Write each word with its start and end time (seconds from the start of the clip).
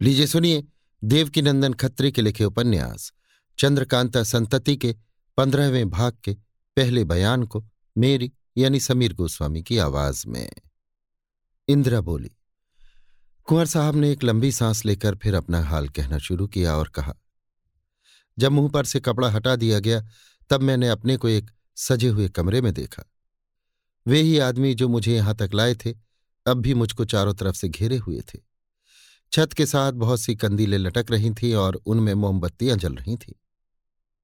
लीजिए 0.00 0.26
सुनिए 0.26 0.62
देवकीनंदन 1.04 1.72
खत्री 1.72 2.12
के 2.12 2.22
लिखे 2.22 2.44
उपन्यास, 2.44 3.12
चंद्रकांता 3.58 4.22
संतति 4.22 4.76
के 4.76 4.94
पंद्रहवें 5.36 5.90
भाग 5.90 6.16
के 6.24 6.34
पहले 6.76 7.04
बयान 7.04 7.42
को 7.42 7.64
मेरी 7.96 8.32
यानी 8.56 8.80
समीर 8.80 9.12
गोस्वामी 9.12 9.62
की 9.62 9.78
आवाज़ 9.78 10.26
में। 10.26 10.52
इंदिरा 11.68 12.00
बोली, 12.00 12.30
कुंवर 13.44 13.66
साहब 13.66 13.96
ने 13.96 14.12
एक 14.12 14.24
लंबी 14.24 14.52
सांस 14.52 14.84
लेकर 14.84 15.14
फिर 15.14 15.34
अपना 15.34 15.62
हाल 15.62 15.88
कहना 15.88 16.18
शुरू 16.18 16.46
किया 16.46 16.76
और 16.76 16.88
कहा, 16.88 17.14
जब 18.38 18.52
मुँह 18.52 18.70
पर 18.70 18.84
से 18.84 19.00
कपड़ा 19.00 19.30
हटा 19.30 19.56
दिया 19.56 19.78
गया, 19.78 20.06
तब 20.50 20.62
मैंने 20.62 20.88
अपने 20.88 21.16
को 21.16 21.28
एक 21.28 21.50
सजे 21.76 22.08
हुए 22.08 22.28
कमरे 22.28 22.60
में 22.60 22.74
देखा। 22.74 23.04
वे 24.06 24.20
ही 24.20 24.38
आदमी 24.38 24.74
जो 24.74 24.88
मुझे 24.88 25.16
यहाँ 25.16 25.34
तक 25.34 25.50
लाए 25.54 25.74
थे, 25.74 25.94
अब 26.46 26.56
भी 26.56 26.74
मुझको 26.74 27.04
चारों 27.04 27.34
तरफ़ 27.34 27.56
से 27.56 27.68
घेरे 27.68 27.96
हुए 27.96 28.20
थे। 28.20 28.47
छत 29.32 29.52
के 29.52 29.66
साथ 29.66 29.92
बहुत 29.92 30.20
सी 30.20 30.34
कंदीलें 30.34 30.78
लटक 30.78 31.10
रही 31.10 31.30
थीं 31.32 31.54
और 31.54 31.74
उनमें 31.86 32.12
मोमबत्तियाँ 32.14 32.76
जल 32.76 32.94
रही 32.94 33.16
थीं। 33.16 33.32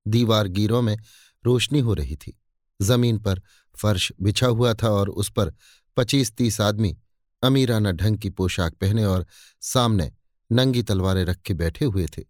दीवार 0.06 0.48
गिरों 0.48 0.80
में 0.82 0.96
रोशनी 1.44 1.80
हो 1.80 1.94
रही 1.94 2.16
थी। 2.16 2.38
ज़मीन 2.80 3.18
पर 3.18 3.40
फर्श 3.74 4.12
बिछा 4.20 4.46
हुआ 4.46 4.74
था 4.74 4.90
और 4.90 5.10
उस 5.10 5.30
पर 5.30 5.52
पच्चीस 5.96 6.32
तीस 6.32 6.60
आदमी 6.60 6.96
अमीराना 7.42 7.92
ढंग 7.92 8.18
की 8.18 8.30
पोशाक 8.30 8.74
पहने 8.74 9.04
और 9.04 9.26
सामने 9.62 10.10
नंगी 10.50 10.82
तलवारें 10.82 11.24
रख 11.24 11.36
के 11.36 11.54
बैठे 11.54 11.84
हुए 11.84 12.06
थे, 12.06 12.22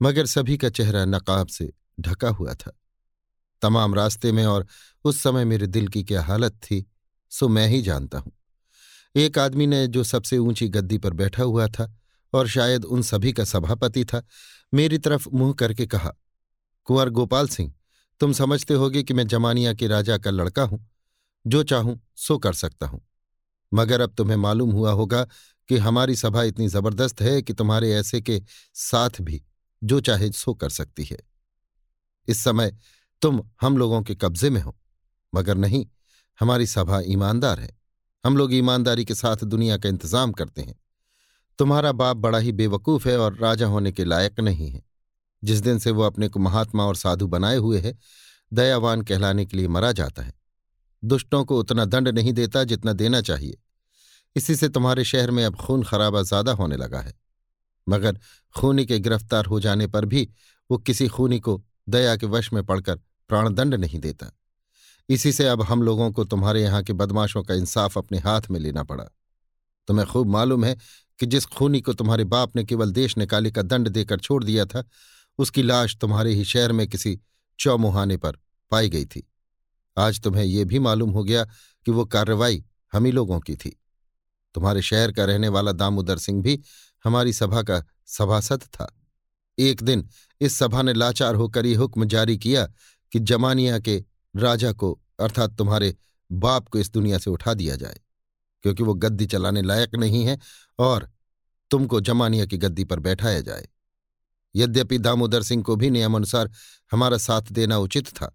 मगर 0.00 0.26
सभी 0.26 0.56
का 0.56 0.68
चेहरा 0.68 1.04
नकाब 1.04 1.46
से 1.46 1.72
ढका 2.00 2.28
हुआ 2.28 2.54
था। 2.54 2.72
तमाम 3.62 3.94
रास्ते 3.94 4.32
में 4.32 4.44
और 4.46 4.66
उस 5.04 5.22
समय 5.22 5.44
मेरे 5.44 5.66
दिल 5.66 5.88
की 5.88 6.02
क्या 6.04 6.22
हालत 6.22 6.52
थी, 6.52 6.84
सो 7.32 7.48
मैं 7.48 7.66
ही 7.68 7.80
जानता 7.82 8.18
हूँ। 8.18 8.32
एक 9.16 9.38
आदमी 9.38 9.66
ने 9.66 9.86
जो 9.86 10.04
सबसे 10.04 10.38
ऊँची 10.38 10.68
गद्दी 10.68 10.98
पर 10.98 11.12
बैठा 11.12 11.42
हुआ 11.42 11.66
था 11.68 11.94
और 12.32 12.48
शायद 12.48 12.84
उन 12.84 13.02
सभी 13.02 13.32
का 13.32 13.44
सभापति 13.44 14.04
था। 14.04 14.22
मेरी 14.74 14.98
तरफ़ 14.98 15.28
मुँह 15.34 15.52
करके 15.52 15.86
कहा, 15.86 16.12
कुंवर 16.84 17.08
गोपाल 17.08 17.48
सिंह, 17.48 17.74
तुम 18.20 18.32
समझते 18.32 18.74
होगे 18.74 19.02
कि 19.02 19.14
मैं 19.14 19.26
जमानिया 19.26 19.74
के 19.74 19.86
राजा 19.86 20.18
का 20.18 20.30
लड़का 20.30 20.62
हूँ। 20.62 20.86
जो 21.46 21.62
चाहूँ, 21.62 22.00
सो 22.16 22.38
कर 22.38 22.52
सकता 22.52 22.86
हूँ। 22.86 23.00
मगर 23.74 24.00
अब 24.00 24.14
तुम्हें 24.14 24.36
मालूम 24.36 24.70
हुआ 24.72 24.92
होगा 24.92 25.24
कि 25.68 25.76
हमारी 25.76 26.16
सभा 26.16 26.42
इतनी 26.42 26.68
ज़बरदस्त 26.68 27.20
है 27.20 27.42
कि 27.42 27.52
तुम्हारे 27.52 27.92
ऐसे 27.92 28.20
के 28.20 28.42
साथ 28.74 29.10
भी 29.20 29.42
जो 29.84 30.00
चाहे 30.00 30.32
सो 30.32 30.54
कर 30.54 30.68
सकती 30.68 31.04
है। 31.04 31.18
इस 32.28 32.44
समय 32.44 32.78
तुम 33.22 33.42
हम 33.60 33.78
लोगों 33.78 34.02
के 34.02 34.14
कब्जे 34.14 34.50
में 34.50 34.60
हो, 34.60 34.78
मगर 35.34 35.56
नहीं, 35.56 35.86
हमारी 36.40 36.66
सभा 36.66 37.00
ईमानदार 37.00 37.60
है। 37.60 37.78
हम 38.24 38.36
लोग 38.36 38.54
ईमानदारी 38.54 39.04
के 39.04 39.14
साथ 39.14 39.36
दुनिया 39.36 39.76
का 39.76 39.88
इंतज़ाम 39.88 40.32
करते 40.32 40.62
हैं। 40.62 40.74
तुम्हारा 41.58 41.92
बाप 41.92 42.16
बड़ा 42.16 42.38
ही 42.38 42.52
बेवकूफ़ 42.52 43.08
है 43.08 43.18
और 43.18 43.36
राजा 43.36 43.66
होने 43.66 43.92
के 43.92 44.04
लायक 44.04 44.40
नहीं 44.40 44.70
है। 44.70 44.82
जिस 45.44 45.60
दिन 45.60 45.78
से 45.78 45.90
वो 45.90 46.02
अपने 46.02 46.28
को 46.28 46.40
महात्मा 46.40 46.84
और 46.84 46.96
साधु 46.96 47.26
बनाए 47.26 47.56
हुए 47.56 47.80
है, 47.80 47.98
दयावान 48.52 49.02
कहलाने 49.02 49.46
के 49.46 49.56
लिए 49.56 49.68
मरा 49.68 49.92
जाता 49.92 50.22
है। 50.22 50.34
दुष्टों 51.04 51.44
को 51.44 51.58
उतना 51.58 51.84
दंड 51.84 52.08
नहीं 52.08 52.32
देता 52.32 52.64
जितना 52.64 52.92
देना 52.92 53.20
चाहिए। 53.20 53.58
इसी 54.36 54.56
से 54.56 54.68
तुम्हारे 54.68 55.04
शहर 55.04 55.30
में 55.30 55.44
अब 55.44 55.56
खून 55.56 55.82
खराबा 55.82 56.22
ज़्यादा 56.22 56.52
होने 56.52 56.76
लगा 56.76 57.00
है। 57.00 57.14
मगर 57.88 58.18
खूनी 58.54 58.86
के 58.86 58.98
गिरफ़्तार 58.98 59.46
हो 59.46 59.60
जाने 59.60 59.86
पर 59.86 60.04
भी 60.04 60.28
वो 60.70 60.78
किसी 60.78 61.08
खूनी 61.08 61.40
को 61.40 61.62
दया 61.88 62.16
के 62.16 62.26
वश 62.26 62.52
में 62.52 62.64
पड़कर 62.66 62.96
प्राणदंड 63.28 63.74
नहीं 63.74 64.00
देता। 64.00 64.30
इसी 65.08 65.32
से 65.32 65.48
अब 65.48 65.62
हम 65.62 65.82
लोगों 65.82 66.12
को 66.12 66.24
तुम्हारे 66.24 66.62
यहाँ 66.62 66.82
के 66.82 66.92
बदमाशों 66.92 67.42
का 67.42 67.54
इंसाफ 67.54 67.98
अपने 67.98 68.18
हाथ 68.18 68.40
में 68.50 68.60
लेना 68.60 68.82
पड़ा। 68.82 69.04
तुम्हें 69.86 70.06
खूब 70.08 70.28
मालूम 70.28 70.64
है 70.64 70.76
कि 71.20 71.26
जिस 71.26 71.46
खूनी 71.46 71.80
को 71.80 71.92
तुम्हारे 71.92 72.24
बाप 72.24 72.56
ने 72.56 72.64
केवल 72.64 72.90
देश 72.90 73.16
निकाले 73.18 73.50
का 73.50 73.62
दंड 73.62 73.88
देकर 73.88 74.18
छोड़ 74.18 74.42
दिया 74.44 74.64
था, 74.66 74.84
उसकी 75.38 75.62
लाश 75.62 75.96
तुम्हारे 75.96 76.34
ही 76.34 76.44
शहर 76.44 76.72
में 76.72 76.86
किसी 76.88 77.18
चौमुहाने 77.58 78.16
पर 78.16 78.38
पाई 78.72 78.88
गई 78.88 79.04
थी। 79.04 79.26
आज 79.96 80.20
तुम्हें 80.20 80.44
यह 80.44 80.64
भी 80.64 80.78
मालूम 80.78 81.10
हो 81.10 81.24
गया 81.24 81.44
कि 81.86 81.90
वो 81.90 82.04
कार्रवाई 82.04 82.64
हम 82.92 83.04
ही 83.04 83.12
लोगों 83.12 83.40
की 83.40 83.56
थी। 83.56 83.78
तुम्हारे 84.54 84.82
शहर 84.82 85.12
का 85.12 85.24
रहने 85.24 85.48
वाला 85.48 85.72
दामोदर 85.72 86.18
सिंह 86.18 86.42
भी 86.42 86.60
हमारी 87.04 87.32
सभा 87.32 87.62
का 87.62 87.82
सभासद 88.06 88.62
था। 88.64 88.94
एक 89.58 89.82
दिन 89.82 90.08
इस 90.40 90.54
सभा 90.54 90.82
ने 90.82 90.92
लाचार 90.92 91.34
होकर 91.34 91.66
यह 91.66 91.78
हुक्म 91.78 92.04
जारी 92.04 92.36
किया 92.38 92.66
कि 93.12 93.18
जमानिया 93.18 93.78
के 93.78 94.04
राजा 94.34 94.72
को, 94.72 94.98
अर्थात 95.20 95.56
तुम्हारे 95.58 95.94
बाप 96.30 96.68
को 96.68 96.78
इस 96.78 96.90
दुनिया 96.90 97.18
से 97.18 97.30
उठा 97.30 97.54
दिया 97.54 97.76
जाए, 97.76 98.00
क्योंकि 98.64 98.82
वो 98.82 98.94
गद्दी 98.94 99.26
चलाने 99.26 99.62
लायक 99.62 99.94
नहीं 99.94 100.24
है 100.24 100.38
और 100.78 101.10
तुमको 101.70 102.00
जमानिया 102.00 102.46
की 102.46 102.58
गद्दी 102.58 102.84
पर 102.84 103.00
बैठाया 103.00 103.40
जाए। 103.40 103.68
यद्यपि 104.54 104.98
दामोदर 104.98 105.42
सिंह 105.42 105.62
को 105.62 105.76
भी 105.76 105.90
नियमानुसार 105.90 106.50
हमारा 106.92 107.18
साथ 107.18 107.42
देना 107.42 107.78
उचित 107.78 108.08
था, 108.08 108.34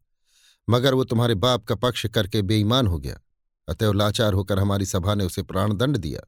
मगर 0.68 0.94
वो 0.94 1.04
तुम्हारे 1.04 1.36
बाप 1.36 1.66
का 1.66 1.76
पक्ष 1.76 2.06
करके 2.06 2.42
बेईमान 2.42 2.88
हो 2.88 3.00
गया, 3.00 3.20
अतएव 3.68 3.94
लाचार 3.94 4.34
होकर 4.34 4.59
हमारी 4.59 4.86
सभा 4.86 5.16
ने 5.16 5.26
उसे 5.26 5.44
प्राणदंड 5.44 5.98
दिया। 5.98 6.22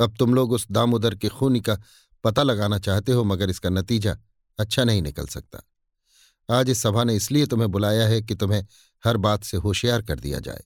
अब 0.00 0.16
तुम 0.18 0.34
लोग 0.34 0.52
उस 0.52 0.66
दामोदर 0.70 1.14
के 1.14 1.28
खूनी 1.28 1.60
का 1.60 1.78
पता 2.24 2.42
लगाना 2.42 2.78
चाहते 2.78 3.12
हो, 3.12 3.24
मगर 3.24 3.50
इसका 3.50 3.70
नतीजा 3.70 4.16
अच्छा 4.58 4.84
नहीं 4.84 5.02
निकल 5.02 5.26
सकता। 5.26 5.62
आज 6.48 6.70
इस 6.70 6.82
सभा 6.82 7.04
ने 7.04 7.14
इसलिए 7.16 7.46
तुम्हें 7.46 7.70
बुलाया 7.70 8.06
है 8.08 8.20
कि 8.22 8.34
तुम्हें 8.34 8.66
हर 9.04 9.16
बात 9.16 9.44
से 9.44 9.56
होशियार 9.56 10.02
कर 10.02 10.20
दिया 10.20 10.38
जाए। 10.38 10.62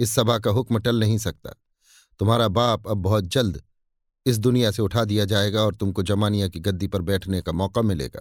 इस 0.00 0.10
सभा 0.10 0.38
का 0.38 0.50
हुक्म 0.50 0.78
टल 0.78 1.00
नहीं 1.00 1.18
सकता। 1.18 1.50
तुम्हारा 2.20 2.48
बाप 2.48 2.88
अब 2.88 2.96
बहुत 2.96 3.24
जल्द 3.24 3.62
इस 4.26 4.38
दुनिया 4.38 4.70
से 4.70 4.82
उठा 4.82 5.04
दिया 5.04 5.24
जाएगा 5.24 5.62
और 5.62 5.74
तुमको 5.74 6.02
जमानिया 6.02 6.48
की 6.48 6.60
गद्दी 6.60 6.86
पर 6.86 7.02
बैठने 7.02 7.40
का 7.42 7.52
मौका 7.52 7.82
मिलेगा। 7.82 8.20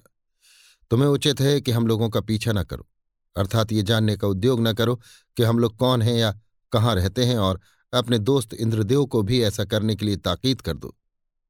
तुम्हें 0.92 1.10
उचित 1.10 1.42
है 1.42 1.60
कि 1.62 1.72
हम 1.72 1.88
लोगों 1.88 2.10
का 2.10 2.22
पीछा 2.22 2.52
न 2.52 2.64
करो, 2.64 2.88
अर्थात 3.36 3.72
ये 3.72 3.84
जानने 3.84 4.16
का 4.18 4.28
उद्योग 4.28 4.68
न 4.68 4.74
करो 4.74 4.96
कि 5.38 5.44
हम 5.44 5.60
लोग 5.60 5.76
कौन 5.78 6.02
हैं 6.02 6.16
या 6.16 6.32
कहाँ 6.72 6.96
रहते 6.96 7.26
हैं 7.26 7.38
और 7.38 7.60
अपने 7.94 8.20
दोस्त 8.20 8.54
इंद्रदेव 8.54 9.06
को 9.06 9.22
भी 9.22 9.42
ऐसा 9.44 9.66
करने 9.66 9.96
के 9.96 10.06
लिए 10.06 10.18
ताकीद 10.18 10.62
कर 10.62 10.74
दो। 10.74 10.96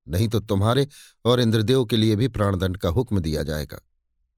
नहीं 0.07 0.27
तो 0.27 0.39
तुम्हारे 0.39 0.87
और 1.25 1.39
इंद्रदेव 1.39 1.85
के 1.85 1.97
लिए 1.97 2.15
भी 2.15 2.27
प्राणदंड 2.27 2.77
का 2.77 2.89
हुक्म 2.89 3.19
दिया 3.19 3.43
जाएगा। 3.43 3.79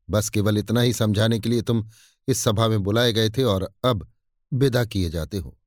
बस 0.10 0.30
केवल 0.30 0.58
इतना 0.58 0.82
ही 0.82 0.94
समझाने 0.94 1.40
के 1.40 1.50
लिए 1.50 1.62
तुम 1.62 1.86
इस 2.28 2.40
सभा 2.40 2.68
में 2.68 2.82
बुलाए 2.84 3.14
गए 3.14 3.30
थे 3.30 3.44
और 3.44 3.70
अब 3.84 4.08
विदा 4.52 4.84
किए 4.86 5.10
जाते 5.10 5.38
हो। 5.38 5.58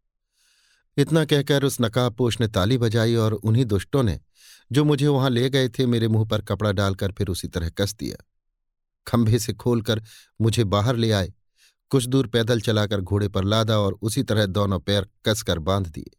इतना 0.97 1.25
कहकर 1.25 1.65
उस 1.65 1.81
नकाबपोश 1.81 2.41
ने 2.41 2.49
ताली 2.49 2.79
बजाई 2.79 3.15
और 3.15 3.33
उन्हीं 3.33 3.65
दुष्टों 3.65 4.03
ने 4.03 4.19
जो 4.73 4.85
मुझे 4.85 5.09
वहाँ 5.09 5.31
ले 5.31 5.51
गए 5.51 5.69
थे, 5.69 5.87
मेरे 5.87 6.09
मुँह 6.09 6.29
पर 6.29 6.43
कपड़ा 6.43 6.73
डालकर 6.73 7.13
फिर 7.13 7.29
उसी 7.29 7.49
तरह 7.49 7.71
कस 7.71 7.95
दिया। 7.95 8.25
खंभे 9.07 9.39
से 9.39 9.53
खोलकर 9.53 10.03
मुझे 10.41 10.65
बाहर 10.65 10.97
ले 10.97 11.13
आए। 11.13 11.33
कुछ 11.91 12.07
दूर 12.07 12.27
पैदल 12.27 12.61
चलाकर 12.61 13.01
घोड़े 13.01 13.29
पर 13.29 13.45
लादा 13.45 13.79
और 13.79 13.99
उसी 14.03 14.23
तरह 14.23 14.47
दोनों 14.47 14.81
पैर 14.81 15.09
कसकर 15.27 15.59
बाँध 15.59 15.87
दिए। 15.87 16.17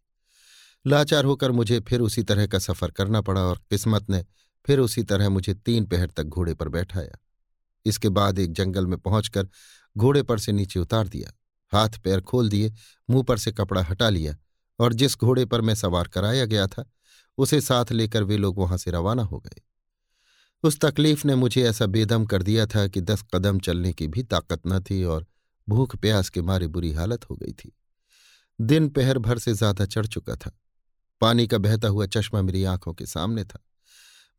लाचार 0.88 1.26
होकर 1.26 1.52
मुझे 1.52 1.80
फिर 1.80 2.02
उसी 2.02 2.24
तरह 2.24 2.48
का 2.48 2.60
सफ़र 2.60 2.92
करना 2.92 3.22
पड़ा 3.22 3.42
और 3.42 3.62
किस्मत 3.70 4.10
ने 4.10 4.26
फिर 4.66 4.80
उसी 4.80 5.04
तरह 5.04 5.30
मुझे 5.30 5.54
तीन 5.54 5.86
पहर 5.86 6.08
तक 6.08 6.24
घोड़े 6.24 6.54
पर 6.54 6.70
बैठाया। 6.70 7.18
इसके 7.86 8.10
बाद 8.10 8.40
एक 8.40 8.54
जंगल 8.54 8.88
में 8.88 8.98
पहुंचकर 8.98 9.48
घोड़े 9.98 10.24
पर 10.24 10.40
से 10.40 10.52
नीचे 10.52 10.80
उतार 10.80 11.08
दिया। 11.08 11.32
हाथ 11.72 11.90
पैर 11.90 12.22
खोल 12.22 12.50
दिए, 12.50 12.74
मुँह 13.10 13.24
पर 13.24 13.38
से 13.38 13.52
कपड़ा 13.52 13.84
हटा 13.84 14.10
लिया 14.10 14.36
और 14.80 14.94
जिस 14.94 15.18
घोड़े 15.18 15.46
पर 15.46 15.62
मैं 15.62 15.76
सवार 15.76 16.08
कराया 16.08 16.46
गया 16.46 16.68
था 16.68 16.92
उसे 17.38 17.62
साथ 17.62 17.92
लेकर 17.92 18.24
वे 18.24 18.38
लोग 18.38 18.60
वहाँ 18.60 18.78
से 18.78 18.92
रवाना 18.92 19.24
हो 19.24 19.40
गए। 19.40 19.62
उस 20.64 20.80
तकलीफ़ 20.80 21.26
ने 21.28 21.36
मुझे 21.36 21.64
ऐसा 21.64 21.86
बेदम 21.86 22.26
कर 22.26 22.44
दिया 22.44 22.66
था 22.66 22.88
कि 22.88 23.02
दस 23.02 23.24
कदम 23.36 23.60
चलने 23.60 23.94
की 23.94 24.08
भी 24.08 24.24
ताकत 24.24 24.62
न 24.68 24.80
थी 24.82 25.04
और 25.04 25.26
भूख 25.68 25.96
प्यास 25.96 26.30
के 26.30 26.42
मारे 26.42 26.68
बुरी 26.68 26.92
हालत 26.92 27.30
हो 27.30 27.36
गई 27.36 27.52
थी। 27.54 27.72
दिन 28.60 28.90
पहर 28.90 29.18
भर 29.18 29.40
से 29.40 29.54
ज़्यादा 29.54 29.86
चढ़ 29.86 30.06
चुका 30.06 30.36
था। 30.36 30.52
पानी 31.22 31.48
का 31.48 31.58
बहता 31.58 31.88
हुआ 31.88 32.06
चश्मा 32.06 32.42
मेरी 32.42 32.64
आँखों 32.64 32.94
के 32.94 33.06
सामने 33.06 33.44
था, 33.44 33.60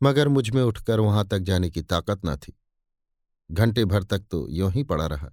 मगर 0.01 0.29
मुझमें 0.29 0.63
उठकर 0.63 1.01
वहाँ 1.01 1.27
तक 1.29 1.39
जाने 1.39 1.71
की 1.71 1.83
ताकत 1.83 2.21
न 2.27 2.37
थी। 2.37 2.57
घंटे 3.51 3.85
भर 3.85 4.03
तक 4.03 4.25
तो 4.31 4.47
यों 4.51 4.71
ही 4.73 4.83
पड़ा 4.83 5.07
रहा। 5.07 5.31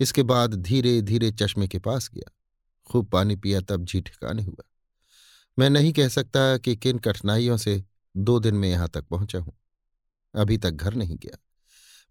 इसके 0.00 0.22
बाद 0.22 0.54
धीरे 0.54 1.00
धीरे 1.02 1.30
चश्मे 1.32 1.68
के 1.68 1.78
पास 1.78 2.10
गया। 2.14 2.30
खूब 2.86 3.08
पानी 3.08 3.36
पिया 3.36 3.60
तब 3.60 3.84
जी 3.84 4.00
ठिकाने 4.00 4.42
हुआ। 4.42 4.64
मैं 5.58 5.68
नहीं 5.70 5.92
कह 5.92 6.08
सकता 6.08 6.56
कि 6.58 6.76
किन 6.76 6.98
कठिनाइयों 6.98 7.56
से 7.56 7.82
दो 8.14 8.38
दिन 8.40 8.54
में 8.54 8.68
यहाँ 8.68 8.88
तक 8.88 9.04
पहुँचा 9.04 9.38
हूँ। 9.38 9.52
अभी 10.34 10.58
तक 10.58 10.70
घर 10.70 10.94
नहीं 10.94 11.16
गया। 11.16 11.38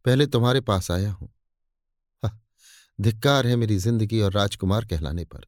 पहले 0.05 0.27
तुम्हारे 0.27 0.61
पास 0.61 0.91
आया 0.91 1.11
हूँ। 1.11 1.29
धिक्कार 2.99 3.47
है 3.47 3.55
मेरी 3.55 3.77
ज़िंदगी 3.77 4.19
और 4.21 4.31
राजकुमार 4.31 4.85
कहलाने 4.85 5.23
पर। 5.25 5.45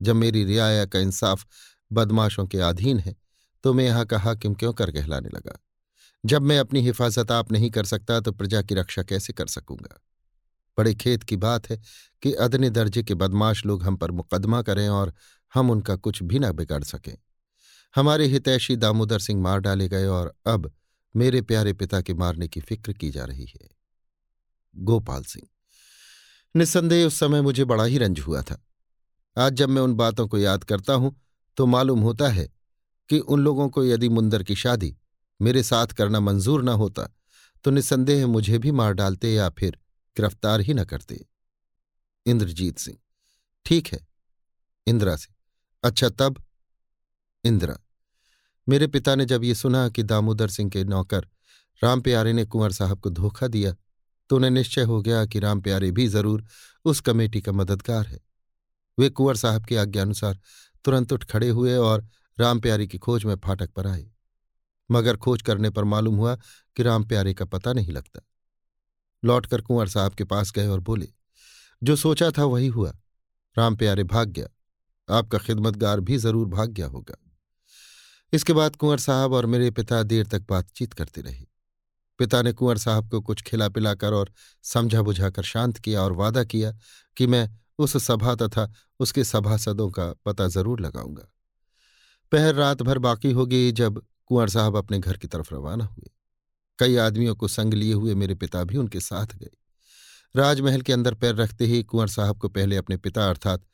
जब 0.00 0.16
मेरी 0.16 0.44
रियाया 0.44 0.86
का 0.86 0.98
इंसाफ 0.98 1.44
बदमाशों 1.90 2.46
के 2.46 2.58
अधीन 2.58 2.98
है 2.98 3.14
तो 3.64 3.72
मैं 3.72 3.84
यहाँ 3.84 4.04
का 4.06 4.18
हाकिम 4.18 4.54
क्यों 4.54 4.72
कर 4.72 4.90
कहलाने 4.90 5.28
लगा? 5.28 5.58
जब 6.24 6.42
मैं 6.42 6.58
अपनी 6.58 6.80
हिफाजत 6.80 7.30
आप 7.32 7.52
नहीं 7.52 7.70
कर 7.70 7.84
सकता 7.84 8.20
तो 8.20 8.32
प्रजा 8.32 8.62
की 8.62 8.74
रक्षा 8.74 9.02
कैसे 9.02 9.32
कर 9.32 9.46
सकूँगा? 9.46 10.00
बड़े 10.78 10.94
खेत 10.94 11.22
की 11.22 11.36
बात 11.36 11.70
है 11.70 11.80
कि 12.22 12.32
अदने 12.32 12.70
दर्जे 12.70 13.02
के 13.02 13.14
बदमाश 13.14 13.64
लोग 13.66 13.82
हम 13.82 13.96
पर 13.96 14.10
मुकदमा 14.10 14.62
करें 14.62 14.88
और 14.88 15.12
हम 15.52 15.70
उनका 15.70 15.96
कुछ 15.96 16.22
भी 16.22 16.38
न 16.38 16.52
बिगाड़ 16.52 16.82
सकें। 16.84 17.16
हमारे 17.94 18.26
हितैषी 18.26 18.76
दामोदर 18.76 19.18
सिंह 19.18 19.40
मार 19.42 19.60
डाले 19.60 19.88
गए 19.88 20.06
और 20.06 20.32
अब 20.46 20.70
मेरे 21.14 21.42
प्यारे 21.42 21.72
पिता 21.72 22.00
के 22.00 22.14
मारने 22.14 22.48
की 22.48 22.60
फ़िक्र 22.60 22.92
की 22.92 23.10
जा 23.10 23.24
रही 23.24 23.46
है। 23.46 23.68
गोपाल 24.74 25.22
सिंह। 25.24 25.48
निस्संदेह 26.54 27.06
उस 27.06 27.18
समय 27.20 27.42
मुझे 27.42 27.64
बड़ा 27.64 27.84
ही 27.84 27.98
रंज 27.98 28.20
हुआ 28.20 28.42
था। 28.42 28.62
आज 29.36 29.52
जब 29.52 29.68
मैं 29.68 29.82
उन 29.82 29.94
बातों 29.94 30.26
को 30.28 30.38
याद 30.38 30.64
करता 30.64 30.94
हूँ 30.94 31.14
तो 31.58 31.66
मालूम 31.66 32.00
होता 32.00 32.28
है 32.28 32.48
कि 33.10 33.18
उन 33.18 33.40
लोगों 33.40 33.68
को 33.68 33.84
यदि 33.84 34.08
मुंदर 34.08 34.42
की 34.42 34.54
शादी 34.54 34.96
मेरे 35.40 35.62
साथ 35.62 35.86
करना 35.86 36.20
मंजूर 36.20 36.62
न 36.62 36.68
होता 36.68 37.08
तो 37.64 37.70
निस्संदेह 37.70 38.26
मुझे 38.26 38.58
भी 38.58 38.70
मार 38.70 38.92
डालते 38.92 39.32
या 39.32 39.48
फिर 39.50 39.78
गिरफ़्तार 40.16 40.60
ही 40.60 40.74
न 40.74 40.84
करते। 40.84 41.24
इंद्रजीत 42.26 42.78
सिंह। 42.78 42.98
ठीक 43.66 43.88
है, 43.88 44.06
इंदिरा 44.86 45.16
से 45.16 45.32
अच्छा 45.84 46.08
तब? 46.08 46.36
इंदिरा, 47.44 47.76
मेरे 48.66 48.86
पिता 48.86 49.14
ने 49.14 49.24
जब 49.24 49.44
ये 49.44 49.54
सुना 49.54 49.88
कि 49.88 50.02
दामोदर 50.02 50.48
सिंह 50.48 50.70
के 50.70 50.84
नौकर 50.84 51.26
राम 51.82 52.00
प्यारे 52.00 52.32
ने 52.32 52.44
कुंवर 52.44 52.72
साहब 52.72 53.00
को 53.00 53.10
धोखा 53.10 53.46
दिया 53.46 53.74
तो 54.30 54.36
उन्हें 54.36 54.50
निश्चय 54.50 54.82
हो 54.82 55.00
गया 55.02 55.24
कि 55.26 55.38
राम 55.38 55.60
प्यारे 55.60 55.90
भी 55.90 56.06
ज़रूर 56.08 56.44
उस 56.84 57.00
कमेटी 57.00 57.40
का 57.40 57.52
मददगार 57.52 58.06
है। 58.06 58.20
वे 58.98 59.08
कुंवर 59.10 59.36
साहब 59.36 59.64
की 59.64 59.76
आज्ञानुसार 59.76 60.38
तुरंत 60.84 61.12
उठ 61.12 61.24
खड़े 61.24 61.48
हुए 61.48 61.76
और 61.76 62.06
राम 62.38 62.60
प्यारे 62.60 62.86
की 62.86 62.98
खोज 62.98 63.24
में 63.24 63.34
फाटक 63.36 63.70
पर 63.70 63.86
आए। 63.86 64.06
मगर 64.90 65.16
खोज 65.16 65.42
करने 65.42 65.70
पर 65.70 65.84
मालूम 65.84 66.16
हुआ 66.16 66.36
कि 66.76 66.82
राम 66.82 67.04
प्यारे 67.04 67.34
का 67.34 67.44
पता 67.46 67.72
नहीं 67.72 67.92
लगता। 67.92 68.20
लौटकर 69.22 69.60
कुंवर 69.60 69.88
साहब 69.88 70.14
के 70.14 70.24
पास 70.24 70.52
गए 70.52 70.66
और 70.66 70.80
बोले, 70.80 71.08
जो 71.82 71.96
सोचा 71.96 72.30
था 72.30 72.44
वही 72.44 72.66
हुआ। 72.68 72.92
राम 73.56 73.76
प्यारे 73.76 74.04
भाग 74.06 74.28
गया। 74.28 74.48
आपका 75.08 75.38
खिदमतगार 75.38 76.00
भी 76.00 76.18
ज़रूर 76.18 76.46
भाग 76.46 76.70
गया 76.70 76.86
होगा। 76.86 77.16
इसके 78.32 78.52
बाद 78.52 78.76
कुंवर 78.76 78.98
साहब 78.98 79.32
और 79.32 79.46
मेरे 79.46 79.70
पिता 79.70 80.02
देर 80.02 80.26
तक 80.26 80.46
बातचीत 80.48 80.92
करते 80.92 81.20
रहे। 81.20 81.44
पिता 82.18 82.42
ने 82.42 82.52
कुंवर 82.52 82.78
साहब 82.78 83.10
को 83.10 83.20
कुछ 83.20 83.42
खिला 83.42 83.68
पिलाकर 83.68 84.12
और 84.12 84.32
समझा 84.62 85.02
बुझाकर 85.02 85.42
शांत 85.42 85.78
किया 85.78 86.02
और 86.02 86.12
वादा 86.12 86.44
किया 86.44 86.72
कि 87.16 87.26
मैं 87.26 87.48
उस 87.78 87.96
सभा 87.96 88.34
तथा 88.34 88.72
उसके 89.00 89.24
सभासदों 89.24 89.90
का 89.90 90.12
पता 90.24 90.48
ज़रूर 90.48 90.80
लगाऊँगा। 90.80 91.28
पहर 92.32 92.54
रात 92.54 92.82
भर 92.82 92.98
बाकी 92.98 93.32
हो 93.32 93.46
गई 93.46 93.72
जब 93.72 94.02
कुंवर 94.26 94.48
साहब 94.48 94.76
अपने 94.76 94.98
घर 94.98 95.16
की 95.16 95.28
तरफ़ 95.28 95.54
रवाना 95.54 95.84
हुए। 95.84 96.10
कई 96.78 96.96
आदमियों 96.96 97.34
को 97.34 97.48
संग 97.48 97.74
लिए 97.74 97.92
हुए 97.92 98.14
मेरे 98.14 98.34
पिता 98.34 98.64
भी 98.64 98.76
उनके 98.76 99.00
साथ 99.00 99.26
गए। 99.26 99.50
राजमहल 100.36 100.82
के 100.82 100.92
अंदर 100.92 101.14
पैर 101.14 101.34
रखते 101.34 101.66
ही 101.66 101.82
कुंवर 101.82 102.08
साहब 102.08 102.38
को 102.38 102.48
पहले 102.48 102.76
अपने 102.76 102.96
पिता 102.96 103.28
अर्थात 103.30 103.64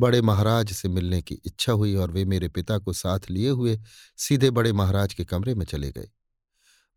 बड़े 0.00 0.22
महाराज 0.22 0.72
से 0.72 0.88
मिलने 0.88 1.22
की 1.22 1.34
इच्छा 1.34 1.72
हुई 1.72 1.94
और 1.94 2.10
वे 2.10 2.24
मेरे 2.24 2.48
पिता 2.48 2.78
को 2.78 2.92
साथ 2.92 3.18
लिए 3.30 3.50
हुए 3.50 3.80
सीधे 4.16 4.50
बड़े 4.50 4.72
महाराज 4.72 5.14
के 5.14 5.24
कमरे 5.24 5.54
में 5.54 5.66
चले 5.66 5.90
गए। 5.90 6.10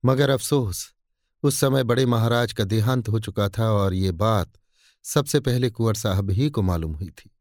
मगर 0.06 0.30
अफसोस, 0.30 0.94
उस 1.44 1.56
समय 1.56 1.84
बड़े 1.84 2.06
महाराज 2.06 2.54
का 2.54 2.64
देहांत 2.64 3.10
हो 3.10 3.20
चुका 3.20 3.50
था 3.50 3.72
और 3.72 3.94
ये 3.94 4.12
बात 4.12 4.54
सबसे 5.04 5.40
पहले 5.40 5.70
कुंवर 5.70 5.94
साहब 5.94 6.32
ही 6.32 6.50
को 6.50 6.62
मालूम 6.62 6.94
हुई 6.94 7.10
थी। 7.10 7.32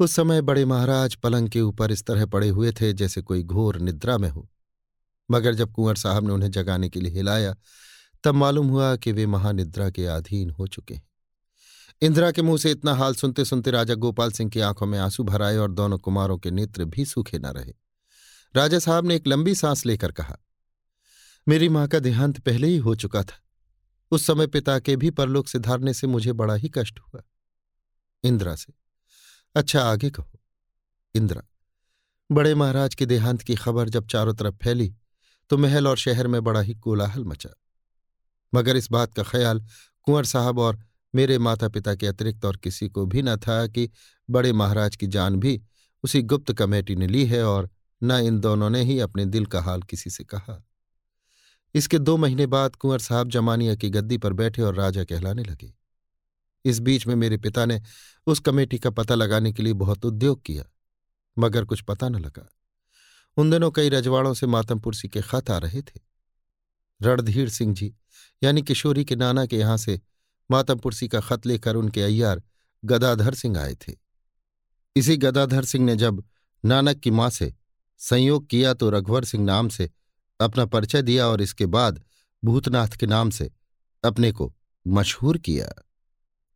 उस 0.00 0.12
समय 0.12 0.42
बड़े 0.42 0.64
महाराज 0.64 1.14
पलंग 1.14 1.48
के 1.48 1.60
ऊपर 1.60 1.92
इस 1.92 2.04
तरह 2.04 2.26
पड़े 2.26 2.48
हुए 2.48 2.72
थे 2.72 2.92
जैसे 2.92 3.22
कोई 3.22 3.42
घोर 3.42 3.78
निद्रा 3.78 4.18
में 4.18 4.30
हो। 4.30 4.48
मगर 5.30 5.54
जब 5.54 5.72
कुंवर 5.72 5.96
साहब 5.96 6.26
ने 6.26 6.32
उन्हें 6.32 6.50
जगाने 6.50 6.88
के 6.88 7.00
लिए 7.00 7.12
हिलाया, 7.12 7.56
तब 8.24 8.34
मालूम 8.34 8.68
हुआ 8.68 8.96
कि 8.96 9.12
वे 9.12 9.26
महानिद्रा 9.26 9.90
के 9.90 10.06
अधीन 10.06 10.50
हो 10.50 10.66
चुके 10.66 10.94
हैं। 10.94 11.11
इंदिरा 12.02 12.30
के 12.30 12.42
मुँह 12.42 12.58
से 12.58 12.70
इतना 12.70 12.94
हाल 12.94 13.14
सुनते 13.14 13.44
सुनते 13.44 13.70
राजा 13.70 13.94
गोपाल 13.94 14.32
सिंह 14.32 14.50
की 14.50 14.60
आँखों 14.60 14.86
में 14.86 14.98
आँसू 14.98 15.24
भर 15.24 15.42
आए 15.42 15.56
और 15.56 15.72
दोनों 15.72 15.98
कुमारों 15.98 16.38
के 16.38 16.50
नेत्र 16.50 16.84
भी 16.84 17.04
सूखे 17.04 17.38
न 17.38 17.46
रहे। 17.46 17.72
राजा 18.54 18.78
साहब 18.78 19.06
ने 19.06 19.16
एक 19.16 19.26
लंबी 19.26 19.54
सांस 19.54 19.84
लेकर 19.86 20.12
कहा, 20.12 20.36
मेरी 21.46 21.68
माँ 21.68 21.86
का 21.88 21.98
देहांत 21.98 22.40
पहले 22.40 22.68
ही 22.68 22.76
हो 22.76 22.94
चुका 22.94 23.22
था। 23.22 23.40
उस 24.12 24.26
समय 24.26 24.46
पिता 24.46 24.78
के 24.78 24.96
भी 24.96 25.10
परलोक 25.10 25.48
से 25.48 25.58
धारने 25.58 25.94
से 25.94 26.06
मुझे 26.06 26.32
बड़ा 26.32 26.54
ही 26.54 26.70
कष्ट 26.74 26.98
हुआ। 26.98 27.22
इंदिरा 28.24 28.54
से 28.56 28.72
अच्छा 29.54 29.82
आगे 29.82 30.10
कहो। 30.10 30.38
इंदिरा, 31.14 31.42
बड़े 32.30 32.54
महाराज 32.54 32.94
के 32.94 33.06
देहांत 33.06 33.42
की 33.42 33.54
खबर 33.54 33.88
जब 33.88 34.06
चारों 34.06 34.34
तरफ़ 34.34 34.54
फैली 34.54 34.94
तो 35.50 35.58
महल 35.58 35.88
और 35.88 35.96
शहर 35.98 36.26
में 36.26 36.42
बड़ा 36.44 36.60
ही 36.60 36.74
कोलाहल 36.74 37.24
मचा। 37.24 37.50
मगर 38.52 38.76
इस 38.76 38.90
बात 38.90 39.14
का 39.14 39.22
ख्याल 39.22 39.66
कुंवर 40.06 40.24
साहब 40.24 40.58
और 40.58 40.84
मेरे 41.14 41.38
माता 41.38 41.68
पिता 41.68 41.94
के 41.94 42.06
अतिरिक्त 42.06 42.44
और 42.44 42.56
किसी 42.56 42.88
को 42.88 43.06
भी 43.06 43.22
न 43.22 43.36
था 43.36 43.66
कि 43.66 43.88
बड़े 44.30 44.52
महाराज 44.52 44.96
की 44.96 45.06
जान 45.06 45.36
भी 45.36 45.60
उसी 46.04 46.22
गुप्त 46.22 46.52
कमेटी 46.52 46.96
ने 46.96 47.06
ली 47.06 47.24
है 47.26 47.44
और 47.44 47.70
न 48.02 48.12
इन 48.12 48.40
दोनों 48.40 48.70
ने 48.70 48.82
ही 48.82 48.98
अपने 49.00 49.24
दिल 49.24 49.46
का 49.46 49.60
हाल 49.60 49.82
किसी 49.82 50.10
से 50.10 50.24
कहा। 50.24 50.62
इसके 51.74 51.98
दो 51.98 52.16
महीने 52.16 52.46
बाद 52.46 52.76
कुंवर 52.76 52.98
साहब 52.98 53.28
जमानिया 53.28 53.74
की 53.74 53.90
गद्दी 53.90 54.18
पर 54.18 54.32
बैठे 54.32 54.62
और 54.62 54.74
राजा 54.74 55.04
कहलाने 55.04 55.42
लगे। 55.42 55.72
इस 56.64 56.78
बीच 56.78 57.06
में 57.06 57.14
मेरे 57.14 57.36
पिता 57.36 57.64
ने 57.66 57.80
उस 58.26 58.38
कमेटी 58.38 58.78
का 58.78 58.90
पता 58.90 59.14
लगाने 59.14 59.52
के 59.52 59.62
लिए 59.62 59.72
बहुत 59.72 60.04
उद्योग 60.04 60.42
किया, 60.42 60.64
मगर 61.36 61.64
कुछ 61.64 61.80
पता 61.80 62.08
न 62.08 62.16
लगा। 62.16 62.48
उन 63.36 63.50
दिनों 63.50 63.70
कई 63.70 63.88
रजवाड़ों 63.88 64.34
से 64.34 64.46
मातमपुरसी 64.46 65.08
के 65.08 65.20
खत 65.22 65.50
आ 65.50 65.58
रहे 65.58 65.82
थे। 65.82 66.00
रणधीर 67.00 67.48
सिंह 67.48 67.74
जी, 67.74 67.94
यानी 68.42 68.62
किशोरी 68.62 69.04
के 69.04 69.16
नाना 69.16 69.46
के 69.46 69.58
यहाँ 69.58 69.76
से 69.76 70.00
मातमपुरसी 70.50 71.08
का 71.08 71.20
खत 71.20 71.46
लेकर 71.46 71.76
उनके 71.76 72.02
अय्यार 72.02 72.42
गदाधर 72.82 73.34
सिंह 73.34 73.58
आए 73.58 73.74
थे। 73.78 73.92
इसी 74.96 75.16
गदाधर 75.16 75.64
सिंह 75.64 75.84
ने 75.84 75.96
जब 75.96 76.22
नानक 76.64 76.98
की 76.98 77.10
माँ 77.10 77.28
से 77.30 77.52
संयोग 78.00 78.46
किया 78.46 78.74
तो 78.74 78.90
रघुवर 78.90 79.24
सिंह 79.24 79.44
नाम 79.44 79.68
से 79.68 79.90
अपना 80.40 80.64
परिचय 80.66 81.02
दिया 81.02 81.26
और 81.26 81.42
इसके 81.42 81.66
बाद 81.66 82.02
भूतनाथ 82.42 82.96
के 82.96 83.06
नाम 83.06 83.30
से 83.30 83.50
अपने 84.04 84.32
को 84.32 84.52
मशहूर 84.86 85.38
किया। 85.38 85.68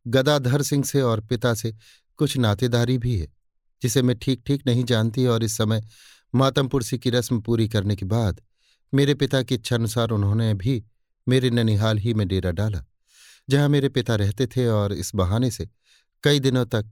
गदाधर 0.05 0.61
सिंह 0.61 0.83
से 0.83 1.01
और 1.01 1.21
पिता 1.21 1.53
से 1.53 1.73
कुछ 2.19 2.37
नातेदारी 2.37 2.97
भी 2.97 3.17
है, 3.17 3.27
जिसे 3.81 4.01
मैं 4.01 4.17
ठीक 4.17 4.43
ठीक 4.47 4.65
नहीं 4.67 4.83
जानती 4.83 5.25
और 5.25 5.43
इस 5.43 5.57
समय 5.57 5.83
मातमपुरसी 6.33 6.97
की 6.97 7.09
रस्म 7.09 7.39
पूरी 7.41 7.67
करने 7.69 7.95
के 7.95 8.05
बाद 8.05 8.41
मेरे 8.93 9.13
पिता 9.13 9.41
की 9.43 9.55
इच्छानुसार 9.55 10.09
उन्होंने 10.09 10.53
भी 10.53 10.83
मेरे 11.27 11.49
ननिहाल 11.49 11.97
ही 11.97 12.13
में 12.13 12.27
डेरा 12.27 12.51
डाला। 12.51 12.83
जहाँ 13.49 13.69
मेरे 13.69 13.89
पिता 13.89 14.15
रहते 14.15 14.47
थे 14.47 14.67
और 14.67 14.93
इस 14.93 15.11
बहाने 15.15 15.51
से 15.51 15.67
कई 16.23 16.39
दिनों 16.39 16.65
तक 16.65 16.85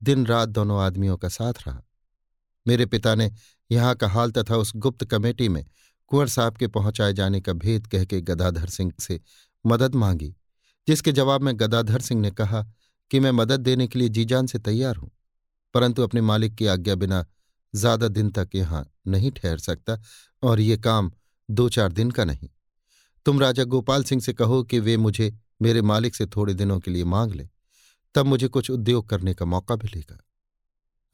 दिन 0.00 0.26
रात 0.26 0.48
दोनों 0.48 0.80
आदमियों 0.82 1.16
का 1.16 1.28
साथ 1.28 1.66
रहा। 1.66 1.82
मेरे 2.66 2.86
पिता 2.86 3.14
ने 3.14 3.30
यहाँ 3.70 3.94
का 3.94 4.08
हाल 4.08 4.30
तथा 4.32 4.56
उस 4.56 4.72
गुप्त 4.76 5.04
कमेटी 5.04 5.48
में 5.48 5.64
कुंवर 6.10 6.28
साहब 6.28 6.56
के 6.56 6.66
पहुँचाए 6.68 7.12
जाने 7.12 7.40
का 7.40 7.52
भेद 7.54 7.86
कह 7.86 8.04
के 8.04 8.20
गदाधर 8.20 8.68
सिंह 8.68 8.92
से 9.00 9.20
मदद 9.64 9.94
मांगी, 9.94 10.34
जिसके 10.88 11.12
जवाब 11.12 11.42
में 11.42 11.52
गदाधर 11.56 12.00
सिंह 12.00 12.20
ने 12.20 12.30
कहा 12.30 12.62
कि 13.10 13.20
मैं 13.20 13.30
मदद 13.32 13.60
देने 13.60 13.86
के 13.88 13.98
लिए 13.98 14.08
जीजान 14.08 14.46
से 14.46 14.58
तैयार 14.58 14.96
हूँ, 14.96 15.10
परंतु 15.74 16.02
अपने 16.02 16.20
मालिक 16.20 16.54
की 16.54 16.66
आज्ञा 16.66 16.94
बिना 16.94 17.24
ज़्यादा 17.74 18.08
दिन 18.08 18.30
तक 18.30 18.50
यहाँ 18.54 18.84
नहीं 19.06 19.30
ठहर 19.32 19.58
सकता 19.58 20.00
और 20.42 20.60
ये 20.60 20.76
काम 20.78 21.10
दो 21.48 21.68
चार 21.68 21.92
दिन 21.92 22.10
का 22.10 22.24
नहीं। 22.24 22.48
तुम 23.26 23.40
राजा 23.40 23.64
गोपाल 23.64 24.04
सिंह 24.04 24.20
से 24.20 24.32
कहो 24.32 24.62
कि 24.62 24.78
वे 24.80 24.96
मुझे 24.96 25.32
मेरे 25.60 25.82
मालिक 25.82 26.14
से 26.14 26.26
थोड़े 26.26 26.54
दिनों 26.54 26.78
के 26.80 26.90
लिए 26.90 27.04
मांग 27.04 27.32
ले, 27.32 27.48
तब 28.14 28.26
मुझे 28.26 28.48
कुछ 28.48 28.70
उद्योग 28.70 29.08
करने 29.08 29.34
का 29.34 29.44
मौका 29.44 29.76
मिलेगा। 29.76 30.18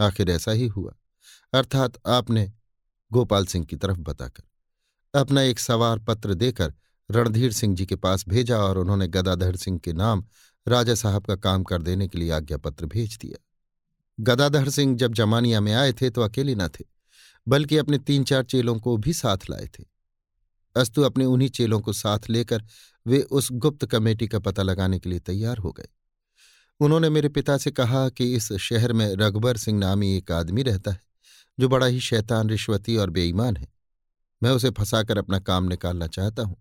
आखिर 0.00 0.30
ऐसा 0.30 0.52
ही 0.52 0.66
हुआ। 0.66 0.94
अर्थात 1.52 1.98
आपने 2.06 2.52
गोपाल 3.10 3.46
सिंह 3.46 3.64
की 3.64 3.76
तरफ़ 3.76 3.98
बताकर, 3.98 4.44
अपना 5.14 5.42
एक 5.42 5.58
सवार 5.58 5.98
पत्र 5.98 6.34
देकर 6.34 6.74
रणधीर 7.10 7.52
सिंह 7.52 7.74
जी 7.76 7.86
के 7.86 7.96
पास 7.96 8.24
भेजा 8.28 8.58
और 8.58 8.78
उन्होंने 8.78 9.08
गदाधर 9.08 9.56
सिंह 9.56 9.78
के 9.78 9.92
नाम 9.92 10.24
राजा 10.66 10.94
साहब 10.94 11.24
का 11.24 11.36
काम 11.36 11.62
कर 11.64 11.82
देने 11.82 12.08
के 12.08 12.18
लिए 12.18 12.30
आज्ञा 12.30 12.56
पत्र 12.56 12.86
भेज 12.86 13.16
दिया। 13.16 13.42
गदाधर 14.18 14.68
सिंह 14.68 14.96
जब 14.96 15.14
जमानिया 15.14 15.60
में 15.60 15.72
आए 15.72 15.92
थे 15.92 16.10
तो 16.10 16.22
अकेले 16.22 16.54
न 16.54 16.68
थे, 16.68 16.84
बल्कि 17.46 17.76
अपने 17.76 17.98
तीन 17.98 18.24
चार 18.24 18.44
चेलों 18.44 18.78
को 18.80 18.96
भी 18.96 19.12
साथ 19.12 19.50
लाए 19.50 19.66
थे। 19.78 19.84
अस्तु 20.76 21.02
अपने 21.02 21.24
उन्हीं 21.24 21.48
चेलों 21.48 21.80
को 21.80 21.92
साथ 21.92 22.28
लेकर 22.30 22.64
वे 23.06 23.20
उस 23.20 23.48
गुप्त 23.52 23.84
कमेटी 23.86 24.28
का 24.28 24.38
पता 24.38 24.62
लगाने 24.62 24.98
के 24.98 25.10
लिए 25.10 25.18
तैयार 25.18 25.58
हो 25.58 25.72
गए। 25.72 25.88
उन्होंने 26.80 27.08
मेरे 27.08 27.28
पिता 27.28 27.56
से 27.58 27.70
कहा 27.70 28.08
कि 28.08 28.34
इस 28.34 28.52
शहर 28.52 28.92
में 28.92 29.14
रघुबर 29.16 29.56
सिंह 29.56 29.78
नामी 29.78 30.16
एक 30.16 30.32
आदमी 30.32 30.62
रहता 30.62 30.90
है, 30.90 31.00
जो 31.58 31.68
बड़ा 31.68 31.86
ही 31.86 32.00
शैतान, 32.00 32.50
रिश्वती 32.50 32.96
और 32.96 33.10
बेईमान 33.10 33.56
है। 33.56 33.68
मैं 34.42 34.50
उसे 34.50 34.70
फंसाकर 34.70 35.18
अपना 35.18 35.38
काम 35.38 35.64
निकालना 35.64 36.06
चाहता 36.06 36.42
हूँ। 36.42 36.56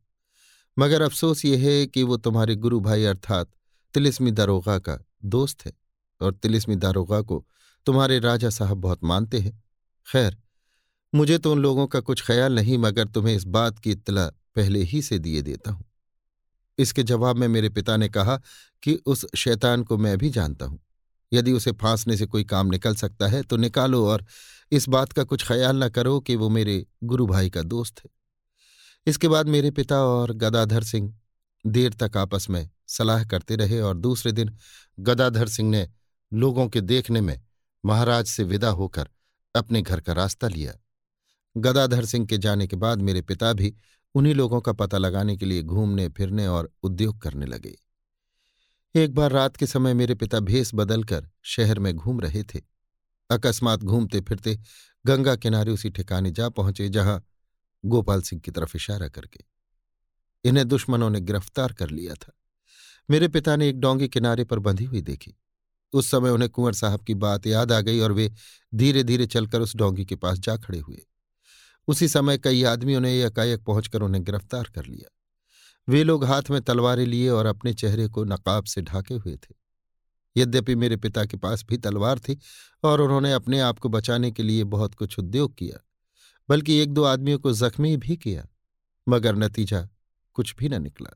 मगर 0.79 1.01
अफसोस 1.01 1.45
ये 1.45 1.57
है 1.57 1.85
कि 1.85 2.03
वो 2.03 2.17
तुम्हारे 2.17 2.55
गुरु 2.55 2.79
भाई 2.79 3.03
अर्थात 3.03 3.51
तिलिस्मी 3.93 4.31
दारोगा 4.31 4.77
का 4.79 4.97
दोस्त 5.25 5.65
है 5.65 5.73
और 6.21 6.33
तिलिस्मी 6.33 6.75
दारोगा 6.75 7.21
को 7.21 7.45
तुम्हारे 7.85 8.19
राजा 8.19 8.49
साहब 8.49 8.77
बहुत 8.77 9.03
मानते 9.03 9.39
हैं। 9.39 9.63
खैर, 10.07 10.37
मुझे 11.13 11.37
तो 11.37 11.51
उन 11.51 11.59
लोगों 11.59 11.87
का 11.87 11.99
कुछ 11.99 12.23
ख्याल 12.23 12.55
नहीं, 12.55 12.77
मगर 12.77 13.07
तुम्हें 13.07 13.35
इस 13.35 13.43
बात 13.43 13.79
की 13.79 13.91
इतला 13.91 14.27
पहले 14.55 14.79
ही 14.79 15.01
से 15.01 15.19
दिए 15.19 15.41
देता 15.41 15.71
हूँ। 15.71 15.85
इसके 16.77 17.03
जवाब 17.03 17.35
में 17.35 17.47
मेरे 17.47 17.69
पिता 17.69 17.97
ने 17.97 18.09
कहा 18.09 18.39
कि 18.83 18.93
उस 19.05 19.25
शैतान 19.35 19.83
को 19.83 19.97
मैं 19.97 20.17
भी 20.17 20.29
जानता 20.29 20.65
हूँ। 20.65 20.79
यदि 21.31 21.51
उसे 21.51 21.71
फांसने 21.71 22.17
से 22.17 22.25
कोई 22.25 22.43
काम 22.43 22.67
निकल 22.67 22.95
सकता 22.95 23.27
है 23.27 23.41
तो 23.43 23.57
निकालो 23.57 24.05
और 24.07 24.25
इस 24.71 24.87
बात 24.89 25.11
का 25.11 25.23
कुछ 25.23 25.47
ख्याल 25.47 25.83
न 25.83 25.89
करो 25.89 26.19
कि 26.19 26.35
वो 26.35 26.49
मेरे 26.49 26.85
गुरु 27.03 27.25
भाई 27.27 27.49
का 27.49 27.61
दोस्त 27.61 27.99
है। 27.99 28.09
इसके 29.07 29.27
बाद 29.27 29.47
मेरे 29.47 29.71
पिता 29.71 30.01
और 30.03 30.33
गदाधर 30.33 30.83
सिंह 30.83 31.13
देर 31.65 31.93
तक 31.93 32.17
आपस 32.17 32.49
में 32.49 32.69
सलाह 32.87 33.23
करते 33.23 33.55
रहे 33.55 33.79
और 33.79 33.97
दूसरे 33.97 34.31
दिन 34.31 34.55
गदाधर 34.99 35.47
सिंह 35.47 35.69
ने 35.69 35.87
लोगों 36.31 36.67
के 36.69 36.81
देखने 36.81 37.21
में 37.21 37.39
महाराज 37.83 38.25
से 38.25 38.43
विदा 38.43 38.69
होकर 38.69 39.09
अपने 39.55 39.81
घर 39.81 39.99
का 39.99 40.13
रास्ता 40.13 40.47
लिया। 40.47 40.73
गदाधर 41.55 42.05
सिंह 42.05 42.25
के 42.25 42.37
जाने 42.37 42.67
के 42.67 42.75
बाद 42.75 43.01
मेरे 43.01 43.21
पिता 43.21 43.51
भी 43.53 43.73
उन्हीं 44.15 44.35
लोगों 44.35 44.61
का 44.61 44.73
पता 44.73 44.97
लगाने 44.97 45.37
के 45.37 45.45
लिए 45.45 45.63
घूमने, 45.63 46.09
फिरने 46.09 46.47
और 46.47 46.73
उद्योग 46.83 47.21
करने 47.21 47.45
लगे। 47.45 47.77
एक 48.95 49.13
बार 49.13 49.31
रात 49.31 49.57
के 49.57 49.67
समय 49.67 49.93
मेरे 49.93 50.15
पिता 50.15 50.39
भेस 50.39 50.71
बदलकर 50.73 51.29
शहर 51.43 51.79
में 51.79 51.93
घूम 51.93 52.19
रहे 52.19 52.43
थे। 52.43 52.61
अकस्मात 53.29 53.79
घूमते 53.79 54.21
फिरते 54.21 54.59
गंगा 55.05 55.35
किनारे 55.35 55.71
उसी 55.71 55.89
ठिकाने 55.89 56.31
जा 56.31 56.49
पहुँचे 56.49 56.89
जहाँ 56.89 57.25
गोपाल 57.85 58.21
सिंह 58.21 58.41
की 58.41 58.51
तरफ़ 58.51 58.77
इशारा 58.77 59.07
करके। 59.07 59.39
इन्हें 60.43 60.67
दुश्मनों 60.67 61.09
ने 61.09 61.21
गिरफ़्तार 61.21 61.73
कर 61.73 61.89
लिया 61.89 62.13
था। 62.13 62.31
मेरे 63.09 63.27
पिता 63.27 63.55
ने 63.55 63.69
एक 63.69 63.79
डोंगी 63.79 64.07
किनारे 64.07 64.43
पर 64.43 64.59
बंधी 64.59 64.85
हुई 64.85 65.01
देखी। 65.01 65.37
उस 65.93 66.11
समय 66.11 66.29
उन्हें 66.29 66.51
कुंवर 66.51 66.73
साहब 66.73 67.01
की 67.01 67.13
बात 67.13 67.47
याद 67.47 67.71
आ 67.71 67.81
गई 67.81 67.99
और 67.99 68.11
वे 68.11 68.33
धीरे 68.75 69.03
धीरे 69.03 69.25
चलकर 69.25 69.61
उस 69.61 69.75
डोंगी 69.75 70.05
के 70.05 70.15
पास 70.15 70.39
जा 70.39 70.57
खड़े 70.57 70.79
हुए। 70.79 71.05
उसी 71.87 72.07
समय 72.07 72.37
कई 72.37 72.63
आदमियों 72.63 73.01
ने 73.01 73.13
एकाएक 73.23 73.63
पहुंचकर 73.63 74.01
उन्हें 74.01 74.23
गिरफ़्तार 74.23 74.69
कर 74.75 74.85
लिया। 74.85 75.09
वे 75.87 76.03
लोग 76.03 76.23
हाथ 76.25 76.49
में 76.51 76.61
तलवारें 76.61 77.05
लिए 77.05 77.29
और 77.29 77.45
अपने 77.45 77.73
चेहरे 77.73 78.07
को 78.07 78.23
नकाब 78.23 78.63
से 78.63 78.81
ढाके 78.81 79.13
हुए 79.13 79.35
थे। 79.35 79.53
यद्यपि 80.35 80.75
मेरे 80.75 80.95
पिता 80.97 81.25
के 81.25 81.37
पास 81.37 81.65
भी 81.69 81.77
तलवार 81.77 82.19
थी 82.19 82.37
और 82.83 83.01
उन्होंने 83.01 83.33
अपने 83.33 83.59
आप 83.59 83.79
को 83.79 83.89
बचाने 83.89 84.31
के 84.31 84.43
लिए 84.43 84.63
बहुत 84.63 84.95
कुछ 84.95 85.19
उद्योग 85.19 85.55
किया, 85.55 85.77
बल्कि 86.49 86.77
एक 86.77 86.93
दो 86.93 87.03
आदमियों 87.03 87.39
को 87.39 87.51
जख्मी 87.51 87.97
भी 87.97 88.15
किया, 88.17 88.47
मगर 89.07 89.35
नतीजा 89.35 89.87
कुछ 90.33 90.55
भी 90.55 90.69
न 90.69 90.81
निकला, 90.81 91.09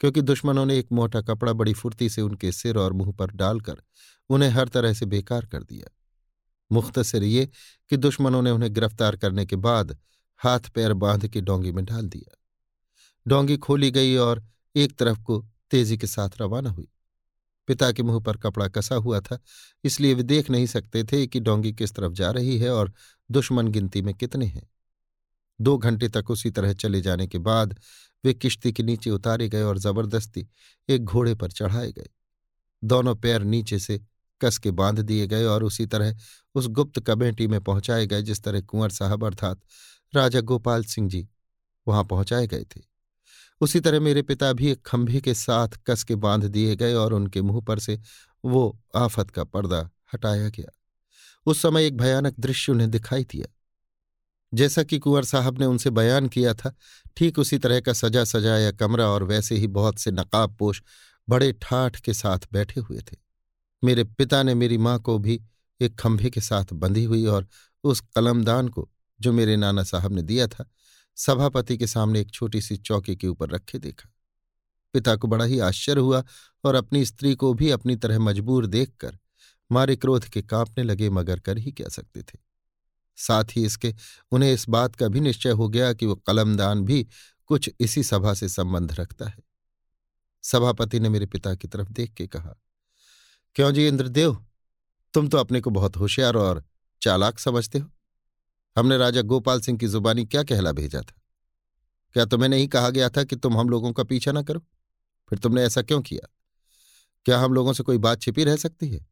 क्योंकि 0.00 0.22
दुश्मनों 0.22 0.66
ने 0.66 0.78
एक 0.78 0.92
मोटा 0.92 1.20
कपड़ा 1.20 1.52
बड़ी 1.52 1.72
फुर्ती 1.72 2.08
से 2.08 2.22
उनके 2.22 2.52
सिर 2.52 2.78
और 2.78 2.92
मुँह 2.92 3.12
पर 3.12 3.30
डालकर 3.30 3.82
उन्हें 4.30 4.50
हर 4.50 4.68
तरह 4.68 4.92
से 4.92 5.06
बेकार 5.06 5.46
कर 5.46 5.62
दिया। 5.62 5.90
मुख्तसर 6.72 7.22
ये 7.22 7.48
कि 7.90 7.96
दुश्मनों 7.96 8.42
ने 8.42 8.50
उन्हें 8.50 8.74
गिरफ़्तार 8.74 9.16
करने 9.16 9.46
के 9.46 9.56
बाद 9.56 9.98
हाथ 10.40 10.60
पैर 10.60 10.92
बाँध 10.92 11.28
के 11.28 11.40
डोंगी 11.40 11.72
में 11.72 11.84
डाल 11.84 12.08
दिया। 12.08 12.36
डोंगी 13.26 13.56
खोली 13.56 13.90
गई 13.90 14.16
और 14.16 14.44
एक 14.76 14.96
तरफ़ 14.96 15.20
को 15.22 15.46
तेज़ी 15.70 15.98
के 15.98 16.06
साथ 16.06 16.30
रवाना 16.40 16.70
हुई। 16.70 16.88
पिता 17.66 17.92
के 17.92 18.02
मुँह 18.02 18.20
पर 18.20 18.36
कपड़ा 18.36 18.68
कसा 18.68 18.94
हुआ 18.94 19.20
था, 19.20 19.38
इसलिए 19.84 20.14
वे 20.14 20.22
देख 20.22 20.50
नहीं 20.50 20.66
सकते 20.66 21.04
थे 21.04 21.26
कि 21.26 21.40
डोंगी 21.40 21.72
किस 21.72 21.94
तरफ़ 21.94 22.12
जा 22.12 22.30
रही 22.30 22.58
है 22.58 22.70
और 22.70 22.92
दुश्मन 23.30 23.68
गिनती 23.68 24.02
में 24.02 24.14
कितने 24.14 24.46
हैं। 24.46 24.70
दो 25.60 25.78
घंटे 25.78 26.08
तक 26.08 26.30
उसी 26.30 26.50
तरह 26.50 26.72
चले 26.72 27.00
जाने 27.00 27.26
के 27.26 27.38
बाद 27.38 27.78
वे 28.24 28.34
किश्ती 28.34 28.72
के 28.72 28.82
नीचे 28.82 29.10
उतारे 29.10 29.48
गए 29.48 29.62
और 29.62 29.78
ज़बरदस्ती 29.78 30.46
एक 30.88 31.04
घोड़े 31.04 31.34
पर 31.34 31.50
चढ़ाए 31.50 31.92
गए। 31.92 32.08
दोनों 32.84 33.14
पैर 33.14 33.42
नीचे 33.42 33.78
से 33.78 34.00
कस 34.40 34.58
के 34.58 34.70
बाँध 34.70 35.00
दिए 35.00 35.26
गए 35.26 35.44
और 35.44 35.64
उसी 35.64 35.86
तरह 35.86 36.16
उस 36.54 36.68
गुप्त 36.68 37.00
कमेटी 37.00 37.46
में 37.46 37.60
पहुँचाए 37.60 38.06
गए 38.06 38.22
जिस 38.22 38.42
तरह 38.42 38.60
कुंवर 38.60 38.90
साहब 38.90 39.24
अर्थात 39.24 39.60
राजा 40.14 40.40
गोपाल 40.40 40.84
सिंह 40.84 41.08
जी 41.08 41.28
वहाँ 41.88 42.04
पहुँचाए 42.04 42.46
गए 42.46 42.64
थे। 42.64 42.80
उसी 43.60 43.80
तरह 43.80 44.00
मेरे 44.00 44.22
पिता 44.22 44.52
भी 44.52 44.70
एक 44.70 44.82
खंभे 44.86 45.20
के 45.20 45.34
साथ 45.34 45.68
कस 45.86 46.04
के 46.04 46.14
बाँध 46.14 46.44
दिए 46.44 46.76
गए 46.76 46.94
और 46.94 47.12
उनके 47.12 47.42
मुँह 47.42 47.60
पर 47.60 47.78
से 47.78 48.00
वो 48.44 48.78
आफत 48.96 49.30
का 49.30 49.44
पर्दा 49.44 49.90
हटाया 50.14 50.48
गया। 50.48 50.70
उस 51.46 51.62
समय 51.62 51.86
एक 51.86 51.96
भयानक 51.96 52.34
दृश्य 52.40 52.72
उन्हें 52.72 52.90
दिखाई 52.90 53.24
दिया। 53.24 53.46
जैसा 54.54 54.82
कि 54.82 54.98
कुंवर 54.98 55.24
साहब 55.24 55.58
ने 55.58 55.66
उनसे 55.66 55.90
बयान 55.90 56.28
किया 56.28 56.54
था, 56.54 56.74
ठीक 57.16 57.38
उसी 57.38 57.58
तरह 57.58 57.80
का 57.80 57.92
सजा 57.92 58.24
सजाया 58.24 58.72
कमरा 58.72 59.06
और 59.06 59.22
वैसे 59.22 59.54
ही 59.54 59.66
बहुत 59.66 59.98
से 59.98 60.10
नकाब 60.10 60.56
पोश 60.56 60.82
बड़े 61.28 61.52
ठाठ 61.52 62.00
के 62.00 62.14
साथ 62.14 62.38
बैठे 62.52 62.80
हुए 62.80 62.98
थे। 62.98 63.16
मेरे 63.84 64.04
पिता 64.04 64.42
ने 64.42 64.54
मेरी 64.54 64.78
माँ 64.78 64.98
को 64.98 65.18
भी 65.18 65.40
एक 65.80 66.00
खंभे 66.00 66.30
के 66.30 66.40
साथ 66.40 66.64
बंधी 66.72 67.04
हुई 67.04 67.26
और 67.26 67.48
उस 67.84 68.00
कलमदान 68.00 68.68
को 68.68 68.90
जो 69.20 69.32
मेरे 69.32 69.56
नाना 69.56 69.82
साहब 69.82 70.12
ने 70.12 70.22
दिया 70.22 70.46
था, 70.46 70.70
सभापति 71.16 71.78
के 71.78 71.86
सामने 71.86 72.20
एक 72.20 72.30
छोटी 72.30 72.60
सी 72.60 72.76
चौकी 72.76 73.16
के 73.16 73.26
ऊपर 73.26 73.50
रखे 73.50 73.78
देखा। 73.78 74.10
पिता 74.92 75.16
को 75.16 75.28
बड़ा 75.28 75.44
ही 75.44 75.58
आश्चर्य 75.58 76.00
हुआ 76.00 76.24
और 76.64 76.74
अपनी 76.74 77.04
स्त्री 77.04 77.34
को 77.34 77.54
भी 77.54 77.70
अपनी 77.70 77.96
तरह 77.96 78.18
मजबूर 78.18 78.66
देखकर 78.66 79.18
मारे 79.72 79.96
क्रोध 79.96 80.24
के 80.24 80.42
कांपने 80.42 80.84
लगे, 80.84 81.10
मगर 81.10 81.40
कर 81.40 81.58
ही 81.58 81.72
क्या 81.72 81.88
सकते 81.88 82.22
थे? 82.22 82.38
साथ 83.16 83.44
ही 83.44 83.64
इसके, 83.64 83.94
उन्हें 84.30 84.52
इस 84.52 84.68
बात 84.68 84.96
का 84.96 85.08
भी 85.08 85.20
निश्चय 85.20 85.50
हो 85.50 85.68
गया 85.68 85.92
कि 85.92 86.06
वो 86.06 86.14
कलमदान 86.14 86.84
भी 86.84 87.06
कुछ 87.46 87.70
इसी 87.80 88.02
सभा 88.02 88.34
से 88.34 88.48
संबंध 88.48 88.92
रखता 88.92 89.28
है। 89.28 89.38
सभापति 90.42 91.00
ने 91.00 91.08
मेरे 91.08 91.26
पिता 91.26 91.54
की 91.54 91.68
तरफ़ 91.68 91.88
देख 91.88 92.12
के 92.12 92.26
कहा, 92.26 92.54
क्यों 93.54 93.72
जी 93.72 93.86
इंद्रदेव? 93.88 94.46
तुम 95.14 95.28
तो 95.28 95.38
अपने 95.38 95.60
को 95.60 95.70
बहुत 95.70 95.96
होशियार 95.96 96.36
और 96.36 96.62
चालाक 97.02 97.38
समझते 97.38 97.78
हो। 97.78 97.90
हमने 98.76 98.96
राजा 98.96 99.22
गोपाल 99.22 99.60
सिंह 99.60 99.78
की 99.78 99.88
जुबानी 99.88 100.24
क्या 100.24 100.42
कहला 100.42 100.72
भेजा 100.72 101.00
था? 101.00 101.20
क्या 102.14 102.24
तुम्हें 102.24 102.48
नहीं 102.48 102.68
कहा 102.68 102.90
गया 102.90 103.08
था 103.08 103.24
कि 103.24 103.36
तुम 103.36 103.56
हम 103.58 103.68
लोगों 103.68 103.92
का 103.92 104.02
पीछा 104.02 104.32
ना 104.32 104.42
करो? 104.42 104.60
फिर 105.28 105.38
तुमने 105.38 105.62
ऐसा 105.62 105.82
क्यों 105.82 106.00
किया? 106.02 106.28
क्या 107.26 107.38
हम 107.38 107.52
लोगों 107.52 107.72
से 107.72 107.82
कोई 107.82 107.98
बात 107.98 108.20
छिपी 108.22 108.44
रह 108.44 108.56
सकती 108.56 108.88
है? 108.88 109.06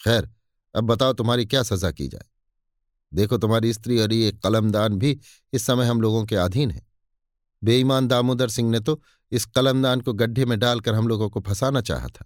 खैर, 0.00 0.28
अब 0.74 0.84
बताओ 0.84 1.12
तुम्हारी 1.12 1.46
क्या 1.46 1.62
सजा 1.62 1.90
की 1.90 2.08
जाए? 2.08 2.24
देखो 3.12 3.38
तुम्हारी 3.38 3.72
स्त्री 3.72 3.98
और 3.98 4.12
ये 4.12 4.32
कलमदान 4.34 4.98
भी 4.98 5.18
इस 5.52 5.66
समय 5.66 5.86
हम 5.86 6.00
लोगों 6.00 6.24
के 6.24 6.36
अधीन 6.36 6.70
है। 6.70 6.82
बेईमान 7.62 8.08
दामोदर 8.08 8.48
सिंह 8.48 8.70
ने 8.70 8.80
तो 8.80 9.00
इस 9.32 9.44
कलमदान 9.46 10.00
को 10.00 10.12
गड्ढे 10.12 10.44
में 10.44 10.58
डालकर 10.58 10.94
हम 10.94 11.08
लोगों 11.08 11.28
को 11.30 11.40
फंसाना 11.40 11.80
चाहा 11.80 12.08
था, 12.08 12.24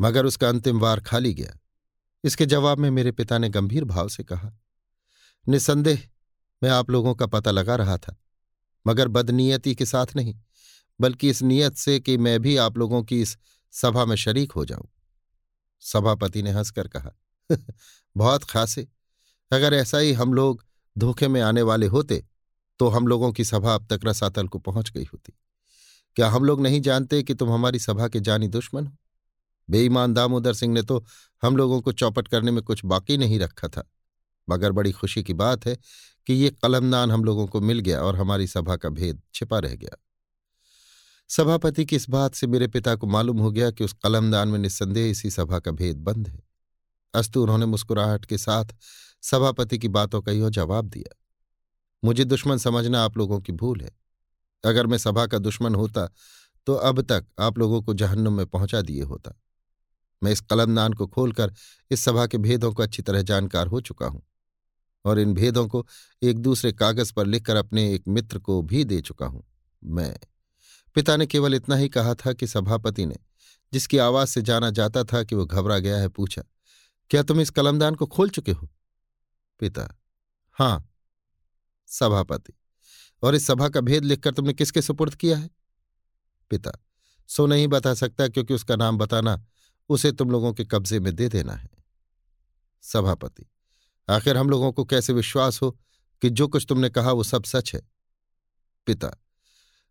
मगर 0.00 0.26
उसका 0.26 0.48
अंतिम 0.48 0.80
वार 0.80 1.00
खाली 1.00 1.34
गया। 1.34 1.58
इसके 2.24 2.46
जवाब 2.46 2.78
में 2.78 2.90
मेरे 2.90 3.12
पिता 3.12 3.38
ने 3.38 3.48
गंभीर 3.48 3.84
भाव 3.84 4.08
से 4.08 4.24
कहा 4.24 4.52
निसंदेह 5.48 6.08
मैं 6.62 6.70
आप 6.70 6.90
लोगों 6.90 7.14
का 7.14 7.26
पता 7.26 7.50
लगा 7.50 7.76
रहा 7.76 7.96
था, 7.98 8.16
मगर 8.86 9.08
बदनीयती 9.08 9.74
के 9.74 9.86
साथ 9.86 10.06
नहीं, 10.16 10.34
बल्कि 11.00 11.30
इस 11.30 11.42
नियत 11.42 11.76
से 11.76 12.00
कि 12.00 12.16
मैं 12.18 12.40
भी 12.40 12.56
आप 12.56 12.78
लोगों 12.78 13.02
की 13.02 13.20
इस 13.22 13.38
सभा 13.72 14.04
में 14.04 14.16
शरीक 14.16 14.52
हो 14.52 14.64
जाऊँ। 14.64 14.88
सभापति 15.80 16.42
ने 16.42 16.50
हंसकर 16.50 16.88
कहा, 16.88 17.10
बहुत 18.16 18.44
खासे। 18.44 18.88
अगर 19.52 19.74
ऐसा 19.74 19.98
ही 19.98 20.12
हम 20.12 20.34
लोग 20.34 20.64
धोखे 20.98 21.28
में 21.28 21.40
आने 21.40 21.62
वाले 21.62 21.86
होते 21.86 22.24
तो 22.78 22.88
हम 22.88 23.06
लोगों 23.06 23.32
की 23.32 23.44
सभा 23.44 23.74
अब 23.74 23.86
तक 23.86 24.00
रसातल 24.04 24.48
को 24.48 24.58
पहुँच 24.58 24.90
गई 24.90 25.04
होती। 25.04 25.32
क्या 26.16 26.28
हम 26.30 26.44
लोग 26.44 26.60
नहीं 26.60 26.80
जानते 26.80 27.22
कि 27.22 27.34
तुम 27.34 27.50
हमारी 27.52 27.78
सभा 27.78 28.08
के 28.08 28.20
जानी 28.20 28.48
दुश्मन 28.48 28.86
हो? 28.86 28.96
बेईमान 29.70 30.14
दामोदर 30.14 30.54
सिंह 30.54 30.74
ने 30.74 30.82
तो 30.82 31.04
हम 31.42 31.56
लोगों 31.56 31.80
को 31.80 31.92
चौपट 31.92 32.28
करने 32.28 32.50
में 32.50 32.62
कुछ 32.62 32.84
बाकी 32.84 33.16
नहीं 33.18 33.38
रखा 33.40 33.68
था। 33.68 33.88
मगर 34.48 34.72
बड़ी 34.72 34.92
खुशी 34.92 35.22
की 35.22 35.34
बात 35.34 35.66
है 35.66 35.76
कि 36.26 36.34
ये 36.34 36.50
कलमदान 36.62 37.10
हम 37.10 37.24
लोगों 37.24 37.46
को 37.46 37.60
मिल 37.60 37.78
गया 37.78 38.00
और 38.00 38.16
हमारी 38.16 38.46
सभा 38.46 38.76
का 38.76 38.88
भेद 38.88 39.22
छिपा 39.34 39.58
रह 39.58 39.74
गया। 39.74 39.96
सभापति 41.30 41.84
की 41.84 41.96
इस 41.96 42.08
बात 42.10 42.34
से 42.34 42.46
मेरे 42.46 42.66
पिता 42.68 42.94
को 42.94 43.06
मालूम 43.06 43.38
हो 43.38 43.50
गया 43.50 43.70
कि 43.70 43.84
उस 43.84 43.92
कलमदान 43.92 44.48
में 44.48 44.58
निस्संदेह 44.58 45.10
इसी 45.10 45.30
सभा 45.30 45.58
का 45.58 45.70
भेद 45.70 45.96
बंद 45.96 46.28
है। 46.28 46.42
अस्तु 47.14 47.42
उन्होंने 47.42 47.66
मुस्कुराहट 47.66 48.24
के 48.24 48.38
साथ 48.38 48.74
सभापति 49.22 49.78
की 49.78 49.88
बातों 49.88 50.20
का 50.22 50.32
यह 50.32 50.48
जवाब 50.48 50.88
दिया। 50.88 51.16
मुझे 52.04 52.24
दुश्मन 52.24 52.58
समझना 52.58 53.02
आप 53.02 53.16
लोगों 53.18 53.40
की 53.40 53.52
भूल 53.52 53.80
है। 53.80 53.90
अगर 54.64 54.86
मैं 54.86 54.98
सभा 54.98 55.26
का 55.26 55.38
दुश्मन 55.38 55.74
होता 55.74 56.06
तो 56.66 56.74
अब 56.74 57.00
तक 57.02 57.26
आप 57.38 57.58
लोगों 57.58 57.82
को 57.82 57.94
जहन्नुम 57.94 58.34
में 58.34 58.46
पहुँचा 58.46 58.80
दिए 58.82 59.02
होता। 59.02 59.32
मैं 60.22 60.32
इस 60.32 60.40
कलमदान 60.40 60.92
को 60.92 61.06
खोलकर 61.06 61.54
इस 61.90 62.00
सभा 62.00 62.26
के 62.26 62.38
भेदों 62.38 62.72
को 62.72 62.82
अच्छी 62.82 63.02
तरह 63.02 63.22
जानकार 63.22 63.66
हो 63.66 63.80
चुका 63.80 64.06
हूँ 64.06 64.22
और 65.04 65.18
इन 65.18 65.34
भेदों 65.34 65.68
को 65.68 65.86
एक 66.22 66.38
दूसरे 66.38 66.72
कागज़ 66.72 67.12
पर 67.12 67.26
लिखकर 67.26 67.56
अपने 67.56 67.94
एक 67.94 68.08
मित्र 68.08 68.38
को 68.38 68.62
भी 68.62 68.84
दे 68.84 69.00
चुका 69.00 69.26
हूँ। 69.26 69.44
मैं, 69.84 70.16
पिता 70.94 71.16
ने 71.16 71.26
केवल 71.26 71.54
इतना 71.54 71.76
ही 71.76 71.88
कहा 71.88 72.14
था 72.14 72.32
कि 72.32 72.46
सभापति 72.46 73.06
ने, 73.06 73.16
जिसकी 73.72 73.98
आवाज़ 73.98 74.28
से 74.28 74.42
जाना 74.42 74.70
जाता 74.70 75.04
था 75.04 75.22
कि 75.24 75.34
वो 75.34 75.46
घबरा 75.46 75.78
गया 75.78 75.98
है, 75.98 76.08
पूछा, 76.08 76.42
क्या 77.10 77.22
तुम 77.22 77.40
इस 77.40 77.50
कलमदान 77.50 77.94
को 77.94 78.06
खोल 78.06 78.30
चुके 78.30 78.52
हो? 78.52 78.68
पिता, 79.60 79.98
हाँ, 80.52 80.90
सभापति। 81.86 82.52
और 83.22 83.34
इस 83.34 83.46
सभा 83.46 83.68
का 83.68 83.80
भेद 83.80 84.04
लिखकर 84.04 84.32
तुमने 84.32 84.52
किसके 84.52 84.82
सुपुर्द 84.82 85.14
किया 85.14 85.38
है? 85.38 85.50
पिता, 86.50 86.72
सो 87.28 87.46
नहीं 87.46 87.68
बता 87.68 87.94
सकता 87.94 88.28
क्योंकि 88.28 88.54
उसका 88.54 88.76
नाम 88.76 88.98
बताना 88.98 89.44
उसे 89.90 90.12
तुम 90.12 90.30
लोगों 90.30 90.52
के 90.52 90.64
कब्जे 90.64 91.00
में 91.00 91.14
दे 91.14 91.28
देना 91.28 91.52
है। 91.52 91.68
सभापति, 92.84 93.46
आखिर 94.08 94.36
हम 94.36 94.50
लोगों 94.50 94.72
को 94.72 94.84
कैसे 94.84 95.12
विश्वास 95.12 95.60
हो 95.62 95.70
कि 96.22 96.30
जो 96.30 96.48
कुछ 96.48 96.66
तुमने 96.68 96.90
कहा 96.90 97.12
वो 97.12 97.22
सब 97.22 97.44
सच 97.44 97.74
है? 97.74 97.80
पिता, 98.86 99.10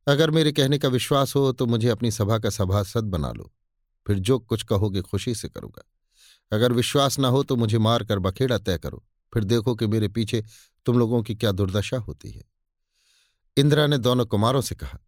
अगर 0.08 0.32
मेरे 0.32 0.52
कहने 0.52 0.78
का 0.78 0.88
विश्वास 0.88 1.36
हो 1.36 1.52
तो 1.52 1.66
मुझे 1.66 1.90
अपनी 1.90 2.12
सभा 2.12 2.38
का 2.40 2.50
सभासद 2.50 3.04
बना 3.04 3.32
लो। 3.32 3.52
फिर 4.08 4.20
जो 4.20 4.40
कुछ 4.40 4.64
कहोगे 4.64 5.02
खुशी 5.02 5.36
से 5.36 5.50
करूँगा। 5.50 5.84
अगर 6.52 6.74
विश्वास 6.74 7.20
ना 7.20 7.28
हो 7.28 7.44
तो 7.44 7.56
मुझे 7.56 7.78
मारकर 7.78 8.20
बखेड़ा 8.20 8.58
तय 8.58 8.78
करो। 8.78 9.04
फिर 9.34 9.44
देखो 9.44 9.76
कि 9.76 9.88
मेरे 9.88 10.08
पीछे 10.08 10.44
तुम 10.86 11.00
लोगों 11.00 11.22
की 11.24 11.36
क्या 11.36 11.52
दुर्दशा 11.52 11.98
होती 11.98 12.32
है। 12.32 12.44
इंदिरा 13.58 13.88
ने 13.88 13.98
दोनों 13.98 14.26
कुमारों 14.26 14.62
से 14.62 14.76
कहा, 14.76 15.00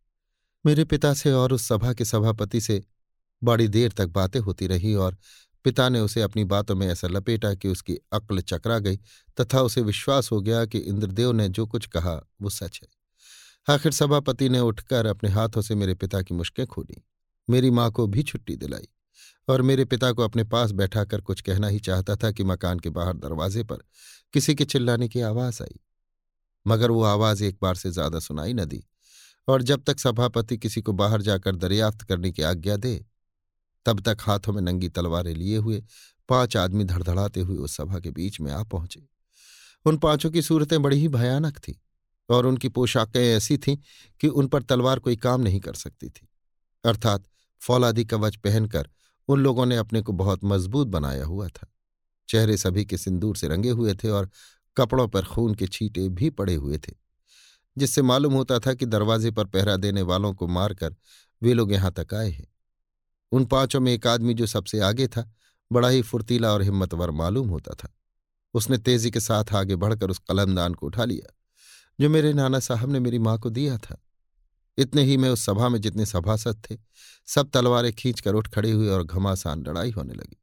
मेरे 0.65 0.85
पिता 0.85 1.13
से 1.13 1.31
और 1.31 1.53
उस 1.53 1.67
सभा 1.67 1.93
के 1.93 2.05
सभापति 2.05 2.61
से 2.61 2.83
बड़ी 3.43 3.67
देर 3.67 3.91
तक 3.91 4.07
बातें 4.07 4.39
होती 4.39 4.67
रही 4.67 4.93
और 4.95 5.17
पिता 5.63 5.89
ने 5.89 5.99
उसे 5.99 6.21
अपनी 6.21 6.43
बातों 6.43 6.75
में 6.75 6.87
ऐसा 6.87 7.07
लपेटा 7.07 7.53
कि 7.53 7.67
उसकी 7.67 7.97
अक्ल 8.13 8.41
चकरा 8.41 8.79
गई 8.79 8.97
तथा 9.41 9.61
उसे 9.61 9.81
विश्वास 9.81 10.31
हो 10.31 10.41
गया 10.41 10.65
कि 10.65 10.77
इंद्रदेव 10.77 11.31
ने 11.31 11.49
जो 11.49 11.65
कुछ 11.67 11.85
कहा, 11.85 12.21
वो 12.41 12.49
सच 12.49 12.79
है। 12.83 13.73
आखिर 13.75 13.91
सभापति 13.91 14.49
ने 14.49 14.59
उठकर 14.59 15.05
अपने 15.05 15.29
हाथों 15.29 15.61
से 15.61 15.75
मेरे 15.75 15.93
पिता 15.93 16.21
की 16.21 16.33
मुश्कें 16.33 16.65
खोली। 16.67 17.03
मेरी 17.49 17.69
माँ 17.69 17.91
को 17.91 18.07
भी 18.07 18.23
छुट्टी 18.23 18.55
दिलाई 18.55 18.87
और 19.47 19.61
मेरे 19.61 19.85
पिता 19.85 20.11
को 20.11 20.23
अपने 20.23 20.43
पास 20.43 20.71
बैठाकर 20.71 21.21
कुछ 21.21 21.41
कहना 21.41 21.67
ही 21.67 21.79
चाहता 21.79 22.15
था 22.15 22.31
कि 22.31 22.43
मकान 22.43 22.79
के 22.79 22.89
बाहर 22.89 23.17
दरवाजे 23.17 23.63
पर 23.63 23.83
किसी 24.33 24.55
के 24.55 24.65
चिल्लाने 24.65 25.07
की 25.07 25.21
आवाज़ 25.21 25.63
आई। 25.63 25.79
मगर 26.65 26.91
वो 26.91 27.03
आवाज़ 27.03 27.43
एक 27.43 27.57
बार 27.61 27.75
से 27.75 27.91
ज़्यादा 27.91 28.19
सुनाई 28.19 28.53
न 28.53 28.65
दी 28.65 28.83
और 29.47 29.61
जब 29.61 29.83
तक 29.83 29.99
सभापति 29.99 30.57
किसी 30.57 30.81
को 30.81 30.93
बाहर 30.93 31.21
जाकर 31.21 31.55
दरियाफ्त 31.55 32.01
करने 32.01 32.31
की 32.31 32.41
आज्ञा 32.41 32.75
दे 32.75 33.05
तब 33.85 34.01
तक 34.01 34.17
हाथों 34.21 34.53
में 34.53 34.61
नंगी 34.61 34.89
तलवारें 34.89 35.33
लिए 35.33 35.57
हुए 35.57 35.83
पाँच 36.29 36.57
आदमी 36.57 36.83
धड़धड़ाते 36.83 37.39
हुए 37.39 37.57
उस 37.57 37.75
सभा 37.77 37.99
के 37.99 38.11
बीच 38.11 38.39
में 38.41 38.51
आ 38.51 38.61
पहुँचे। 38.63 39.01
उन 39.85 39.97
पाँचों 39.97 40.31
की 40.31 40.41
सूरतें 40.41 40.81
बड़ी 40.81 40.99
ही 40.99 41.07
भयानक 41.07 41.57
थी 41.57 41.79
और 42.29 42.45
उनकी 42.45 42.69
पोशाकें 42.69 43.21
ऐसी 43.21 43.57
थीं 43.57 43.77
कि 44.21 44.27
उन 44.27 44.47
पर 44.47 44.63
तलवार 44.63 44.99
कोई 44.99 45.15
काम 45.17 45.41
नहीं 45.41 45.59
कर 45.59 45.73
सकती 45.73 46.09
थी। 46.09 46.27
अर्थात 46.83 47.23
फौलादी 47.61 48.05
कवच 48.05 48.35
पहनकर 48.35 48.89
उन 49.29 49.39
लोगों 49.39 49.65
ने 49.65 49.77
अपने 49.77 50.01
को 50.01 50.13
बहुत 50.13 50.43
मज़बूत 50.43 50.87
बनाया 50.87 51.25
हुआ 51.25 51.47
था। 51.47 51.67
चेहरे 52.29 52.57
सभी 52.57 52.85
के 52.85 52.97
सिंदूर 52.97 53.37
से 53.37 53.47
रंगे 53.47 53.69
हुए 53.69 53.93
थे 53.93 54.09
और 54.09 54.29
कपड़ों 54.77 55.07
पर 55.07 55.25
खून 55.25 55.55
के 55.55 55.67
छींटे 55.67 56.07
भी 56.09 56.29
पड़े 56.29 56.55
हुए 56.55 56.77
थे, 56.77 56.93
जिससे 57.77 58.01
मालूम 58.01 58.33
होता 58.33 58.59
था 58.59 58.73
कि 58.73 58.85
दरवाजे 58.85 59.31
पर 59.31 59.45
पहरा 59.45 59.75
देने 59.77 60.01
वालों 60.01 60.33
को 60.33 60.47
मारकर 60.47 60.95
वे 61.41 61.53
लोग 61.53 61.71
यहाँ 61.73 61.91
तक 61.91 62.13
आए 62.13 62.29
हैं। 62.29 62.47
उन 63.31 63.45
पाँचों 63.45 63.79
में 63.79 63.93
एक 63.93 64.07
आदमी 64.07 64.33
जो 64.33 64.45
सबसे 64.45 64.79
आगे 64.79 65.07
था, 65.07 65.31
बड़ा 65.71 65.89
ही 65.89 66.01
फुर्तीला 66.01 66.51
और 66.51 66.61
हिम्मतवर 66.61 67.11
मालूम 67.11 67.49
होता 67.49 67.73
था। 67.73 67.93
उसने 68.53 68.77
तेज़ी 68.77 69.11
के 69.11 69.19
साथ 69.19 69.53
आगे 69.53 69.75
बढ़कर 69.75 70.09
उस 70.09 70.17
कलमदान 70.17 70.73
को 70.73 70.87
उठा 70.87 71.05
लिया, 71.05 71.35
जो 71.99 72.09
मेरे 72.09 72.33
नाना 72.33 72.59
साहब 72.59 72.91
ने 72.91 72.99
मेरी 72.99 73.19
माँ 73.19 73.37
को 73.39 73.49
दिया 73.49 73.77
था। 73.77 74.01
इतने 74.77 75.03
ही 75.03 75.17
में 75.17 75.29
उस 75.29 75.45
सभा 75.45 75.69
में 75.69 75.81
जितने 75.81 76.05
सभासद 76.05 76.61
थे, 76.71 76.77
सब 77.27 77.49
तलवारें 77.49 77.93
खींचकर 77.93 78.33
उठ 78.33 78.47
खड़े 78.47 78.71
हुए 78.71 78.89
और 78.89 79.03
घमासान 79.03 79.63
लड़ाई 79.63 79.91
होने 79.91 80.13
लगी। 80.13 80.37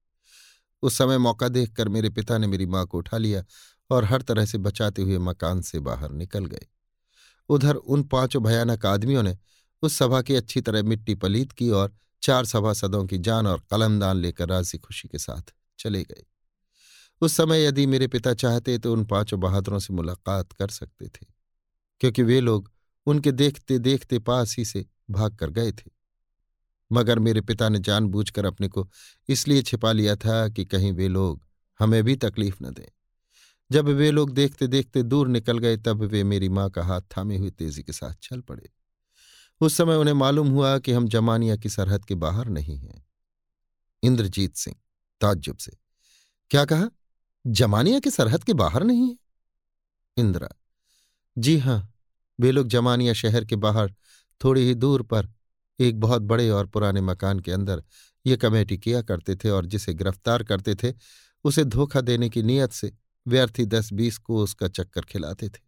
उस 0.82 0.98
समय 0.98 1.18
मौका 1.18 1.48
देखकर 1.48 1.88
मेरे 1.88 2.10
पिता 2.10 2.38
ने 2.38 2.46
मेरी 2.46 2.66
माँ 2.66 2.86
को 2.86 2.98
उठा 2.98 3.18
लिया 3.18 3.44
और 3.90 4.04
हर 4.04 4.22
तरह 4.22 4.44
से 4.44 4.58
बचाते 4.58 5.02
हुए 5.02 5.18
मकान 5.18 5.60
से 5.60 5.80
बाहर 5.80 6.10
निकल 6.10 6.46
गए। 6.46 6.66
उधर 7.48 7.74
उन 7.74 8.02
पाँचों 8.02 8.42
भयानक 8.42 8.86
आदमियों 8.86 9.22
ने 9.22 9.38
उस 9.82 9.94
सभा 9.94 10.22
की 10.22 10.34
अच्छी 10.34 10.60
तरह 10.60 10.82
मिट्टी 10.82 11.14
पलीत 11.14 11.52
की 11.52 11.70
और 11.70 11.96
चार 12.22 12.44
सभासदों 12.44 13.04
की 13.06 13.18
जान 13.18 13.46
और 13.46 13.62
कलमदान 13.70 14.16
लेकर 14.16 14.48
राज़ी 14.48 14.78
खुशी 14.78 15.08
के 15.08 15.18
साथ 15.18 15.52
चले 15.78 16.02
गए। 16.02 16.24
उस 17.22 17.36
समय 17.36 17.64
यदि 17.64 17.86
मेरे 17.86 18.06
पिता 18.06 18.34
चाहते 18.34 18.78
तो 18.78 18.92
उन 18.92 19.04
पाँचों 19.04 19.40
बहादुरों 19.40 19.78
से 19.78 19.94
मुलाकात 19.94 20.52
कर 20.52 20.68
सकते 20.68 21.06
थे, 21.06 21.26
क्योंकि 22.00 22.22
वे 22.22 22.40
लोग 22.40 22.70
उनके 23.06 23.32
देखते 23.32 23.78
देखते 23.78 24.18
पास 24.18 24.54
ही 24.58 24.64
से 24.64 24.84
भाग 25.10 25.36
कर 25.36 25.50
गए 25.50 25.72
थे। 25.72 25.90
मगर 26.90 27.18
मेरे 27.18 27.40
पिता 27.40 27.68
ने 27.68 27.78
जानबूझकर 27.78 28.44
अपने 28.44 28.68
को 28.68 28.88
इसलिए 29.28 29.62
छिपा 29.62 29.92
लिया 29.92 30.16
था 30.16 30.48
कि 30.48 30.64
कहीं 30.64 30.92
वे 30.92 31.08
लोग 31.08 31.42
हमें 31.80 32.02
भी 32.04 32.16
तकलीफ़ 32.16 32.56
न 32.62 32.72
दें। 32.72 32.88
जब 33.70 33.88
वे 33.88 34.10
लोग 34.10 34.30
देखते 34.30 34.66
देखते 34.66 35.02
दूर 35.02 35.28
निकल 35.28 35.58
गए, 35.58 35.76
तब 35.76 36.02
वे 36.02 36.22
मेरी 36.24 36.48
माँ 36.48 36.68
का 36.70 36.84
हाथ 36.84 37.00
थामे 37.16 37.36
हुए 37.36 37.50
तेज़ी 37.50 37.82
के 37.82 37.92
साथ 37.92 38.14
चल 38.22 38.40
पड़े। 38.40 38.68
उस 39.60 39.74
समय 39.74 39.96
उन्हें 39.96 40.14
मालूम 40.14 40.48
हुआ 40.48 40.78
कि 40.78 40.92
हम 40.92 41.08
जमानिया 41.08 41.56
की 41.56 41.68
सरहद 41.68 42.04
के 42.04 42.14
बाहर 42.14 42.48
नहीं 42.48 42.78
हैं। 42.78 43.06
इंद्रजीत 44.02 44.56
सिंह, 44.56 44.76
ताज्जुब 45.20 45.56
से, 45.56 45.72
क्या 46.50 46.64
कहा? 46.64 46.88
जमानिया 47.46 48.00
की 48.00 48.10
सरहद 48.10 48.44
के 48.44 48.52
बाहर 48.52 48.82
नहीं 48.82 49.08
है? 49.08 49.16
इंदिरा, 50.16 50.48
जी 51.38 51.58
हाँ, 51.58 51.94
वे 52.40 52.52
लोग 52.52 52.68
जमानिया 52.68 53.12
शहर 53.12 53.44
के 53.44 53.56
बाहर, 53.56 53.94
थोड़ी 54.44 54.60
ही 54.60 54.74
दूर 54.74 55.02
पर, 55.02 55.28
एक 55.80 56.00
बहुत 56.00 56.22
बड़े 56.22 56.50
और 56.50 56.66
पुराने 56.66 57.00
मकान 57.00 57.40
के 57.40 57.52
अंदर 57.52 57.82
ये 58.26 58.36
कमेटी 58.36 58.78
किया 58.78 59.02
करते 59.02 59.36
थे 59.36 59.50
और 59.50 59.66
जिसे 59.66 59.94
गिरफ़्तार 59.94 60.42
करते 60.42 60.74
थे, 60.74 60.94
उसे 61.44 61.64
धोखा 61.64 62.00
देने 62.00 62.28
की 62.28 62.42
नीयत 62.42 62.72
से 62.72 62.92
व्यर्थी 63.26 63.66
दस 63.66 63.92
बीस 63.92 64.18
को 64.18 64.42
उसका 64.42 64.68
चक्कर 64.68 65.00
खिलाते 65.00 65.48
थे। 65.48 65.67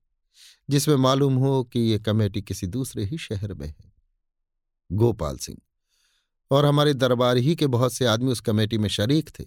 जिसमें 0.71 0.97
मालूम 0.97 1.35
हो 1.35 1.65
कि 1.65 1.81
ये 1.81 1.99
कमेटी 1.99 2.43
किसी 2.43 2.67
दूसरे 2.67 3.05
ही 3.05 3.19
शहर 3.19 3.55
में 3.55 3.69
है। 3.69 3.93
गोपाल 4.93 5.37
सिंह। 5.37 5.59
और 6.51 6.65
हमारे 6.65 6.95
दरबार 6.95 7.37
ही 7.37 7.57
के 7.57 7.67
बहुत 7.67 7.93
से 7.93 8.07
आदमी 8.07 8.33
उस 8.33 8.41
कमेटी 8.41 8.79
में 8.79 8.89
शरीक 8.89 9.31
थे। 9.41 9.45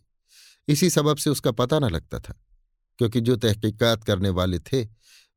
इसी 0.68 0.90
सबब 0.90 1.18
से 1.18 1.30
उसका 1.30 1.52
पता 1.52 1.80
न 1.80 1.86
लगता 1.86 2.20
था, 2.20 2.44
क्योंकि 2.98 3.22
जो 3.22 3.36
तहकीकात 3.36 4.04
करने 4.04 4.30
वाले 4.30 4.60
थे, 4.60 4.88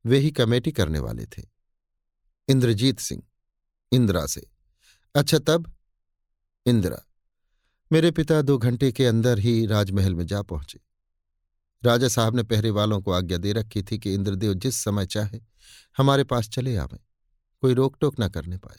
वे 0.05 0.17
ही 0.17 0.31
कमेटी 0.31 0.71
करने 0.71 0.99
वाले 0.99 1.25
थे। 1.25 1.43
इंद्रजीत 2.47 2.99
सिंह। 2.99 3.23
इंदिरा 3.91 4.25
से। 4.25 4.47
अच्छा 5.15 5.39
तब? 5.39 5.75
इंदिरा। 6.65 7.07
मेरे 7.91 8.11
पिता 8.11 8.41
दो 8.41 8.57
घंटे 8.57 8.91
के 8.91 9.05
अंदर 9.05 9.39
ही 9.39 9.65
राजमहल 9.65 10.15
में 10.15 10.25
जा 10.25 10.41
पहुँचे। 10.41 10.86
राजा 11.83 12.07
साहब 12.07 12.35
ने 12.35 12.43
पहरे 12.43 12.69
वालों 12.69 13.01
को 13.01 13.11
आज्ञा 13.11 13.37
दे 13.37 13.53
रखी 13.53 13.83
थी 13.83 13.99
कि 13.99 14.13
इंद्रदेव 14.13 14.53
जिस 14.53 14.75
समय 14.75 15.05
चाहे, 15.05 15.39
हमारे 15.97 16.23
पास 16.23 16.49
चले 16.49 16.75
आवें। 16.75 16.99
कोई 17.61 17.73
रोक 17.73 17.97
टोक 18.01 18.15
न 18.19 18.29
करने 18.29 18.57
पाए। 18.57 18.77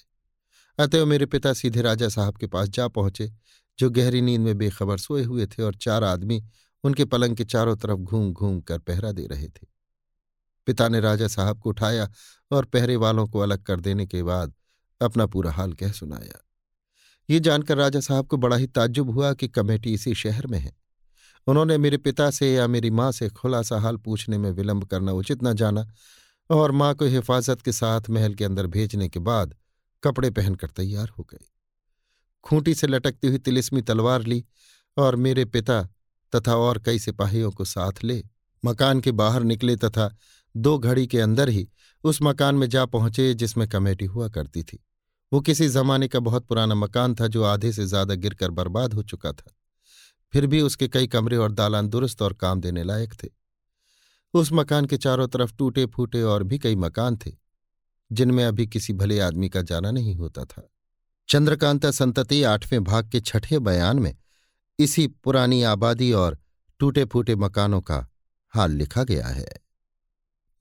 अतएव 0.84 1.06
मेरे 1.06 1.26
पिता 1.26 1.52
सीधे 1.52 1.82
राजा 1.82 2.08
साहब 2.08 2.36
के 2.36 2.46
पास 2.46 2.68
जा 2.68 2.88
पहुँचे, 2.88 3.32
जो 3.78 3.90
गहरी 3.90 4.20
नींद 4.20 4.40
में 4.40 4.58
बेखबर 4.58 4.98
सोए 4.98 5.22
हुए 5.22 5.46
थे 5.46 5.62
और 5.62 5.74
चार 5.74 6.04
आदमी 6.04 6.44
उनके 6.84 7.04
पलंग 7.04 7.36
के 7.36 7.44
चारों 7.44 7.76
तरफ़ 7.76 7.98
घूम 7.98 8.32
घूम 8.32 8.60
कर 8.60 8.78
पहरा 8.78 9.12
दे 9.12 9.26
रहे 9.26 9.48
थे। 9.48 9.66
पिता 10.66 10.88
ने 10.88 11.00
राजा 11.00 11.28
साहब 11.28 11.58
को 11.58 11.68
उठाया 11.68 12.10
और 12.50 12.64
पहरे 12.64 12.96
वालों 12.96 13.26
को 13.26 13.38
अलग 13.38 13.62
कर 13.62 13.80
देने 13.80 14.06
के 14.06 14.22
बाद 14.22 14.54
अपना 15.02 15.26
पूरा 15.26 15.52
हाल 15.52 15.72
कह 15.72 15.92
सुनाया। 15.92 16.44
ये 17.30 17.40
जानकर 17.40 17.76
राजा 17.76 18.00
साहब 18.00 18.26
को 18.26 18.36
बड़ा 18.36 18.56
ही 18.56 18.66
ताज्जुब 18.66 19.10
हुआ 19.10 19.34
कि 19.34 19.48
कमेटी 19.48 19.92
इसी 19.92 20.14
शहर 20.14 20.46
में 20.46 20.58
है। 20.58 20.87
उन्होंने 21.48 21.78
मेरे 21.78 21.96
पिता 21.96 22.30
से 22.30 22.52
या 22.54 22.66
मेरी 22.66 22.90
माँ 22.90 23.12
से 23.12 23.28
खुलासा 23.28 23.78
हाल 23.80 23.96
पूछने 23.96 24.38
में 24.38 24.50
विलंब 24.50 24.84
करना 24.84 25.12
उचित 25.12 25.42
न 25.44 25.52
जाना 25.54 25.86
और 26.50 26.72
माँ 26.72 26.94
को 26.94 27.04
हिफाजत 27.04 27.62
के 27.62 27.72
साथ 27.72 28.10
महल 28.10 28.34
के 28.34 28.44
अंदर 28.44 28.66
भेजने 28.66 29.08
के 29.08 29.20
बाद 29.20 29.54
कपड़े 30.02 30.30
पहनकर 30.30 30.70
तैयार 30.70 31.08
हो 31.08 31.24
गए। 31.24 31.44
खूंटी 32.46 32.74
से 32.74 32.86
लटकती 32.86 33.28
हुई 33.28 33.38
तिलिस्मी 33.38 33.82
तलवार 33.82 34.22
ली 34.22 34.44
और 34.96 35.16
मेरे 35.16 35.44
पिता 35.44 35.82
तथा 36.32 36.56
और 36.56 36.78
कई 36.78 36.98
सिपाहियों 36.98 37.50
को 37.50 37.64
साथ 37.64 38.04
ले 38.04 38.22
मकान 38.64 39.00
के 39.00 39.12
बाहर 39.12 39.42
निकले 39.42 39.76
तथा 39.76 40.10
दो 40.56 40.78
घड़ी 40.78 41.06
के 41.06 41.20
अंदर 41.20 41.48
ही 41.48 41.68
उस 42.04 42.18
मकान 42.22 42.54
में 42.54 42.68
जा 42.68 42.84
पहुँचे 42.86 43.34
जिसमें 43.34 43.68
कमेटी 43.68 44.04
हुआ 44.04 44.28
करती 44.28 44.62
थी। 44.62 44.84
वो 45.32 45.40
किसी 45.40 45.68
जमाने 45.68 46.08
का 46.08 46.20
बहुत 46.20 46.46
पुराना 46.46 46.74
मकान 46.74 47.14
था 47.14 47.26
जो 47.26 47.44
आधे 47.44 47.72
से 47.72 47.86
ज़्यादा 47.86 48.14
गिरकर 48.14 48.50
बर्बाद 48.50 48.94
हो 48.94 49.02
चुका 49.02 49.32
था। 49.32 49.52
फिर 50.32 50.46
भी 50.46 50.60
उसके 50.60 50.88
कई 50.88 51.06
कमरे 51.06 51.36
और 51.36 51.52
दालान 51.52 51.88
दुरुस्त 51.88 52.22
और 52.22 52.32
काम 52.32 52.60
देने 52.60 52.82
लायक 52.84 53.14
थे। 53.14 53.28
उस 54.34 54.52
मकान 54.52 54.86
के 54.86 54.96
चारों 54.96 55.28
तरफ़ 55.28 55.54
टूटे 55.58 55.86
फूटे 55.86 56.22
और 56.22 56.42
भी 56.42 56.58
कई 56.58 56.76
मकान 56.76 57.16
थे, 57.16 57.32
जिनमें 58.12 58.44
अभी 58.44 58.66
किसी 58.66 58.92
भले 58.92 59.20
आदमी 59.20 59.48
का 59.48 59.62
जाना 59.62 59.90
नहीं 59.90 60.14
होता 60.14 60.44
था। 60.44 60.70
चंद्रकांता 61.28 61.90
संतति 61.90 62.42
आठवें 62.42 62.84
भाग 62.84 63.10
के 63.10 63.20
छठे 63.20 63.58
बयान 63.58 63.98
में 63.98 64.16
इसी 64.78 65.06
पुरानी 65.06 65.62
आबादी 65.62 66.12
और 66.12 66.38
टूटे 66.78 67.04
फूटे 67.04 67.36
मकानों 67.36 67.80
का 67.80 68.08
हाल 68.48 68.72
लिखा 68.72 69.04
गया 69.04 69.26
है। 69.26 69.48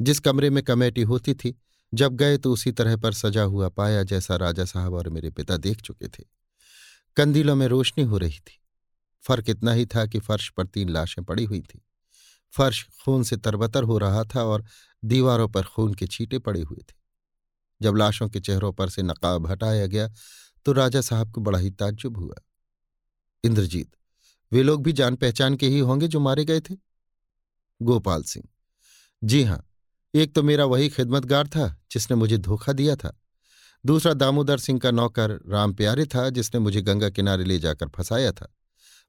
जिस 0.02 0.20
कमरे 0.20 0.50
में 0.50 0.64
कमेटी 0.64 1.02
होती 1.02 1.34
थी, 1.34 1.62
जब 1.94 2.16
गए 2.16 2.38
तो 2.38 2.54
उसी 2.54 2.72
तरह 2.72 2.96
पर 2.96 3.14
सजा 3.14 3.44
हुआ 3.44 3.70
पाया 3.70 4.04
जैसा 4.04 4.36
राजा 4.36 4.66
साहब 4.66 4.94
और 4.94 5.10
मेरे 5.10 5.30
पिता 5.30 5.58
देख 5.58 5.82
चुके 5.82 6.08
थे। 6.08 6.24
कंदीलों 7.16 7.56
में 7.56 7.68
रोशनी 7.68 8.04
हो 8.04 8.18
रही 8.18 8.40
थी। 8.40 8.64
फ़र्क 9.24 9.50
इतना 9.50 9.72
ही 9.72 9.86
था 9.86 10.06
कि 10.06 10.20
फर्श 10.20 10.50
पर 10.50 10.68
तीन 10.68 10.90
लाशें 10.90 11.24
पड़ी 11.26 11.44
हुई 11.44 11.62
थी। 11.62 11.82
फर्श 12.54 12.86
खून 13.04 13.24
से 13.24 13.38
तरबतर 13.38 13.84
हो 13.84 13.98
रहा 13.98 14.24
था 14.26 14.44
और 14.44 14.66
दीवारों 15.04 15.48
पर 15.50 15.64
खून 15.66 15.94
के 15.94 16.08
छींटे 16.08 16.40
पड़े 16.40 16.62
हुए 16.62 16.78
थे। 16.80 16.96
जब 17.82 17.96
लाशों 17.96 18.28
के 18.30 18.40
चेहरों 18.40 18.72
पर 18.74 18.90
से 18.90 19.02
नकाब 19.04 19.48
हटाया 19.48 19.86
गया 19.88 20.10
तो 20.66 20.72
राजा 20.72 21.02
साहब 21.02 21.32
को 21.32 21.42
बड़ा 21.42 21.60
ही 21.60 21.70
ताज्जुब 21.72 22.18
हुआ। 22.18 22.36
इंद्रजीत, 23.44 23.92
वे 24.52 24.64
लोग 24.64 24.84
भी 24.84 24.94
जान 24.94 25.16
पहचान 25.16 25.56
के 25.56 25.68
ही 25.68 25.80
होंगे 25.80 26.08
जो 26.08 26.20
मारे 26.20 26.46
गए 26.46 26.60
थे? 26.60 26.76
गोपाल 27.82 28.24
सिंह, 28.24 28.48
जी 29.24 29.44
हाँ, 29.44 29.64
एक 30.14 30.34
तो 30.36 30.44
मेरा 30.44 30.66
वही 30.66 30.90
खिदमतगार 30.90 31.48
था 31.48 31.76
जिसने 31.92 32.18
मुझे 32.18 32.38
धोखा 32.38 32.74
दिया 32.74 32.96
था। 32.96 33.18
दूसरा 33.84 34.14
दामोदर 34.14 34.58
सिंह 34.58 34.80
का 34.80 34.92
नौकर 34.92 35.32
राम 35.48 35.74
प्यारे 35.74 36.06
था 36.06 36.30
जिसने 36.30 36.60
मुझे 36.60 36.82
गंगा 36.82 37.10
किनारे 37.10 37.44
ले 37.44 37.60
जाकर 37.60 37.90
फंसाया 37.90 38.32
था। 38.32 38.54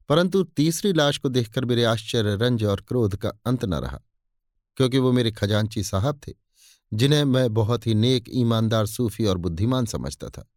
परंतु 0.09 0.43
तीसरी 0.43 0.93
लाश 0.93 1.17
को 1.17 1.29
देखकर 1.29 1.65
मेरे 1.65 1.83
आश्चर्य, 1.83 2.35
रंज 2.35 2.63
और 2.63 2.81
क्रोध 2.81 3.15
का 3.15 3.29
अंत 3.45 3.65
न 3.65 3.73
रहा, 3.73 3.99
क्योंकि 4.77 4.97
वो 4.97 5.11
मेरे 5.11 5.31
खजांची 5.31 5.83
साहब 5.83 6.21
थे, 6.27 6.33
जिन्हें 6.93 7.23
मैं 7.23 7.53
बहुत 7.53 7.87
ही 7.87 7.93
नेक, 7.93 8.25
ईमानदार, 8.29 8.85
सूफी 8.85 9.25
और 9.25 9.37
बुद्धिमान 9.37 9.85
समझता 9.85 10.29
था। 10.29 10.51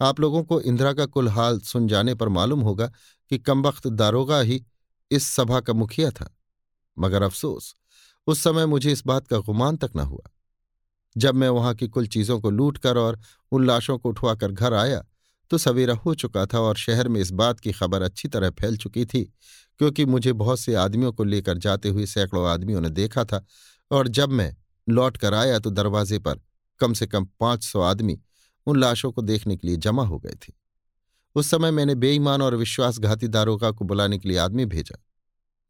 आप 0.00 0.20
लोगों 0.20 0.44
को 0.44 0.60
इंदिरा 0.60 0.92
का 0.92 1.06
कुल 1.06 1.28
हाल 1.28 1.60
सुन 1.60 1.88
जाने 1.88 2.14
पर 2.14 2.28
मालूम 2.28 2.60
होगा 2.60 2.92
कि 3.30 3.38
कमबख्त 3.38 3.86
दारोगा 3.86 4.40
ही 4.40 4.66
इस 5.10 5.26
सभा 5.26 5.60
का 5.60 5.72
मुखिया 5.72 6.10
था। 6.10 6.36
मगर 6.98 7.22
अफसोस, 7.22 7.74
उस 8.26 8.40
समय 8.40 8.66
मुझे 8.66 8.92
इस 8.92 9.06
बात 9.06 9.26
का 9.26 9.38
गुमान 9.38 9.76
तक 9.76 9.90
न 9.96 10.00
हुआ। 10.00 10.30
जब 11.16 11.34
मैं 11.34 11.48
वहाँ 11.48 11.74
की 11.74 11.88
कुल 11.88 12.06
चीज़ों 12.06 12.40
को 12.40 12.50
लूट 12.50 12.78
कर 12.78 12.98
और 12.98 13.20
उन 13.52 13.66
लाशों 13.66 13.98
को 13.98 14.08
उठवाकर 14.08 14.52
घर 14.52 14.74
आया 14.74 15.04
तो 15.50 15.58
सवेरा 15.58 15.94
हो 15.96 16.14
चुका 16.14 16.44
था 16.46 16.60
और 16.60 16.76
शहर 16.76 17.08
में 17.08 17.20
इस 17.20 17.30
बात 17.30 17.60
की 17.60 17.72
खबर 17.72 18.02
अच्छी 18.02 18.28
तरह 18.28 18.50
फैल 18.50 18.76
चुकी 18.76 19.04
थी, 19.04 19.22
क्योंकि 19.78 20.04
मुझे 20.04 20.32
बहुत 20.32 20.60
से 20.60 20.74
आदमियों 20.74 21.12
को 21.12 21.24
लेकर 21.24 21.58
जाते 21.58 21.88
हुए 21.88 22.06
सैकड़ों 22.06 22.48
आदमियों 22.48 22.80
ने 22.80 22.90
देखा 22.90 23.24
था 23.24 23.44
और 23.90 24.08
जब 24.08 24.30
मैं 24.30 24.54
लौट 24.86 25.16
कर 25.16 25.34
आया 25.34 25.58
तो 25.58 25.70
दरवाजे 25.70 26.18
पर 26.18 26.40
कम 26.80 26.92
से 26.92 27.06
कम 27.06 27.28
पाँच 27.40 27.64
सौ 27.64 27.80
आदमी 27.80 28.18
उन 28.66 28.80
लाशों 28.80 29.10
को 29.12 29.22
देखने 29.22 29.56
के 29.56 29.66
लिए 29.68 29.76
जमा 29.76 30.04
हो 30.04 30.18
गए 30.18 30.34
थे। 30.42 30.52
उस 31.36 31.50
समय 31.50 31.70
मैंने 31.70 31.94
बेईमान 31.94 32.42
और 32.42 32.54
विश्वासघाती 32.54 33.28
दारोगा 33.28 33.70
को 33.70 33.84
बुलाने 33.84 34.18
के 34.18 34.28
लिए 34.28 34.38
आदमी 34.38 34.64
भेजा, 34.66 34.98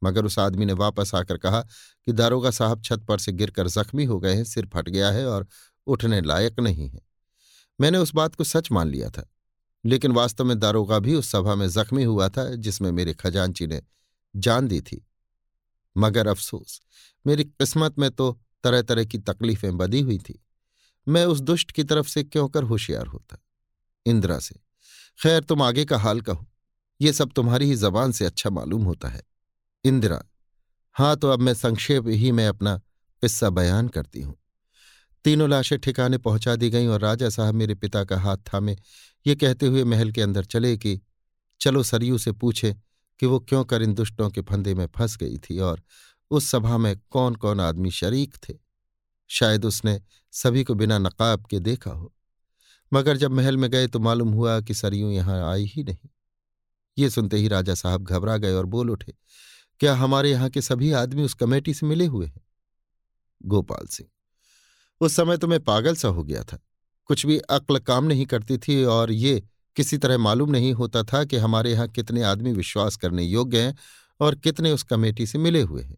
मगर 0.02 0.24
उस 0.24 0.38
आदमी 0.38 0.64
ने 0.64 0.72
वापस 0.72 1.14
आकर 1.14 1.36
कहा 1.36 1.60
कि 1.60 2.12
दारोगा 2.12 2.50
साहब 2.50 2.82
छत 2.82 3.04
पर 3.08 3.18
से 3.18 3.32
गिरकर 3.32 3.68
जख्मी 3.68 4.04
हो 4.04 4.18
गए 4.20 4.34
हैं, 4.34 4.44
सिर 4.44 4.68
फट 4.74 4.88
गया 4.88 5.10
है 5.10 5.26
और 5.26 5.46
उठने 5.86 6.20
लायक 6.20 6.60
नहीं 6.60 6.88
है। 6.88 7.00
मैंने 7.78 7.98
उस 7.98 8.14
बात 8.14 8.34
को 8.34 8.44
सच 8.44 8.70
मान 8.72 8.88
लिया 8.88 9.10
था। 9.10 9.28
लेकिन 9.86 10.12
वास्तव 10.12 10.44
में 10.44 10.58
दारोगा 10.58 10.98
भी 10.98 11.14
उस 11.14 11.30
सभा 11.30 11.54
में 11.54 11.68
जख्मी 11.68 12.04
हुआ 12.04 12.28
था 12.28 12.54
जिसमें 12.54 12.92
मेरे 12.92 13.14
खजांची 13.14 13.66
ने 13.66 13.82
जान 14.36 14.68
दी 14.68 14.80
थी। 14.80 15.06
मगर 15.96 16.26
अफसोस, 16.26 16.80
मेरी 17.26 17.44
किस्मत 17.44 17.98
में 17.98 18.10
तो 18.10 18.40
तरह 18.64 18.82
तरह 18.82 19.04
की 19.04 19.18
तकलीफें 19.18 19.76
बदी 19.76 20.00
हुई 20.00 20.18
थी। 20.18 20.44
मैं 21.08 21.24
उस 21.24 21.40
दुष्ट 21.40 21.72
की 21.72 21.84
तरफ़ 21.84 22.08
से 22.08 22.24
क्यों 22.24 22.48
कर 22.48 22.62
होशियार 22.62 23.06
होता? 23.06 23.38
इंदिरा 24.06 24.38
से, 24.38 24.54
खैर, 25.22 25.44
तुम 25.44 25.62
आगे 25.62 25.84
का 25.84 25.98
हाल 25.98 26.20
कहो। 26.20 26.46
ये 27.00 27.12
सब 27.12 27.32
तुम्हारी 27.32 27.66
ही 27.66 27.76
जबान 27.76 28.12
से 28.12 28.24
अच्छा 28.24 28.50
मालूम 28.50 28.84
होता 28.84 29.08
है। 29.08 29.22
इंदिरा 29.84 30.22
हाँ 30.92 31.16
तो 31.16 31.30
अब 31.30 31.40
मैं 31.40 31.54
संक्षेप 31.54 32.04
ही 32.08 32.32
में 32.32 32.46
अपना 32.46 32.76
किस्सा 33.22 33.50
बयान 33.50 33.88
करती 33.88 34.20
हूँ। 34.20 34.36
तीनों 35.26 35.50
लाशें 35.50 35.78
ठिकाने 35.78 36.18
पहुँचा 36.18 36.56
दी 36.56 36.70
गईं 36.70 36.88
और 36.88 37.00
राजा 37.00 37.28
साहब 37.28 37.54
मेरे 37.54 37.74
पिता 37.74 38.04
का 38.04 38.20
हाथ 38.20 38.36
थामे। 38.36 38.76
ये 39.26 39.34
कहते 39.34 39.66
हुए 39.66 39.84
महल 39.84 40.12
के 40.12 40.22
अंदर 40.22 40.44
चले 40.44 40.78
कि, 40.78 41.00
चलो 41.60 41.82
सरयू 41.82 42.18
से 42.18 42.32
पूछे 42.32 42.76
कि 43.20 43.26
वो 43.26 43.40
क्यों 43.40 43.64
कर 43.64 43.82
इन 43.82 43.94
दुष्टों 43.94 44.30
के 44.30 44.40
फंदे 44.40 44.74
में 44.74 44.86
फंस 44.86 45.16
गई 45.16 45.38
थी 45.38 45.58
और 45.58 45.82
उस 46.30 46.46
सभा 46.46 46.78
में 46.78 47.00
कौन 47.10 47.34
कौन 47.34 47.60
आदमी 47.60 47.90
शरीक 47.90 48.36
थे? 48.36 48.54
शायद 49.28 49.64
उसने 49.64 50.00
सभी 50.32 50.64
को 50.64 50.74
बिना 50.74 50.98
नकाब 50.98 51.46
के 51.46 51.60
देखा 51.60 51.90
हो। 51.90 52.14
मगर 52.92 53.16
जब 53.16 53.30
महल 53.30 53.56
में 53.56 53.70
गए 53.70 53.86
तो 53.86 53.98
मालूम 53.98 54.28
हुआ 54.28 54.60
कि 54.60 54.74
सरयू 54.74 55.10
यहाँ 55.10 55.52
आई 55.52 55.64
ही 55.64 55.84
नहीं। 55.84 56.08
ये 56.98 57.10
सुनते 57.10 57.36
ही 57.36 57.48
राजा 57.48 57.74
साहब 57.74 58.02
घबरा 58.04 58.36
गए 58.36 58.52
और 58.52 58.66
बोल 58.66 58.90
उठे, 58.90 59.14
क्या 59.80 59.94
हमारे 59.94 60.30
यहाँ 60.30 60.50
के 60.50 60.62
सभी 60.62 60.92
आदमी 60.92 61.22
उस 61.22 61.34
कमेटी 61.34 61.74
से 61.74 61.86
मिले 61.86 62.06
हुए 62.06 62.26
हैं? 62.26 62.46
गोपाल 63.46 63.86
सिंह 63.86 64.08
उस 65.00 65.16
समय 65.16 65.36
तो 65.36 65.46
मैं 65.46 65.60
पागल 65.60 65.94
सा 65.94 66.08
हो 66.08 66.24
गया 66.24 66.42
था। 66.42 66.58
कुछ 67.04 67.26
भी 67.26 67.38
अक्ल 67.38 67.78
काम 67.78 68.04
नहीं 68.04 68.26
करती 68.26 68.58
थी 68.58 68.84
और 68.84 69.12
ये 69.12 69.42
किसी 69.76 69.98
तरह 69.98 70.18
मालूम 70.18 70.50
नहीं 70.50 70.72
होता 70.72 71.02
था 71.02 71.24
कि 71.24 71.36
हमारे 71.36 71.72
यहाँ 71.72 71.88
कितने 71.88 72.22
आदमी 72.22 72.52
विश्वास 72.52 72.96
करने 72.96 73.22
योग्य 73.22 73.60
हैं 73.60 73.76
और 74.20 74.34
कितने 74.34 74.70
उस 74.72 74.82
कमेटी 74.82 75.26
से 75.26 75.38
मिले 75.38 75.62
हुए 75.62 75.82
हैं। 75.82 75.96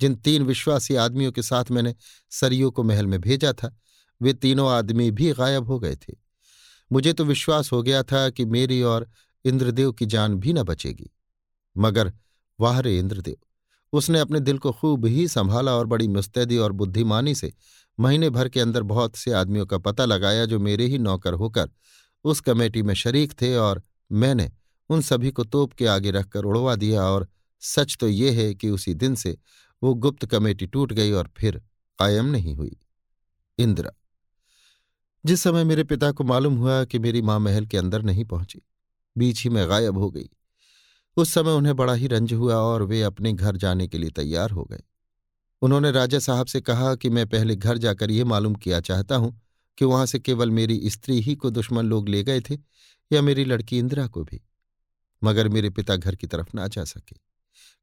जिन 0.00 0.14
तीन 0.14 0.42
विश्वासी 0.42 0.94
आदमियों 0.94 1.32
के 1.32 1.42
साथ 1.42 1.64
मैंने 1.70 1.94
सरियों 2.30 2.70
को 2.70 2.82
महल 2.82 3.06
में 3.06 3.20
भेजा 3.20 3.52
था, 3.52 3.76
वे 4.22 4.32
तीनों 4.32 4.70
आदमी 4.70 5.10
भी 5.10 5.32
गायब 5.32 5.66
हो 5.66 5.78
गए 5.78 5.96
थे। 5.96 6.14
मुझे 6.92 7.12
तो 7.12 7.24
विश्वास 7.24 7.72
हो 7.72 7.82
गया 7.82 8.02
था 8.02 8.30
कि 8.30 8.44
मेरी 8.44 8.82
और 8.82 9.08
इंद्रदेव 9.44 9.92
की 9.92 10.06
जान 10.06 10.34
भी 10.34 10.52
न 10.52 10.62
बचेगी। 10.62 11.10
मगर 11.78 12.12
वाह 12.60 12.80
रे 12.80 12.98
इंद्रदेव, 12.98 13.36
उसने 13.92 14.20
अपने 14.20 14.40
दिल 14.40 14.58
को 14.58 14.72
खूब 14.72 15.06
ही 15.06 15.28
संभाला 15.28 15.72
और 15.72 15.86
बड़ी 15.86 16.08
मुस्तैदी 16.08 16.56
और 16.56 16.72
बुद्धिमानी 16.72 17.34
से 17.34 17.52
महीने 18.00 18.30
भर 18.30 18.48
के 18.48 18.60
अंदर 18.60 18.82
बहुत 18.82 19.16
से 19.16 19.32
आदमियों 19.32 19.66
का 19.66 19.78
पता 19.78 20.04
लगाया 20.04 20.44
जो 20.46 20.58
मेरे 20.60 20.86
ही 20.86 20.98
नौकर 20.98 21.32
होकर 21.32 21.70
उस 22.24 22.40
कमेटी 22.40 22.82
में 22.82 22.94
शरीक 22.94 23.32
थे 23.42 23.56
और 23.56 23.82
मैंने 24.12 24.50
उन 24.90 25.00
सभी 25.00 25.30
को 25.30 25.44
तोप 25.44 25.72
के 25.72 25.86
आगे 25.86 26.10
रखकर 26.10 26.44
उड़वा 26.44 26.74
दिया 26.76 27.02
और 27.02 27.28
सच 27.62 27.96
तो 28.00 28.08
ये 28.08 28.30
है 28.30 28.54
कि 28.54 28.70
उसी 28.70 28.94
दिन 28.94 29.14
से 29.14 29.36
वो 29.82 29.94
गुप्त 29.94 30.26
कमेटी 30.26 30.66
टूट 30.66 30.92
गई 30.92 31.12
और 31.12 31.30
फिर 31.36 31.62
कायम 31.98 32.26
नहीं 32.26 32.54
हुई। 32.54 32.76
इंदिरा, 33.58 33.90
जिस 35.24 35.42
समय 35.42 35.64
मेरे 35.64 35.84
पिता 35.84 36.10
को 36.12 36.24
मालूम 36.24 36.56
हुआ 36.56 36.84
कि 36.84 36.98
मेरी 36.98 37.22
माँ 37.22 37.38
महल 37.40 37.66
के 37.66 37.78
अंदर 37.78 38.02
नहीं 38.02 38.24
पहुँची, 38.24 38.62
बीच 39.16 39.42
ही 39.44 39.50
में 39.50 39.68
गायब 39.68 39.98
हो 39.98 40.10
गई। 40.10 40.28
उस 41.16 41.32
समय 41.34 41.52
उन्हें 41.52 41.76
बड़ा 41.76 41.94
ही 41.94 42.06
रंज 42.06 42.32
हुआ 42.32 42.54
और 42.54 42.82
वे 42.82 43.02
अपने 43.02 43.32
घर 43.32 43.56
जाने 43.56 43.86
के 43.88 43.98
लिए 43.98 44.10
तैयार 44.10 44.50
हो 44.50 44.64
गए। 44.64 44.82
उन्होंने 45.62 45.90
राजा 45.90 46.18
साहब 46.18 46.46
से 46.46 46.60
कहा 46.60 46.94
कि 46.94 47.10
मैं 47.10 47.26
पहले 47.26 47.56
घर 47.56 47.78
जाकर 47.78 48.10
यह 48.10 48.24
मालूम 48.24 48.54
किया 48.54 48.80
चाहता 48.80 49.16
हूँ 49.16 49.40
कि 49.78 49.84
वहाँ 49.84 50.06
से 50.06 50.18
केवल 50.18 50.50
मेरी 50.50 50.90
स्त्री 50.90 51.20
ही 51.20 51.34
को 51.34 51.50
दुश्मन 51.50 51.84
लोग 51.84 52.08
ले 52.08 52.24
गए 52.24 52.40
थे 52.40 52.58
या 53.12 53.22
मेरी 53.22 53.44
लड़की 53.44 53.78
इंदिरा 53.78 54.06
को 54.06 54.24
भी। 54.24 54.40
मगर 55.24 55.48
मेरे 55.48 55.70
पिता 55.70 55.96
घर 55.96 56.14
की 56.14 56.26
तरफ़ 56.26 56.48
ना 56.54 56.68
जा 56.68 56.84
सके, 56.84 57.16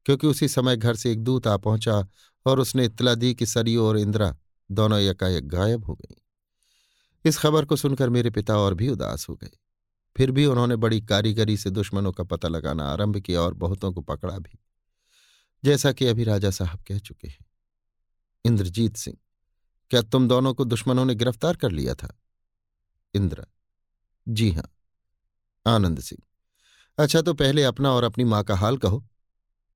क्योंकि 0.04 0.26
उसी 0.26 0.48
समय 0.48 0.76
घर 0.76 0.96
से 0.96 1.12
एक 1.12 1.24
दूत 1.24 1.46
आ 1.46 1.56
पहुँचा 1.56 2.08
और 2.46 2.60
उसने 2.60 2.84
इतला 2.84 3.14
दी 3.14 3.34
कि 3.34 3.46
सरियो 3.46 3.88
और 3.88 3.98
इंदिरा 3.98 4.36
दोनों 4.70 5.00
यकायक 5.00 5.48
गायब 5.48 5.84
हो 5.84 5.94
गई। 5.94 6.16
इस 7.24 7.38
खबर 7.38 7.64
को 7.64 7.76
सुनकर 7.76 8.10
मेरे 8.10 8.30
पिता 8.30 8.58
और 8.58 8.74
भी 8.74 8.88
उदास 8.88 9.28
हो 9.28 9.34
गए। 9.34 9.50
फिर 10.16 10.30
भी 10.30 10.46
उन्होंने 10.46 10.76
बड़ी 10.76 11.00
कारीगरी 11.00 11.56
से 11.56 11.70
दुश्मनों 11.70 12.12
का 12.12 12.24
पता 12.24 12.48
लगाना 12.48 12.84
आरंभ 12.84 13.20
किया 13.20 13.40
और 13.40 13.54
बहुतों 13.54 13.92
को 13.92 14.00
पकड़ा 14.00 14.38
भी। 14.38 14.58
जैसा 15.64 15.92
कि 15.92 16.06
अभी 16.06 16.24
राजा 16.24 16.50
साहब 16.50 16.80
कह 16.88 16.98
चुके 16.98 17.28
हैं। 17.28 17.49
इंद्रजीत 18.44 18.96
सिंह, 18.96 19.16
क्या 19.90 20.02
तुम 20.02 20.28
दोनों 20.28 20.54
को 20.54 20.64
दुश्मनों 20.64 21.04
ने 21.04 21.14
गिरफ़्तार 21.14 21.56
कर 21.56 21.70
लिया 21.70 21.94
था? 21.94 22.16
इंद्र, 23.14 23.46
जी 24.26 24.50
हाँ। 24.50 24.70
आनंद 25.66 26.00
सिंह 26.00 26.22
अच्छा 26.98 27.20
तो 27.22 27.34
पहले 27.34 27.62
अपना 27.62 27.92
और 27.92 28.04
अपनी 28.04 28.24
माँ 28.24 28.42
का 28.44 28.56
हाल 28.56 28.76
कहो, 28.76 29.04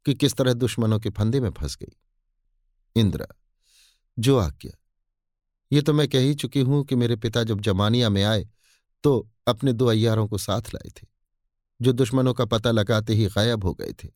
कि 0.06 0.14
किस 0.14 0.34
तरह 0.34 0.52
दुश्मनों 0.52 0.98
के 1.00 1.10
फंदे 1.10 1.40
में 1.40 1.50
फंस 1.50 1.76
गई? 1.76 1.96
इंद्र, 2.96 3.26
जो 4.18 4.38
आज्ञा। 4.38 4.72
ये 5.72 5.82
तो 5.82 5.92
मैं 5.92 6.06
कह 6.08 6.20
ही 6.20 6.34
चुकी 6.34 6.60
हूँ 6.60 6.84
कि 6.84 6.96
मेरे 6.96 7.16
पिता 7.16 7.42
जब 7.42 7.60
जमानिया 7.60 8.08
में 8.08 8.22
आए 8.24 8.46
तो 9.04 9.28
अपने 9.48 9.72
दो 9.72 9.86
अयारों 9.86 10.26
को 10.28 10.38
साथ 10.38 10.74
लाए 10.74 10.90
थे, 10.90 11.06
जो 11.80 11.92
दुश्मनों 11.92 12.34
का 12.34 12.44
पता 12.44 12.70
लगाते 12.70 13.14
ही 13.14 13.26
गायब 13.26 13.64
हो 13.64 13.72
गए 13.74 13.92
थे। 14.04 14.08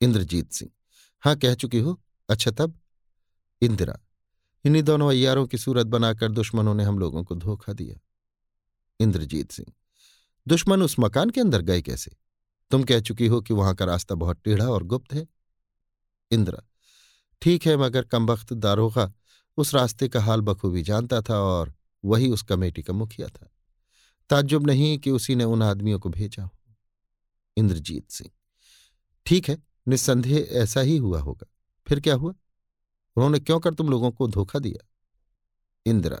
इंद्रजीत 0.00 0.52
सिंह, 0.52 0.70
हाँ 1.22 1.36
कह 1.36 1.54
चुकी 1.54 1.78
हो 1.78 2.00
अच्छा 2.28 2.50
तब? 2.50 2.78
इंदिरा, 3.62 3.98
इन्हीं 4.64 4.82
दोनों 4.82 5.08
अयारों 5.10 5.46
की 5.46 5.58
सूरत 5.58 5.86
बनाकर 5.86 6.32
दुश्मनों 6.32 6.74
ने 6.74 6.84
हम 6.84 6.98
लोगों 6.98 7.24
को 7.24 7.34
धोखा 7.34 7.72
दिया। 7.72 7.98
इंद्रजीत 9.00 9.52
सिंह, 9.52 9.72
दुश्मन 10.46 10.82
उस 10.82 10.96
मकान 11.00 11.30
के 11.30 11.40
अंदर 11.40 11.62
गए 11.62 11.82
कैसे? 11.82 12.16
तुम 12.70 12.82
कह 12.82 13.00
चुकी 13.00 13.26
हो 13.26 13.40
कि 13.40 13.54
वहाँ 13.54 13.74
का 13.74 13.84
रास्ता 13.84 14.14
बहुत 14.14 14.40
टेढ़ा 14.44 14.68
और 14.68 14.82
गुप्त 14.82 15.12
है। 15.14 15.26
इंदिरा, 16.30 16.62
ठीक 17.42 17.66
है, 17.66 17.76
मगर 17.76 18.04
कमबख्त 18.04 18.52
दारोगा 18.52 19.12
उस 19.58 19.74
रास्ते 19.74 20.08
का 20.08 20.20
हाल 20.20 20.40
बखूबी 20.40 20.82
जानता 20.82 21.20
था 21.20 21.38
और 21.38 21.74
वही 22.04 22.28
उस 22.28 22.42
कमेटी 22.42 22.82
का 22.82 22.92
मुखिया 22.92 23.28
था। 23.28 23.50
ताज्जुब 24.30 24.66
नहीं 24.66 24.98
कि 24.98 25.10
उसी 25.10 25.34
ने 25.34 25.44
उन 25.44 25.62
आदमियों 25.62 25.98
को 25.98 26.08
भेजा 26.08 26.42
हो। 26.42 26.50
इंद्रजीत 27.56 28.10
सिंह, 28.10 28.30
ठीक 29.26 29.48
है, 29.48 29.58
निस्संदेह 29.88 30.46
ऐसा 30.62 30.80
ही 30.80 30.96
हुआ 30.96 31.20
होगा। 31.20 31.46
फिर 31.86 32.00
क्या 32.00 32.14
हुआ? 32.14 32.34
उन्होंने 33.18 33.40
क्यों 33.40 33.60
कर 33.60 33.74
तुम 33.74 33.88
लोगों 33.88 34.10
को 34.10 34.28
धोखा 34.28 34.58
दिया? 34.58 34.86
इंदिरा, 35.86 36.20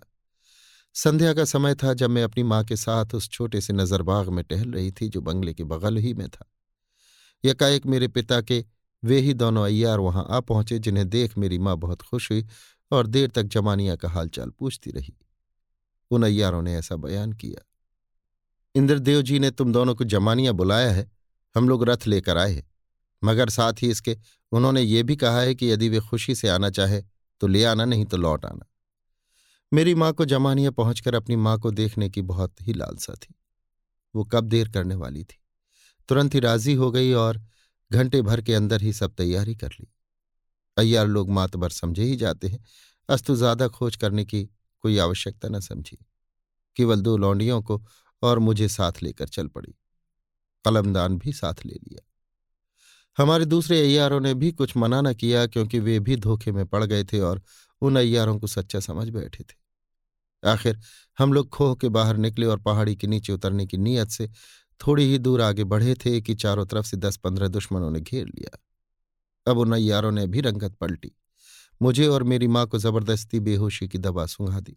संध्या 0.94 1.34
का 1.34 1.44
समय 1.44 1.74
था 1.74 1.92
जब 1.94 2.10
मैं 2.10 2.22
अपनी 2.22 2.42
माँ 2.42 2.64
के 2.64 2.76
साथ 2.76 3.14
उस 3.14 3.28
छोटे 3.28 3.60
से 3.60 3.72
नजरबाग 3.72 4.28
में 4.28 4.44
टहल 4.44 4.70
रही 4.70 4.92
थी 4.92 5.08
जो 5.08 5.20
बंगले 5.20 5.54
के 5.54 5.64
बगल 5.64 5.96
ही 5.96 6.14
में 6.14 6.28
था। 6.28 6.50
यकाएक 7.44 7.86
मेरे 7.86 8.08
पिता 8.08 8.40
के 8.40 8.64
वे 9.04 9.18
ही 9.18 9.34
दोनों 9.34 9.64
अय्यार 9.64 10.00
वहाँ 10.00 10.26
आ 10.30 10.40
पहुँचे 10.40 10.78
जिन्हें 10.78 11.08
देख 11.08 11.38
मेरी 11.38 11.58
माँ 11.58 11.76
बहुत 11.76 12.02
खुश 12.02 12.30
हुई 12.30 12.46
और 12.90 13.06
देर 13.06 13.30
तक 13.30 13.42
जमानिया 13.42 13.96
का 13.96 14.08
हालचाल 14.08 14.50
पूछती 14.50 14.90
रही। 14.90 15.16
उन 16.10 16.22
अय्यारों 16.22 16.62
ने 16.62 16.74
ऐसा 16.76 16.96
बयान 16.96 17.32
किया। 17.32 17.64
इंद्रदेव 18.74 19.22
जी 19.22 19.38
ने 19.38 19.50
तुम 19.50 19.72
दोनों 19.72 19.94
को 19.94 20.04
जमानिया 20.04 20.52
बुलाया 20.52 20.90
है, 20.90 21.10
हम 21.56 21.68
लोग 21.68 21.84
रथ 21.84 22.06
लेकर 22.06 22.38
आए 22.38 22.52
हैं। 22.52 22.70
मगर 23.22 23.48
साथ 23.48 23.82
ही 23.82 23.90
इसके 23.90 24.16
उन्होंने 24.52 24.82
ये 24.82 25.02
भी 25.02 25.16
कहा 25.16 25.40
है 25.40 25.54
कि 25.54 25.70
यदि 25.72 25.88
वे 25.88 26.00
खुशी 26.00 26.34
से 26.34 26.48
आना 26.48 26.70
चाहे 26.70 27.02
तो 27.40 27.46
ले 27.46 27.64
आना, 27.64 27.84
नहीं 27.84 28.04
तो 28.04 28.16
लौट 28.16 28.44
आना। 28.44 28.66
मेरी 29.72 29.94
माँ 29.94 30.12
को 30.12 30.24
जमानिया 30.24 30.70
पहुंचकर 30.70 31.14
अपनी 31.14 31.36
माँ 31.36 31.58
को 31.58 31.70
देखने 31.70 32.08
की 32.10 32.22
बहुत 32.22 32.54
ही 32.62 32.72
लालसा 32.72 33.14
थी। 33.14 33.34
वो 34.14 34.24
कब 34.24 34.44
देर 34.44 34.68
करने 34.68 34.94
वाली 34.94 35.24
थी? 35.24 35.38
तुरंत 36.08 36.34
ही 36.34 36.40
राज़ी 36.40 36.74
हो 36.74 36.90
गई 36.90 37.12
और 37.12 37.42
घंटे 37.90 38.22
भर 38.22 38.40
के 38.40 38.54
अंदर 38.54 38.82
ही 38.82 38.92
सब 38.92 39.14
तैयारी 39.14 39.54
कर 39.54 39.74
ली। 39.80 39.86
अय्यार 40.76 41.06
लोग 41.06 41.30
मातबर 41.30 41.70
समझे 41.70 42.02
ही 42.02 42.16
जाते 42.16 42.48
हैं, 42.48 42.64
अस्तु 43.08 43.34
ज़्यादा 43.36 43.68
खोज 43.68 43.96
करने 43.96 44.24
की 44.24 44.44
कोई 44.84 44.98
आवश्यकता 44.98 45.48
न 45.48 45.60
समझी। 45.60 45.98
केवल 46.76 47.00
दो 47.00 47.16
लौंडियों 47.16 47.62
को 47.62 47.82
और 48.22 48.38
मुझे 48.38 48.68
साथ 48.68 49.02
लेकर 49.02 49.28
चल 49.28 49.46
पड़ी। 49.46 49.74
कलमदान 50.64 51.18
भी 51.18 51.32
साथ 51.32 51.66
ले 51.66 51.74
लिया। 51.74 52.07
हमारे 53.18 53.44
दूसरे 53.44 53.80
अयारों 53.80 54.20
ने 54.20 54.34
भी 54.34 54.52
कुछ 54.52 54.76
मना 54.76 55.00
न 55.00 55.14
किया 55.14 55.46
क्योंकि 55.46 55.78
वे 55.78 56.00
भी 56.00 56.16
धोखे 56.16 56.52
में 56.52 56.66
पड़ 56.66 56.84
गए 56.84 57.04
थे 57.04 57.20
और 57.20 57.42
उन 57.80 57.96
अयारों 57.96 58.38
को 58.38 58.46
सच्चा 58.46 58.80
समझ 58.80 59.08
बैठे 59.08 59.44
थे। 59.44 59.68
आखिर 60.48 60.80
हम 61.18 61.32
लोग 61.32 61.48
खोह 61.48 61.74
के 61.74 61.88
बाहर 61.88 62.16
निकले 62.16 62.46
और 62.46 62.60
पहाड़ी 62.60 62.96
के 62.96 63.06
नीचे 63.06 63.32
उतरने 63.32 63.66
की 63.66 63.76
नीयत 63.76 64.08
से 64.08 64.28
थोड़ी 64.86 65.04
ही 65.04 65.18
दूर 65.18 65.42
आगे 65.42 65.64
बढ़े 65.64 65.94
थे 65.94 66.20
कि 66.20 66.34
चारों 66.34 66.66
तरफ़ 66.66 66.86
से 66.86 66.96
दस 66.96 67.16
पंद्रह 67.16 67.48
दुश्मनों 67.48 67.90
ने 67.90 68.00
घेर 68.00 68.26
लिया। 68.26 68.58
अब 69.50 69.58
उन 69.58 69.72
अयारों 69.72 70.12
ने 70.12 70.26
भी 70.26 70.40
रंगत 70.40 70.74
पलटी। 70.74 71.12
मुझे 71.82 72.06
और 72.06 72.22
मेरी 72.22 72.46
माँ 72.46 72.66
को 72.66 72.78
ज़बरदस्ती 72.78 73.40
बेहोशी 73.40 73.88
की 73.88 73.98
दवा 73.98 74.26
सुंघा 74.26 74.60
दी। 74.60 74.76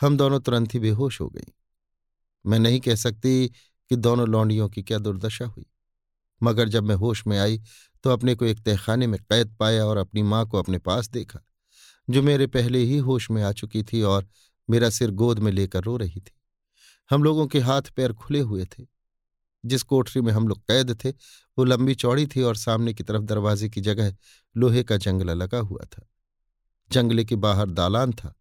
हम 0.00 0.16
दोनों 0.16 0.40
तुरंत 0.40 0.74
ही 0.74 0.78
बेहोश 0.78 1.20
हो 1.20 1.28
गई। 1.28 1.52
मैं 2.46 2.58
नहीं 2.58 2.80
कह 2.80 2.94
सकती 2.94 3.48
कि 3.90 3.96
दोनों 3.96 4.28
लौंडियों 4.28 4.68
की 4.68 4.82
क्या 4.82 4.98
दुर्दशा 4.98 5.44
हुई। 5.44 5.66
मगर 6.44 6.68
जब 6.68 6.84
मैं 6.84 6.94
होश 6.94 7.26
में 7.26 7.38
आई 7.38 7.60
तो 8.04 8.10
अपने 8.10 8.34
को 8.34 8.44
एक 8.44 8.60
तहखाने 8.60 9.06
में 9.06 9.18
कैद 9.20 9.54
पाया 9.60 9.84
और 9.86 9.96
अपनी 9.96 10.22
माँ 10.22 10.46
को 10.48 10.58
अपने 10.58 10.78
पास 10.78 11.08
देखा, 11.08 11.40
जो 12.10 12.22
मेरे 12.22 12.46
पहले 12.46 12.78
ही 12.78 12.98
होश 12.98 13.30
में 13.30 13.42
आ 13.42 13.52
चुकी 13.52 13.82
थी 13.82 14.02
और 14.02 14.28
मेरा 14.70 14.90
सिर 14.90 15.10
गोद 15.10 15.38
में 15.38 15.52
लेकर 15.52 15.82
रो 15.82 15.96
रही 15.96 16.20
थी। 16.20 16.40
हम 17.10 17.22
लोगों 17.22 17.46
के 17.46 17.60
हाथ 17.60 17.82
पैर 17.82 18.12
खुले 18.12 18.40
हुए 18.40 18.64
थे। 18.64 18.84
जिस 19.64 19.82
कोठरी 19.82 20.22
में 20.22 20.32
हम 20.32 20.48
लोग 20.48 20.60
कैद 20.60 20.98
थे, 21.04 21.10
वो 21.58 21.64
लंबी 21.64 21.94
चौड़ी 21.94 22.26
थी 22.26 22.42
और 22.42 22.56
सामने 22.56 22.94
की 22.94 23.02
तरफ़ 23.02 23.22
दरवाजे 23.22 23.68
की 23.68 23.80
जगह 23.80 24.16
लोहे 24.56 24.82
का 24.84 24.96
जंगला 24.96 25.34
लगा 25.34 25.58
हुआ 25.58 25.84
था। 25.84 26.08
जंगले 26.92 27.24
के 27.24 27.36
बाहर 27.36 27.70
दालान 27.70 28.12
था 28.12 28.34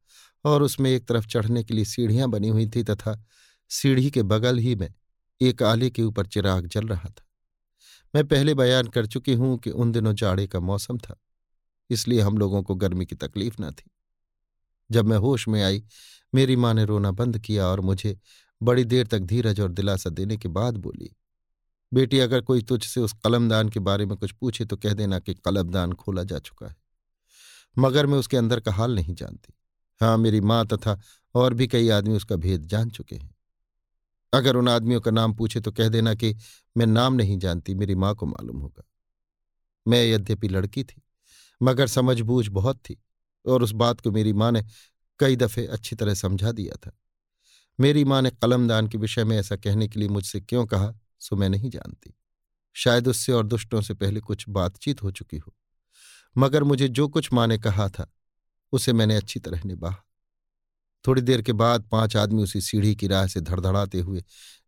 और 0.46 0.64
उसमें 0.64 0.90
एक 0.92 1.08
तरफ़ 1.08 1.28
चढ़ने 1.28 1.64
के 1.64 1.74
लिए 1.74 1.86
सीढ़ियाँ 1.86 2.30
बनी 2.30 2.48
हुई 2.48 2.70
थी 2.70 2.84
तथा 2.84 3.24
सीढ़ी 3.70 4.12
के 4.12 4.24
बगल 4.24 4.58
ही 4.58 4.76
में 4.76 4.94
एक 5.42 5.64
आले 5.64 5.90
के 5.90 6.04
ऊपर 6.04 6.26
चिराग 6.26 6.68
जल 6.68 6.88
रहा 6.88 7.10
था। 7.10 7.24
मैं 8.14 8.24
पहले 8.28 8.54
बयान 8.54 8.88
कर 8.88 9.06
चुकी 9.06 9.34
हूँ 9.34 9.58
कि 9.58 9.70
उन 9.70 9.92
दिनों 9.92 10.14
जाड़े 10.14 10.46
का 10.48 10.60
मौसम 10.60 10.98
था, 10.98 11.16
इसलिए 11.90 12.22
हम 12.22 12.38
लोगों 12.38 12.62
को 12.64 12.76
गर्मी 12.76 13.06
की 13.06 13.16
तकलीफ़ 13.16 13.56
न 13.62 13.72
थी। 13.72 13.90
जब 14.90 15.06
मैं 15.06 15.18
होश 15.18 15.48
में 15.48 15.62
आई, 15.64 15.84
मेरी 16.34 16.56
माँ 16.56 16.74
ने 16.74 16.86
रोना 16.86 17.12
बंद 17.12 17.40
किया 17.40 17.68
और 17.68 17.82
मुझे 17.82 18.18
बड़ी 18.62 18.84
देर 18.84 19.08
तक 19.08 19.20
धीरज 19.20 19.60
और 19.60 19.72
दिलासा 19.72 20.10
देने 20.10 20.38
के 20.38 20.48
बाद 20.50 20.78
बोली, 20.78 21.10
बेटी, 21.92 22.20
अगर 22.20 22.42
कोई 22.42 22.62
तुझसे 22.62 23.02
उस 23.02 23.14
कलमदान 23.26 23.70
के 23.70 23.80
बारे 23.80 24.06
में 24.06 24.16
कुछ 24.18 24.32
पूछे 24.32 24.66
तो 24.66 24.78
कह 24.78 24.94
देना 24.94 25.20
कि 25.20 25.34
कलमदान 25.36 25.94
खोला 25.94 26.24
जा 26.24 26.40
चुका 26.40 26.68
है। 26.68 26.76
मगर 27.78 28.06
मैं 28.06 28.18
उसके 28.18 28.38
अंदर 28.38 28.60
का 28.60 28.72
हाल 28.72 28.96
नहीं 28.96 29.14
जानती। 29.16 29.54
हाँ 30.02 30.18
मेरी 30.18 30.42
माँ 30.42 30.66
तथा 30.68 31.00
और 31.36 31.54
भी 31.54 31.68
कई 31.68 31.90
आदमी 31.90 32.16
उसका 32.16 32.36
भेद 32.36 32.66
जान 32.66 32.90
चुके 32.90 33.16
हैं। 33.16 33.33
अगर 34.34 34.56
उन 34.56 34.70
आदमियों 34.70 35.02
का 35.02 35.12
नाम 35.12 35.34
पूछे 35.34 35.60
तो 35.60 35.72
कह 35.72 35.90
देना 35.90 36.14
कि 36.16 36.36
मैं 36.78 36.86
नाम 36.86 37.14
नहीं 37.14 37.38
जानती, 37.38 37.76
मेरी 37.76 37.96
माँ 37.96 38.14
को 38.16 38.26
मालूम 38.26 38.58
होगा। 38.58 38.84
मैं 39.86 40.04
यद्यपि 40.06 40.48
लड़की 40.48 40.84
थी, 40.84 41.02
मगर 41.62 41.88
समझबूझ 41.88 42.48
बहुत 42.48 42.78
थी, 42.80 42.98
और 43.46 43.64
उस 43.64 43.72
बात 43.72 44.02
को 44.02 44.12
मेरी 44.12 44.34
माँ 44.34 44.52
ने 44.52 44.64
कई 45.20 45.36
दफे 45.36 45.66
अच्छी 45.66 45.96
तरह 45.96 46.14
समझा 46.14 46.52
दिया 46.52 46.76
था। 46.76 46.92
मेरी 47.80 48.04
माँ 48.06 48.22
ने 48.22 48.30
कलमदान 48.32 48.88
के 48.88 48.98
विषय 48.98 49.24
में 49.24 49.38
ऐसा 49.38 49.56
कहने 49.56 49.88
के 49.88 50.00
लिए 50.00 50.10
मुझसे 50.10 50.42
क्यों 50.42 50.66
कहा, 50.66 50.94
सो 51.20 51.36
मैं 51.36 51.50
नहीं 51.50 51.70
जानती। 51.70 52.14
शायद 52.76 53.08
उससे 53.08 53.32
और 53.32 53.48
दुष्टों 53.48 53.82
से 53.82 53.94
पहले 53.94 54.20
कुछ 54.20 54.46
बातचीत 54.50 55.04
हो 55.04 55.12
चुकी 55.12 55.38
हो, 55.38 55.54
मगर 56.36 56.64
मुझे 56.64 56.88
जो 56.88 57.08
कुछ 57.08 57.32
माँ 57.34 57.48
ने 57.48 57.58
कहा 57.58 57.88
था, 57.90 58.12
उसे 58.74 58.94
मैंने 58.94 59.16
अच्छी 59.16 59.40
तरह 59.40 59.62
निभाहा 59.66 60.04
थोड़ी 61.06 61.22
देर 61.22 61.42
के 61.42 61.54
बाद 61.54 61.88
पाँच 61.92 62.16
आदमी 62.18 62.44
उसी 62.44 62.62
सीढ़ी 62.62 62.96
की 62.96 63.08
राह 63.08 63.28
से 63.28 63.42
धड़धड़ाते 63.42 64.00
हुए 64.00 64.24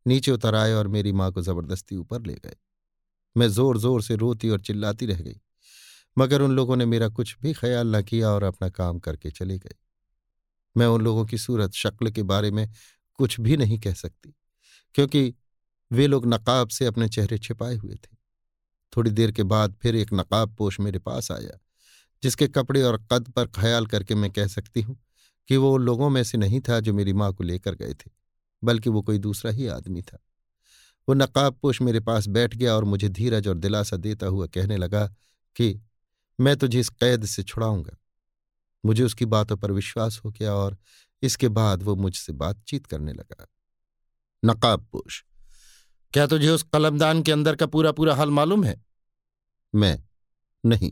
नीचे 0.06 0.32
उतर 0.32 0.56
आए 0.56 0.74
और 0.74 0.88
मेरी 0.88 1.12
माँ 1.14 1.32
को 1.32 1.42
ज़बरदस्ती 1.42 1.96
ऊपर 1.96 2.22
ले 2.22 2.34
गए। 2.36 2.56
मैं 3.36 3.48
ज़ोर 3.50 3.78
ज़ोर 3.78 4.02
से 4.02 4.16
रोती 4.16 4.50
और 4.50 4.62
चिल्लाती 4.62 5.06
रह 5.06 5.22
गई, 5.22 5.40
मगर 6.18 6.42
उन 6.42 6.52
लोगों 6.52 6.76
ने 6.76 6.86
मेरा 6.86 7.08
कुछ 7.10 7.36
भी 7.42 7.54
ख्याल 7.54 7.96
न 7.96 8.02
किया 8.04 8.30
और 8.30 8.44
अपना 8.44 8.70
काम 8.72 9.00
करके 9.00 9.32
चले 9.32 9.58
गए। 9.58 9.76
मैं 10.76 10.88
उन 10.88 11.02
लोगों 11.02 11.26
की 11.26 11.38
सूरत, 11.38 11.74
शक्ल 11.74 12.12
के 12.12 12.24
बारे 12.24 12.52
में 12.52 12.68
कुछ 13.20 13.40
भी 13.40 13.58
नहीं 13.58 13.80
कह 13.80 13.94
सकती, 13.94 14.34
क्योंकि 14.96 15.34
वे 15.92 16.08
लोग 16.08 16.26
नकाब 16.26 16.70
से 16.70 16.86
अपने 16.86 17.08
चेहरे 17.10 17.38
छिपाए 17.38 17.76
हुए 17.76 17.96
थे। 17.96 18.16
थोड़ी 18.94 19.12
देर 19.12 19.32
के 19.32 19.44
बाद 19.46 19.76
फिर 19.82 19.96
एक 19.96 20.14
नकाब 20.14 20.56
पोश 20.56 20.80
मेरे 20.80 21.00
पास 21.00 21.32
आया, 21.32 21.58
जिसके 22.24 22.48
कपड़े 22.50 22.82
और 22.84 22.98
कद 23.12 23.30
पर 23.30 23.48
ख्याल 23.56 23.86
करके 23.88 24.16
मैं 24.16 24.32
कह 24.32 24.48
सकती 24.50 24.82
हूँ 24.82 24.98
कि 25.48 25.58
वो 25.58 25.74
उन 25.74 25.82
लोगों 25.82 26.10
में 26.10 26.24
से 26.24 26.38
नहीं 26.38 26.60
था 26.60 26.80
जो 26.80 26.94
मेरी 26.94 27.14
माँ 27.14 27.34
को 27.34 27.44
लेकर 27.44 27.76
गए 27.76 27.94
थे, 27.94 28.12
बल्कि 28.64 28.90
वो 28.90 29.02
कोई 29.02 29.18
दूसरा 29.18 29.52
ही 29.52 29.68
आदमी 29.68 30.02
था। 30.02 30.18
वो 31.10 31.16
नकाब 31.16 31.54
पोश 31.54 31.82
मेरे 31.82 32.00
पास 32.00 32.28
बैठ 32.28 32.56
गया 32.56 32.76
और 32.76 32.84
मुझे 32.84 33.10
धीरज 33.10 33.48
और 33.48 33.58
दिलासा 33.58 33.98
देता 33.98 34.28
हुआ 34.28 34.48
कहने 34.48 34.78
लगा 34.78 35.08
कि, 35.56 35.82
मैं 36.40 36.56
तुझे 36.58 36.80
इस 36.80 36.90
कैद 36.90 37.26
से 37.26 37.44
छुड़ाऊँगा। 37.44 37.98
मुझे 38.86 39.04
उसकी 39.04 39.26
बातों 39.26 39.58
पर 39.58 39.72
विश्वास 39.72 40.22
हो 40.26 40.32
गया 40.32 40.54
और 40.54 40.78
इसके 41.22 41.50
बाद 41.50 41.84
वो 41.84 41.96
मुझसे 41.96 42.34
बातचीत 42.34 42.86
करने 42.86 43.14
लगा। 43.14 43.48
नकाब 44.46 44.88
पोश, 44.92 45.24
क्या 46.14 46.28
तुझे 46.28 46.50
उस 46.50 46.64
कलमदान 46.64 47.22
के 47.22 47.32
अंदर 47.32 47.56
का 47.56 47.66
पूरा 47.66 47.92
पूरा 47.92 48.16
हाल 48.16 48.30
मालूम 48.30 48.64
है? 48.64 48.84
मैं 49.76 50.04
नहीं। 50.66 50.92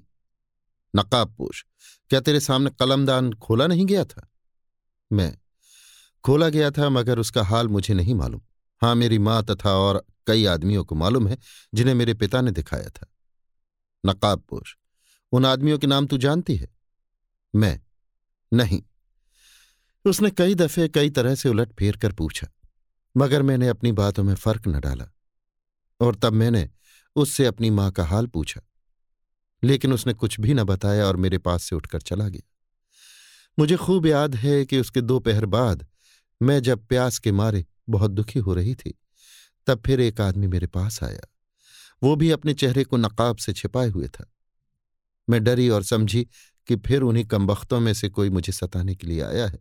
नकाब 0.95 1.33
पोश, 1.35 1.65
क्या 2.09 2.19
तेरे 2.19 2.39
सामने 2.39 2.69
कलमदान 2.69 3.33
खोला 3.33 3.67
नहीं 3.67 3.85
गया 3.85 4.05
था? 4.05 4.27
मैं। 5.11 5.37
खोला 6.23 6.49
गया 6.49 6.71
था, 6.71 6.89
मगर 6.89 7.19
उसका 7.19 7.43
हाल 7.43 7.67
मुझे 7.67 7.93
नहीं 7.93 8.15
मालूम। 8.15 8.41
हाँ 8.81 8.93
मेरी 8.95 9.19
माँ 9.19 9.43
तथा 9.43 9.71
और 9.71 10.03
कई 10.27 10.45
आदमियों 10.45 10.83
को 10.83 10.95
मालूम 10.95 11.27
है, 11.27 11.37
जिन्हें 11.73 11.95
मेरे 11.95 12.13
पिता 12.13 12.41
ने 12.41 12.51
दिखाया 12.51 12.89
था। 12.89 13.07
नकाब 14.03 14.39
पोश, 14.39 14.77
उन 15.31 15.45
आदमियों 15.45 15.77
के 15.77 15.87
नाम 15.87 16.07
तू 16.07 16.17
जानती 16.17 16.55
है? 16.55 16.67
मैं? 17.53 17.79
नहीं। 18.51 18.81
उसने 20.05 20.29
कई 20.31 20.55
दफे 20.55 20.87
कई 20.87 21.09
तरह 21.09 21.35
से 21.35 21.49
उलट 21.49 21.73
फेर 21.73 21.97
कर 21.97 22.11
पूछा, 22.11 22.47
मगर 23.15 23.41
मैंने 23.41 23.67
अपनी 23.67 23.91
बातों 23.91 24.23
में 24.23 24.33
फ़र्क 24.35 24.67
न 24.67 24.79
डाला। 24.79 25.09
और 25.99 26.15
तब 26.15 26.33
मैंने 26.33 26.69
उससे 27.15 27.45
अपनी 27.45 27.69
माँ 27.69 27.91
का 27.91 28.05
हाल 28.05 28.27
पूछा, 28.27 28.61
लेकिन 29.63 29.93
उसने 29.93 30.13
कुछ 30.13 30.39
भी 30.39 30.53
न 30.53 30.63
बताया 30.63 31.05
और 31.05 31.15
मेरे 31.15 31.37
पास 31.37 31.63
से 31.63 31.75
उठकर 31.75 32.01
चला 32.01 32.27
गया। 32.27 32.49
मुझे 33.59 33.75
खूब 33.75 34.05
याद 34.05 34.35
है 34.35 34.65
कि 34.65 34.79
उसके 34.79 35.01
दोपहर 35.01 35.45
बाद 35.45 35.87
मैं 36.41 36.61
जब 36.61 36.85
प्यास 36.85 37.19
के 37.19 37.31
मारे 37.31 37.65
बहुत 37.89 38.11
दुखी 38.11 38.39
हो 38.39 38.53
रही 38.53 38.75
थी, 38.75 38.99
तब 39.67 39.83
फिर 39.85 39.99
एक 39.99 40.21
आदमी 40.21 40.47
मेरे 40.47 40.67
पास 40.67 41.03
आया। 41.03 41.21
वो 42.03 42.15
भी 42.15 42.31
अपने 42.31 42.53
चेहरे 42.53 42.83
को 42.83 42.97
नकाब 42.97 43.37
से 43.37 43.53
छिपाए 43.53 43.89
हुए 43.89 44.07
था। 44.07 44.33
मैं 45.29 45.43
डरी 45.43 45.69
और 45.69 45.83
समझी 45.83 46.27
कि 46.67 46.75
फिर 46.75 47.01
उन्हीं 47.01 47.25
कमबख्तों 47.25 47.79
में 47.79 47.93
से 47.93 48.09
कोई 48.09 48.29
मुझे 48.29 48.53
सताने 48.53 48.95
के 48.95 49.07
लिए 49.07 49.21
आया 49.21 49.47
है। 49.47 49.59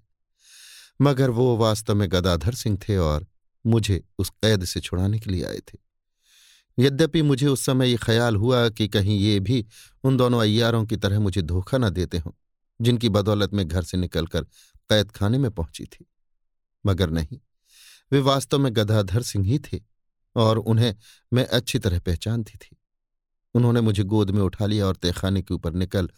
मगर 1.00 1.30
वो 1.30 1.56
वास्तव 1.56 1.94
में 1.94 2.08
गदाधर 2.12 2.54
सिंह 2.54 2.78
थे 2.88 2.96
और 2.96 3.26
मुझे 3.66 4.04
उस 4.18 4.30
कैद 4.30 4.64
से 4.64 4.80
छुड़ाने 4.80 5.18
के 5.18 5.30
लिए 5.30 5.44
आए 5.44 5.58
थे। 5.58 5.78
यद्यपि 6.78 7.22
मुझे 7.22 7.46
उस 7.46 7.64
समय 7.64 7.90
ये 7.90 7.96
ख्याल 7.96 8.36
हुआ 8.36 8.68
कि 8.68 8.88
कहीं 8.88 9.18
ये 9.18 9.40
भी 9.40 9.66
उन 10.04 10.16
दोनों 10.16 10.40
अय्यारों 10.40 10.86
की 10.86 10.96
तरह 10.96 11.20
मुझे 11.20 11.42
धोखा 11.42 11.78
न 11.78 11.90
देते 11.90 12.18
हों 12.18 12.32
जिनकी 12.82 13.08
बदौलत 13.08 13.54
में 13.54 13.68
घर 13.68 13.82
से 13.82 13.96
निकलकर 13.98 14.44
कैद 14.90 15.10
खाने 15.10 15.38
में 15.38 15.50
पहुँची 15.50 15.84
थी। 15.84 16.06
मगर 16.86 17.10
नहीं, 17.10 17.40
वे 18.12 18.20
वास्तव 18.20 18.58
में 18.58 18.76
गदाधर 18.76 19.22
सिंह 19.22 19.46
ही 19.46 19.58
थे 19.58 19.80
और 20.36 20.58
उन्हें 20.58 20.96
मैं 21.32 21.46
अच्छी 21.46 21.78
तरह 21.78 21.98
पहचानती 21.98 22.58
थी। 22.58 22.76
उन्होंने 23.54 23.80
मुझे 23.80 24.02
गोद 24.02 24.30
में 24.30 24.42
उठा 24.42 24.66
लिया 24.66 24.86
और 24.86 24.96
तहखाने 24.96 25.42
के 25.42 25.54
ऊपर 25.54 25.72
निकल 25.72 26.10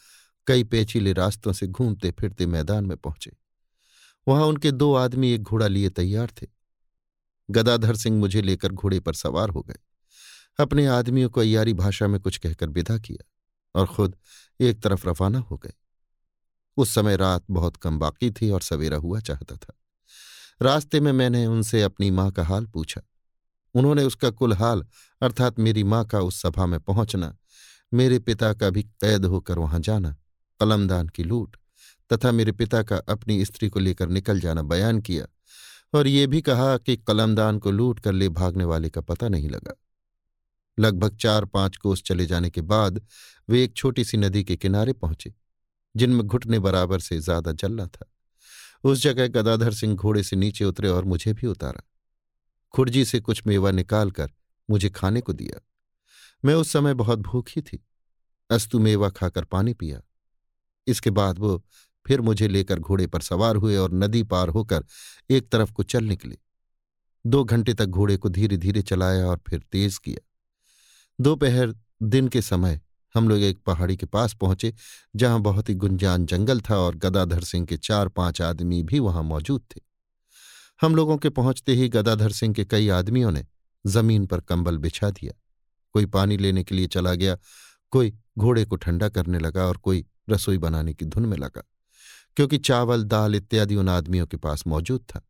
कई 0.46 0.64
पेचीले 0.64 1.12
रास्तों 1.12 1.52
से 1.52 1.66
घूमते 1.66 2.10
फिरते 2.10 2.46
मैदान 2.46 2.86
में 2.86 2.96
पहुँचे। 2.96 3.36
वहाँ 4.28 4.44
उनके 4.44 4.70
दो 4.70 4.94
आदमी 4.94 5.30
एक 5.30 5.42
घोड़ा 5.42 5.66
लिए 5.66 5.90
तैयार 5.90 6.32
थे। 6.42 6.46
गदाधर 7.50 7.96
सिंह 7.96 8.18
मुझे 8.18 8.42
लेकर 8.42 8.72
घोड़े 8.72 9.00
पर 9.00 9.14
सवार 9.14 9.48
हो 9.48 9.62
गए। 9.62 9.76
अपने 10.60 10.86
आदमियों 10.86 11.30
को 11.30 11.40
अयारी 11.40 11.74
भाषा 11.74 12.06
में 12.06 12.20
कुछ 12.20 12.38
कहकर 12.38 12.68
विदा 12.68 12.98
किया 12.98 13.24
और 13.80 13.86
खुद 13.86 14.16
एक 14.60 14.82
तरफ़ 14.82 15.08
रवाना 15.08 15.38
हो 15.38 15.56
गए। 15.56 15.72
उस 16.76 16.94
समय 16.94 17.16
रात 17.16 17.44
बहुत 17.50 17.76
कम 17.76 17.98
बाकी 17.98 18.30
थी 18.30 18.50
और 18.50 18.60
सवेरा 18.60 18.96
हुआ 18.96 19.20
चाहता 19.20 19.56
था। 19.56 19.74
रास्ते 20.62 21.00
में 21.00 21.12
मैंने 21.12 21.46
उनसे 21.46 21.82
अपनी 21.82 22.10
माँ 22.10 22.30
का 22.30 22.44
हाल 22.44 22.66
पूछा। 22.66 23.00
उन्होंने 23.74 24.02
उसका 24.04 24.30
कुल 24.30 24.52
हाल, 24.52 24.84
अर्थात 25.22 25.58
मेरी 25.58 25.84
माँ 25.84 26.04
का 26.04 26.20
उस 26.20 26.40
सभा 26.42 26.66
में 26.66 26.80
पहुँचना, 26.80 27.36
मेरे 27.94 28.18
पिता 28.18 28.52
का 28.52 28.70
भी 28.70 28.82
कैद 28.82 29.24
होकर 29.24 29.58
वहाँ 29.58 29.80
जाना, 29.80 30.16
कलमदान 30.60 31.08
की 31.08 31.22
लूट, 31.22 31.56
तथा 32.10 32.32
मेरे 32.32 32.52
पिता 32.52 32.82
का 32.82 32.96
अपनी 32.96 33.44
स्त्री 33.44 33.68
को 33.68 33.80
लेकर 33.80 34.08
निकल 34.08 34.40
जाना 34.40 34.62
बयान 34.62 35.00
किया, 35.00 35.26
और 35.94 36.06
ये 36.06 36.26
भी 36.26 36.40
कहा 36.40 36.76
कि 36.78 36.96
कलमदान 36.96 37.58
को 37.58 37.70
लूट 37.70 38.00
कर 38.00 38.12
ले 38.12 38.28
भागने 38.28 38.64
वाले 38.64 38.90
का 38.90 39.00
पता 39.00 39.28
नहीं 39.28 39.48
लगा। 39.48 39.74
लगभग 40.78 41.16
चार 41.16 41.44
पाँच 41.44 41.76
कोस 41.76 42.02
चले 42.02 42.26
जाने 42.26 42.50
के 42.50 42.60
बाद 42.60 43.00
वे 43.48 43.64
एक 43.64 43.74
छोटी 43.76 44.04
सी 44.04 44.16
नदी 44.16 44.44
के 44.44 44.56
किनारे 44.56 44.92
पहुँचे। 44.92 45.34
जिनमें 45.96 46.26
घुटने 46.26 46.58
बराबर 46.58 47.00
से 47.00 47.20
ज़्यादा 47.20 47.52
जलना 47.52 47.86
था। 47.86 48.10
उस 48.84 49.02
जगह 49.02 49.28
गदाधर 49.28 49.72
सिंह 49.72 49.94
घोड़े 49.96 50.22
से 50.22 50.36
नीचे 50.36 50.64
उतरे 50.64 50.88
और 50.88 51.04
मुझे 51.04 51.32
भी 51.32 51.46
उतारा। 51.46 51.82
खुर्जी 52.74 53.04
से 53.04 53.20
कुछ 53.20 53.46
मेवा 53.46 53.70
निकालकर 53.70 54.30
मुझे 54.70 54.90
खाने 54.90 55.20
को 55.20 55.32
दिया। 55.32 55.60
मैं 56.44 56.54
उस 56.54 56.72
समय 56.72 56.94
बहुत 56.94 57.18
भूखी 57.18 57.60
थी। 57.62 57.84
अस्तु 58.50 58.78
मेवा 58.78 59.08
खाकर 59.08 59.44
पानी 59.44 59.74
पिया। 59.74 60.00
इसके 60.86 61.10
बाद 61.10 61.38
वो 61.38 61.64
फिर 62.06 62.20
मुझे 62.20 62.48
लेकर 62.48 62.78
घोड़े 62.78 63.06
पर 63.06 63.20
सवार 63.20 63.56
हुए 63.56 63.76
और 63.76 63.92
नदी 63.92 64.22
पार 64.22 64.48
होकर 64.48 64.84
एक 65.30 65.48
तरफ़ 65.48 65.72
को 65.72 65.82
चल 65.82 66.04
निकले। 66.04 66.38
दो 67.26 67.44
घंटे 67.44 67.74
तक 67.74 67.86
घोड़े 67.86 68.16
को 68.16 68.28
धीरे 68.28 68.56
धीरे 68.56 68.82
चलाया 68.82 69.26
और 69.26 69.40
फिर 69.48 69.62
तेज 69.72 69.98
किया। 69.98 70.28
दोपहर 71.20 71.74
दिन 72.02 72.28
के 72.28 72.42
समय 72.42 72.80
हम 73.14 73.28
लोग 73.28 73.42
एक 73.42 73.58
पहाड़ी 73.66 73.96
के 73.96 74.06
पास 74.06 74.34
पहुँचे, 74.34 74.72
जहाँ 75.16 75.40
बहुत 75.40 75.68
ही 75.68 75.74
गुंजान 75.74 76.26
जंगल 76.26 76.60
था 76.60 76.76
और 76.76 76.94
गदाधर 76.96 77.40
सिंह 77.42 77.66
के 77.66 77.76
चार 77.78 78.08
पाँच 78.08 78.40
आदमी 78.42 78.82
भी 78.82 78.98
वहाँ 78.98 79.22
मौजूद 79.22 79.62
थे। 79.70 79.80
हम 80.80 80.94
लोगों 80.94 81.16
के 81.18 81.28
पहुँचते 81.30 81.74
ही 81.74 81.88
गदाधर 81.88 82.32
सिंह 82.32 82.54
के 82.54 82.64
कई 82.64 82.88
आदमियों 82.90 83.30
ने 83.30 83.44
ज़मीन 83.84 84.26
पर 84.26 84.40
कंबल 84.40 84.78
बिछा 84.78 85.10
दिया। 85.10 85.32
कोई 85.94 86.06
पानी 86.06 86.36
लेने 86.36 86.64
के 86.64 86.74
लिए 86.74 86.86
चला 86.86 87.14
गया, 87.14 87.36
कोई 87.92 88.12
घोड़े 88.38 88.64
को 88.64 88.76
ठंडा 88.76 89.08
करने 89.08 89.38
लगा 89.38 89.64
और 89.64 89.76
कोई 89.76 90.04
रसोई 90.30 90.58
बनाने 90.58 90.94
की 90.94 91.04
धुन 91.04 91.26
में 91.26 91.36
लगा, 91.36 91.62
क्योंकि 92.36 92.58
चावल, 92.58 93.04
दाल 93.04 93.34
इत्यादि 93.34 93.76
उन 93.76 93.88
आदमियों 93.88 94.26
के 94.26 94.36
पास 94.36 94.66
मौजूद 94.66 95.04
था। 95.08 95.22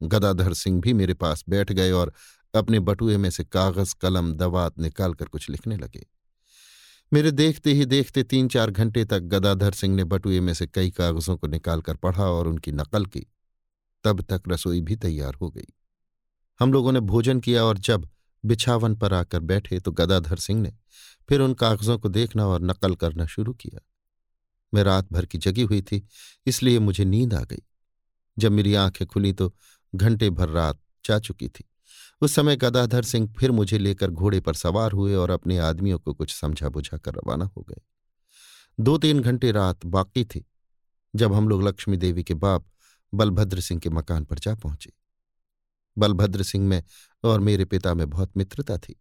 गदाधर 0.00 0.54
सिंह 0.54 0.80
भी 0.80 0.92
मेरे 0.92 1.14
पास 1.14 1.44
बैठ 1.48 1.72
गए 1.72 1.90
और 1.92 2.12
अपने 2.54 2.80
बटुए 2.80 3.16
में 3.16 3.30
से 3.30 3.44
कागज़, 3.44 3.94
कलम 4.00 4.32
दवात 4.32 4.78
निकालकर 4.78 5.26
कुछ 5.26 5.50
लिखने 5.50 5.76
लगे। 5.76 6.06
मेरे 7.12 7.30
देखते 7.30 7.72
ही 7.72 7.84
देखते 7.84 8.22
तीन 8.22 8.48
चार 8.48 8.70
घंटे 8.70 9.04
तक 9.04 9.20
गदाधर 9.20 9.72
सिंह 9.72 9.94
ने 9.94 10.04
बटुए 10.04 10.40
में 10.40 10.54
से 10.54 10.66
कई 10.66 10.90
कागजों 10.90 11.36
को 11.36 11.46
निकालकर 11.46 11.96
पढ़ा 11.96 12.24
और 12.24 12.48
उनकी 12.48 12.72
नकल 12.72 13.06
की। 13.06 13.26
तब 14.04 14.20
तक 14.22 14.42
रसोई 14.48 14.80
भी 14.80 14.96
तैयार 14.96 15.34
हो 15.34 15.50
गई। 15.50 15.66
हम 16.60 16.72
लोगों 16.72 16.92
ने 16.92 17.00
भोजन 17.00 17.40
किया 17.40 17.64
और 17.64 17.78
जब 17.78 18.08
बिछावन 18.44 18.94
पर 18.94 19.14
आकर 19.14 19.40
बैठे 19.40 19.80
तो 19.80 19.92
गदाधर 19.92 20.36
सिंह 20.36 20.60
ने 20.62 20.72
फिर 21.28 21.40
उन 21.40 21.54
कागजों 21.54 21.98
को 21.98 22.08
देखना 22.08 22.46
और 22.46 22.62
नकल 22.62 22.94
करना 22.94 23.26
शुरू 23.26 23.52
किया। 23.52 23.80
मैं 24.74 24.82
रात 24.82 25.12
भर 25.12 25.26
की 25.26 25.38
जगी 25.38 25.62
हुई 25.62 25.82
थी, 25.82 26.08
इसलिए 26.46 26.78
मुझे 26.78 27.04
नींद 27.04 27.34
आ 27.34 27.42
गई। 27.42 27.62
जब 28.38 28.52
मेरी 28.52 28.74
आँखें 28.74 29.06
खुली 29.06 29.32
तो 29.32 29.54
घंटे 29.94 30.30
भर 30.30 30.48
रात 30.48 30.80
जा 31.04 31.18
चुकी 31.18 31.48
थी। 31.48 31.64
उस 32.22 32.34
समय 32.34 32.56
गदाधर 32.56 33.02
सिंह 33.02 33.32
फिर 33.38 33.50
मुझे 33.50 33.78
लेकर 33.78 34.10
घोड़े 34.10 34.40
पर 34.40 34.54
सवार 34.54 34.92
हुए 34.92 35.14
और 35.14 35.30
अपने 35.30 35.58
आदमियों 35.58 35.98
को 35.98 36.14
कुछ 36.14 36.34
समझा 36.34 36.68
बुझा 36.68 36.98
कर 36.98 37.14
रवाना 37.14 37.44
हो 37.46 37.62
गए। 37.62 37.80
दो 38.78 38.96
तीन 38.98 39.20
घंटे 39.20 39.52
रात 39.52 39.86
बाकी 39.86 40.24
थी, 40.24 40.44
जब 41.14 41.32
हम 41.32 41.48
लोग 41.48 41.62
लक्ष्मी 41.62 41.96
देवी 41.96 42.24
के 42.24 42.34
बाप 42.36 42.66
बलभद्र 43.12 43.60
सिंह 43.60 43.80
के 43.80 43.90
मकान 43.90 44.24
पर 44.24 44.38
जा 44.38 44.54
पहुँचे। 44.54 44.92
बलभद्र 45.96 46.42
सिंह 46.42 46.66
में 46.68 46.82
और 47.24 47.40
मेरे 47.40 47.64
पिता 47.64 47.94
में 47.94 48.08
बहुत 48.10 48.36
मित्रता 48.36 48.76
थी, 48.78 49.00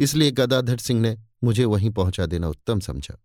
इसलिए 0.00 0.30
गदाधर 0.30 0.78
सिंह 0.78 1.00
ने 1.00 1.16
मुझे 1.44 1.64
वहीं 1.64 1.90
पहुँचा 1.90 2.26
देना 2.26 2.48
उत्तम 2.48 2.80
समझा। 2.80 3.18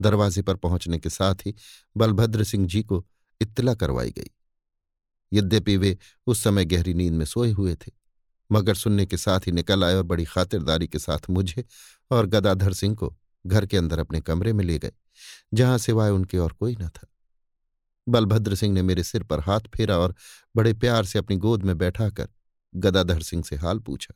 दरवाजे 0.00 0.42
पर 0.42 0.56
पहुँचने 0.56 0.98
के 0.98 1.10
साथ 1.10 1.46
ही 1.46 1.54
बलभद्र 1.96 2.44
सिंह 2.44 2.66
जी 2.66 2.82
को 2.82 3.04
इत्तला 3.40 3.74
करवाई 3.74 4.10
गई। 4.10 4.30
यद्यपि 5.32 5.76
वे 5.76 5.96
उस 6.26 6.42
समय 6.42 6.64
गहरी 6.64 6.94
नींद 6.94 7.12
में 7.12 7.24
सोए 7.24 7.50
हुए 7.50 7.74
थे 7.76 7.92
मगर 8.52 8.74
सुनने 8.74 9.06
के 9.06 9.16
साथ 9.16 9.40
ही 9.40 9.52
निकल 9.52 9.84
आए 9.84 9.94
और 9.94 10.02
बड़ी 10.02 10.24
खातिरदारी 10.24 10.86
के 10.86 10.98
साथ 10.98 11.30
मुझे 11.30 11.64
और 12.10 12.26
गदाधर 12.26 12.72
सिंह 12.72 12.94
को 12.94 13.16
घर 13.46 13.66
के 13.66 13.76
अंदर 13.76 13.98
अपने 13.98 14.20
कमरे 14.20 14.52
में 14.52 14.64
ले 14.64 14.78
गए, 14.78 14.92
जहाँ 15.54 15.78
सिवाय 15.78 16.10
उनके 16.10 16.38
और 16.38 16.52
कोई 16.52 16.76
न 16.80 16.88
था। 16.88 17.06
बलभद्र 18.08 18.54
सिंह 18.54 18.74
ने 18.74 18.82
मेरे 18.82 19.02
सिर 19.02 19.22
पर 19.22 19.40
हाथ 19.40 19.60
फेरा 19.60 19.98
और 19.98 20.14
बड़े 20.56 20.72
प्यार 20.74 21.04
से 21.04 21.18
अपनी 21.18 21.36
गोद 21.36 21.62
में 21.62 21.78
बैठाकर 21.78 22.28
गदाधर 22.74 23.22
सिंह 23.22 23.42
से 23.42 23.56
हाल 23.56 23.78
पूछा। 23.78 24.14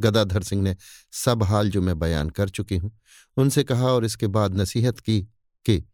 गदाधर 0.00 0.42
सिंह 0.42 0.62
ने 0.62 0.76
सब 1.12 1.42
हाल 1.42 1.70
जो 1.70 1.82
मैं 1.82 1.98
बयान 1.98 2.30
कर 2.30 2.48
चुकी 2.48 2.76
हूँ, 2.76 3.00
उनसे 3.36 3.64
कहा 3.64 3.86
और 3.86 4.04
इसके 4.04 4.26
बाद 4.26 4.54
नसीहत 4.54 4.98
की 4.98 5.20
कि 5.66 5.84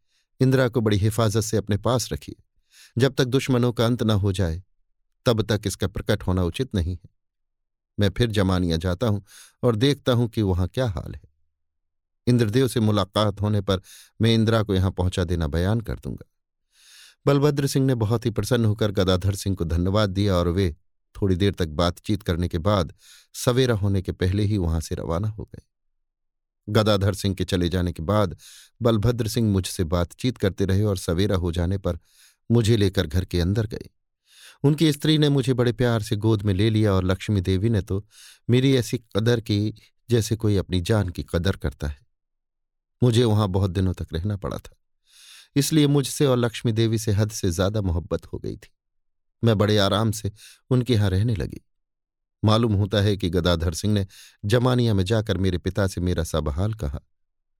इंदिरा 0.40 0.68
को 0.68 0.81
बड़ी 0.81 0.97
हिफाजत 0.97 1.40
से 1.40 1.57
अपने 1.57 1.77
पास 1.77 2.12
रखिए। 2.12 2.35
जब 2.99 3.14
तक 3.14 3.25
दुश्मनों 3.25 3.73
का 3.73 3.87
अंत 3.87 4.03
न 4.03 4.11
हो 4.11 4.33
जाए, 4.33 4.62
तब 5.27 5.42
तक 5.42 5.61
इसका 5.66 5.87
प्रकट 5.87 6.23
होना 6.23 6.42
उचित 6.42 6.75
नहीं 6.75 6.94
है। 6.94 7.13
मैं 8.00 8.11
फिर 8.11 8.30
जमानिया 8.30 8.76
जाता 8.76 9.07
हूँ 9.07 9.24
और 9.62 9.76
देखता 9.76 10.12
हूँ 10.12 10.28
कि 10.28 10.42
वहाँ 10.42 10.68
क्या 10.68 10.87
हाल 10.87 11.14
है। 11.14 11.20
इंद्रदेव 12.26 12.68
से 12.68 12.80
मुलाकात 12.80 13.40
होने 13.40 13.61
पर 13.61 13.80
मैं 14.20 14.35
इंदिरा 14.35 14.62
को 14.62 14.74
यहाँ 14.74 14.90
पहुँचा 14.90 15.24
देना 15.24 15.46
बयान 15.46 15.80
कर 15.80 15.94
दूँगा। 15.94 16.30
बलभद्र 17.26 17.66
सिंह 17.66 17.87
ने 17.87 17.94
बहुत 17.94 18.26
ही 18.26 18.30
प्रसन्न 18.30 18.64
होकर 18.64 18.90
गदाधर 18.90 19.35
सिंह 19.35 19.57
को 19.57 19.64
धन्यवाद 19.64 20.11
दिया 20.11 20.35
और 20.35 20.48
वे 20.48 20.76
थोड़ी 21.14 21.37
देर 21.37 21.52
तक 21.52 21.68
बातचीत 21.68 22.22
करने 22.22 22.48
के 22.48 22.59
बाद 22.59 22.94
सवेरा 23.35 23.74
होने 23.74 24.02
के 24.02 24.12
पहले 24.12 24.42
ही 24.42 24.59
वहाँ 24.59 24.80
से 24.80 24.94
रवाना 24.94 25.28
हो 25.28 25.44
गए। 25.44 25.62
गदाधर 26.68 27.14
सिंह 27.14 27.35
के 27.35 27.44
चले 27.44 27.68
जाने 27.68 27.92
के 27.92 28.02
बाद 28.02 28.37
बलभद्र 28.83 29.28
सिंह 29.28 29.52
मुझसे 29.52 29.85
बातचीत 29.85 30.38
करते 30.38 30.64
रहे 30.64 30.83
और 30.83 30.96
सवेरा 30.96 31.37
हो 31.37 31.52
जाने 31.52 31.78
पर 31.78 31.98
मुझे 32.50 32.76
लेकर 32.76 33.07
घर 33.07 33.24
के 33.24 33.40
अंदर 33.40 33.66
गए। 33.66 33.88
उनकी 34.64 34.90
स्त्री 34.92 35.16
ने 35.18 35.29
मुझे 35.29 35.55
बड़े 35.55 35.72
प्यार 35.72 36.03
से 36.03 36.16
गोद 36.16 36.42
में 36.42 36.53
ले 36.55 36.68
लिया 36.70 36.92
और 36.92 37.05
लक्ष्मी 37.05 37.40
देवी 37.42 37.70
ने 37.70 37.81
तो 37.83 38.05
मेरी 38.48 38.74
ऐसी 38.77 38.98
कदर 39.16 39.40
की 39.40 39.74
जैसे 40.09 40.37
कोई 40.37 40.57
अपनी 40.57 40.81
जान 40.83 41.09
की 41.09 41.22
कदर 41.24 41.57
करता 41.57 41.87
है। 41.87 41.98
मुझे 43.03 43.24
वहाँ 43.24 43.48
बहुत 43.48 43.70
दिनों 43.70 43.92
तक 43.92 44.12
रहना 44.12 44.37
पड़ा 44.37 44.57
था, 44.59 44.77
इसलिए 45.57 45.87
मुझसे 45.88 46.27
और 46.27 46.37
लक्ष्मी 46.37 46.72
देवी 46.72 46.98
से 46.98 47.12
हद 47.12 47.31
से 47.33 47.50
ज़्यादा 47.50 47.81
मोहब्बत 47.83 48.27
हो 48.27 48.38
गई 48.38 48.57
थी। 48.57 48.70
मैं 49.42 49.57
बड़े 49.59 49.79
आराम 49.79 50.11
से 50.12 50.31
उनके 50.70 50.94
यहाँ 50.94 51.11
रहने 51.11 51.35
लगी। 51.37 51.61
मालूम 52.42 52.72
होता 52.74 53.00
है 53.00 53.16
कि 53.16 53.31
गदाधर 53.31 53.74
सिंह 53.74 53.92
ने 53.94 54.07
जमानिया 54.44 54.94
में 54.94 55.05
जाकर 55.05 55.38
मेरे 55.38 55.59
पिता 55.59 55.87
से 55.87 56.00
मेरा 56.00 56.24
सब 56.24 56.48
हाल 56.50 56.74
कहा, 56.74 57.00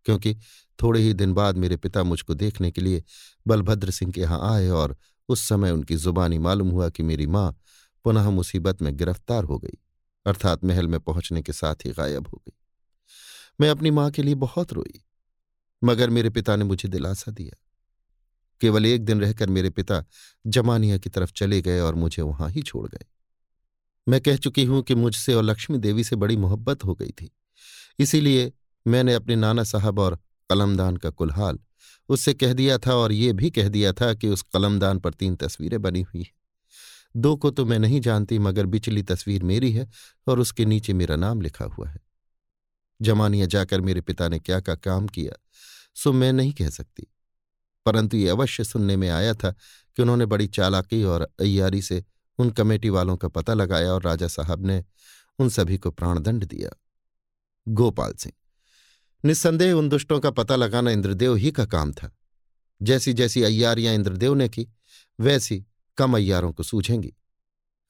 क्योंकि 0.07 0.35
थोड़े 0.79 1.01
ही 1.01 1.13
दिन 1.15 1.33
बाद 1.35 1.57
मेरे 1.57 1.77
पिता 1.79 2.03
मुझको 2.05 2.35
देखने 2.37 2.71
के 2.71 2.81
लिए 2.81 3.03
बलभद्र 3.47 3.91
सिंह 3.91 4.13
के 4.13 4.21
यहाँ 4.21 4.41
आए 4.53 4.69
और 4.71 4.97
उस 5.29 5.41
समय 5.41 5.71
उनकी 5.71 5.97
जुबानी 5.97 6.39
मालूम 6.39 6.69
हुआ 6.69 6.89
कि 6.89 7.03
मेरी 7.03 7.27
माँ 7.27 7.57
पुनः 8.05 8.31
मुसीबत 8.31 8.83
में 8.83 8.97
गिरफ़्तार 8.97 9.45
हो 9.45 9.59
गई, 9.59 9.79
अर्थात 10.27 10.65
महल 10.65 10.89
में 10.89 11.01
पहुँचने 11.01 11.43
के 11.43 11.53
साथ 11.53 11.75
ही 11.85 11.91
गायब 11.91 12.27
हो 12.27 12.43
गई। 12.49 12.57
मैं 13.61 13.71
अपनी 13.71 13.91
माँ 13.91 14.11
के 14.11 14.23
लिए 14.23 14.35
बहुत 14.35 14.73
रोई, 14.73 15.05
मगर 15.85 16.11
मेरे 16.11 16.31
पिता 16.31 16.57
ने 16.57 16.65
मुझे 16.65 16.89
दिलासा 16.89 17.33
दिया। 17.33 17.57
केवल 18.61 18.87
एक 18.87 19.05
दिन 19.05 19.21
रहकर 19.21 19.51
मेरे 19.51 19.71
पिता 19.71 20.05
जमानिया 20.47 20.99
की 20.99 21.11
तरफ़ 21.11 21.33
चले 21.33 21.63
गए 21.63 21.81
और 21.81 21.95
मुझे 21.95 22.23
वहाँ 22.23 22.51
ही 22.51 22.63
छोड़ 22.63 22.89
गए। 22.89 23.05
मैं 24.09 24.21
कह 24.21 24.37
चुकी 24.37 24.65
हूँ 24.65 24.83
कि 24.83 24.95
मुझसे 24.95 25.35
और 25.35 25.43
लक्ष्मी 25.43 25.79
देवी 25.79 26.05
से 26.05 26.17
बड़ी 26.17 26.37
मोहब्बत 26.37 26.85
हो 26.85 26.95
गई 26.95 27.11
थी। 27.11 27.31
इसीलिए 27.99 28.53
मैंने 28.87 29.15
अपने 29.15 29.37
नाना 29.37 29.65
साहब 29.65 29.99
और 29.99 30.19
कलमदान 30.51 30.97
का 30.97 31.11
कुलहाल 31.11 31.59
उससे 32.09 32.35
कह 32.35 32.53
दिया 32.53 32.79
था 32.79 32.95
और 32.95 33.13
ये 33.13 33.33
भी 33.33 33.51
कह 33.51 33.69
दिया 33.69 33.93
था 33.93 34.15
कि 34.15 34.29
उस 34.29 34.43
कलमदान 34.43 34.99
पर 34.99 35.15
तीन 35.15 35.37
तस्वीरें 35.37 35.83
बनी 35.83 36.03
हुई 36.03 36.23
हैं। 36.23 36.33
दो 37.17 37.37
को 37.37 37.51
तो 37.51 37.65
मैं 37.65 37.79
नहीं 37.79 38.01
जानती, 38.01 38.39
मगर 38.39 38.67
बिचली 38.67 39.03
तस्वीर 39.03 39.43
मेरी 39.43 39.73
है 39.73 39.91
और 40.27 40.41
उसके 40.41 40.65
नीचे 40.65 40.93
मेरा 40.93 41.17
नाम 41.17 41.41
लिखा 41.41 41.65
हुआ 41.65 41.89
है। 41.89 42.01
जमानिया 43.03 43.47
जाकर 43.47 43.81
मेरे 43.81 44.01
पिता 44.01 44.29
ने 44.29 44.39
क्या 44.39 44.61
का 44.61 44.75
काम 44.75 45.07
किया, 45.07 45.33
सो 45.95 46.13
मैं 46.13 46.33
नहीं 46.33 46.53
कह 46.53 46.71
सकती। 46.71 47.07
परंतु 47.87 48.17
ये 48.17 48.29
अवश्य 48.29 48.65
सुनने 48.65 48.97
में 48.97 49.09
आया 49.09 49.35
था 49.35 49.51
कि 49.97 50.03
उन्होंने 50.03 50.27
बड़ी 50.27 50.47
चालाकी 50.47 51.05
और 51.05 51.23
अयारी 51.41 51.83
से 51.83 52.05
उन 52.39 52.51
कमेटी 52.51 52.91
वालों 52.91 53.17
का 53.17 53.29
पता 53.29 53.55
लगाया 53.55 53.93
और 53.93 54.03
राजा 54.03 54.29
साहब 54.29 54.67
ने 54.67 54.85
उन 55.39 55.49
सभी 55.49 55.79
को 55.79 55.91
प्राणदंड 55.91 56.45
दिया। 56.45 56.71
गोपाल 57.69 58.13
सिंह 58.13 58.33
निस्संदेह 59.25 59.73
उन 59.73 59.89
दुष्टों 59.89 60.21
का 60.21 60.31
पता 60.31 60.57
लगाना 60.57 60.91
इंद्रदेव 60.91 61.35
ही 61.35 61.51
का 61.51 61.65
काम 61.65 61.93
था। 61.93 62.17
जैसी 62.83 63.13
जैसी 63.13 63.43
अय्यारियाँ 63.43 63.95
इंद्रदेव 63.95 64.35
ने 64.35 64.49
की, 64.49 64.69
वैसी 65.21 65.67
कम 65.97 66.17
अय्यारों 66.17 66.53
को 66.53 66.63
सूझेंगी। 66.63 67.15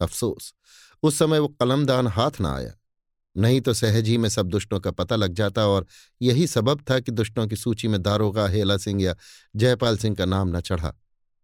अफसोस, 0.00 0.54
उस 1.02 1.18
समय 1.18 1.38
वो 1.38 1.48
कलमदान 1.48 2.06
हाथ 2.06 2.30
ना 2.40 2.56
आया। 2.56 2.74
नहीं 3.36 3.60
तो 3.60 3.74
सहज 3.74 4.08
ही 4.08 4.18
में 4.18 4.28
सब 4.28 4.48
दुष्टों 4.48 4.80
का 4.80 4.90
पता 4.90 5.16
लग 5.16 5.32
जाता 5.32 5.66
और 5.66 5.86
यही 6.22 6.46
सबब 6.46 6.84
था 6.90 7.00
कि 7.00 7.12
दुष्टों 7.12 7.46
की 7.46 7.56
सूची 7.56 7.88
में 7.88 8.02
दारोगा 8.02 8.48
हेला 8.48 8.76
सिंह 8.76 9.02
या 9.02 9.14
जयपाल 9.56 9.98
सिंह 9.98 10.16
का 10.16 10.24
नाम 10.24 10.56
न 10.56 10.60
चढ़ा। 10.60 10.94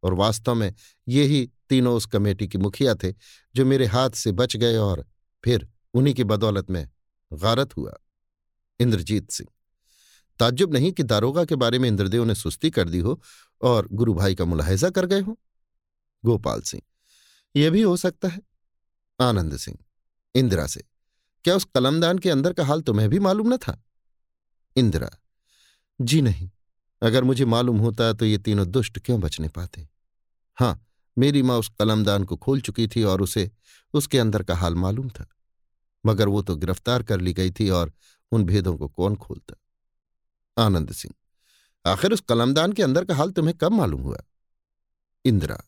और 0.02 0.14
वास्तव 0.14 0.54
में 0.54 0.74
ये 1.08 1.24
ही 1.24 1.50
तीनों 1.68 1.96
उस 1.96 2.06
कमेटी 2.06 2.48
के 2.48 2.58
मुखिया 2.58 2.94
थे 2.94 3.12
जो 3.54 3.64
मेरे 3.64 3.86
हाथ 3.86 4.10
से 4.10 4.32
बच 4.32 4.56
गए 4.56 4.76
और 4.76 5.06
फिर 5.44 5.68
उन्हीं 5.94 6.14
की 6.14 6.24
बदौलत 6.24 6.70
में 6.70 6.90
गारत 7.32 7.76
हुआ। 7.76 7.98
इंद्रजीत 8.80 9.30
सिंह। 9.30 9.48
ताज्जुब 10.40 10.74
नहीं 10.74 10.92
कि 10.92 11.02
दारोगा 11.02 11.44
के 11.44 11.56
बारे 11.56 11.78
में 11.78 11.88
इंद्रदेव 11.88 12.24
ने 12.24 12.34
सुस्ती 12.34 12.70
कर 12.70 12.88
दी 12.88 12.98
हो 12.98 13.20
और 13.60 13.88
गुरु 13.92 14.14
भाई 14.14 14.34
का 14.34 14.44
मुलाहजा 14.44 14.90
कर 14.90 15.06
गए 15.06 15.20
हो। 15.20 15.38
गोपाल 16.24 16.60
सिंह 16.62 16.82
यह 17.54 17.70
भी 17.70 17.82
हो 17.82 17.96
सकता 17.96 18.28
है। 18.28 18.40
आनंद 19.18 19.56
सिंह, 19.56 19.78
इंदिरा 20.34 20.66
से, 20.66 20.84
क्या 21.44 21.54
उस 21.56 21.64
कलमदान 21.64 22.18
के 22.18 22.30
अंदर 22.30 22.52
का 22.52 22.64
हाल 22.64 22.82
तुम्हें 22.82 23.08
भी 23.08 23.18
मालूम 23.18 23.52
न 23.52 23.56
था? 23.56 23.82
इंदिरा, 24.76 25.10
जी 26.00 26.20
नहीं, 26.22 26.50
अगर 27.02 27.24
मुझे 27.24 27.44
मालूम 27.44 27.78
होता 27.78 28.12
तो 28.12 28.24
ये 28.24 28.38
तीनों 28.38 28.66
दुष्ट 28.68 28.98
क्यों 28.98 29.20
बचने 29.20 29.48
पाते? 29.48 29.88
हाँ 30.58 30.86
मेरी 31.16 31.42
माँ 31.42 31.58
उस 31.58 31.68
कलमदान 31.78 32.24
को 32.24 32.36
खोल 32.36 32.60
चुकी 32.60 32.86
थी 32.88 33.02
और 33.02 33.22
उसे, 33.22 33.50
उसके 33.94 34.18
अंदर 34.18 34.42
का 34.42 34.54
हाल 34.54 34.74
मालूम 34.74 35.08
था, 35.08 35.26
मगर 36.04 36.28
वो 36.28 36.42
तो 36.42 36.56
गिरफ़्तार 36.56 37.02
कर 37.02 37.20
ली 37.20 37.32
गई 37.32 37.50
थी 37.50 37.68
और 37.70 37.92
उन 38.32 38.44
भेदों 38.44 38.76
को 38.78 38.88
कौन 38.88 39.16
खोलता? 39.16 39.54
आनंद 40.60 40.92
सिंह। 40.92 41.14
आखिर 41.92 42.12
उस 42.12 42.20
कलमदान 42.20 42.72
के 42.72 42.82
अंदर 42.82 43.04
का 43.04 43.14
हाल 43.14 43.30
तुम्हें 43.30 43.56
कब 43.58 43.72
मालूम 43.72 44.02
हुआ? 44.02 44.18
इंदिरा। 45.24 45.62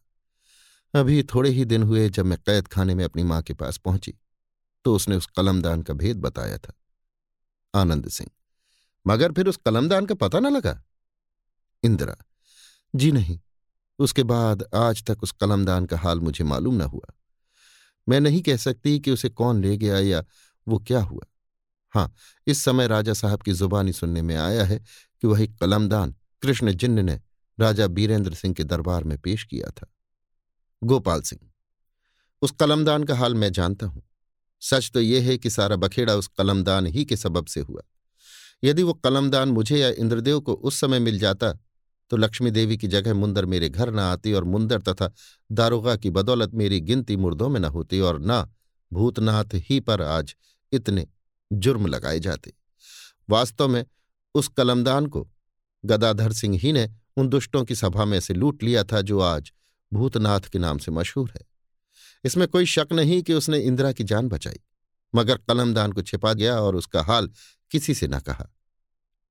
अभी 0.94 1.22
थोड़े 1.24 1.50
ही 1.50 1.64
दिन 1.64 1.82
हुए 1.82 2.08
जब 2.08 2.26
मैं 2.26 2.38
कैद 2.38 2.68
खाने 2.68 2.94
में 2.94 3.04
अपनी 3.04 3.22
माँ 3.22 3.42
के 3.42 3.54
पास 3.54 3.76
पहुँची 3.76 4.14
तो 4.84 4.94
उसने 4.96 5.16
उस 5.16 5.26
कलमदान 5.26 5.82
का 5.82 5.94
भेद 5.94 6.20
बताया 6.20 6.58
था। 6.58 6.72
आनंद 7.74 8.08
सिंह। 8.08 8.30
मगर 9.06 9.32
फिर 9.32 9.48
उस 9.48 9.56
कलमदान 9.56 10.06
का 10.06 10.14
पता 10.14 10.40
न 10.40 10.46
लगा? 10.46 10.82
इंदिरा। 11.82 12.16
जी 12.94 13.12
नहीं, 13.12 13.38
उसके 13.98 14.22
बाद 14.22 14.64
आज 14.74 15.04
तक 15.04 15.22
उस 15.22 15.32
कलमदान 15.32 15.86
का 15.86 15.98
हाल 15.98 16.20
मुझे 16.20 16.44
मालूम 16.44 16.74
न 16.74 16.80
हुआ। 16.80 17.12
मैं 18.08 18.20
नहीं 18.20 18.42
कह 18.42 18.56
सकती 18.56 18.98
कि 19.00 19.10
उसे 19.10 19.28
कौन 19.28 19.62
ले 19.62 19.76
गया 19.76 19.98
या 19.98 20.24
वो 20.68 20.78
क्या 20.78 21.02
हुआ। 21.02 21.24
हाँ 21.94 22.12
इस 22.46 22.64
समय 22.64 22.86
राजा 22.86 23.12
साहब 23.12 23.42
की 23.42 23.52
जुबानी 23.52 23.92
सुनने 23.92 24.22
में 24.22 24.36
आया 24.36 24.64
है 24.64 24.78
कि 25.22 25.26
वही 25.26 25.46
कलमदान 25.46 26.14
कृष्ण 26.42 26.72
जिन्न 26.72 27.04
ने 27.04 27.20
राजा 27.60 27.86
बीरेंद्र 27.86 28.34
सिंह 28.34 28.54
के 28.54 28.64
दरबार 28.64 29.04
में 29.04 29.18
पेश 29.18 29.44
किया 29.44 29.70
था। 29.70 29.86
गोपाल 30.82 31.20
सिंह, 31.22 31.40
उस 32.42 32.50
कलमदान 32.50 33.04
का 33.04 33.16
हाल 33.16 33.34
मैं 33.34 33.52
जानता 33.52 33.86
हूँ। 33.86 34.02
सच 34.62 34.90
तो 34.94 35.00
यह 35.00 35.24
है 35.24 35.36
कि 35.38 35.50
सारा 35.50 35.76
बखेड़ा 35.76 36.14
उस 36.14 36.26
कलमदान 36.28 36.86
ही 36.86 37.04
के 37.04 37.16
सबब 37.16 37.46
से 37.46 37.60
हुआ। 37.60 37.82
यदि 38.64 38.82
वो 38.82 38.92
कलमदान 38.94 39.48
मुझे 39.48 39.78
या 39.78 39.88
इंद्रदेव 39.88 40.40
को 40.40 40.52
उस 40.52 40.80
समय 40.80 40.98
मिल 40.98 41.18
जाता 41.18 41.52
तो 42.10 42.16
लक्ष्मी 42.16 42.50
देवी 42.50 42.76
की 42.76 42.88
जगह 42.88 43.14
मुंदर 43.14 43.44
मेरे 43.44 43.68
घर 43.68 43.90
न 43.90 43.98
आती 43.98 44.32
और 44.32 44.44
मुंदर 44.44 44.80
तथा 44.80 45.10
दारोगा 45.52 45.96
की 45.96 46.10
बदौलत 46.10 46.54
मेरी 46.54 46.80
गिनती 46.80 47.16
मुर्दों 47.16 47.48
में 47.48 47.60
न 47.60 47.64
होती 47.64 48.00
और 48.00 48.18
न 48.22 48.44
भूतनाथ 48.92 49.54
ही 49.54 49.80
पर 49.80 50.02
आज 50.02 50.34
इतने 50.72 51.06
जुर्म 51.52 51.86
लगाए 51.86 52.20
जाते। 52.20 52.52
वास्तव 53.30 53.68
में 53.68 53.84
उस 54.34 54.48
कलमदान 54.48 55.06
को 55.06 55.28
गदाधर 55.84 56.32
सिंह 56.32 56.58
ही 56.58 56.72
ने 56.72 56.90
उन 57.16 57.28
दुष्टों 57.28 57.64
की 57.64 57.74
सभा 57.74 58.04
में 58.04 58.20
से 58.20 58.34
लूट 58.34 58.62
लिया 58.62 58.84
था 58.84 59.00
जो 59.00 59.20
आज 59.20 59.52
भूतनाथ 59.92 60.40
के 60.40 60.58
नाम 60.58 60.78
से 60.78 60.90
मशहूर 60.90 61.32
है। 61.36 61.40
इसमें 62.24 62.48
कोई 62.48 62.66
शक 62.66 62.88
नहीं 62.92 63.22
कि 63.22 63.34
उसने 63.34 63.58
इंदिरा 63.58 63.92
की 63.92 64.04
जान 64.04 64.28
बचाई, 64.28 64.60
मगर 65.14 65.36
कलमदान 65.36 65.92
को 65.92 66.02
छिपा 66.02 66.32
गया 66.32 66.60
और 66.60 66.76
उसका 66.76 67.02
हाल 67.02 67.30
किसी 67.70 67.94
से 67.94 68.08
न 68.08 68.18
कहा। 68.18 68.48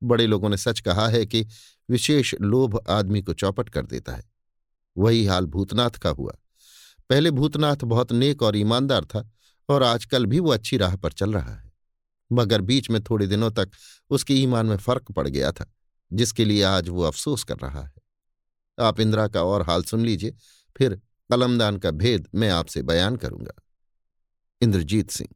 बड़े 0.04 0.28
लोगों 0.28 0.50
ने 0.50 0.58
सच 0.58 0.80
कहा 0.80 1.08
है 1.08 1.26
कि 1.26 1.48
विशेष 1.90 2.36
लोभ 2.42 2.84
आदमी 2.90 3.22
को 3.22 3.34
चौपट 3.34 3.70
कर 3.70 3.86
देता 3.86 4.14
है। 4.14 4.32
वही 4.98 5.26
हाल 5.26 5.46
भूतनाथ 5.46 5.90
का 5.90 6.10
हुआ। 6.10 6.34
पहले 7.10 7.32
भूतनाथ 7.32 7.76
बहुत 7.76 8.12
नेक 8.12 8.42
और 8.42 8.56
ईमानदार 8.56 9.06
था 9.06 9.32
और 9.70 9.84
आजकल 9.84 10.26
भी 10.26 10.40
वो 10.40 10.52
अच्छी 10.52 10.78
राह 10.78 10.96
पर 10.96 11.12
चल 11.12 11.34
रहा 11.34 11.56
है। 11.56 11.71
मगर 12.32 12.62
बीच 12.62 12.90
में 12.90 13.02
थोड़े 13.04 13.28
दिनों 13.28 13.52
तक 13.52 13.72
उसके 14.10 14.34
ईमान 14.34 14.66
में 14.66 14.78
फ़र्क 14.78 15.12
पड़ 15.12 15.28
गया 15.28 15.52
था, 15.52 15.66
जिसके 16.12 16.46
लिए 16.46 16.64
आज 16.64 16.90
वो 16.90 17.04
अफसोस 17.04 17.44
कर 17.44 17.58
रहा 17.58 17.84
है। 17.84 17.94
आप 18.78 19.00
इंदिरा 19.00 19.28
का 19.28 19.44
और 19.44 19.62
हाल 19.62 19.84
सुन 19.84 20.06
लीजिए, 20.06 20.36
फिर 20.76 20.96
कलमदान 21.30 21.78
का 21.78 21.92
भेद 21.92 22.28
मैं 22.36 22.50
आपसे 22.50 22.82
बयान 22.84 23.16
करूँगा। 23.16 23.54
इंद्रजीत 24.62 25.12
सिंह, 25.12 25.30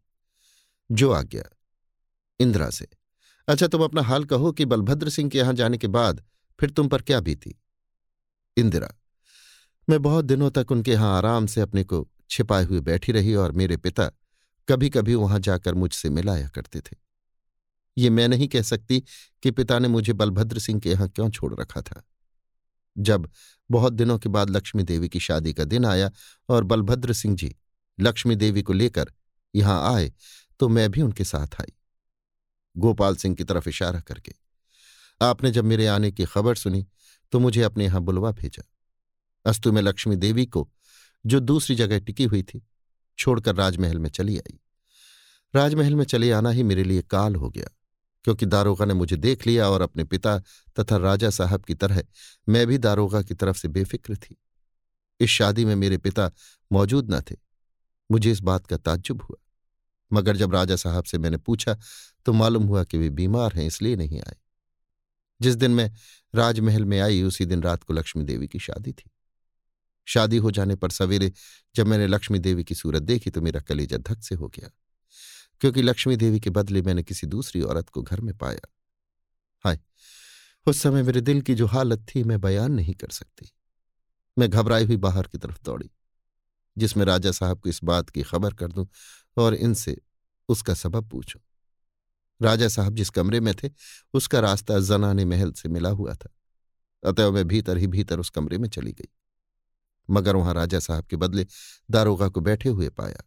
जो 0.89 1.11
आ 1.11 1.21
गया 1.21 1.43
इंदिरा 2.39 2.69
से 2.69 2.87
अच्छा 3.47 3.67
तुम 3.67 3.83
अपना 3.83 4.01
हाल 4.01 4.23
कहो 4.25 4.51
कि 4.51 4.65
बलभद्र 4.65 5.09
सिंह 5.09 5.29
के 5.29 5.37
यहाँ 5.37 5.53
जाने 5.53 5.77
के 5.77 5.87
बाद 5.87 6.23
फिर 6.59 6.69
तुम 6.69 6.87
पर 6.87 7.01
क्या 7.01 7.19
बीती? 7.19 7.55
इंदिरा, 8.57 8.89
मैं 9.87 10.01
बहुत 10.01 10.25
दिनों 10.25 10.49
तक 10.51 10.71
उनके 10.71 10.91
यहाँ 10.91 11.17
आराम 11.17 11.45
से 11.45 11.61
अपने 11.61 11.83
को 11.83 12.07
छिपाए 12.29 12.63
हुए 12.65 12.79
बैठी 12.79 13.11
रही 13.11 13.35
और 13.35 13.51
मेरे 13.51 13.77
पिता 13.77 14.09
कभी 14.67 14.89
कभी 14.89 15.15
वहाँ 15.15 15.39
जाकर 15.39 15.73
मुझसे 15.73 16.09
मिलाया 16.09 16.47
करते 16.47 16.81
थे। 16.81 16.95
ये 17.97 18.09
मैं 18.09 18.27
नहीं 18.27 18.47
कह 18.47 18.61
सकती 18.61 18.99
कि 19.43 19.51
पिता 19.51 19.79
ने 19.79 19.87
मुझे 19.87 20.13
बलभद्र 20.13 20.59
सिंह 20.59 20.79
के 20.79 20.89
यहाँ 20.89 21.07
क्यों 21.09 21.29
छोड़ 21.29 21.53
रखा 21.55 21.81
था। 21.81 22.03
जब 22.95 23.29
बहुत 23.69 23.93
दिनों 23.93 24.17
के 24.19 24.29
बाद 24.29 24.49
लक्ष्मी 24.49 24.83
देवी 24.83 25.09
की 25.09 25.19
शादी 25.19 25.53
का 25.53 25.63
दिन 25.65 25.85
आया 25.85 26.09
और 26.49 26.63
बलभद्र 26.63 27.13
सिंह 27.13 27.35
जी 27.35 27.55
लक्ष्मी 27.99 28.35
देवी 28.35 28.61
को 28.61 28.73
लेकर 28.73 29.11
यहाँ 29.53 29.93
आए 29.93 30.11
तो 30.59 30.69
मैं 30.69 30.89
भी 30.91 31.01
उनके 31.01 31.23
साथ 31.23 31.61
आई। 31.61 31.73
गोपाल 32.75 33.15
सिंह 33.15 33.35
की 33.35 33.43
तरफ़ 33.43 33.69
इशारा 33.69 33.99
करके, 33.99 34.33
आपने 35.21 35.51
जब 35.51 35.65
मेरे 35.65 35.87
आने 35.87 36.11
की 36.11 36.25
खबर 36.25 36.55
सुनी 36.55 36.85
तो 37.33 37.39
मुझे 37.39 37.61
अपने 37.61 37.85
यहाँ 37.85 38.01
बुलवा 38.01 38.31
भेजा। 38.31 38.63
अस्तु 39.45 39.71
में 39.71 39.81
लक्ष्मी 39.81 40.15
देवी 40.15 40.45
को 40.45 40.69
जो 41.25 41.39
दूसरी 41.39 41.75
जगह 41.75 41.99
टिकी 41.99 42.23
हुई 42.23 42.43
थी 42.43 42.61
छोड़कर 43.17 43.55
राजमहल 43.55 43.99
में 43.99 44.09
चली 44.09 44.37
आई। 44.37 44.59
राजमहल 45.53 45.95
में 45.95 46.03
चले 46.05 46.31
आना 46.31 46.49
ही 46.49 46.63
मेरे 46.63 46.83
लिए 46.83 47.01
काल 47.01 47.35
हो 47.35 47.49
गया, 47.49 47.69
क्योंकि 48.25 48.45
दारोगा 48.45 48.85
ने 48.85 48.93
मुझे 48.93 49.17
देख 49.17 49.45
लिया 49.47 49.69
और 49.69 49.81
अपने 49.81 50.03
पिता 50.03 50.37
तथा 50.79 50.97
राजा 50.97 51.29
साहब 51.29 51.63
की 51.63 51.73
तरह 51.75 52.03
मैं 52.47 52.65
भी 52.67 52.77
दारोगा 52.77 53.21
की 53.21 53.33
तरफ़ 53.33 53.57
से 53.57 53.67
बेफिक्र 53.69 54.15
थी। 54.17 54.35
इस 55.19 55.29
शादी 55.29 55.65
में 55.65 55.75
मेरे 55.75 55.97
पिता 55.97 56.31
मौजूद 56.71 57.13
न 57.13 57.21
थे, 57.21 57.35
मुझे 58.09 58.31
इस 58.31 58.39
बात 58.41 58.65
का 58.67 58.77
ताज्जुब 58.77 59.21
हुआ। 59.21 59.37
मगर 60.11 60.37
जब 60.37 60.53
राजा 60.53 60.75
साहब 60.75 61.03
से 61.03 61.17
मैंने 61.17 61.37
पूछा 61.37 61.77
तो 62.25 62.33
मालूम 62.33 62.63
हुआ 62.63 62.83
कि 62.83 62.97
वे 62.97 63.09
बीमार 63.11 63.53
हैं, 63.53 63.65
इसलिए 63.65 63.95
नहीं 63.95 64.19
आए। 64.19 64.35
जिस 65.41 65.55
दिन 65.55 65.71
मैं 65.71 65.91
राजमहल 66.33 66.85
में 66.85 66.99
आई, 66.99 67.21
उसी 67.23 67.45
दिन 67.45 67.63
रात 67.63 67.83
को 67.83 67.93
लक्ष्मी 67.93 68.23
देवी 68.23 68.47
की 68.47 68.59
शादी 68.59 68.91
थी। 68.91 69.09
शादी 70.07 70.37
हो 70.37 70.51
जाने 70.51 70.75
पर 70.75 70.91
सवेरे 70.91 71.31
जब 71.75 71.87
मैंने 71.87 72.07
लक्ष्मी 72.07 72.39
देवी 72.39 72.63
की 72.63 72.75
सूरत 72.75 73.01
देखी 73.03 73.29
तो 73.29 73.41
मेरा 73.41 73.59
कलेजा 73.61 73.97
धक 73.99 74.21
से 74.23 74.35
हो 74.35 74.47
गया, 74.49 74.69
क्योंकि 75.61 75.81
लक्ष्मी 75.81 76.15
देवी 76.17 76.39
के 76.39 76.49
बदले 76.51 76.81
मैंने 76.81 77.03
किसी 77.03 77.27
दूसरी 77.27 77.61
औरत 77.63 77.89
को 77.89 78.01
घर 78.01 78.21
में 78.21 78.35
पाया। 78.37 78.67
हाय, 79.65 79.79
उस 80.67 80.81
समय 80.81 81.03
मेरे 81.03 81.21
दिल 81.21 81.41
की 81.41 81.55
जो 81.55 81.65
हालत 81.67 82.05
थी 82.07 82.23
मैं 82.23 82.39
बयान 82.41 82.71
नहीं 82.71 82.93
कर 82.95 83.09
सकती। 83.11 83.51
मैं 84.37 84.49
घबराई 84.49 84.85
हुई 84.85 84.97
बाहर 84.99 85.27
की 85.27 85.37
तरफ़ 85.37 85.59
दौड़ी, 85.65 85.89
जिसमें 86.77 87.05
राजा 87.05 87.31
साहब 87.31 87.59
को 87.59 87.69
इस 87.69 87.79
बात 87.83 88.09
की 88.09 88.23
खबर 88.23 88.53
कर 88.53 88.71
दूँ 88.71 88.87
और 89.37 89.55
इनसे 89.55 89.97
उसका 90.49 90.73
सबब 90.75 91.09
पूछूँ। 91.09 91.41
राजा 92.41 92.67
साहब 92.67 92.95
जिस 92.95 93.09
कमरे 93.09 93.39
में 93.39 93.53
थे, 93.55 93.69
उसका 94.13 94.39
रास्ता 94.39 94.79
जनाने 94.81 95.25
महल 95.25 95.51
से 95.53 95.69
मिला 95.69 95.89
हुआ 95.91 96.13
था, 96.15 96.29
अतएव 97.03 97.31
मैं 97.31 97.47
भीतर 97.47 97.77
ही 97.77 97.87
भीतर 97.87 98.19
उस 98.19 98.29
कमरे 98.29 98.57
में 98.57 98.67
चली 98.69 98.91
गई। 98.91 99.09
मगर 100.09 100.35
वहाँ 100.35 100.53
राजा 100.53 100.79
साहब 100.79 101.05
के 101.05 101.15
बदले 101.15 101.45
दारोगा 101.91 102.27
को 102.27 102.41
बैठे 102.41 102.69
हुए 102.69 102.89
पाया। 102.89 103.23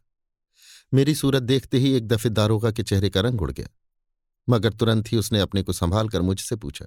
मेरी 0.93 1.15
सूरत 1.15 1.43
देखते 1.43 1.77
ही 1.77 1.93
एक 1.93 2.07
दफे 2.07 2.29
दारोगा 2.29 2.71
के 2.71 2.83
चेहरे 2.83 3.09
का 3.09 3.21
रंग 3.21 3.41
उड़ 3.41 3.51
गया। 3.51 3.67
मगर 4.49 4.73
तुरंत 4.73 5.11
ही 5.11 5.17
उसने 5.17 5.39
अपने 5.39 5.63
को 5.63 5.73
संभाल 5.73 6.09
कर 6.09 6.21
मुझसे 6.21 6.55
पूछा, 6.55 6.85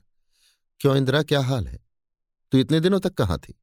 क्यों 0.80 0.96
इंदिरा, 0.96 1.22
क्या 1.22 1.40
हाल 1.40 1.66
है? 1.66 1.78
तू 2.52 2.58
इतने 2.58 2.80
दिनों 2.80 3.00
तक 3.00 3.14
कहाँ 3.14 3.38
थी? 3.38 3.54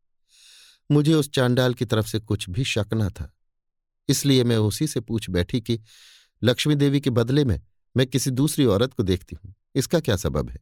मुझे 0.92 1.14
उस 1.14 1.30
चांडाल 1.30 1.74
की 1.74 1.86
तरफ़ 1.86 2.08
से 2.08 2.20
कुछ 2.20 2.50
भी 2.50 2.64
शक 2.64 2.88
न 2.94 3.10
था। 3.10 3.32
इसलिए 4.10 4.44
मैं 4.44 4.58
उसी 4.58 4.88
से 4.88 5.00
पूछ 5.00 5.30
बैठी 5.30 5.62
कि, 5.62 5.80
लक्ष्मी 6.44 6.76
देवी 6.76 7.02
के 7.02 7.10
बदले 7.10 7.44
में 7.46 7.62
मैं 7.98 8.08
किसी 8.08 8.32
दूसरी 8.32 8.66
औरत 8.66 8.94
को 8.94 9.04
देखती 9.04 9.36
हूँ, 9.36 9.54
इसका 9.76 10.00
क्या 10.00 10.16
सबब 10.16 10.50
है? 10.50 10.58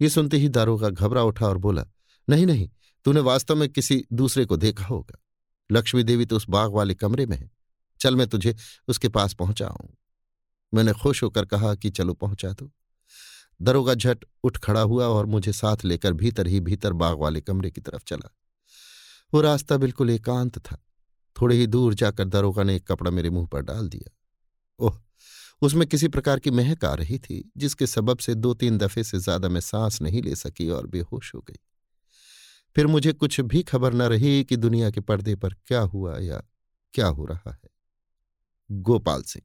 ये 0.00 0.08
सुनते 0.08 0.36
ही 0.36 0.48
दारोगा 0.48 0.88
घबरा 0.88 1.22
उठा 1.22 1.46
और 1.46 1.58
बोला, 1.58 1.84
नहीं 2.28 2.46
नहीं 2.46 2.68
तूने 3.04 3.20
वास्तव 3.20 3.56
में 3.56 3.68
किसी 3.68 4.04
दूसरे 4.12 4.44
को 4.44 4.56
देखा 4.56 4.84
होगा। 4.84 5.18
लक्ष्मी 5.72 6.02
देवी 6.02 6.26
तो 6.26 6.36
उस 6.36 6.46
बाग 6.48 6.72
वाले 6.72 6.94
कमरे 6.94 7.26
में 7.26 7.36
है। 7.36 7.50
चल 8.00 8.16
मैं 8.16 8.26
तुझे 8.26 8.56
उसके 8.88 9.08
पास 9.08 9.34
पहुंचाऊं। 9.34 9.88
मैंने 10.74 10.92
खुश 10.92 11.22
होकर 11.22 11.44
कहा 11.44 11.74
कि 11.74 11.90
चलो 11.90 12.14
पहुँचा 12.14 12.52
दो। 12.52 12.70
दरोगा 13.62 13.94
झट 13.94 14.24
उठ 14.44 14.58
खड़ा 14.58 14.80
हुआ 14.80 15.06
और 15.06 15.26
मुझे 15.26 15.52
साथ 15.52 15.76
लेकर 15.84 16.12
भीतर 16.12 16.46
ही 16.46 16.60
भीतर 16.60 16.92
बाग 16.92 17.18
वाले 17.18 17.40
कमरे 17.40 17.70
की 17.70 17.80
तरफ़ 17.80 18.02
चला। 18.06 18.30
वो 19.34 19.40
रास्ता 19.40 19.76
बिल्कुल 19.76 20.10
एकांत 20.10 20.58
था। 20.58 20.84
थोड़े 21.40 21.56
ही 21.56 21.66
दूर 21.66 21.94
जाकर 21.94 22.24
दरोगा 22.24 22.62
ने 22.62 22.76
एक 22.76 22.86
कपड़ा 22.86 23.10
मेरे 23.10 23.30
मुँह 23.30 23.46
पर 23.46 23.62
डाल 23.62 23.88
दिया। 23.88 24.10
ओह, 24.78 24.98
उसमें 25.62 25.88
किसी 25.88 26.08
प्रकार 26.08 26.38
की 26.38 26.50
महक 26.50 26.84
आ 26.84 26.94
रही 26.94 27.18
थी, 27.18 27.52
जिसके 27.56 27.86
सबब 27.86 28.18
से 28.18 28.34
दो 28.34 28.54
तीन 28.54 28.78
दफे 28.78 29.04
से 29.04 29.18
ज़्यादा 29.18 29.48
मैं 29.48 29.60
सांस 29.60 30.02
नहीं 30.02 30.22
ले 30.22 30.36
सकी 30.36 30.68
और 30.70 30.86
बेहोश 30.86 31.34
हो 31.34 31.40
गई। 31.40 31.58
फिर 32.76 32.86
मुझे 32.86 33.12
कुछ 33.12 33.40
भी 33.42 33.62
खबर 33.62 33.92
न 33.92 34.02
रही 34.04 34.42
कि 34.44 34.56
दुनिया 34.56 34.90
के 34.90 35.00
पर्दे 35.02 35.34
पर 35.36 35.54
क्या 35.66 35.80
हुआ 35.82 36.18
या 36.18 36.42
क्या 36.94 37.06
हो 37.08 37.24
रहा 37.26 37.50
है। 37.50 37.68
गोपाल 38.70 39.22
सिंह। 39.22 39.44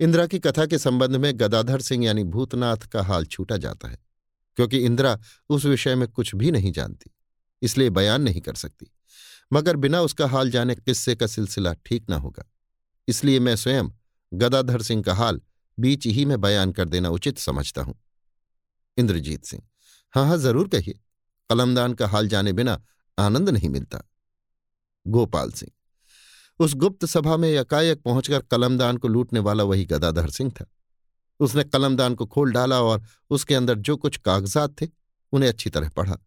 इंदिरा 0.00 0.26
की 0.26 0.38
कथा 0.38 0.66
के 0.66 0.78
संबंध 0.78 1.16
में 1.16 1.32
गदाधर 1.36 1.80
सिंह 1.80 2.04
यानी 2.04 2.24
भूतनाथ 2.26 2.86
का 2.86 3.02
हाल 3.02 3.24
छूटा 3.26 3.56
जाता 3.56 3.88
है, 3.88 3.98
क्योंकि 4.56 4.78
इंदिरा 4.78 5.18
उस 5.50 5.64
विषय 5.66 5.94
में 5.94 6.06
कुछ 6.08 6.34
भी 6.34 6.50
नहीं 6.50 6.72
जानती, 6.72 7.10
इसलिए 7.62 7.90
बयान 7.90 8.22
नहीं 8.22 8.40
कर 8.40 8.54
सकती। 8.56 8.90
मगर 9.50 9.76
बिना 9.76 10.00
उसका 10.00 10.26
हाल 10.26 10.50
जाने 10.50 10.74
किस्से 10.76 11.14
का 11.14 11.26
सिलसिला 11.26 11.72
ठीक 11.86 12.08
ना 12.10 12.16
होगा, 12.16 12.44
इसलिए 13.08 13.40
मैं 13.40 13.56
स्वयं 13.56 13.90
गदाधर 14.32 14.82
सिंह 14.82 15.02
का 15.02 15.14
हाल 15.14 15.40
बीच 15.78 16.06
ही 16.06 16.24
में 16.24 16.40
बयान 16.40 16.72
कर 16.72 16.88
देना 16.88 17.08
उचित 17.10 17.38
समझता 17.38 17.82
हूँ। 17.82 17.94
इंद्रजीत 18.96 19.44
सिंह। 19.44 19.62
हाँ 20.14 20.26
हाँ 20.26 20.36
ज़रूर 20.38 20.68
कहिए। 20.68 20.98
कलमदान 21.50 21.94
का 21.94 22.08
हाल 22.08 22.28
जाने 22.28 22.52
बिना 22.52 22.82
आनंद 23.18 23.48
नहीं 23.48 23.68
मिलता। 23.68 24.10
गोपाल 25.06 25.50
सिंह। 25.50 25.72
उस 26.58 26.74
गुप्त 26.74 27.06
सभा 27.06 27.36
में 27.36 27.48
एकाएक 27.48 28.02
पहुंचकर 28.02 28.42
कलमदान 28.42 28.96
को 28.96 29.08
लूटने 29.08 29.40
वाला 29.40 29.64
वही 29.64 29.84
गदाधर 29.84 30.30
सिंह 30.30 30.50
था। 30.50 30.66
उसने 31.40 31.64
कलमदान 31.64 32.14
को 32.14 32.26
खोल 32.26 32.52
डाला 32.52 32.80
और 32.80 33.02
उसके 33.30 33.54
अंदर 33.54 33.74
जो 33.74 33.96
कुछ 33.96 34.16
कागजात 34.16 34.82
थे, 34.82 34.88
उन्हें 35.32 35.50
अच्छी 35.50 35.70
तरह 35.70 35.88
पढ़ा। 35.88 36.18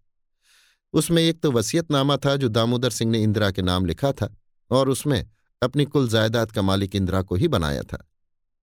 उसमें 0.94 1.24
एक 1.24 1.42
तो 1.42 1.52
वसीयतनामा 1.52 2.18
था 2.18 2.36
जो 2.36 2.48
दामोदर 2.48 2.90
सिंह 2.90 3.12
ने 3.12 3.24
इंदिरा 3.24 3.52
के 3.52 3.62
नाम 3.62 3.86
लिखा 3.86 4.12
था 4.12 4.36
और 4.72 4.90
उसमें 4.90 5.30
अपनी 5.64 5.86
कुल 5.86 6.10
जायदाद 6.10 6.52
का 6.52 6.62
मालिक 6.62 6.96
इंदिरा 6.96 7.22
को 7.22 7.36
ही 7.36 7.48
बनाया 7.48 7.82
था। 7.82 8.10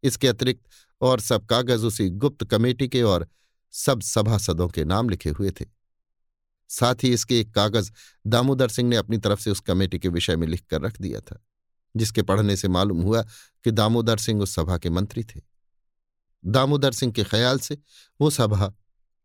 इसके 0.02 0.28
अतिरिक्त 0.28 0.62
और 1.00 1.20
सब 1.20 1.46
कागज़ 1.46 1.86
उसी 1.86 2.11
गुप्त 2.11 2.44
कमेटी 2.44 2.88
के 2.88 3.02
और 3.02 3.28
सब 3.72 4.00
सभासदों 4.00 4.68
के 4.68 4.84
नाम 4.84 5.09
लिखे 5.09 5.30
हुए 5.30 5.50
थे। 5.50 5.76
साथ 6.68 6.94
ही 7.02 7.12
इसके 7.12 7.40
एक 7.40 7.54
कागज़ 7.54 7.90
दामोदर 8.26 8.68
सिंह 8.68 8.88
ने 8.88 8.96
अपनी 8.96 9.18
तरफ़ 9.18 9.40
से 9.40 9.50
उस 9.50 9.60
कमेटी 9.60 9.98
के 9.98 10.08
विषय 10.08 10.36
में 10.36 10.46
लिखकर 10.46 10.80
रख 10.80 11.00
दिया 11.00 11.20
था, 11.20 11.42
जिसके 11.94 12.22
पढ़ने 12.22 12.56
से 12.56 12.68
मालूम 12.68 13.02
हुआ 13.02 13.22
कि 13.64 13.70
दामोदर 13.70 14.18
सिंह 14.18 14.42
उस 14.42 14.54
सभा 14.54 14.78
के 14.78 14.90
मंत्री 14.90 15.24
थे। 15.24 15.40
दामोदर 16.44 16.92
सिंह 16.92 17.12
के 17.12 17.24
ख्याल 17.24 17.58
से 17.58 17.78
वो 18.20 18.30
सभा 18.30 18.72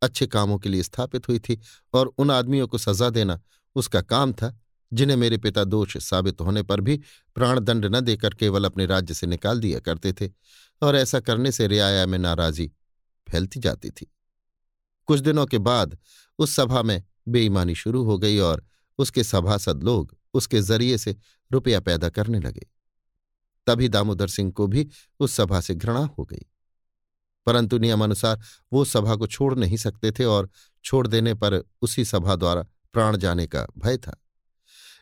अच्छे 0.01 0.27
कामों 0.27 0.57
के 0.57 0.69
लिए 0.69 0.83
स्थापित 0.83 1.27
हुई 1.27 1.39
थी 1.39 1.59
और 1.93 2.13
उन 2.17 2.31
आदमियों 2.31 2.67
को 2.67 2.77
सजा 2.77 3.09
देना 3.09 3.39
उसका 3.75 4.01
काम 4.01 4.33
था, 4.33 4.57
जिन्हें 4.91 5.17
मेरे 5.17 5.37
पिता 5.37 5.63
दोष 5.63 5.97
साबित 5.97 6.41
होने 6.41 6.63
पर 6.63 6.81
भी 6.81 6.97
प्राणदंड 7.35 7.85
न 7.85 7.99
देकर 7.99 8.33
केवल 8.33 8.65
अपने 8.65 8.85
राज्य 8.85 9.13
से 9.13 9.27
निकाल 9.27 9.59
दिया 9.59 9.79
करते 9.79 10.13
थे 10.13 10.29
और 10.81 10.95
ऐसा 10.95 11.19
करने 11.19 11.51
से 11.51 11.67
रियाया 11.67 12.05
में 12.05 12.17
नाराजी 12.19 12.67
फैलती 13.27 13.59
जाती 13.59 13.89
थी। 13.89 14.11
कुछ 15.07 15.19
दिनों 15.19 15.45
के 15.45 15.57
बाद 15.57 15.97
उस 16.39 16.55
सभा 16.55 16.81
में 16.81 17.03
बेईमानी 17.27 17.75
शुरू 17.75 18.03
हो 18.03 18.17
गई 18.17 18.37
और 18.37 18.65
उसके 18.99 19.23
सभासद 19.23 19.83
लोग 19.83 20.17
उसके 20.33 20.61
ज़रिए 20.61 20.97
से 20.97 21.15
रुपया 21.51 21.79
पैदा 21.79 22.09
करने 22.09 22.39
लगे। 22.39 22.67
तभी 23.67 23.89
दामोदर 23.89 24.27
सिंह 24.27 24.51
को 24.51 24.67
भी 24.67 24.87
उस 25.19 25.33
सभा 25.33 25.61
से 25.61 25.75
घृणा 25.75 26.05
हो 26.19 26.25
गई। 26.25 26.45
परंतु 27.45 27.77
नियमानुसार 27.77 28.41
वो 28.73 28.85
सभा 28.85 29.15
को 29.15 29.27
छोड़ 29.27 29.53
नहीं 29.55 29.77
सकते 29.77 30.11
थे 30.11 30.25
और 30.25 30.49
छोड़ 30.83 31.07
देने 31.07 31.33
पर 31.33 31.63
उसी 31.81 32.05
सभा 32.05 32.35
द्वारा 32.35 32.65
प्राण 32.93 33.17
जाने 33.17 33.47
का 33.47 33.65
भय 33.77 33.97
था। 33.97 34.15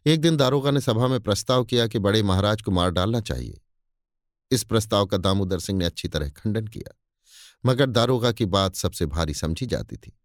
एक 0.06 0.22
दिन 0.22 0.38
दारोगा 0.38 0.72
ने 0.72 0.82
सभा 0.82 1.08
में 1.08 1.20
प्रस्ताव 1.20 1.64
किया 1.66 1.88
कि 1.88 2.00
बड़े 2.00 2.24
महाराज 2.24 2.62
को 2.62 2.72
मार 2.72 2.92
डालना 2.92 3.22
चाहिए। 3.22 3.62
इस 4.52 4.64
प्रस्ताव 4.64 5.06
का 5.06 5.18
दामोदर 5.18 5.60
सिंह 5.60 5.80
ने 5.80 5.86
अच्छी 5.86 6.08
तरह 6.08 6.30
खंडन 6.30 6.68
किया, 6.68 6.96
मगर 7.66 7.90
दारोगा 7.90 8.32
की 8.32 8.46
बात 8.46 8.76
सबसे 8.76 9.06
भारी 9.06 9.34
समझी 9.34 9.66
जाती 9.66 9.98
थी। 9.98 10.18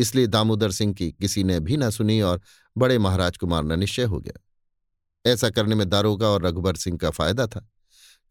इसलिए 0.00 0.26
दामोदर 0.26 0.70
सिंह 0.72 0.94
की 0.94 1.10
किसी 1.12 1.44
ने 1.44 1.58
भी 1.60 1.76
न 1.76 1.90
सुनी 1.90 2.20
और 2.20 2.40
बड़े 2.76 2.98
महाराज 2.98 3.36
को 3.36 3.46
मारना 3.46 3.76
निश्चय 3.76 4.04
हो 4.04 4.20
गया। 4.20 4.40
ऐसा 5.24 5.50
करने 5.50 5.74
में 5.74 5.88
दारोगा 5.88 6.28
और 6.28 6.46
रघुबर 6.46 6.76
सिंह 6.76 6.98
का 6.98 7.10
फ़ायदा 7.10 7.46
था, 7.46 7.68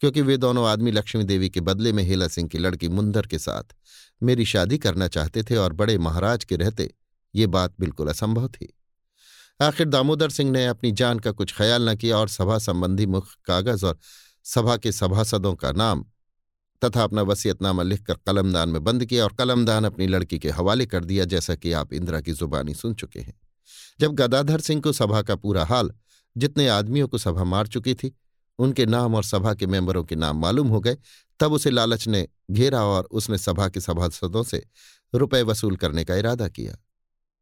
क्योंकि 0.01 0.21
वे 0.21 0.37
दोनों 0.37 0.67
आदमी 0.67 0.91
लक्ष्मी 0.91 1.23
देवी 1.23 1.49
के 1.49 1.61
बदले 1.61 1.93
में 1.93 2.03
हेला 2.03 2.27
सिंह 2.27 2.47
की 2.49 2.57
लड़की 2.57 2.89
मुंदर 2.89 3.27
के 3.27 3.39
साथ 3.39 3.75
मेरी 4.21 4.45
शादी 4.45 4.77
करना 4.77 5.07
चाहते 5.07 5.43
थे 5.43 5.55
और 5.55 5.73
बड़े 5.73 5.97
महाराज 5.97 6.43
के 6.43 6.55
रहते 6.55 6.89
ये 7.33 7.47
बात 7.47 7.73
बिल्कुल 7.79 8.07
असंभव 8.07 8.47
थी। 8.47 8.73
आखिर 9.61 9.87
दामोदर 9.87 10.29
सिंह 10.29 10.51
ने 10.51 10.65
अपनी 10.67 10.91
जान 10.91 11.19
का 11.19 11.31
कुछ 11.31 11.53
ख्याल 11.55 11.89
न 11.89 11.95
किया 11.95 12.17
और 12.17 12.29
सभा 12.29 12.57
संबंधी 12.57 13.05
मुख्य 13.05 13.35
कागज़ 13.45 13.85
और 13.85 13.97
सभा 14.45 14.77
के 14.77 14.91
सभासदों 14.91 15.53
का 15.55 15.71
नाम 15.71 16.05
तथा 16.85 17.03
अपना 17.03 17.21
वसीयतनामा 17.21 17.83
लिखकर 17.83 18.13
कलमदान 18.13 18.69
में 18.69 18.83
बंद 18.83 19.05
किया 19.05 19.23
और 19.23 19.33
कलमदान 19.33 19.83
अपनी 19.83 20.07
लड़की 20.07 20.39
के 20.39 20.49
हवाले 20.49 20.85
कर 20.85 21.05
दिया, 21.05 21.25
जैसा 21.25 21.55
कि 21.55 21.71
आप 21.71 21.93
इंदिरा 21.93 22.21
की 22.21 22.31
जुबानी 22.31 22.73
सुन 22.73 22.93
चुके 22.93 23.19
हैं। 23.19 23.41
जब 23.99 24.13
गदाधर 24.13 24.59
सिंह 24.59 24.81
को 24.81 24.91
सभा 24.91 25.21
का 25.21 25.35
पूरा 25.35 25.65
हाल, 25.65 25.91
जितने 26.37 26.67
आदमियों 26.67 27.07
को 27.07 27.17
सभा 27.17 27.43
मार 27.43 27.67
चुकी 27.67 27.93
थी, 27.93 28.17
उनके 28.59 28.85
नाम 28.85 29.15
और 29.15 29.23
सभा 29.23 29.53
के 29.53 29.67
मेंबरों 29.67 30.03
के 30.03 30.15
नाम 30.15 30.37
मालूम 30.37 30.67
हो 30.67 30.79
गए, 30.79 30.97
तब 31.39 31.53
उसे 31.53 31.69
लालच 31.69 32.07
ने 32.07 32.27
घेरा 32.51 32.83
और 32.83 33.03
उसने 33.03 33.37
सभा 33.37 33.69
के 33.69 33.79
सभासदों 33.79 34.43
से 34.43 34.65
रुपए 35.15 35.41
वसूल 35.41 35.75
करने 35.75 36.03
का 36.03 36.15
इरादा 36.15 36.47
किया। 36.47 36.77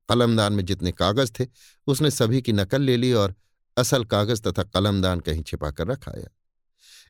कलमदान 0.10 0.54
में 0.54 0.66
जितने 0.66 0.92
कागज़ 0.92 1.32
थे, 1.40 1.48
उसने 1.88 2.12
सभी 2.12 2.42
की 2.42 2.54
नकल 2.54 2.82
ले 2.82 2.98
ली 2.98 3.14
और 3.14 3.36
असल 3.78 4.04
कागज़ 4.04 4.42
तथा 4.42 4.64
कलमदान 4.64 5.20
कहीं 5.20 5.44
छिपा 5.44 5.72
कर 5.72 5.88
रखाया 5.88 6.28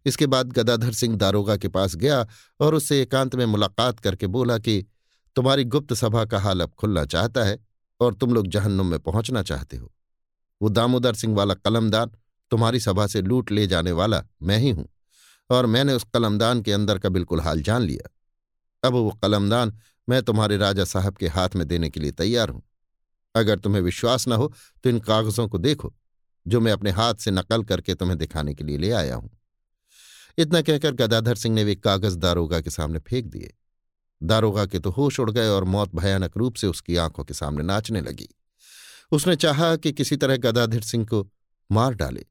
इसके 0.05 0.27
बाद 0.27 0.51
गदाधर 0.53 0.91
सिंह 0.91 1.15
दारोगा 1.15 1.57
के 1.57 1.67
पास 1.67 1.95
गया 1.95 2.25
और 2.59 2.75
उससे 2.75 3.01
एकांत 3.01 3.35
में 3.35 3.45
मुलाकात 3.45 3.99
करके 3.99 4.27
बोला 4.27 4.57
कि, 4.57 4.85
तुम्हारी 5.35 5.63
गुप्त 5.63 5.93
सभा 5.93 6.25
का 6.25 6.39
हाल 6.39 6.61
अब 6.61 6.73
खुलना 6.73 7.05
चाहता 7.05 7.43
है 7.43 7.57
और 7.99 8.13
तुम 8.13 8.33
लोग 8.33 8.47
जहन्नुम 8.47 8.87
में 8.87 8.99
पहुँचना 8.99 9.43
चाहते 9.43 9.77
हो। 9.77 9.91
वो 10.61 10.69
दामोदर 10.69 11.13
सिंह 11.13 11.35
वाला 11.35 11.53
कलमदान 11.53 12.11
तुम्हारी 12.51 12.79
सभा 12.79 13.07
से 13.07 13.21
लूट 13.21 13.51
ले 13.51 13.65
जाने 13.67 13.91
वाला 13.91 14.23
मैं 14.43 14.57
ही 14.57 14.69
हूँ 14.69 14.87
और 15.49 15.65
मैंने 15.65 15.93
उस 15.93 16.05
कलमदान 16.13 16.61
के 16.61 16.73
अंदर 16.73 16.99
का 16.99 17.09
बिल्कुल 17.09 17.41
हाल 17.41 17.61
जान 17.61 17.81
लिया। 17.81 18.09
अब 18.83 18.93
वो 18.93 19.11
कलमदान 19.23 19.77
मैं 20.07 20.21
तुम्हारे 20.23 20.57
राजा 20.57 20.83
साहब 20.85 21.15
के 21.15 21.27
हाथ 21.27 21.55
में 21.55 21.67
देने 21.67 21.89
के 21.89 21.99
लिए 21.99 22.11
तैयार 22.11 22.49
हूँ। 22.49 22.61
अगर 23.35 23.59
तुम्हें 23.59 23.81
विश्वास 23.81 24.27
न 24.27 24.31
हो 24.31 24.51
तो 24.83 24.89
इन 24.89 24.99
कागजों 24.99 25.47
को 25.47 25.57
देखो, 25.57 25.93
जो 26.45 26.59
मैं 26.59 26.71
अपने 26.71 26.91
हाथ 26.91 27.15
से 27.15 27.31
नकल 27.31 27.63
करके 27.63 27.95
तुम्हें 27.95 28.17
दिखाने 28.17 28.53
के 28.53 28.63
लिए 28.63 28.77
ले 28.77 28.91
आया 28.91 29.15
हूँ। 29.15 29.29
इतना 30.37 30.61
कहकर 30.61 30.91
गदाधर 30.91 31.35
सिंह 31.35 31.55
ने 31.55 31.63
वे 31.63 31.75
कागज़ 31.75 32.17
दारोगा 32.17 32.59
के 32.61 32.69
सामने 32.69 32.99
फेंक 32.99 33.25
दिए। 33.25 33.53
दारोगा 34.21 34.65
के 34.65 34.79
तो 34.79 34.89
होश 34.89 35.19
उड़ 35.19 35.29
गए 35.31 35.47
और 35.47 35.63
मौत 35.63 35.95
भयानक 35.95 36.37
रूप 36.37 36.55
से 36.55 36.67
उसकी 36.67 36.95
आँखों 36.95 37.23
के 37.23 37.33
सामने 37.33 37.63
नाचने 37.63 38.01
लगी। 38.01 38.27
उसने 39.11 39.35
चाहा 39.35 39.75
कि 39.75 39.91
किसी 39.91 40.17
तरह 40.17 40.37
गदाधर 40.37 40.81
सिंह 40.81 41.05
को 41.05 41.27
मार 41.69 41.93
डाले, 41.93 42.25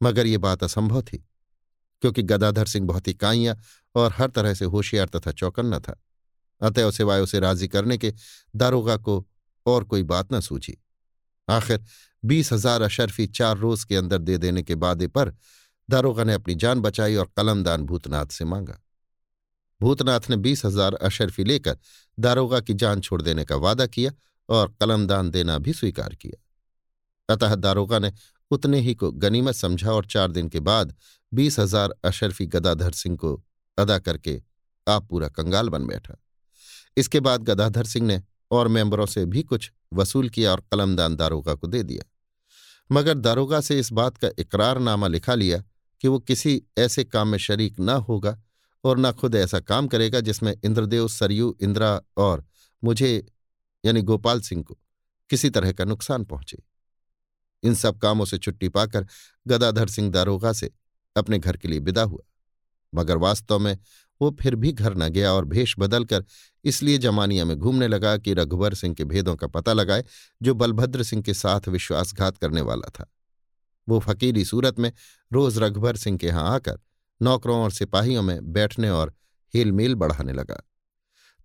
मगर 0.00 0.26
ये 0.26 0.38
बात 0.38 0.64
असंभव 0.64 1.02
थी, 1.02 1.18
क्योंकि 2.02 2.22
गदाधर 2.22 2.66
सिंह 2.66 2.86
बहुत 2.86 3.08
ही 3.08 3.14
काइया 3.14 3.56
और 3.94 4.12
हर 4.12 4.30
तरह 4.30 4.54
से 4.54 4.64
होशियार 4.64 5.08
तथा 5.08 5.32
चौकन्ना 5.32 5.78
था। 5.78 6.00
अतएव 6.60 6.90
सिवाय 6.90 7.20
उसे 7.20 7.40
राज़ी 7.40 7.68
करने 7.68 7.98
के 7.98 8.12
दारोगा 8.56 8.96
को 8.96 9.24
और 9.66 9.84
कोई 9.84 10.02
बात 10.04 10.32
न 10.32 10.40
सूझी। 10.40 10.76
आखिर 11.48 11.84
बीस 12.22 12.52
हज़ार 12.52 12.82
अशरफी 12.82 13.26
चार 13.26 13.56
रोज 13.56 13.84
के 13.84 13.96
अंदर 13.96 14.18
दे 14.18 14.38
देने 14.38 14.62
के 14.62 14.74
बादे 14.74 15.06
पर 15.08 15.34
दारोगा 15.90 16.24
ने 16.24 16.34
अपनी 16.34 16.54
जान 16.54 16.80
बचाई 16.80 17.16
और 17.16 17.30
कलमदान 17.36 17.82
भूतनाथ 17.82 18.26
से 18.26 18.44
मांगा। 18.44 18.80
भूतनाथ 19.80 20.20
ने 20.30 20.36
बीस 20.36 20.64
हज़ार 20.64 20.94
अशरफी 20.94 21.44
लेकर 21.44 21.78
दारोगा 22.18 22.60
की 22.60 22.74
जान 22.74 23.00
छोड़ 23.00 23.20
देने 23.22 23.44
का 23.44 23.56
वादा 23.56 23.86
किया 23.86 24.12
और 24.48 24.74
कलमदान 24.80 25.30
देना 25.30 25.58
भी 25.58 25.72
स्वीकार 25.72 26.14
किया। 26.14 27.34
अतः 27.34 27.54
दारोगा 27.54 27.98
ने 27.98 28.12
उतने 28.50 28.80
ही 28.80 28.94
को 28.94 29.10
गनीमत 29.12 29.54
समझा 29.54 29.92
और 29.92 30.06
चार 30.06 30.30
दिन 30.30 30.48
के 30.48 30.60
बाद 30.60 30.94
बीस 31.32 31.58
हज़ार 31.58 31.94
अशरफी 32.04 32.46
गदाधर 32.46 32.92
सिंह 32.92 33.16
को 33.16 33.42
अदा 33.78 33.98
करके 33.98 34.40
आप 34.86 35.08
पूरा 35.08 35.28
कंगाल 35.28 35.68
बन 35.68 35.86
बैठा। 35.86 36.16
इसके 36.96 37.20
बाद 37.20 37.42
गदाधर 37.42 37.84
सिंह 37.84 38.06
ने 38.06 38.22
और 38.50 38.68
मेंबरों 38.68 39.06
से 39.06 39.24
भी 39.26 39.42
कुछ 39.42 39.70
वसूल 39.94 40.28
किया 40.28 40.50
और 40.50 40.60
कलमदान 40.72 41.16
दारोगा 41.16 41.54
को 41.54 41.66
दे 41.66 41.82
दिया। 41.82 42.04
मगर 42.90 43.14
दारोगा 43.14 43.60
से 43.60 43.78
इस 43.78 43.92
बात 43.92 44.16
का 44.16 44.28
इकरारनामा 44.38 45.06
लिखा 45.06 45.34
लिया 45.34 45.62
कि 46.06 46.10
वो 46.10 46.18
किसी 46.18 46.62
ऐसे 46.78 47.04
काम 47.04 47.28
में 47.28 47.38
शरीक 47.38 47.80
न 47.80 47.88
होगा 47.88 48.42
और 48.84 48.98
न 48.98 49.12
खुद 49.12 49.34
ऐसा 49.34 49.60
काम 49.60 49.88
करेगा 49.88 50.20
जिसमें 50.20 50.54
इंद्रदेव, 50.64 51.08
सरयू, 51.08 51.56
इंदिरा 51.62 52.00
और 52.16 52.44
मुझे, 52.84 53.26
यानी 53.84 54.02
गोपाल 54.02 54.40
सिंह 54.40 54.62
को 54.62 54.78
किसी 55.30 55.50
तरह 55.50 55.72
का 55.72 55.84
नुकसान 55.84 56.24
पहुँचे। 56.24 56.62
इन 57.62 57.74
सब 57.74 57.98
कामों 57.98 58.24
से 58.24 58.38
छुट्टी 58.38 58.68
पाकर 58.68 59.06
गदाधर 59.46 59.88
सिंह 59.88 60.10
दारोगा 60.10 60.52
से 60.52 60.70
अपने 61.16 61.38
घर 61.38 61.56
के 61.56 61.68
लिए 61.68 61.78
विदा 61.78 62.02
हुआ। 62.02 62.22
मगर 62.94 63.16
वास्तव 63.16 63.58
में 63.58 63.78
वो 64.22 64.36
फिर 64.40 64.54
भी 64.54 64.72
घर 64.72 64.96
न 64.96 65.08
गया 65.08 65.32
और 65.32 65.44
भेष 65.44 65.74
बदलकर 65.78 66.24
इसलिए 66.64 66.98
जमानिया 66.98 67.44
में 67.44 67.56
घूमने 67.56 67.88
लगा 67.88 68.16
कि 68.16 68.34
रघुवर 68.34 68.74
सिंह 68.74 68.94
के 68.94 69.04
भेदों 69.04 69.36
का 69.36 69.46
पता 69.46 69.72
लगाए 69.72 70.04
जो 70.42 70.54
बलभद्र 70.54 71.02
सिंह 71.02 71.22
के 71.22 71.34
साथ 71.34 71.68
विश्वासघात 71.68 72.38
करने 72.38 72.60
वाला 72.60 72.90
था। 72.90 73.12
वो 73.88 73.98
फकीरी 73.98 74.44
सूरत 74.44 74.78
में 74.78 74.90
रोज 75.30 75.58
रघुवर 75.58 75.96
सिंह 75.96 76.18
के 76.18 76.26
यहाँ 76.26 76.48
आकर 76.54 76.78
नौकरों 77.20 77.58
और 77.58 77.70
सिपाहियों 77.72 78.22
में 78.22 78.52
बैठने 78.52 78.90
और 78.90 79.14
हेलमेल 79.54 79.94
बढ़ाने 79.94 80.32
लगा। 80.32 80.62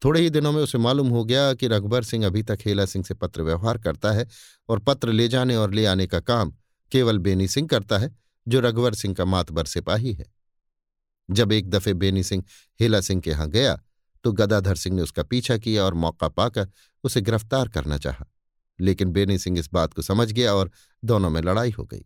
थोड़े 0.02 0.22
ही 0.22 0.30
दिनों 0.30 0.52
में 0.52 0.62
उसे 0.62 0.78
मालूम 0.78 1.10
हो 1.10 1.24
गया 1.26 1.54
कि 1.54 1.68
रघुबर 1.68 2.04
सिंह 2.04 2.26
अभी 2.26 2.44
तक 2.44 2.60
हेला 2.66 2.86
सिंह 2.86 3.06
से 3.06 3.14
पत्र 3.14 3.42
व्यवहार 3.42 3.78
करता 3.78 4.12
है 4.12 4.28
और 4.70 4.80
पत्र 4.80 5.12
ले 5.12 5.28
जाने 5.28 5.56
और 5.56 5.74
ले 5.74 5.86
आने 5.86 6.08
का 6.08 6.20
काम 6.20 6.54
केवल 6.92 7.18
बेनी 7.18 7.48
सिंह 7.48 7.68
करता 7.68 7.98
है, 7.98 8.16
जो 8.48 8.60
रघुवर 8.60 8.94
सिंह 8.94 9.14
का 9.16 9.26
मातबर 9.26 9.66
सिपाही 9.66 10.14
है। 10.14 10.26
जब 11.30 11.52
एक 11.52 11.70
दफे 11.70 11.94
बेनी 11.94 12.24
सिंह 12.24 12.44
हेला 12.80 13.02
सिंह 13.02 13.22
के 13.22 13.30
यहाँ 13.30 13.50
गया 13.50 13.80
तो 14.26 14.32
गदाधर 14.32 14.76
सिंह 14.76 14.96
ने 14.96 15.02
उसका 15.02 15.24
पीछा 15.24 15.58
किया 15.58 15.84
और 15.84 15.94
मौका 15.94 16.28
पाकर 16.28 16.70
उसे 17.04 17.22
गिरफ़्तार 17.22 17.68
करना 17.68 17.98
चाहा। 17.98 18.26
लेकिन 18.80 19.12
बेनी 19.12 19.38
सिंह 19.38 19.60
इस 19.60 19.70
बात 19.74 19.94
को 19.94 20.02
समझ 20.02 20.32
गया 20.32 20.54
और 20.54 20.72
दोनों 21.04 21.30
में 21.30 21.42
लड़ाई 21.42 21.72
हो 21.72 21.84
गई। 21.84 22.06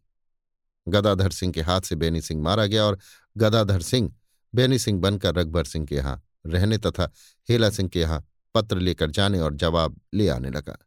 गदाधर 0.87 1.29
सिंह 1.29 1.53
के 1.53 1.61
हाथ 1.61 1.81
से 1.81 1.95
बेनी 1.95 2.21
सिंह 2.21 2.41
मारा 2.41 2.65
गया 2.65 2.85
और 2.85 2.99
गदाधर 3.37 3.81
सिंह, 3.81 4.13
बेनी 4.53 4.79
सिंह 4.79 4.99
बनकर 5.01 5.35
रघुबर 5.35 5.63
सिंह 5.63 5.85
के 5.85 5.95
यहाँ 5.95 6.21
रहने 6.45 6.77
तथा 6.77 7.11
हेला 7.49 7.69
सिंह 7.69 7.89
के 7.89 7.99
यहाँ 7.99 8.25
पत्र 8.55 8.79
लेकर 8.79 9.11
जाने 9.11 9.39
और 9.39 9.55
जवाब 9.55 9.99
ले 10.13 10.27
आने 10.27 10.49
लगा। 10.49 10.77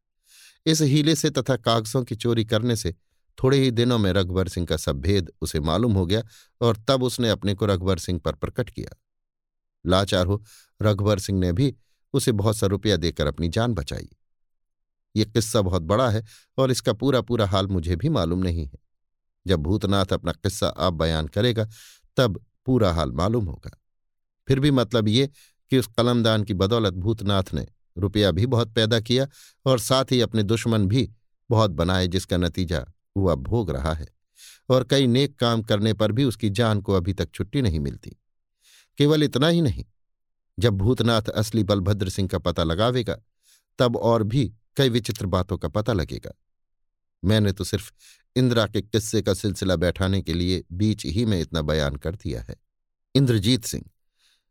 इस 0.66 0.80
हीले 0.80 1.14
से 1.14 1.30
तथा 1.30 1.56
कागजों 1.56 2.02
की 2.04 2.16
चोरी 2.16 2.44
करने 2.44 2.76
से 2.76 2.94
थोड़े 3.38 3.58
ही 3.58 3.70
दिनों 3.70 3.98
में 3.98 4.12
रघुबर 4.12 4.48
सिंह 4.48 4.66
का 4.66 4.76
सब 4.76 5.00
भेद 5.00 5.30
उसे 5.40 5.60
मालूम 5.60 5.92
हो 5.92 6.06
गया 6.06 6.22
और 6.60 6.76
तब 6.88 7.02
उसने 7.02 7.30
अपने 7.30 7.54
को 7.54 7.66
रघुबर 7.66 7.98
सिंह 7.98 8.18
पर 8.18 8.34
प्रकट 8.34 8.70
किया। 8.70 8.96
लाचार 9.86 10.26
हो, 10.26 10.42
रघुबर 10.82 11.18
सिंह 11.18 11.38
ने 11.38 11.52
भी 11.52 11.74
उसे 12.14 12.32
बहुत 12.32 12.56
सा 12.56 12.66
रुपया 12.66 12.96
देकर 12.96 13.26
अपनी 13.26 13.48
जान 13.48 13.74
बचाई। 13.74 14.08
ये 15.16 15.24
किस्सा 15.24 15.60
बहुत 15.60 15.82
बड़ा 15.82 16.10
है 16.10 16.24
और 16.58 16.70
इसका 16.70 16.92
पूरा 16.92 17.20
पूरा 17.20 17.46
हाल 17.46 17.66
मुझे 17.66 17.96
भी 17.96 18.08
मालूम 18.08 18.38
नहीं 18.38 18.66
है। 18.66 18.87
जब 19.48 19.60
भूतनाथ 19.60 20.12
अपना 20.12 20.32
किस्सा 20.32 20.68
आप 20.68 20.92
बयान 20.92 21.28
करेगा, 21.28 21.68
तब 22.16 22.44
पूरा 22.66 22.92
हाल 22.92 23.12
मालूम 23.12 23.44
होगा। 23.44 23.70
फिर 24.48 24.60
भी 24.60 24.70
मतलब 24.70 25.08
ये 25.08 25.28
कि 25.70 25.78
उस 25.78 25.86
कलमदान 25.86 26.44
की 26.44 26.54
बदौलत 26.54 26.94
भूतनाथ 26.94 27.52
ने 27.54 27.66
रुपया 27.98 28.30
भी 28.30 28.46
बहुत 28.46 28.72
पैदा 28.72 29.00
किया 29.00 29.26
और 29.66 29.78
साथ 29.78 30.12
ही 30.12 30.20
अपने 30.20 30.42
दुश्मन 30.42 30.86
भी 30.86 31.08
बहुत 31.50 31.70
बनाए, 31.70 32.06
जिसका 32.08 32.36
नतीजा 32.36 32.84
हुआ 33.16 33.34
भोग 33.34 33.70
रहा 33.70 33.92
है 33.94 34.08
और 34.68 34.84
कई 34.84 35.06
नेक 35.06 35.38
काम 35.38 35.62
करने 35.62 35.92
पर 35.92 36.12
भी 36.12 36.24
उसकी 36.24 36.50
जान 36.50 36.80
को 36.80 36.92
अभी 36.92 37.12
तक 37.12 37.30
छुट्टी 37.34 37.62
नहीं 37.62 37.80
मिलती। 37.80 38.16
केवल 38.98 39.22
इतना 39.22 39.48
ही 39.48 39.60
नहीं, 39.60 39.84
जब 40.58 40.74
भूतनाथ 40.74 41.28
असली 41.28 41.64
बलभद्र 41.64 42.08
सिंह 42.08 42.28
का 42.28 42.38
पता 42.38 42.62
लगावेगा, 42.62 43.16
तब 43.78 43.96
और 43.96 44.22
भी 44.22 44.52
कई 44.76 44.88
विचित्र 44.88 45.26
बातों 45.26 45.58
का 45.58 45.68
पता 45.68 45.92
लगेगा। 45.92 46.32
मैंने 47.22 47.52
तो 47.52 47.64
सिर्फ़ 47.64 47.92
इंदिरा 48.38 48.66
के 48.66 48.80
किस्से 48.82 49.22
का 49.22 49.34
सिलसिला 49.34 49.76
बैठाने 49.76 50.22
के 50.22 50.34
लिए 50.34 50.64
बीच 50.72 51.04
ही 51.06 51.24
में 51.24 51.40
इतना 51.40 51.62
बयान 51.62 51.96
कर 51.96 52.14
दिया 52.14 52.42
है। 52.42 52.56
इंद्रजीत 53.14 53.64
सिंह, 53.64 53.84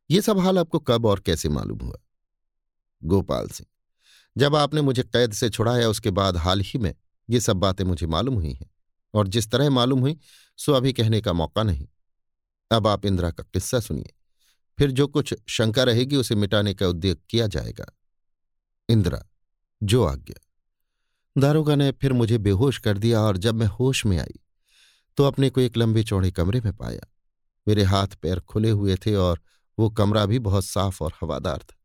ये 0.10 0.22
सब 0.22 0.40
हाल 0.40 0.60
आपको 0.60 0.80
कब 0.80 1.06
और 1.06 1.20
कैसे 1.20 1.50
मालूम 1.50 1.80
हुआ? 1.80 1.98
गोपाल 3.04 3.48
सिंह, 3.48 3.68
जब 4.38 4.56
आपने 4.56 4.82
मुझे 4.82 5.04
कैद 5.04 5.34
से 5.34 5.50
छुड़ाया, 5.50 5.90
उसके 5.90 6.12
बाद 6.12 6.38
हाल 6.38 6.62
ही 6.62 6.80
में 6.80 6.96
ये 7.30 7.40
सब 7.40 7.58
बातें 7.58 7.84
मुझे 7.86 8.08
मालूम 8.08 8.36
हुई 8.36 8.54
हैं, 8.54 8.70
और 9.14 9.28
जिस 9.28 9.52
तरह 9.52 9.70
मालूम 9.70 10.00
हुई, 10.00 10.18
सो 10.58 10.74
अभी 10.74 10.94
कहने 10.94 11.22
का 11.22 11.34
मौका 11.34 11.64
नहीं। 11.64 11.88
अब 12.72 12.88
आप 12.88 13.06
इंदिरा 13.06 13.32
का 13.32 13.44
किस्सा 13.44 13.80
सुनिए, 13.80 14.14
फिर 14.78 14.92
जो 14.92 15.08
कुछ 15.08 15.34
शंका 15.48 15.84
रहेगी, 15.84 16.16
उसे 16.16 16.36
मिटाने 16.36 16.74
का 16.74 16.88
उद्योग 16.88 17.18
किया 17.30 17.48
जाएगा। 17.48 17.86
इंदिरा, 18.90 19.24
जो 19.84 20.04
आज्ञा। 20.04 20.47
दारोगा 21.38 21.76
ने 21.76 21.92
फिर 21.92 22.14
मुझे 22.14 22.38
बेहोश 22.38 22.78
कर 22.78 22.98
दिया 22.98 23.22
और 23.22 23.38
जब 23.38 23.56
मैं 23.56 23.68
होश 23.68 24.06
में 24.06 24.20
आई 24.20 24.40
तो 25.18 25.24
अपने 25.24 25.50
को 25.50 25.62
एक 25.62 25.78
लंबे 25.78 26.04
चौड़े 26.04 26.32
कमरे 26.32 26.62
में 26.62 26.74
पाया। 26.74 27.02
मेरे 27.68 27.84
हाथ 27.84 28.08
पैर 28.08 28.40
खुले 28.40 28.70
हुए 28.70 28.96
थे 28.96 29.16
और 29.16 29.40
वो 29.80 29.90
कमरा 29.90 30.26
भी 30.26 30.40
बहुत 30.40 30.66
साफ़ 30.66 31.04
और 31.04 31.14
हवादार 31.22 31.58
था। 31.58 31.76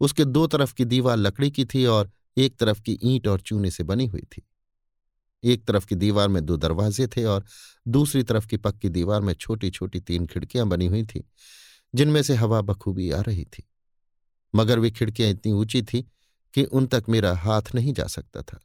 उसके 0.00 0.24
दो 0.24 0.46
तरफ़ 0.46 0.74
की 0.74 0.84
दीवार 0.84 1.16
लकड़ी 1.16 1.50
की 1.50 1.64
थी 1.64 1.86
और 1.86 2.10
एक 2.36 2.56
तरफ़ 2.56 2.80
की 2.80 2.98
ईंट 3.02 3.28
और 3.28 3.40
चूने 3.40 3.70
से 3.70 3.84
बनी 3.84 4.06
हुई 4.06 4.22
थी। 4.22 4.48
एक 5.44 5.64
तरफ़ 5.64 5.86
की 5.86 5.94
दीवार 5.94 6.28
में 6.28 6.46
दो 6.46 6.56
दरवाजे 6.56 7.06
थे 7.06 7.24
और 7.24 7.44
दूसरी 7.88 8.22
तरफ़ 8.22 8.46
की 8.46 8.56
पक्की 8.56 8.88
दीवार 8.88 9.20
में 9.20 9.34
छोटी 9.34 9.70
छोटी 9.70 10.00
तीन 10.00 10.26
खिड़कियाँ 10.26 10.66
बनी 10.66 10.86
हुई 10.86 11.04
थीं, 11.04 11.20
जिनमें 11.94 12.22
से 12.22 12.34
हवा 12.34 12.60
बखूबी 12.60 13.10
आ 13.10 13.20
रही 13.20 13.44
थी। 13.44 13.68
मगर 14.54 14.78
वे 14.78 14.90
खिड़कियाँ 14.90 15.30
इतनी 15.30 15.52
ऊँची 15.52 15.82
थी 15.82 16.10
कि 16.54 16.64
उन 16.64 16.86
तक 16.86 17.04
मेरा 17.08 17.34
हाथ 17.36 17.74
नहीं 17.74 17.92
जा 17.92 18.06
सकता 18.06 18.42
था। 18.42 18.60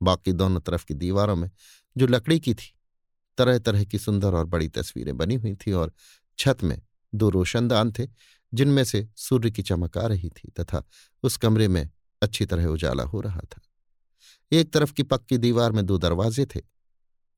बाकी 0.00 0.32
दोनों 0.32 0.60
तरफ़ 0.60 0.84
की 0.84 0.94
दीवारों 0.94 1.36
में 1.36 1.50
जो 1.96 2.06
लकड़ी 2.06 2.40
की 2.40 2.54
थी 2.54 2.74
तरह 3.38 3.58
तरह 3.58 3.84
की 3.84 3.98
सुंदर 3.98 4.34
और 4.34 4.46
बड़ी 4.46 4.68
तस्वीरें 4.68 5.16
बनी 5.16 5.34
हुई 5.34 5.54
थी 5.54 5.72
और 5.72 5.92
छत 6.38 6.62
में 6.62 6.80
दो 7.14 7.28
रोशनदान 7.30 7.92
थे, 7.92 8.06
जिनमें 8.54 8.84
से 8.84 9.08
सूर्य 9.16 9.50
की 9.50 9.62
चमक 9.62 9.98
आ 9.98 10.06
रही 10.06 10.28
थी 10.28 10.50
तथा 10.50 10.82
उस 11.22 11.36
कमरे 11.36 11.68
में 11.68 11.90
अच्छी 12.22 12.46
तरह 12.46 12.66
उजाला 12.66 13.02
हो 13.02 13.20
रहा 13.20 13.40
था। 13.40 13.60
एक 14.52 14.72
तरफ़ 14.72 14.92
की 14.92 15.02
पक्की 15.02 15.38
दीवार 15.38 15.72
में 15.72 15.86
दो 15.86 15.98
दरवाजे 15.98 16.46
थे, 16.46 16.60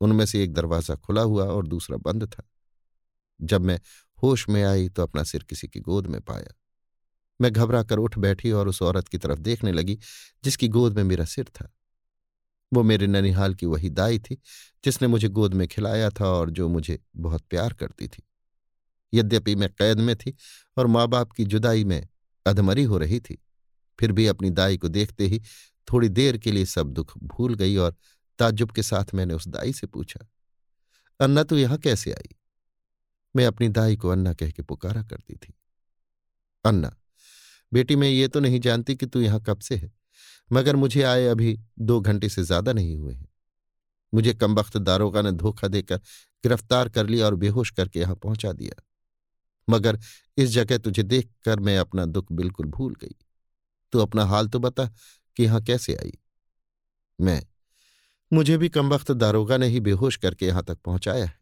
उनमें 0.00 0.26
से 0.26 0.42
एक 0.44 0.52
दरवाज़ा 0.52 0.94
खुला 0.94 1.22
हुआ 1.22 1.44
और 1.44 1.66
दूसरा 1.66 1.96
बंद 1.96 2.24
था। 2.24 2.42
जब 3.40 3.60
मैं 3.60 3.80
होश 4.22 4.48
में 4.48 4.62
आई 4.64 4.88
तो 4.88 5.02
अपना 5.02 5.22
सिर 5.22 5.42
किसी 5.42 5.68
की 5.68 5.80
गोद 5.80 6.06
में 6.06 6.20
पाया। 6.20 6.54
मैं 7.40 7.52
घबरा 7.52 7.82
कर 7.82 7.98
उठ 7.98 8.18
बैठी 8.18 8.50
और 8.52 8.68
उस 8.68 8.82
औरत 8.82 9.08
की 9.08 9.18
तरफ़ 9.18 9.38
देखने 9.38 9.72
लगी, 9.72 9.98
जिसकी 10.44 10.68
गोद 10.68 10.96
में 10.96 11.04
मेरा 11.04 11.24
सिर 11.24 11.44
था। 11.44 11.70
वो 12.72 12.82
मेरे 12.82 13.06
ननिहाल 13.06 13.54
की 13.54 13.66
वही 13.66 13.90
दाई 13.90 14.18
थी, 14.18 14.36
जिसने 14.84 15.08
मुझे 15.08 15.28
गोद 15.28 15.54
में 15.54 15.66
खिलाया 15.68 16.10
था 16.10 16.26
और 16.26 16.50
जो 16.50 16.68
मुझे 16.68 16.98
बहुत 17.16 17.44
प्यार 17.50 17.72
करती 17.72 18.08
थी। 18.08 18.22
यद्यपि 19.12 19.54
मैं 19.54 19.68
कैद 19.70 20.00
में 20.00 20.14
थी 20.16 20.34
और 20.76 20.86
माँ 20.86 21.06
बाप 21.08 21.32
की 21.32 21.44
जुदाई 21.44 21.84
में 21.84 22.06
अधमरी 22.46 22.84
हो 22.84 22.98
रही 22.98 23.20
थी, 23.20 23.38
फिर 23.98 24.12
भी 24.12 24.26
अपनी 24.26 24.50
दाई 24.50 24.76
को 24.78 24.88
देखते 24.88 25.26
ही 25.26 25.40
थोड़ी 25.88 26.08
देर 26.08 26.38
के 26.38 26.52
लिए 26.52 26.64
सब 26.64 26.92
दुख 26.92 27.16
भूल 27.18 27.54
गई 27.54 27.76
और 27.76 27.96
ताज्जुब 28.38 28.70
के 28.70 28.82
साथ 28.82 29.14
मैंने 29.14 29.34
उस 29.34 29.48
दाई 29.48 29.72
से 29.72 29.86
पूछा, 29.86 30.26
अन्ना, 31.20 31.42
तू 31.42 31.56
यहाँ 31.56 31.78
कैसे 31.78 32.12
आई? 32.12 32.36
मैं 33.34 33.46
अपनी 33.46 33.68
दाई 33.68 33.96
को 33.96 34.08
अन्ना 34.08 34.32
कह 34.34 34.50
के 34.50 34.62
पुकारा 34.62 35.02
करती 35.02 35.34
थी। 35.34 35.54
अन्ना 36.64 36.94
बेटी, 37.72 37.96
मैं 37.96 38.08
ये 38.08 38.28
तो 38.28 38.40
नहीं 38.40 38.60
जानती 38.60 38.96
कि 38.96 39.06
तू 39.06 39.20
यहाँ 39.20 39.40
कब 39.40 39.58
से 39.60 39.76
है, 39.76 39.92
मगर 40.50 40.76
मुझे 40.76 41.02
आए 41.04 41.26
अभी 41.26 41.58
दो 41.80 42.00
घंटे 42.00 42.28
से 42.28 42.42
ज़्यादा 42.44 42.72
नहीं 42.72 42.96
हुए 42.96 43.14
हैं। 43.14 43.28
मुझे 44.12 44.32
कमबख्त 44.34 44.76
दारोगा 44.78 45.22
ने 45.22 45.32
धोखा 45.32 45.68
देकर 45.68 45.96
गिरफ़्तार 45.96 46.88
कर 46.88 47.06
लिया 47.06 47.26
और 47.26 47.34
बेहोश 47.36 47.70
करके 47.70 48.00
यहाँ 48.00 48.14
पहुँचा 48.14 48.52
दिया। 48.52 48.82
मगर 49.68 49.98
इस 50.38 50.50
जगह 50.50 50.78
तुझे 50.78 51.02
देखकर 51.02 51.60
मैं 51.60 51.76
अपना 51.78 52.04
दुख 52.06 52.32
बिल्कुल 52.32 52.66
भूल 52.68 52.94
गई। 52.94 53.14
तू 53.92 53.98
अपना 53.98 54.24
हाल 54.24 54.48
तो 54.48 54.58
बता 54.58 54.86
कि 55.36 55.44
यहाँ 55.44 55.62
कैसे 55.62 55.94
आई? 55.94 56.12
मैं, 57.18 57.42
मुझे 58.32 58.56
भी 58.56 58.68
कमबख्त 58.68 59.10
दारोगा 59.12 59.56
ने 59.56 59.66
ही 59.66 59.80
बेहोश 59.80 60.16
करके 60.16 60.46
यहाँ 60.46 60.62
तक 60.64 60.78
पहुँचाया 60.78 61.24
है। 61.24 61.38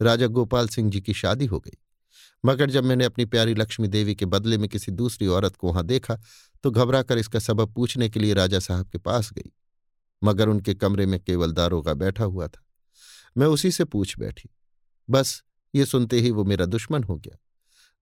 राजा 0.00 0.26
गोपाल 0.28 0.68
सिंह 0.68 0.90
जी 0.90 1.00
की 1.00 1.14
शादी 1.14 1.46
हो 1.46 1.58
गई। 1.60 1.78
मगर 2.44 2.70
जब 2.70 2.84
मैंने 2.84 3.04
अपनी 3.04 3.24
प्यारी 3.24 3.54
लक्ष्मी 3.54 3.88
देवी 3.88 4.14
के 4.14 4.26
बदले 4.26 4.58
में 4.58 4.68
किसी 4.68 4.92
दूसरी 4.92 5.26
औरत 5.26 5.56
को 5.56 5.68
वहाँ 5.68 5.84
देखा 5.84 6.20
तो 6.62 6.70
घबरा 6.70 7.02
कर 7.02 7.18
इसका 7.18 7.38
सबब 7.38 7.74
पूछने 7.74 8.08
के 8.08 8.20
लिए 8.20 8.34
राजा 8.34 8.58
साहब 8.58 8.88
के 8.88 8.98
पास 8.98 9.32
गई। 9.32 9.52
मगर 10.24 10.48
उनके 10.48 10.74
कमरे 10.74 11.06
में 11.06 11.20
केवल 11.20 11.52
दारोगा 11.52 11.94
बैठा 11.94 12.24
हुआ 12.24 12.48
था। 12.48 12.66
मैं 13.36 13.46
उसी 13.46 13.70
से 13.70 13.84
पूछ 13.84 14.18
बैठी। 14.18 14.50
बस, 15.10 15.42
ये 15.74 15.86
सुनते 15.86 16.20
ही 16.20 16.30
वो 16.30 16.44
मेरा 16.44 16.66
दुश्मन 16.66 17.04
हो 17.04 17.16
गया। 17.16 17.38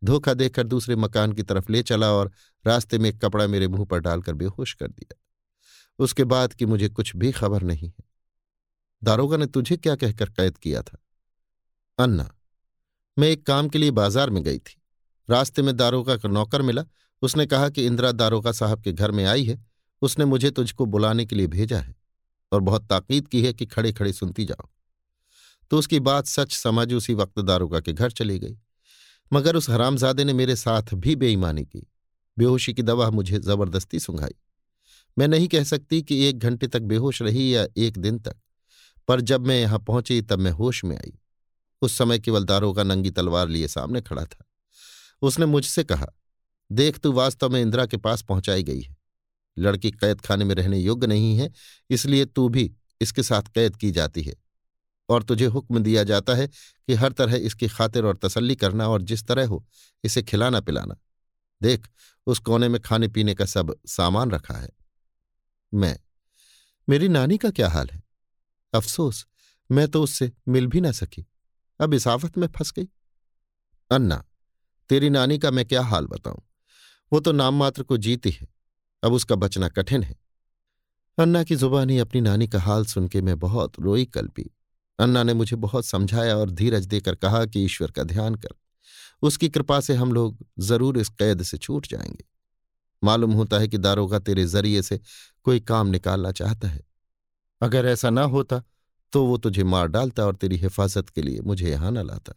धोखा 0.04 0.34
देकर 0.34 0.66
दूसरे 0.66 0.96
मकान 0.96 1.32
की 1.32 1.42
तरफ़ 1.42 1.72
ले 1.72 1.82
चला 1.82 2.12
और 2.12 2.32
रास्ते 2.66 2.98
में 2.98 3.10
एक 3.10 3.20
कपड़ा 3.24 3.46
मेरे 3.46 3.68
मुँह 3.68 3.84
पर 3.84 3.98
डालकर 3.98 4.34
बेहोश 4.34 4.74
कर 4.74 4.88
दिया। 4.88 5.14
उसके 5.98 6.24
बाद 6.24 6.52
कि 6.52 6.66
मुझे 6.66 6.88
कुछ 6.88 7.16
भी 7.16 7.32
खबर 7.32 7.62
नहीं 7.62 7.88
है। 7.88 8.04
दारोगा 9.04 9.36
ने 9.36 9.46
तुझे 9.46 9.76
क्या 9.76 9.96
कहकर 9.96 10.30
कैद 10.30 10.58
किया 10.58 10.82
था? 10.82 10.98
अन्ना 11.98 12.35
मैं 13.18 13.28
एक 13.28 13.46
काम 13.46 13.68
के 13.68 13.78
लिए 13.78 13.90
बाज़ार 13.90 14.30
में 14.30 14.42
गई 14.42 14.58
थी। 14.58 14.76
रास्ते 15.28 15.62
में 15.62 15.76
दारोगा 15.76 16.16
का 16.16 16.28
नौकर 16.28 16.62
मिला। 16.62 16.84
उसने 17.22 17.46
कहा 17.46 17.68
कि 17.68 17.86
इंदिरा 17.86 18.12
दारोगा 18.12 18.52
साहब 18.52 18.82
के 18.82 18.92
घर 18.92 19.10
में 19.10 19.24
आई 19.24 19.44
है। 19.44 19.64
उसने 20.02 20.24
मुझे 20.24 20.50
तुझको 20.50 20.86
बुलाने 20.86 21.24
के 21.26 21.36
लिए 21.36 21.46
भेजा 21.46 21.78
है 21.78 21.94
और 22.52 22.60
बहुत 22.60 22.86
ताकीद 22.86 23.28
की 23.28 23.42
है 23.42 23.52
कि 23.52 23.66
खड़े 23.66 23.92
खड़े 23.92 24.12
सुनती 24.12 24.44
जाओ। 24.44 24.68
तो 25.70 25.78
उसकी 25.78 26.00
बात 26.00 26.26
सच 26.26 26.52
समझ 26.52 26.92
उसी 26.92 27.14
वक्त 27.14 27.40
दारोगा 27.40 27.80
के 27.80 27.92
घर 27.92 28.10
चली 28.10 28.38
गई। 28.38 28.58
मगर 29.32 29.56
उस 29.56 29.70
हरामजादे 29.70 30.24
ने 30.24 30.32
मेरे 30.32 30.56
साथ 30.56 30.94
भी 30.94 31.16
बेईमानी 31.16 31.64
की। 31.64 31.86
बेहोशी 32.36 32.74
की 32.74 32.82
दवा 32.82 33.10
मुझे 33.10 33.38
ज़बरदस्ती 33.38 34.00
सुंघाई। 34.00 34.34
मैं 35.16 35.28
नहीं 35.28 35.48
कह 35.48 35.64
सकती 35.64 36.02
कि 36.02 36.24
एक 36.24 36.38
घंटे 36.38 36.66
तक 36.66 36.82
बेहोश 36.82 37.22
रही 37.22 37.54
या 37.54 37.66
एक 37.76 37.98
दिन 37.98 38.18
तक, 38.18 38.36
पर 39.08 39.20
जब 39.20 39.46
मैं 39.46 39.60
यहाँ 39.60 39.78
पहुँची 39.78 40.20
तब 40.22 40.38
मैं 40.38 40.50
होश 40.50 40.84
में 40.84 40.96
आई। 40.96 41.12
उस 41.82 41.98
समय 41.98 42.18
केवल 42.18 42.44
दारोगा 42.44 42.82
नंगी 42.82 43.10
तलवार 43.10 43.48
लिए 43.48 43.68
सामने 43.68 44.00
खड़ा 44.00 44.24
था। 44.24 44.44
उसने 45.22 45.46
मुझसे 45.46 45.84
कहा, 45.84 46.06
देख, 46.72 46.98
तू 46.98 47.12
वास्तव 47.12 47.48
में 47.48 47.62
इंदिरा 47.62 47.86
के 47.86 47.96
पास 47.96 48.22
पहुंचाई 48.22 48.62
गई 48.62 48.80
है। 48.80 48.96
लड़की 49.58 49.90
कैद 49.90 50.20
खाने 50.20 50.44
में 50.44 50.54
रहने 50.54 50.78
योग्य 50.78 51.06
नहीं 51.06 51.38
है, 51.38 51.52
इसलिए 51.90 52.24
तू 52.24 52.48
भी 52.48 52.74
इसके 53.00 53.22
साथ 53.22 53.42
कैद 53.42 53.76
की 53.76 53.90
जाती 53.90 54.22
है। 54.22 54.34
और 55.08 55.22
तुझे 55.22 55.44
हुक्म 55.44 55.78
दिया 55.78 56.04
जाता 56.04 56.34
है 56.34 56.46
कि 56.86 56.94
हर 56.94 57.12
तरह 57.12 57.34
इसकी 57.36 57.68
खातिर 57.68 58.04
और 58.04 58.16
तसल्ली 58.16 58.56
करना 58.56 58.88
और 58.88 59.02
जिस 59.02 59.26
तरह 59.26 59.46
हो, 59.46 59.66
इसे 60.04 60.22
खिलाना 60.22 60.60
पिलाना। 60.60 60.96
देख, 61.62 61.88
उस 62.26 62.38
कोने 62.38 62.68
में 62.68 62.80
खाने 62.80 63.08
पीने 63.08 63.34
का 63.34 63.44
सब 63.44 63.80
सामान 63.86 64.30
रखा 64.30 64.54
है। 64.54 64.70
मैं, 65.74 65.98
मेरी 66.88 67.08
नानी 67.08 67.38
का 67.38 67.50
क्या 67.50 67.68
हाल 67.68 67.88
है? 67.92 68.02
अफसोस, 68.74 69.26
मैं 69.70 69.88
तो 69.88 70.02
उससे 70.02 70.32
मिल 70.48 70.66
भी 70.66 70.80
ना 70.80 70.92
सकी। 70.92 71.26
अब 71.80 71.94
इस 71.94 72.06
आफत 72.08 72.38
में 72.38 72.46
फंस 72.48 72.72
गई। 72.72 72.88
अन्ना, 73.90 74.24
तेरी 74.90 75.10
नानी 75.10 75.38
का 75.38 75.50
मैं 75.50 75.64
क्या 75.64 75.82
हाल 75.82 76.06
बताऊँ? 76.06 76.42
वो 77.12 77.20
तो 77.20 77.32
नाम 77.32 77.54
मात्र 77.54 77.82
को 77.82 77.96
जीती 77.96 78.30
है, 78.30 78.48
अब 79.02 79.12
उसका 79.12 79.34
बचना 79.34 79.68
कठिन 79.68 80.02
है। 80.02 80.16
अन्ना 81.18 81.42
की 81.44 81.56
जुबानी 81.56 81.98
अपनी 81.98 82.20
नानी 82.20 82.48
का 82.48 82.60
हाल 82.60 82.84
सुन 82.84 83.08
के 83.08 83.20
मैं 83.22 83.38
बहुत 83.38 83.80
रोई 83.80 84.04
कल्पी 84.04 84.50
अन्ना 84.98 85.22
ने 85.22 85.34
मुझे 85.34 85.56
बहुत 85.56 85.84
समझाया 85.84 86.36
और 86.36 86.50
धीरज 86.50 86.86
देकर 86.86 87.14
कहा 87.14 87.44
कि 87.44 87.64
ईश्वर 87.64 87.90
का 87.90 88.02
ध्यान 88.02 88.34
कर, 88.34 88.48
उसकी 89.22 89.48
कृपा 89.48 89.80
से 89.80 89.94
हम 89.94 90.12
लोग 90.12 90.38
ज़रूर 90.58 90.98
इस 90.98 91.08
कैद 91.08 91.42
से 91.42 91.58
छूट 91.58 91.86
जाएँगे। 91.86 92.24
मालूम 93.02 93.32
होता 93.32 93.58
है 93.58 93.68
कि 93.68 93.78
दारोगा 93.78 94.18
तेरे 94.18 94.44
ज़रिए 94.46 94.82
से 94.82 95.00
कोई 95.44 95.60
काम 95.60 95.86
निकालना 95.86 96.32
चाहता 96.32 96.68
है। 96.68 96.80
अगर 97.60 97.86
ऐसा 97.86 98.10
ना 98.10 98.22
होता 98.22 98.62
तो 99.12 99.24
वो 99.26 99.36
तुझे 99.36 99.64
मार 99.64 99.86
डालता 99.86 100.26
और 100.26 100.36
तेरी 100.36 100.56
हिफाजत 100.56 101.08
के 101.08 101.22
लिए 101.22 101.40
मुझे 101.40 101.70
यहाँ 101.70 101.90
न 101.90 102.06
लाता। 102.06 102.32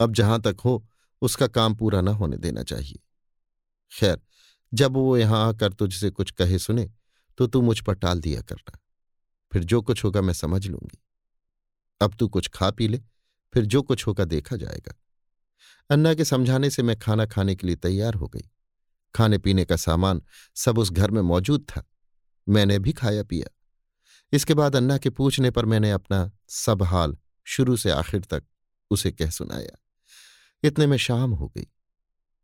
अब 0.00 0.14
जहाँ 0.14 0.40
तक 0.40 0.56
हो, 0.64 0.88
उसका 1.22 1.46
काम 1.46 1.74
पूरा 1.74 2.00
न 2.00 2.08
होने 2.08 2.36
देना 2.36 2.62
चाहिए। 2.62 2.98
खैर, 3.92 4.20
जब 4.74 4.92
वो 4.92 5.16
यहाँ 5.16 5.48
आकर 5.48 5.72
तुझसे 5.72 6.10
कुछ 6.10 6.30
कहे 6.30 6.58
सुने 6.58 6.90
तो 7.38 7.46
तू 7.46 7.62
मुझ 7.62 7.80
पर 7.80 7.94
टाल 7.94 8.20
दिया 8.20 8.40
करना। 8.40 8.78
फिर 9.52 9.64
जो 9.64 9.82
कुछ 9.82 10.04
होगा 10.04 10.20
मैं 10.20 10.34
समझ 10.34 10.66
लूँगी। 10.66 10.98
अब 12.00 12.14
तू 12.14 12.28
कुछ 12.28 12.48
खा 12.48 12.70
पी 12.70 12.88
ले, 12.88 13.00
फिर 13.54 13.64
जो 13.64 13.82
कुछ 13.82 14.06
होगा 14.06 14.24
देखा 14.24 14.56
जाएगा। 14.56 14.94
अन्ना 15.90 16.14
के 16.14 16.24
समझाने 16.24 16.70
से 16.70 16.82
मैं 16.82 16.98
खाना 16.98 17.26
खाने 17.26 17.54
के 17.56 17.66
लिए 17.66 17.76
तैयार 17.76 18.14
हो 18.14 18.28
गई। 18.28 18.50
खाने 19.14 19.38
पीने 19.38 19.64
का 19.64 19.76
सामान 19.76 20.22
सब 20.54 20.78
उस 20.78 20.90
घर 20.90 21.10
में 21.10 21.22
मौजूद 21.22 21.66
था। 21.70 21.84
मैंने 22.48 22.78
भी 22.78 22.92
खाया 22.92 23.22
पिया। 23.22 23.55
इसके 24.32 24.54
बाद 24.54 24.76
अन्ना 24.76 24.98
के 24.98 25.10
पूछने 25.10 25.50
पर 25.50 25.64
मैंने 25.64 25.90
अपना 25.90 26.30
सब 26.48 26.82
हाल 26.82 27.16
शुरू 27.44 27.76
से 27.76 27.90
आखिर 27.90 28.20
तक 28.20 28.44
उसे 28.90 29.12
कह 29.12 29.30
सुनाया। 29.30 29.78
इतने 30.62 30.86
में 30.86 30.96
शाम 30.96 31.30
हो 31.30 31.48
गई। 31.48 31.66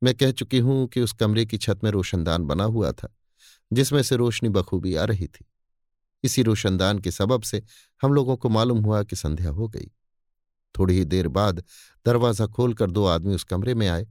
मैं 0.02 0.14
कह 0.14 0.30
चुकी 0.30 0.58
हूँ 0.58 0.86
कि 0.86 1.00
उस 1.00 1.12
कमरे 1.12 1.46
की 1.46 1.58
छत 1.58 1.80
में 1.84 1.90
रोशनदान 1.90 2.44
बना 2.44 2.64
हुआ 2.64 2.92
था, 2.92 3.08
जिसमें 3.72 4.02
से 4.02 4.16
रोशनी 4.16 4.48
बखूबी 4.48 4.94
आ 4.94 5.04
रही 5.04 5.26
थी। 5.26 5.44
इसी 6.24 6.42
रोशनदान 6.42 6.98
के 6.98 7.10
सबब 7.10 7.42
से 7.42 7.62
हम 8.02 8.12
लोगों 8.12 8.36
को 8.36 8.48
मालूम 8.48 8.78
हुआ 8.78 9.02
कि 9.02 9.16
संध्या 9.16 9.50
हो 9.50 9.68
गई। 9.68 9.90
थोड़ी 10.78 10.94
ही 10.94 11.04
देर 11.04 11.28
बाद 11.28 11.64
दरवाज़ा 12.06 12.46
खोलकर 12.46 12.90
दो 12.90 13.06
आदमी 13.06 13.34
उस 13.34 13.44
कमरे 13.44 13.74
में 13.74 13.88
आए। 13.88 14.06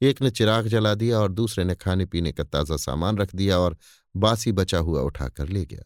एक 0.00 0.22
ने 0.22 0.30
चिराग 0.30 0.66
जला 0.66 0.94
दिया 0.94 1.18
और 1.18 1.32
दूसरे 1.32 1.64
ने 1.64 1.74
खाने 1.74 2.06
पीने 2.06 2.32
का 2.32 2.44
ताज़ा 2.44 2.76
सामान 2.76 3.18
रख 3.18 3.34
दिया 3.34 3.58
और 3.58 3.76
बासी 4.16 4.52
बचा 4.52 4.78
हुआ 4.78 5.00
उठाकर 5.00 5.48
ले 5.48 5.64
गया। 5.64 5.82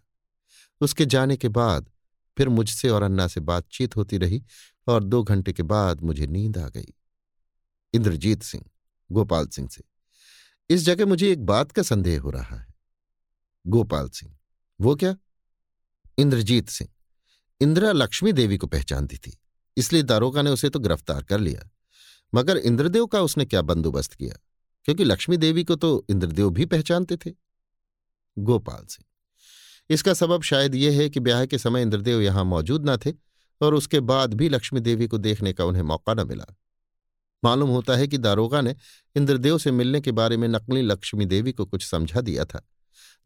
उसके 0.81 1.07
जाने 1.07 1.37
के 1.37 1.49
बाद 1.49 1.91
फिर 2.37 2.49
मुझसे 2.49 2.89
और 2.89 3.03
अन्ना 3.03 3.27
से 3.27 3.41
बातचीत 3.41 3.97
होती 3.97 4.19
रही 4.19 4.43
और 4.87 5.05
दो 5.05 5.23
घंटे 5.23 5.53
के 5.53 5.63
बाद 5.63 6.01
मुझे 6.01 6.27
नींद 6.27 6.59
आ 6.59 6.69
गई। 6.69 6.95
इंद्रजीत 7.95 8.43
सिंह, 8.43 8.65
गोपाल 9.11 9.47
सिंह 9.47 9.69
से। 9.69 9.83
इस 10.71 10.83
जगह 10.83 11.07
मुझे 11.07 11.31
एक 11.33 11.45
बात 11.47 11.73
का 11.73 11.83
संदेह 11.83 12.21
हो 12.21 12.31
रहा 12.31 12.57
है। 12.57 12.67
गोपाल 13.67 14.09
सिंह, 14.09 14.37
वो 14.81 14.95
क्या? 14.97 15.17
इंद्रजीत 16.19 16.69
सिंह, 16.69 16.91
इंदिरा 17.61 17.93
लक्ष्मी 17.93 18.33
देवी 18.33 18.57
को 18.59 18.67
पहचानती 18.67 19.17
थी, 19.17 19.39
इसलिए 19.77 20.03
दारोगा 20.03 20.43
ने 20.43 20.51
उसे 20.51 20.71
तो 20.71 20.79
गिरफ़्तार 20.79 21.23
कर 21.23 21.41
लिया। 21.41 21.69
मगर 22.35 22.57
इंद्रदेव 22.57 23.07
का 23.07 23.21
उसने 23.21 23.45
क्या 23.45 23.63
बंदोबस्त 23.63 24.15
किया? 24.15 24.35
क्योंकि 24.85 25.05
लक्ष्मी 25.05 25.37
देवी 25.37 25.65
को 25.65 25.77
तो 25.77 26.07
इंद्रदेव 26.11 26.51
भी 26.51 26.67
पहचानते 26.67 27.17
थे। 27.17 27.31
गोपाल 28.37 28.85
सिंह 28.87 29.05
इसका 29.91 30.13
सबब 30.15 30.43
शायद 30.43 30.75
यह 30.75 30.99
है 30.99 31.09
कि 31.11 31.21
ब्याह 31.21 31.45
के 31.47 31.59
समय 31.59 31.83
इंद्रदेव 31.83 32.21
यहाँ 32.21 32.45
मौजूद 32.45 32.89
न 32.91 32.97
थे 32.97 33.13
और 33.61 33.75
उसके 33.75 34.01
बाद 34.01 34.35
भी 34.35 34.49
लक्ष्मी 34.49 34.81
देवी 34.81 35.07
को 35.07 35.19
देखने 35.19 35.53
का 35.53 35.65
उन्हें 35.65 35.83
मौका 35.83 36.15
न 36.15 36.27
मिला। 36.27 36.45
मालूम 37.45 37.71
होता 37.71 37.97
है 37.97 38.07
कि 38.09 38.19
दारोगा 38.19 38.61
ने 38.61 38.75
इंद्रदेव 39.17 39.59
से 39.59 39.71
मिलने 39.71 40.01
के 40.01 40.13
बारे 40.13 40.37
में 40.37 40.49
नकली 40.49 40.83
लक्ष्मी 40.83 41.27
देवी 41.27 41.53
को 41.53 41.65
कुछ 41.65 41.87
समझा 41.87 42.21
दिया 42.21 42.45
था, 42.45 42.63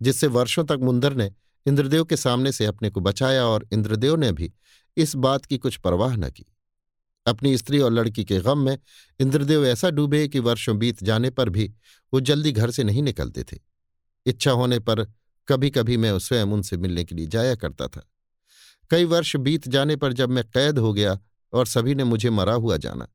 जिससे 0.01 0.27
वर्षों 0.27 0.65
तक 0.65 0.79
मुंदर 0.83 1.15
ने 1.15 1.31
इंद्रदेव 1.67 2.05
के 2.05 2.17
सामने 2.17 2.53
से 2.53 2.67
अपने 2.67 2.91
को 2.91 3.01
बचाया 3.01 3.45
और 3.45 3.67
इंद्रदेव 3.73 4.17
ने 4.17 4.33
भी 4.33 4.53
इस 4.97 5.15
बात 5.17 5.45
की 5.47 5.59
कुछ 5.59 5.77
परवाह 5.77 6.17
न 6.17 6.31
की। 6.31 6.45
अपनी 7.27 7.57
स्त्री 7.59 7.79
और 7.79 7.93
लड़की 7.93 8.25
के 8.25 8.39
गम 8.41 8.59
में 8.59 8.79
इंद्रदेव 9.21 9.67
ऐसा 9.67 9.91
डूबे 9.91 10.27
कि 10.29 10.39
वर्षों 10.39 10.79
बीत 10.79 11.03
जाने 11.05 11.31
पर 11.31 11.49
भी 11.49 11.73
वो 12.13 12.21
जल्दी 12.21 12.53
घर 12.53 12.71
से 12.71 12.85
नहीं 12.85 13.03
निकलते 13.03 13.45
थे। 13.45 13.59
इच्छा 14.27 14.51
होने 14.51 14.79
पर 14.79 15.07
कभी 15.49 15.71
कभी 15.71 15.97
मैं 15.97 16.19
स्वयं 16.19 16.47
उनसे 16.47 16.77
मिलने 16.77 17.05
के 17.05 17.15
लिए 17.15 17.27
जाया 17.27 17.55
करता 17.55 17.87
था। 17.87 18.09
कई 18.91 19.05
वर्ष 19.05 19.35
बीत 19.37 19.69
जाने 19.69 19.97
पर 19.97 20.13
जब 20.13 20.31
मैं 20.31 20.45
कैद 20.45 20.79
हो 20.79 20.93
गया 20.93 21.19
और 21.53 21.67
सभी 21.67 21.95
ने 21.95 22.05
मुझे 22.05 22.31
मरा 22.31 22.55
हुआ 22.55 22.77
जाना, 22.77 23.09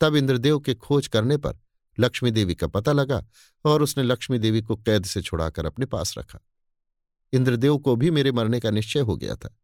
तब 0.00 0.16
इंद्रदेव 0.16 0.58
के 0.58 0.74
खोज 0.74 1.06
करने 1.08 1.36
पर 1.36 1.58
लक्ष्मी 1.98 2.30
देवी 2.30 2.54
का 2.54 2.66
पता 2.66 2.92
लगा 2.92 3.24
और 3.64 3.82
उसने 3.82 4.04
लक्ष्मी 4.04 4.38
देवी 4.38 4.62
को 4.62 4.76
कैद 4.76 5.04
से 5.04 5.22
छुड़ाकर 5.22 5.66
अपने 5.66 5.86
पास 5.86 6.14
रखा। 6.18 6.38
इंद्रदेव 7.32 7.76
को 7.78 7.94
भी 7.96 8.10
मेरे 8.10 8.32
मरने 8.32 8.60
का 8.60 8.70
निश्चय 8.70 9.00
हो 9.00 9.16
गया 9.16 9.34
था। 9.34 9.54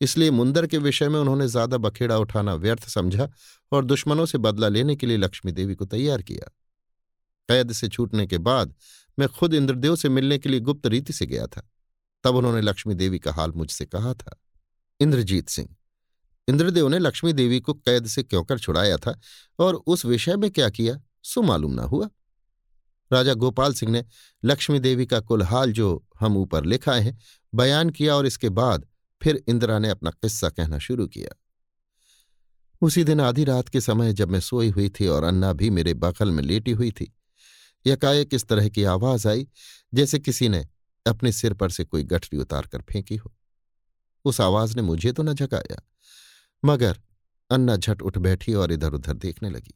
इसलिए 0.00 0.30
मुंदर 0.30 0.66
के 0.66 0.78
विषय 0.78 1.08
में 1.08 1.18
उन्होंने 1.20 1.46
ज़्यादा 1.48 1.76
बखेड़ा 1.76 2.16
उठाना 2.18 2.54
व्यर्थ 2.54 2.88
समझा 2.88 3.28
और 3.72 3.84
दुश्मनों 3.84 4.26
से 4.26 4.38
बदला 4.38 4.68
लेने 4.68 4.96
के 4.96 5.06
लिए 5.06 5.16
लक्ष्मी 5.16 5.52
देवी 5.52 5.74
को 5.74 5.84
तैयार 5.84 6.22
किया। 6.22 6.50
कैद 7.48 7.72
से 7.72 7.88
छूटने 7.88 8.26
के 8.26 8.38
बाद 8.38 8.74
मैं 9.20 9.28
खुद 9.28 9.54
इंद्रदेव 9.54 9.96
से 9.96 10.08
मिलने 10.08 10.38
के 10.38 10.48
लिए 10.48 10.60
गुप्त 10.60 10.86
रीति 10.86 11.12
से 11.12 11.26
गया 11.26 11.46
था। 11.46 11.68
तब 12.24 12.36
उन्होंने 12.36 12.60
लक्ष्मी 12.60 12.94
देवी 12.94 13.18
का 13.18 13.32
हाल 13.32 13.52
मुझसे 13.52 13.84
कहा 13.86 14.14
था। 14.14 14.38
इंद्रजीत 15.00 15.48
सिंह, 15.48 15.68
इंद्रदेव 16.48 16.88
ने 16.88 16.98
लक्ष्मी 16.98 17.32
देवी 17.32 17.60
को 17.60 17.74
कैद 17.74 18.06
से 18.06 18.22
क्यों 18.22 18.44
कर 18.44 18.58
छुड़ाया 18.58 18.96
था 18.96 19.18
और 19.58 19.74
उस 19.74 20.04
विषय 20.04 20.36
में 20.36 20.50
क्या 20.50 20.68
किया 20.70 21.00
सो 21.24 21.42
मालूम 21.42 21.72
ना 21.72 21.82
हुआ। 21.82 22.08
राजा 23.10 23.34
गोपाल 23.34 23.74
सिंह 23.74 23.92
ने 23.92 24.04
लक्ष्मी 24.44 24.78
देवी 24.78 25.06
का 25.06 25.20
कुल 25.20 25.42
हाल 25.42 25.72
जो 25.72 26.06
हम 26.20 26.36
ऊपर 26.36 26.64
लिखाए 26.64 27.00
हैं, 27.00 27.18
बयान 27.54 27.90
किया 27.90 28.16
और 28.16 28.26
इसके 28.26 28.48
बाद 28.48 28.86
फिर 29.22 29.42
इंदिरा 29.48 29.78
ने 29.78 29.88
अपना 29.88 30.10
किस्सा 30.10 30.48
कहना 30.48 30.78
शुरू 30.78 31.06
किया। 31.06 31.36
उसी 32.82 33.04
दिन 33.04 33.20
आधी 33.20 33.44
रात 33.44 33.68
के 33.68 33.80
समय 33.80 34.12
जब 34.12 34.30
मैं 34.30 34.40
सोई 34.40 34.68
हुई 34.70 34.88
थी 34.90 35.06
और 35.06 35.24
अन्ना 35.24 35.52
भी 35.52 35.70
मेरे 35.70 35.94
बगल 35.94 36.30
में 36.30 36.42
लेटी 36.42 36.70
हुई 36.70 36.90
थी 36.90 37.12
यकाएक 37.84 38.34
इस 38.34 38.46
तरह 38.46 38.68
की 38.68 38.84
आवाज़ 38.86 39.26
आई, 39.28 39.46
जैसे 39.92 40.18
किसी 40.18 40.48
ने 40.48 40.66
अपने 41.06 41.32
सिर 41.32 41.54
पर 41.54 41.70
से 41.70 41.84
कोई 41.84 42.04
गठरी 42.04 42.38
उतार 42.38 42.66
कर 42.66 42.82
फेंकी 42.82 43.16
हो। 43.16 43.32
उस 44.24 44.40
आवाज़ 44.40 44.76
ने 44.76 44.82
मुझे 44.82 45.12
तो 45.12 45.22
न 45.22 45.34
जगाया 45.34 45.82
मगर 46.62 47.00
अन्ना 47.50 47.76
झट 47.76 48.02
उठ 48.02 48.18
बैठी 48.18 48.54
और 48.54 48.72
इधर 48.72 48.92
उधर 48.92 49.14
देखने 49.14 49.50
लगी। 49.50 49.74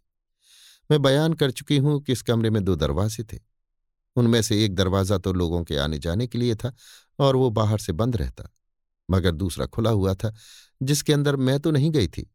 मैं 0.91 1.01
बयान 1.03 1.35
कर 1.35 1.51
चुकी 1.51 1.77
हूँ 1.77 2.01
कि 2.01 2.13
इस 2.13 2.23
कमरे 2.23 2.51
में 2.51 2.63
दो 2.65 2.75
दरवाजे 2.77 3.23
थे। 3.25 3.39
उनमें 4.17 4.41
से 4.43 4.65
एक 4.65 4.75
दरवाज़ा 4.75 5.19
तो 5.19 5.33
लोगों 5.33 5.63
के 5.65 5.77
आने 5.77 5.99
जाने 5.99 6.27
के 6.27 6.39
लिए 6.39 6.55
था 6.55 6.73
और 7.19 7.37
वो 7.37 7.49
बाहर 7.51 7.79
से 7.79 7.93
बंद 7.93 8.17
रहता, 8.17 8.51
मगर 9.09 9.33
दूसरा 9.33 9.67
खुला 9.67 9.91
हुआ 9.91 10.15
था, 10.15 10.33
जिसके 10.81 11.13
अंदर 11.13 11.37
मैं 11.37 11.59
तो 11.61 11.71
नहीं 11.71 11.91
गई 11.91 12.09
थी। 12.09 12.31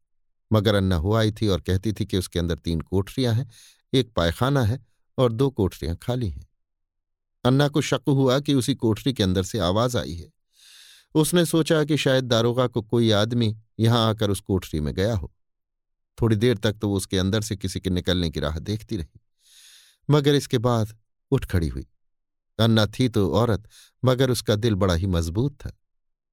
मगर 0.52 0.76
अन्ना 0.76 0.96
हो 0.96 1.14
आई 1.14 1.32
थी 1.32 1.48
और 1.48 1.62
कहती 1.62 1.94
थी 1.94 2.06
कि 2.06 2.18
उसके 2.18 2.40
अंदर 2.40 2.58
तीन 2.58 2.82
कोठरियाँ 2.82 3.34
हैं, 3.34 3.50
एक 3.94 4.14
पायखाना 4.14 4.64
है 4.64 4.80
और 5.20 5.34
दो 5.34 5.50
कोठरियाँ 5.50 5.96
खाली 5.98 6.30
हैं। 6.30 6.48
अन्ना 7.46 7.68
को 7.68 7.82
शक 7.82 8.02
हुआ 8.10 8.40
कि 8.40 8.54
उसी 8.54 8.76
कोठरी 8.76 9.14
के 9.14 9.24
अंदर 9.24 9.44
से 9.44 9.60
आवाज़ 9.62 9.98
आई 9.98 10.14
है। 10.14 10.32
उसने 11.16 11.46
सोचा 11.46 11.84
कि 11.84 11.98
शायद 11.98 12.26
दारोगा 12.26 12.68
को 12.68 12.82
कोई 12.82 13.12
आदमी 13.14 13.56
यहाँ 13.80 14.08
आकर 14.10 14.30
उस 14.30 14.40
कोठरी 14.42 14.80
में 14.80 14.94
गया 14.94 15.16
हो। 15.16 15.32
थोड़ी 16.18 16.36
देर 16.36 16.58
तक 16.58 16.74
तो 16.74 16.90
वो 16.90 16.98
उसके 16.98 17.18
अंदर 17.18 17.42
से 17.42 17.56
किसी 17.56 17.80
के 17.80 17.90
निकलने 17.90 18.30
की 18.30 18.40
राह 18.40 18.60
देखती 18.60 18.98
रही, 18.98 19.20
मगर 20.10 20.36
इसके 20.36 20.58
बाद 20.60 20.98
उठ 21.32 21.46
खड़ी 21.46 21.68
हुई। 21.68 21.88
अन्ना 22.60 22.86
थी 22.90 23.08
तो 23.10 23.30
औरत, 23.32 23.68
मगर 24.04 24.32
उसका 24.32 24.56
दिल 24.56 24.76
बड़ा 24.76 24.94
ही 24.94 25.08
मज़बूत 25.08 25.54
था। 25.56 25.72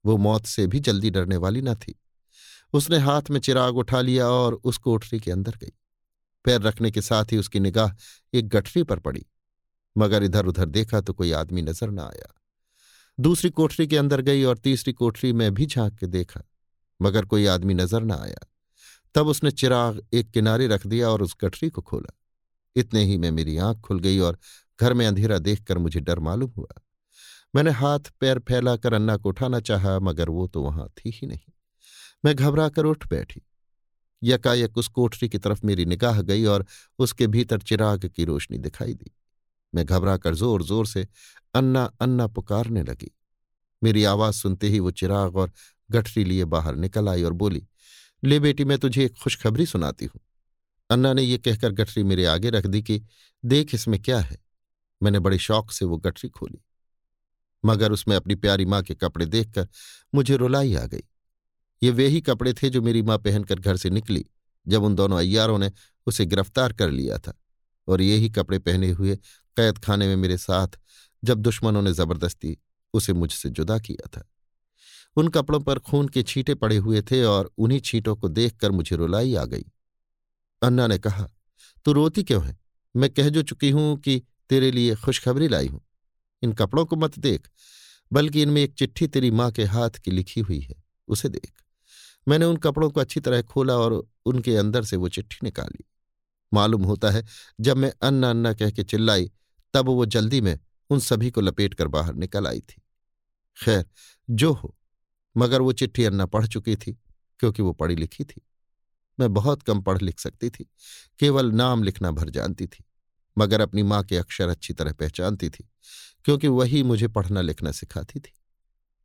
वो 0.05 0.17
मौत 0.17 0.47
से 0.47 0.67
भी 0.67 0.81
जल्दी 0.81 1.11
डरने 1.11 1.37
वाली 1.37 1.63
न 1.63 1.75
थी। 1.77 1.95
उसने 2.75 2.99
हाथ 2.99 3.31
में 3.31 3.39
चिराग 3.41 3.77
उठा 3.77 4.01
लिया 4.01 4.29
और 4.29 4.55
उस 4.55 4.79
कोठरी 4.79 5.21
के 5.21 5.31
अंदर 5.31 5.57
गई। 5.57 5.73
पैर 6.47 6.61
रखने 6.63 6.91
के 6.91 7.03
साथ 7.03 7.33
ही 7.33 7.39
उसकी 7.39 7.61
निगाह 7.61 7.93
एक 8.33 8.49
गठरी 8.49 8.83
पर 8.85 8.99
पड़ी, 9.01 9.25
मगर 9.97 10.23
इधर 10.23 10.47
उधर 10.47 10.67
देखा 10.71 11.01
तो 11.01 11.13
कोई 11.13 11.33
आदमी 11.35 11.63
नज़र 11.63 11.91
न 11.91 11.99
आया। 12.01 12.33
दूसरी 13.19 13.51
कोठरी 13.53 13.87
के 13.87 13.97
अंदर 13.97 14.21
गई 14.23 14.43
और 14.45 14.59
तीसरी 14.59 14.93
कोठरी 14.95 15.33
में 15.33 15.53
भी 15.55 15.67
झाँक 15.67 15.95
के 15.95 16.07
देखा, 16.09 16.43
मगर 17.01 17.25
कोई 17.25 17.47
आदमी 17.49 17.75
नज़र 17.75 18.03
न 18.03 18.13
आया। 18.13 18.47
तब 19.15 19.27
उसने 19.27 19.51
चिराग 19.53 20.01
एक 20.13 20.31
किनारे 20.31 20.67
रख 20.69 20.87
दिया 20.87 21.09
और 21.09 21.23
उस 21.23 21.37
गठरी 21.41 21.69
को 21.71 21.83
खोला। 21.83 22.13
इतने 22.77 23.05
ही 23.05 23.17
में 23.19 23.31
मेरी 23.31 23.57
आँख 23.59 23.81
खुल 23.81 24.01
गई 24.01 24.19
और 24.19 24.39
घर 24.79 24.95
में 24.95 25.07
अंधेरा 25.07 25.39
देखकर 25.41 25.79
मुझे 25.79 26.01
डर 26.01 26.19
मालूम 26.21 26.51
हुआ। 26.57 26.81
मैंने 27.55 27.71
हाथ 27.71 28.11
पैर 28.21 28.39
फैलाकर 28.39 28.95
अन्ना 28.95 29.17
को 29.17 29.29
उठाना 29.29 29.61
चाहा, 29.61 29.99
मगर 30.01 30.29
वो 30.31 30.47
तो 30.47 30.63
वहाँ 30.63 30.89
थी 30.89 31.11
ही 31.13 31.27
नहीं। 31.27 31.53
मैं 32.25 32.35
घबरा 32.37 32.69
कर 32.69 32.85
उठ 32.85 33.07
बैठी। 33.09 33.43
यकायक 34.23 34.79
उस 34.79 34.89
कोठरी 34.89 35.29
की 35.29 35.39
तरफ़ 35.39 35.67
मेरी 35.67 35.85
निगाह 35.85 36.23
गई 36.23 36.45
और 36.45 36.67
उसके 36.99 37.27
भीतर 37.27 37.59
चिराग 37.59 38.07
की 38.09 38.25
रोशनी 38.25 38.59
दिखाई 38.59 38.95
दी। 38.95 39.11
मैं 39.75 39.87
घबरा 39.87 40.17
कर 40.17 40.35
ज़ोर 40.35 40.63
ज़ोर 40.63 40.87
से 40.87 41.07
अन्ना 41.55 41.85
अन्ना 42.01 42.27
पुकारने 42.27 42.83
लगी। 42.83 43.11
मेरी 43.83 44.05
आवाज़ 44.05 44.35
सुनते 44.35 44.69
ही 44.69 44.81
वो 44.81 44.91
चिराग 44.91 45.37
और 45.37 45.53
गठरी 45.91 46.25
लिए 46.25 46.45
बाहर 46.45 46.77
निकल 46.77 47.09
आई 47.09 47.23
और 47.23 47.33
बोली, 47.33 47.67
ले 48.25 48.41
बेटी, 48.41 48.65
मैं 48.65 48.79
तुझे 48.79 49.05
एक 49.05 49.17
खुशखबरी 49.23 49.67
सुनाती 49.67 50.05
हूँ। 50.05 50.21
अन्ना 50.91 51.13
ने 51.13 51.23
यह 51.23 51.37
कहकर 51.37 51.73
गठरी 51.73 52.03
मेरे 52.03 52.25
आगे 52.25 52.51
रख 52.51 52.67
दी 52.67 52.83
कि, 52.83 53.03
देख 53.45 53.75
इसमें 53.75 54.03
क्या 54.03 54.19
है? 54.19 54.39
मैंने 55.03 55.19
बड़े 55.19 55.39
शौक 55.39 55.71
से 55.71 55.85
वो 55.85 55.97
गठरी 55.97 56.29
खोली। 56.31 56.63
मगर 57.65 57.93
उसमें 57.93 58.17
अपनी 58.17 58.35
प्यारी 58.35 58.65
माँ 58.65 58.83
के 58.83 58.95
कपड़े 58.95 59.27
देखकर 59.27 59.69
मुझे 60.15 60.37
रुलाई 60.37 60.75
आ 60.75 60.87
गई। 60.87 61.03
ये 61.83 61.91
वे 61.91 62.07
ही 62.07 62.21
कपड़े 62.21 62.53
थे 62.53 62.71
जो 62.71 62.83
मेरी 62.83 63.03
माँ 63.03 63.19
पहनकर 63.19 63.59
घर 63.59 63.77
से 63.77 63.91
निकली, 63.91 64.25
जब 64.69 64.83
उन 64.83 64.95
दोनों 64.95 65.19
अय्यारों 65.19 65.59
ने 65.59 65.73
उसे 66.07 66.27
गिरफ़्तार 66.27 66.73
कर 66.73 66.91
लिया 66.91 67.19
था 67.19 67.39
और 67.89 68.03
यही 68.03 68.31
कपड़े 68.31 68.59
पहने 68.59 68.91
हुए 68.91 69.17
कैद 69.57 69.79
खाने 69.79 70.07
में 70.09 70.17
मेरे 70.17 70.37
साथ, 70.37 70.69
जब 71.25 71.39
दुश्मनों 71.39 71.83
ने 71.83 71.93
ज़बरदस्ती 71.93 72.57
उसे 72.95 73.13
मुझसे 73.13 73.51
जुदा 73.51 73.79
किया 73.79 74.09
था। 74.09 74.31
उन 75.17 75.29
कपड़ों 75.29 75.61
पर 75.61 75.79
खून 75.79 76.09
के 76.09 76.23
छींटे 76.23 76.55
पड़े 76.55 76.77
हुए 76.77 77.03
थे 77.03 77.23
और 77.25 77.53
उन्हीं 77.59 77.81
छींटों 77.81 78.17
को 78.17 78.29
देखकर 78.29 78.71
मुझे 78.71 78.97
रुलाई 78.97 79.35
आ 79.35 79.45
गई। 79.45 79.65
अन्ना 80.63 80.87
ने 80.87 80.99
कहा, 80.99 81.29
तू 81.85 81.93
रोती 81.93 82.23
क्यों 82.23 82.45
है? 82.45 82.59
मैं 82.97 83.11
कह 83.11 83.29
जो 83.29 83.43
चुकी 83.43 83.71
हूँ 83.71 83.97
कि 83.97 84.23
तेरे 84.49 84.71
लिए 84.71 84.95
खुशखबरी 84.95 85.49
लाई 85.49 85.67
हूँ। 85.67 85.81
इन 86.43 86.53
कपड़ों 86.53 86.85
को 86.87 86.97
मत 86.97 87.19
देख, 87.19 87.49
बल्कि 88.13 88.43
इनमें 88.43 88.63
एक 88.63 88.75
चिट्ठी 88.75 89.07
तेरी 89.07 89.31
माँ 89.31 89.51
के 89.51 89.65
हाथ 89.65 89.91
की 89.91 90.11
लिखी 90.11 90.41
हुई 90.41 90.61
है, 90.61 90.75
उसे 91.09 91.29
देख। 91.29 91.53
मैंने 92.29 92.45
उन 92.45 92.57
कपड़ों 92.57 92.91
को 92.91 93.01
अच्छी 93.01 93.21
तरह 93.21 93.43
खोला 93.43 93.75
और 93.75 94.09
उनके 94.27 94.57
अंदर 94.57 94.85
से 94.85 94.97
वो 94.97 95.09
चिट्ठी 95.09 95.39
निकाली। 95.43 95.85
मालूम 96.53 96.85
होता 96.85 97.11
है, 97.11 97.25
जब 97.61 97.77
मैं 97.77 97.93
अन्ना 98.03 98.31
अन्ना 98.31 98.53
कह 98.53 98.71
के 98.71 98.85
चिल्लाई, 98.85 99.31
तब 99.75 99.87
वो 99.87 100.07
जल्दी 100.07 100.41
में 100.41 100.59
उन 100.91 100.99
सभी 100.99 101.31
को 101.31 101.41
लपेट 101.41 101.75
कर 101.75 101.89
बाहर 101.89 102.15
निकल 102.15 102.47
आई 102.47 102.61
थी। 102.61 102.83
खैर, 103.65 103.85
जो 104.31 104.53
हो, 104.53 104.77
मगर 105.37 105.61
वो 105.61 105.73
चिट्ठी 105.73 106.05
अन्ना 106.05 106.27
पढ़ 106.27 106.47
चुकी 106.47 106.77
थी, 106.77 106.93
क्योंकि 107.41 107.63
वो 107.63 107.73
पढ़ी 107.73 107.97
लिखी 107.97 108.25
थी। 108.25 108.43
मैं 109.21 109.35
बहुत 109.35 109.63
कम 109.63 109.81
पढ़ 109.83 110.03
लिख 110.03 110.19
सकती 110.19 110.51
थी, 110.51 110.71
केवल 111.19 111.53
नाम 111.53 111.83
लिखना 111.83 112.11
भर 112.11 112.31
जानती 112.31 112.67
थी, 112.67 112.85
मगर 113.39 113.61
अपनी 113.61 113.83
माँ 113.83 114.03
के 114.05 114.17
अक्षर 114.17 114.49
अच्छी 114.49 114.75
तरह 114.75 114.93
पहचानती 114.93 115.51
थी, 115.51 115.69
क्योंकि 116.25 116.49
वही 116.49 116.83
मुझे 116.83 117.09
पढ़ना 117.09 117.41
लिखना 117.41 117.73
सिखाती 117.73 118.21
थी। 118.21 118.36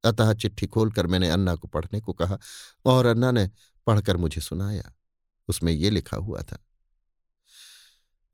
अतः 0.04 0.34
चिट्ठी 0.34 0.68
खोलकर 0.68 1.08
मैंने 1.08 1.30
अन्ना 1.30 1.56
को 1.56 1.68
पढ़ने 1.68 2.00
को 2.00 2.14
कहा 2.14 2.38
और 2.86 3.06
अन्ना 3.06 3.32
ने 3.32 3.50
पढ़कर 3.88 4.18
मुझे 4.18 4.42
सुनाया। 4.42 4.94
उसमें 5.48 5.74
ये 5.74 5.90
लिखा 5.90 6.18
हुआ 6.18 6.42
था, 6.42 6.58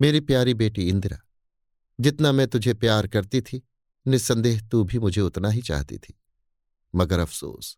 मेरी 0.02 0.20
प्यारी 0.20 0.54
बेटी 0.54 0.88
इंदिरा, 0.90 1.18
जितना 2.00 2.32
मैं 2.32 2.48
तुझे 2.48 2.74
प्यार 2.74 3.08
करती 3.08 3.42
थी, 3.42 3.62
निस्संदेह 4.06 4.62
तू 4.62 4.84
भी 4.84 5.00
मुझे 5.00 5.22
उतना 5.22 5.50
ही 5.50 5.62
चाहती 5.62 5.98
थी। 5.98 6.18
मगर 6.96 7.20
अफसोस, 7.20 7.78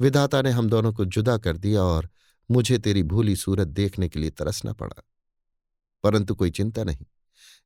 विधाता 0.00 0.42
ने 0.42 0.50
हम 0.50 0.68
दोनों 0.70 0.92
को 0.92 1.04
जुदा 1.04 1.36
कर 1.38 1.56
दिया 1.56 1.82
और 1.82 2.08
मुझे 2.50 2.78
तेरी 2.78 3.02
भूली 3.02 3.36
सूरत 3.36 3.68
देखने 3.68 4.08
के 4.08 4.18
लिए 4.18 4.30
तरसना 4.30 4.72
पड़ा। 4.72 5.02
परंतु 6.04 6.34
कोई 6.34 6.50
चिंता 6.50 6.84
नहीं, 6.84 7.06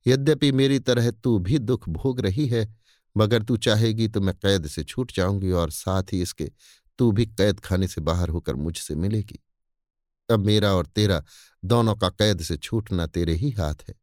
यद्यपि 0.07 0.53
मेरी 0.53 0.79
तरह 0.79 1.11
तू 1.11 1.39
भी 1.39 1.59
दुख 1.59 1.89
भोग 1.89 2.21
रही 2.21 2.47
है 2.47 2.67
मगर 3.17 3.43
तू 3.43 3.57
चाहेगी 3.57 4.09
तो 4.09 4.21
मैं 4.21 4.35
कैद 4.35 4.67
से 4.67 4.85
छूट 4.85 5.13
जाऊँगी 5.13 5.51
और 5.51 5.71
साथ 5.71 6.13
ही 6.13 6.21
इसके 6.23 6.51
तू 6.99 7.11
भी 7.13 7.27
कैद 7.27 7.61
खाने 7.61 7.89
से 7.89 8.01
बाहर 8.01 8.29
होकर 8.29 8.55
मुझसे 8.55 8.95
मिलेगी। 8.95 9.39
अब 10.29 10.41
मेरा 10.41 10.73
और 10.75 10.87
तेरा 10.87 11.23
दोनों 11.63 11.95
का 11.97 12.09
कैद 12.09 12.43
से 12.43 12.57
छूटना 12.57 13.07
तेरे 13.07 13.35
ही 13.35 13.51
हाथ 13.51 13.89
है 13.89 13.95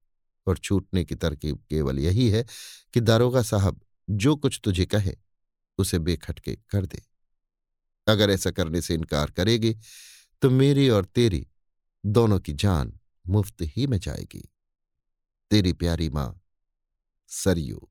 और 0.47 0.58
छूटने 0.58 1.03
की 1.05 1.16
तरकीब 1.16 1.58
केवल 1.70 1.99
यही 1.99 2.30
है 2.30 2.45
कि 2.93 2.99
दारोगा 2.99 3.41
साहब 3.41 3.82
जो 4.10 4.36
कुछ 4.36 4.60
तुझे 4.64 4.86
कहे, 4.86 5.14
उसे 5.80 5.99
बेखटके 5.99 6.55
कर 6.70 6.86
दे। 6.86 7.01
अगर 8.08 8.30
ऐसा 8.30 8.51
करने 8.51 8.82
से 8.82 8.93
इनकार 8.93 9.32
करेगी 9.32 9.76
तो 10.41 10.49
मेरी 10.49 10.89
और 10.89 11.05
तेरी 11.05 11.45
दोनों 12.05 12.39
की 12.39 12.53
जान 12.53 12.93
मुफ़्त 13.26 13.62
ही 13.62 13.88
में 13.88 13.99
जाएगी। 13.99 14.43
तेरी 15.51 15.74
प्यारी 15.74 16.10
माँ, 16.10 16.41
सरयू। 17.32 17.88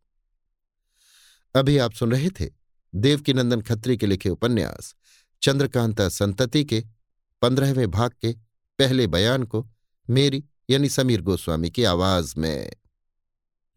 अभी 1.57 1.79
आप 1.79 1.93
सुन 1.93 2.13
रहे 2.13 2.31
थे 2.31 2.51
देवकीनंदन 2.95 3.61
खत्री 3.61 3.97
के 3.97 4.07
लिखे 4.07 4.29
उपन्यास, 4.29 4.95
चंद्रकांता 5.43 6.09
संतति 6.09 6.65
के, 6.65 6.85
पंद्रहवें 7.43 7.91
भाग 7.91 8.11
के, 8.11 8.33
पहले 8.79 9.07
बयान 9.07 9.45
को, 9.45 9.71
मेरी 10.11 10.45
यानी 10.71 10.89
समीर 10.89 11.23
गोस्वामी 11.23 11.71
की 11.71 11.85
आवाज़ 11.85 12.35
में। 12.39 12.73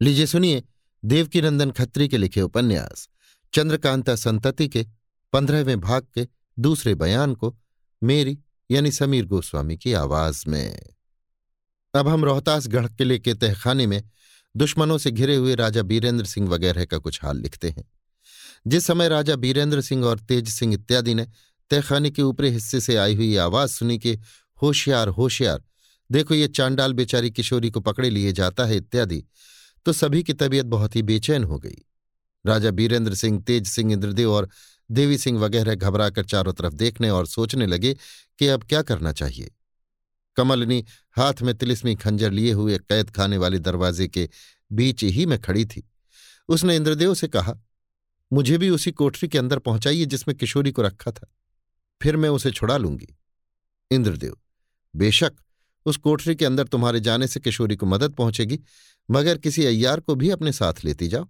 लीजिए 0.02 0.26
सुनिए 0.26 0.62
देवकीनंदन 1.04 1.70
खत्री 1.70 2.08
के 2.08 2.18
लिखे 2.18 2.42
उपन्यास, 2.42 3.08
चंद्रकांता 3.54 4.16
संतति 4.16 4.68
के, 4.68 4.86
पंद्रहवें 5.32 5.80
भाग 5.80 6.06
के, 6.14 6.28
दूसरे 6.58 6.94
बयान 6.94 7.34
को, 7.34 7.58
मेरी 8.02 8.38
यानी 8.70 8.92
समीर 8.92 9.26
गोस्वामी 9.26 9.76
की 9.76 9.92
आवाज़ 9.92 10.44
में। 10.48 10.82
अब 11.94 12.08
हम 12.08 12.24
रोहतासगढ़ 12.24 12.88
किले 12.88 13.18
के 13.18 13.34
तहखाने 13.34 13.86
में 13.86 14.02
दुश्मनों 14.56 14.98
से 14.98 15.10
घिरे 15.10 15.36
हुए 15.36 15.54
राजा 15.54 15.82
बीरेंद्र 15.82 16.24
सिंह 16.24 16.48
वगैरह 16.48 16.84
का 16.84 16.98
कुछ 16.98 17.24
हाल 17.24 17.38
लिखते 17.38 17.70
हैं। 17.70 17.90
जिस 18.66 18.86
समय 18.86 19.08
राजा 19.08 19.36
बीरेंद्र 19.36 19.80
सिंह 19.80 20.04
और 20.04 20.18
तेज 20.18 20.48
सिंह 20.48 20.74
इत्यादि 20.74 21.14
ने 21.14 21.26
तहखाने 21.70 22.10
के 22.10 22.22
ऊपरी 22.22 22.48
हिस्से 22.48 22.80
से 22.80 22.96
आई 22.96 23.14
हुई 23.14 23.36
आवाज़ 23.36 23.70
सुनी 23.70 23.98
कि, 23.98 24.18
होशियार 24.62 25.08
होशियार, 25.08 25.62
देखो 26.12 26.34
ये 26.34 26.48
चांडाल 26.48 26.92
बेचारी 26.92 27.30
किशोरी 27.30 27.70
को 27.70 27.80
पकड़े 27.80 28.10
लिए 28.10 28.32
जाता 28.32 28.64
है 28.64 28.76
इत्यादि 28.76 29.24
तो 29.86 29.92
सभी 29.92 30.22
की 30.22 30.32
तबीयत 30.32 30.66
बहुत 30.66 30.96
ही 30.96 31.02
बेचैन 31.02 31.44
हो 31.44 31.58
गई। 31.58 31.86
राजा 32.46 32.70
बीरेंद्र 32.70 33.14
सिंह, 33.14 33.40
तेज 33.40 33.66
सिंह, 33.66 33.92
इंद्रदेव 33.92 34.32
और 34.32 34.48
देवी 34.90 35.18
सिंह 35.18 35.40
वगैरह 35.40 35.74
घबराकर 35.74 36.24
चारों 36.24 36.52
तरफ़ 36.52 36.74
देखने 36.74 37.10
और 37.10 37.26
सोचने 37.26 37.66
लगे 37.66 37.96
कि 38.38 38.46
अब 38.46 38.64
क्या 38.64 38.82
करना 38.82 39.12
चाहिए। 39.12 39.50
कमलनी 40.40 40.84
हाथ 41.12 41.42
में 41.42 41.54
तिलिस्मी 41.54 41.94
खंजर 41.94 42.30
लिए 42.30 42.52
हुए 42.52 42.78
कैद 42.78 43.10
खाने 43.10 43.38
वाले 43.38 43.58
दरवाजे 43.58 44.08
के 44.08 44.28
बीच 44.72 45.04
ही 45.04 45.26
में 45.26 45.38
खड़ी 45.40 45.64
थी। 45.64 45.82
उसने 46.48 46.76
इंद्रदेव 46.76 47.14
से 47.14 47.28
कहा, 47.28 47.54
मुझे 48.32 48.58
भी 48.58 48.70
उसी 48.70 48.90
कोठरी 48.92 49.28
के 49.28 49.38
अंदर 49.38 49.58
पहुंचाइए 49.58 50.04
जिसमें 50.04 50.36
किशोरी 50.36 50.72
को 50.72 50.82
रखा 50.82 51.12
था। 51.12 51.26
फिर 52.02 52.16
मैं 52.16 52.28
उसे 52.28 52.50
छुड़ा 52.50 52.76
लूँगी। 52.76 53.08
इंद्रदेव, 53.90 54.36
बेशक 54.94 55.32
उस 55.86 55.96
कोठरी 55.96 56.34
के 56.34 56.44
अंदर 56.44 56.66
तुम्हारे 56.66 57.00
जाने 57.00 57.28
से 57.28 57.40
किशोरी 57.40 57.76
को 57.76 57.86
मदद 57.86 58.12
पहुंचेगी, 58.12 58.58
मगर 59.10 59.38
किसी 59.38 59.64
अय्यार 59.64 60.00
को 60.00 60.14
भी 60.14 60.30
अपने 60.30 60.52
साथ 60.52 60.84
लेती 60.84 61.08
जाओ। 61.08 61.28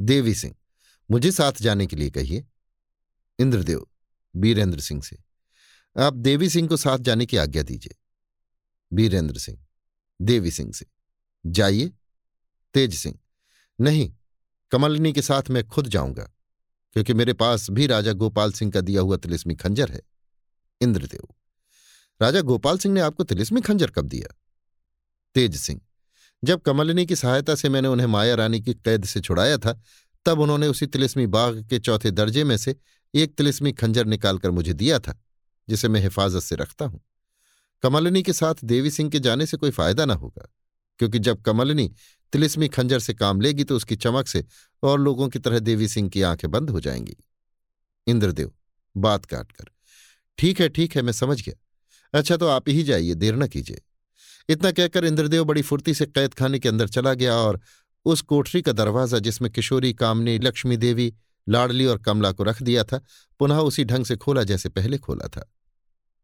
देवी 0.00 0.34
सिंह, 0.34 0.54
मुझे 1.10 1.32
साथ 1.32 1.62
जाने 1.62 1.86
के 1.86 1.96
लिए 1.96 2.10
कहिए। 2.10 2.44
इंद्रदेव 3.38 3.86
बीरेंद्र 4.36 4.80
सिंह 4.80 5.02
से, 5.02 5.18
आप 5.96 6.14
देवी 6.14 6.48
सिंह 6.48 6.68
को 6.68 6.76
साथ 6.76 6.98
जाने 6.98 7.26
की 7.26 7.36
आज्ञा 7.36 7.62
दीजिए। 7.62 7.96
बीरेंद्र 8.92 9.38
सिंह, 9.38 9.58
देवी 10.20 10.50
सिंह 10.50 10.72
से। 10.72 10.86
जाइए, 11.44 11.90
तेज 12.74 12.94
सिंह। 12.94 13.18
नहीं, 13.78 14.12
कमलनी 14.72 15.12
के 15.12 15.22
साथ 15.22 15.50
मैं 15.50 15.66
खुद 15.68 15.88
जाऊँगा, 15.88 16.30
क्योंकि 16.92 17.14
मेरे 17.14 17.32
पास 17.32 17.70
भी 17.70 17.86
राजा 17.86 18.12
गोपाल 18.12 18.52
सिंह 18.52 18.72
का 18.72 18.80
दिया 18.80 19.00
हुआ 19.00 19.16
तिलिस्मी 19.16 19.54
खंजर 19.54 19.90
है। 19.90 20.00
इंद्रदेव। 20.80 21.28
राजा 22.20 22.40
गोपाल 22.40 22.78
सिंह 22.78 22.94
ने 22.94 23.00
आपको 23.00 23.24
तिलिस्मी 23.24 23.60
खंजर 23.60 23.90
कब 23.90 24.06
दिया? 24.06 24.34
तेज 25.34 25.56
सिंह। 25.56 25.80
जब 26.44 26.60
कमलिनी 26.60 27.06
की 27.06 27.16
सहायता 27.16 27.54
से 27.54 27.68
मैंने 27.68 27.88
उन्हें 27.88 28.06
माया 28.06 28.34
रानी 28.34 28.60
की 28.60 28.74
कैद 28.74 29.04
से 29.04 29.20
छुड़ाया 29.20 29.58
था, 29.58 29.80
तब 30.26 30.40
उन्होंने 30.40 30.66
उसी 30.66 30.86
तिलिस्मी 30.86 31.26
बाग 31.26 31.68
के 31.68 31.78
चौथे 31.78 32.10
दर्जे 32.10 32.44
में 32.44 32.56
से 32.56 32.76
एक 33.14 33.34
तिलिस्मी 33.34 33.72
खंजर 33.72 34.06
निकालकर 34.06 34.50
मुझे 34.50 34.72
दिया 34.72 34.98
था, 34.98 35.20
जिसे 35.68 35.88
मैं 35.88 36.00
हिफाजत 36.00 36.40
से 36.40 36.56
रखता 36.56 36.84
हूँ। 36.84 37.00
कमलिनी 37.82 38.22
के 38.22 38.32
साथ 38.32 38.64
देवी 38.64 38.90
सिंह 38.90 39.10
के 39.10 39.18
जाने 39.20 39.46
से 39.46 39.56
कोई 39.56 39.70
फ़ायदा 39.70 40.04
ना 40.04 40.14
होगा, 40.14 40.48
क्योंकि 41.00 41.18
जब 41.18 41.42
कमलिनी 41.42 41.90
तिलिस्मी 42.32 42.68
खंजर 42.68 42.98
से 42.98 43.14
काम 43.14 43.40
लेगी 43.40 43.64
तो 43.64 43.76
उसकी 43.76 43.96
चमक 43.96 44.28
से 44.28 44.44
और 44.82 45.00
लोगों 45.00 45.28
की 45.28 45.38
तरह 45.38 45.58
देवी 45.60 45.88
सिंह 45.88 46.08
की 46.08 46.22
आँखें 46.22 46.50
बंद 46.50 46.70
हो 46.70 46.80
जाएँगी। 46.80 47.16
इंद्रदेव, 48.06 48.52
बात 48.94 49.24
काटकर, 49.24 49.70
ठीक 50.38 50.60
है 50.60 50.68
ठीक 50.68 50.96
है, 50.96 51.02
मैं 51.02 51.12
समझ 51.12 51.40
गया। 51.42 51.54
अच्छा 52.14 52.36
तो 52.36 52.46
आप 52.48 52.68
ही 52.68 52.82
जाइए, 52.82 53.14
देर 53.14 53.36
न 53.36 53.46
कीजिए। 53.46 53.80
इतना 54.48 54.70
कहकर 54.70 55.04
इंद्रदेव 55.04 55.44
बड़ी 55.44 55.62
फुर्ती 55.62 55.94
से 55.94 56.06
कैद 56.06 56.34
खाने 56.34 56.58
के 56.58 56.68
अंदर 56.68 56.88
चला 56.88 57.14
गया 57.14 57.34
और 57.36 57.60
उस 58.06 58.20
कोठरी 58.22 58.62
का 58.62 58.72
दरवाज़ा 58.72 59.18
जिसमें 59.18 59.50
किशोरी, 59.52 59.92
कामनी, 59.92 60.38
लक्ष्मी 60.38 60.76
देवी, 60.76 61.12
लाडली 61.46 61.86
और 61.86 61.98
कमला 61.98 62.30
को 62.32 62.44
रख 62.44 62.62
दिया 62.62 62.84
था, 62.84 63.00
पुनः 63.40 63.58
उसी 63.60 63.84
ढंग 63.84 64.04
से 64.04 64.16
खोला 64.16 64.42
जैसे 64.44 64.68
पहले 64.68 64.98
खोला 64.98 65.28
था। 65.28 65.48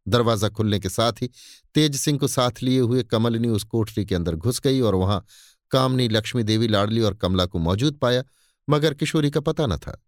दरवाज़ा 0.08 0.48
खुलने 0.48 0.78
के 0.78 0.88
साथ 0.88 1.12
ही 1.12 1.30
तेज 1.74 1.96
सिंह 1.96 2.18
को 2.18 2.28
साथ 2.28 2.62
लिए 2.62 2.80
हुए 2.80 3.02
कमलिनी 3.02 3.48
उस 3.48 3.64
कोठरी 3.64 4.04
के 4.04 4.14
अंदर 4.14 4.34
घुस 4.34 4.60
गई 4.60 4.80
और 4.80 4.94
वहाँ 4.94 5.24
कामनी, 5.70 6.08
लक्ष्मी 6.08 6.42
देवी, 6.42 6.68
लाडली 6.68 7.00
और 7.00 7.14
कमला 7.14 7.46
को 7.46 7.58
मौजूद 7.58 7.96
पाया, 7.96 8.22
मगर 8.68 8.94
किशोरी 8.94 9.30
का 9.30 9.40
पता 9.40 9.66
न 9.66 9.76
था। 9.76 10.00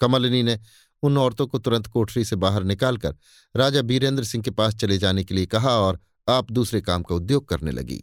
कमलिनी 0.00 0.42
ने 0.42 0.58
उन 1.02 1.18
औरतों 1.18 1.46
को 1.46 1.58
तुरंत 1.58 1.86
कोठरी 1.86 2.24
से 2.24 2.36
बाहर 2.36 2.64
निकालकर 2.64 3.16
राजा 3.54 3.82
बीरेंद्र 3.82 4.24
सिंह 4.24 4.44
के 4.44 4.50
पास 4.50 4.74
चले 4.74 4.98
जाने 4.98 5.24
के 5.24 5.34
लिए 5.34 5.46
कहा 5.46 5.70
और 5.70 6.00
आप 6.28 6.50
दूसरे 6.50 6.80
काम 6.80 7.02
का 7.02 7.14
उद्योग 7.14 7.48
करने 7.48 7.70
लगी। 7.70 8.02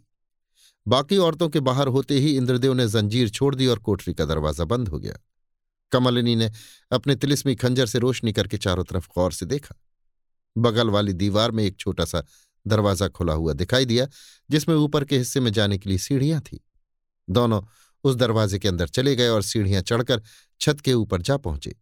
बाकी 0.86 1.16
औरतों 1.16 1.48
के 1.48 1.60
बाहर 1.60 1.88
होते 1.88 2.18
ही 2.18 2.36
इंद्रदेव 2.36 2.74
ने 2.74 2.88
जंजीर 2.88 3.28
छोड़ 3.28 3.54
दी 3.54 3.66
और 3.66 3.78
कोठरी 3.78 4.14
का 4.14 4.24
दरवाज़ा 4.24 4.64
बंद 4.64 4.88
हो 4.88 4.98
गया। 4.98 5.18
कमलिनी 5.92 6.36
ने 6.36 6.50
अपने 6.92 7.14
तिलिस्मी 7.14 7.54
खंजर 7.54 7.86
से 7.86 7.98
रोशनी 7.98 8.32
करके 8.32 8.58
चारों 8.58 8.84
तरफ़ 8.84 9.08
गौर 9.14 9.32
से 9.32 9.46
देखा। 9.46 9.74
बगल 10.56 10.90
वाली 10.90 11.12
दीवार 11.12 11.50
में 11.50 11.64
एक 11.64 11.76
छोटा 11.76 12.04
सा 12.04 12.22
दरवाज़ा 12.66 13.08
खुला 13.08 13.32
हुआ 13.32 13.52
दिखाई 13.52 13.84
दिया, 13.84 14.06
जिसमें 14.50 14.74
ऊपर 14.76 15.04
के 15.04 15.18
हिस्से 15.18 15.40
में 15.40 15.52
जाने 15.52 15.78
के 15.78 15.88
लिए 15.88 15.98
सीढ़ियाँ 15.98 16.40
थी। 16.40 16.60
दोनों 17.28 17.62
उस 18.04 18.16
दरवाजे 18.16 18.58
के 18.58 18.68
अंदर 18.68 18.88
चले 18.88 19.14
गए 19.16 19.28
और 19.28 19.42
सीढ़ियाँ 19.42 19.82
चढ़कर 19.82 20.22
छत 20.60 20.80
के 20.80 20.92
ऊपर 20.92 21.22
जा 21.22 21.36
पहुँचे। 21.36 21.74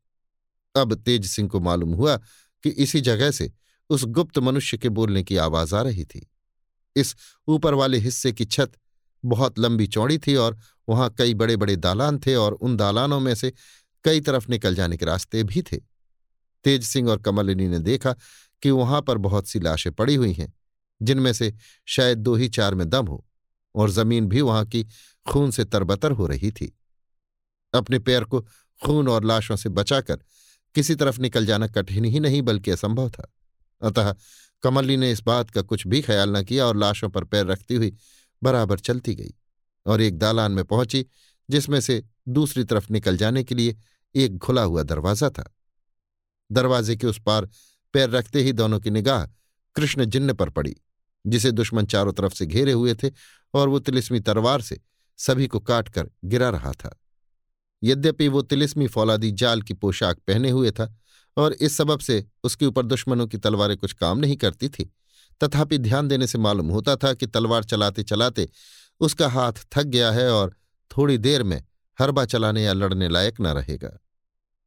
अब 0.75 0.95
तेज 0.95 1.27
सिंह 1.27 1.49
को 1.49 1.61
मालूम 1.61 1.95
हुआ 1.95 2.17
कि 2.65 2.71
इसी 2.71 3.01
जगह 3.01 3.31
से 3.31 3.51
उस 3.91 4.05
गुप्त 4.05 4.39
मनुष्य 4.39 4.79
के 4.79 4.89
बोलने 4.89 5.23
की 5.23 5.37
आवाज़ 5.37 5.75
आ 5.75 5.83
रही 5.83 6.05
थी। 6.05 6.27
इस 6.97 7.15
ऊपर 7.49 7.75
वाले 7.75 7.99
हिस्से 7.99 8.33
की 8.33 8.45
छत 8.45 8.73
बहुत 9.25 9.59
लंबी 9.59 9.87
चौड़ी 9.87 10.19
थी 10.19 10.35
और 10.35 10.59
वहाँ 10.89 11.09
कई 11.19 11.35
बड़े 11.35 11.57
बड़े 11.57 11.77
दालान 11.77 12.19
थे 12.19 12.35
और 12.35 12.53
उन 12.53 12.77
दालानों 12.77 13.21
में 13.21 13.35
से 13.35 13.53
कई 14.05 14.21
तरफ़ 14.21 14.51
निकल 14.51 14.75
जाने 14.75 14.97
के 14.97 15.07
रास्ते 15.07 15.43
भी 15.45 15.63
थे। 15.63 15.77
तेज 16.65 16.85
सिंह 16.85 17.11
और 17.11 17.19
कमलिनी 17.19 17.69
ने 17.69 17.79
देखा 17.79 18.15
कि 18.63 18.71
वहाँ 18.71 19.01
पर 19.03 19.19
बहुत 19.19 19.49
सी 19.49 19.61
लाशें 19.61 19.93
पड़ी 19.93 20.15
हुई 20.15 20.33
हैं, 20.33 20.53
जिनमें 21.01 21.33
से 21.33 21.53
शायद 21.87 22.19
दो 22.19 22.35
ही 22.35 22.49
चार 22.49 22.75
में 22.75 22.89
दम 22.89 23.07
हो, 23.07 23.25
और 23.75 23.91
ज़मीन 23.91 24.27
भी 24.27 24.41
वहाँ 24.41 24.65
की 24.67 24.87
खून 25.27 25.51
से 25.51 25.65
तरबतर 25.65 26.13
हो 26.13 26.27
रही 26.27 26.51
थी। 26.51 26.73
अपने 27.75 27.99
पैर 27.99 28.25
को 28.25 28.41
खून 28.81 29.09
और 29.09 29.25
लाशों 29.25 29.57
से 29.57 29.69
बचाकर 29.69 30.19
किसी 30.75 30.95
तरफ़ 30.95 31.21
निकल 31.21 31.47
जाना 31.47 31.67
कठिन 31.67 32.05
ही 32.05 32.21
नहीं, 32.21 32.43
बल्कि 32.43 32.71
असंभव 32.71 33.11
था। 33.11 33.33
अतः 33.83 34.15
कमली 34.63 34.97
ने 34.97 35.11
इस 35.13 35.23
बात 35.23 35.51
का 35.51 35.63
कुछ 35.63 35.87
भी 35.87 36.01
ख्याल 36.03 36.37
न 36.37 36.43
किया 36.45 36.67
और 36.67 36.77
लाशों 36.77 37.09
पर 37.09 37.25
पैर 37.25 37.47
रखती 37.47 37.75
हुई 37.75 37.97
बराबर 38.43 38.79
चलती 38.79 39.15
गई 39.15 39.35
और 39.87 40.01
एक 40.01 40.19
दालान 40.19 40.53
में 40.53 40.65
पहुँची, 40.65 41.05
जिसमें 41.49 41.81
से 41.81 42.03
दूसरी 42.29 42.65
तरफ़ 42.65 42.93
निकल 42.93 43.17
जाने 43.17 43.45
के 43.45 43.55
लिए 43.55 43.77
एक 44.15 44.39
खुला 44.39 44.63
हुआ 44.63 44.83
दरवाज़ा 44.83 45.31
था। 45.31 45.45
दरवाजे 46.51 46.97
के 46.97 47.07
उस 47.07 47.21
पार 47.27 47.49
पैर 47.93 48.11
रखते 48.11 48.43
ही 48.43 48.53
दोनों 48.53 48.81
की 48.81 48.91
निगाह 48.91 49.27
कृष्ण 49.77 50.05
जिन्न 50.05 50.33
पर 50.33 50.51
पड़ी, 50.51 50.77
जिसे 51.27 51.51
दुश्मन 51.51 51.87
चारों 51.87 52.13
तरफ़ 52.13 52.35
से 52.35 52.47
घेरे 52.47 52.73
हुए 52.73 52.95
थे 52.95 53.11
और 53.55 53.69
वो 53.69 53.79
तिलिस्मी 53.79 54.21
तलवार 54.21 54.63
से 54.63 54.81
सभी 55.19 55.47
को 55.47 55.61
काटकर 55.61 56.11
गिरा 56.25 56.49
रहा 56.51 56.73
था। 56.73 56.97
यद्यपि 57.83 58.29
वो 58.29 58.43
तिलिस्मी 58.43 58.87
फौलादी 58.87 59.31
जाल 59.33 59.63
की 59.63 59.75
पोशाक 59.75 60.19
पहने 60.19 60.51
हुए 60.51 60.71
था 60.71 60.95
और 61.37 61.53
इस 61.53 61.77
सबब 61.77 62.01
से 62.01 62.25
उसके 62.45 62.67
ऊपर 62.67 62.87
दुश्मनों 62.87 63.27
की 63.27 63.39
तलवारें 63.39 63.77
कुछ 63.77 63.93
काम 63.93 64.19
नहीं 64.19 64.37
करती 64.37 64.69
थी, 64.69 64.85
तथापि 65.41 65.79
ध्यान 65.79 66.09
देने 66.09 66.27
से 66.27 66.39
मालूम 66.39 66.69
होता 66.69 66.97
था 66.97 67.13
कि 67.15 67.27
तलवार 67.27 67.65
चलाते 67.65 68.03
चलाते 68.03 68.49
उसका 69.01 69.29
हाथ 69.29 69.53
थक 69.73 69.83
गया 69.83 70.11
है 70.13 70.31
और 70.31 70.57
थोड़ी 70.91 71.19
देर 71.19 71.43
में 71.43 71.63
हरबा 71.99 72.25
चलाने 72.25 72.65
या 72.65 72.73
लड़ने 72.73 73.09
लायक 73.09 73.41
न 73.41 73.47
रहेगा। 73.47 73.99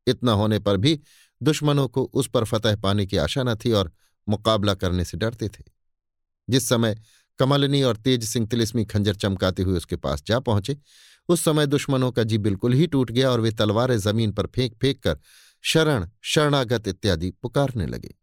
इतना 0.08 0.32
होने 0.32 0.60
पर 0.60 0.78
भी 0.78 1.00
दुश्मनों 1.44 1.88
को 1.88 2.04
उस 2.14 2.28
पर 2.28 2.44
फतह 2.44 2.76
पाने 2.76 3.06
की 3.06 3.18
आशा 3.18 3.44
न 3.44 3.56
थी 3.56 3.72
और 3.72 3.92
मुकाबला 4.28 4.74
करने 4.74 5.06
से 5.06 5.18
डरते 5.18 5.48
थे। 5.50 5.64
जिस 6.48 6.68
समय 6.70 6.98
कमलनी 7.40 7.82
और 7.84 7.98
तेज 7.98 8.24
सिंह 8.24 8.48
तिलिस्मी 8.48 8.86
खंजर 8.86 9.16
चमकाते 9.16 9.64
हुए 9.64 9.78
उसके 9.78 9.96
पास 9.96 10.24
जा 10.28 10.40
पहुँचे, 10.40 10.78
उस 11.30 11.44
समय 11.44 11.68
दुश्मनों 11.68 12.12
का 12.12 12.24
जी 12.24 12.38
बिल्कुल 12.38 12.74
ही 12.74 12.88
टूट 12.88 13.12
गया 13.12 13.30
और 13.32 13.40
वे 13.40 13.52
तलवारें 13.52 13.98
ज़मीन 13.98 14.32
पर 14.32 14.48
फेंक 14.48 14.76
फेंक 14.82 15.02
कर 15.04 15.20
शरण, 15.64 16.08
शरणागत 16.24 16.88
इत्यादि 16.88 17.30
पुकारने 17.32 17.86
लगे। 17.86 18.14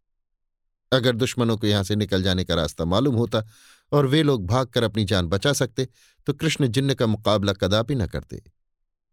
अगर 0.92 1.16
दुश्मनों 1.16 1.56
को 1.56 1.66
यहाँ 1.66 1.82
से 1.84 1.96
निकल 1.96 2.22
जाने 2.22 2.44
का 2.44 2.54
रास्ता 2.54 2.84
मालूम 2.84 3.14
होता 3.14 3.42
और 3.92 4.06
वे 4.06 4.22
लोग 4.22 4.46
भागकर 4.46 4.82
अपनी 4.82 5.04
जान 5.04 5.26
बचा 5.26 5.52
सकते 5.52 5.88
तो 6.26 6.32
कृष्ण 6.32 6.66
जिन्न 6.68 6.94
का 6.94 7.06
मुकाबला 7.06 7.52
कदापि 7.52 7.94
न 7.94 8.06
करते। 8.06 8.42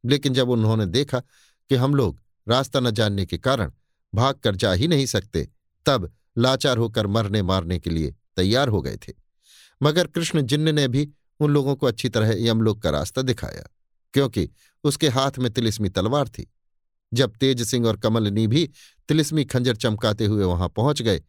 लेकिन 0.04 0.34
जब 0.34 0.50
उन्होंने 0.50 0.86
देखा 0.86 1.20
कि 1.20 1.76
हम 1.76 1.96
लोग 1.96 2.20
रास्ता 2.48 2.80
न 2.80 2.92
जानने 2.92 3.26
के 3.26 3.38
कारण 3.38 3.72
भाग 4.14 4.36
कर 4.36 4.56
जा 4.56 4.72
ही 4.74 4.88
नहीं 4.88 5.06
सकते। 5.06 5.48
तब 5.86 6.12
लाचार 6.38 6.78
होकर 6.78 7.08
मरने 7.08 7.42
मारने 7.42 7.80
के 7.80 7.90
लिए 7.90 8.16
तैयार 8.36 8.68
हो 8.68 8.82
गए 8.82 8.98
थे। 8.98 9.14
मगर 9.82 10.08
कृष्ण 10.08 10.42
जिन्न 10.42 10.76
ने 10.76 10.88
भी 10.88 11.10
उन 11.40 11.52
लोगों 11.52 11.76
को 11.76 11.88
अच्छी 11.88 12.10
तरह 12.10 12.34
यमलोक 12.38 12.82
का 12.82 12.90
रास्ता 12.90 13.22
दिखाया, 13.22 13.68
क्योंकि 14.14 14.50
उसके 14.84 15.08
हाथ 15.08 15.40
में 15.40 15.52
तिलिस्मी 15.54 15.90
तलवार 15.90 16.30
थी। 16.30 16.52
जब 17.14 17.36
तेज 17.36 17.62
सिंह 17.62 17.88
और 17.88 17.98
कमलनी 17.98 18.48
भी 18.48 18.70
तिलिस्मी 19.10 19.46
खंजर 19.46 19.76
चमकाते 19.76 20.26
हुए 20.26 20.46
वहाँ 20.46 20.70
पहुँच 20.70 21.02
गए, 21.02 21.22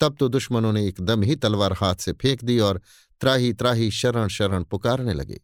तब 0.00 0.16
तो 0.16 0.28
दुश्मनों 0.28 0.72
ने 0.72 0.86
एकदम 0.86 1.22
ही 1.22 1.36
तलवार 1.36 1.72
हाथ 1.72 1.94
से 1.94 2.12
फेंक 2.12 2.44
दी 2.44 2.58
और 2.58 2.80
त्राही 3.20 3.52
त्राही 3.52 3.90
शरण 3.90 4.28
शरण 4.28 4.62
पुकारने 4.62 5.14
लगे। 5.14 5.40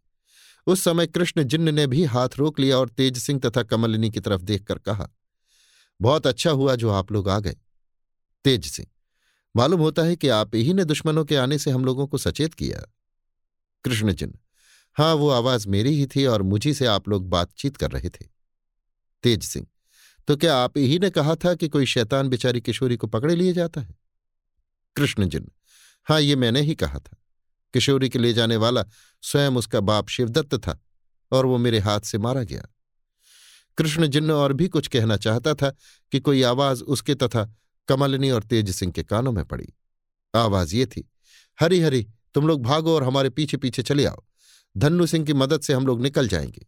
उस 0.66 0.82
समय 0.84 1.06
कृष्ण 1.06 1.42
जिन्न 1.42 1.74
ने 1.74 1.86
भी 1.86 2.04
हाथ 2.04 2.28
रोक 2.36 2.60
लिया 2.60 2.78
और 2.78 2.88
तेज 2.88 3.18
सिंह 3.18 3.40
तथा 3.40 3.62
कमलिनी 3.62 4.10
की 4.10 4.20
तरफ़ 4.20 4.42
देखकर 4.42 4.78
कहा 4.78 5.08
बहुत 6.00 6.26
अच्छा 6.26 6.50
हुआ 6.50 6.74
जो 6.74 6.90
आप 6.90 7.12
लोग 7.12 7.28
आ 7.28 7.38
गए। 7.40 7.56
तेज 8.44 8.64
सिंह, 8.64 8.86
मालूम 9.56 9.80
होता 9.80 10.02
है 10.02 10.16
कि 10.16 10.28
आप 10.28 10.54
ही 10.54 10.72
ने 10.72 10.84
दुश्मनों 10.84 11.24
के 11.24 11.36
आने 11.36 11.58
से 11.58 11.70
हम 11.70 11.84
लोगों 11.84 12.06
को 12.06 12.18
सचेत 12.18 12.54
किया। 12.54 12.92
कृष्ण 13.84 14.12
जिन्न 14.12 14.38
हाँ 14.96 15.14
वो 15.14 15.30
आवाज़ 15.30 15.68
मेरी 15.68 15.94
ही 15.94 16.06
थी 16.06 16.24
और 16.26 16.42
मुझी 16.42 16.74
से 16.74 16.86
आप 16.86 17.08
लोग 17.08 17.28
बातचीत 17.28 17.76
कर 17.76 17.90
रहे 17.90 18.08
थे। 18.08 18.26
तेज 19.22 19.42
सिंह 19.42 19.66
तो 20.28 20.36
क्या 20.36 20.56
आप 20.56 20.78
ही 20.78 20.98
ने 20.98 21.10
कहा 21.10 21.34
था 21.34 21.54
कि 21.54 21.68
कोई 21.68 21.86
शैतान 21.86 22.28
बेचारी 22.28 22.60
किशोरी 22.60 22.96
को 22.96 23.06
पकड़े 23.06 23.36
लिए 23.36 23.52
जाता 23.52 23.80
है? 23.80 23.96
कृष्ण 24.96 25.28
जिन्न 25.28 25.50
हाँ 26.04 26.20
ये 26.20 26.36
मैंने 26.36 26.60
ही 26.60 26.74
कहा 26.74 26.98
था। 26.98 27.16
किशोरी 27.74 28.08
के 28.08 28.18
ले 28.18 28.32
जाने 28.32 28.56
वाला 28.56 28.84
स्वयं 29.22 29.50
उसका 29.50 29.80
बाप 29.80 30.08
शिवदत्त 30.08 30.54
था 30.54 30.78
और 31.32 31.46
वो 31.46 31.58
मेरे 31.58 31.78
हाथ 31.78 32.00
से 32.00 32.18
मारा 32.18 32.42
गया। 32.42 32.62
कृष्ण 33.78 34.06
जिन्न 34.06 34.30
और 34.30 34.52
भी 34.52 34.68
कुछ 34.68 34.88
कहना 34.88 35.16
चाहता 35.16 35.54
था 35.54 35.70
कि 36.12 36.20
कोई 36.20 36.42
आवाज़ 36.42 36.82
उसके 36.82 37.14
तथा 37.14 37.54
कमलनी 37.88 38.30
और 38.30 38.42
तेज 38.42 38.70
सिंह 38.70 38.92
के 38.92 39.02
कानों 39.02 39.32
में 39.32 39.44
पड़ी। 39.44 39.68
आवाज़ 40.34 40.76
ये 40.76 40.86
थी, 40.86 41.10
हरी 41.60 41.80
हरी, 41.80 42.06
तुम 42.34 42.48
लोग 42.48 42.62
भागो 42.62 42.94
और 42.94 43.04
हमारे 43.04 43.30
पीछे 43.30 43.56
पीछे 43.56 43.82
चले 43.82 44.04
आओ। 44.04 44.24
धन्नू 44.76 45.06
सिंह 45.06 45.24
की 45.24 45.32
मदद 45.32 45.60
से 45.60 45.72
हम 45.72 45.86
लोग 45.86 46.02
निकल 46.02 46.28
जाएँगे। 46.28 46.66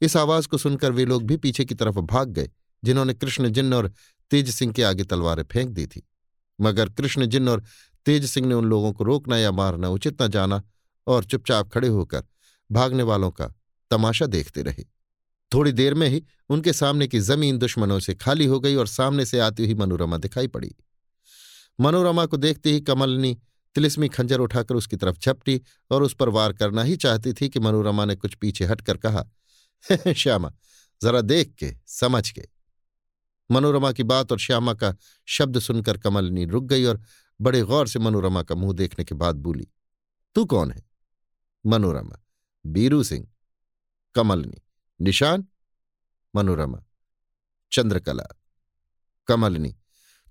इस 0.00 0.16
आवाज़ 0.16 0.48
को 0.48 0.58
सुनकर 0.58 0.92
वे 0.92 1.04
लोग 1.04 1.22
भी 1.22 1.36
पीछे 1.36 1.64
की 1.64 1.74
तरफ़ 1.74 1.94
भाग 1.94 2.28
गए, 2.28 2.50
जिन्होंने 2.84 3.14
कृष्ण 3.14 3.48
जिन्न 3.48 3.74
और 3.74 3.92
तेज 4.30 4.50
सिंह 4.50 4.72
के 4.72 4.82
आगे 4.82 5.04
तलवारें 5.04 5.44
फेंक 5.44 5.70
दी 5.70 5.86
थी। 5.86 6.08
मगर 6.60 6.88
कृष्ण 6.88 7.26
जिन्न 7.26 7.48
और 7.48 7.64
तेज 8.06 8.24
सिंह 8.24 8.46
ने 8.46 8.54
उन 8.54 8.64
लोगों 8.64 8.92
को 8.92 9.04
रोकना 9.04 9.38
या 9.38 9.52
मारना 9.52 9.88
उचित 9.88 10.22
न 10.22 10.28
जाना 10.28 10.62
और 11.06 11.24
चुपचाप 11.24 11.70
खड़े 11.72 11.88
होकर 11.88 12.24
भागने 12.72 13.02
वालों 13.02 13.30
का 13.30 13.46
तमाशा 13.90 14.26
देखते 14.26 14.62
रहे। 14.62 14.93
थोड़ी 15.54 15.72
देर 15.72 15.94
में 15.94 16.08
ही 16.08 16.24
उनके 16.48 16.72
सामने 16.72 17.08
की 17.08 17.20
ज़मीन 17.20 17.58
दुश्मनों 17.58 18.00
से 18.00 18.14
खाली 18.14 18.46
हो 18.46 18.60
गई 18.60 18.74
और 18.74 18.86
सामने 18.86 19.26
से 19.26 19.38
आती 19.38 19.64
हुई 19.64 19.74
मनोरमा 19.74 20.16
दिखाई 20.16 20.46
पड़ी। 20.46 20.74
मनोरमा 21.80 22.26
को 22.26 22.36
देखते 22.36 22.70
ही 22.70 22.80
कमलनी 22.80 23.38
तिलिस्मी 23.74 24.08
खंजर 24.08 24.40
उठाकर 24.40 24.74
उसकी 24.74 24.96
तरफ़ 24.96 25.18
झपटी 25.18 25.60
और 25.90 26.02
उस 26.02 26.14
पर 26.14 26.28
वार 26.28 26.52
करना 26.52 26.82
ही 26.82 26.96
चाहती 26.96 27.32
थी 27.32 27.48
कि 27.48 27.60
मनोरमा 27.60 28.04
ने 28.04 28.16
कुछ 28.16 28.34
पीछे 28.34 28.64
हटकर 28.64 28.96
कहा 28.96 29.24
श्यामा, 30.12 30.52
जरा 31.02 31.20
देख 31.20 31.54
के, 31.54 31.74
समझ 31.86 32.30
के। 32.30 32.42
मनोरमा 33.50 33.92
की 33.92 34.02
बात 34.02 34.32
और 34.32 34.38
श्यामा 34.38 34.74
का 34.74 34.96
शब्द 35.26 35.58
सुनकर 35.58 35.98
कमलनी 35.98 36.44
रुक 36.44 36.64
गई 36.64 36.84
और 36.84 37.02
बड़े 37.40 37.62
गौर 37.62 37.88
से 37.88 37.98
मनोरमा 37.98 38.42
का 38.42 38.54
मुँह 38.54 38.72
देखने 38.72 39.04
के 39.04 39.14
बाद 39.14 39.36
बोली, 39.36 39.68
तू 40.34 40.44
कौन 40.44 40.70
है? 40.70 40.82
मनोरमा, 41.66 42.24
बीरू 42.66 43.02
सिंह। 43.02 43.28
कमलनी 44.14 44.63
निशान, 45.04 45.44
मनोरमा, 46.36 46.84
चंद्रकला, 47.72 48.24
कमलनी। 49.26 49.76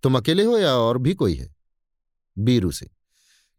तुम 0.04 0.18
अकेले 0.18 0.44
हो 0.44 0.58
या 0.58 0.74
और 0.74 0.98
भी 0.98 1.14
कोई 1.14 1.36
है? 1.36 1.56
बीरू 2.38 2.72
सिंह 2.72 2.92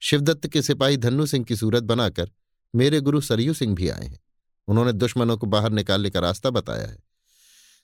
शिवदत्त 0.00 0.46
के 0.46 0.62
सिपाही 0.62 0.96
धन्नू 0.96 1.26
सिंह 1.26 1.44
की 1.44 1.56
सूरत 1.56 1.82
बनाकर 1.82 2.30
मेरे 2.74 3.00
गुरु 3.00 3.20
सरयू 3.20 3.54
सिंह 3.54 3.74
भी 3.74 3.88
आए 3.88 4.06
हैं। 4.06 4.20
उन्होंने 4.68 4.92
दुश्मनों 4.92 5.38
को 5.38 5.46
बाहर 5.46 5.70
निकालने 5.70 6.10
का 6.10 6.20
रास्ता 6.20 6.50
बताया 6.50 6.86
है। 6.86 6.98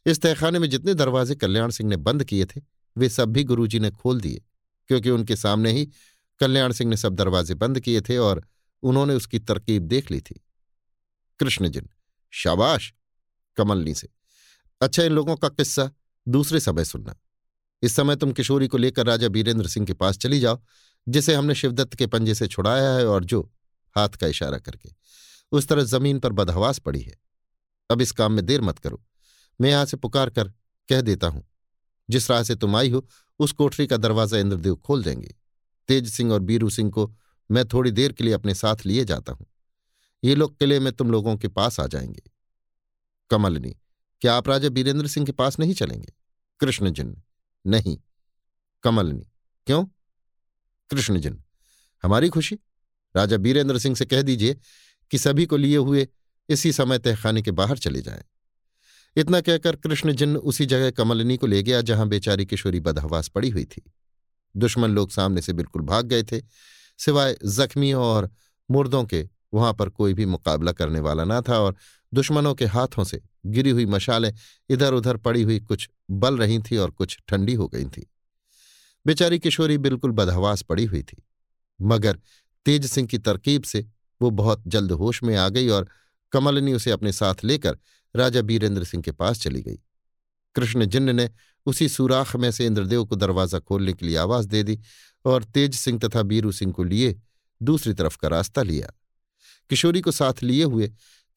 इस 0.07 0.23
तहखाने 0.23 0.59
में 0.59 0.71
जितने 0.71 0.95
दरवाजे 0.95 1.35
कल्याण 1.35 1.71
सिंह 1.71 1.91
ने 1.91 1.97
बंद 1.97 2.25
किए 2.25 2.45
थे, 2.45 2.61
वे 2.97 3.09
सब 3.09 3.29
भी 3.29 3.45
गुरुजी 3.45 3.79
ने 3.79 3.91
खोल 3.91 4.21
दिए, 4.21 4.43
क्योंकि 4.89 5.11
उनके 5.11 5.37
सामने 5.37 5.73
ही 5.73 5.91
कल्याण 6.41 6.73
सिंह 6.73 6.91
ने 6.91 6.97
सब 6.97 7.15
दरवाजे 7.15 7.55
बंद 7.55 7.81
किए 7.81 8.01
थे 8.01 8.19
और 8.19 8.49
उन्होंने 8.83 9.15
उसकी 9.15 9.39
तरकीब 9.39 9.83
देख 9.83 10.11
ली 10.11 10.21
थी। 10.21 10.45
कृष्णजिन, 11.39 11.91
शाबाश! 12.31 12.95
कमलनी 13.61 13.95
से। 13.95 14.09
अच्छा 14.81 15.03
इन 15.03 15.13
लोगों 15.13 15.37
का 15.37 15.49
किस्सा, 15.49 15.91
दूसरे 16.27 16.61
समय 16.61 16.85
सुनना। 16.85 17.15
इस 17.83 17.95
समय 17.97 18.17
तुम 18.17 18.33
किशोरी 18.33 18.69
को 18.69 18.79
लेकर 18.79 19.07
राजा 19.07 19.29
बीरेंद्र 19.29 19.67
सिंह 19.67 19.87
के 19.87 19.93
पास 19.93 20.19
चली 20.19 20.41
जाओ, 20.41 20.61
जिसे 21.07 21.35
हमने 21.35 21.55
शिवदत्त 21.55 21.95
के 21.95 22.07
पंजे 22.07 22.35
से 22.35 22.47
छुड़ाया 22.47 22.93
है 22.93 23.07
और 23.07 23.25
जो 23.25 23.41
हाथ 23.97 24.09
का 24.09 24.27
इशारा 24.27 24.59
करके। 24.59 24.91
उस 25.53 25.67
तरह 25.69 25.85
ज़मीन 25.85 26.19
पर 26.19 26.33
बदहवास 26.33 26.79
पड़ी 26.79 27.01
है। 27.01 27.15
अब 27.91 28.01
इस 28.01 28.13
काम 28.13 28.33
में 28.33 28.45
देर 28.47 28.61
मत 28.61 28.79
करो। 28.79 29.03
मैं 29.61 29.71
यहाँ 29.71 29.87
से 29.87 29.97
पुकार 29.97 30.31
कर 30.31 30.49
कह 30.89 31.01
देता 31.01 31.27
हूँ, 31.27 31.45
जिस 32.09 32.31
राह 32.31 32.43
से 32.43 32.55
तुम 32.55 32.77
आई 32.77 32.91
हो, 32.91 33.07
उस 33.39 33.53
कोठरी 33.53 33.87
का 33.87 33.97
दरवाज़ा 33.97 34.39
इंद्रदेव 34.39 34.77
खोल 34.77 35.03
देंगे। 35.03 35.35
तेज 35.89 36.11
सिंह 36.11 36.33
और 36.33 36.41
बीरू 36.41 36.71
सिंह 36.71 36.91
को 36.91 37.11
मैं 37.51 37.65
थोड़ी 37.69 37.91
देर 37.91 38.13
के 38.13 38.25
लिए 38.25 38.33
अपने 38.33 38.55
साथ 38.55 38.87
लिए 38.87 39.05
जाता 39.05 39.33
हूँ। 39.33 39.47
ये 40.25 40.35
लोग 40.35 40.59
किले 40.59 40.81
में 40.81 40.93
तुम 40.93 41.11
लोगों 41.11 41.37
के 41.37 41.49
पास 41.49 41.81
आ 41.81 41.87
जाएँगे। 41.87 42.23
कमलनी 43.31 43.77
क्या 44.21 44.35
आप 44.35 44.49
राजा 44.49 44.69
बीरेंद्र 44.69 45.07
सिंह 45.07 45.27
के 45.27 45.33
पास 45.33 45.59
नहीं 45.59 45.75
चलेंगे? 45.75 46.13
कृष्णजिन, 46.61 47.23
नहीं। 47.67 47.99
कमलनी 48.83 49.27
क्यों? 49.67 49.85
कृष्णजिन, 50.91 51.45
हमारी 52.03 52.29
खुशी। 52.29 52.59
राजा 53.17 53.37
बीरेंद्र 53.37 53.79
सिंह 53.79 53.97
से 53.97 54.05
कह 54.05 54.23
दीजिए 54.23 54.57
कि 55.11 55.19
सभी 55.19 55.47
को 55.47 55.57
लिए 55.57 55.77
हुए 55.77 56.09
इसी 56.49 56.73
समय 56.73 56.99
तहखाने 56.99 57.43
के 57.43 57.51
बाहर 57.51 57.79
चले 57.79 58.03
जाएँ। 58.03 58.23
इतना 59.17 59.41
कहकर 59.41 59.77
कृष्ण 59.77 60.13
जिन्न 60.13 60.37
उसी 60.37 60.67
जगह 60.67 60.91
कमलनी 60.91 61.37
को 61.37 61.47
ले 61.47 61.63
गया 61.63 61.81
जहाँ 61.81 62.09
बेचारी 62.09 62.47
किशोरी 62.47 62.81
बदहवास 62.81 63.29
पड़ी 63.29 63.51
हुई 63.51 63.65
थी। 63.65 63.93
दुश्मन 64.57 64.91
लोग 64.91 65.11
सामने 65.11 65.43
से 65.43 65.53
बिल्कुल 65.53 65.83
भाग 65.83 66.07
गए 66.07 66.23
थे, 66.23 66.41
सिवाय 66.99 67.37
जख्मियों 67.47 68.03
और 68.03 68.31
मुर्दों 68.71 69.05
के, 69.05 69.29
वहाँ 69.55 69.75
पर 69.75 69.89
कोई 69.89 70.15
भी 70.15 70.27
मुकाबला 70.27 70.73
करने 70.73 71.01
वाला 71.01 71.25
ना 71.25 71.41
था 71.41 71.59
और 71.59 71.77
दुश्मनों 72.13 72.55
के 72.55 72.67
हाथों 72.67 73.05
से 73.05 73.21
गिरी 73.47 73.71
हुई 73.71 73.87
मशालें 73.87 74.33
इधर 74.71 74.95
उधर 74.95 75.17
पड़ी 75.17 75.43
हुई 75.43 75.59
कुछ 75.61 75.89
बल 76.11 76.37
रही 76.37 76.59
थी 76.61 76.77
और 76.77 76.91
कुछ 76.91 77.19
ठंडी 77.29 77.55
हो 77.55 77.69
गई 77.69 77.85
थी। 77.87 78.07
बेचारी 79.07 79.39
किशोरी 79.39 79.79
बिल्कुल 79.79 80.11
बदहवास 80.13 80.63
पड़ी 80.63 80.85
हुई 80.85 81.03
थी, 81.03 81.23
मगर 81.81 82.19
तेज 82.67 82.87
सिंह 82.87 83.07
की 83.09 83.19
तरकीब 83.19 83.63
से 83.63 83.87
वो 84.21 84.31
बहुत 84.33 84.63
जल्द 84.67 84.93
होश 84.93 85.23
में 85.23 85.35
आ 85.37 85.49
गई 85.49 85.69
और 85.69 85.89
कमलनी 86.33 86.73
उसे 86.73 86.91
अपने 86.91 87.13
साथ 87.13 87.45
लेकर 87.45 87.79
राजा 88.15 88.43
बीरेंद्र 88.43 88.85
सिंह 88.85 89.03
के 89.03 89.13
पास 89.13 89.41
चली 89.41 89.63
गई। 89.63 89.79
कृष्ण 90.57 90.87
जिन्न 90.87 91.15
ने 91.17 91.29
उसी 91.67 91.89
सुराख 91.89 92.35
में 92.37 92.51
से 92.51 92.67
इंद्रदेव 92.67 93.05
को 93.05 93.17
दरवाज़ा 93.17 93.59
खोलने 93.59 93.93
के 93.93 94.07
लिए 94.07 94.17
आवाज़ 94.17 94.47
दे 94.49 94.63
दी 94.63 94.79
और 95.25 95.45
तेज 95.45 95.75
सिंह 95.75 95.99
तथा 95.99 96.23
बीरू 96.23 96.53
सिंह 96.53 96.73
को 96.73 96.85
लिए 96.85 97.21
दूसरी 97.61 97.93
तरफ़ 97.93 98.17
का 98.19 98.29
रास्ता 98.29 98.63
लिया। 98.63 98.93
किशोरी 99.71 100.01
को 100.01 100.11
साथ 100.11 100.43
लिए 100.43 100.65
हुए 100.65 100.91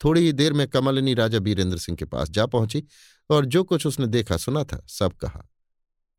थोड़ी 0.04 0.22
ही 0.22 0.32
देर 0.32 0.54
में 0.54 0.68
कमलिनी 0.68 1.14
राजा 1.14 1.40
बीरेंद्र 1.40 1.78
सिंह 1.78 1.96
के 1.96 2.06
पास 2.06 2.30
जा 2.30 2.46
पहुँची 2.46 2.84
और 3.30 3.46
जो 3.46 3.64
कुछ 3.64 3.86
उसने 3.88 4.08
देखा 4.08 4.38
सुना 4.38 4.64
था, 4.64 4.86
सब 4.90 5.14
कहा। 5.14 5.48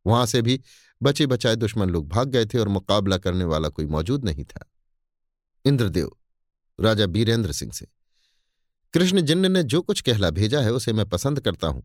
वहाँ 0.06 0.26
से 0.26 0.42
भी 0.42 0.60
बचे 1.02 1.26
बचाए 1.26 1.56
दुश्मन 1.56 1.90
लोग 1.90 2.08
भाग 2.08 2.28
गए 2.28 2.46
थे 2.46 2.58
और 2.58 2.68
मुकाबला 2.68 3.18
करने 3.18 3.44
वाला 3.44 3.68
कोई 3.68 3.86
मौजूद 3.86 4.24
नहीं 4.24 4.44
था। 4.44 4.70
इंद्रदेव, 5.64 6.10
राजा 6.78 7.06
बीरेंद्र 7.06 7.52
सिंह 7.52 7.72
से, 7.72 7.86
कृष्ण 8.94 9.20
जिन्न 9.20 9.50
ने 9.52 9.62
जो 9.62 9.80
कुछ 9.82 10.00
कहला 10.00 10.30
भेजा 10.30 10.60
है 10.60 10.72
उसे 10.72 10.92
मैं 10.92 11.08
पसंद 11.08 11.40
करता 11.40 11.66
हूँ। 11.66 11.82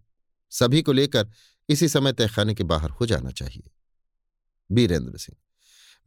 सभी 0.52 0.82
को 0.82 0.92
लेकर 0.92 1.30
इसी 1.70 1.88
समय 1.88 2.14
तहखाने 2.14 2.54
के 2.54 2.64
बाहर 2.64 2.90
हो 2.90 3.06
जाना 3.06 3.32
चाहिए। 3.32 3.70
बीरेंद्र 4.70 5.18
सिंह, 5.18 5.38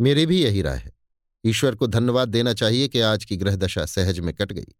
मेरी 0.00 0.26
भी 0.26 0.42
यही 0.42 0.62
राय 0.62 0.78
है। 0.78 0.92
ईश्वर 1.44 1.74
को 1.74 1.86
धन्यवाद 1.86 2.28
देना 2.28 2.52
चाहिए 2.52 2.88
कि 2.88 3.00
आज 3.00 3.24
की 3.24 3.36
ग्रहदशा 3.36 3.84
सहज 3.86 4.18
में 4.20 4.34
कट 4.34 4.52
गई। 4.52 4.74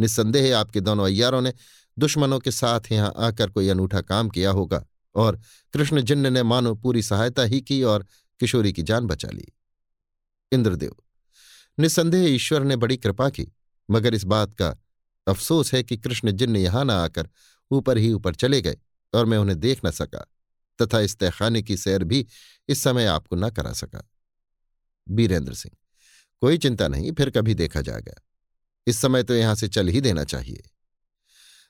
निस्संदेह 0.00 0.56
आपके 0.58 0.80
दोनों 0.80 1.04
अय्यारों 1.04 1.40
ने 1.40 1.52
दुश्मनों 1.96 2.38
के 2.38 2.50
साथ 2.50 2.92
यहाँ 2.92 3.12
आकर 3.18 3.50
कोई 3.50 3.68
अनूठा 3.68 4.00
काम 4.00 4.28
किया 4.28 4.50
होगा 4.50 4.84
और 5.14 5.40
कृष्ण 5.74 6.02
जिन्न 6.02 6.32
ने 6.32 6.42
मानो 6.42 6.74
पूरी 6.74 7.02
सहायता 7.02 7.42
ही 7.42 7.60
की 7.60 7.82
और 7.82 8.06
किशोरी 8.40 8.72
की 8.72 8.82
जान 8.82 9.06
बचा 9.06 9.28
ली। 9.28 9.46
इंद्रदेव, 10.52 10.94
निस्संदेह 11.78 12.26
ईश्वर 12.26 12.64
ने 12.64 12.76
बड़ी 12.76 12.96
कृपा 12.96 13.28
की, 13.30 13.46
मगर 13.88 14.14
इस 14.14 14.24
बात 14.24 14.54
का 14.54 14.76
अफसोस 15.26 15.72
है 15.74 15.82
कि 15.82 15.96
कृष्ण 15.96 16.32
जिन्न 16.32 16.56
यहाँ 16.56 16.84
न 16.84 16.90
आकर 16.90 17.28
ऊपर 17.70 17.98
ही 17.98 18.12
ऊपर 18.12 18.34
चले 18.34 18.60
गए 18.62 18.76
और 19.12 19.24
मैं 19.24 19.38
उन्हें 19.38 19.58
देख 19.60 19.80
न 19.86 19.90
सका 19.90 20.26
तथा 20.78 21.00
इस 21.00 21.18
तहखाने 21.18 21.62
की 21.62 21.76
सैर 21.76 22.04
भी 22.04 22.26
इस 22.68 22.82
समय 22.82 23.06
आपको 23.06 23.36
न 23.36 23.50
करा 23.50 23.72
सका। 23.72 24.02
बीरेंद्र 25.06 25.54
सिंह, 25.54 25.76
कोई 26.40 26.58
चिंता 26.58 26.88
नहीं, 26.88 27.12
फिर 27.12 27.30
कभी 27.30 27.54
देखा 27.54 27.80
जाएगा। 27.80 28.12
इस 28.86 28.98
समय 28.98 29.22
तो 29.22 29.34
यहाँ 29.34 29.54
से 29.54 29.68
चल 29.68 29.88
ही 29.88 30.00
देना 30.00 30.24
चाहिए। 30.24 30.62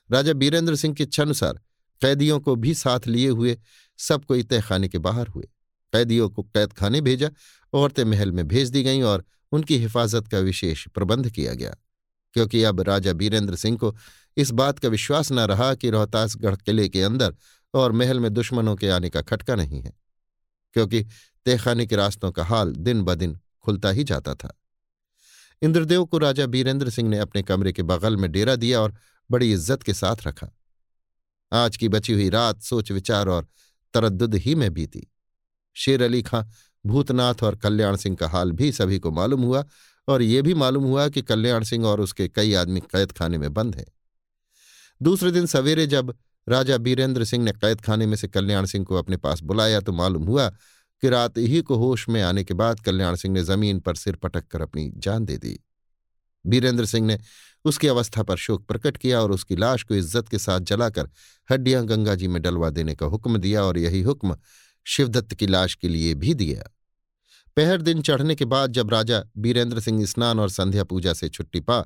राजा 0.09 0.33
बीरेंद्र 0.33 0.75
सिंह 0.75 0.93
की 0.95 1.03
इच्छानुसार 1.03 1.59
कैदियों 2.01 2.39
को 2.39 2.55
भी 2.55 2.73
साथ 2.73 3.07
लिए 3.07 3.29
हुए 3.29 3.57
सब 3.99 4.25
कोई 4.25 4.43
तहखाने 4.43 4.87
के 4.89 4.97
बाहर 4.99 5.27
हुए। 5.27 5.47
कैदियों 5.93 6.29
को 6.29 6.43
कैद 6.43 6.73
खाने 6.73 7.01
भेजा, 7.01 7.29
औरतें 7.73 8.03
महल 8.05 8.31
में 8.31 8.47
भेज 8.47 8.69
दी 8.69 8.83
गईं 8.83 9.03
और 9.03 9.23
उनकी 9.51 9.77
हिफाजत 9.77 10.27
का 10.27 10.39
विशेष 10.39 10.87
प्रबंध 10.87 11.29
किया 11.29 11.53
गया। 11.53 11.75
क्योंकि 12.35 12.63
अब 12.63 12.81
राजा 12.81 13.13
बीरेंद्र 13.13 13.55
सिंह 13.55 13.77
को 13.77 13.95
इस 14.37 14.51
बात 14.51 14.79
का 14.79 14.89
विश्वास 14.89 15.31
न 15.31 15.39
रहा 15.39 15.73
कि 15.75 15.89
रोहतासगढ़ 15.89 16.55
किले 16.55 16.87
के 16.89 17.01
अंदर 17.01 17.35
और 17.73 17.91
महल 17.91 18.19
में 18.19 18.33
दुश्मनों 18.33 18.75
के 18.75 18.89
आने 18.89 19.09
का 19.09 19.21
खटका 19.21 19.55
नहीं 19.55 19.81
है, 19.81 19.93
क्योंकि 20.75 21.03
तहखाने 21.45 21.85
के 21.85 21.95
रास्तों 21.95 22.31
का 22.31 22.43
हाल 22.43 22.73
दिन 22.73 23.01
ब 23.01 23.15
दिन 23.15 23.39
खुलता 23.61 23.89
ही 23.89 24.03
जाता 24.03 24.35
था। 24.35 24.53
इंद्रदेव 25.61 26.05
को 26.05 26.17
राजा 26.17 26.45
बीरेंद्र 26.45 26.89
सिंह 26.89 27.09
ने 27.09 27.17
अपने 27.19 27.41
कमरे 27.43 27.71
के 27.71 27.83
बगल 27.83 28.17
में 28.17 28.31
डेरा 28.31 28.55
दिया 28.55 28.79
और 28.81 28.95
बड़ी 29.29 29.51
इज़्ज़त 29.53 29.83
के 29.83 29.93
साथ 29.93 30.27
रखा। 30.27 30.47
आज 31.51 31.77
की 31.77 31.89
बची 31.89 32.13
हुई 32.13 32.29
रात 32.29 32.61
सोच, 32.61 32.91
विचार 32.91 33.27
और 33.27 33.47
तरद्दुद 33.93 34.35
ही 34.35 34.55
में 34.55 34.73
बीती। 34.73 35.07
शेर 35.75 36.01
अली 36.03 36.21
खां, 36.21 36.43
भूतनाथ 36.85 37.43
और 37.43 37.55
कल्याण 37.55 37.95
सिंह 37.95 38.15
का 38.15 38.27
हाल 38.27 38.51
भी 38.51 38.71
सभी 38.71 38.99
को 38.99 39.11
मालूम 39.11 39.41
हुआ 39.41 39.63
और 40.07 40.21
ये 40.21 40.41
भी 40.41 40.53
मालूम 40.53 40.83
हुआ 40.83 41.07
कि 41.07 41.21
कल्याण 41.21 41.63
सिंह 41.63 41.85
और 41.85 42.01
उसके 42.01 42.27
कई 42.27 42.53
आदमी 42.53 42.79
कैद 42.81 43.11
खाने 43.11 43.37
में 43.37 43.53
बंद 43.53 43.75
हैं। 43.75 43.85
दूसरे 45.01 45.31
दिन 45.31 45.45
सवेरे 45.45 45.85
जब 45.87 46.13
राजा 46.47 46.77
बीरेंद्र 46.77 47.25
सिंह 47.25 47.43
ने 47.43 47.51
कैद 47.51 47.81
खाने 47.81 48.05
में 48.05 48.15
से 48.15 48.27
कल्याण 48.27 48.65
सिंह 48.65 48.85
को 48.85 48.95
अपने 48.95 49.17
पास 49.17 49.41
बुलाया 49.41 49.79
तो 49.79 49.91
मालूम 49.91 50.23
हुआ 50.23 50.51
कि 51.01 51.09
रात 51.09 51.37
ही 51.37 51.61
को 51.61 51.75
होश 51.75 52.07
में 52.09 52.21
आने 52.21 52.43
के 52.43 52.53
बाद 52.53 52.79
कल्याण 52.79 53.15
सिंह 53.15 53.33
ने 53.33 53.43
ज़मीन 53.43 53.79
पर 53.79 53.95
सिर 53.95 54.15
पटक 54.15 54.47
कर 54.47 54.61
अपनी 54.61 54.91
जान 54.97 55.25
दे 55.25 55.37
दी। 55.37 55.59
बीरेंद्र 56.45 56.85
सिंह 56.85 57.05
ने 57.07 57.17
उसकी 57.65 57.87
अवस्था 57.87 58.23
पर 58.23 58.37
शोक 58.37 58.65
प्रकट 58.65 58.97
किया 58.97 59.21
और 59.21 59.31
उसकी 59.31 59.55
लाश 59.55 59.83
को 59.83 59.95
इज़्ज़त 59.95 60.29
के 60.29 60.37
साथ 60.37 60.59
जलाकर 60.59 61.09
हड्डियाँ 61.49 61.85
गंगा 61.85 62.15
जी 62.15 62.27
में 62.27 62.41
डलवा 62.41 62.69
देने 62.69 62.95
का 62.95 63.05
हुक्म 63.05 63.37
दिया 63.37 63.63
और 63.63 63.77
यही 63.77 64.01
हुक्म 64.01 64.37
शिवदत्त 64.85 65.33
की 65.33 65.47
लाश 65.47 65.75
के 65.75 65.87
लिए 65.87 66.13
भी 66.13 66.33
दिया। 66.33 66.63
पहर 67.57 67.81
दिन 67.81 68.01
चढ़ने 68.01 68.35
के 68.35 68.45
बाद 68.45 68.71
जब 68.71 68.89
राजा 68.89 69.23
बीरेंद्र 69.37 69.79
सिंह 69.79 70.05
स्नान 70.05 70.39
और 70.39 70.49
संध्या 70.49 70.83
पूजा 70.83 71.13
से 71.13 71.29
छुट्टी 71.29 71.59
पा, 71.59 71.81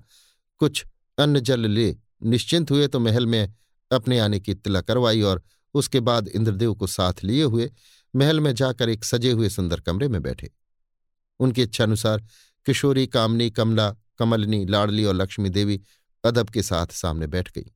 कुछ 0.61 0.85
अन्न 1.17 1.39
जल 1.39 1.67
ले 1.67 1.95
निश्चिंत 2.23 2.71
हुए 2.71 2.87
तो 2.87 2.99
महल 2.99 3.25
में 3.25 3.53
अपने 3.91 4.19
आने 4.19 4.39
की 4.39 4.51
इत्तला 4.51 4.81
करवाई 4.81 5.21
और 5.21 5.41
उसके 5.73 5.99
बाद 5.99 6.27
इंद्रदेव 6.27 6.73
को 6.73 6.87
साथ 6.87 7.23
लिए 7.23 7.43
हुए 7.43 7.69
महल 8.15 8.39
में 8.39 8.55
जाकर 8.55 8.89
एक 8.89 9.03
सजे 9.03 9.31
हुए 9.31 9.49
सुंदर 9.49 9.79
कमरे 9.79 10.07
में 10.07 10.21
बैठे। 10.21 10.51
उनकी 11.39 11.61
इच्छानुसार 11.61 12.25
किशोरी, 12.65 13.07
कामनी, 13.07 13.49
कमला, 13.49 13.95
कमलनी, 14.19 14.65
लाडली 14.65 15.05
और 15.05 15.15
लक्ष्मी 15.15 15.49
देवी 15.49 15.81
अदब 16.23 16.49
के 16.49 16.63
साथ 16.63 16.87
सामने 16.87 17.27
बैठ 17.27 17.51
गई। 17.51 17.71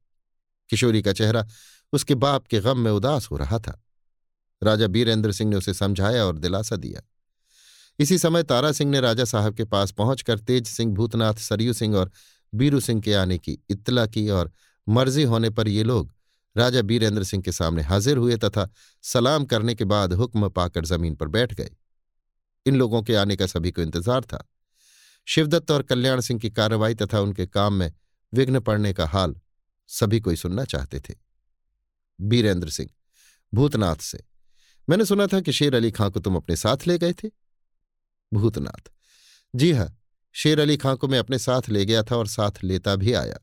किशोरी 0.70 1.02
का 1.02 1.14
चेहरा 1.14 1.48
उसके 1.94 2.16
बाप 2.16 2.48
के 2.48 2.60
गम 2.60 2.78
में 2.78 2.92
उदास 2.92 3.32
हो 3.32 3.38
रहा 3.38 3.60
था। 3.60 3.84
राजा 4.64 4.88
बीरेंद्र 4.88 5.32
सिंह 5.32 5.50
ने 5.50 5.56
उसे 5.56 5.74
समझाया 5.74 6.26
और 6.26 6.38
दिलासा 6.38 6.76
दिया। 6.76 7.02
इसी 8.00 8.18
समय 8.18 8.44
तारा 8.44 8.72
सिंह 8.72 8.92
ने 8.92 9.00
राजा 9.00 9.26
साहब 9.26 9.56
के 9.56 9.64
पास 9.64 9.92
पहुंचकर 9.92 10.40
तेज 10.40 10.68
सिंह, 10.68 10.94
भूतनाथ, 10.94 11.34
सरयू 11.34 11.74
सिंह 11.74 11.96
और 11.96 12.12
बीरू 12.54 12.80
सिंह 12.80 13.02
के 13.02 13.14
आने 13.14 13.38
की 13.38 13.60
इत्तला 13.70 14.06
की 14.06 14.30
और 14.30 14.52
मर्ज़ी 14.90 15.24
होने 15.24 15.50
पर 15.50 15.68
ये 15.68 15.84
लोग 15.84 16.14
राजा 16.60 16.82
बीरेंद्र 16.84 17.24
सिंह 17.24 17.44
के 17.44 17.52
सामने 17.52 17.84
हाजिर 17.84 18.18
हुए 18.18 18.38
तथा 18.38 18.68
सलाम 19.04 19.46
करने 19.46 19.76
के 19.76 19.86
बाद 19.86 20.14
हुक्म 20.14 20.50
पाकर 20.52 20.86
ज़मीन 20.86 21.16
पर 21.16 21.28
बैठ 21.30 21.54
गए। 21.54 21.70
इन 22.66 22.76
लोगों 22.76 23.02
के 23.04 23.16
आने 23.16 23.36
का 23.36 23.46
सभी 23.48 23.72
को 23.72 23.82
इंतज़ार 23.82 24.24
था। 24.24 24.46
शिवदत्त 25.28 25.72
और 25.72 25.84
कल्याण 25.84 26.22
सिंह 26.22 26.40
की 26.40 26.50
कार्रवाई 26.52 26.96
तथा 26.96 27.20
उनके 27.20 27.46
काम 27.48 27.74
में 27.74 27.92
विघ्न 28.34 28.60
पड़ने 28.62 28.94
का 28.94 29.06
हाल 29.08 29.36
सभी 29.90 30.20
कोई 30.20 30.36
सुनना 30.36 30.64
चाहते 30.66 31.00
थे। 31.00 31.14
बीरेंद्र 32.20 32.70
सिंह, 32.70 32.90
भूतनाथ 33.54 33.96
से, 33.96 34.20
मैंने 34.88 35.06
सुना 35.06 35.28
था 35.28 35.40
कि 35.42 35.52
शेर 35.52 35.76
अली 35.76 35.92
खां 35.92 36.10
को 36.12 36.20
तुम 36.20 36.36
अपने 36.36 36.56
साथ 36.56 36.88
ले 36.88 36.98
गए 36.98 37.14
थे। 37.14 37.30
भूतनाथ, 38.32 38.90
जी 39.54 39.72
हाँ, 39.72 39.96
शेर 40.36 40.60
अली 40.60 40.78
खां 40.78 40.96
को 40.96 41.08
मैं 41.08 41.20
अपने 41.20 41.40
साथ 41.40 41.70
ले 41.70 41.86
गया 41.86 42.04
था 42.04 42.16
और 42.16 42.28
साथ 42.28 42.64
लेता 42.64 42.96
भी 42.96 43.14
आया। 43.14 43.40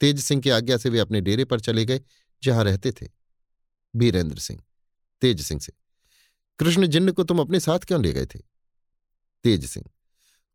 तेज 0.00 0.20
सिंह 0.20 0.42
की 0.42 0.50
आज्ञा 0.50 0.76
से 0.76 0.90
वे 0.90 0.98
अपने 0.98 1.20
डेरे 1.20 1.44
पर 1.44 1.60
चले 1.60 1.84
गए 1.84 2.00
जहाँ 2.42 2.64
रहते 2.64 2.92
थे, 2.92 3.06
बीरेंद्र 3.94 4.38
सिंह, 4.38 4.62
तेज 5.22 5.40
सिंह 5.40 5.60
से। 5.60 5.72
कृष्ण 6.58 6.86
जिन्न 6.86 7.12
को 7.12 7.24
तुम 7.24 7.40
अपने 7.40 7.60
साथ 7.60 7.78
क्यों 7.78 8.02
ले 8.02 8.12
गए 8.12 8.26
थे? 8.26 8.38
तेज 9.44 9.66
सिंह, 9.66 9.86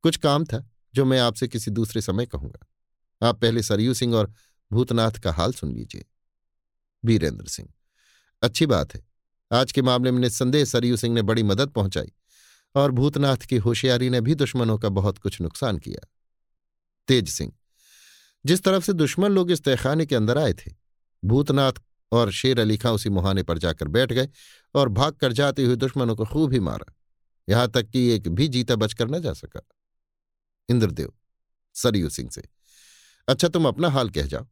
कुछ 0.03 0.17
काम 0.17 0.45
था 0.45 0.67
जो 0.93 1.05
मैं 1.05 1.19
आपसे 1.19 1.47
किसी 1.47 1.71
दूसरे 1.71 2.01
समय 2.01 2.25
कहूँगा। 2.25 3.27
आप 3.27 3.41
पहले 3.41 3.63
सरयू 3.63 3.93
सिंह 3.93 4.15
और 4.15 4.33
भूतनाथ 4.71 5.11
का 5.11 5.31
हाल 5.31 5.53
सुन 5.53 5.73
लीजिए। 5.73 6.05
बीरेंद्र 7.03 7.47
सिंह, 7.47 7.69
अच्छी 8.41 8.65
बात 8.65 8.95
है, 8.95 9.01
आज 9.51 9.71
के 9.71 9.81
मामले 9.81 10.11
में 10.11 10.19
निस्संदेह 10.19 10.65
सरयू 10.65 10.97
सिंह 10.97 11.15
ने 11.15 11.21
बड़ी 11.21 11.43
मदद 11.43 11.69
पहुंचाई 11.69 12.11
और 12.75 12.91
भूतनाथ 12.91 13.37
की 13.37 13.57
होशियारी 13.57 14.09
ने 14.09 14.21
भी 14.21 14.35
दुश्मनों 14.35 14.77
का 14.77 14.89
बहुत 14.89 15.17
कुछ 15.17 15.41
नुकसान 15.41 15.77
किया। 15.77 16.07
तेज 17.07 17.29
सिंह, 17.29 17.51
जिस 18.45 18.63
तरफ़ 18.63 18.85
से 18.85 18.93
दुश्मन 18.93 19.31
लोग 19.31 19.51
इस 19.51 19.63
तहखाने 19.63 20.05
के 20.05 20.15
अंदर 20.15 20.37
आए 20.37 20.53
थे 20.53 20.80
भूतनाथ 21.23 21.73
और 22.11 22.31
शेर 22.31 22.59
अली 22.59 22.77
खां 22.77 22.93
उसी 22.93 23.09
मुहाने 23.09 23.43
पर 23.43 23.57
जाकर 23.57 23.87
बैठ 23.87 24.13
गए 24.13 24.29
और 24.75 24.89
भाग 24.89 25.13
कर 25.13 25.33
जाते 25.33 25.65
हुए 25.65 25.75
दुश्मनों 25.75 26.15
को 26.15 26.25
खूब 26.25 26.53
ही 26.53 26.59
मारा। 26.59 26.93
यहाँ 27.49 27.67
तक 27.67 27.83
कि 27.83 28.07
एक 28.07 28.27
भी 28.27 28.47
जीता 28.47 28.75
बचकर 28.75 29.09
न 29.09 29.19
जा 29.19 29.33
सका। 29.33 29.61
इंद्रदेव, 30.69 31.13
सरयू 31.73 32.09
सिंह 32.09 32.29
से 32.29 32.43
अच्छा 33.27 33.47
तुम 33.47 33.67
अपना 33.67 33.89
हाल 33.89 34.09
कह 34.09 34.25
जाओ। 34.25 34.47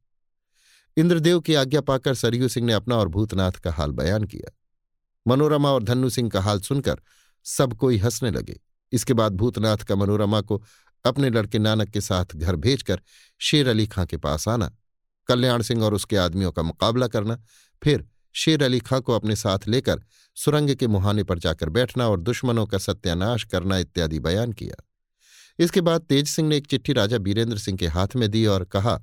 इंद्रदेव 0.97 1.39
की 1.39 1.53
आज्ञा 1.53 1.81
पाकर 1.81 2.13
सरयू 2.13 2.47
सिंह 2.47 2.67
ने 2.67 2.73
अपना 2.73 2.95
और 2.95 3.07
भूतनाथ 3.07 3.51
का 3.51 3.71
हाल 3.71 3.91
बयान 3.91 4.23
किया। 4.23 4.51
मनोरमा 5.27 5.71
और 5.71 5.83
धन्नू 5.83 6.09
सिंह 6.09 6.29
का 6.29 6.41
हाल 6.41 6.59
सुनकर 6.59 7.01
सब 7.45 7.73
कोई 7.73 7.97
हंसने 7.97 8.31
लगे। 8.31 8.59
इसके 8.91 9.13
बाद 9.13 9.33
भूतनाथ 9.33 9.77
का 9.77 9.95
मनोरमा 9.95 10.41
को 10.41 10.63
अपने 11.05 11.29
लड़के 11.29 11.59
नानक 11.59 11.89
के 11.89 12.01
साथ 12.01 12.25
घर 12.35 12.55
भेजकर 12.55 13.01
शेर 13.39 13.67
अली 13.67 13.87
खां 13.87 14.05
के 14.05 14.17
पास 14.17 14.47
आना। 14.47 14.71
कल्याण 15.29 15.61
सिंह 15.61 15.83
और 15.83 15.93
उसके 15.93 16.17
आदमियों 16.17 16.51
का 16.51 16.61
मुकाबला 16.63 17.07
करना, 17.07 17.37
फिर 17.81 18.07
शेर 18.35 18.63
अली 18.63 18.79
खां 18.79 18.99
को 19.01 19.13
अपने 19.13 19.35
साथ 19.35 19.67
लेकर 19.67 20.01
सुरंग 20.37 20.75
के 20.75 20.87
मुहाने 20.87 21.23
पर 21.23 21.39
जाकर 21.39 21.69
बैठना 21.69 22.07
और 22.07 22.19
दुश्मनों 22.21 22.65
का 22.65 22.77
सत्यानाश 22.77 23.43
करना 23.45 23.77
इत्यादि 23.77 24.19
बयान 24.19 24.51
किया। 24.53 24.83
इसके 25.59 25.81
बाद 25.81 26.01
तेज 26.01 26.27
सिंह 26.27 26.47
ने 26.49 26.57
एक 26.57 26.67
चिट्ठी 26.67 26.93
राजा 26.93 27.17
बीरेंद्र 27.19 27.57
सिंह 27.57 27.77
के 27.77 27.87
हाथ 27.89 28.15
में 28.15 28.29
दी 28.31 28.45
और 28.47 28.63
कहा, 28.65 28.95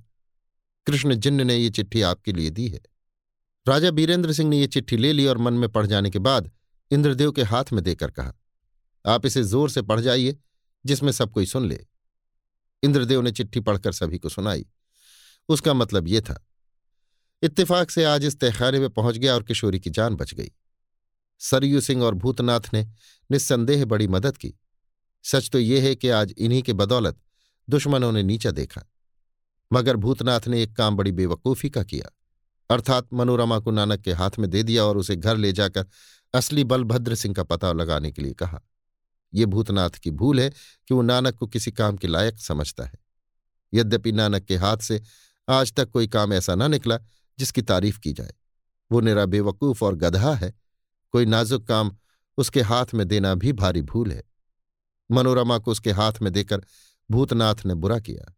कृष्ण 0.87 1.15
जिन्न 1.17 1.47
ने 1.47 1.57
ये 1.57 1.71
चिट्ठी 1.71 2.03
आपके 2.03 2.33
लिए 2.33 2.51
दी 2.51 2.69
है। 2.69 2.81
राजा 3.67 3.91
बीरेंद्र 3.91 4.33
सिंह 4.33 4.49
ने 4.51 4.59
ये 4.59 4.67
चिट्ठी 4.67 4.97
ले 4.97 5.13
ली 5.13 5.27
और 5.27 5.39
मन 5.39 5.55
में 5.55 5.69
पढ़ 5.69 5.87
जाने 5.87 6.11
के 6.11 6.19
बाद 6.21 6.51
इंद्रदेव 6.91 7.33
के 7.33 7.43
हाथ 7.43 7.73
में 7.73 7.83
देकर 7.85 8.11
कहा, 8.11 8.33
आप 9.05 9.27
इसे 9.27 9.43
ज़ोर 9.43 9.71
से 9.71 9.83
पढ़ 9.83 10.01
जाइए, 10.01 10.37
जिसमें 10.85 11.13
सब 11.13 11.33
कोई 11.33 11.47
सुन 11.47 11.69
ले। 11.69 11.79
इंद्रदेव 12.83 13.23
ने 13.23 13.31
चिट्ठी 13.33 13.61
पढ़कर 13.61 13.93
सभी 13.93 14.19
को 14.19 14.29
सुनाई। 14.29 14.67
उसका 15.49 15.75
मतलब 15.75 16.09
ये 16.09 16.21
था। 16.21 16.47
इत्तेफाक 17.43 17.91
से 17.91 18.05
आज 18.05 18.25
इस 18.25 18.41
तहखाने 18.41 18.81
में 18.81 18.91
पहुँच 18.91 19.19
गया 19.19 19.35
और 19.35 19.43
किशोरी 19.43 19.81
की 19.81 19.91
जान 19.91 20.15
बच 20.15 20.35
गई। 20.35 20.53
सरयू 21.39 21.81
सिंह 21.81 22.05
और 22.05 22.15
भूतनाथ 22.15 22.61
ने 22.75 22.87
निस्संदेह 23.31 23.85
बड़ी 23.85 24.09
मदद 24.09 24.37
की। 24.37 24.55
सच 25.25 25.51
तो 25.51 25.59
यह 25.59 25.83
है 25.83 25.95
कि 25.95 26.09
आज 26.09 26.35
इन्हीं 26.39 26.63
के 26.63 26.73
बदौलत 26.73 27.19
दुश्मनों 27.71 28.13
ने 28.13 28.23
नीचा 28.23 28.51
देखा। 28.51 28.83
मगर 29.73 29.97
भूतनाथ 29.97 30.41
ने 30.49 30.63
एक 30.63 30.77
काम 30.77 30.97
बड़ी 30.97 31.13
बेवकूफ़ी 31.13 31.71
का 31.71 31.83
किया। 31.83 32.11
अर्थात 32.71 33.09
मनोरमा 33.13 33.59
को 33.59 33.71
नानक 33.71 34.01
के 34.01 34.13
हाथ 34.13 34.31
में 34.39 34.51
दे 34.51 34.63
दिया 34.63 34.85
और 34.85 34.97
उसे 34.97 35.17
घर 35.17 35.37
ले 35.37 35.53
जाकर 35.53 35.87
असली 36.35 36.65
बलभद्र 36.65 37.15
सिंह 37.15 37.35
का 37.35 37.43
पता 37.43 37.73
लगाने 37.73 38.13
के 38.13 38.23
लिए 38.23 38.33
कहा। 38.33 38.63
यह 39.35 39.47
भूतनाथ 39.47 39.91
की 39.91 40.11
भूल 40.11 40.41
है 40.41 40.51
कि 40.89 40.95
वो 40.95 41.03
नानक 41.03 41.35
को 41.35 41.47
किसी 41.47 41.73
काम 41.73 41.97
के 41.97 42.09
लायक 42.09 42.39
समझता 42.39 42.85
है। 42.85 42.99
यद्यपि 43.75 44.13
नानक 44.13 44.45
के 44.45 44.57
हाथ 44.57 44.77
से 44.77 45.03
आज 45.49 45.73
तक 45.73 45.91
कोई 45.91 46.07
काम 46.07 46.33
ऐसा 46.33 46.55
न 46.55 46.71
निकला 46.71 46.99
जिसकी 47.39 47.63
तारीफ़ 47.63 47.99
की 48.01 48.13
जाए। 48.13 48.33
वो 48.91 49.01
निरा 49.01 49.27
बेवकूफ़ 49.27 49.85
और 49.85 49.95
गधा 49.95 50.35
है। 50.35 50.53
कोई 51.13 51.27
नाजुक 51.27 51.67
काम 51.69 51.97
उसके 52.39 52.61
हाथ 52.61 52.87
में 52.95 53.07
देना 53.09 53.35
भी 53.35 53.53
भारी 53.53 53.83
भूल 53.83 54.13
है। 54.13 54.23
मनोरमा 55.11 55.59
को 55.59 55.71
उसके 55.71 55.91
हाथ 55.91 56.13
में 56.23 56.33
देकर 56.33 56.63
भूतनाथ 57.11 57.65
ने 57.67 57.75
बुरा 57.75 57.99
किया। 57.99 58.35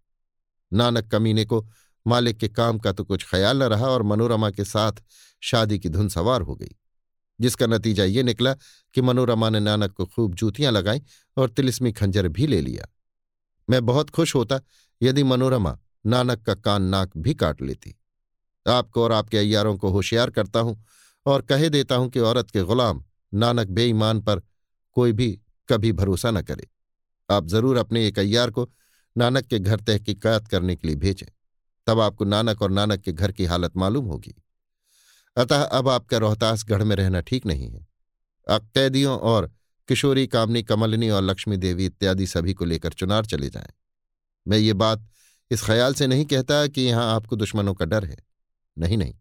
नानक 0.72 1.10
कमीने 1.10 1.44
को 1.44 1.66
मालिक 2.06 2.36
के 2.36 2.48
काम 2.48 2.78
का 2.78 2.93
तो 2.93 3.05
कुछ 3.05 3.24
ख्याल 3.30 3.59
न 3.59 3.62
रहा 3.62 3.86
और 3.86 4.02
मनोरमा 4.02 4.51
के 4.51 4.64
साथ 4.64 4.93
शादी 5.43 5.78
की 5.78 5.89
धुन 5.89 6.09
सवार 6.09 6.43
हो 6.43 6.55
गई, 6.56 6.76
जिसका 7.40 7.66
नतीजा 7.66 8.05
ये 8.05 8.22
निकला 8.22 8.55
कि 8.94 9.01
मनोरमा 9.01 9.51
ने 9.51 9.60
नानक 9.60 9.93
को 9.93 10.06
खूब 10.06 10.35
जूतियाँ 10.35 10.72
लगाई 10.72 11.02
और 11.36 11.51
तिलिस्मी 11.51 11.93
खंजर 11.93 12.28
भी 12.28 12.47
ले 12.47 12.60
लिया। 12.60 12.86
मैं 13.68 13.85
बहुत 13.86 14.10
खुश 14.10 14.35
होता 14.35 14.60
यदि 15.02 15.22
मनोरमा 15.22 15.78
नानक 16.05 16.43
का 16.43 16.55
कान 16.55 16.83
नाक 16.83 17.16
भी 17.16 17.35
काट 17.35 17.62
लेती। 17.62 17.95
आपको 18.66 19.03
और 19.03 19.12
आपके 19.12 19.39
अयारों 19.39 19.77
को 19.77 19.91
होशियार 19.91 20.31
करता 20.31 20.61
हूँ 20.61 20.85
और 21.27 21.43
कहे 21.43 21.69
देता 21.70 21.95
हूँ 21.95 22.09
कि 22.11 22.20
औरत 22.20 22.51
के 22.51 22.62
गुलाम, 22.62 23.05
नानक 23.35 23.69
बेईमान 23.69 24.20
पर 24.20 24.43
कोई 24.97 25.12
भी 25.12 25.41
कभी 25.69 25.93
भरोसा 25.93 26.31
न 26.31 26.43
करे। 26.43 26.69
आप 27.31 27.47
ज़रूर 27.47 27.77
अपने 27.77 28.07
एक 28.07 28.19
अय्यार 28.19 28.51
को 28.51 28.69
नानक 29.16 29.47
के 29.47 29.59
घर 29.59 29.81
तहकीकात 29.81 30.49
करने 30.49 30.77
के 30.77 30.89
लिए 30.89 30.97
भेजें। 30.97 31.27
तब 31.87 32.01
आपको 32.01 32.25
नानक 32.25 32.62
और 32.62 32.70
नानक 32.70 33.01
के 33.01 33.12
घर 33.12 33.33
की 33.33 33.45
हालत 33.45 33.77
मालूम 33.77 34.07
होगी। 34.07 34.35
अतः 35.37 35.62
अब 35.62 35.89
आपका 35.89 36.19
रोहतास 36.19 36.65
गढ़ 36.65 36.83
में 36.83 36.97
रहना 36.97 37.20
ठीक 37.20 37.47
नहीं 37.47 37.70
है। 37.70 37.87
कैदियों 38.47 39.19
और 39.19 39.51
किशोरी, 39.89 40.27
कामनी, 40.27 40.62
कमलनी 40.62 41.11
और 41.11 41.23
लक्ष्मी 41.23 41.57
देवी 41.57 41.87
इत्यादि 41.87 42.27
सभी 42.27 42.55
को 42.55 42.65
लेकर 42.65 42.93
चुनार 42.93 43.27
चले 43.27 43.49
जाएँ। 43.51 43.73
मैं 44.47 44.59
ये 44.59 44.73
बात 44.73 45.09
इस 45.51 45.62
ख्याल 45.62 45.95
से 45.95 46.07
नहीं 46.07 46.25
कहता 46.25 46.66
कि 46.66 46.83
यहाँ 46.83 47.15
आपको 47.15 47.37
दुश्मनों 47.37 47.75
का 47.75 47.85
डर 47.85 48.05
है। 48.05 48.16
नहीं 48.77 48.97
नहीं। 48.97 49.15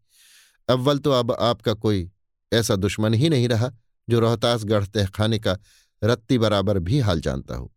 अव्वल 0.69 0.99
तो 0.99 1.11
अब 1.11 1.31
आपका 1.31 1.73
कोई 1.73 2.09
ऐसा 2.51 2.75
दुश्मन 2.75 3.13
ही 3.13 3.29
नहीं 3.29 3.47
रहा, 3.49 3.71
जो 4.07 4.19
रोहतासगढ़ 4.19 4.85
तहखाने 4.85 5.39
का 5.39 5.57
रत्ती 6.01 6.37
बराबर 6.37 6.79
भी 6.79 6.99
हाल 6.99 7.21
जानता 7.21 7.55
हो। 7.55 7.71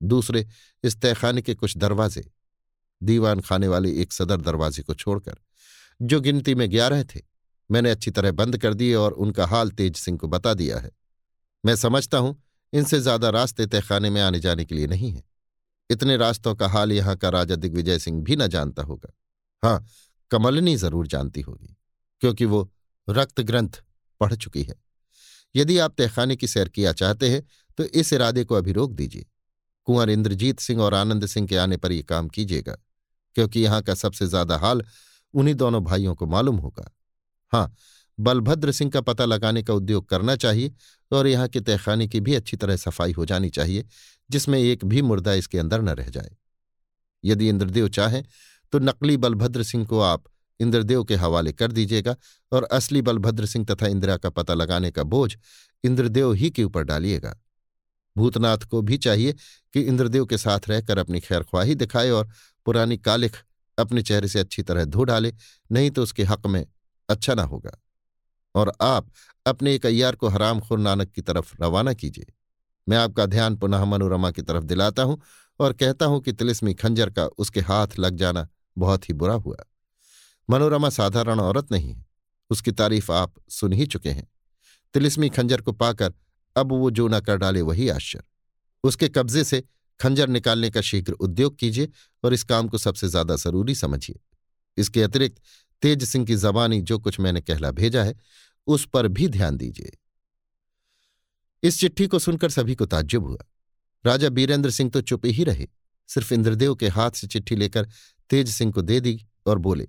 दूसरे, 0.00 0.46
इस 0.84 1.00
तहखाने 1.00 1.42
के 1.42 1.54
कुछ 1.54 1.76
दरवाजे, 1.76 2.24
दीवान 3.00 3.40
खाने 3.40 3.68
वाले 3.68 3.90
एक 3.92 4.12
सदर 4.12 4.36
दरवाजे 4.36 4.82
को 4.82 4.94
छोड़कर, 4.94 5.36
जो 6.00 6.20
गिनती 6.20 6.54
में 6.54 6.70
ग्यारह 6.70 7.02
थे, 7.04 7.20
मैंने 7.70 7.90
अच्छी 7.90 8.10
तरह 8.10 8.32
बंद 8.32 8.58
कर 8.58 8.74
दिए 8.74 8.94
और 8.94 9.12
उनका 9.12 9.46
हाल 9.46 9.70
तेज 9.70 9.96
सिंह 9.96 10.18
को 10.18 10.28
बता 10.28 10.54
दिया 10.54 10.78
है। 10.78 10.90
मैं 11.64 11.76
समझता 11.76 12.18
हूँ, 12.18 12.36
इनसे 12.72 13.00
ज़्यादा 13.00 13.30
रास्ते 13.30 13.66
तहखाने 13.66 14.10
में 14.10 14.20
आने 14.22 14.40
जाने 14.40 14.64
के 14.64 14.74
लिए 14.74 14.86
नहीं 14.86 15.12
है। 15.12 15.22
इतने 15.90 16.16
रास्तों 16.16 16.54
का 16.54 16.68
हाल 16.68 16.92
यहाँ 16.92 17.16
का 17.16 17.28
राजा 17.30 17.56
दिग्विजय 17.56 17.98
सिंह 17.98 18.22
भी 18.22 18.36
न 18.36 18.46
जानता 18.48 18.82
होगा। 18.82 19.12
हाँ 19.62 19.86
कमलनी 20.30 20.74
ज़रूर 20.76 21.06
जानती 21.08 21.40
होगी, 21.40 21.76
क्योंकि 22.22 22.44
वो 22.46 22.68
रक्त 23.08 23.40
ग्रंथ 23.42 23.82
पढ़ 24.20 24.34
चुकी 24.34 24.62
है। 24.62 24.74
यदि 25.54 25.78
आप 25.78 25.94
तहखाने 25.98 26.36
की 26.36 26.46
सैर 26.48 26.68
किया 26.70 26.92
चाहते 26.94 27.30
हैं 27.30 27.42
तो 27.78 27.84
इस 27.84 28.12
इरादे 28.12 28.44
को 28.44 28.54
अभी 28.54 28.72
रोक 28.72 28.92
दीजिए। 28.92 29.26
कुंवर 29.88 30.10
इंद्रजीत 30.10 30.60
सिंह 30.60 30.80
और 30.82 30.94
आनंद 30.94 31.26
सिंह 31.26 31.46
के 31.46 31.56
आने 31.58 31.76
पर 31.76 31.92
यह 31.92 32.04
काम 32.08 32.28
कीजिएगा, 32.28 32.76
क्योंकि 33.36 33.60
यहाँ 33.60 33.82
का 33.82 33.94
सबसे 33.96 34.26
ज़्यादा 34.26 34.56
हाल 34.58 34.82
उन्हीं 35.34 35.54
दोनों 35.56 35.82
भाइयों 35.84 36.14
को 36.14 36.26
मालूम 36.26 36.56
होगा। 36.58 36.90
हाँ 37.52 37.74
बलभद्र 38.18 38.72
सिंह 38.72 38.90
का 38.90 39.00
पता 39.02 39.24
लगाने 39.24 39.62
का 39.62 39.74
उद्योग 39.74 40.08
करना 40.08 40.36
चाहिए 40.36 40.72
और 41.10 41.26
यहाँ 41.26 41.48
के 41.48 41.60
तहखाने 41.60 42.06
की 42.08 42.20
भी 42.20 42.34
अच्छी 42.34 42.56
तरह 42.56 42.76
सफ़ाई 42.76 43.12
हो 43.12 43.24
जानी 43.26 43.50
चाहिए। 43.50 43.84
जिसमें 44.30 44.58
एक 44.58 44.84
भी 44.84 45.02
मुर्दा 45.02 45.32
इसके 45.32 45.58
अंदर 45.58 45.82
न 45.82 45.88
रह 45.88 46.08
जाए। 46.08 46.36
यदि 47.24 47.48
इंद्रदेव 47.48 47.88
चाहें 47.88 48.24
तो 48.72 48.78
नकली 48.78 49.16
बलभद्र 49.16 49.62
सिंह 49.62 49.86
को 49.86 50.00
आप 50.00 50.24
इंद्रदेव 50.60 51.04
के 51.04 51.14
हवाले 51.14 51.52
कर 51.52 51.72
दीजिएगा 51.72 52.16
और 52.52 52.64
असली 52.64 53.02
बलभद्र 53.02 53.46
सिंह 53.46 53.64
तथा 53.64 53.86
इंदिरा 53.86 54.16
का 54.16 54.30
पता 54.30 54.54
लगाने 54.54 54.90
का 54.90 55.02
बोझ 55.02 55.36
इंद्रदेव 55.84 56.32
ही 56.32 56.50
के 56.50 56.64
ऊपर 56.64 56.82
डालिएगा। 56.82 57.36
भूतनाथ 58.16 58.58
को 58.58 58.82
भी 58.82 58.98
चाहिए 58.98 59.32
कि 59.72 59.80
इंद्रदेव 59.80 60.26
के 60.26 60.38
साथ 60.38 60.60
रहकर 60.68 60.98
अपनी 60.98 61.20
खैरख्वाही 61.20 61.74
दिखाए 61.74 62.10
और 62.10 62.28
पुरानी 62.66 62.96
कालिख 62.98 63.36
अपने 63.78 64.02
चेहरे 64.02 64.28
से 64.28 64.38
अच्छी 64.38 64.62
तरह 64.62 64.84
धो 64.84 65.04
डाले, 65.04 65.32
नहीं 65.72 65.90
तो 65.90 66.02
उसके 66.02 66.24
हक 66.24 66.46
में 66.46 66.66
अच्छा 67.08 67.34
ना 67.34 67.42
होगा। 67.42 67.82
और 68.54 68.72
आप 68.80 69.10
अपने 69.46 69.74
एक 69.74 69.86
अय्यार 69.86 70.14
को 70.14 70.28
हराम 70.28 70.60
खुर 70.60 70.78
नानक 70.78 71.10
की 71.10 71.22
तरफ़ 71.22 71.62
रवाना 71.62 71.92
कीजिए। 71.92 72.32
मैं 72.88 72.96
आपका 72.96 73.26
ध्यान 73.26 73.56
पुनः 73.56 73.84
मनोरमा 73.84 74.30
की 74.30 74.42
तरफ़ 74.42 74.64
दिलाता 74.64 75.02
हूँ 75.02 75.20
और 75.60 75.72
कहता 75.72 76.06
हूँ 76.06 76.20
कि 76.20 76.32
तिलिस्मी 76.32 76.74
खंजर 76.74 77.10
का 77.10 77.26
उसके 77.26 77.60
हाथ 77.60 77.86
लग 77.98 78.16
जाना 78.16 78.48
बहुत 78.78 79.08
ही 79.08 79.14
बुरा 79.14 79.34
हुआ। 79.34 79.56
मनोरमा 80.50 80.88
साधारण 80.88 81.40
औरत 81.40 81.72
नहीं 81.72 81.94
है। 81.94 82.04
उसकी 82.50 82.72
तारीफ़ 82.72 83.12
आप 83.12 83.34
सुन 83.48 83.72
ही 83.72 83.86
चुके 83.86 84.10
हैं। 84.10 84.28
तिलिस्मी 84.94 85.28
खंजर 85.28 85.60
को 85.60 85.72
पाकर 85.72 86.14
अब 86.56 86.72
वो 86.72 86.90
जो 86.90 87.08
न 87.08 87.20
कर 87.20 87.36
डाले 87.36 87.62
वही 87.62 87.88
आश्चर्य। 87.88 88.24
उसके 88.84 89.08
कब्जे 89.08 89.44
से 89.44 89.64
खंजर 90.00 90.28
निकालने 90.28 90.70
का 90.70 90.80
शीघ्र 90.80 91.12
उद्योग 91.12 91.56
कीजिए 91.58 91.88
और 92.24 92.34
इस 92.34 92.42
काम 92.42 92.68
को 92.68 92.78
सबसे 92.78 93.08
ज़्यादा 93.08 93.36
ज़रूरी 93.36 93.74
समझिए। 93.74 94.20
इसके 94.76 95.02
अतिरिक्त 95.02 95.42
तेज 95.82 96.04
सिंह 96.04 96.26
की 96.26 96.34
जबानी 96.34 96.80
जो 96.80 96.98
कुछ 96.98 97.20
मैंने 97.20 97.40
कहला 97.40 97.70
भेजा 97.70 98.02
है, 98.02 98.14
उस 98.66 98.86
पर 98.86 99.08
भी 99.08 99.28
ध्यान 99.28 99.56
दीजिए। 99.56 99.96
इस 101.66 101.78
चिट्ठी 101.80 102.06
को 102.06 102.18
सुनकर 102.18 102.50
सभी 102.50 102.74
को 102.74 102.86
ताज्जुब 102.86 103.26
हुआ। 103.26 103.44
राजा 104.04 104.28
बीरेंद्र 104.28 104.70
सिंह 104.70 104.90
तो 104.90 105.00
चुप 105.00 105.26
ही 105.26 105.44
रहे। 105.44 105.66
सिर्फ़ 106.08 106.32
इंद्रदेव 106.34 106.74
के 106.74 106.88
हाथ 106.88 107.10
से 107.10 107.26
चिट्ठी 107.26 107.56
लेकर 107.56 107.88
तेज 108.30 108.50
सिंह 108.50 108.72
को 108.72 108.82
दे 108.82 109.00
दी 109.00 109.18
और 109.46 109.58
बोले, 109.58 109.86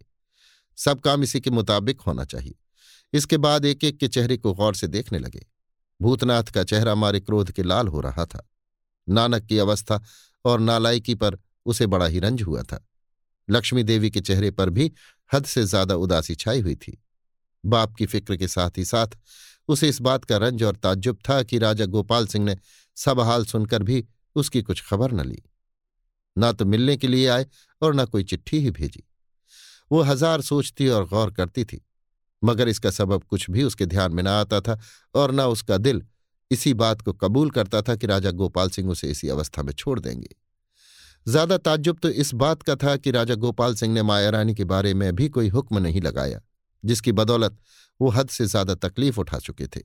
सब 0.78 1.00
काम 1.00 1.24
इसी 1.24 1.40
के 1.42 1.50
मुताबिक 1.50 2.02
होना 2.02 2.24
चाहिए। 2.26 2.56
इसके 3.14 3.38
बाद 3.38 3.66
एक 3.66 3.84
एक 3.84 3.98
के 3.98 4.08
चेहरे 4.08 4.38
को 4.38 4.54
गौर 4.54 4.76
से 4.76 4.88
देखने 4.88 5.20
लगे। 5.20 5.46
भूतनाथ 6.00 6.44
का 6.44 6.64
चेहरा 6.64 6.96
मारे 6.96 7.20
क्रोध 7.20 7.52
के 7.52 7.64
लाल 7.64 7.88
हो 7.88 8.02
रहा 8.02 8.26
था। 8.26 8.48
नानक 9.08 9.46
की 9.46 9.58
अवस्था 9.58 10.02
और 10.46 10.60
नालायकी 10.60 11.16
पर 11.16 11.38
उसे 11.66 11.86
बड़ा 11.88 12.06
ही 12.06 12.20
रंज 12.20 12.42
हुआ 12.42 12.64
था। 12.64 12.86
लक्ष्मी 13.48 13.84
देवी 13.84 14.10
के 14.10 14.22
चेहरे 14.22 14.52
पर 14.52 14.70
भी 14.70 14.92
हद 15.32 15.46
से 15.46 15.64
ज़्यादा 15.64 15.96
उदासी 15.96 16.36
छाई 16.36 16.62
हुई 16.62 16.76
थी। 16.76 16.98
बाप 17.64 17.96
की 17.96 18.06
फ़िक्र 18.06 18.36
के 18.38 18.48
साथ 18.48 18.78
ही 18.78 18.86
साथ 18.86 19.18
उसे 19.70 19.90
इस 19.90 20.02
बात 20.02 20.26
का 20.26 20.38
रंज 20.38 20.64
और 20.64 20.76
ताज्जुब 20.76 21.18
था 21.30 21.42
कि 21.44 21.58
राजा 21.60 21.86
गोपाल 21.88 22.28
सिंह 22.28 22.46
ने 22.46 22.58
सब 22.98 23.20
हाल 23.20 23.46
सुनकर 23.46 23.84
भी 23.84 24.04
उसकी 24.36 24.62
कुछ 24.62 24.84
खबर 24.84 25.12
न 25.12 25.26
ली। 25.26 25.42
ना 26.36 26.52
तो 26.52 26.66
मिलने 26.66 26.98
के 26.98 27.08
लिए 27.08 27.28
आए 27.28 27.46
और 27.82 27.96
न 27.96 28.06
कोई 28.06 28.24
चिट्ठी 28.24 28.60
ही 28.60 28.72
भेजी। 28.72 29.04
वो 29.92 30.02
हज़ार 30.04 30.42
सोचती 30.42 30.88
और 30.90 31.08
गौर 31.08 31.32
करती 31.32 31.64
थी, 31.66 31.82
मगर 32.42 32.68
इसका 32.68 32.90
सबब 32.92 33.24
कुछ 33.24 33.50
भी 33.50 33.64
उसके 33.64 33.86
ध्यान 33.86 34.14
में 34.14 34.24
न 34.24 34.28
आता 34.28 34.60
था 34.62 34.80
और 35.16 35.32
न 35.32 35.42
उसका 35.42 35.78
दिल 35.78 36.02
इसी 36.52 36.74
बात 36.76 37.02
को 37.02 37.14
कबूल 37.14 37.50
करता 37.50 37.82
था 37.82 37.96
कि 37.96 38.08
राजा 38.08 38.32
गोपाल 38.32 38.70
सिंह 38.70 38.90
उसे 38.92 39.10
इसी 39.12 39.30
अवस्था 39.30 39.64
में 39.64 39.74
छोड़ 39.74 40.00
देंगे। 40.00 40.36
ज़्यादा 41.28 41.58
ताज्जुब 41.58 41.98
तो 42.00 42.10
इस 42.10 42.34
बात 42.36 42.62
का 42.64 42.76
था 42.76 42.96
कि 42.98 43.12
राजा 43.12 43.36
गोपाल 43.36 43.76
सिंह 43.76 43.94
ने 43.94 44.02
माया 44.04 44.30
रानी 44.30 44.54
के 44.56 44.64
बारे 44.66 44.94
में 44.94 45.16
भी 45.16 45.28
कोई 45.30 45.50
हुक्म 45.50 45.78
नहीं 45.78 46.02
लगाया। 46.02 46.42
जिसकी 46.84 47.12
बदौलत 47.12 47.58
वो 48.00 48.10
हद 48.10 48.30
से 48.30 48.46
ज़्यादा 48.46 48.76
तकलीफ़ 48.78 49.20
उठा 49.20 49.40
चुके 49.40 49.68
थे। 49.68 49.82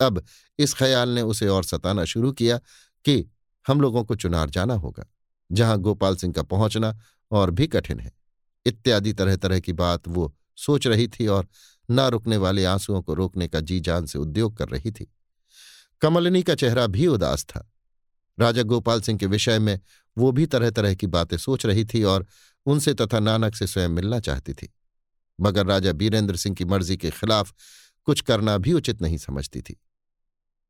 अब 0.00 0.22
इस 0.58 0.74
ख्याल 0.74 1.08
ने 1.08 1.22
उसे 1.22 1.48
और 1.48 1.64
सताना 1.64 2.04
शुरू 2.04 2.32
किया 2.32 2.58
कि 3.04 3.24
हम 3.66 3.80
लोगों 3.80 4.04
को 4.04 4.14
चुनार 4.14 4.50
जाना 4.50 4.74
होगा, 4.74 5.04
जहाँ 5.50 5.78
गोपाल 5.78 6.16
सिंह 6.16 6.32
का 6.32 6.42
पहुँचना 6.42 6.94
और 7.30 7.50
भी 7.50 7.66
कठिन 7.66 8.00
है। 8.00 8.12
इत्यादि 8.66 9.12
तरह 9.12 9.36
तरह 9.36 9.60
की 9.60 9.72
बात 9.72 10.08
वो 10.08 10.32
सोच 10.56 10.86
रही 10.86 11.08
थी 11.08 11.26
और 11.26 11.46
ना 11.88 12.06
रुकने 12.08 12.36
वाले 12.36 12.64
आंसुओं 12.64 13.02
को 13.02 13.14
रोकने 13.14 13.48
का 13.48 13.60
जी 13.60 13.78
जान 13.80 14.06
से 14.06 14.18
उद्योग 14.18 14.56
कर 14.56 14.68
रही 14.68 14.90
थी। 14.90 15.06
कमलनी 16.02 16.42
का 16.42 16.54
चेहरा 16.54 16.86
भी 16.86 17.06
उदास 17.06 17.44
था। 17.44 17.68
राजा 18.38 18.62
गोपाल 18.62 19.00
सिंह 19.00 19.18
के 19.18 19.26
विषय 19.26 19.58
में 19.58 19.78
वो 20.16 20.30
भी 20.32 20.46
तरह 20.46 20.70
तरह 20.70 20.94
की 20.94 21.06
बातें 21.06 21.36
सोच 21.36 21.66
रही 21.66 21.84
थी 21.84 22.02
और 22.02 22.26
उनसे 22.66 22.94
तथा 22.94 23.20
नानक 23.20 23.54
से 23.54 23.66
स्वयं 23.66 23.88
मिलना 23.88 24.20
चाहती 24.20 24.52
थी। 24.52 24.68
मगर 25.40 25.66
राजा 25.66 25.92
बीरेंद्र 25.92 26.36
सिंह 26.36 26.56
की 26.56 26.64
मर्ज़ी 26.64 26.96
के 26.96 27.10
खिलाफ 27.10 27.54
कुछ 28.04 28.20
करना 28.20 28.58
भी 28.58 28.72
उचित 28.72 29.02
नहीं 29.02 29.18
समझती 29.18 29.60
थी। 29.60 29.80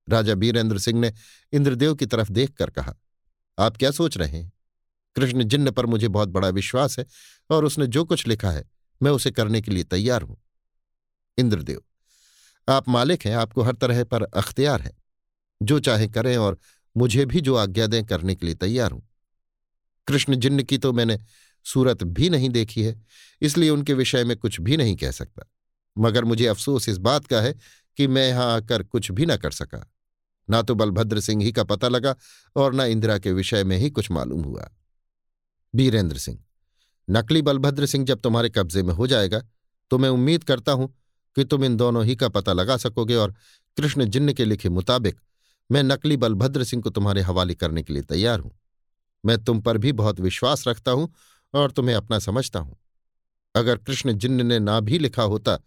राजा 0.09 0.35
बीरेंद्र 0.35 0.79
सिंह 0.79 1.01
ने 1.01 1.13
इंद्रदेव 1.53 1.95
की 1.95 2.07
तरफ़ 2.07 2.33
देखकर 2.33 2.71
कहा, 2.71 2.95
आप 3.59 3.77
क्या 3.77 3.91
सोच 3.91 4.19
रहे 4.19 4.39
हैं? 4.39 4.53
कृष्ण 5.17 5.45
जिन्न 5.45 5.71
पर 5.71 5.87
मुझे 5.87 6.09
बहुत 6.09 6.29
बड़ा 6.29 6.49
विश्वास 6.49 6.99
है 6.99 7.07
और 7.51 7.65
उसने 7.65 7.87
जो 7.87 8.05
कुछ 8.05 8.27
लिखा 8.27 8.51
है, 8.51 8.65
मैं 9.03 9.11
उसे 9.11 9.31
करने 9.31 9.61
के 9.61 9.71
लिए 9.71 9.85
तैयार 9.85 10.23
हूँ। 10.23 10.37
इंद्रदेव, 11.39 11.83
आप 12.69 12.89
मालिक 12.89 13.27
हैं, 13.27 13.35
आपको 13.35 13.63
हर 13.63 13.75
तरह 13.75 14.05
पर 14.05 14.23
अख्तियार 14.23 14.83
है। 14.83 14.93
जो 15.63 15.81
चाहे 15.81 16.09
करें 16.09 16.37
और 16.37 16.59
मुझे 16.97 17.25
भी 17.25 17.41
जो 17.41 17.55
आज्ञा 17.55 17.87
दें 17.87 18.05
करने 18.05 18.35
के 18.35 18.47
लिए 18.47 18.55
तैयार 18.55 18.91
हूँ। 18.91 19.09
कृष्ण 20.07 20.37
जिन्न 20.37 20.63
की 20.63 20.79
तो 20.79 20.93
मैंने 20.93 21.19
सूरत 21.67 22.03
भी 22.05 22.31
नहीं 22.31 22.51
देखी 22.51 22.83
है, 22.83 22.95
इसलिए 23.43 23.71
उनके 23.71 23.95
विषय 23.95 24.25
में 24.25 24.37
कुछ 24.37 24.61
भी 24.61 24.77
नहीं 24.77 24.97
कह 24.97 25.11
सकता। 25.13 25.47
मगर 25.97 26.25
मुझे 26.25 26.47
अफसोस 26.47 26.89
इस 26.89 26.99
बात 27.01 27.27
का 27.27 27.41
है 27.41 27.55
कि 27.99 28.07
मैं 28.07 28.27
यहाँ 28.29 28.55
आकर 28.55 28.83
कुछ 28.85 29.11
भी 29.11 29.27
न 29.27 29.37
कर 29.37 29.51
सका। 29.53 29.87
ना 30.49 30.61
तो 30.63 30.75
बलभद्र 30.75 31.21
सिंह 31.21 31.43
ही 31.43 31.53
का 31.53 31.65
पता 31.65 31.89
लगा 31.89 32.15
और 32.57 32.75
न 32.75 32.81
इंदिरा 32.83 33.19
के 33.19 33.33
विषय 33.33 33.65
में 33.65 33.77
ही 33.79 33.91
कुछ 33.91 34.11
मालूम 34.11 34.43
हुआ। 34.43 34.71
बीरेंद्र 35.75 36.19
सिंह, 36.19 36.39
नकली 37.09 37.43
बलभद्र 37.43 37.87
सिंह 37.87 38.05
जब 38.05 38.21
तुम्हारे 38.21 38.51
कब्जे 38.51 38.83
में 38.83 38.93
हो 38.95 39.07
जाएगा 39.07 39.43
तो 39.91 39.99
मैं 39.99 40.09
उम्मीद 40.09 40.45
करता 40.45 40.73
हूँ 40.73 40.89
कि 41.37 41.45
तुम 41.45 41.65
इन 41.65 41.77
दोनों 41.77 42.05
ही 42.05 42.17
का 42.17 42.29
पता 42.31 42.53
लगा 42.53 42.77
सकोगे 42.77 43.15
और 43.15 43.35
कृष्ण 43.77 44.05
जिन्न 44.07 44.33
के 44.33 44.45
लिखे 44.45 44.69
मुताबिक 44.71 45.21
मैं 45.71 45.83
नकली 45.83 46.17
बलभद्र 46.17 46.65
सिंह 46.65 46.83
को 46.83 46.91
तुम्हारे 46.91 47.21
हवाले 47.23 47.55
करने 47.55 47.83
के 47.83 47.93
लिए 47.93 48.03
तैयार 48.05 48.41
हूँ। 48.41 48.51
मैं 49.25 49.43
तुम 49.45 49.61
पर 49.61 49.79
भी 49.79 49.93
बहुत 49.95 50.21
विश्वास 50.21 50.67
रखता 50.69 50.91
हूँ 50.91 51.13
और 51.55 51.71
तुम्हें 51.71 51.95
अपना 51.95 52.19
समझता 52.19 52.59
हूँ। 52.59 52.77
अगर 53.55 53.77
कृष्ण 53.77 54.13
जिन्न 54.15 54.47
ने 54.47 54.59
ना 54.59 54.79
भी 54.81 54.99
लिखा 54.99 55.23
होता 55.25 55.59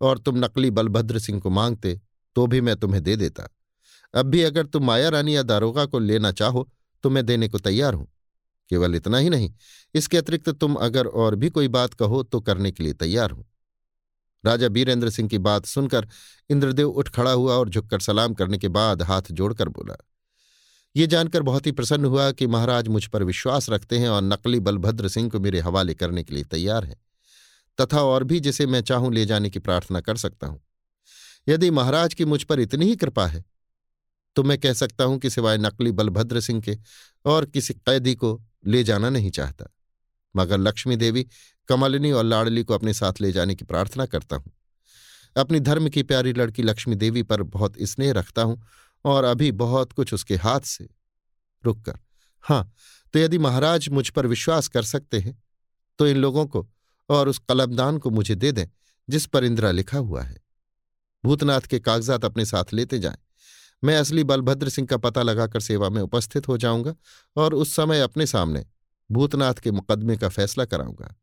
और 0.00 0.18
तुम 0.18 0.38
नकली 0.38 0.70
बलभद्र 0.70 1.18
सिंह 1.18 1.40
को 1.40 1.50
मांगते 1.50 2.00
तो 2.36 2.46
भी 2.46 2.60
मैं 2.60 2.76
तुम्हें 2.76 3.02
दे 3.02 3.16
देता। 3.16 3.48
अब 4.14 4.26
भी 4.26 4.42
अगर 4.42 4.66
तुम 4.66 4.84
माया 4.84 5.08
रानी 5.08 5.36
या 5.36 5.42
दारोगा 5.42 5.84
को 5.86 5.98
लेना 5.98 6.32
चाहो 6.32 6.68
तो 7.04 7.10
मैं 7.10 7.24
देने 7.26 7.48
को 7.48 7.58
तैयार 7.58 7.94
हूँ। 7.94 8.06
केवल 8.70 8.94
इतना 8.94 9.18
ही 9.18 9.30
नहीं, 9.30 9.52
इसके 9.94 10.18
अतिरिक्त 10.18 10.48
तुम 10.50 10.74
अगर 10.76 11.06
और 11.06 11.34
भी 11.34 11.48
कोई 11.50 11.68
बात 11.68 11.94
कहो 11.94 12.22
तो 12.22 12.40
करने 12.40 12.70
के 12.72 12.84
लिए 12.84 12.92
तैयार 12.94 13.30
हूँ। 13.30 13.44
राजा 14.44 14.68
बीरेंद्र 14.68 15.10
सिंह 15.10 15.28
की 15.28 15.38
बात 15.38 15.66
सुनकर 15.66 16.08
इंद्रदेव 16.50 16.88
उठ 16.90 17.08
खड़ा 17.08 17.32
हुआ 17.32 17.54
और 17.54 17.68
झुककर 17.68 18.00
सलाम 18.00 18.34
करने 18.34 18.58
के 18.58 18.68
बाद 18.70 19.02
हाथ 19.02 19.32
जोड़कर 19.32 19.68
बोला 19.68 19.96
ये 20.94 21.06
जानकर 21.06 21.42
बहुत 21.42 21.66
ही 21.66 21.72
प्रसन्न 21.72 22.04
हुआ 22.04 22.30
कि 22.32 22.46
महाराज 22.46 22.88
मुझ 22.88 23.04
पर 23.06 23.22
विश्वास 23.24 23.68
रखते 23.70 23.98
हैं 23.98 24.08
और 24.08 24.22
नकली 24.22 24.60
बलभद्र 24.60 25.08
सिंह 25.08 25.28
को 25.30 25.40
मेरे 25.40 25.60
हवाले 25.60 25.94
करने 25.94 26.24
के 26.24 26.34
लिए 26.34 26.44
तैयार 26.46 26.84
हैं, 26.84 26.96
तथा 27.78 28.02
और 28.02 28.24
भी 28.24 28.40
जिसे 28.40 28.66
मैं 28.66 28.80
चाहूँ 28.82 29.12
ले 29.14 29.24
जाने 29.26 29.50
की 29.50 29.58
प्रार्थना 29.60 30.00
कर 30.00 30.16
सकता 30.16 30.46
हूँ। 30.46 30.60
यदि 31.48 31.70
महाराज 31.70 32.14
की 32.14 32.24
मुझ 32.24 32.42
पर 32.42 32.60
इतनी 32.60 32.86
ही 32.86 32.96
कृपा 32.96 33.26
है 33.26 33.44
तो 34.36 34.42
मैं 34.42 34.58
कह 34.58 34.72
सकता 34.72 35.04
हूँ 35.04 35.18
कि 35.18 35.30
सिवाय 35.30 35.58
नकली 35.58 35.92
बलभद्र 35.92 36.40
सिंह 36.40 36.60
के 36.60 36.76
और 37.24 37.44
किसी 37.46 37.74
कैदी 37.76 38.14
को 38.14 38.40
ले 38.66 38.82
जाना 38.84 39.08
नहीं 39.10 39.30
चाहता, 39.30 39.64
मगर 40.34 40.58
लक्ष्मी 40.58 40.96
देवी, 40.96 41.26
कमलिनी 41.68 42.12
और 42.12 42.24
लाडली 42.24 42.62
को 42.64 42.74
अपने 42.74 42.92
साथ 42.94 43.20
ले 43.20 43.32
जाने 43.32 43.54
की 43.54 43.64
प्रार्थना 43.64 44.06
करता 44.06 44.36
हूँ। 44.36 44.52
अपनी 45.36 45.60
धर्म 45.60 45.88
की 45.88 46.02
प्यारी 46.02 46.32
लड़की 46.32 46.62
लक्ष्मी 46.62 46.94
देवी 46.96 47.22
पर 47.22 47.42
बहुत 47.42 47.74
स्नेह 47.82 48.12
रखता 48.12 48.42
हूँ 48.42 48.60
और 49.04 49.24
अभी 49.24 49.50
बहुत 49.52 49.92
कुछ 49.92 50.14
उसके 50.14 50.36
हाथ 50.36 50.60
से। 50.60 50.88
रुककर 51.64 51.98
हाँ 52.44 52.72
तो 53.14 53.18
यदि 53.18 53.38
महाराज 53.38 53.88
मुझ 53.88 54.08
पर 54.08 54.26
विश्वास 54.26 54.68
कर 54.68 54.82
सकते 54.82 55.18
हैं 55.20 55.42
तो 55.98 56.06
इन 56.06 56.16
लोगों 56.16 56.46
को 56.46 56.66
और 57.08 57.28
उस 57.28 57.38
कलमदान 57.38 57.98
को 57.98 58.10
मुझे 58.10 58.34
दे 58.34 58.52
दें, 58.52 58.66
जिस 59.08 59.26
पर 59.26 59.44
इंदिरा 59.44 59.70
लिखा 59.70 59.98
हुआ 59.98 60.22
है। 60.22 60.36
भूतनाथ 61.24 61.60
के 61.60 61.78
कागजात 61.78 62.24
अपने 62.24 62.44
साथ 62.44 62.72
लेते 62.72 62.98
जाएँ। 62.98 63.16
मैं 63.84 63.96
असली 63.96 64.24
बलभद्र 64.24 64.68
सिंह 64.68 64.86
का 64.86 64.96
पता 64.96 65.22
लगाकर 65.22 65.60
सेवा 65.60 65.88
में 65.88 66.00
उपस्थित 66.02 66.48
हो 66.48 66.56
जाऊँगा 66.58 66.94
और 67.36 67.54
उस 67.54 67.74
समय 67.76 68.00
अपने 68.00 68.26
सामने 68.26 68.64
भूतनाथ 69.10 69.54
के 69.54 69.70
मुकदमे 69.70 70.16
का 70.16 70.28
फैसला 70.28 70.64
कराऊँगा। 70.64 71.14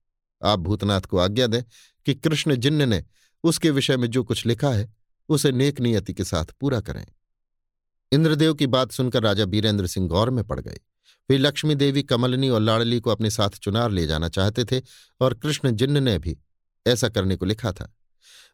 आप 0.42 0.60
भूतनाथ 0.60 1.02
को 1.02 1.18
आज्ञा 1.18 1.48
दें 1.48 1.64
कि 2.06 2.14
कृष्ण 2.14 2.56
जिन्न 2.56 2.90
ने 2.90 3.04
उसके 3.44 3.70
विषय 3.70 3.98
में 3.98 4.08
जो 4.08 4.24
कुछ 4.24 4.46
लिखा 4.46 4.70
है, 4.70 4.94
उसे 5.30 5.52
नेक 5.52 5.80
नियति 5.80 6.14
के 6.14 6.24
साथ 6.24 6.46
पूरा 6.60 6.80
करें। 6.82 7.06
इंद्रदेव 8.12 8.54
की 8.54 8.68
बात 8.68 8.92
सुनकर 8.92 9.24
राजा 9.24 9.46
बीरेंद्र 9.46 9.88
सिंह 9.88 10.08
गौर 10.08 10.30
में 10.30 10.44
पड़ 10.44 10.60
गए। 10.60 10.80
वे 11.30 11.38
लक्ष्मी 11.38 11.76
देवी 11.76 12.04
कमलनी 12.04 12.50
और 12.50 12.62
लाड़ली 12.62 13.00
को 13.00 13.10
अपने 13.10 13.30
साथ 13.30 13.50
चुनार 13.50 13.92
ले 13.92 14.08
जाना 14.08 14.30
चाहते 14.30 14.66
थे 14.66 14.82
और 15.22 15.34
कृष्ण 15.34 15.72
जिन्न 15.72 16.04
ने 16.04 16.18
भी 16.20 16.38
ऐसा 16.88 17.10
करने 17.10 17.36
को 17.36 17.46
लिखा 17.46 17.72
था। 17.72 17.94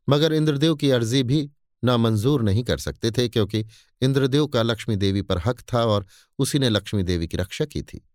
मगर 0.10 0.34
इंद्रदेव 0.34 0.76
की 0.76 0.90
अर्जी 0.90 1.24
भी 1.24 1.50
नामंजूर 1.84 2.44
नहीं 2.44 2.64
कर 2.64 2.78
सकते 2.78 3.12
थे 3.12 3.30
क्योंकि 3.30 3.66
इंद्रदेव 4.02 4.48
का 4.48 4.62
लक्ष्मी 4.62 4.96
देवी 4.96 5.22
पर 5.22 5.38
हक 5.38 5.62
था 5.74 5.84
और 5.86 6.06
उसी 6.40 6.60
ने 6.60 6.70
लक्ष्मी 6.70 7.04
देवी 7.04 7.28
की 7.28 7.38
रक्षा 7.38 7.66
की 7.66 7.82
थी। 7.82 8.06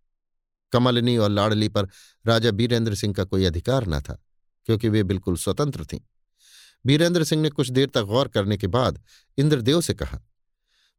कमलनी 0.71 1.17
और 1.17 1.29
लाड़ली 1.29 1.69
पर 1.69 1.87
राजा 2.27 2.51
बीरेंद्र 2.51 2.95
सिंह 2.95 3.13
का 3.13 3.23
कोई 3.23 3.45
अधिकार 3.45 3.87
न 3.87 3.99
था, 3.99 4.23
क्योंकि 4.65 4.89
वे 4.89 5.03
बिल्कुल 5.03 5.35
स्वतंत्र 5.35 5.85
थीं। 5.85 5.99
बीरेंद्र 6.85 7.23
सिंह 7.23 7.41
ने 7.41 7.49
कुछ 7.49 7.69
देर 7.69 7.89
तक 7.89 8.01
गौर 8.01 8.27
करने 8.27 8.57
के 8.57 8.67
बाद 8.67 9.01
इंद्रदेव 9.37 9.81
से 9.81 9.93
कहा 9.93 10.21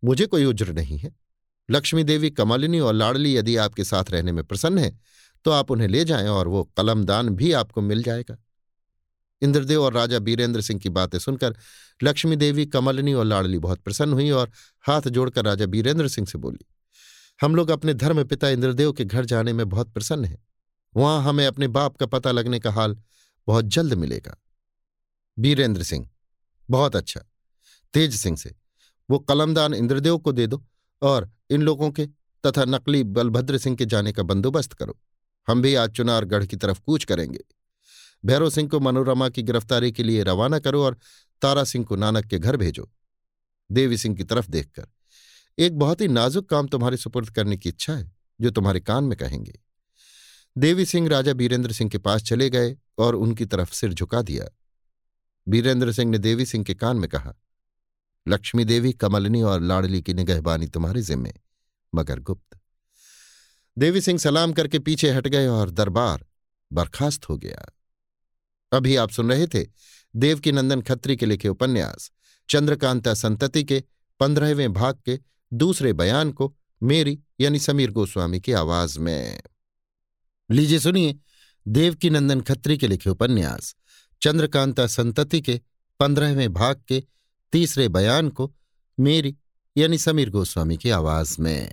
मुझे 0.03 0.27
कोई 0.27 0.45
उज्र 0.45 0.73
नहीं 0.73 0.99
है। 0.99 1.15
लक्ष्मी 1.69 2.05
देवी 2.05 2.31
कमलिनी 2.31 2.81
और 2.81 2.95
लाडली 2.95 3.37
यदि 3.37 3.57
आपके 3.57 3.85
साथ 3.85 4.11
रहने 4.11 4.33
में 4.33 4.45
प्रसन्न 4.45 4.79
है 4.79 4.99
तो 5.45 5.51
आप 5.51 5.71
उन्हें 5.71 5.89
ले 5.89 6.05
जाएँ 6.05 6.29
और 6.29 6.49
वो 6.49 6.63
कलमदान 6.77 7.29
भी 7.29 7.53
आपको 7.53 7.81
मिल 7.81 8.03
जाएगा। 8.03 8.37
इंद्रदेव 9.43 9.83
और 9.83 9.93
राजा 9.93 10.19
बीरेंद्र 10.19 10.61
सिंह 10.61 10.81
की 10.81 10.89
बातें 10.89 11.19
सुनकर 11.19 11.57
लक्ष्मी 12.01 12.37
देवी, 12.37 12.67
कमलिनी 12.67 13.13
और 13.13 13.25
लाडली 13.25 13.59
बहुत 13.59 13.81
प्रसन्न 13.81 14.13
हुई 14.13 14.31
और 14.31 14.51
हाथ 14.85 15.09
जोड़कर 15.09 15.45
राजा 15.45 15.67
बीरेंद्र 15.67 16.09
सिंह 16.09 16.27
से 16.27 16.39
बोली, 16.39 16.65
हम 17.41 17.57
लोग 17.57 17.71
अपने 17.71 17.95
धर्म 17.95 18.23
पिता 18.25 18.49
इंद्रदेव 18.49 18.93
के 18.93 19.05
घर 19.05 19.25
जाने 19.25 19.53
में 19.53 19.69
बहुत 19.69 19.93
प्रसन्न 19.93 20.25
हैं। 20.25 20.39
वहाँ 20.95 21.23
हमें 21.23 21.47
अपने 21.47 21.69
बाप 21.69 21.97
का 21.97 22.07
पता 22.07 22.31
लगने 22.31 22.59
का 22.61 22.73
हाल 22.73 22.97
बहुत 23.49 23.65
जल्द 23.67 23.95
मिलेगा। 23.95 24.37
बीरेंद्र 25.37 25.83
सिंह, 25.83 26.09
बहुत 26.69 26.97
अच्छा। 26.97 27.21
तेज 27.95 28.15
सिंह 28.15 28.37
से। 28.37 28.55
वो 29.13 29.19
कलमदान 29.19 29.75
इंद्रदेव 29.75 30.19
को 30.19 30.33
दे 30.33 30.47
दो 30.47 30.65
और 31.03 31.31
इन 31.51 31.63
लोगों 31.63 31.91
के 31.91 32.07
तथा 32.47 32.65
नकली 32.65 33.05
बलभद्र 33.05 33.59
सिंह 33.59 33.77
के 33.77 33.87
जाने 33.87 34.13
का 34.13 34.23
बंदोबस्त 34.23 34.73
करो। 34.73 35.01
हम 35.49 35.63
भी 35.63 35.75
आज 35.75 35.91
चुनारगढ़ 35.91 36.47
की 36.47 36.57
तरफ़ 36.57 36.81
कूच 36.81 37.05
करेंगे। 37.05 37.41
भैरव 38.25 38.51
सिंह 38.51 38.69
को 38.69 38.81
मनोरमा 38.81 39.29
की 39.29 39.43
गिरफ्तारी 39.43 39.93
के 39.93 40.03
लिए 40.03 40.23
रवाना 40.23 40.59
करो 40.59 40.85
और 40.85 40.99
तारा 41.43 41.65
सिंह 41.65 41.85
को 41.85 41.97
नानक 41.97 42.25
के 42.25 42.39
घर 42.39 42.57
भेजो। 42.57 42.93
देवी 43.73 43.99
सिंह 43.99 44.17
की 44.17 44.25
तरफ़ 44.25 44.51
देखकर। 44.51 44.87
एक 45.59 45.79
बहुत 45.79 46.01
ही 46.01 46.09
नाजुक 46.09 46.49
काम 46.49 46.67
तुम्हारे 46.67 46.97
सुपुर्द 46.97 47.31
करने 47.31 47.57
की 47.57 47.69
इच्छा 47.69 47.95
है, 47.95 48.13
जो 48.41 48.51
तुम्हारे 48.51 48.81
कान 48.81 49.05
में 49.05 49.19
कहेंगे। 49.19 49.61
देवी 50.59 50.87
सिंह 50.87 51.09
राजा 51.09 51.33
बीरेंद्र 51.33 51.73
सिंह 51.73 51.91
के 51.91 51.99
पास 51.99 52.23
चले 52.23 52.51
गए 52.51 52.77
और 52.99 53.15
उनकी 53.15 53.47
तरफ़ 53.47 53.73
सिर 53.73 53.93
झुका 53.93 54.23
दिया। 54.23 54.49
बीरेंद्र 55.49 55.93
सिंह 55.93 56.11
ने 56.11 56.19
देवी 56.19 56.47
सिंह 56.47 56.65
के 56.65 56.75
कान 56.75 56.97
में 56.97 57.09
कहा 57.09 57.35
लक्ष्मी 58.29 58.65
देवी, 58.65 58.93
कमलनी 58.93 59.43
और 59.43 59.61
लाडली 59.61 60.03
की 60.03 60.15
निगहबानी 60.15 60.67
तुम्हारे 60.67 61.03
जिम्मे। 61.03 61.33
मगर 61.95 62.21
गुप्त। 62.21 62.59
देवी 63.79 64.01
सिंह 64.01 64.19
सलाम 64.19 64.53
करके 64.53 64.79
पीछे 64.79 65.11
हट 65.11 65.29
गए 65.29 65.47
और 65.47 65.71
दरबार 65.71 66.27
बर्खास्त 66.73 67.29
हो 67.29 67.37
गया। 67.37 67.73
अभी 68.73 68.97
आप 68.97 69.11
सुन 69.11 69.33
रहे 69.33 69.47
थे 69.47 69.67
देवकी 70.17 70.53
नंदन 70.53 70.83
खत्री 70.83 71.17
के 71.17 71.27
लिखे 71.27 71.49
उपन्यास, 71.49 72.11
चंद्रकांता 72.51 73.15
संतति 73.15 73.65
के 73.65 73.85
पंद्रहवें 74.21 74.73
भाग 74.73 74.99
के 75.05 75.21
दूसरे 75.53 75.93
बयान 75.93 76.33
को 76.33 76.57
मेरी 76.83 77.21
यानी 77.41 77.59
समीर 77.59 77.91
गोस्वामी 77.91 78.41
की 78.41 78.53
आवाज़ 78.53 78.99
में। 78.99 79.43
लीजिए 80.51 80.79
सुनिए 80.79 81.19
देवकी 81.69 82.11
नंदन 82.11 82.41
खत्री 82.41 82.79
के 82.79 82.89
लिखे 82.89 83.11
उपन्यास, 83.11 83.77
चंद्रकांता 84.23 84.87
संतति 84.87 85.41
के 85.41 85.61
पंद्रहवें 86.01 86.53
भाग 86.53 86.83
के 86.89 87.05
तीसरे 87.53 87.89
बयान 87.89 88.29
को 88.29 88.55
मेरी, 89.01 89.37
यानी 89.77 89.99
समीर 89.99 90.31
गोस्वामी 90.31 90.77
की 90.77 90.91
आवाज़ 90.91 91.41
में। 91.41 91.73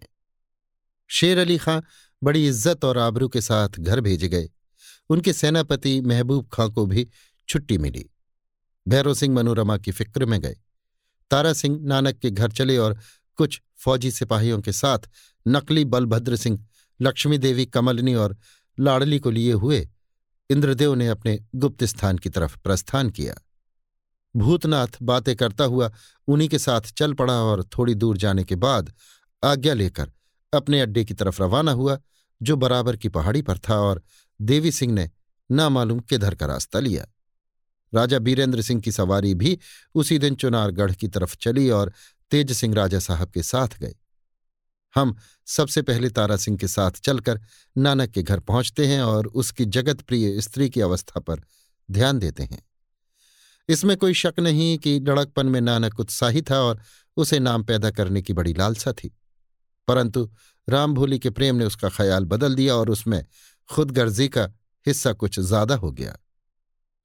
शेर 1.09 1.37
अली 1.37 1.57
खां 1.57 1.81
बड़ी 2.23 2.47
इज़्ज़त 2.47 2.85
और 2.85 2.97
आबरू 2.97 3.29
के 3.29 3.41
साथ 3.41 3.69
घर 3.79 4.01
भेजे 4.01 4.27
गए। 4.27 4.49
उनके 5.09 5.33
सेनापति 5.33 6.01
महबूब 6.01 6.49
खां 6.53 6.69
को 6.69 6.85
भी 6.85 7.07
छुट्टी 7.49 7.77
मिली। 7.77 8.09
भैरव 8.87 9.13
सिंह 9.13 9.35
मनोरमा 9.35 9.77
की 9.77 9.91
फ़िक्र 9.91 10.25
में 10.25 10.41
गए। 10.41 10.57
तारा 11.31 11.53
सिंह 11.53 11.79
नानक 11.81 12.17
के 12.17 12.31
घर 12.31 12.51
चले 12.51 12.77
और 12.77 12.99
कुछ 13.37 13.61
फौजी 13.77 14.11
सिपाहियों 14.11 14.61
के 14.61 14.71
साथ 14.71 14.99
नकली 15.47 15.85
बलभद्र 15.85 16.35
सिंह, 16.35 16.65
लक्ष्मी 17.01 17.37
देवी, 17.37 17.65
कमलनी 17.65 18.15
और 18.15 18.37
लाडली 18.79 19.19
को 19.19 19.31
लिए 19.31 19.53
हुए 19.53 19.89
इंद्रदेव 20.49 20.95
ने 20.95 21.07
अपने 21.07 21.39
गुप्त 21.55 21.83
स्थान 21.83 22.17
की 22.17 22.29
तरफ़ 22.29 22.57
प्रस्थान 22.57 23.09
किया। 23.09 23.35
भूतनाथ 24.35 24.87
बातें 25.01 25.35
करता 25.35 25.63
हुआ 25.63 25.91
उन्हीं 26.27 26.49
के 26.49 26.59
साथ 26.59 26.81
चल 26.81 27.13
पड़ा 27.13 27.33
और 27.33 27.63
थोड़ी 27.63 27.95
दूर 27.95 28.17
जाने 28.17 28.43
के 28.43 28.55
बाद 28.55 28.93
आज्ञा 29.43 29.73
लेकर 29.73 30.11
अपने 30.53 30.81
अड्डे 30.81 31.05
की 31.05 31.13
तरफ़ 31.13 31.43
रवाना 31.43 31.71
हुआ, 31.71 31.99
जो 32.41 32.55
बराबर 32.55 32.95
की 32.95 33.09
पहाड़ी 33.09 33.41
पर 33.41 33.57
था 33.57 33.75
और 33.75 34.01
देवी 34.41 34.71
सिंह 34.71 34.93
ने 34.93 35.09
नामालूम 35.51 35.99
किधर 35.99 36.35
का 36.35 36.45
रास्ता 36.45 36.79
लिया। 36.79 37.07
राजा 37.93 38.19
बीरेंद्र 38.19 38.61
सिंह 38.61 38.81
की 38.81 38.91
सवारी 38.91 39.35
भी 39.35 39.59
उसी 39.95 40.19
दिन 40.19 40.35
चुनारगढ़ 40.35 40.93
की 40.93 41.07
तरफ़ 41.07 41.35
चली 41.35 41.69
और 41.69 41.93
तेज 42.31 42.51
सिंह 42.51 42.75
राजा 42.75 42.99
साहब 42.99 43.29
के 43.29 43.43
साथ 43.43 43.67
गए। 43.79 43.95
हम 44.95 45.15
सबसे 45.45 45.81
पहले 45.81 46.09
तारा 46.09 46.37
सिंह 46.37 46.57
के 46.57 46.67
साथ 46.67 46.91
चलकर 46.91 47.41
नानक 47.77 48.09
के 48.09 48.23
घर 48.23 48.39
पहुँचते 48.39 48.87
हैं 48.87 49.01
और 49.01 49.27
उसकी 49.27 49.65
जगत 49.65 50.01
प्रिय 50.01 50.41
स्त्री 50.41 50.69
की 50.69 50.81
अवस्था 50.81 51.19
पर 51.19 51.41
ध्यान 51.91 52.19
देते 52.19 52.43
हैं। 52.43 52.68
इसमें 53.69 53.95
कोई 53.97 54.13
शक 54.13 54.39
नहीं 54.39 54.77
कि 54.77 54.99
लड़कपन 54.99 55.45
में 55.45 55.59
नानक 55.61 55.99
उत्साही 55.99 56.41
था 56.41 56.59
और 56.59 56.81
उसे 57.17 57.39
नाम 57.39 57.63
पैदा 57.63 57.91
करने 57.91 58.21
की 58.21 58.33
बड़ी 58.33 58.53
लालसा 58.53 58.93
थी। 58.93 59.11
परंतु 59.87 60.29
राम 60.67 60.93
भोली 60.93 61.19
के 61.19 61.29
प्रेम 61.29 61.55
ने 61.55 61.65
उसका 61.65 61.89
ख्याल 61.89 62.25
बदल 62.25 62.55
दिया 62.55 62.75
और 62.75 62.89
उसमें 62.89 63.23
खुदगर्जी 63.69 64.27
का 64.27 64.43
हिस्सा 64.85 65.13
कुछ 65.13 65.39
ज़्यादा 65.39 65.75
हो 65.75 65.91
गया। 65.91 66.17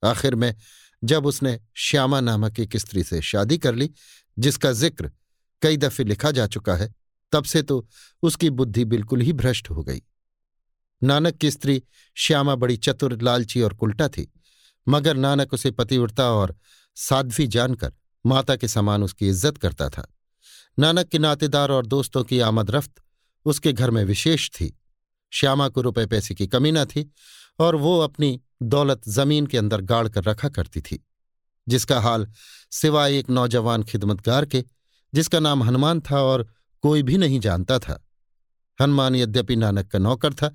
आखिर 0.03 0.35
में 0.35 0.55
जब 1.03 1.27
उसने 1.27 1.59
श्यामा 1.77 2.20
नामक 2.20 2.61
एक 2.61 2.77
स्त्री 2.77 3.03
से 3.03 3.20
शादी 3.23 3.59
कर 3.59 3.74
ली, 3.74 3.91
जिसका 4.39 4.73
ज़िक्र 4.73 5.11
कई 5.62 5.77
दफे 5.77 6.05
लिखा 6.05 6.31
जा 6.31 6.47
चुका 6.47 6.74
है, 6.74 6.95
तब 7.32 7.45
से 7.45 7.62
तो 7.62 7.86
उसकी 8.23 8.51
बुद्धि 8.51 8.85
बिल्कुल 8.85 9.20
ही 9.20 9.32
भ्रष्ट 9.32 9.70
हो 9.70 9.82
गई। 9.82 10.03
नानक 11.03 11.36
की 11.36 11.51
स्त्री 11.51 11.82
श्यामा 12.16 12.55
बड़ी 12.55 12.77
चतुर, 12.77 13.20
लालची 13.23 13.62
और 13.62 13.74
कुल्टा 13.74 14.09
थी। 14.09 14.32
मगर 14.86 15.16
नानक 15.16 15.52
उसे 15.55 15.70
पतिव्रता 15.70 16.31
और 16.32 16.55
साध्वी 16.97 17.47
जानकर 17.47 17.93
माता 18.24 18.56
के 18.56 18.69
समान 18.69 19.02
उसकी 19.02 19.28
इज़्ज़त 19.28 19.59
करता 19.59 19.89
था। 19.89 20.06
नानक 20.78 21.09
के 21.09 21.19
नातेदार 21.19 21.70
और 21.70 21.86
दोस्तों 21.86 22.23
की 22.24 22.39
आमद 22.40 22.70
रफ्त 22.70 23.02
उसके 23.47 23.73
घर 23.73 23.90
में 23.90 24.05
विशेष 24.05 24.48
थी। 24.51 24.77
श्यामा 25.32 25.69
को 25.69 25.81
रुपए 25.81 26.06
पैसे 26.06 26.35
की 26.35 26.47
कमी 26.47 26.73
न 26.73 26.85
थी 26.85 27.11
और 27.59 27.77
वो 27.77 27.98
अपनी 28.01 28.40
दौलत 28.62 29.09
ज़मीन 29.09 29.47
के 29.47 29.59
अंदर 29.59 29.81
गाड़ 29.82 30.09
कर 30.09 30.24
रखा 30.24 30.48
करती 30.48 30.81
थी, 30.81 31.05
जिसका 31.66 32.01
हाल 32.01 32.27
सिवाय 32.73 33.19
एक 33.19 33.31
नौजवान 33.31 33.82
खिदमतगार 33.82 34.47
के, 34.47 34.65
जिसका 35.12 35.40
नाम 35.40 35.62
हनुमान 35.62 36.01
था 36.01 36.23
और 36.23 36.47
कोई 36.85 37.02
भी 37.02 37.19
नहीं 37.19 37.40
जानता 37.40 37.78
था। 37.78 38.01
हनुमान 38.78 39.15
यद्यपि 39.15 39.56
नानक 39.56 39.89
का 39.89 39.98
नौकर 39.98 40.35
था, 40.35 40.55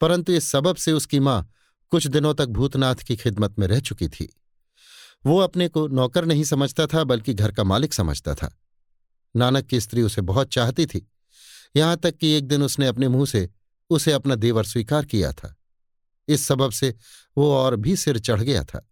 परंतु 0.00 0.32
इस 0.32 0.50
सबब 0.50 0.76
से 0.76 0.92
उसकी 0.92 1.20
माँ 1.20 1.48
कुछ 1.90 2.06
दिनों 2.06 2.34
तक 2.34 2.46
भूतनाथ 2.46 2.94
की 2.94 3.16
खिदमत 3.16 3.58
में 3.58 3.66
रह 3.66 3.80
चुकी 3.80 4.08
थी। 4.08 4.36
वो 5.26 5.38
अपने 5.38 5.68
को 5.68 5.88
नौकर 5.88 6.24
नहीं 6.24 6.44
समझता 6.44 6.86
था, 6.86 7.04
बल्कि 7.04 7.34
घर 7.34 7.52
का 7.52 7.64
मालिक 7.64 7.94
समझता 7.94 8.34
था। 8.34 8.58
नानक 9.36 9.66
की 9.66 9.80
स्त्री 9.80 10.02
उसे 10.02 10.20
बहुत 10.20 10.48
चाहती 10.48 10.86
थी। 10.86 11.10
यहाँ 11.76 11.96
तक 11.96 12.16
कि 12.16 12.28
एक 12.28 12.48
दिन 12.48 12.62
उसने 12.62 12.86
अपने 12.86 13.08
मुँह 13.08 13.26
से 13.26 13.50
उसे 13.90 14.12
अपना 14.12 14.34
देवर 14.34 14.64
स्वीकार 14.64 15.04
किया 15.04 15.32
था। 15.32 15.56
इस 16.28 16.44
सबब 16.46 16.70
से 16.70 16.94
वो 17.38 17.52
और 17.52 17.76
भी 17.76 17.96
सिर 17.96 18.18
चढ़ 18.18 18.40
गया 18.40 18.64
था। 18.64 18.90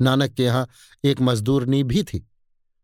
नानक 0.00 0.30
के 0.30 0.44
यहाँ 0.44 0.68
एक 1.04 1.20
मजदूरनी 1.20 1.84
भी 1.84 2.02
थी। 2.02 2.30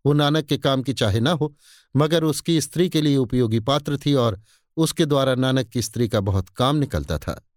वो 0.06 0.12
नानक 0.12 0.44
के 0.44 0.58
काम 0.58 0.82
की 0.82 0.92
चाहे 0.92 1.20
ना 1.20 1.30
हो, 1.30 1.56
मगर 1.96 2.24
उसकी 2.24 2.60
स्त्री 2.60 2.88
के 2.88 3.00
लिए 3.00 3.16
उपयोगी 3.16 3.60
पात्र 3.60 3.98
थी 4.06 4.14
और 4.14 4.40
उसके 4.76 5.06
द्वारा 5.06 5.34
नानक 5.34 5.66
की 5.66 5.82
स्त्री 5.82 6.08
का 6.08 6.20
बहुत 6.20 6.48
काम 6.48 6.76
निकलता 6.76 7.18
था। 7.18 7.48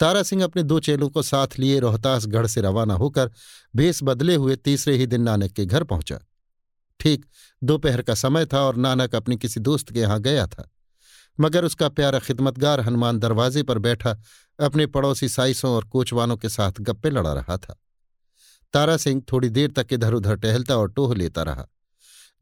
तारा 0.00 0.22
सिंह 0.22 0.44
अपने 0.44 0.62
दो 0.62 0.78
चेलों 0.80 1.08
को 1.08 1.22
साथ 1.22 1.58
लिए 1.58 1.78
रोहतासगढ़ 1.80 2.46
से 2.46 2.60
रवाना 2.60 2.94
होकर 2.94 3.30
भेस 3.76 4.00
बदले 4.02 4.34
हुए 4.34 4.56
तीसरे 4.56 4.96
ही 4.96 5.06
दिन 5.06 5.22
नानक 5.22 5.52
के 5.52 5.64
घर 5.66 5.84
पहुँचा। 5.84 6.18
ठीक 7.00 7.24
दोपहर 7.62 8.02
का 8.02 8.14
समय 8.14 8.46
था 8.46 8.60
और 8.60 8.76
नानक 8.76 9.14
अपने 9.14 9.36
किसी 9.36 9.60
दोस्त 9.60 9.92
के 9.92 10.00
यहाँ 10.00 10.20
गया 10.20 10.46
था, 10.46 10.68
मगर 11.38 11.64
उसका 11.64 11.88
प्यारा 11.88 12.18
खिदमतगार 12.18 12.80
हनुमान 12.80 13.18
दरवाजे 13.18 13.62
पर 13.62 13.78
बैठा 13.78 14.16
अपने 14.58 14.86
पड़ोसी 14.86 15.28
साइसों 15.28 15.70
और 15.70 15.84
कोचवानों 15.84 16.36
के 16.36 16.48
साथ 16.48 16.80
गप्पे 16.80 17.10
लड़ा 17.10 17.32
रहा 17.32 17.56
था। 17.56 17.76
तारा 18.74 18.96
सिंह 18.96 19.22
थोड़ी 19.32 19.48
देर 19.48 19.70
तक 19.70 19.92
इधर 19.92 20.14
उधर 20.14 20.36
टहलता 20.36 20.76
और 20.76 20.90
टोह 20.90 21.14
लेता 21.14 21.42
रहा। 21.42 21.66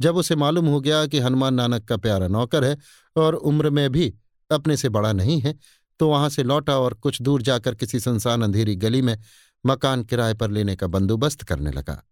जब 0.01 0.17
उसे 0.17 0.37
मालूम 0.37 0.67
हो 0.67 0.81
गया 0.81 1.05
कि 1.07 1.19
हनुमान 1.19 1.55
नानक 1.55 1.85
का 1.85 1.97
प्यारा 1.97 2.29
नौकर 2.29 2.65
है 2.65 2.77
और 3.17 3.35
उम्र 3.35 3.71
में 3.71 3.91
भी 3.91 4.13
अपने 4.51 4.77
से 4.77 4.89
बड़ा 4.89 5.13
नहीं 5.13 5.41
है 5.41 5.55
तो 5.99 6.09
वहाँ 6.09 6.29
से 6.29 6.43
लौटा 6.43 6.79
और 6.79 6.95
कुछ 6.95 7.23
दूर 7.23 7.43
जाकर 7.43 7.75
किसी 7.75 8.01
सुनसान 8.01 8.43
अंधेरी 8.43 8.77
गली 8.77 9.03
में 9.03 9.19
मकान 9.67 10.03
किराए 10.03 10.35
पर 10.35 10.51
लेने 10.51 10.77
का 10.77 10.87
बंदोबस्त 10.87 11.43
करने 11.43 11.71
लगा। 11.71 12.03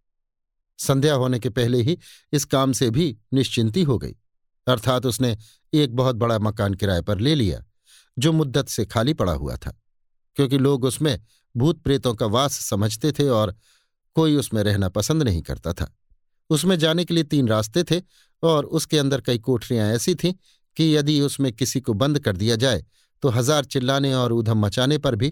संध्या 0.79 1.13
होने 1.13 1.39
के 1.39 1.49
पहले 1.49 1.81
ही 1.81 1.97
इस 2.33 2.45
काम 2.45 2.71
से 2.73 2.89
भी 2.89 3.17
निश्चिंती 3.33 3.83
हो 3.83 3.97
गई। 3.97 4.15
अर्थात 4.67 5.05
उसने 5.05 5.37
एक 5.73 5.95
बहुत 5.95 6.15
बड़ा 6.15 6.39
मकान 6.39 6.73
किराए 6.73 7.01
पर 7.01 7.19
ले 7.19 7.35
लिया, 7.35 7.63
जो 8.17 8.31
मुद्दत 8.31 8.67
से 8.67 8.85
खाली 8.85 9.13
पड़ा 9.13 9.33
हुआ 9.33 9.55
था, 9.55 9.81
क्योंकि 10.35 10.57
लोग 10.57 10.83
उसमें 10.83 11.19
भूत 11.55 11.81
प्रेतों 11.81 12.13
का 12.13 12.25
वास 12.25 12.53
समझते 12.59 13.11
थे 13.11 13.27
और 13.29 13.55
कोई 14.15 14.35
उसमें 14.35 14.63
रहना 14.63 14.89
पसंद 14.89 15.23
नहीं 15.23 15.41
करता 15.41 15.73
था। 15.73 15.95
उसमें 16.49 16.77
जाने 16.79 17.05
के 17.05 17.13
लिए 17.13 17.23
तीन 17.23 17.47
रास्ते 17.47 17.83
थे 17.83 18.01
और 18.43 18.65
उसके 18.65 18.99
अंदर 18.99 19.21
कई 19.21 19.39
कोठरियाँ 19.39 19.87
ऐसी 19.91 20.15
थीं 20.15 20.33
कि 20.77 20.95
यदि 20.97 21.21
उसमें 21.21 21.51
किसी 21.53 21.81
को 21.81 21.93
बंद 21.93 22.19
कर 22.19 22.37
दिया 22.37 22.55
जाए 22.55 22.83
तो 23.25 23.29
हज़ार 23.29 23.65
चिल्लाने 23.65 24.13
और 24.13 24.33
ऊधम 24.33 24.59
मचाने 24.59 24.97
पर 24.97 25.15
भी 25.15 25.29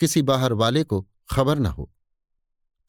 किसी 0.00 0.20
बाहर 0.22 0.52
वाले 0.54 0.82
को 0.84 1.00
खबर 1.30 1.58
न 1.58 1.66
हो। 1.68 1.88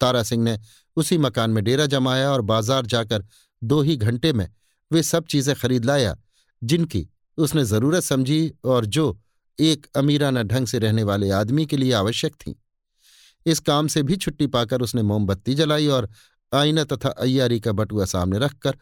तारा 0.01 0.21
सिंह 0.23 0.43
ने 0.43 0.57
उसी 0.97 1.17
मकान 1.17 1.49
में 1.49 1.63
डेरा 1.63 1.85
जमाया 1.85 2.29
और 2.31 2.41
बाज़ार 2.43 2.85
जाकर 2.85 3.25
दो 3.61 3.81
ही 3.81 3.95
घंटे 3.97 4.33
में 4.33 4.47
वे 4.91 5.03
सब 5.03 5.25
चीज़ें 5.25 5.55
खरीद 5.55 5.85
लाया, 5.85 6.15
जिनकी 6.61 7.07
उसने 7.37 7.63
ज़रूरत 7.65 8.03
समझी 8.03 8.53
और 8.65 8.85
जो 8.87 9.05
एक 9.59 9.87
अमीराना 9.95 10.43
ढंग 10.43 10.67
से 10.67 10.79
रहने 10.79 11.03
वाले 11.03 11.29
आदमी 11.31 11.65
के 11.65 11.77
लिए 11.77 11.93
आवश्यक 11.93 12.35
थीं। 12.37 12.53
इस 13.45 13.59
काम 13.61 13.87
से 13.87 14.03
भी 14.03 14.15
छुट्टी 14.17 14.47
पाकर 14.49 14.81
उसने 14.81 15.01
मोमबत्ती 15.03 15.55
जलाई 15.55 15.87
और 15.89 16.09
आईना 16.51 16.83
तथा 16.85 17.09
अय्यारी 17.09 17.59
का 17.59 17.71
बटुआ 17.73 18.05
सामने 18.05 18.39
रखकर 18.39 18.77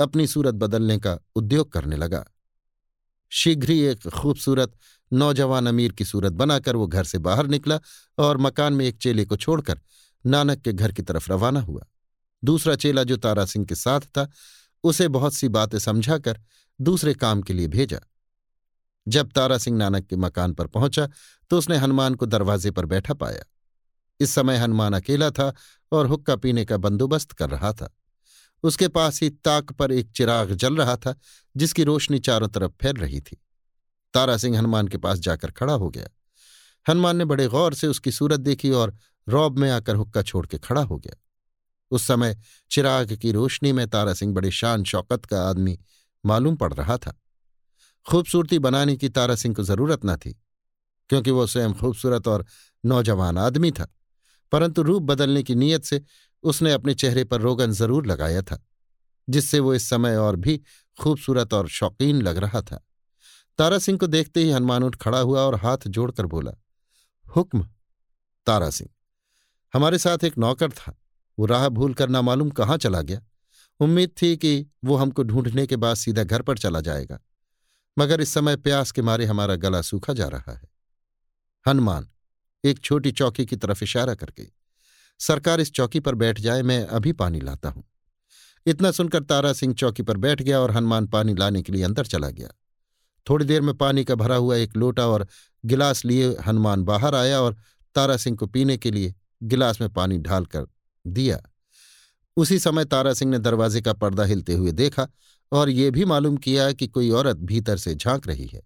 अपनी 0.00 0.26
सूरत 0.28 0.54
बदलने 0.56 0.98
का 0.98 1.18
उद्योग 1.36 1.72
करने 1.72 1.96
लगा। 1.96 2.24
शीघ्र 3.32 3.70
ही 3.70 3.80
एक 3.82 4.08
खूबसूरत 4.08 4.72
नौजवान 5.12 5.66
अमीर 5.66 5.92
की 5.92 6.04
सूरत 6.04 6.32
बनाकर 6.32 6.76
वो 6.76 6.86
घर 6.86 7.04
से 7.04 7.18
बाहर 7.18 7.46
निकला 7.46 7.78
और 8.18 8.38
मकान 8.38 8.72
में 8.72 8.84
एक 8.86 8.98
चेले 8.98 9.24
को 9.24 9.36
छोड़कर 9.36 9.80
नानक 10.26 10.60
के 10.60 10.72
घर 10.72 10.92
की 10.92 11.02
तरफ़ 11.02 11.32
रवाना 11.32 11.60
हुआ। 11.60 11.84
दूसरा 12.44 12.74
चेला 12.76 13.04
जो 13.04 13.16
तारा 13.16 13.44
सिंह 13.44 13.66
के 13.66 13.74
साथ 13.74 14.00
था, 14.00 14.30
उसे 14.84 15.08
बहुत 15.08 15.34
सी 15.34 15.48
बातें 15.48 15.78
समझाकर 15.78 16.40
दूसरे 16.80 17.14
काम 17.14 17.42
के 17.42 17.52
लिए 17.52 17.68
भेजा। 17.68 18.00
जब 19.08 19.30
तारा 19.32 19.58
सिंह 19.58 19.76
नानक 19.78 20.06
के 20.06 20.16
मकान 20.16 20.52
पर 20.52 20.66
पहुँचा 20.66 21.08
तो 21.50 21.58
उसने 21.58 21.76
हनुमान 21.76 22.14
को 22.14 22.26
दरवाजे 22.26 22.70
पर 22.70 22.86
बैठा 22.86 23.14
पाया। 23.14 23.44
इस 24.20 24.30
समय 24.30 24.56
हनुमान 24.56 24.92
अकेला 24.92 25.30
था 25.30 25.52
और 25.92 26.06
हुक्का 26.06 26.36
पीने 26.36 26.64
का 26.64 26.76
बंदोबस्त 26.76 27.32
कर 27.32 27.50
रहा 27.50 27.72
था। 27.72 27.94
उसके 28.62 28.88
पास 28.88 29.22
ही 29.22 29.30
ताक 29.30 29.72
पर 29.72 29.92
एक 29.92 30.10
चिराग 30.10 30.52
जल 30.52 30.76
रहा 30.76 30.96
था, 30.96 31.14
जिसकी 31.56 31.84
रोशनी 31.84 32.18
चारों 32.18 32.48
तरफ़ 32.48 32.72
फैल 32.82 32.96
रही 32.96 33.20
थी। 33.20 33.36
तारा 34.16 34.36
सिंह 34.36 34.58
हनुमान 34.58 34.88
के 34.88 34.98
पास 34.98 35.18
जाकर 35.20 35.50
खड़ा 35.52 35.72
हो 35.74 35.88
गया। 35.90 36.08
हनुमान 36.86 37.16
ने 37.16 37.24
बड़े 37.26 37.46
गौर 37.48 37.74
से 37.74 37.86
उसकी 37.86 38.12
सूरत 38.12 38.40
देखी 38.42 38.70
और 38.72 38.96
रौब 39.26 39.58
में 39.58 39.70
आकर 39.70 39.96
हुक्का 39.96 40.22
छोड़ 40.22 40.46
के 40.46 40.58
खड़ा 40.58 40.82
हो 40.82 40.96
गया। 40.98 41.16
उस 41.90 42.06
समय 42.06 42.36
चिराग 42.70 43.12
की 43.12 43.32
रोशनी 43.32 43.72
में 43.72 43.86
तारा 43.88 44.14
सिंह 44.14 44.32
बड़े 44.34 44.50
शान 44.52 44.84
शौकत 44.84 45.24
का 45.24 45.42
आदमी 45.42 45.78
मालूम 46.24 46.56
पड़ 46.56 46.72
रहा 46.74 46.96
था। 46.98 47.12
खूबसूरती 48.06 48.58
बनाने 48.58 48.96
की 48.96 49.08
तारा 49.08 49.34
सिंह 49.34 49.54
को 49.54 49.62
ज़रूरत 49.64 50.04
न 50.04 50.16
थी, 50.16 50.32
क्योंकि 51.10 51.30
वो 51.30 51.46
स्वयं 51.46 51.74
खूबसूरत 51.74 52.28
और 52.28 52.44
नौजवान 52.84 53.38
आदमी 53.38 53.70
था, 53.70 53.86
परंतु 54.52 54.82
रूप 54.82 55.02
बदलने 55.02 55.42
की 55.42 55.54
नीयत 55.54 55.84
से 55.84 56.02
उसने 56.44 56.72
अपने 56.72 56.94
चेहरे 56.94 57.24
पर 57.24 57.40
रोगन 57.40 57.72
ज़रूर 57.72 58.06
लगाया 58.06 58.42
था, 58.42 58.62
जिससे 59.28 59.58
वो 59.60 59.74
इस 59.74 59.88
समय 59.90 60.16
और 60.16 60.36
भी 60.36 60.60
खूबसूरत 60.98 61.54
और 61.54 61.68
शौकीन 61.70 62.22
लग 62.22 62.38
रहा 62.38 62.62
था। 62.62 62.82
तारा 63.58 63.78
सिंह 63.78 63.98
को 63.98 64.06
देखते 64.06 64.40
ही 64.40 64.50
हनुमान 64.50 64.82
उठ 64.82 64.96
खड़ा 64.96 65.18
हुआ 65.18 65.40
और 65.40 65.54
हाथ 65.54 65.78
जोड़कर 65.86 66.26
बोला, 66.26 66.52
हुक्म, 67.36 67.66
तारा 68.46 68.70
सिंह। 68.70 68.90
हमारे 69.74 69.98
साथ 69.98 70.24
एक 70.24 70.38
नौकर 70.38 70.70
था। 70.70 70.96
वो 71.38 71.46
राह 71.46 71.68
भूल 71.68 71.94
कर 71.94 72.08
ना 72.08 72.22
मालूम 72.22 72.50
कहाँ 72.50 72.76
चला 72.76 73.00
गया। 73.02 73.20
उम्मीद 73.80 74.10
थी 74.22 74.36
कि 74.36 74.66
वो 74.84 74.96
हमको 74.96 75.22
ढूँढने 75.22 75.66
के 75.66 75.76
बाद 75.76 75.96
सीधा 75.96 76.24
घर 76.24 76.42
पर 76.42 76.58
चला 76.58 76.80
जाएगा। 76.80 77.18
मगर 77.98 78.20
इस 78.20 78.34
समय 78.34 78.56
प्यास 78.56 78.90
के 78.90 79.02
मारे 79.02 79.24
हमारा 79.24 79.54
गला 79.54 79.82
सूखा 79.82 80.12
जा 80.12 80.28
रहा 80.28 80.52
है। 80.52 80.68
हनुमान, 81.68 82.08
एक 82.64 82.78
छोटी 82.78 83.12
चौकी 83.12 83.46
की 83.46 83.56
तरफ़ 83.56 83.84
इशारा 83.84 84.14
करके 84.14 84.46
सरकार 85.18 85.60
इस 85.60 85.72
चौकी 85.72 86.00
पर 86.00 86.14
बैठ 86.14 86.40
जाए, 86.40 86.62
मैं 86.62 86.86
अभी 86.86 87.12
पानी 87.12 87.40
लाता 87.40 87.68
हूँ। 87.68 87.84
इतना 88.66 88.90
सुनकर 88.90 89.22
तारा 89.22 89.52
सिंह 89.52 89.74
चौकी 89.74 90.02
पर 90.02 90.16
बैठ 90.16 90.42
गया 90.42 90.60
और 90.60 90.70
हनुमान 90.70 91.06
पानी 91.06 91.34
लाने 91.34 91.62
के 91.62 91.72
लिए 91.72 91.82
अंदर 91.82 92.06
चला 92.06 92.30
गया। 92.30 92.48
थोड़ी 93.30 93.44
देर 93.44 93.60
में 93.60 93.74
पानी 93.74 94.04
का 94.04 94.14
भरा 94.14 94.36
हुआ 94.36 94.56
एक 94.56 94.76
लोटा 94.76 95.06
और 95.06 95.26
गिलास 95.64 96.04
लिए 96.04 96.36
हनुमान 96.46 96.82
बाहर 96.82 97.14
आया 97.14 97.40
और 97.40 97.56
तारा 97.94 98.16
सिंह 98.16 98.36
को 98.36 98.46
पीने 98.46 98.76
के 98.76 98.90
लिए 98.90 99.14
गिलास 99.42 99.80
में 99.80 99.92
पानी 99.92 100.18
ढालकर 100.18 100.66
दिया। 101.06 101.42
उसी 102.36 102.58
समय 102.58 102.84
तारा 102.84 103.14
सिंह 103.14 103.30
ने 103.30 103.38
दरवाजे 103.38 103.80
का 103.80 103.92
पर्दा 103.92 104.24
हिलते 104.24 104.54
हुए 104.54 104.72
देखा 104.72 105.08
और 105.52 105.70
ये 105.70 105.90
भी 105.90 106.04
मालूम 106.04 106.36
किया 106.36 106.72
कि 106.72 106.86
कोई 106.86 107.10
औरत 107.10 107.36
भीतर 107.36 107.76
से 107.76 107.94
झाँक 107.94 108.26
रही 108.26 108.46
है। 108.46 108.62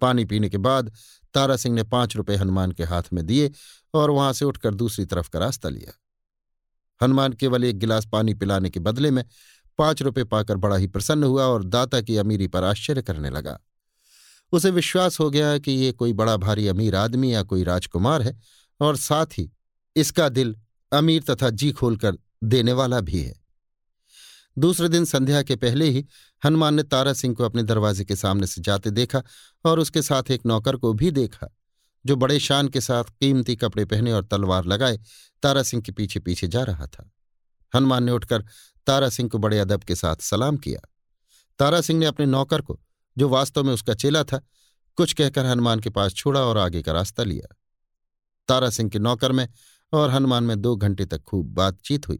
पानी 0.00 0.24
पीने 0.24 0.48
के 0.48 0.58
बाद 0.58 0.92
तारा 1.34 1.56
सिंह 1.56 1.74
ने 1.74 1.82
पाँच 1.82 2.16
रुपए 2.16 2.36
हनुमान 2.36 2.72
के 2.72 2.84
हाथ 2.84 3.02
में 3.12 3.26
दिए 3.26 3.50
और 3.94 4.10
वहाँ 4.10 4.32
से 4.32 4.44
उठकर 4.44 4.74
दूसरी 4.74 5.04
तरफ़ 5.04 5.30
का 5.30 5.38
रास्ता 5.38 5.68
लिया। 5.68 5.92
हनुमान 7.04 7.32
केवल 7.32 7.64
एक 7.64 7.78
गिलास 7.78 8.06
पानी 8.06 8.34
पिलाने 8.34 8.70
के 8.70 8.80
बदले 8.80 9.10
में 9.10 9.24
पाँच 9.78 10.02
रुपए 10.02 10.24
पाकर 10.24 10.56
बड़ा 10.56 10.76
ही 10.76 10.86
प्रसन्न 10.86 11.24
हुआ 11.24 11.44
और 11.44 11.64
दाता 11.64 12.00
की 12.00 12.16
अमीरी 12.16 12.46
पर 12.46 12.64
आश्चर्य 12.64 13.02
करने 13.02 13.30
लगा। 13.30 13.60
उसे 14.52 14.70
विश्वास 14.70 15.18
हो 15.20 15.28
गया 15.30 15.58
कि 15.58 15.72
ये 15.72 15.92
कोई 15.92 16.12
बड़ा 16.12 16.36
भारी 16.36 16.66
अमीर 16.68 16.96
आदमी 16.96 17.32
या 17.34 17.42
कोई 17.42 17.64
राजकुमार 17.64 18.22
है 18.22 18.38
और 18.80 18.96
साथ 18.96 19.38
ही 19.38 19.50
इसका 19.96 20.28
दिल 20.28 20.56
अमीर 20.92 21.22
तथा 21.22 21.50
जी 21.50 21.70
खोलकर 21.72 22.18
देने 22.44 22.72
वाला 22.72 23.00
भी 23.00 23.20
है। 23.20 23.40
दूसरे 24.58 24.88
दिन 24.88 25.04
संध्या 25.04 25.42
के 25.42 25.56
पहले 25.56 25.88
ही 25.88 26.04
हनुमान 26.42 26.74
ने 26.74 26.82
तारा 26.82 27.12
सिंह 27.12 27.34
को 27.34 27.44
अपने 27.44 27.62
दरवाजे 27.62 28.04
के 28.04 28.16
सामने 28.16 28.46
से 28.46 28.62
जाते 28.62 28.90
देखा 28.90 29.22
और 29.64 29.78
उसके 29.78 30.02
साथ 30.02 30.30
एक 30.30 30.46
नौकर 30.46 30.76
को 30.76 30.92
भी 30.92 31.10
देखा, 31.10 31.48
जो 32.04 32.16
बड़े 32.16 32.38
शान 32.40 32.68
के 32.68 32.80
साथ 32.80 33.04
कीमती 33.04 33.56
कपड़े 33.56 33.84
पहने 33.84 34.12
और 34.12 34.24
तलवार 34.24 34.64
लगाए 34.64 34.98
तारा 35.42 35.62
सिंह 35.62 35.82
के 35.82 35.92
पीछे 35.92 36.20
पीछे 36.20 36.48
जा 36.48 36.62
रहा 36.62 36.86
था। 36.86 37.10
हनुमान 37.72 38.04
ने 38.04 38.12
उठकर 38.12 38.44
तारा 38.86 39.08
सिंह 39.08 39.28
को 39.28 39.38
बड़े 39.38 39.58
अदब 39.58 39.82
के 39.82 39.94
साथ 39.94 40.16
सलाम 40.16 40.56
किया। 40.56 40.80
तारा 41.58 41.80
सिंह 41.80 41.98
ने 42.00 42.06
अपने 42.06 42.26
नौकर 42.26 42.60
को 42.60 42.80
जो 43.18 43.28
वास्तव 43.28 43.64
में 43.64 43.72
उसका 43.74 43.94
चेला 43.94 44.22
था, 44.24 44.40
कुछ 44.98 45.12
कहकर 45.12 45.46
हनुमान 45.46 45.80
के 45.80 45.90
पास 45.90 46.14
छोड़ा 46.14 46.40
और 46.40 46.58
आगे 46.58 46.82
का 46.82 46.92
रास्ता 46.92 47.22
लिया। 47.22 47.54
तारा 48.48 48.70
सिंह 48.70 48.90
के 48.90 48.98
नौकर 48.98 49.32
में 49.32 49.48
और 49.92 50.10
हनुमान 50.10 50.44
में 50.44 50.60
दो 50.60 50.74
घंटे 50.76 51.04
तक 51.04 51.22
खूब 51.22 51.46
बातचीत 51.46 52.08
हुई, 52.08 52.18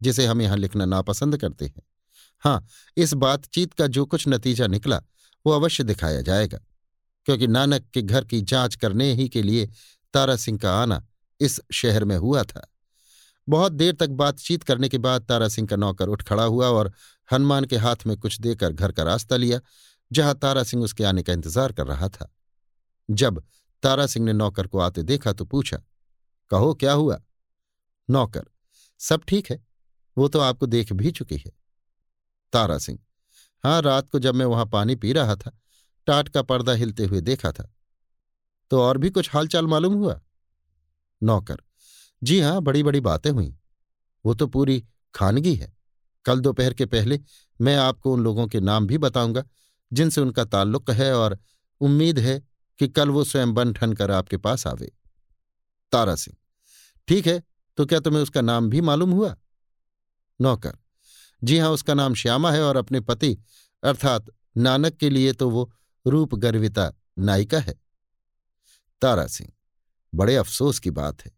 जिसे 0.00 0.26
हम 0.26 0.42
यहाँ 0.42 0.56
लिखना 0.56 0.84
नापसंद 0.84 1.36
करते 1.36 1.66
हैं। 1.66 1.82
हाँ 2.42 2.66
इस 2.96 3.14
बातचीत 3.14 3.72
का 3.72 3.86
जो 3.86 4.04
कुछ 4.06 4.28
नतीजा 4.28 4.66
निकला, 4.66 5.02
वो 5.46 5.52
अवश्य 5.52 5.84
दिखाया 5.84 6.20
जाएगा, 6.20 6.58
क्योंकि 7.26 7.46
नानक 7.46 7.86
के 7.94 8.02
घर 8.02 8.24
की 8.24 8.40
जाँच 8.40 8.74
करने 8.74 9.12
ही 9.12 9.28
के 9.28 9.42
लिए 9.42 9.68
तारा 10.14 10.36
सिंह 10.36 10.58
का 10.58 10.74
आना 10.74 11.04
इस 11.40 11.60
शहर 11.72 12.04
में 12.04 12.16
हुआ 12.16 12.42
था। 12.42 12.68
बहुत 13.48 13.72
देर 13.72 13.94
तक 13.94 14.10
बातचीत 14.10 14.62
करने 14.62 14.88
के 14.88 14.98
बाद 14.98 15.22
तारा 15.22 15.48
सिंह 15.48 15.68
का 15.68 15.76
नौकर 15.76 16.08
उठ 16.08 16.22
खड़ा 16.22 16.44
हुआ 16.44 16.66
और 16.66 16.92
हनुमान 17.32 17.64
के 17.64 17.76
हाथ 17.76 18.06
में 18.06 18.16
कुछ 18.16 18.40
देकर 18.40 18.72
घर 18.72 18.92
का 18.92 19.02
रास्ता 19.02 19.36
लिया 19.36 19.60
जहाँ 20.12 20.34
तारा 20.34 20.62
सिंह 20.62 20.82
उसके 20.84 21.04
आने 21.04 21.22
का 21.22 21.32
इंतज़ार 21.32 21.72
कर 21.72 21.86
रहा 21.86 22.08
था। 22.08 22.30
जब 23.08 23.42
तारा 23.82 24.06
सिंह 24.06 24.24
ने 24.26 24.32
नौकर 24.32 24.66
को 24.66 24.78
आते 24.78 25.02
देखा 25.02 25.32
तो 25.32 25.44
पूछा, 25.44 25.76
कहो, 26.50 26.74
क्या 26.74 26.92
हुआ? 26.92 27.20
नौकर, 28.08 28.44
सब 29.00 29.24
ठीक 29.24 29.50
है, 29.50 29.60
वो 30.16 30.28
तो 30.28 30.40
आपको 30.40 30.66
देख 30.66 30.92
भी 30.92 31.10
चुकी 31.12 31.36
है। 31.36 31.52
तारा 32.52 32.78
सिंह 32.78 32.98
हाँ 33.64 33.80
रात 33.82 34.08
को 34.08 34.18
जब 34.18 34.34
मैं 34.34 34.46
वहाँ 34.46 34.66
पानी 34.66 34.94
पी 34.96 35.12
रहा 35.12 35.34
था, 35.36 35.50
टाट 36.06 36.28
का 36.28 36.42
पर्दा 36.42 36.72
हिलते 36.72 37.04
हुए 37.04 37.20
देखा 37.20 37.52
था 37.52 37.68
तो 38.70 38.80
और 38.80 38.98
भी 38.98 39.10
कुछ 39.10 39.32
हालचाल 39.34 39.66
मालूम 39.66 39.94
हुआ? 39.94 40.20
नौकर, 41.22 41.56
जी 42.22 42.40
हाँ 42.40 42.60
बड़ी 42.62 42.82
बड़ी 42.82 43.00
बातें 43.00 43.30
हुई। 43.30 43.54
वो 44.24 44.34
तो 44.34 44.46
पूरी 44.46 44.82
खानगी 45.14 45.54
है। 45.54 45.72
कल 46.26 46.40
दोपहर 46.40 46.74
के 46.74 46.86
पहले 46.86 47.20
मैं 47.60 47.76
आपको 47.76 48.12
उन 48.12 48.20
लोगों 48.20 48.46
के 48.46 48.60
नाम 48.60 48.86
भी 48.86 48.98
बताऊँगा 48.98 49.44
जिनसे 49.92 50.20
उनका 50.20 50.44
ताल्लुक 50.44 50.90
है 50.90 51.12
और 51.14 51.38
उम्मीद 51.80 52.18
है 52.18 52.40
कि 52.80 52.88
कल 52.88 53.10
वो 53.10 53.24
स्वयं 53.24 53.54
बन 53.54 53.72
ठन 53.72 53.92
कर 53.92 54.10
आपके 54.10 54.36
पास 54.36 54.66
आवे। 54.66 54.92
तारा 55.92 56.14
सिंह, 56.14 56.36
ठीक 57.08 57.26
है 57.26 57.42
तो 57.78 57.86
क्या 57.86 58.00
तुम्हें 58.00 58.22
उसका 58.22 58.40
नाम 58.40 58.68
भी 58.70 58.80
मालूम 58.80 59.10
हुआ? 59.10 59.36
नौकर, 60.40 60.78
जी 61.42 61.58
हाँ, 61.58 61.70
उसका 61.70 61.94
नाम 61.94 62.14
श्यामा 62.14 62.50
है 62.52 62.62
और 62.62 62.76
अपने 62.76 63.00
पति, 63.00 63.36
अर्थात 63.82 64.26
नानक 64.56 64.96
के 64.96 65.10
लिए 65.10 65.32
तो 65.32 65.50
वो 65.50 65.70
रूप 66.06 66.34
गर्विता 66.34 66.92
नायिका 67.18 67.58
है। 67.58 67.74
तारा 69.02 69.26
सिंह, 69.26 69.50
बड़े 70.12 70.36
अफसोस 70.36 70.78
की 70.78 70.90
बात 70.90 71.24
है। 71.24 71.30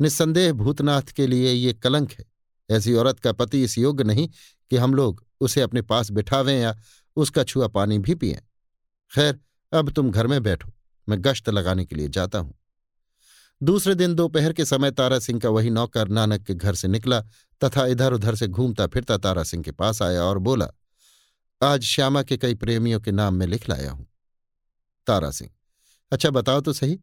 निस्संदेह 0.00 0.52
भूतनाथ 0.52 1.02
के 1.02 1.26
लिए 1.26 1.52
ये 1.52 1.72
कलंक 1.72 2.12
है। 2.12 2.24
ऐसी 2.70 2.94
औरत 2.94 3.20
का 3.20 3.32
पति 3.32 3.62
इस 3.64 3.76
योग्य 3.78 4.04
नहीं 4.04 4.28
कि 4.70 4.76
हम 4.76 4.94
लोग 4.94 5.24
उसे 5.40 5.60
अपने 5.60 5.82
पास 5.82 6.10
बिठावें 6.10 6.58
या 6.60 6.76
उसका 7.18 7.44
छुआ 7.44 7.66
पानी 7.68 7.98
भी 7.98 8.14
पिए। 8.14 8.42
खैर, 9.12 9.38
अब 9.72 9.90
तुम 9.90 10.10
घर 10.10 10.26
में 10.26 10.42
बैठो, 10.42 10.72
मैं 11.08 11.18
गश्त 11.20 11.48
लगाने 11.50 11.84
के 11.84 11.96
लिए 11.96 12.08
जाता 12.08 12.38
हूँ। 12.38 12.54
दूसरे 13.60 13.94
दिन 13.94 14.14
दोपहर 14.14 14.52
के 14.52 14.64
समय 14.64 14.90
तारा 14.90 15.18
सिंह 15.18 15.38
का 15.40 15.48
वही 15.48 15.70
नौकर 15.70 16.08
नानक 16.08 16.42
के 16.42 16.54
घर 16.54 16.74
से 16.74 16.88
निकला 16.88 17.20
तथा 17.62 17.86
इधर 17.86 18.12
उधर 18.12 18.34
से 18.34 18.46
घूमता 18.48 18.86
फिरता 18.86 19.16
तारा 19.16 19.42
सिंह 19.44 19.62
के 19.62 19.72
पास 19.72 20.02
आया 20.02 20.22
और 20.22 20.38
बोला, 20.38 20.68
आज 21.60 21.82
श्यामा 21.84 22.22
के 22.22 22.36
कई 22.36 22.54
प्रेमियों 22.54 23.00
के 23.00 23.12
नाम 23.12 23.34
में 23.34 23.46
लिख 23.46 23.68
लाया 23.68 23.90
हूँ। 23.90 24.06
तारा 25.06 25.30
सिंह 25.30 25.50
अच्छा 26.12 26.30
बताओ 26.30 26.60
तो 26.60 26.72
सही, 26.72 26.98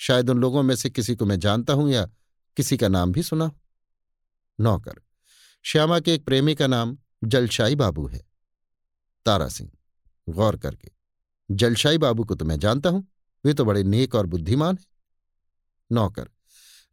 शायद 0.00 0.30
उन 0.30 0.38
लोगों 0.38 0.62
में 0.62 0.74
से 0.76 0.90
किसी 0.90 1.14
को 1.14 1.26
मैं 1.26 1.38
जानता 1.38 1.72
हूँ 1.72 1.90
या 1.90 2.04
किसी 2.56 2.76
का 2.76 2.88
नाम 2.88 3.12
भी 3.12 3.22
सुना 3.22 3.50
नौकर, 4.58 5.00
श्यामा 5.64 6.00
के 6.00 6.14
एक 6.14 6.24
प्रेमी 6.24 6.54
का 6.54 6.66
नाम 6.66 6.96
जलशाई 7.24 7.74
बाबू 7.74 8.06
है। 8.08 8.20
तारा 9.26 9.48
सिंह, 9.48 9.70
गौर 10.28 10.56
करके। 10.56 10.90
जलशाई 11.50 11.98
बाबू 11.98 12.24
को 12.24 12.34
तो 12.34 12.44
मैं 12.44 12.58
जानता 12.58 12.90
हूँ, 12.90 13.06
वे 13.44 13.54
तो 13.54 13.64
बड़े 13.64 13.82
नेक 13.82 14.14
और 14.14 14.26
बुद्धिमान 14.26 14.76
हैं। 14.76 14.86
नौकर, 15.92 16.28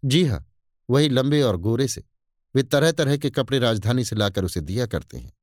जी 0.06 0.26
हाँ 0.26 0.46
वही 0.90 1.10
लंबे 1.10 1.42
और 1.42 1.58
गोरे 1.58 1.88
से, 1.88 2.04
वे 2.56 2.64
तरह 2.64 2.92
तरह 2.92 3.18
के 3.18 3.30
कपड़े 3.30 3.60
राजधानी 3.60 4.04
से 4.04 4.16
लाकर 4.16 4.44
उसे 4.44 4.62
दिया 4.62 4.86
करते 4.86 5.18
हैं। 5.18 5.34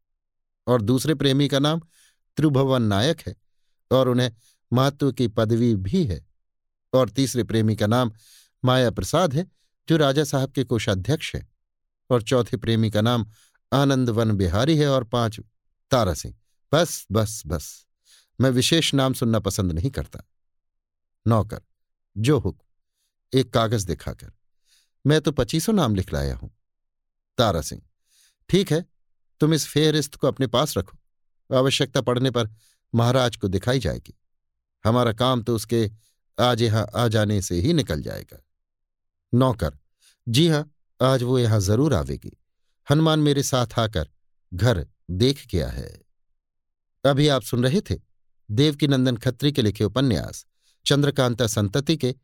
और 0.67 0.83
दूसरे 0.83 1.15
प्रेमी 1.15 1.49
का 1.49 1.59
नाम 1.59 1.81
त्रिभुवन 2.37 2.83
नायक 2.83 3.21
है, 3.21 3.37
और 3.91 4.09
उन्हें 4.09 4.33
महत्व 4.73 5.13
की 5.13 5.29
पदवी 5.29 5.75
भी 5.75 6.05
है। 6.05 6.27
और 6.93 7.11
तीसरे 7.11 7.45
प्रेमी 7.45 7.77
का 7.77 7.87
नाम 7.87 8.13
माया 8.65 8.91
प्रसाद 8.91 9.35
है, 9.35 9.47
जो 9.89 9.97
राजा 9.97 10.25
साहब 10.25 10.53
के 10.53 10.65
कोषाध्यक्ष 10.65 11.35
हैं। 11.35 11.53
और 12.11 12.23
चौथे 12.23 12.57
प्रेमी 12.57 12.91
का 12.91 13.01
नाम 13.01 13.27
आनंदवन 13.73 14.33
बिहारी 14.33 14.77
है, 14.77 14.89
और 14.89 15.05
पाँच 15.05 15.41
तारा 15.91 16.15
सिंह। 16.15 16.35
बस 16.75 17.07
बस 17.13 17.43
बस। 17.47 17.87
मैं 18.41 18.51
विशेष 18.51 18.95
नाम 18.95 19.15
सुनना 19.15 19.39
पसंद 19.39 19.73
नहीं 19.73 19.91
करता। 19.91 20.21
नौकर, 21.27 21.61
जो 22.17 22.39
हुक्म 22.39 23.39
एक 23.39 23.53
कागज़ 23.55 23.87
दिखाकर। 23.87 24.33
मैं 25.07 25.21
तो 25.21 25.33
पच्चीसों 25.33 25.73
नाम 25.73 25.95
लिख 25.95 26.13
लाया 26.13 26.35
हूँ। 26.37 26.51
तारा 27.39 27.61
सिंह, 27.61 27.83
ठीक 28.51 28.73
है, 28.73 28.85
तुम 29.41 29.55
इस 29.55 29.67
फेहरिस्त 29.67 30.15
को 30.15 30.27
अपने 30.27 30.47
पास 30.47 30.77
रखो। 30.79 30.99
आवश्यकता 31.57 32.01
पड़ने 32.01 32.31
पर 32.31 32.51
महाराज 32.95 33.37
को 33.37 33.49
दिखाई 33.49 33.79
जाएगी। 33.79 34.19
हमारा 34.87 35.13
काम 35.13 35.43
तो 35.43 35.57
उसके 35.57 35.91
आज 36.39 36.63
यहाँ 36.63 36.87
आ 36.95 37.09
जाने 37.09 37.43
से 37.43 37.61
ही 37.61 37.73
निकल 37.73 38.03
जाएगा। 38.03 38.45
नौकर, 39.35 39.79
जी 40.29 40.49
हाँ, 40.49 40.75
आज 41.03 41.23
वो 41.23 41.39
यहाँ 41.39 41.61
ज़रूर 41.61 41.95
आवेगी। 41.95 42.39
हनुमान 42.91 43.21
मेरे 43.21 43.43
साथ 43.43 43.67
आकर 43.79 44.11
घर 44.55 44.87
देख 45.11 45.47
गया 45.47 45.69
है। 45.69 46.04
अभी 47.07 47.29
आप 47.29 47.43
सुन 47.43 47.65
रहे 47.65 47.81
थे 47.81 47.95
देवकीनंदन 48.51 49.17
खत्री 49.17 49.53
के 49.53 49.63
लिखे 49.63 49.85
उपन्यास, 49.85 50.47
चंद्रकांता 50.87 51.47
संतति 51.47 51.97
के 51.97 52.15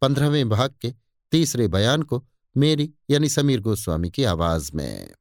पंद्रहवें 0.00 0.48
भाग 0.48 0.74
के 0.80 0.94
तीसरे 1.32 1.68
बयान 1.68 2.02
को 2.02 2.26
मेरी 2.56 2.92
यानी 3.10 3.28
समीर 3.28 3.60
गोस्वामी 3.60 4.10
की 4.10 4.24
आवाज़ 4.24 4.70
में। 4.74 5.14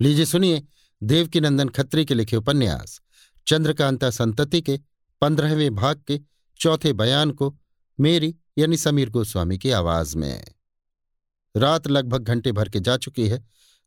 लीजिए 0.00 0.24
सुनिए 0.24 0.62
देवकीनंदन 1.02 1.68
खत्री 1.68 2.04
के 2.04 2.14
लिखे 2.14 2.36
उपन्यास, 2.36 3.00
चंद्रकांता 3.46 4.10
संतति 4.10 4.62
के 4.62 4.80
पंद्रहवें 5.20 5.74
भाग 5.74 6.02
के 6.06 6.20
चौथे 6.60 6.92
बयान 6.92 7.30
को 7.30 7.58
मेरी 8.00 8.36
यानी 8.58 8.76
समीर 8.76 9.10
गोस्वामी 9.10 9.58
की 9.58 9.70
आवाज़ 9.70 10.16
में। 10.16 10.44
रात 11.56 11.86
लगभग 11.86 12.22
घंटे 12.22 12.52
भर 12.52 12.68
के 12.68 12.80
जा 12.80 12.96
चुकी 12.96 13.28
है। 13.28 13.44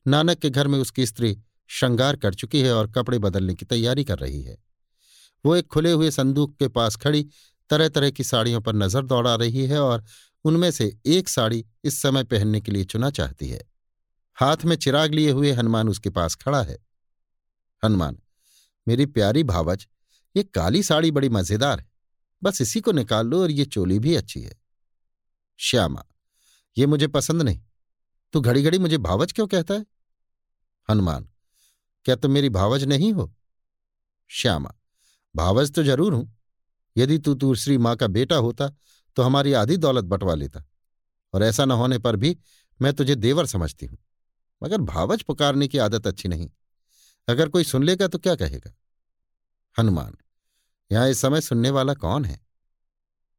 नानक 0.07 0.37
के 0.37 0.49
घर 0.49 0.67
में 0.67 0.79
उसकी 0.79 1.05
स्त्री 1.05 1.39
श्रृंगार 1.73 2.15
कर 2.15 2.33
चुकी 2.33 2.61
है 2.61 2.73
और 2.73 2.91
कपड़े 2.91 3.19
बदलने 3.19 3.53
की 3.55 3.65
तैयारी 3.65 4.03
कर 4.03 4.19
रही 4.19 4.41
है। 4.41 4.57
वो 5.45 5.55
एक 5.55 5.67
खुले 5.67 5.91
हुए 5.91 6.11
संदूक 6.11 6.55
के 6.57 6.67
पास 6.67 6.95
खड़ी 6.95 7.25
तरह 7.69 7.89
तरह 7.89 8.09
की 8.09 8.23
साड़ियों 8.23 8.61
पर 8.61 8.75
नज़र 8.75 9.01
दौड़ा 9.01 9.35
रही 9.35 9.65
है 9.67 9.79
और 9.79 10.03
उनमें 10.45 10.69
से 10.71 10.97
एक 11.05 11.29
साड़ी 11.29 11.63
इस 11.83 12.01
समय 12.01 12.23
पहनने 12.23 12.61
के 12.61 12.71
लिए 12.71 12.83
चुना 12.83 13.09
चाहती 13.09 13.47
है। 13.47 13.61
हाथ 14.37 14.65
में 14.65 14.75
चिराग 14.75 15.13
लिए 15.13 15.31
हुए 15.31 15.51
हनुमान 15.51 15.89
उसके 15.89 16.09
पास 16.09 16.35
खड़ा 16.35 16.61
है। 16.63 16.77
हनुमान, 17.83 18.17
मेरी 18.87 19.05
प्यारी 19.05 19.43
भावच 19.43 19.87
ये 20.35 20.43
काली 20.43 20.83
साड़ी 20.83 21.11
बड़ी 21.11 21.29
मज़ेदार 21.29 21.79
है। 21.79 21.91
बस 22.41 22.61
इसी 22.61 22.81
को 22.81 22.91
निकाल 22.91 23.27
लो 23.27 23.41
और 23.41 23.51
ये 23.51 23.65
चोली 23.65 23.99
भी 23.99 24.15
अच्छी 24.15 24.41
है। 24.41 24.55
श्यामा, 25.59 26.05
ये 26.77 26.85
मुझे 26.85 27.07
पसंद 27.07 27.41
नहीं। 27.41 27.61
तू 28.33 28.41
घड़ी 28.41 28.63
घड़ी 28.63 28.79
मुझे 28.79 28.97
भावच 28.97 29.31
क्यों 29.31 29.47
कहता 29.47 29.73
है? 29.73 29.85
हनुमान 30.89 31.27
क्या 32.05 32.15
तुम 32.15 32.31
मेरी 32.31 32.49
भावज 32.49 32.83
नहीं 32.83 33.11
हो? 33.13 33.33
श्यामा, 34.29 34.73
भावज 35.35 35.71
तो 35.73 35.83
ज़रूर 35.83 36.13
हूँ। 36.13 36.31
यदि 36.95 37.17
तू 37.17 37.33
दूसरी 37.35 37.77
माँ 37.77 37.95
का 37.95 38.07
बेटा 38.09 38.35
होता 38.37 38.69
तो 39.17 39.23
हमारी 39.23 39.53
आधी 39.53 39.77
दौलत 39.77 40.03
बंटवा 40.05 40.33
लेता। 40.35 40.63
और 41.33 41.43
ऐसा 41.43 41.65
न 41.65 41.71
होने 41.71 41.97
पर 41.97 42.15
भी 42.15 42.37
मैं 42.79 42.93
तुझे 42.93 43.15
देवर 43.15 43.45
समझती 43.45 43.85
हूँ। 43.85 43.97
मगर 44.61 44.81
भावज 44.81 45.23
पुकारने 45.23 45.67
की 45.67 45.77
आदत 45.77 46.07
अच्छी 46.07 46.29
नहीं। 46.29 46.49
अगर 47.27 47.49
कोई 47.49 47.63
सुन 47.63 47.83
लेगा 47.83 48.07
तो 48.07 48.17
क्या 48.19 48.35
कहेगा? 48.35 48.73
हनुमान, 49.75 50.15
यहाँ 50.91 51.09
इस 51.09 51.21
समय 51.21 51.41
सुनने 51.41 51.69
वाला 51.69 51.93
कौन 51.93 52.25
है? 52.25 52.39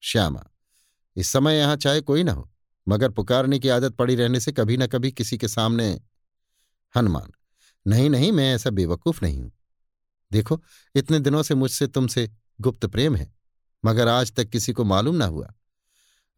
श्यामा, 0.02 0.44
इस 1.16 1.28
समय 1.28 1.56
यहाँ 1.56 1.76
चाहे 1.76 2.00
कोई 2.00 2.22
ना 2.22 2.32
हो, 2.32 2.50
मगर 2.86 3.10
पुकारने 3.10 3.58
की 3.58 3.68
आदत 3.68 3.94
पड़ी 3.94 4.14
रहने 4.14 4.40
से 4.40 4.52
कभी 4.52 4.76
ना 4.76 4.86
कभी 4.86 5.10
किसी 5.12 5.38
के 5.38 5.48
सामने। 5.48 5.88
हनुमान 6.94 7.32
नहीं 7.86 8.08
नहीं, 8.10 8.30
मैं 8.32 8.54
ऐसा 8.54 8.70
बेवकूफ़ 8.70 9.18
नहीं 9.22 9.40
हूँ। 9.40 9.52
देखो, 10.32 10.60
इतने 10.94 11.18
दिनों 11.18 11.42
से 11.42 11.54
मुझसे 11.54 11.86
तुमसे 11.86 12.28
गुप्त 12.60 12.86
प्रेम 12.86 13.16
है, 13.16 13.32
मगर 13.84 14.08
आज 14.08 14.32
तक 14.32 14.48
किसी 14.48 14.72
को 14.72 14.84
मालूम 14.84 15.16
ना 15.16 15.26
हुआ। 15.26 15.52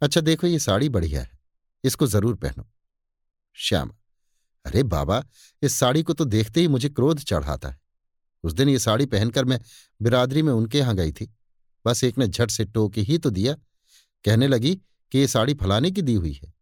अच्छा 0.02 0.20
देखो, 0.20 0.46
ये 0.46 0.58
साड़ी 0.58 0.88
बढ़िया 0.88 1.20
है, 1.22 1.38
इसको 1.84 2.06
ज़रूर 2.06 2.34
पहनो। 2.36 2.68
श्यामा, 3.56 3.94
अरे 4.64 4.82
बाबा, 4.84 5.22
इस 5.62 5.74
साड़ी 5.74 6.02
को 6.02 6.12
तो 6.12 6.24
देखते 6.24 6.60
ही 6.60 6.68
मुझे 6.68 6.88
क्रोध 6.88 7.20
चढ़ाता 7.20 7.68
है। 7.68 7.78
उस 8.44 8.52
दिन 8.52 8.68
ये 8.68 8.78
साड़ी 8.78 9.06
पहनकर 9.06 9.44
मैं 9.44 9.60
बिरादरी 10.00 10.42
में 10.42 10.52
उनके 10.52 10.78
यहाँ 10.78 10.94
गई 10.96 11.12
थी। 11.12 11.28
बस 11.84 12.02
एक 12.04 12.18
ने 12.18 12.26
झट 12.26 12.50
से 12.50 12.64
टोके 12.64 13.00
ही 13.00 13.18
तो 13.18 13.30
दिया। 13.30 13.54
कहने 14.24 14.48
लगी 14.48 14.74
कि 15.12 15.18
ये 15.18 15.26
साड़ी 15.28 15.54
फलाने 15.54 15.90
की 15.90 16.02
दी 16.02 16.14
हुई 16.14 16.32
है। 16.32 16.52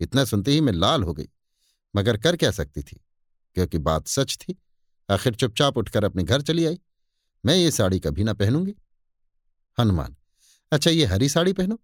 इतना 0.00 0.24
सुनते 0.24 0.50
ही 0.50 0.60
मैं 0.60 0.72
लाल 0.72 1.02
हो 1.02 1.12
गई, 1.14 1.28
मगर 1.94 2.16
कर 2.16 2.36
क्या 2.36 2.50
सकती 2.50 2.82
थी? 2.82 3.00
क्योंकि 3.58 3.78
बात 3.78 4.06
सच 4.06 4.36
थी। 4.40 4.56
आखिर 5.10 5.34
चुपचाप 5.34 5.76
उठकर 5.76 6.04
अपने 6.04 6.22
घर 6.22 6.42
चली 6.42 6.64
आई। 6.66 6.78
मैं 7.44 7.56
ये 7.56 7.70
साड़ी 7.70 8.00
कभी 8.00 8.24
ना 8.24 8.32
पहनूँगी। 8.32 8.74
हनुमान 9.78 10.16
अच्छा 10.72 10.90
ये 10.90 11.04
हरी 11.04 11.28
साड़ी 11.28 11.52
पहनो। 11.52 11.78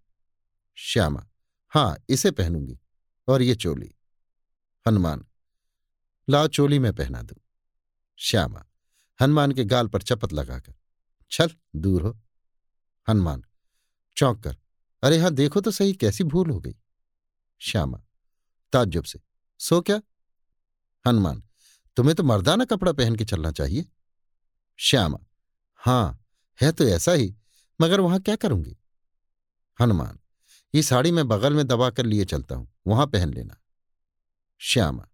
श्यामा 0.75 1.27
हाँ 1.69 1.97
इसे 2.09 2.31
पहनूँगी। 2.31 2.79
और 3.27 3.41
ये 3.41 3.55
चोली। 3.55 3.91
हनुमान, 4.87 5.25
लाओ 6.29 6.47
चोली 6.47 6.79
में 6.79 6.93
पहना 6.93 7.21
दू। 7.21 7.35
श्यामा, 8.17 8.65
हनुमान 9.21 9.51
के 9.51 9.63
गाल 9.63 9.87
पर 9.87 10.01
चपत 10.01 10.33
लगाकर 10.33 10.73
छल 11.31 11.49
दूर 11.75 12.01
हो। 12.01 12.17
हनुमान, 13.09 13.43
चौंक 14.17 14.43
कर, 14.43 14.57
अरे 15.03 15.17
हाँ 15.17 15.31
देखो 15.31 15.61
तो 15.61 15.71
सही, 15.71 15.93
कैसी 15.93 16.23
भूल 16.23 16.49
हो 16.49 16.59
गई। 16.59 16.75
श्यामा, 17.61 18.01
ताज्जुब 18.73 19.03
से, 19.03 19.19
सो 19.59 19.81
क्या? 19.81 20.01
हनुमान 21.07 21.43
तुम्हें 21.97 22.15
तो 22.15 22.23
मर्दाना 22.23 22.65
कपड़ा 22.65 22.91
पहन 22.91 23.15
के 23.15 23.25
चलना 23.25 23.51
चाहिए। 23.51 23.85
श्यामा, 24.77 25.19
हाँ, 25.75 26.25
है 26.61 26.71
तो 26.71 26.83
ऐसा 26.83 27.11
ही, 27.11 27.35
मगर 27.81 27.99
वहाँ 27.99 28.19
क्या 28.19 28.35
करूँगी? 28.35 28.77
हनुमान, 29.79 30.19
ये 30.75 30.83
साड़ी 30.83 31.11
मैं 31.11 31.27
बगल 31.27 31.53
में 31.53 31.67
दबा 31.67 31.89
कर 31.89 32.05
लिए 32.05 32.25
चलता 32.25 32.55
हूँ, 32.55 32.73
वहाँ 32.87 33.07
पहन 33.07 33.33
लेना। 33.33 33.61
श्यामा 34.59 35.07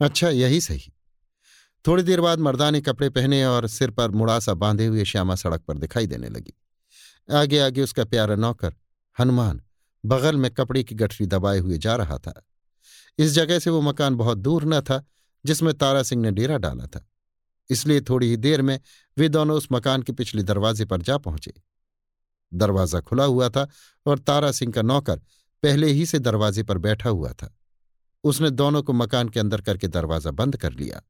अच्छा 0.00 0.28
यही 0.28 0.60
सही। 0.60 0.92
थोड़ी 1.86 2.02
देर 2.02 2.20
बाद 2.20 2.38
मर्दाने 2.38 2.80
कपड़े 2.80 3.10
पहने 3.10 3.44
और 3.44 3.66
सिर 3.66 3.90
पर 3.90 4.10
मुड़ासा 4.10 4.54
बांधे 4.54 4.86
हुए 4.86 5.04
श्यामा 5.04 5.34
सड़क 5.34 5.60
पर 5.60 5.78
दिखाई 5.78 6.06
देने 6.06 6.28
लगी। 6.28 6.52
आगे 7.30 7.58
आगे 7.58 7.82
उसका 7.82 8.04
प्यारा 8.04 8.34
नौकर, 8.34 8.74
हनुमान, 9.18 9.62
बगल 10.06 10.36
में 10.36 10.50
कपड़े 10.50 10.82
की 10.82 10.94
गठरी 10.94 11.26
दबाए 11.26 11.58
हुए 11.58 11.78
जा 11.78 11.96
रहा 11.96 12.18
था। 12.18 12.42
इस 13.18 13.32
जगह 13.32 13.58
से 13.58 13.70
वो 13.70 13.80
मकान 13.80 14.14
बहुत 14.14 14.38
दूर 14.38 14.64
न 14.64 14.80
था 14.80 15.06
जिसमें 15.44 15.72
तारा 15.74 16.02
सिंह 16.02 16.22
ने 16.22 16.30
डेरा 16.30 16.58
डाला 16.58 16.86
था। 16.86 17.06
इसलिए 17.70 18.00
थोड़ी 18.00 18.28
ही 18.28 18.36
देर 18.36 18.62
में 18.62 18.80
वे 19.16 19.28
दोनों 19.28 19.56
उस 19.56 19.68
मकान 19.72 20.02
के 20.02 20.12
पिछले 20.12 20.42
दरवाजे 20.42 20.84
पर 20.84 21.02
जा 21.02 21.18
पहुँचे। 21.18 21.52
दरवाज़ा 22.52 23.00
खुला 23.00 23.24
हुआ 23.24 23.48
था 23.48 23.68
और 24.06 24.18
तारा 24.18 24.52
सिंह 24.52 24.72
का 24.72 24.82
नौकर 24.82 25.20
पहले 25.62 25.86
ही 25.86 26.06
से 26.06 26.18
दरवाजे 26.18 26.62
पर 26.62 26.78
बैठा 26.78 27.10
हुआ 27.10 27.32
था। 27.32 27.54
उसने 28.24 28.50
दोनों 28.50 28.82
को 28.82 28.92
मकान 28.92 29.28
के 29.28 29.40
अंदर 29.40 29.60
करके 29.60 29.88
दरवाज़ा 29.88 30.30
बंद 30.30 30.56
कर 30.56 30.72
लिया। 30.72 31.02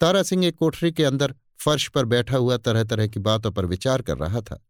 तारा 0.00 0.22
सिंह 0.22 0.44
एक 0.46 0.56
कोठरी 0.56 0.92
के 0.92 1.04
अंदर 1.04 1.34
फर्श 1.64 1.88
पर 1.88 2.04
बैठा 2.04 2.36
हुआ 2.36 2.56
तरह 2.56 2.84
तरह 2.84 3.06
की 3.06 3.20
बातों 3.20 3.50
पर 3.50 3.66
विचार 3.66 4.02
कर 4.02 4.18
रहा 4.18 4.40
था। 4.40 4.64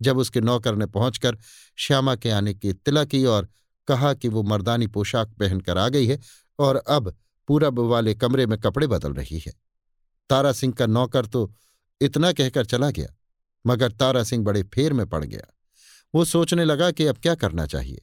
जब 0.00 0.18
उसके 0.18 0.40
नौकर 0.40 0.76
ने 0.76 0.86
पहुंचकर 0.86 1.38
श्यामा 1.76 2.14
के 2.16 2.30
आने 2.30 2.54
की 2.54 2.68
इत्तला 2.68 3.04
की 3.04 3.24
और 3.24 3.48
कहा 3.88 4.14
कि 4.14 4.28
वो 4.28 4.42
मर्दानी 4.42 4.86
पोशाक 4.86 5.28
पहनकर 5.28 5.78
आ 5.78 5.88
गई 5.88 6.06
है 6.06 6.18
और 6.58 6.76
अब 6.76 7.14
पूरब 7.48 7.78
वाले 7.80 8.14
कमरे 8.14 8.46
में 8.46 8.58
कपड़े 8.60 8.86
बदल 8.86 9.12
रही 9.14 9.38
है। 9.38 9.52
तारा 10.30 10.52
सिंह 10.52 10.72
का 10.72 10.86
नौकर 10.86 11.26
तो 11.26 11.50
इतना 12.00 12.32
कहकर 12.32 12.64
चला 12.66 12.90
गया, 12.90 13.14
मगर 13.64 13.92
तारा 13.92 14.22
सिंह 14.24 14.44
बड़े 14.44 14.62
फेर 14.64 14.92
में 14.92 15.06
पड़ 15.06 15.24
गया। 15.24 15.46
वो 16.14 16.24
सोचने 16.24 16.64
लगा 16.64 16.90
कि 16.90 17.06
अब 17.06 17.18
क्या 17.18 17.34
करना 17.36 17.66
चाहिए। 17.66 18.00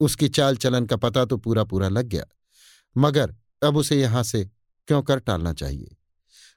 उसकी 0.00 0.28
चाल 0.30 0.56
चलन 0.56 0.86
का 0.86 0.96
पता 0.98 1.24
तो 1.24 1.36
पूरा 1.38 1.64
पूरा 1.64 1.88
लग 1.88 2.06
गया, 2.06 2.24
मगर 2.96 3.34
अब 3.62 3.76
उसे 3.76 4.00
यहाँ 4.00 4.22
से 4.22 4.44
क्यों 4.88 5.02
कर 5.02 5.18
टालना 5.20 5.52
चाहिए? 5.54 5.96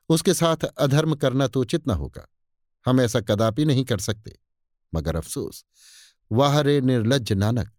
उसके 0.10 0.34
साथ 0.34 0.64
अधर्म 0.66 1.16
करना 1.16 1.48
तो 1.48 1.62
उचित 1.62 1.88
न 1.88 1.92
होगा, 1.94 2.28
हम 2.86 3.02
ऐसा 3.02 3.22
कदापि 3.22 3.66
नहीं 3.66 3.84
कर 3.86 4.00
सकते। 4.00 4.38
मगर 4.94 5.16
अफसोस 5.16 5.64
वाह 6.32 6.60
रे 6.62 6.80
निर्लज 6.82 7.34
नानक, 7.34 7.72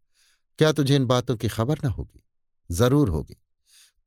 क्या 0.59 0.73
तुझे 0.73 0.97
इन 0.97 1.07
बातों 1.07 1.37
की 1.37 1.49
खबर 1.49 1.79
न 1.85 1.89
होगी? 1.89 2.23
ज़रूर 2.71 3.09
होगी। 3.09 3.37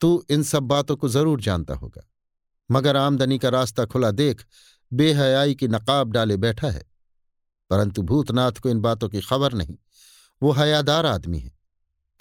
तू 0.02 0.26
इन 0.30 0.44
सब 0.44 0.64
बातों 0.64 0.96
को 0.96 1.10
ज़रूर 1.10 1.42
जानता 1.42 1.74
होगा। 1.74 2.10
मगर 2.72 2.98
आमदनी 2.98 3.40
का 3.40 3.50
रास्ता 3.50 3.86
खुला 3.86 4.12
देख, 4.12 4.46
बेहयाई 4.94 5.56
की 5.56 5.68
नकाब 5.68 6.12
डाले 6.12 6.38
बैठा 6.38 6.70
है। 6.70 6.84
परंतु 7.70 8.02
भूतनाथ 8.02 8.52
को 8.52 8.70
इन 8.70 8.80
बातों 8.80 9.10
की 9.10 9.22
खबर 9.22 9.54
नहीं। 9.54 9.78
वो 10.44 10.52
हयादार 10.52 11.06
आदमी 11.06 11.40
है। 11.40 11.58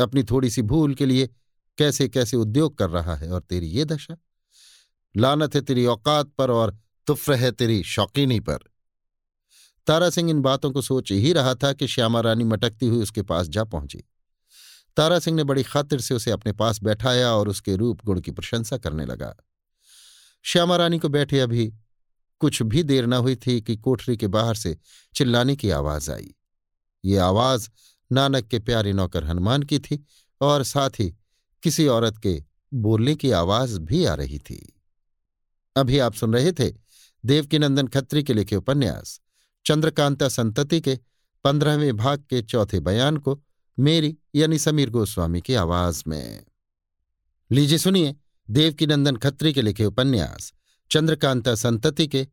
अपनी 0.00 0.22
थोड़ी 0.22 0.50
सी 0.50 0.62
भूल 0.62 0.94
के 0.94 1.06
लिए 1.06 1.30
कैसे 1.78 2.08
कैसे 2.08 2.36
उद्योग 2.36 2.78
कर 2.78 2.90
रहा 2.90 3.14
है 3.14 3.30
और 3.30 3.40
तेरी 3.40 3.66
ये 3.66 3.84
दशा? 3.84 4.16
लानत 5.16 5.54
है 5.54 5.60
तेरी 5.60 5.86
औकात 5.86 6.26
पर 6.26 6.50
और 6.50 6.78
तुफ्र 7.06 7.34
है 7.34 7.52
तेरी 7.52 7.82
शौकीनी 7.82 8.40
पर। 8.40 8.58
तारा 9.86 10.10
सिंह 10.10 10.30
इन 10.30 10.40
बातों 10.40 10.70
को 10.70 10.82
सोच 10.82 11.12
ही 11.12 11.32
रहा 11.32 11.54
था 11.54 11.72
कि 11.72 11.86
श्यामा 11.86 12.20
रानी 12.20 12.44
मटकती 12.44 12.86
हुई 12.88 13.02
उसके 13.02 13.22
पास 13.22 13.48
जा 13.48 13.64
पहुँची। 13.64 14.04
तारा 14.96 15.18
सिंह 15.18 15.36
ने 15.36 15.44
बड़ी 15.44 15.62
खातिर 15.62 16.00
से 16.00 16.14
उसे 16.14 16.30
अपने 16.30 16.52
पास 16.52 16.82
बैठाया 16.82 17.30
और 17.30 17.48
उसके 17.48 17.76
रूप 17.76 18.04
गुण 18.04 18.20
की 18.20 18.30
प्रशंसा 18.30 18.76
करने 18.76 19.04
लगा। 19.04 19.34
श्यामा 20.42 20.76
रानी 20.76 20.98
को 20.98 21.08
बैठे 21.08 21.40
अभी 21.40 21.74
कुछ 22.40 22.62
भी 22.62 22.82
देर 22.82 23.06
न 23.06 23.12
हुई 23.12 23.36
थी 23.36 23.60
कि 23.60 23.76
कोठरी 23.76 24.16
के 24.16 24.26
बाहर 24.26 24.54
से 24.54 24.76
चिल्लाने 25.14 25.56
की 25.56 25.70
आवाज़ 25.70 26.10
आई। 26.10 26.34
ये 27.04 27.16
आवाज़ 27.16 27.68
नानक 28.12 28.46
के 28.46 28.58
प्यारे 28.58 28.92
नौकर 28.92 29.24
हनुमान 29.24 29.62
की 29.62 29.78
थी 29.78 30.06
और 30.40 30.62
साथ 30.62 30.90
ही 30.90 31.16
किसी 31.62 31.86
औरत 31.86 32.18
के 32.18 32.44
बोलने 32.74 33.14
की 33.14 33.30
आवाज़ 33.30 33.80
भी 33.80 34.04
आ 34.04 34.14
रही 34.14 34.38
थी। 34.38 34.80
अभी 35.76 35.98
आप 35.98 36.14
सुन 36.14 36.34
रहे 36.34 36.52
थे 36.52 36.72
देवकीनंदन 37.24 37.86
खत्री 37.86 38.22
के 38.22 38.34
लिखे 38.34 38.56
उपन्यास, 38.56 39.20
चंद्रकांता 39.66 40.28
संतति 40.28 40.80
के 40.80 40.98
पंद्रहवें 41.44 41.96
भाग 41.96 42.24
के 42.30 42.42
चौथे 42.42 42.80
बयान 42.80 43.16
को 43.16 43.42
मेरी 43.78 44.18
यानी 44.34 44.58
समीर 44.58 44.90
गोस्वामी 44.90 45.40
की 45.40 45.54
आवाज़ 45.54 46.02
में। 46.06 46.44
लीजिए 47.52 47.78
सुनिए 47.78 48.16
देवकीनंदन 48.50 49.16
खत्री 49.16 49.52
के 49.52 49.62
लिखे 49.62 49.84
उपन्यास, 49.84 50.52
चंद्रकांता 50.90 51.54
संतति 51.54 52.06
के, 52.06 52.28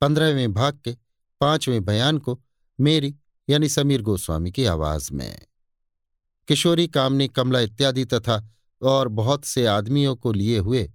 पंद्रहवें 0.00 0.52
भाग 0.52 0.78
के, 0.84 0.96
पाँचवें 1.40 1.84
बयान 1.84 2.18
को 2.18 2.42
मेरी 2.80 3.16
यानी 3.50 3.68
समीर 3.68 4.02
गोस्वामी 4.02 4.52
की 4.52 4.64
आवाज़ 4.64 5.12
में। 5.12 5.40
किशोरी, 6.48 6.88
कामनी, 6.88 7.28
कमला 7.28 7.60
इत्यादि 7.60 8.04
तथा 8.04 8.54
और 8.82 9.08
बहुत 9.08 9.44
से 9.44 9.66
आदमियों 9.66 10.16
को 10.16 10.32
लिए 10.32 10.58
हुए 10.58 10.92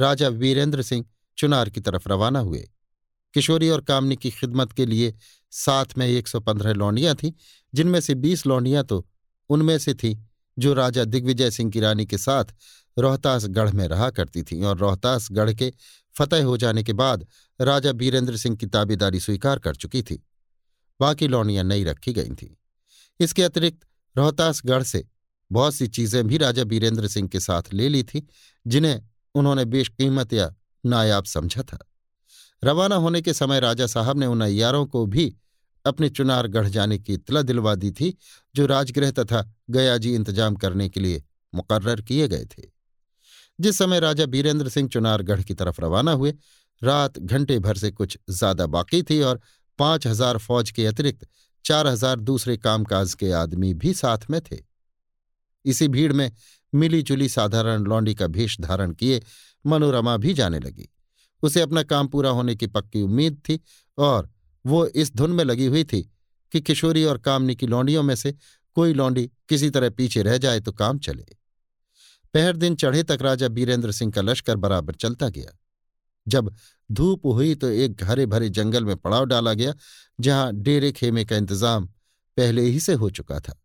राजा 0.00 0.28
वीरेंद्र 0.28 0.82
सिंह 0.82 1.04
चुनार 1.38 1.70
की 1.70 1.80
तरफ़ 1.80 2.08
रवाना 2.08 2.38
हुए। 2.38 2.70
किशोरी 3.34 3.68
और 3.68 3.80
कामनी 3.80 4.16
की 4.16 4.30
खिदमत 4.30 4.72
के 4.72 4.86
लिए 4.86 5.14
साथ 5.50 5.84
में 5.98 6.06
एक 6.06 6.28
सौ 6.28 6.40
पंद्रह 6.40 6.72
लौंडियाँ 6.72 7.14
थीं, 7.14 7.32
जिनमें 7.74 8.00
से 8.00 8.14
बीस 8.14 8.46
लौंडियाँ 8.46 8.84
तो 8.84 9.09
उनमें 9.50 9.78
से 9.78 9.94
थीं, 9.94 10.16
जो 10.58 10.74
राजा 10.74 11.04
दिग्विजय 11.04 11.50
सिंह 11.50 11.70
की 11.70 11.80
रानी 11.80 12.06
के 12.06 12.18
साथ 12.18 12.44
रोहतासगढ़ 12.98 13.70
में 13.70 13.88
रहा 13.88 14.10
करती 14.10 14.42
थीं 14.42 14.64
और 14.64 14.78
रोहतासगढ़ 14.78 15.52
के 15.52 15.72
फतेह 16.18 16.44
हो 16.44 16.56
जाने 16.56 16.82
के 16.82 16.92
बाद 16.92 17.26
राजा 17.60 17.92
बीरेंद्र 17.92 18.36
सिंह 18.36 18.56
की 18.56 18.66
ताबेदारी 18.66 19.20
स्वीकार 19.20 19.58
कर 19.58 19.74
चुकी 19.74 20.02
थी। 20.02 20.26
बाकी 21.00 21.28
लौनियाँ 21.28 21.64
नई 21.64 21.84
रखी 21.84 22.12
गई 22.12 22.30
थीं। 22.30 22.56
इसके 23.20 23.42
अतिरिक्त 23.42 23.86
रोहतासगढ़ 24.16 24.82
से 24.82 25.06
बहुत 25.52 25.74
सी 25.74 25.86
चीज़ें 25.86 26.26
भी 26.26 26.36
राजा 26.36 26.64
बीरेंद्र 26.64 27.08
सिंह 27.08 27.28
के 27.28 27.40
साथ 27.40 27.62
ले 27.72 27.88
ली 27.88 28.02
थीं, 28.02 28.22
जिन्हें 28.66 29.02
उन्होंने 29.34 29.64
बेशकीमत 29.64 30.32
या 30.32 30.54
नायाब 30.86 31.24
समझा 31.24 31.62
था। 31.62 31.78
रवाना 32.64 32.96
होने 32.96 33.22
के 33.22 33.34
समय 33.34 33.60
राजा 33.60 33.86
साहब 33.86 34.18
ने 34.18 34.26
उन 34.26 34.40
अयारों 34.40 34.86
को 34.86 35.06
भी 35.06 35.36
अपने 35.84 36.08
चुनार 36.08 36.46
गढ़ 36.46 36.68
जाने 36.68 36.98
की 36.98 37.14
इतला 37.14 37.42
दिलवा 37.42 37.74
दी 37.74 37.90
थी, 37.90 38.16
जो 38.54 38.66
राजगृह 38.66 39.10
तथा 39.10 39.44
गयाजी 39.70 40.14
इंतज़ाम 40.14 40.54
करने 40.56 40.88
के 40.88 41.00
लिए 41.00 41.22
मुकर्र 41.52 42.00
किए 42.02 42.28
गए 42.28 42.44
थे। 42.46 42.68
जिस 43.58 43.78
समय 43.78 44.00
राजा 44.00 44.26
बीरेंद्र 44.26 44.68
सिंह 44.68 44.88
चुनारगढ़ 44.88 45.42
की 45.42 45.54
तरफ़ 45.54 45.80
रवाना 45.80 46.12
हुए, 46.12 46.34
रात 46.82 47.18
घंटे 47.18 47.58
भर 47.58 47.76
से 47.76 47.90
कुछ 47.90 48.18
ज़्यादा 48.30 48.66
बाकी 48.68 49.02
थी 49.02 49.20
और 49.22 49.40
पाँच 49.78 50.06
हज़ार 50.06 50.38
फौज 50.38 50.70
के 50.70 50.86
अतिरिक्त 50.86 51.26
चार 51.64 51.86
हज़ार 51.86 52.20
दूसरे 52.20 52.56
कामकाज 52.56 53.14
के 53.14 53.30
आदमी 53.32 53.72
भी 53.74 53.92
साथ 53.94 54.30
में 54.30 54.40
थे। 54.42 54.58
इसी 55.64 55.88
भीड़ 55.88 56.12
में 56.12 56.30
मिली 56.72 57.02
जुली 57.02 57.28
साधारण 57.28 57.84
लौंडी 57.84 58.14
का 58.14 58.26
भेष 58.26 58.60
धारण 58.60 58.92
किए 58.92 59.20
मनोरमा 59.64 60.16
भी 60.16 60.34
जाने 60.34 60.58
लगी। 60.58 60.88
उसे 61.42 61.60
अपना 61.60 61.82
काम 61.82 62.08
पूरा 62.08 62.30
होने 62.30 62.54
की 62.54 62.66
पक्की 62.66 63.02
उम्मीद 63.02 63.40
थी 63.48 63.58
और 63.98 64.30
वो 64.64 64.86
इस 64.86 65.14
धुन 65.16 65.30
में 65.30 65.44
लगी 65.44 65.66
हुई 65.66 65.84
थी 65.84 66.02
कि 66.52 66.60
किशोरी 66.60 67.04
और 67.04 67.18
कामनी 67.18 67.54
की 67.54 67.66
लौंडियों 67.66 68.02
में 68.02 68.14
से 68.14 68.34
कोई 68.76 68.92
लौंडी 68.94 69.26
किसी 69.48 69.70
तरह 69.70 69.90
पीछे 69.90 70.22
रह 70.22 70.36
जाए 70.38 70.60
तो 70.60 70.72
काम 70.72 70.98
चले। 70.98 71.24
पहर 72.34 72.56
दिन 72.56 72.74
चढ़े 72.74 73.02
तक 73.02 73.18
राजा 73.22 73.48
बीरेंद्र 73.48 73.92
सिंह 73.92 74.12
का 74.12 74.20
लश्कर 74.20 74.56
बराबर 74.56 74.94
चलता 74.94 75.28
गया। 75.28 75.56
जब 76.26 76.54
धूप 76.90 77.26
हुई 77.26 77.54
तो 77.54 77.68
एक 77.68 78.02
हरे 78.04 78.26
भरे 78.26 78.48
जंगल 78.48 78.84
में 78.84 78.96
पड़ाव 78.96 79.24
डाला 79.24 79.52
गया, 79.54 79.74
जहाँ 80.18 80.52
डेरे 80.54 80.92
खेमे 80.92 81.24
का 81.24 81.36
इंतज़ाम 81.36 81.86
पहले 82.36 82.62
ही 82.62 82.80
से 82.80 82.94
हो 82.94 83.10
चुका 83.10 83.38
था। 83.40 83.60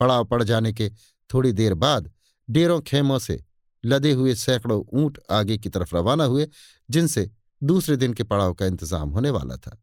पड़ाव 0.00 0.24
पड़ 0.24 0.42
जाने 0.42 0.72
के 0.72 0.90
थोड़ी 1.30 1.52
देर 1.52 1.74
बाद 1.74 2.10
डेरों 2.48 2.80
खेमों 2.80 3.18
से 3.18 3.42
लदे 3.84 4.12
हुए 4.12 4.34
सैकड़ों 4.34 4.82
ऊँट 4.94 5.18
आगे 5.30 5.56
की 5.58 5.68
तरफ़ 5.68 5.94
रवाना 5.96 6.24
हुए, 6.24 6.46
जिनसे 6.88 7.30
दूसरे 7.62 7.96
दिन 7.96 8.12
के 8.14 8.24
पड़ाव 8.24 8.54
का 8.54 8.66
इंतज़ाम 8.66 9.10
होने 9.10 9.30
वाला 9.30 9.56
था। 9.56 9.78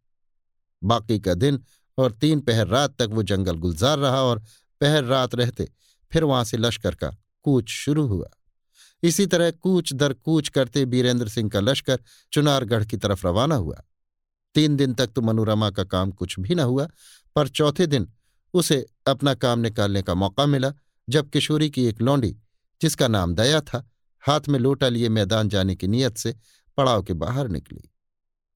बाकी 0.83 1.19
का 1.19 1.33
दिन 1.33 1.63
और 1.97 2.11
तीन 2.11 2.39
पहर 2.39 2.67
रात 2.67 2.95
तक 2.97 3.07
वो 3.11 3.23
जंगल 3.23 3.57
गुलजार 3.57 3.97
रहा 3.97 4.21
और 4.21 4.43
पहर 4.81 5.03
रात 5.03 5.35
रहते। 5.35 5.71
फिर 6.11 6.23
वहाँ 6.23 6.43
से 6.43 6.57
लश्कर 6.57 6.95
का 6.95 7.17
कूच 7.43 7.69
शुरू 7.69 8.07
हुआ। 8.07 8.29
इसी 9.03 9.25
तरह 9.25 9.51
कूच 9.51 9.93
दर 9.93 10.13
कूच 10.13 10.49
करते 10.49 10.85
बीरेंद्र 10.85 11.27
सिंह 11.27 11.49
का 11.49 11.59
लश्कर 11.59 11.99
चुनारगढ़ 12.31 12.85
की 12.85 12.97
तरफ़ 12.97 13.27
रवाना 13.27 13.55
हुआ। 13.55 13.83
तीन 14.55 14.75
दिन 14.75 14.93
तक 14.93 15.07
तो 15.07 15.21
मनोरमा 15.21 15.69
का 15.69 15.83
काम 15.83 16.11
कुछ 16.11 16.39
भी 16.39 16.55
न 16.55 16.59
हुआ, 16.59 16.87
पर 17.35 17.47
चौथे 17.47 17.87
दिन 17.87 18.13
उसे 18.53 18.85
अपना 19.07 19.33
काम 19.33 19.59
निकालने 19.59 20.01
का 20.01 20.13
मौका 20.13 20.45
मिला, 20.45 20.73
जब 21.09 21.29
किशोरी 21.29 21.69
की 21.69 21.85
एक 21.85 22.01
लौंडी, 22.01 22.37
जिसका 22.81 23.07
नाम 23.07 23.35
दया 23.35 23.61
था, 23.61 23.89
हाथ 24.19 24.41
में 24.49 24.59
लोटा 24.59 24.89
लिए 24.89 25.09
मैदान 25.09 25.49
जाने 25.49 25.75
की 25.75 25.87
नीयत 25.87 26.17
से 26.17 26.35
पड़ाव 26.77 27.03
के 27.03 27.13
बाहर 27.13 27.47
निकली। 27.47 27.90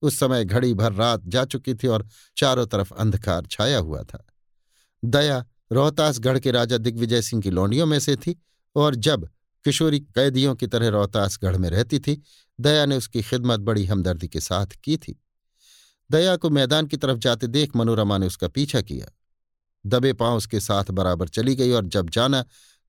उस 0.02 0.18
समय 0.18 0.44
घड़ी 0.44 0.74
भर 0.74 0.92
रात 0.92 1.22
जा 1.26 1.44
चुकी 1.44 1.74
थी 1.74 1.86
और 1.86 2.06
चारों 2.36 2.66
तरफ़ 2.66 2.94
अंधकार 2.94 3.46
छाया 3.50 3.78
हुआ 3.78 4.02
था। 4.02 4.26
दया, 5.04 5.44
रोहतासगढ़ 5.72 6.38
के 6.38 6.50
राजा 6.50 6.78
दिग्विजय 6.78 7.22
सिंह 7.22 7.42
की 7.42 7.50
लौंडियों 7.50 7.86
में 7.86 7.98
से 8.00 8.16
थी 8.16 8.42
और 8.76 8.94
जब 8.94 9.28
किशोरी 9.64 10.00
कैदियों 10.00 10.54
की 10.54 10.66
तरह 10.66 10.88
रोहतासगढ़ 10.88 11.56
में 11.56 11.70
रहती 11.70 11.98
थी, 11.98 12.22
दया 12.60 12.86
ने 12.86 12.96
उसकी 12.96 13.22
खिदमत 13.22 13.60
बड़ी 13.60 13.84
हमदर्दी 13.84 14.28
के 14.28 14.40
साथ 14.40 14.66
की 14.84 14.96
थी। 14.96 15.22
दया 16.10 16.36
को 16.36 16.50
मैदान 16.50 16.86
की 16.86 16.96
तरफ़ 16.96 17.18
जाते 17.18 17.46
देख 17.46 17.76
मनोरमा 17.76 18.18
ने 18.18 18.26
उसका 18.26 18.48
पीछा 18.48 18.80
किया। 18.80 19.06
दबे 19.86 20.12
पाँव 20.12 20.36
उसके 20.36 20.60
साथ 20.60 20.84
बराबर 20.90 21.28
चली 21.28 21.54
गई 21.54 21.70
और 21.70 21.86
जब 21.86 22.10
जाना 22.10 22.44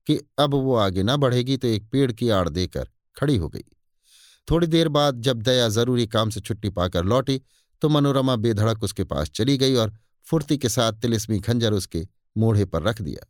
कि 0.06 0.20
अब 0.38 0.54
वो 0.54 0.74
आगे 0.74 1.02
न 1.02 1.16
बढ़ेगी 1.16 1.56
तो 1.56 1.68
एक 1.68 1.90
पेड़ 1.90 2.12
की 2.12 2.28
आड़ 2.28 2.48
देकर 2.48 2.88
खड़ी 3.16 3.36
हो 3.36 3.48
गई। 3.48 3.64
थोड़ी 4.50 4.66
देर 4.66 4.88
बाद 4.88 5.20
जब 5.22 5.42
दया 5.42 5.68
ज़रूरी 5.68 6.06
काम 6.06 6.30
से 6.30 6.40
छुट्टी 6.40 6.70
पाकर 6.70 7.04
लौटी 7.04 7.40
तो 7.82 7.88
मनोरमा 7.88 8.36
बेधड़क 8.36 8.82
उसके 8.82 9.04
पास 9.04 9.30
चली 9.30 9.56
गई 9.58 9.74
और 9.74 9.92
फुर्ती 10.26 10.56
के 10.58 10.68
साथ 10.68 10.92
तिलिस्मी 10.92 11.40
खंजर 11.40 11.72
उसके 11.72 12.06
मोढ़े 12.36 12.64
पर 12.64 12.82
रख 12.82 13.00
दिया। 13.02 13.26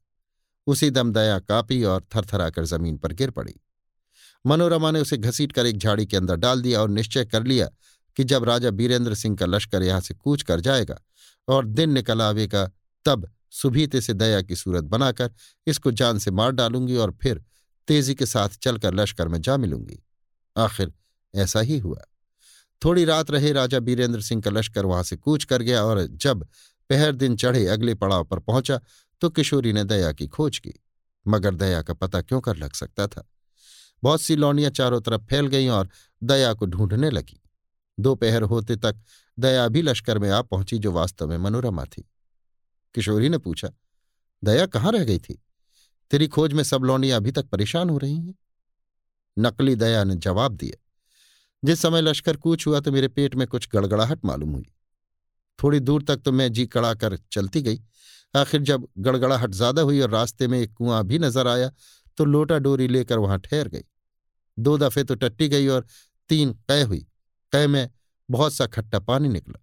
उसी 0.66 0.90
दम 0.90 1.12
दया 1.12 1.38
कापी 1.38 1.82
और 1.84 2.04
थरथराकर 2.14 2.64
ज़मीन 2.64 2.96
पर 2.98 3.12
गिर 3.12 3.30
पड़ी। 3.30 3.54
मनोरमा 4.44 4.90
ने 4.90 5.00
उसे 5.00 5.16
घसीट 5.16 5.52
कर 5.52 5.66
एक 5.66 5.78
झाड़ी 5.78 6.06
के 6.06 6.16
अंदर 6.16 6.36
डाल 6.36 6.62
दिया 6.62 6.80
और 6.80 6.90
निश्चय 6.90 7.24
कर 7.24 7.44
लिया 7.44 7.68
कि 8.16 8.24
जब 8.24 8.44
राजा 8.44 8.70
बीरेंद्र 8.70 9.14
सिंह 9.14 9.36
का 9.36 9.46
लश्कर 9.46 9.82
यहाँ 9.82 10.00
से 10.00 10.14
कूच 10.14 10.42
कर 10.42 10.60
जाएगा 10.60 10.98
और 11.48 11.66
दिन 11.66 11.90
निकल 11.90 12.22
आवेगा, 12.22 12.64
तब 13.06 13.30
सुभीते 13.52 14.00
से 14.00 14.14
दया 14.14 14.40
की 14.42 14.56
सूरत 14.56 14.84
बनाकर 14.84 15.30
इसको 15.66 15.90
जान 15.92 16.18
से 16.18 16.30
मार 16.30 16.50
डालूँगी 16.52 16.96
और 16.96 17.16
फिर 17.22 17.44
तेज़ी 17.88 18.14
के 18.14 18.26
साथ 18.26 18.58
चलकर 18.62 18.94
लश्कर 18.94 19.28
में 19.28 19.40
जा 19.40 19.56
मिलूँगी। 19.56 20.02
आखिर 20.56 20.92
ऐसा 21.34 21.60
ही 21.60 21.78
हुआ। 21.78 22.02
थोड़ी 22.82 23.04
रात 23.04 23.30
रहे 23.30 23.52
राजा 23.52 23.80
बीरेंद्र 23.80 24.20
सिंह 24.20 24.42
का 24.42 24.50
लश्कर 24.50 24.86
वहाँ 24.86 25.02
से 25.02 25.16
कूच 25.16 25.44
कर 25.44 25.62
गया 25.62 25.82
और 25.84 26.06
जब 26.06 26.46
पहर 26.90 27.12
दिन 27.12 27.36
चढ़े 27.36 27.66
अगले 27.66 27.94
पड़ाव 27.94 28.24
पर 28.24 28.38
पहुँचा 28.38 28.80
तो 29.22 29.30
किशोरी 29.30 29.72
ने 29.72 29.84
दया 29.84 30.12
की 30.12 30.26
खोज 30.26 30.58
की, 30.58 30.72
मगर 31.26 31.54
दया 31.54 31.82
का 31.82 31.94
पता 31.94 32.20
क्यों 32.20 32.40
कर 32.40 32.56
लग 32.56 32.72
सकता 32.72 33.06
था? 33.06 33.26
बहुत 34.02 34.20
सी 34.20 34.36
लौनियाँ 34.36 34.70
चारों 34.70 35.00
तरफ़ 35.00 35.22
फैल 35.22 35.46
गईं 35.46 35.68
और 35.68 35.88
दया 36.22 36.52
को 36.54 36.66
ढूँढने 36.66 37.10
लगी। 37.10 37.40
दोपहर 37.98 38.42
होते 38.42 38.76
तक 38.76 38.96
दया 39.38 39.66
भी 39.68 39.82
लश्कर 39.82 40.18
में 40.18 40.30
आ 40.30 40.40
पहुँची 40.42 40.78
जो 40.78 40.92
वास्तव 40.92 41.28
में 41.28 41.38
मनोरमा 41.38 41.84
थी। 41.84 42.02
किशोरी 42.94 43.28
ने 43.28 43.38
पूछा, 43.38 43.70
दया 44.42 44.66
कहाँ 44.66 44.92
रह 44.92 45.04
गई 45.04 45.18
थी? 45.18 45.42
तेरी 46.10 46.28
खोज 46.28 46.52
में 46.52 46.62
सब 46.64 46.84
लौंडियाँ 46.84 47.20
अभी 47.20 47.32
तक 47.32 47.46
परेशान 47.46 47.90
हो 47.90 47.98
रही 47.98 48.16
हैं? 48.16 48.34
नकली 49.38 49.74
दया 49.74 50.04
ने 50.04 50.14
जवाब 50.16 50.52
दिया 50.52 50.84
जिस 51.62 51.80
समय 51.82 52.00
लश्कर 52.00 52.36
कूच 52.36 52.66
हुआ 52.66 52.80
तो 52.80 52.92
मेरे 52.92 53.08
पेट 53.08 53.34
में 53.34 53.46
कुछ 53.46 53.68
गड़गड़ाहट 53.72 54.24
मालूम 54.24 54.50
हुई। 54.50 54.66
थोड़ी 55.58 55.80
दूर 55.80 56.02
तक 56.02 56.16
तो 56.16 56.32
मैं 56.32 56.52
जी 56.52 56.66
कड़ा 56.66 56.92
कर 56.94 57.16
चलती 57.32 57.62
गई। 57.62 57.80
आखिर 58.34 58.62
जब 58.62 58.86
गड़गड़ाहट 58.98 59.50
ज़्यादा 59.50 59.82
हुई 59.82 60.00
और 60.00 60.10
रास्ते 60.10 60.48
में 60.48 60.58
एक 60.60 60.72
कुआँ 60.74 61.02
भी 61.04 61.18
नज़र 61.18 61.48
आया 61.48 61.70
तो 62.18 62.24
लोटा 62.24 62.58
डोरी 62.58 62.88
लेकर 62.88 63.18
वहाँ 63.18 63.38
ठहर 63.40 63.68
गई। 63.68 63.84
दो 64.56 64.76
दफे 64.78 65.04
तो 65.04 65.14
टट्टी 65.14 65.48
गई 65.48 65.66
और 65.68 65.86
तीन 66.30 66.52
कै 66.70 66.82
हुई। 66.82 67.06
कै 67.52 67.66
में 67.66 67.88
बहुत 68.28 68.52
सा 68.52 68.66
खट्टा 68.66 68.98
पानी 69.00 69.28
निकला। 69.28 69.60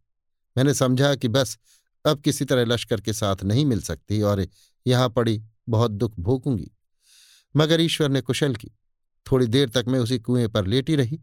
मैंने 0.55 0.73
समझा 0.73 1.13
कि 1.15 1.27
बस 1.27 1.57
अब 2.05 2.21
किसी 2.21 2.45
तरह 2.45 2.65
लश्कर 2.65 3.01
के 3.01 3.13
साथ 3.13 3.43
नहीं 3.43 3.65
मिल 3.65 3.81
सकती 3.81 4.21
और 4.21 4.45
यहाँ 4.85 5.09
पड़ी 5.09 5.41
बहुत 5.69 5.91
दुख 5.91 6.19
भोगूँगी। 6.19 6.71
मगर 7.55 7.81
ईश्वर 7.81 8.09
ने 8.09 8.21
कुशल 8.21 8.55
की। 8.55 8.71
थोड़ी 9.25 9.47
देर 9.47 9.69
तक 9.69 9.85
मैं 9.87 9.99
उसी 9.99 10.19
कुएँ 10.19 10.47
पर 10.47 10.67
लेटी 10.67 10.95
रही। 10.95 11.19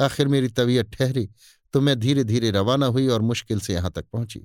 आखिर 0.00 0.28
मेरी 0.28 0.48
तबीयत 0.50 0.90
ठहरी 0.92 1.28
तो 1.74 1.80
मैं 1.80 1.98
धीरे 1.98 2.24
धीरे 2.24 2.50
रवाना 2.50 2.86
हुई 2.86 3.06
और 3.08 3.22
मुश्किल 3.22 3.60
से 3.60 3.72
यहाँ 3.74 3.90
तक 3.90 4.04
पहुँची। 4.12 4.40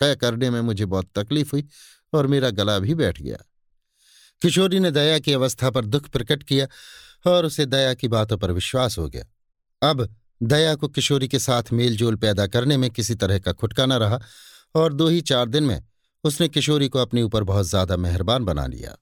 तय 0.00 0.14
करने 0.16 0.50
में 0.50 0.60
मुझे 0.60 0.84
बहुत 0.86 1.10
तकलीफ़ 1.14 1.50
हुई 1.52 1.64
और 2.12 2.26
मेरा 2.26 2.50
गला 2.50 2.78
भी 2.78 2.94
बैठ 2.94 3.20
गया। 3.22 3.36
किशोरी 4.42 4.80
ने 4.80 4.90
दया 4.90 5.18
की 5.18 5.32
अवस्था 5.32 5.70
पर 5.70 5.84
दुख 5.84 6.08
प्रकट 6.08 6.42
किया 6.42 6.66
और 7.26 7.46
उसे 7.46 7.66
दया 7.66 7.94
की 7.94 8.08
बातों 8.08 8.38
पर 8.38 8.52
विश्वास 8.52 8.98
हो 8.98 9.08
गया। 9.08 9.24
अब 9.82 10.08
दया 10.42 10.74
को 10.74 10.88
किशोरी 10.88 11.28
के 11.28 11.38
साथ 11.38 11.72
मेलजोल 11.72 12.16
पैदा 12.16 12.46
करने 12.46 12.76
में 12.76 12.90
किसी 12.90 13.14
तरह 13.14 13.38
का 13.38 13.52
खुटका 13.52 13.86
न 13.86 13.92
रहा 13.92 14.20
और 14.74 14.92
दो 14.92 15.08
ही 15.08 15.20
चार 15.22 15.48
दिन 15.48 15.64
में 15.64 15.82
उसने 16.24 16.48
किशोरी 16.48 16.88
को 16.88 16.98
अपने 16.98 17.22
ऊपर 17.22 17.44
बहुत 17.44 17.66
ज़्यादा 17.66 17.96
मेहरबान 17.96 18.44
बना 18.44 18.66
लिया। 18.66 18.96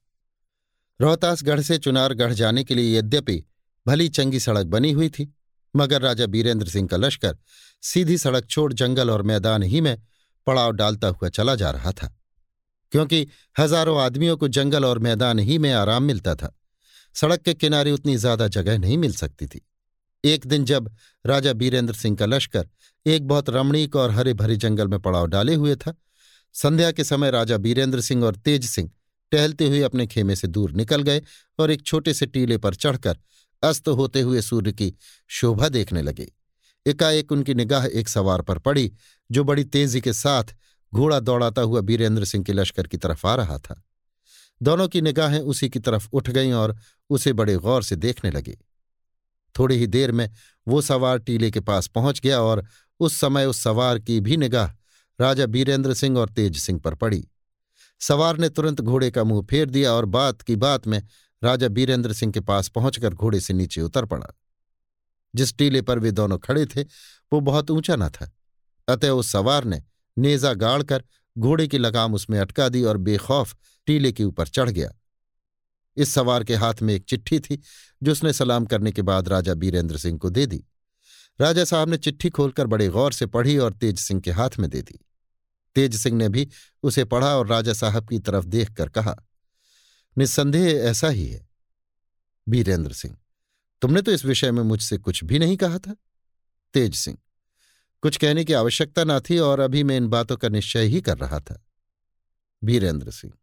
रोहतासगढ़ 0.99 1.61
से 1.61 1.77
चुनारगढ़ 1.77 2.33
जाने 2.33 2.63
के 2.63 2.75
लिए 2.75 2.97
यद्यपि 2.99 3.43
भली 3.85 4.09
चंगी 4.09 4.39
सड़क 4.39 4.65
बनी 4.67 4.91
हुई 4.91 5.09
थी 5.09 5.33
मगर 5.75 6.01
राजा 6.01 6.25
बीरेंद्र 6.27 6.67
सिंह 6.67 6.87
का 6.87 6.97
लश्कर 6.97 7.37
सीधी 7.83 8.17
सड़क 8.17 8.47
छोड़ 8.47 8.71
जंगल 8.73 9.09
और 9.11 9.21
मैदान 9.23 9.63
ही 9.63 9.81
में 9.81 9.97
पड़ाव 10.47 10.71
डालता 10.73 11.07
हुआ 11.07 11.29
चला 11.29 11.55
जा 11.55 11.71
रहा 11.71 11.91
था, 11.91 12.07
क्योंकि 12.91 13.27
हज़ारों 13.55 13.99
आदमियों 14.01 14.37
को 14.37 14.47
जंगल 14.49 14.85
और 14.85 14.99
मैदान 14.99 15.39
ही 15.39 15.57
में 15.57 15.71
आराम 15.73 16.03
मिलता 16.03 16.35
था। 16.35 16.53
सड़क 17.15 17.41
के 17.41 17.53
किनारे 17.53 17.91
उतनी 17.91 18.15
ज़्यादा 18.17 18.47
जगह 18.49 18.77
नहीं 18.77 18.97
मिल 18.97 19.13
सकती 19.13 19.47
थी। 19.47 19.61
एक 20.23 20.45
दिन 20.47 20.65
जब 20.65 20.89
राजा 21.25 21.53
बीरेंद्र 21.53 21.93
सिंह 21.93 22.15
का 22.17 22.25
लश्कर 22.25 22.67
एक 23.05 23.27
बहुत 23.27 23.49
रमणीक 23.49 23.95
और 23.95 24.11
हरे 24.11 24.33
भरे 24.33 24.55
जंगल 24.57 24.87
में 24.87 24.99
पड़ाव 24.99 25.27
डाले 25.27 25.55
हुए 25.55 25.75
था, 25.75 25.93
संध्या 26.55 26.91
के 26.91 27.03
समय 27.03 27.31
राजा 27.31 27.57
बीरेंद्र 27.57 28.01
सिंह 28.01 28.23
और 28.25 28.35
तेज 28.35 28.65
सिंह 28.65 28.89
टहलते 29.31 29.67
हुए 29.67 29.81
अपने 29.81 30.05
खेमे 30.07 30.35
से 30.35 30.47
दूर 30.47 30.71
निकल 30.71 31.01
गए 31.01 31.21
और 31.59 31.71
एक 31.71 31.85
छोटे 31.85 32.13
से 32.13 32.25
टीले 32.25 32.57
पर 32.57 32.75
चढ़कर 32.75 33.17
अस्त 33.65 33.87
होते 33.87 34.21
हुए 34.21 34.41
सूर्य 34.41 34.71
की 34.71 34.93
शोभा 35.27 35.69
देखने 35.69 36.01
लगे। 36.01 36.31
एकाएक 36.87 37.31
उनकी 37.31 37.53
निगाह 37.53 37.85
एक 37.85 38.09
सवार 38.09 38.41
पर 38.41 38.59
पड़ी, 38.59 38.91
जो 39.31 39.43
बड़ी 39.43 39.63
तेज़ी 39.63 40.01
के 40.01 40.13
साथ 40.13 40.43
घोड़ा 40.93 41.19
दौड़ाता 41.19 41.61
हुआ 41.61 41.81
बीरेंद्र 41.81 42.25
सिंह 42.25 42.43
के 42.43 42.53
लश्कर 42.53 42.87
की 42.87 42.97
तरफ़ 42.97 43.27
आ 43.27 43.35
रहा 43.35 43.57
था। 43.57 43.83
दोनों 44.61 44.87
की 44.87 45.01
निगाहें 45.01 45.39
उसी 45.39 45.69
की 45.69 45.79
तरफ़ 45.79 46.09
उठ 46.13 46.29
गईं 46.29 46.53
और 46.53 46.77
उसे 47.09 47.33
बड़े 47.33 47.55
गौर 47.55 47.83
से 47.83 47.95
देखने 47.95 48.31
लगे। 48.31 48.57
थोड़ी 49.59 49.75
ही 49.75 49.87
देर 49.87 50.11
में 50.11 50.29
वो 50.67 50.81
सवार 50.81 51.17
टीले 51.17 51.51
के 51.51 51.59
पास 51.59 51.87
पहुँच 51.87 52.19
गया 52.19 52.41
और 52.41 52.65
उस 52.99 53.17
समय 53.17 53.45
उस 53.45 53.57
सवार 53.57 53.99
की 53.99 54.19
भी 54.19 54.37
निगाह 54.37 54.71
राजा 55.21 55.45
बीरेंद्र 55.45 55.93
सिंह 55.93 56.17
और 56.17 56.29
तेज 56.29 56.57
सिंह 56.57 56.79
पर 56.79 56.95
पड़ी। 56.95 57.27
सवार 57.99 58.37
ने 58.37 58.49
तुरंत 58.49 58.81
घोड़े 58.81 59.11
का 59.11 59.23
मुँह 59.23 59.45
फेर 59.49 59.69
दिया 59.69 59.93
और 59.93 60.05
बात 60.05 60.41
की 60.41 60.55
बात 60.55 60.87
में 60.87 61.03
राजा 61.43 61.67
बीरेंद्र 61.67 62.13
सिंह 62.13 62.31
के 62.31 62.39
पास 62.39 62.67
पहुंचकर 62.67 63.13
घोड़े 63.13 63.39
से 63.39 63.53
नीचे 63.53 63.81
उतर 63.81 64.05
पड़ा। 64.05 64.27
जिस 65.35 65.57
टीले 65.57 65.81
पर 65.81 65.99
वे 65.99 66.11
दोनों 66.11 66.37
खड़े 66.37 66.65
थे, 66.65 66.83
वो 67.33 67.39
बहुत 67.39 67.71
ऊँचा 67.71 67.95
न 67.95 68.09
था, 68.09 68.31
अतः 68.87 69.09
उस 69.09 69.31
सवार 69.31 69.63
ने 69.63 69.83
नेजा 70.17 70.53
गाड़कर 70.53 71.03
घोड़े 71.37 71.67
की 71.67 71.77
लगाम 71.77 72.13
उसमें 72.13 72.39
अटका 72.39 72.69
दी 72.69 72.83
और 72.83 72.97
बेखौफ 72.97 73.55
टीले 73.85 74.11
के 74.11 74.23
ऊपर 74.23 74.47
चढ़ 74.47 74.69
गया। 74.69 74.91
इस 75.97 76.13
सवार 76.13 76.43
के 76.43 76.55
हाथ 76.55 76.73
में 76.81 76.93
एक 76.93 77.03
चिट्ठी 77.03 77.39
थी, 77.39 77.61
जो 78.03 78.11
उसने 78.11 78.33
सलाम 78.33 78.65
करने 78.65 78.91
के 78.91 79.01
बाद 79.01 79.29
राजा 79.29 79.53
बीरेंद्र 79.53 79.97
सिंह 79.97 80.19
को 80.19 80.29
दे 80.29 80.45
दी। 80.45 80.63
राजा 81.41 81.63
साहब 81.65 81.89
ने 81.89 81.97
चिट्ठी 81.97 82.29
खोलकर 82.29 82.67
बड़े 82.67 82.87
गौर 82.87 83.13
से 83.13 83.25
पढ़ी 83.25 83.57
और 83.57 83.73
तेज 83.73 83.99
सिंह 83.99 84.21
के 84.21 84.31
हाथ 84.31 84.49
में 84.59 84.69
दे 84.69 84.81
दी। 84.81 85.05
तेज 85.75 85.95
सिंह 85.95 86.17
ने 86.17 86.29
भी 86.29 86.47
उसे 86.83 87.05
पढ़ा 87.05 87.35
और 87.35 87.47
राजा 87.47 87.73
साहब 87.73 88.09
की 88.09 88.19
तरफ़ 88.19 88.45
देखकर 88.45 88.89
कहा 88.89 89.24
निस्संदेह 90.17 90.67
ऐसा 90.81 91.09
ही 91.09 91.25
है। 91.27 91.47
बीरेंद्र 92.47 92.93
सिंह, 92.93 93.15
तुमने 93.81 94.01
तो 94.01 94.11
इस 94.11 94.25
विषय 94.25 94.51
में 94.51 94.61
मुझसे 94.63 94.97
कुछ 94.97 95.23
भी 95.23 95.39
नहीं 95.39 95.57
कहा 95.57 95.79
था। 95.79 95.95
तेज 96.73 96.95
सिंह, 96.95 97.17
कुछ 98.03 98.17
कहने 98.17 98.43
की 98.43 98.53
आवश्यकता 98.53 99.03
न 99.03 99.19
थी 99.19 99.37
और 99.39 99.59
अभी 99.59 99.83
मैं 99.83 99.97
इन 99.97 100.07
बातों 100.07 100.37
का 100.37 100.49
निश्चय 100.49 100.85
ही 100.85 101.01
कर 101.01 101.17
रहा 101.17 101.39
था। 101.39 101.61
वीरेंद्र 102.61 103.11
सिंह, 103.11 103.33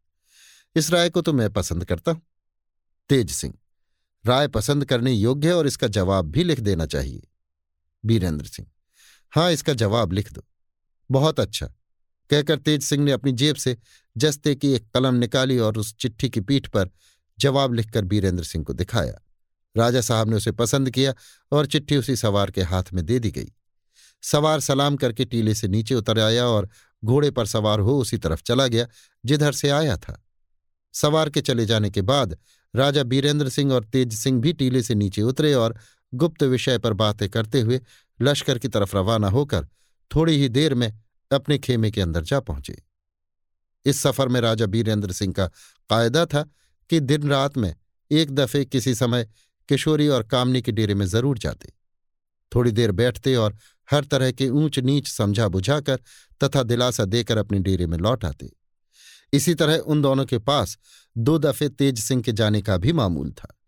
इस 0.76 0.90
राय 0.90 1.10
को 1.10 1.22
तो 1.22 1.32
मैं 1.32 1.50
पसंद 1.52 1.84
करता 1.84 2.12
हूँ। 2.12 2.22
तेज 3.10 3.30
सिंह, 3.30 3.54
राय 4.24 4.48
पसंद 4.48 4.84
करने 4.84 5.12
योग्य 5.12 5.48
है 5.48 5.54
और 5.54 5.66
इसका 5.66 5.86
जवाब 5.88 6.30
भी 6.30 6.44
लिख 6.44 6.60
देना 6.60 6.86
चाहिए। 6.86 7.22
वीरेंद्र 8.04 8.46
सिंह, 8.46 8.68
हाँ, 9.32 9.50
इसका 9.52 9.72
जवाब 9.74 10.12
लिख 10.12 10.32
दो। 10.32 10.44
बहुत 11.10 11.40
अच्छा। 11.40 11.72
कहकर 12.30 12.56
तेज 12.56 12.82
सिंह 12.82 13.04
ने 13.04 13.12
अपनी 13.12 13.32
जेब 13.32 13.56
से 13.56 13.76
जस्ते 14.16 14.54
की 14.54 14.72
एक 14.72 14.90
कलम 14.94 15.14
निकाली 15.14 15.58
और 15.58 15.78
उस 15.78 15.94
चिट्ठी 15.94 16.28
की 16.28 16.40
पीठ 16.40 16.66
पर 16.66 16.90
जवाब 17.38 17.74
लिखकर 17.74 18.04
बीरेंद्र 18.04 18.44
सिंह 18.44 18.64
को 18.64 18.72
दिखाया। 18.72 19.22
राजा 19.76 20.00
साहब 20.00 20.28
ने 20.28 20.36
उसे 20.36 20.52
पसंद 20.52 20.90
किया 20.90 21.14
और 21.52 21.66
चिट्ठी 21.66 21.96
उसी 21.96 22.16
सवार 22.16 22.50
के 22.50 22.62
हाथ 22.62 22.92
में 22.92 23.06
दे 23.06 23.18
दी 23.18 23.30
गई। 23.30 23.52
सवार 24.22 24.60
सलाम 24.60 24.96
करके 24.96 25.24
टीले 25.24 25.54
से 25.54 25.68
नीचे 25.68 25.94
उतर 25.94 26.18
आया 26.18 26.46
और 26.46 26.68
घोड़े 27.04 27.30
पर 27.30 27.46
सवार 27.46 27.80
हो 27.80 27.98
उसी 27.98 28.18
तरफ़ 28.18 28.42
चला 28.42 28.66
गया, 28.66 28.86
जिधर 29.26 29.52
से 29.52 29.70
आया 29.70 29.96
था। 29.96 30.24
सवार 30.92 31.30
के 31.30 31.40
चले 31.40 31.66
जाने 31.66 31.90
के 31.90 32.02
बाद 32.02 32.38
राजा 32.76 33.02
बीरेंद्र 33.02 33.48
सिंह 33.48 33.72
और 33.72 33.84
तेज 33.84 34.12
सिंह 34.14 34.40
भी 34.40 34.52
टीले 34.52 34.82
से 34.82 34.94
नीचे 34.94 35.22
उतरे 35.22 35.54
और 35.54 35.76
गुप्त 36.14 36.42
विषय 36.42 36.78
पर 36.78 36.92
बातें 36.92 37.28
करते 37.28 37.60
हुए 37.60 37.80
लश्कर 38.22 38.58
की 38.58 38.68
तरफ़ 38.68 38.96
रवाना 38.96 39.28
होकर 39.28 39.68
थोड़ी 40.14 40.36
ही 40.36 40.48
देर 40.48 40.74
में 40.74 41.01
अपने 41.32 41.58
खेमे 41.58 41.90
के 41.90 42.00
अंदर 42.00 42.22
जा 42.22 42.40
पहुँचे। 42.40 42.82
इस 43.86 44.00
सफ़र 44.00 44.28
में 44.28 44.40
राजा 44.40 44.66
बीरेंद्र 44.66 45.12
सिंह 45.12 45.32
का 45.32 45.46
कायदा 45.90 46.26
था 46.26 46.42
कि 46.90 47.00
दिन 47.00 47.28
रात 47.28 47.56
में 47.56 47.74
एक 48.10 48.30
दफे 48.30 48.64
किसी 48.64 48.94
समय 48.94 49.28
किशोरी 49.68 50.08
और 50.08 50.22
कामनी 50.22 50.62
के 50.62 50.72
डेरे 50.72 50.94
में 50.94 51.06
ज़रूर 51.06 51.38
जाते। 51.38 51.72
थोड़ी 52.54 52.70
देर 52.70 52.92
बैठते 52.92 53.34
और 53.36 53.56
हर 53.90 54.04
तरह 54.04 54.32
के 54.32 54.48
ऊंच 54.48 54.78
नीच 54.78 55.08
समझा 55.08 55.48
बुझाकर 55.48 56.00
तथा 56.44 56.62
दिलासा 56.62 57.04
देकर 57.04 57.36
अपने 57.36 57.58
डेरे 57.58 57.86
में 57.86 57.98
लौट 57.98 58.24
आते। 58.24 58.50
इसी 59.32 59.54
तरह 59.54 59.76
उन 59.76 60.02
दोनों 60.02 60.24
के 60.24 60.38
पास 60.38 60.78
दो 61.16 61.38
दफे 61.38 61.68
तेज 61.68 61.98
सिंह 61.98 62.22
के 62.22 62.32
जाने 62.32 62.62
का 62.62 62.76
भी 62.76 62.92
मामूल 62.92 63.30
था। 63.30 63.58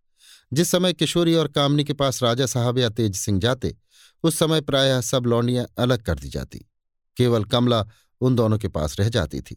जिस 0.53 0.71
समय 0.71 0.93
किशोरी 0.93 1.35
और 1.35 1.49
कामनी 1.49 1.85
के 1.85 1.93
पास 1.93 2.23
राजा 2.23 2.47
साहब 2.47 2.79
या 2.79 2.89
तेज 2.89 3.17
सिंह 3.17 3.41
जाते, 3.41 3.77
उस 4.23 4.39
समय 4.39 4.61
प्रायः 4.61 5.01
सब 5.01 5.27
लौंडियाँ 5.27 5.67
अलग 5.79 6.03
कर 6.03 6.19
दी 6.19 6.29
जाती। 6.29 6.67
केवल 7.17 7.45
कमला 7.45 7.85
उन 8.21 8.37
दोनों 8.37 8.59
के 8.59 8.69
पास 8.69 8.99
रह 9.01 9.09
जाती 9.09 9.41
थी। 9.41 9.57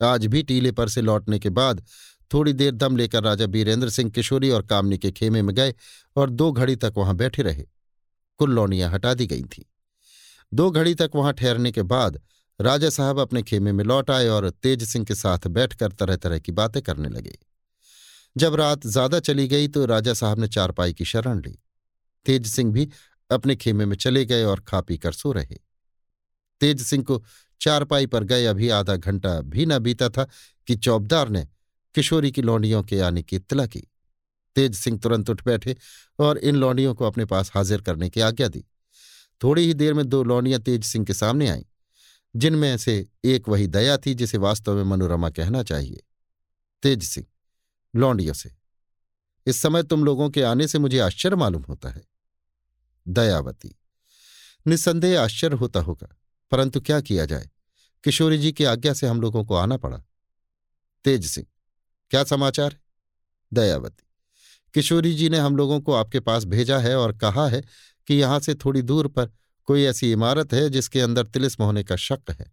आज 0.00 0.26
भी 0.26 0.42
टीले 0.42 0.72
पर 0.72 0.88
से 0.88 1.02
लौटने 1.02 1.38
के 1.38 1.50
बाद 1.50 1.82
थोड़ी 2.30 2.52
देर 2.52 2.72
दम 2.72 2.96
लेकर 2.96 3.22
राजा 3.22 3.46
बीरेंद्र 3.46 3.88
सिंह, 3.88 4.10
किशोरी 4.10 4.50
और 4.50 4.62
कामनी 4.62 4.98
के 4.98 5.10
खेमे 5.10 5.42
में 5.42 5.54
गए 5.54 5.74
और 6.16 6.30
दो 6.30 6.50
घड़ी 6.52 6.76
तक 6.76 6.94
वहाँ 6.96 7.14
बैठे 7.16 7.42
रहे। 7.42 7.64
कुल 8.40 8.50
लौनियाँ 8.50 8.90
हटा 8.90 9.12
दी 9.14 9.26
गई 9.26 9.42
थीं। 9.42 9.62
दो 10.52 10.70
घड़ी 10.70 10.94
तक 10.94 11.10
वहाँ 11.14 11.32
ठहरने 11.32 11.72
के 11.72 11.82
बाद 11.84 12.20
राजा 12.60 12.90
साहब 12.90 13.18
अपने 13.20 13.42
खेमे 13.42 13.72
में 13.72 13.84
लौट 13.84 14.10
आए 14.10 14.28
और 14.28 14.48
तेज 14.52 14.82
सिंह 14.84 15.04
के 15.04 15.14
साथ 15.14 15.46
बैठकर 15.48 15.92
तरह 15.92 16.16
तरह 16.16 16.38
की 16.38 16.52
बातें 16.52 16.80
करने 16.82 17.08
लगे। 17.08 17.38
जब 18.36 18.54
रात 18.54 18.86
ज़्यादा 18.86 19.20
चली 19.20 19.46
गई 19.48 19.68
तो 19.68 19.84
राजा 19.86 20.14
साहब 20.14 20.38
ने 20.38 20.48
चारपाई 20.48 20.92
की 20.92 21.04
शरण 21.04 21.40
ली। 21.40 21.58
तेज 22.26 22.46
सिंह 22.46 22.72
भी 22.72 22.88
अपने 23.30 23.56
खेमे 23.56 23.86
में 23.86 23.96
चले 23.96 24.24
गए 24.24 24.44
और 24.44 24.60
खा 24.60 24.80
पी 24.80 24.96
कर 24.98 25.12
सो 25.12 25.32
रहे। 25.32 25.56
तेज 26.60 26.82
सिंह 26.82 27.04
को 27.04 27.22
चारपाई 27.60 28.06
पर 28.06 28.24
गए। 28.24 28.44
अभी 28.44 28.68
आधा 28.68 28.96
घंटा 28.96 29.40
भी 29.40 29.66
न 29.66 29.78
बीता 29.78 30.08
था 30.08 30.26
कि 30.66 30.76
चौबदार 30.76 31.28
ने 31.28 31.46
किशोरी 31.94 32.32
की 32.32 32.42
लौंडियों 32.42 32.82
के 32.82 33.00
आने 33.00 33.22
की 33.22 33.36
इतला 33.36 33.66
की। 33.66 33.80
तेज 34.56 34.74
सिंह 34.74 34.98
तुरंत 34.98 35.30
उठ 35.30 35.44
बैठे 35.44 35.76
और 36.18 36.38
इन 36.38 36.56
लौंडियों 36.56 36.94
को 36.94 37.04
अपने 37.04 37.24
पास 37.24 37.50
हाजिर 37.54 37.80
करने 37.80 38.10
की 38.10 38.20
आज्ञा 38.20 38.48
दी। 38.48 38.64
थोड़ी 39.42 39.66
ही 39.66 39.74
देर 39.74 39.94
में 39.94 40.04
दो 40.08 40.22
लौंडियाँ 40.24 40.60
तेज 40.60 40.84
सिंह 40.84 41.04
के 41.04 41.14
सामने 41.14 41.48
आईं, 41.48 41.64
जिनमें 42.36 42.76
से 42.76 43.08
एक 43.24 43.48
वही 43.48 43.66
दया 43.66 43.96
थी 43.96 44.14
जिसे 44.14 44.38
वास्तव 44.38 44.76
में 44.76 44.84
मनोरमा 44.84 45.30
कहना 45.30 45.62
चाहिए। 45.62 46.02
तेज 46.82 47.02
सिंह, 47.02 47.26
लौंडियों 47.96 48.34
से, 48.34 48.50
इस 49.46 49.56
समय 49.56 49.82
तुम 49.82 50.04
लोगों 50.04 50.30
के 50.30 50.42
आने 50.42 50.68
से 50.68 50.78
मुझे 50.78 50.98
आश्चर्य 50.98 51.36
मालूम 51.36 51.62
होता 51.62 51.88
है। 51.88 52.02
दयावती, 53.08 53.74
निस्संदेह 54.66 55.20
आश्चर्य 55.22 55.56
होता 55.56 55.80
होगा। 55.80 56.17
परंतु 56.52 56.80
क्या 56.80 57.00
किया 57.00 57.24
जाए? 57.24 57.48
किशोरी 58.04 58.38
जी 58.38 58.52
की 58.52 58.64
आज्ञा 58.64 58.92
से 58.92 59.06
हम 59.06 59.20
लोगों 59.20 59.44
को 59.44 59.54
आना 59.54 59.76
पड़ा। 59.76 60.02
तेज 61.04 61.26
सिंह, 61.26 61.46
क्या 62.10 62.24
समाचार? 62.24 62.72
है 62.72 62.80
दयावती, 63.52 64.04
किशोरी 64.74 65.14
जी 65.14 65.28
ने 65.28 65.38
हम 65.38 65.56
लोगों 65.56 65.80
को 65.80 65.92
आपके 65.92 66.20
पास 66.20 66.44
भेजा 66.44 66.78
है 66.78 66.96
और 66.96 67.16
कहा 67.18 67.46
है 67.48 67.62
कि 68.08 68.14
यहाँ 68.14 68.38
से 68.40 68.54
थोड़ी 68.54 68.82
दूर 68.82 69.08
पर 69.08 69.30
कोई 69.68 69.84
ऐसी 69.84 70.10
इमारत 70.12 70.52
है 70.54 70.68
जिसके 70.70 71.00
अंदर 71.00 71.26
तिलिस्म 71.26 71.64
होने 71.64 71.84
का 71.84 71.96
शक 71.96 72.30
है। 72.30 72.52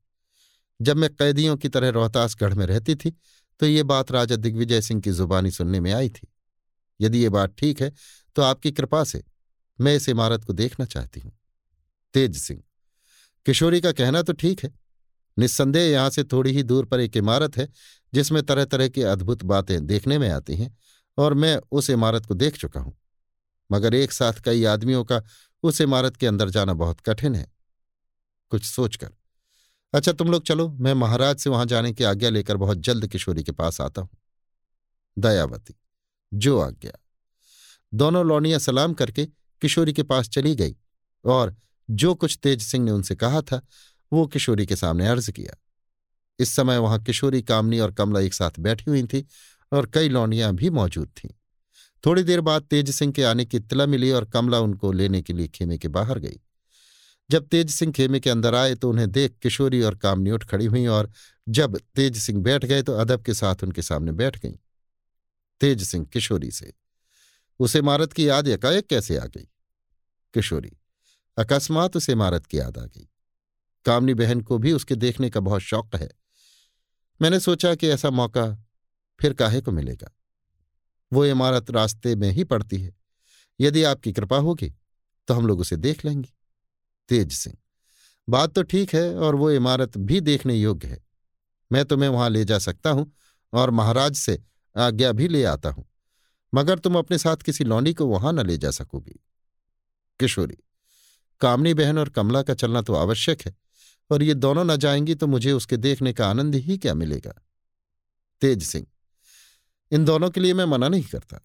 जब 0.79 0.97
मैं 0.97 1.09
कैदियों 1.09 1.55
की 1.57 1.69
तरह 1.69 1.89
रोहतासगढ़ 1.89 2.53
में 2.53 2.65
रहती 2.65 2.95
थी 2.95 3.11
तो 3.59 3.65
ये 3.65 3.83
बात 3.83 4.11
राजा 4.11 4.35
दिग्विजय 4.35 4.81
सिंह 4.81 5.01
की 5.01 5.11
जुबानी 5.11 5.51
सुनने 5.51 5.79
में 5.79 5.91
आई 5.93 6.09
थी। 6.09 6.27
यदि 6.99 7.19
ये 7.19 7.29
बात 7.29 7.55
ठीक 7.57 7.81
है 7.81 7.91
तो 8.35 8.41
आपकी 8.41 8.71
कृपा 8.71 9.03
से 9.03 9.23
मैं 9.79 9.95
इस 9.95 10.07
इमारत 10.09 10.43
को 10.43 10.53
देखना 10.53 10.85
चाहती 10.85 11.19
हूँ। 11.19 11.31
तेज 12.13 12.37
सिंह 12.37 12.61
किशोरी 13.45 13.81
का 13.81 13.91
कहना 13.91 14.21
तो 14.21 14.33
ठीक 14.33 14.63
है। 14.63 14.73
निस्संदेह 15.37 15.91
यहाँ 15.91 16.09
से 16.09 16.23
थोड़ी 16.23 16.51
ही 16.51 16.63
दूर 16.63 16.85
पर 16.85 16.99
एक 16.99 17.17
इमारत 17.17 17.57
है, 17.57 17.67
जिसमें 18.13 18.43
तरह 18.43 18.65
तरह 18.65 18.87
की 18.87 19.01
अद्भुत 19.01 19.43
बातें 19.43 19.85
देखने 19.87 20.17
में 20.17 20.29
आती 20.29 20.55
हैं, 20.55 20.77
और 21.17 21.33
मैं 21.33 21.59
उस 21.71 21.89
इमारत 21.89 22.25
को 22.25 22.33
देख 22.33 22.57
चुका 22.57 22.79
हूँ। 22.79 22.97
मगर 23.71 23.93
एक 23.93 24.11
साथ 24.11 24.33
कई 24.33 24.63
आदमियों 24.63 25.03
का 25.03 25.21
उस 25.63 25.81
इमारत 25.81 26.17
के 26.17 26.27
अंदर 26.27 26.49
जाना 26.49 26.73
बहुत 26.73 27.01
कठिन 27.01 27.35
है। 27.35 27.47
कुछ 28.49 28.63
सोचकर। 28.63 29.09
अच्छा 29.93 30.11
तुम 30.11 30.31
लोग 30.31 30.43
चलो, 30.43 30.69
मैं 30.69 30.93
महाराज 30.93 31.37
से 31.37 31.49
वहाँ 31.49 31.65
जाने 31.65 31.91
की 31.93 32.03
आज्ञा 32.03 32.29
लेकर 32.29 32.57
बहुत 32.57 32.77
जल्द 32.77 33.07
किशोरी 33.07 33.43
के 33.43 33.51
पास 33.51 33.81
आता 33.81 34.01
हूँ। 34.01 34.09
दयावती। 35.17 35.75
जो 36.33 36.59
आज्ञा। 36.59 36.91
दोनों 37.93 38.25
लौनिया 38.25 38.57
सलाम 38.57 38.93
करके 38.93 39.25
किशोरी 39.61 39.93
के 39.93 40.03
पास 40.03 40.29
चली 40.29 40.55
गई, 40.55 40.75
और 41.25 41.55
जो 41.89 42.15
कुछ 42.15 42.39
तेज 42.43 42.61
सिंह 42.61 42.85
ने 42.85 42.91
उनसे 42.91 43.15
कहा 43.15 43.41
था, 43.41 43.61
वो 44.13 44.27
किशोरी 44.27 44.65
के 44.65 44.75
सामने 44.75 45.07
अर्ज़ 45.07 45.31
किया। 45.31 45.57
इस 46.39 46.49
समय 46.49 46.77
वहाँ 46.77 47.03
किशोरी, 47.03 47.41
कामनी 47.41 47.79
और 47.79 47.91
कमला 47.91 48.19
एक 48.19 48.33
साथ 48.33 48.59
बैठी 48.59 48.89
हुई 48.89 49.03
थी 49.03 49.25
और 49.71 49.91
कई 49.93 50.09
लौनियाँ 50.09 50.53
भी 50.53 50.69
मौजूद 50.69 51.07
थीं। 51.17 51.29
थोड़ी 52.05 52.23
देर 52.23 52.41
बाद 52.41 52.61
तेज 52.61 52.89
सिंह 52.89 53.13
के 53.13 53.23
आने 53.23 53.45
की 53.45 53.57
इतला 53.57 53.85
मिली 53.85 54.11
और 54.11 54.25
कमला 54.25 54.59
उनको 54.59 54.91
लेने 54.91 55.21
के 55.21 55.33
लिए 55.33 55.47
खेमे 55.47 55.77
के 55.77 55.87
बाहर 55.87 56.19
गई। 56.19 56.39
जब 57.29 57.47
तेज 57.47 57.69
सिंह 57.69 57.91
खेमे 57.91 58.19
के 58.19 58.29
अंदर 58.29 58.55
आए 58.55 58.75
तो 58.75 58.89
उन्हें 58.89 59.09
देख 59.11 59.37
किशोरी 59.41 59.81
और 59.81 59.95
कामनी 59.95 60.31
उठ 60.31 60.43
खड़ी 60.43 60.65
हुई 60.65 60.85
और 60.85 61.11
जब 61.49 61.77
तेज 61.95 62.17
सिंह 62.17 62.41
बैठ 62.41 62.65
गए 62.65 62.81
तो 62.83 62.93
अदब 62.93 63.21
के 63.21 63.33
साथ 63.33 63.63
उनके 63.63 63.81
सामने 63.81 64.11
बैठ 64.11 64.39
गईं। 64.39 64.55
तेज 65.61 65.83
सिंह 65.83 66.05
किशोरी 66.05 66.51
से, 66.51 66.73
उस 67.59 67.75
इमारत 67.75 68.13
की 68.13 68.27
याद 68.29 68.47
एकाएक 68.47 68.87
कैसे 68.87 69.17
आ 69.17 69.25
गई? 69.25 69.47
किशोरी 70.33 70.71
अकस्मात 71.37 71.95
उस 71.97 72.09
इमारत 72.09 72.45
की 72.45 72.59
याद 72.59 72.77
आ 72.77 72.85
गई। 72.85 73.07
कामनी 73.85 74.13
बहन 74.13 74.41
को 74.41 74.57
भी 74.57 74.71
उसके 74.71 74.95
देखने 74.95 75.29
का 75.29 75.39
बहुत 75.39 75.61
शौक 75.61 75.95
है। 75.95 76.09
मैंने 77.21 77.39
सोचा 77.39 77.73
कि 77.75 77.87
ऐसा 77.87 78.09
मौका 78.09 78.45
फिर 79.19 79.33
काहे 79.33 79.61
को 79.61 79.71
मिलेगा? 79.71 80.11
वो 81.11 81.25
इमारत 81.25 81.69
रास्ते 81.71 82.15
में 82.15 82.29
ही 82.31 82.43
पड़ती 82.43 82.81
है। 82.81 82.93
यदि 83.59 83.83
आपकी 83.83 84.11
कृपा 84.13 84.37
होगी 84.37 84.73
तो 85.27 85.33
हम 85.33 85.47
लोग 85.47 85.59
उसे 85.59 85.75
देख 85.77 86.03
लेंगे। 86.05 86.29
तेज 87.09 87.31
सिंह, 87.33 87.55
बात 88.27 88.53
तो 88.53 88.63
ठीक 88.63 88.93
है 88.95 89.15
और 89.15 89.35
वो 89.35 89.51
इमारत 89.51 89.97
भी 89.97 90.19
देखने 90.21 90.55
योग्य 90.55 90.87
है। 90.87 91.03
मैं 91.71 91.83
तुम्हें 91.85 92.09
वहाँ 92.09 92.29
ले 92.29 92.43
जा 92.45 92.59
सकता 92.59 92.89
हूँ 92.89 93.11
और 93.53 93.69
महाराज 93.71 94.15
से 94.15 94.41
आज्ञा 94.75 95.11
भी 95.11 95.27
ले 95.27 95.43
आता 95.43 95.69
हूँ। 95.69 95.85
मगर 96.53 96.79
तुम 96.79 96.97
अपने 96.97 97.17
साथ 97.17 97.37
किसी 97.37 97.63
लौंडी 97.63 97.93
को 97.93 98.05
वहाँ 98.05 98.33
न 98.33 98.45
ले 98.47 98.57
जा 98.57 98.71
सकोगी। 98.71 99.19
किशोरी 100.19 100.57
कामनी 101.41 101.73
बहन 101.73 101.97
और 101.97 102.09
कमला 102.09 102.41
का 102.41 102.53
चलना 102.53 102.81
तो 102.81 102.95
आवश्यक 102.95 103.41
है, 103.41 103.55
और 104.11 104.23
ये 104.23 104.33
दोनों 104.33 104.63
न 104.65 104.75
जाएँगी 104.77 105.15
तो 105.15 105.27
मुझे 105.27 105.51
उसके 105.51 105.77
देखने 105.77 106.13
का 106.13 106.27
आनंद 106.27 106.55
ही 106.55 106.77
क्या 106.77 106.93
मिलेगा? 106.93 107.33
तेज 108.41 108.63
सिंह, 108.63 108.85
इन 109.91 110.05
दोनों 110.05 110.29
के 110.29 110.41
लिए 110.41 110.53
मैं 110.53 110.65
मना 110.65 110.87
नहीं 110.87 111.03
करता। 111.03 111.39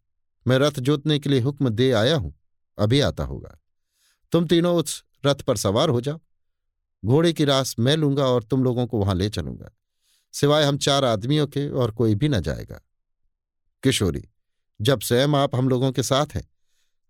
मैं 0.46 0.58
रथ 0.58 0.80
जोतने 0.80 1.18
के 1.18 1.30
लिए 1.30 1.40
हुक्म 1.40 1.68
दे 1.70 1.90
आया 1.92 2.16
हूँ। 2.16 2.34
अभी 2.78 3.00
आता 3.00 3.24
होगा। 3.24 3.56
तुम 4.32 4.46
तीनों 4.46 4.74
उस 4.76 5.02
रथ 5.26 5.42
पर 5.42 5.56
सवार 5.56 5.88
हो 5.88 6.00
जाओ। 6.00 6.20
घोड़े 7.02 7.32
की 7.32 7.44
रास 7.44 7.74
मैं 7.78 7.96
लूँगा 7.96 8.24
और 8.24 8.42
तुम 8.42 8.64
लोगों 8.64 8.86
को 8.86 8.98
वहाँ 8.98 9.14
ले 9.14 9.28
चलूँगा। 9.30 9.70
सिवाय 10.34 10.64
हम 10.64 10.78
चार 10.78 11.04
आदमियों 11.04 11.46
के 11.46 11.68
और 11.70 11.90
कोई 11.90 12.14
भी 12.14 12.28
न 12.28 12.40
जाएगा। 12.40 12.80
किशोरी, 13.82 14.22
जब 14.80 15.00
स्वयं 15.00 15.36
आप 15.36 15.54
हम 15.56 15.68
लोगों 15.68 15.92
के 15.92 16.02
साथ 16.02 16.34
हैं 16.34 16.48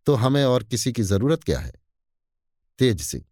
तो 0.07 0.15
हमें 0.15 0.45
और 0.45 0.63
किसी 0.63 0.93
की 0.93 1.03
ज़रूरत 1.03 1.45
क्या 1.45 1.59
है? 1.59 1.73
तेज 2.81 3.01
सिंह 3.01 3.25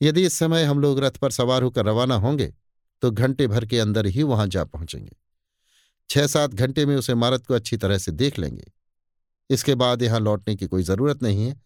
यदि 0.00 0.24
इस 0.26 0.32
समय 0.32 0.64
हम 0.64 0.80
लोग 0.80 0.98
रथ 1.00 1.10
पर 1.10 1.30
सवार 1.30 1.62
होकर 1.62 1.86
रवाना 1.86 2.14
होंगे 2.14 2.52
तो 3.02 3.10
घंटे 3.10 3.46
भर 3.46 3.66
के 3.66 3.78
अंदर 3.78 4.06
ही 4.06 4.22
वहाँ 4.22 4.46
जा 4.46 4.64
पहुँचेंगे। 4.64 5.16
छह 6.10 6.26
सात 6.26 6.50
घंटे 6.50 6.86
में 6.86 6.96
उस 6.96 7.10
इमारत 7.10 7.46
को 7.46 7.54
अच्छी 7.54 7.76
तरह 7.76 7.98
से 7.98 8.12
देख 8.12 8.38
लेंगे। 8.38 8.72
इसके 9.50 9.74
बाद 9.74 10.02
यहाँ 10.02 10.20
लौटने 10.20 10.54
की 10.56 10.66
कोई 10.66 10.82
ज़रूरत 10.82 11.22
नहीं 11.22 11.46
है। 11.46 11.60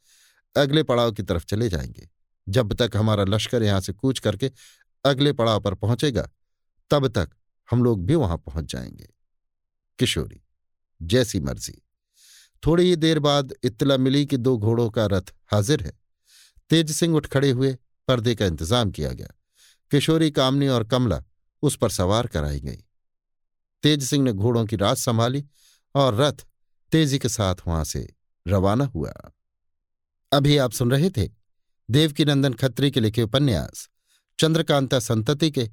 अगले 0.57 0.83
पड़ाव 0.83 1.13
की 1.13 1.23
तरफ़ 1.23 1.45
चले 1.45 1.69
जाएँगे। 1.69 2.09
जब 2.47 2.73
तक 2.73 2.97
हमारा 2.97 3.25
लश्कर 3.25 3.63
यहाँ 3.63 3.81
से 3.81 3.93
कूच 3.93 4.19
करके 4.19 4.51
अगले 5.05 5.33
पड़ाव 5.33 5.61
पर 5.61 5.75
पहुंचेगा, 5.75 6.29
तब 6.91 7.09
तक 7.09 7.31
हम 7.69 7.85
लोग 7.85 8.05
भी 8.07 8.15
वहाँ 8.15 8.37
पहुँच 8.39 8.73
जाएँगे। 8.73 9.09
किशोरी, 9.99 10.41
जैसी 11.01 11.41
मर्ज़ी। 11.41 11.81
थोड़ी 12.67 12.85
ही 12.85 12.97
देर 12.97 13.19
बाद 13.19 13.55
इत्तला 13.65 13.97
मिली 13.97 14.27
कि 14.27 14.37
दो 14.37 14.57
घोड़ों 14.59 14.91
का 14.91 15.07
रथ 15.07 15.35
हाजिर 15.47 15.83
है। 15.83 16.00
तेज 16.71 16.91
सिंह 16.91 17.17
उठ 17.17 17.27
खड़े 17.27 17.51
हुए 17.51 17.77
पर्दे 18.09 18.35
का 18.35 18.47
इंतज़ाम 18.47 18.91
किया 18.91 19.13
गया। 19.13 19.29
किशोरी, 19.91 20.31
कामनी 20.31 20.69
और 20.69 20.85
कमला 20.85 21.23
उस 21.63 21.77
पर 21.77 21.91
सवार 21.91 22.27
कराई 22.27 22.61
गई। 22.61 22.85
तेज 23.83 24.05
सिंह 24.05 24.25
ने 24.25 24.33
घोड़ों 24.33 24.65
की 24.67 24.77
रात 24.77 24.97
संभाली 24.97 25.45
और 25.95 26.15
रथ 26.15 26.47
तेज़ी 26.93 27.19
के 27.19 27.29
साथ 27.29 27.55
वहाँ 27.67 27.85
से 27.85 28.09
रवाना 28.47 28.85
हुआ। 28.85 29.13
अभी 30.33 30.57
आप 30.57 30.73
सुन 30.73 30.91
रहे 30.91 31.11
थे 31.11 31.29
देवकी 31.91 32.25
नंदन 32.25 32.55
खत्री 32.55 32.91
के 32.91 33.01
लिखे 33.01 33.23
उपन्यास, 33.23 33.89
चंद्रकांता 34.39 34.99
संतति 34.99 35.51
के 35.51 35.69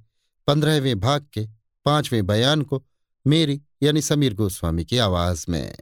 पंद्रहवें 0.48 1.00
भाग 1.00 1.28
के 1.34 1.48
पाँचवें 1.86 2.26
बयान 2.26 2.62
को 2.62 2.84
मेरी 3.26 3.62
यानी 3.84 4.02
समीर 4.02 4.34
गोस्वामी 4.34 4.86
की 4.86 4.98
आवाज़ 4.98 5.46
में। 5.50 5.76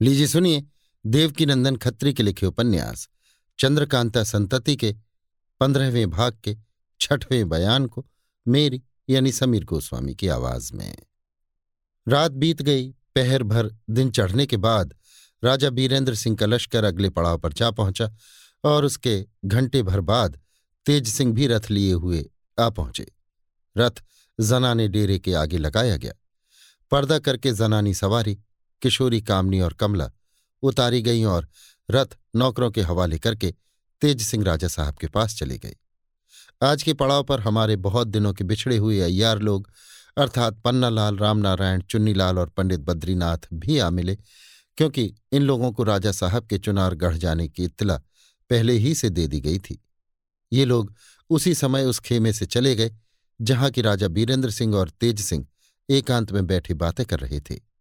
लीजिए 0.00 0.26
सुनिए 0.26 0.64
देवकी 1.04 1.46
नंदन 1.46 1.76
खत्री 1.76 2.12
के 2.14 2.22
लिखे 2.22 2.46
उपन्यास 2.46 3.08
चंद्रकांता 3.58 4.24
संतति 4.24 4.76
के, 4.76 4.96
पंद्रहवें 5.60 6.10
भाग 6.10 6.38
के, 6.44 6.56
छठवें 7.00 7.48
बयान 7.48 7.86
को, 7.86 8.06
मेरी 8.48 8.82
यानी 9.08 9.32
समीर 9.32 9.64
गोस्वामी 9.64 10.14
की 10.14 10.28
आवाज़ 10.28 10.72
में। 10.72 10.98
रात 12.08 12.32
बीत 12.32 12.62
गई, 12.62 12.88
पहर 12.88 13.42
भर 13.42 13.70
दिन 13.90 14.10
चढ़ने 14.10 14.46
के 14.46 14.56
बाद 14.56 14.94
राजा 15.44 15.70
बीरेंद्र 15.70 16.14
सिंह 16.14 16.36
का 16.36 16.46
लश्कर 16.46 16.84
अगले 16.84 17.10
पड़ाव 17.10 17.38
पर 17.38 17.52
जा 17.52 17.70
पहुँचा 17.70 18.12
और 18.64 18.84
उसके 18.84 19.26
घंटे 19.44 19.82
भर 19.82 20.00
बाद 20.00 20.40
तेज 20.86 21.08
सिंह 21.08 21.34
भी 21.34 21.46
रथ 21.46 21.60
लिए 21.70 21.92
हुए 21.92 22.30
आ 22.58 22.68
पहुँचे। 22.68 23.12
रथ 23.76 24.02
जनाने 24.40 24.88
डेरे 24.88 25.18
के 25.18 25.34
आगे 25.34 25.58
लगाया 25.58 25.96
गया। 25.96 26.12
पर्दा 26.90 27.18
करके 27.18 27.52
जनानी 27.52 27.94
सवारी, 27.94 28.38
किशोरी, 28.82 29.20
कामनी 29.20 29.60
और 29.60 29.72
कमला 29.72 30.10
उतारी 30.62 31.02
गईं 31.02 31.24
और 31.24 31.48
रथ 31.90 32.16
नौकरों 32.36 32.70
के 32.70 32.80
हवाले 32.80 33.18
करके 33.18 33.54
तेज 34.00 34.22
सिंह 34.22 34.44
राजा 34.44 34.68
साहब 34.68 34.94
के 34.94 35.06
पास 35.06 35.36
चले 35.38 35.58
गए। 35.58 35.76
आज 36.62 36.82
के 36.82 36.94
पड़ाव 36.94 37.24
पर 37.24 37.40
हमारे 37.40 37.76
बहुत 37.76 38.08
दिनों 38.08 38.32
के 38.32 38.44
बिछड़े 38.44 38.76
हुए 38.76 39.00
अय्यार 39.00 39.38
लोग, 39.38 39.70
अर्थात 40.16 40.60
पन्नालाल, 40.60 41.16
रामनारायण, 41.16 41.82
चुन्नीलाल 41.82 42.38
और 42.38 42.48
पंडित 42.48 42.80
बद्रीनाथ 42.80 43.38
भी 43.54 43.78
आ 43.78 43.90
मिले, 43.90 44.18
क्योंकि 44.76 45.14
इन 45.32 45.42
लोगों 45.42 45.72
को 45.72 45.82
राजा 45.82 46.12
साहब 46.12 46.46
के 46.46 46.58
चुनार 46.58 46.94
गढ़ 46.94 47.16
जाने 47.16 47.48
की 47.48 47.64
इत्तला 47.64 47.96
पहले 48.50 48.72
ही 48.72 48.94
से 48.94 49.10
दे 49.10 49.26
दी 49.26 49.40
गई 49.40 49.58
थी। 49.58 49.84
ये 50.52 50.64
लोग 50.64 50.94
उसी 51.30 51.54
समय 51.54 51.84
उस 51.84 52.00
खेमे 52.00 52.32
से 52.32 52.46
चले 52.46 52.74
गए, 52.76 52.90
जहाँ 53.40 53.70
कि 53.70 53.80
राजा 53.80 54.08
बीरेंद्र 54.08 54.50
सिंह 54.50 54.74
और 54.76 54.90
तेज 54.90 55.20
सिंह 55.20 55.46
एकांत 55.90 56.32
में 56.32 56.46
बैठे 56.46 56.74
बातें 56.74 57.06
कर 57.06 57.20
रहे 57.20 57.40
थे। 57.40 57.73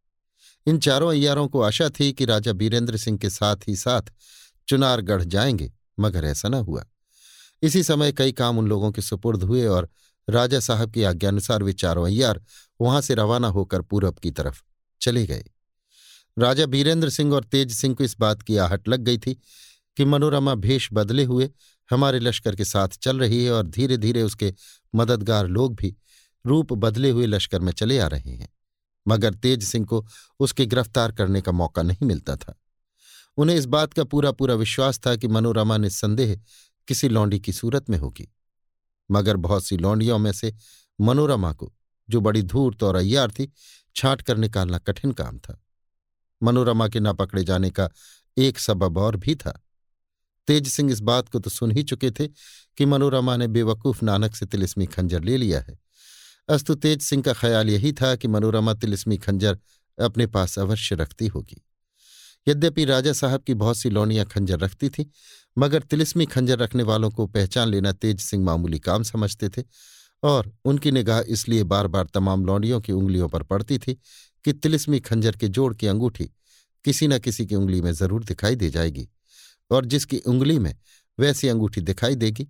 इन 0.65 0.77
चारों 0.79 1.09
अय्यारों 1.09 1.47
को 1.47 1.61
आशा 1.61 1.89
थी 1.89 2.13
कि 2.13 2.25
राजा 2.25 2.53
बीरेंद्र 2.53 2.97
सिंह 2.97 3.17
के 3.17 3.29
साथ 3.29 3.55
ही 3.67 3.75
साथ 3.75 4.01
चुनारगढ़ 4.67 5.23
जाएँगे, 5.23 5.73
मगर 5.99 6.25
ऐसा 6.25 6.49
न 6.49 6.53
हुआ। 6.53 6.85
इसी 7.61 7.83
समय 7.83 8.11
कई 8.11 8.31
काम 8.31 8.57
उन 8.57 8.67
लोगों 8.67 8.91
के 8.91 9.01
सुपुर्द 9.01 9.43
हुए 9.43 9.65
और 9.65 9.89
राजा 10.29 10.59
साहब 10.59 10.91
की 10.91 11.03
आज्ञानुसार 11.03 11.63
वे 11.63 11.73
चारों 11.73 12.05
अय्यार 12.05 12.41
वहाँ 12.81 13.01
से 13.01 13.15
रवाना 13.15 13.47
होकर 13.47 13.81
पूरब 13.81 14.15
की 14.15 14.31
तरफ़ 14.31 14.61
चले 15.01 15.25
गए। 15.25 15.43
राजा 16.39 16.65
बीरेंद्र 16.65 17.09
सिंह 17.09 17.33
और 17.33 17.43
तेज 17.43 17.71
सिंह 17.71 17.95
को 17.95 18.03
इस 18.03 18.15
बात 18.19 18.41
की 18.41 18.57
आहट 18.57 18.87
लग 18.87 18.99
गई 18.99 19.17
थी 19.17 19.33
कि 19.97 20.05
मनोरमा 20.05 20.55
भेष 20.55 20.89
बदले 20.93 21.23
हुए, 21.23 21.49
हमारे 21.91 22.19
लश्कर 22.19 22.55
के 22.55 22.65
साथ 22.65 22.87
चल 22.87 23.19
रही 23.19 23.45
है 23.45 23.51
और 23.51 23.67
धीरे 23.67 23.97
धीरे 23.97 24.21
उसके 24.21 24.53
मददगार 24.95 25.47
लोग 25.47 25.75
भी 25.75 25.95
रूप 26.45 26.73
बदले 26.73 27.09
हुए 27.09 27.25
लश्कर 27.25 27.59
में 27.59 27.71
चले 27.71 27.99
आ 27.99 28.07
रहे 28.07 28.31
हैं। 28.31 28.49
मगर 29.07 29.33
तेज 29.33 29.63
सिंह 29.63 29.85
को 29.85 30.07
उसके 30.39 30.65
गिरफ़्तार 30.65 31.11
करने 31.11 31.41
का 31.41 31.51
मौका 31.51 31.81
नहीं 31.81 32.07
मिलता 32.07 32.35
था। 32.35 32.59
उन्हें 33.37 33.57
इस 33.57 33.65
बात 33.65 33.93
का 33.93 34.03
पूरा 34.03 34.31
पूरा 34.31 34.55
विश्वास 34.55 34.99
था 34.99 35.15
कि 35.15 35.27
मनोरमा 35.27 35.77
निस्संदेह 35.77 36.41
किसी 36.87 37.09
लौंडी 37.09 37.39
की 37.39 37.53
सूरत 37.53 37.89
में 37.89 37.97
होगी। 37.97 38.27
मगर 39.11 39.37
बहुत 39.37 39.65
सी 39.65 39.77
लौंडियों 39.77 40.17
में 40.17 40.31
से 40.31 40.53
मनोरमा 41.01 41.53
को, 41.53 41.73
जो 42.09 42.21
बड़ी 42.21 42.41
धूर्त 42.41 42.83
और 42.83 42.95
अय्यार 42.95 43.31
थी, 43.31 43.53
छांट 43.95 44.21
कर 44.21 44.37
निकालना 44.37 44.77
कठिन 44.77 45.11
काम 45.11 45.39
था। 45.39 45.63
मनोरमा 46.43 46.87
के 46.87 46.99
न 46.99 47.13
पकड़े 47.13 47.43
जाने 47.43 47.69
का 47.69 47.89
एक 48.37 48.59
सबब 48.59 48.97
और 48.97 49.15
भी 49.15 49.35
था। 49.35 49.63
तेज 50.47 50.67
सिंह 50.67 50.91
इस 50.91 50.99
बात 50.99 51.29
को 51.29 51.39
तो 51.39 51.49
सुन 51.49 51.71
ही 51.71 51.83
चुके 51.83 52.11
थे 52.11 52.27
कि 52.77 52.85
मनोरमा 52.85 53.37
ने 53.37 53.47
बेवकूफ़ 53.47 54.05
नानक 54.05 54.35
से 54.35 54.45
तिलिस्मी 54.45 54.85
खंजर 54.85 55.23
ले 55.23 55.37
लिया 55.37 55.59
है। 55.59 55.82
अस्तु 56.49 56.75
तेज 56.75 57.01
सिंह 57.01 57.21
का 57.23 57.33
ख्याल 57.33 57.69
यही 57.69 57.91
था 57.93 58.15
कि 58.15 58.27
मनोरमा 58.27 58.73
तिलिस्मी 58.73 59.17
खंजर 59.17 59.57
अपने 59.97 60.25
पास 60.27 60.57
अवश्य 60.59 60.95
रखती 60.95 61.27
होगी। 61.27 61.61
यद्यपि 62.47 62.85
राजा 62.85 63.13
साहब 63.13 63.43
की 63.43 63.53
बहुत 63.53 63.77
सी 63.77 63.89
लौनियाँ 63.89 64.25
खंजर 64.25 64.59
रखती 64.59 64.89
थी, 64.89 65.09
मगर 65.57 65.81
तिलिस्मी 65.81 66.25
खंजर 66.25 66.57
रखने 66.57 66.83
वालों 66.83 67.09
को 67.11 67.27
पहचान 67.27 67.69
लेना 67.69 67.91
तेज 67.91 68.19
सिंह 68.19 68.43
मामूली 68.43 68.79
काम 68.79 69.03
समझते 69.03 69.49
थे, 69.49 69.63
और 70.23 70.51
उनकी 70.65 70.91
निगाह 70.91 71.19
इसलिए 71.27 71.63
बार 71.63 71.87
बार 71.87 72.07
तमाम 72.13 72.45
लौंडियों 72.45 72.81
की 72.81 72.93
उंगलियों 72.93 73.29
पर 73.29 73.43
पड़ती 73.43 73.77
थी 73.77 73.93
कि 74.45 74.53
तिलिस्मी 74.53 74.99
खंजर 74.99 75.35
के 75.35 75.47
जोड़ 75.49 75.73
की 75.75 75.87
अंगूठी 75.87 76.29
किसी 76.85 77.07
न 77.07 77.19
किसी 77.19 77.45
की 77.45 77.55
उंगली 77.55 77.81
में 77.81 77.91
ज़रूर 77.93 78.23
दिखाई 78.23 78.55
दे 78.55 78.69
जाएगी, 78.69 79.07
और 79.71 79.85
जिसकी 79.85 80.17
उंगली 80.19 80.59
में 80.59 80.75
वैसी 81.17 81.47
अंगूठी 81.47 81.81
दिखाई 81.81 82.15
देगी, 82.15 82.47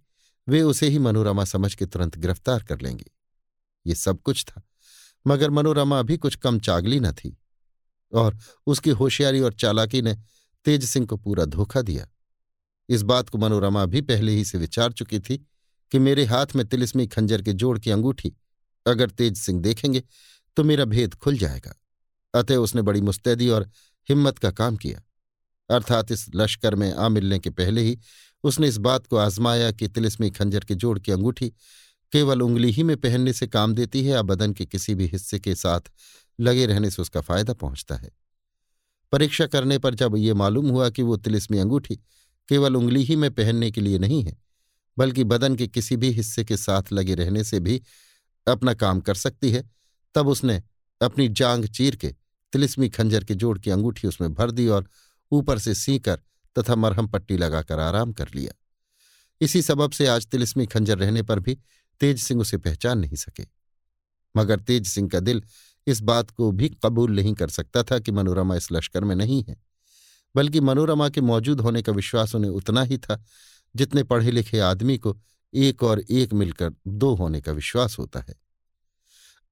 वे 0.48 0.62
उसे 0.62 0.88
ही 0.90 1.00
मनोरमा 1.00 1.46
समझ 1.46 1.74
के 1.76 1.86
तुरंत 1.86 2.18
गिरफ़्तार 2.18 2.64
कर 2.64 2.82
लेंगे। 2.82 3.12
ये 3.86 3.96
सब 3.96 4.22
कुछ 4.22 4.44
था, 4.46 4.62
मगर 5.26 5.50
मनोरमा 5.50 6.00
अभी 6.00 6.18
कुछ 6.18 6.36
कम 6.36 6.60
चागली 6.60 7.00
न 7.00 7.12
थी। 7.14 7.38
और 8.14 8.38
उसकी 8.68 8.90
होशियारी 8.92 9.40
और 9.40 9.54
चालाकी 9.54 10.02
ने 10.02 10.16
तेज 10.66 10.84
सिंह 10.86 11.06
को 11.06 11.18
पूरा 11.18 11.46
धोखा 11.46 11.82
दिया। 11.82 12.08
इस 12.90 13.02
बात 13.02 13.30
को 13.30 13.38
मनोरमा 13.38 13.86
भी 13.86 14.02
पहले 14.02 14.32
ही 14.32 14.46
से 14.46 14.58
विचार 14.58 14.92
चुकी 14.92 15.20
थी 15.20 15.38
कि 15.92 16.00
मेरे 16.00 16.26
हाथ 16.26 16.56
में 16.56 16.66
तिलिस्मी 16.66 17.08
खंजर 17.08 17.42
के 17.42 17.54
जोड़ 17.54 17.78
की 17.80 17.92
अंगूठी, 17.92 18.34
अगर 18.86 19.10
तेज 19.10 19.38
सिंह 19.38 19.62
देखेंगे 19.62 20.04
तो 20.58 20.64
मेरा 20.64 20.86
भेद 20.86 21.14
खुल 21.14 21.38
जाएगा। 21.38 21.76
अतः 22.34 22.56
उसने 22.56 22.82
बड़ी 22.82 23.02
मुस्तैदी 23.02 23.50
और 23.50 23.70
हिम्मत 24.10 24.38
का 24.38 24.52
काम 24.52 24.76
किया। 24.76 25.02
अर्थात 25.70 26.12
इस 26.12 26.26
लश्कर 26.36 26.76
में 26.76 26.92
आ 26.94 27.08
मिलने 27.10 27.40
के 27.40 27.50
पहले 27.50 27.82
ही 27.82 27.98
उसने 28.44 28.68
इस 28.68 28.78
बात 28.78 29.06
को 29.08 29.18
आजमाया 29.18 29.72
कि 29.72 29.88
तिलिस्मी 29.88 30.30
खंजर 30.32 30.64
के 30.64 30.76
जोड़ 30.76 30.98
की 31.00 31.12
अंगूठी 31.12 31.52
केवल 32.14 32.42
उंगली 32.42 32.72
ही 32.72 32.84
में 32.84 32.96
पहनने 32.98 33.34
से 33.34 33.48
काम 33.48 33.74
देती 33.74 34.04
है 34.04 34.12
या 34.12 34.22
बदन 34.22 34.54
के 34.54 34.66
किसी 34.66 34.96
भी 34.96 35.06
हिस्से 35.06 35.40
के 35.40 35.56
साथ 35.56 35.92
लगे 36.40 36.66
रहने 36.66 36.90
से 36.92 37.02
उसका 37.02 37.22
फ़ायदा 37.22 37.54
पहुँचता 37.54 37.96
है। 37.96 38.12
परीक्षा 39.12 39.46
करने 39.48 39.78
पर 39.78 39.96
जब 39.96 40.16
ये 40.18 40.34
मालूम 40.34 40.70
हुआ 40.70 40.90
कि 40.90 41.02
वो 41.02 41.18
तिलिस्मी 41.18 41.58
अंगूठी 41.58 41.96
केवल 42.50 42.76
उंगली 42.76 43.04
ही 43.04 43.16
में 43.16 43.30
पहनने 43.32 43.72
के 43.72 43.82
लिए 43.82 44.00
नहीं 44.00 44.24
है, 44.24 44.38
बल्कि 44.98 45.24
बदन 45.24 45.56
के 45.56 45.68
किसी 45.68 45.96
भी 45.98 46.10
हिस्से 46.10 46.44
के 46.44 46.58
साथ 46.58 46.92
लगे 46.92 47.16
रहने 47.16 47.44
से 47.44 47.60
भी 47.60 47.82
अपना 48.48 48.74
काम 48.74 49.00
कर 49.00 49.16
सकती 49.16 49.52
है, 49.52 49.64
तब 50.16 50.28
उसने 50.28 50.62
अपनी 51.02 51.28
जांग 51.30 51.66
चीर 51.66 51.96
के 51.96 52.16
तिलिस्मी 52.54 52.90
खंजर 52.90 53.24
के 53.24 53.36
जोड़ 53.36 53.58
की 53.60 53.72
अंगूठी 53.72 54.08
उसमें 54.08 54.34
भर 54.34 54.52
दी 54.52 54.68
और 54.68 54.90
ऊपर 55.32 55.60
से 55.60 55.74
सीकर 55.76 56.20
तथा 56.56 56.76
मरहम 56.76 57.08
पट्टी 57.08 57.38
लगाकर 57.38 57.80
आराम 57.80 58.14
कर 58.14 58.30
लिया। 58.36 58.54
इसी 59.42 59.62
सबब 59.62 59.92
से 59.92 60.08
आज 60.08 60.28
तिलिस्मी 60.28 60.66
खंजर 60.66 60.98
रहने 60.98 61.22
पर 61.22 61.40
भी 61.40 61.58
तेज 62.02 62.20
सिंह 62.20 62.42
उसे 62.42 62.58
पहचान 62.58 63.00
नहीं 63.00 63.16
सके। 63.16 63.46
मगर 64.36 64.60
तेज 64.60 64.88
सिंह 64.88 65.10
का 65.10 65.20
दिल 65.20 65.44
इस 65.88 66.02
बात 66.02 66.30
को 66.30 66.52
भी 66.52 66.70
कबूल 66.86 67.12
नहीं 67.12 67.34
कर 67.34 67.50
सकता 67.50 67.84
था 67.84 68.00
कि 68.00 68.12
मनोरमा 68.12 68.56
इस 68.56 68.72
लश्कर 68.72 69.04
में 69.04 69.16
नहीं 69.16 69.44
है, 69.44 69.56
बल्कि 70.36 70.60
मनोरमा 70.60 71.10
के 71.10 71.22
मौजूद 71.22 71.62
होने 71.62 71.82
का 71.82 71.92
विश्वास 71.92 72.36
उन्हें 72.36 72.52
उतना 72.52 72.84
ही 72.84 72.98
था 72.98 73.24
जितने 73.76 74.04
पढ़े 74.04 74.32
लिखे 74.32 74.60
आदमी 74.60 74.98
को 74.98 75.18
एक 75.54 75.84
और 75.84 76.02
एक 76.02 76.34
मिलकर 76.34 76.74
दो 76.88 77.14
होने 77.16 77.42
का 77.42 77.52
विश्वास 77.52 77.98
होता 78.00 78.20
है। 78.20 78.36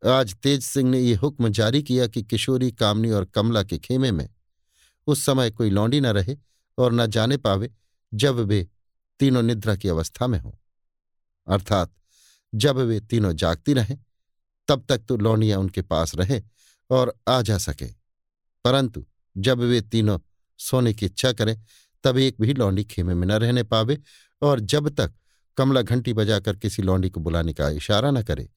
आज 0.04 0.34
तेज 0.36 0.64
सिंह 0.64 0.90
ने 0.90 1.00
यह 1.00 1.20
हुक्म 1.20 1.50
जारी 1.50 1.84
किया 1.84 2.08
कि 2.08 2.24
किशोरी, 2.24 2.72
कामनी 2.72 3.10
और 3.12 3.26
कमला 3.26 3.64
के 3.64 3.78
खेमे 3.78 4.12
में 4.12 4.30
उस 5.08 5.26
समय 5.26 5.52
कोई 5.52 5.70
लौंडी 5.70 6.00
न 6.02 6.06
रहे 6.06 6.36
और 6.78 6.94
न 6.94 7.06
जाने 7.08 7.38
पावे 7.38 7.72
जब 8.14 8.40
वे 8.40 8.68
तीनों 9.20 9.42
निद्रा 9.42 9.76
की 9.76 9.88
अवस्था 9.88 10.28
में 10.28 10.40
हों। 10.40 10.52
अर्थात 11.48 11.94
जब 12.56 12.78
वे 12.78 13.00
तीनों 13.00 13.34
जागती 13.34 13.74
रहें, 13.74 13.98
तब 14.68 14.86
तक 14.90 14.98
तो 14.98 15.18
लौंडियाँ 15.18 15.60
उनके 15.60 15.82
पास 15.82 16.16
रहे 16.16 16.42
और 16.90 17.20
आ 17.30 17.42
जा 17.42 17.58
सके। 17.58 17.86
परंतु 18.66 19.06
जब 19.38 19.60
वे 19.60 19.82
तीनों 19.82 20.20
सोने 20.58 20.94
की 20.94 21.06
इच्छा 21.06 21.32
करें, 21.32 21.62
तब 22.04 22.18
एक 22.18 22.36
भी 22.42 22.54
लौंडी 22.54 22.84
खेमे 22.84 23.14
में 23.14 23.28
न 23.28 23.32
रहने 23.32 23.64
पावे 23.64 24.02
और 24.42 24.60
जब 24.60 24.90
तक 24.90 25.14
कमला 25.58 25.82
घंटी 25.82 26.14
बजाकर 26.14 26.56
किसी 26.56 26.82
लौंडी 26.82 27.10
को 27.10 27.20
बुलाने 27.20 27.54
का 27.54 27.70
इशारा 27.70 28.12
न 28.12 28.24
करे, 28.24 28.50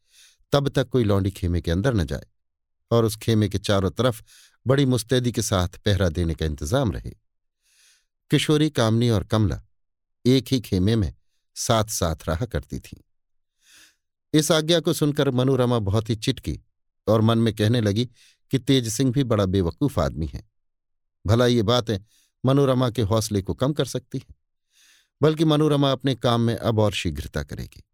तब 0.53 0.69
तक 0.69 0.89
कोई 0.89 1.05
लौंडी 1.05 1.31
खेमे 1.31 1.61
के 1.61 1.71
अंदर 1.71 1.95
न 1.95 2.05
जाए 2.05 2.27
और 2.91 3.05
उस 3.05 3.17
खेमे 3.17 3.49
के 3.49 3.59
चारों 3.59 3.91
तरफ़ 3.91 4.23
बड़ी 4.67 4.87
मुस्तैदी 4.87 5.33
के 5.33 5.43
साथ 5.43 5.69
पहरा 5.69 6.09
देने 6.09 6.35
का 6.35 6.47
इंतज़ाम 6.47 6.93
रहे। 6.93 7.11
किशोरी, 8.31 8.71
कामनी 8.71 9.11
और 9.11 9.25
कमला 9.25 9.63
एक 10.27 10.45
ही 10.51 10.61
खेमे 10.61 10.97
में 10.97 11.15
साथ 11.55 11.85
साथ 11.85 12.17
रहा 12.29 12.47
करती 12.47 12.79
थीं। 12.79 13.01
इस 14.35 14.51
आज्ञा 14.53 14.81
को 14.81 14.93
सुनकर 14.93 15.31
मनोरमा 15.31 15.79
बहुत 15.79 16.11
ही 16.11 16.17
चिटकी 16.17 16.59
और 17.07 17.21
मन 17.21 17.39
में 17.39 17.55
कहने 17.55 17.81
लगी 17.81 18.05
कि 18.53 18.59
तेज 18.59 18.89
सिंह 18.89 19.13
भी 19.13 19.25
बड़ा 19.25 19.47
बेवकूफ़ 19.47 20.01
आदमी 20.01 20.27
है। 20.27 20.43
भला 21.25 21.47
ये 21.47 21.63
बातें 21.63 21.99
मनोरमा 22.45 22.91
के 22.91 23.03
हौसले 23.03 23.43
को 23.43 23.55
कम 23.55 23.73
कर 23.73 23.85
सकती 23.85 24.19
है? 24.19 24.35
बल्कि 25.21 25.45
मनोरमा 25.45 25.93
अपने 25.93 26.15
काम 26.15 26.41
में 26.41 26.57
अब 26.57 26.79
और 26.79 26.93
शीघ्रता 26.93 27.43
करेगी। 27.43 27.85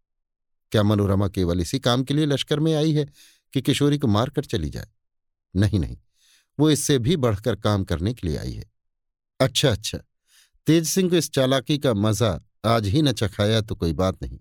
क्या 0.71 0.83
मनोरमा 0.83 1.27
केवल 1.27 1.61
इसी 1.61 1.79
काम 1.79 2.03
के 2.03 2.13
लिए 2.13 2.25
लश्कर 2.25 2.59
में 2.59 2.73
आई 2.75 2.93
है 2.93 3.05
कि 3.53 3.61
किशोरी 3.61 3.97
को 3.97 4.07
मारकर 4.07 4.45
चली 4.45 4.69
जाए? 4.69 4.87
नहीं 5.55 5.79
नहीं, 5.79 5.97
वो 6.59 6.69
इससे 6.69 6.97
भी 6.99 7.15
बढ़कर 7.17 7.55
काम 7.55 7.83
करने 7.83 8.13
के 8.13 8.27
लिए 8.27 8.37
आई 8.37 8.53
है। 8.53 8.69
अच्छा 9.39 9.69
अच्छा 9.69 9.97
तेज 10.67 10.87
सिंह 10.87 11.09
को 11.09 11.15
इस 11.15 11.31
चालाकी 11.31 11.77
का 11.77 11.93
मज़ा 11.93 12.39
आज 12.65 12.87
ही 12.87 13.01
न 13.01 13.11
चखाया 13.11 13.61
तो 13.61 13.75
कोई 13.75 13.93
बात 13.93 14.21
नहीं। 14.23 14.39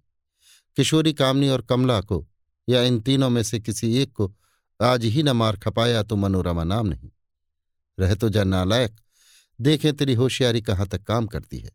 किशोरी 0.81 1.13
कामनी 1.13 1.49
और 1.49 1.63
कमला 1.63 2.01
को, 2.01 2.29
या 2.69 2.83
इन 2.83 3.01
तीनों 3.01 3.31
में 3.31 3.43
से 3.43 3.61
किसी 3.61 3.97
एक 3.97 4.13
को, 4.13 4.37
आज 4.83 5.05
ही 5.05 5.23
न 5.23 5.31
मार 5.31 5.57
खपाया 5.57 6.03
तो 6.03 6.17
मनोरमा 6.17 6.65
नाम 6.65 6.87
नहीं। 6.87 7.11
रह 8.01 8.15
तो 8.15 8.29
जा 8.29 8.45
नालायक, 8.45 9.01
देखें 9.61 9.97
तेरी 9.97 10.15
होशियारी 10.15 10.63
कहाँ 10.63 10.87
तक 10.87 11.03
काम 11.03 11.27
करती 11.27 11.59
है। 11.59 11.71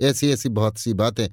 ऐसी 0.00 0.30
ऐसी 0.30 0.48
बहुत 0.48 0.78
सी 0.78 0.92
बातें 0.92 1.28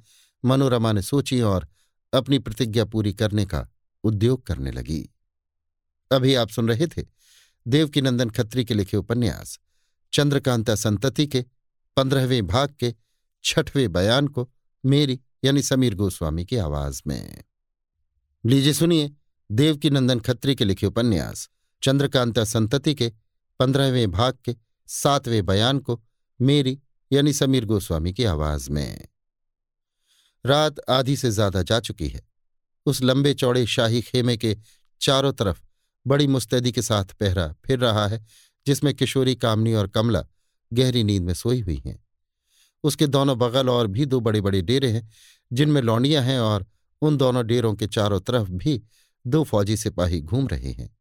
मनोरमा 0.45 0.91
ने 0.91 1.01
सोची 1.01 1.41
और 1.41 1.67
अपनी 2.13 2.39
प्रतिज्ञा 2.39 2.85
पूरी 2.85 3.13
करने 3.13 3.45
का 3.45 3.67
उद्योग 4.03 4.45
करने 4.45 4.71
लगी। 4.71 5.09
अभी 6.11 6.35
आप 6.35 6.49
सुन 6.49 6.69
रहे 6.69 6.87
थे 6.87 7.05
देवकीनंदन 7.67 8.29
खत्री 8.29 8.65
के 8.65 8.73
लिखे 8.73 8.97
उपन्यास, 8.97 9.59
चंद्रकांता 10.13 10.75
संतति 10.75 11.27
के, 11.27 11.45
पंद्रहवें 11.97 12.47
भाग 12.47 12.75
के, 12.79 12.95
छठवें 13.43 13.91
बयान 13.91 14.27
को, 14.27 14.51
मेरी 14.85 15.19
यानी 15.45 15.61
समीर 15.61 15.95
गोस्वामी 15.95 16.45
की 16.45 16.57
आवाज़ 16.57 17.01
में। 17.07 17.43
लीजिए 18.45 18.73
सुनिए 18.73 19.11
देवकीनंदन 19.51 20.19
खत्री 20.19 20.55
के 20.55 20.65
लिखे 20.65 20.85
उपन्यास, 20.85 21.49
चंद्रकांता 21.83 22.43
संतति 22.43 22.95
के, 22.95 23.13
पंद्रहवें 23.59 24.11
भाग 24.11 24.37
के, 24.45 24.55
सातवें 24.87 25.45
बयान 25.45 25.79
को, 25.79 26.03
मेरी, 26.41 26.79
यानी 27.11 27.33
समीर 27.33 27.65
गोस्वामी 27.65 28.13
की 28.13 28.23
आवाज़ 28.23 28.71
में। 28.71 29.07
रात 30.45 30.75
आधी 30.89 31.17
से 31.17 31.31
ज़्यादा 31.31 31.61
जा 31.61 31.79
चुकी 31.79 32.07
है। 32.07 32.21
उस 32.85 33.03
लंबे 33.03 33.33
चौड़े 33.33 33.65
शाही 33.65 34.01
खेमे 34.01 34.37
के 34.37 34.57
चारों 35.01 35.33
तरफ़ 35.33 35.61
बड़ी 36.07 36.27
मुस्तैदी 36.27 36.71
के 36.71 36.81
साथ 36.81 37.05
पहरा 37.05 37.55
फिर 37.65 37.79
रहा 37.79 38.07
है, 38.07 38.25
जिसमें 38.67 38.93
किशोरी, 38.93 39.35
कामनी 39.35 39.73
और 39.73 39.87
कमला 39.87 40.25
गहरी 40.73 41.03
नींद 41.03 41.23
में 41.23 41.33
सोई 41.33 41.61
हुई 41.61 41.81
हैं। 41.85 42.05
उसके 42.83 43.07
दोनों 43.07 43.37
बगल 43.37 43.69
और 43.69 43.87
भी 43.87 44.05
दो 44.05 44.19
बड़े 44.19 44.41
बड़े 44.41 44.61
डेरे 44.61 44.91
हैं 44.91 45.09
जिनमें 45.53 45.81
लौंडियाँ 45.81 46.23
हैं 46.23 46.39
और 46.39 46.65
उन 47.01 47.17
दोनों 47.17 47.47
डेरों 47.47 47.75
के 47.75 47.87
चारों 47.87 48.19
तरफ़ 48.19 48.49
भी 48.49 48.83
दो 49.27 49.43
फौजी 49.43 49.77
सिपाही 49.77 50.21
घूम 50.21 50.47
रहे 50.47 50.71
हैं। 50.71 50.97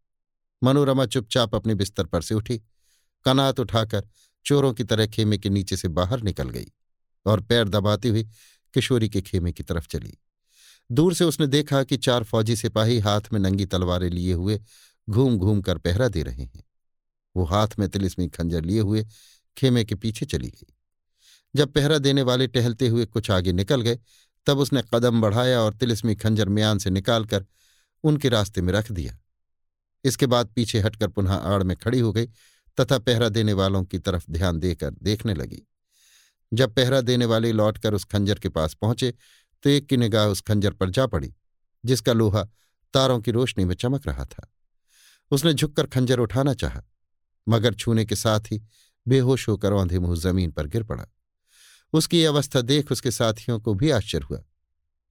मनोरमा 0.62 1.06
चुपचाप 1.06 1.54
अपने 1.54 1.74
बिस्तर 1.74 2.06
पर 2.06 2.22
से 2.22 2.34
उठी। 2.34 2.62
कनात 3.24 3.60
उठाकर 3.60 4.08
चोरों 4.44 4.72
की 4.72 4.84
तरह 4.84 5.06
खेमे 5.06 5.38
के 5.38 5.48
नीचे 5.48 5.76
से 5.76 5.88
बाहर 5.88 6.22
निकल 6.22 6.50
गई 6.50 6.72
और 7.26 7.40
पैर 7.40 7.68
दबाती 7.68 8.08
हुई 8.08 8.24
किशोरी 8.74 9.08
के 9.08 9.20
खेमे 9.20 9.52
की 9.52 9.62
तरफ़ 9.62 9.86
चली। 9.86 10.18
दूर 10.92 11.14
से 11.14 11.24
उसने 11.24 11.46
देखा 11.46 11.82
कि 11.84 11.96
चार 11.96 12.24
फौजी 12.24 12.56
सिपाही 12.56 12.98
हाथ 12.98 13.20
में 13.32 13.40
नंगी 13.40 13.66
तलवारें 13.66 14.10
लिए 14.10 14.32
हुए 14.32 14.60
घूम 15.10 15.38
घूम 15.38 15.62
कर 15.62 15.78
पहरा 15.78 16.08
दे 16.08 16.22
रहे 16.22 16.42
हैं। 16.42 16.64
वो 17.36 17.44
हाथ 17.44 17.68
में 17.78 17.88
तिलिस्मी 17.88 18.28
खंजर 18.28 18.64
लिए 18.64 18.80
हुए 18.80 19.06
खेमे 19.56 19.84
के 19.84 19.94
पीछे 19.94 20.26
चली 20.26 20.48
गई। 20.48 20.74
जब 21.56 21.72
पहरा 21.72 21.98
देने 21.98 22.22
वाले 22.22 22.46
टहलते 22.46 22.88
हुए 22.88 23.06
कुछ 23.06 23.30
आगे 23.30 23.52
निकल 23.52 23.80
गए 23.80 23.98
तब 24.46 24.58
उसने 24.58 24.82
कदम 24.94 25.20
बढ़ाया 25.20 25.60
और 25.60 25.74
तिलिस्मी 25.74 26.14
खंजर 26.14 26.48
म्यान 26.48 26.78
से 26.78 26.90
निकालकर 26.90 27.46
उनके 28.04 28.28
रास्ते 28.28 28.60
में 28.60 28.72
रख 28.72 28.90
दिया। 28.92 29.18
इसके 30.04 30.26
बाद 30.26 30.46
पीछे 30.46 30.80
हटकर 30.80 31.08
पुनः 31.08 31.32
आड़ 31.32 31.62
में 31.62 31.76
खड़ी 31.76 32.00
हो 32.00 32.12
गई 32.12 32.26
तथा 32.78 32.98
पहरा 32.98 33.28
देने 33.28 33.52
वालों 33.52 33.82
की 33.84 33.98
तरफ़ 33.98 34.24
ध्यान 34.30 34.58
देकर 34.58 34.90
देखने 34.92 35.34
लगी। 35.34 35.62
जब 36.52 36.74
पहरा 36.74 37.00
देने 37.00 37.24
वाले 37.24 37.52
लौटकर 37.52 37.94
उस 37.94 38.04
खंजर 38.04 38.38
के 38.38 38.48
पास 38.48 38.74
पहुँचे 38.74 39.12
तो 39.64 39.70
एक 39.70 39.86
की 39.86 39.96
निगाह 39.96 40.26
उस 40.26 40.40
खंजर 40.40 40.72
पर 40.72 40.90
जा 40.90 41.06
पड़ी, 41.06 41.32
जिसका 41.84 42.12
लोहा 42.12 42.42
तारों 42.94 43.20
की 43.20 43.30
रोशनी 43.30 43.64
में 43.64 43.74
चमक 43.74 44.06
रहा 44.06 44.24
था। 44.24 44.48
उसने 45.30 45.52
झुककर 45.54 45.86
खंजर 45.86 46.18
उठाना 46.18 46.54
चाहा, 46.54 46.82
मगर 47.46 47.74
छूने 47.74 48.04
के 48.04 48.16
साथ 48.16 48.52
ही 48.52 48.60
बेहोश 49.06 49.48
होकर 49.48 49.72
औंधे 49.72 49.98
मुँह 49.98 50.16
ज़मीन 50.16 50.50
पर 50.50 50.66
गिर 50.66 50.82
पड़ा। 50.82 51.06
उसकी 51.94 52.24
अवस्था 52.24 52.60
देख 52.60 52.92
उसके 52.92 53.10
साथियों 53.10 53.58
को 53.60 53.74
भी 53.74 53.90
आश्चर्य 53.90 54.26
हुआ। 54.30 54.42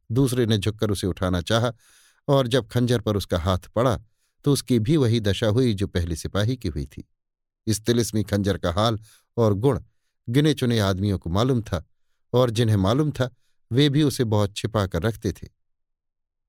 दूसरे 0.10 0.45
ने 0.45 0.57
झुककर 0.57 0.91
उसे 0.91 1.07
उठाना 1.07 1.41
चाहा 1.41 1.72
और 2.27 2.47
जब 2.47 2.68
खंजर 2.68 3.01
पर 3.01 3.18
उसका 3.18 3.39
हाथ 3.39 3.68
पड़ा 3.76 3.99
तो 4.45 4.53
उसकी 4.53 4.80
भी 4.80 4.97
वही 4.97 5.19
दशा 5.19 5.47
हुई 5.47 5.73
जो 5.73 5.88
पहले 5.88 6.15
सिपाही 6.15 6.55
की 6.57 6.68
हुई 6.68 6.85
थी। 6.85 7.03
इस 7.68 7.85
तिलिस्मी 7.85 8.23
खंजर 8.23 8.57
का 8.57 8.72
हाल 8.72 8.99
और 9.38 9.53
गुण 9.53 9.80
गिने 10.27 10.53
चुने 10.53 10.80
आदमियों 10.80 11.19
को 11.19 11.30
मालूम 11.30 11.61
था 11.61 11.84
और 12.34 12.49
जिन्हें 12.49 12.76
मालूम 12.76 13.11
था, 13.11 13.30
वे 13.72 13.89
भी 13.89 14.03
उसे 14.03 14.23
बहुत 14.23 14.55
छिपा 14.55 14.85
कर 14.88 15.01
रखते 15.01 15.31
थे। 15.31 15.47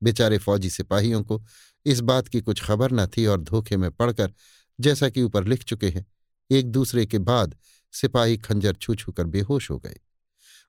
बेचारे 0.03 0.39
फौजी 0.39 0.71
सिपाहियों 0.71 1.23
को 1.23 1.43
इस 1.87 2.01
बात 2.01 2.29
की 2.29 2.41
कुछ 2.41 2.63
खबर 2.63 2.93
न 2.93 3.07
थी 3.07 3.27
और 3.27 3.41
धोखे 3.41 3.77
में 3.77 3.91
पड़कर 3.91 4.33
जैसा 4.79 5.09
कि 5.09 5.23
ऊपर 5.23 5.45
लिख 5.45 5.65
चुके 5.65 5.89
हैं, 5.89 6.07
एक 6.51 6.71
दूसरे 6.71 7.07
के 7.07 7.19
बाद 7.19 7.57
सिपाही 7.95 8.37
खंजर 8.39 8.75
छू 8.75 8.95
छू 8.95 9.13
कर 9.13 9.25
बेहोश 9.27 9.71
हो 9.71 9.79
गए। 9.79 10.01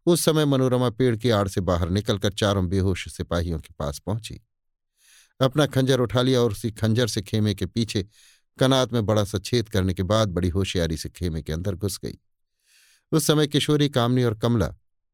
उस 0.06 0.24
समय 0.26 0.46
मनोरमा 0.46 0.90
पेड़ 0.90 1.16
की 1.16 1.30
आड़ 1.30 1.48
से 1.48 1.62
बाहर 1.62 1.90
निकलकर 1.90 2.34
चारों 2.34 2.68
बेहोश 2.70 3.08
सिपाहियों 3.14 3.60
के 3.60 3.74
पास 3.80 4.00
पहुँची। 4.00 4.40
अपना 5.40 5.66
खंजर 5.66 6.00
उठा 6.00 6.22
लिया 6.22 6.42
और 6.42 6.52
उसी 6.52 6.72
खंजर 6.72 7.08
से 7.08 7.22
खेमे 7.22 7.54
के 7.56 7.66
पीछे 7.66 8.06
कनात 8.60 8.94
में 8.94 9.06
बड़ा 9.06 9.24
सा 9.24 9.40
छेद 9.40 9.70
करने 9.70 9.94
के 9.94 10.04
बाद 10.04 10.30
बड़ी 10.30 10.50
होशियारी 10.50 10.98
से 10.98 11.10
खेमे 11.10 11.42
के 11.42 11.54
अंदर 11.54 11.76
घुस 11.76 12.00
गई। 12.04 12.18
उस 13.12 13.28
समय 13.28 13.48
किशोरी, 13.48 13.90
कामनी 13.90 14.24
और 14.24 14.38
कमला 14.40 14.74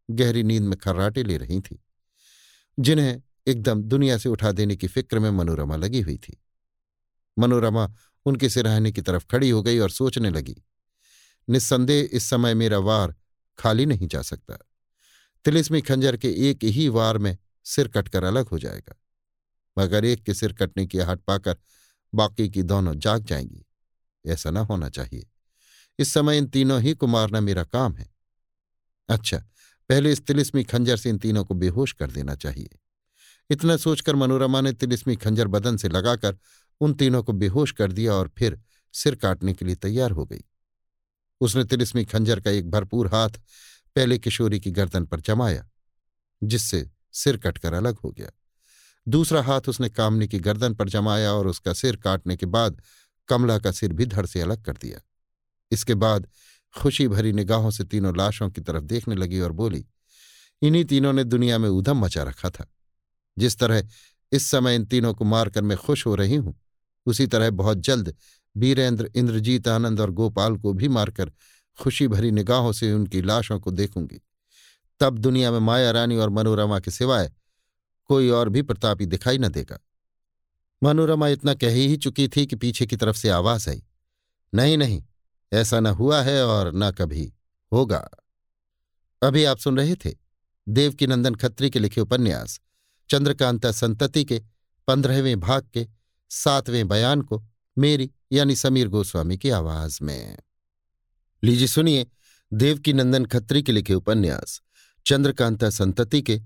गहरी 0.10 0.44
नींद 0.44 0.64
में 0.64 0.78
खर्राटे 0.78 1.24
ले 1.24 1.38
रही 1.38 1.60
थी, 1.60 1.80
जिन्हें 2.78 3.22
एकदम 3.48 3.82
दुनिया 3.84 4.18
से 4.18 4.30
उठा 4.30 4.52
देने 4.52 4.76
की 4.76 4.88
फ़िक्र 4.88 5.20
में 5.20 5.30
मनोरमा 5.32 5.76
लगी 5.76 6.02
हुई 6.02 6.18
थी। 6.18 6.38
मनोरमा 7.38 7.88
उनके 8.26 8.50
सिराहने 8.50 8.92
की 8.92 9.02
तरफ़ 9.02 9.26
खड़ी 9.26 9.50
हो 9.50 9.62
गई 9.64 9.80
और 9.80 9.90
सोचने 9.90 10.30
लगी, 10.30 10.56
निस्संदेह 11.48 12.10
इस 12.14 12.30
समय 12.30 12.54
मेरा 12.54 12.78
वार 12.80 13.16
खाली 13.60 13.86
नहीं 13.86 14.08
जा 14.08 14.22
सकता। 14.22 14.58
तिलिस्मी 15.46 15.82
खंजर 15.82 16.18
के 16.18 16.50
एक 16.50 16.64
ही 16.64 16.88
वार 16.90 17.18
में 17.18 17.38
सिर 17.64 17.88
कटकर 17.88 18.24
अलग 18.24 18.48
हो 18.48 18.60
जाएगा, 18.60 18.96
मगर 19.78 20.06
एक 20.06 20.24
के 20.24 20.34
सिर 20.34 20.54
कटने 20.54 20.86
की 20.86 21.00
आहट 21.00 21.20
पाकर 21.20 21.58
बाकी 22.14 22.50
की 22.50 22.64
दोनों 22.64 22.94
जाग 22.96 23.24
जाएँगी। 23.24 23.66
ऐसा 24.26 24.50
न 24.50 24.58
होना 24.58 24.90
चाहिए। 24.90 25.28
इस 26.00 26.14
समय 26.14 26.38
इन 26.38 26.46
तीनों 26.46 26.82
ही 26.82 26.94
को 26.94 27.08
मारना 27.08 27.40
मेरा 27.42 27.64
काम 27.64 27.96
है। 27.96 28.10
अच्छा 29.10 29.38
पहले 29.90 30.12
इस 30.12 30.26
तिलिस्मी 30.26 30.64
खंजर 30.64 30.98
से 30.98 31.10
इन 31.10 31.18
तीनों 31.18 31.46
को 31.46 31.54
बेहोश 31.54 31.94
कर 31.94 32.12
देना 32.12 32.36
चाहिए। 32.36 32.70
इतना 33.50 33.78
सोचकर 33.78 34.16
मनोरमा 34.16 34.62
ने 34.62 34.72
तिलिस्मी 34.74 35.16
खंजर 35.16 35.48
बदन 35.48 35.78
से 35.78 35.90
लगाकर 35.90 36.38
उन 36.82 36.94
तीनों 36.94 37.24
को 37.24 37.34
बेहोश 37.34 37.72
कर 37.72 37.92
दिया 37.92 38.14
और 38.14 38.32
फिर 38.38 38.60
सिर 38.94 39.16
काटने 39.16 39.54
के 39.54 39.66
लिए 39.66 39.76
तैयार 39.76 40.12
हो 40.12 40.26
गई। 40.26 40.44
उसने 41.42 41.64
तिलिस्मी 41.64 42.06
खंजर 42.06 42.40
का 42.40 42.52
एक 42.52 42.70
भरपूर 42.72 43.08
हाथ 43.08 43.30
पहले 43.96 44.18
किशोरी 44.18 44.60
की 44.60 44.72
गर्दन 44.72 45.06
पर 45.06 45.20
जमाया, 45.20 45.68
जिससे 46.42 46.90
सिर 47.14 47.38
कटकर 47.38 47.74
अलग 47.74 47.98
हो 47.98 48.12
गया। 48.12 48.30
दूसरा 49.08 49.42
हाथ 49.44 49.62
उसने 49.68 49.90
कामनी 49.90 50.28
की 50.28 50.40
गर्दन 50.40 50.74
पर 50.74 50.90
जमाया 50.90 51.32
और 51.34 51.48
उसका 51.48 51.74
सिर 51.74 51.96
काटने 51.96 52.38
के 52.38 52.46
बाद 52.46 52.82
कमला 53.28 53.58
का 53.60 53.72
सिर 53.72 53.94
भी 53.94 54.06
धड़ 54.06 54.26
से 54.26 54.42
अलग 54.42 54.64
कर 54.64 54.74
दिया। 54.74 55.00
इसके 55.72 55.96
बाद 55.96 56.28
खुशी 56.76 57.08
भरी 57.08 57.32
निगाहों 57.34 57.72
से 57.72 57.84
तीनों 57.84 58.18
लाशों 58.18 58.50
की 58.50 58.62
तरफ़ 58.62 58.84
देखने 58.84 59.16
लगी 59.16 59.40
और 59.40 59.52
बोली, 59.52 59.86
इन्हीं 60.62 60.86
तीनों 60.86 61.14
ने 61.14 61.24
दुनिया 61.24 61.58
में 61.58 61.70
उधम 61.70 62.06
मचा 62.06 62.24
रखा 62.24 62.50
था। 62.50 62.68
जिस 63.38 63.58
तरह 63.60 63.88
इस 64.32 64.46
समय 64.46 64.76
इन 64.76 64.86
तीनों 64.86 65.14
को 65.14 65.26
मारकर 65.26 65.62
मैं 65.62 65.78
खुश 65.78 66.06
हो 66.06 66.16
रही 66.16 66.36
हूँ, 66.36 66.60
उसी 67.06 67.28
तरह 67.28 67.50
बहुत 67.50 67.78
जल्द 67.78 68.16
वीरेंद्र, 68.56 69.12
इंद्रजीत 69.16 69.68
आनंद 69.68 70.00
और 70.00 70.12
गोपाल 70.12 70.58
को 70.58 70.74
भी 70.74 70.88
मारकर 70.88 71.32
खुशी 71.80 72.08
भरी 72.08 72.32
निगाहों 72.32 72.72
से 72.72 72.94
उनकी 72.94 73.22
लाशों 73.22 73.60
को 73.60 73.72
देखूँगी। 73.72 74.22
तब 75.00 75.18
दुनिया 75.18 75.52
में 75.52 75.60
माया 75.60 75.92
रानी 75.92 76.16
और 76.16 76.30
मनोरमा 76.30 76.80
के 76.80 76.92
सिवाय 76.92 77.32
कोई 78.06 78.30
और 78.30 78.50
भी 78.50 78.62
प्रतापी 78.62 79.06
दिखाई 79.06 79.38
न 79.38 79.48
देगा। 79.48 79.80
मनोरमा 80.84 81.28
इतना 81.28 81.54
कह 81.54 81.70
ही 81.70 81.98
चुकी 81.98 82.28
थी 82.28 82.46
कि 82.46 82.56
पीछे 82.56 82.86
की 82.86 82.96
तरफ़ 82.96 83.18
से 83.18 83.30
आवाज़ 83.30 83.70
आई। 83.70 83.84
नहीं 84.54 84.78
नहीं, 84.78 85.04
ऐसा 85.54 85.80
न 85.80 85.88
हुआ 85.88 86.22
है 86.22 86.46
और 86.46 86.72
न 86.76 86.92
कभी 86.92 87.34
होगा। 87.72 88.10
अभी 89.22 89.44
आप 89.44 89.58
सुन 89.58 89.78
रहे 89.78 89.96
थे 89.96 90.14
देवकीनंदन 90.70 91.36
खत्री 91.36 91.70
के 91.70 91.80
लिखे 91.80 92.02
उपन्यास, 92.02 92.60
चंद्रकांता 93.10 93.72
संतति 93.72 94.26
के 94.26 94.42
पंद्रहवें 94.88 95.40
भाग 95.40 95.70
के 95.74 95.88
सातवें 96.30 96.88
बयान 96.88 97.22
को 97.22 97.44
मेरी 97.78 98.12
यानी 98.32 98.56
समीर 98.56 98.88
गोस्वामी 98.88 99.38
की 99.38 99.50
आवाज़ 99.50 100.00
में। 100.02 100.38
लीजिए 101.44 101.68
सुनिए 101.68 102.08
देवकी 102.54 102.94
नंदन 102.94 103.26
खत्री 103.26 103.64
के 103.64 103.72
लिखे 103.72 103.94
उपन्यास, 103.94 104.62
चंद्रकांता 105.06 105.70
संतति 105.70 106.22
के, 106.22 106.42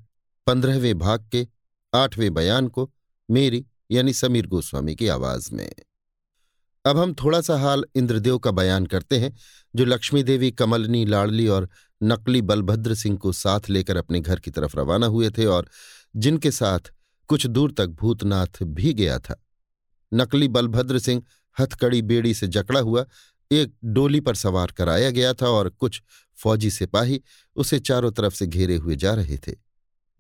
पंद्रहवें 0.47 0.97
भाग 0.97 1.29
के, 1.31 1.47
आठवें 1.93 2.33
बयान 2.33 2.67
को, 2.67 2.93
मेरी 3.31 3.65
यानी 3.91 4.13
समीर 4.13 4.47
गोस्वामी 4.47 4.95
की 4.95 5.07
आवाज़ 5.07 5.55
में। 5.55 5.71
अब 6.85 6.97
हम 6.97 7.13
थोड़ा 7.13 7.41
सा 7.41 7.57
हाल 7.57 7.85
इंद्रदेव 7.95 8.37
का 8.37 8.51
बयान 8.51 8.85
करते 8.85 9.19
हैं, 9.19 9.37
जो 9.75 9.85
लक्ष्मी 9.85 10.23
देवी, 10.23 10.51
कमलनी, 10.51 11.05
लाडली 11.05 11.47
और 11.47 11.69
नकली 12.03 12.41
बलभद्र 12.41 12.95
सिंह 12.95 13.17
को 13.17 13.31
साथ 13.31 13.59
लेकर 13.69 13.97
अपने 13.97 14.19
घर 14.19 14.39
की 14.39 14.51
तरफ़ 14.51 14.77
रवाना 14.77 15.05
हुए 15.05 15.29
थे 15.29 15.45
और 15.45 15.69
जिनके 16.15 16.51
साथ 16.51 16.79
कुछ 17.27 17.47
दूर 17.47 17.71
तक 17.71 17.87
भूतनाथ 17.87 18.63
भी 18.63 18.93
गया 18.93 19.19
था। 19.19 19.45
नकली 20.13 20.47
बलभद्र 20.47 20.99
सिंह 20.99 21.23
हथकड़ी 21.59 22.01
बेड़ी 22.01 22.33
से 22.33 22.47
जकड़ा 22.47 22.79
हुआ 22.79 23.05
एक 23.51 23.73
डोली 23.83 24.19
पर 24.19 24.35
सवार 24.35 24.71
कराया 24.71 25.09
गया 25.09 25.33
था 25.33 25.47
और 25.47 25.69
कुछ 25.69 26.01
फौजी 26.37 26.71
सिपाही 26.71 27.21
उसे 27.55 27.79
चारों 27.79 28.11
तरफ़ 28.11 28.33
से 28.33 28.47
घेरे 28.47 28.75
हुए 28.75 28.95
जा 28.95 29.13
रहे 29.13 29.37
थे। 29.37 29.53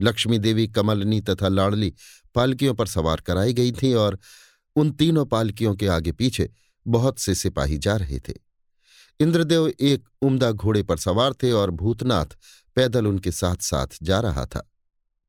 लक्ष्मी 0.01 0.39
देवी, 0.39 0.67
कमलनी 0.67 1.21
तथा 1.21 1.47
लाडली 1.47 1.93
पालकियों 2.35 2.73
पर 2.73 2.87
सवार 2.87 3.21
कराई 3.21 3.53
गई 3.53 3.71
थीं 3.71 3.95
और 3.95 4.19
उन 4.75 4.91
तीनों 4.91 5.25
पालकियों 5.25 5.75
के 5.75 5.87
आगे 5.87 6.11
पीछे 6.11 6.49
बहुत 6.87 7.19
से 7.19 7.35
सिपाही 7.35 7.77
जा 7.77 7.95
रहे 7.95 8.19
थे। 8.19 8.33
इंद्रदेव 9.19 9.67
एक 9.79 10.03
उम्दा 10.21 10.51
घोड़े 10.51 10.83
पर 10.83 10.97
सवार 10.97 11.33
थे 11.33 11.51
और 11.51 11.71
भूतनाथ 11.71 12.25
पैदल 12.75 13.07
उनके 13.07 13.31
साथ 13.31 13.55
साथ 13.55 13.87
जा 14.03 14.19
रहा 14.19 14.45
था। 14.45 14.71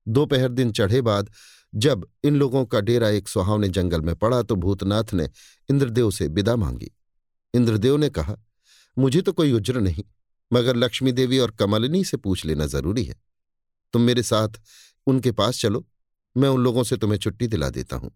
दोपहर 0.09 0.49
दिन 0.49 0.73
चढ़े 0.73 1.01
बाद 1.01 1.31
जब 1.75 2.07
इन 2.25 2.37
लोगों 2.37 2.65
का 2.65 2.81
डेरा 2.81 3.09
एक 3.09 3.29
सुहावने 3.29 3.69
जंगल 3.69 4.01
में 4.01 4.17
पड़ा 4.17 4.43
तो 4.43 4.57
भूतनाथ 4.57 5.15
ने 5.15 5.29
इंद्रदेव 5.71 6.11
से 6.11 6.27
विदा 6.27 6.57
मांगी। 6.57 6.91
इंद्रदेव 7.57 7.97
ने 7.97 8.11
कहा, 8.11 8.37
मुझे 8.99 9.21
तो 9.23 9.33
कोई 9.33 9.53
उज्र 9.53 9.81
नहीं, 9.81 10.05
मगर 10.53 10.77
लक्ष्मी 10.77 11.13
देवी 11.13 11.39
और 11.39 11.51
कमलिनी 11.51 12.05
से 12.05 12.17
पूछ 12.17 12.45
लेना 12.47 12.67
ज़रूरी 12.67 13.05
है। 13.05 13.15
तुम 13.93 14.03
मेरे 14.03 14.23
साथ 14.23 14.61
उनके 15.07 15.33
पास 15.33 15.61
चलो, 15.61 15.87
मैं 16.37 16.49
उन 16.49 16.65
लोगों 16.65 16.85
से 16.85 16.97
तुम्हें 16.97 17.19
छुट्टी 17.19 17.47
दिला 17.47 17.71
देता 17.71 17.97
हूँ। 17.97 18.11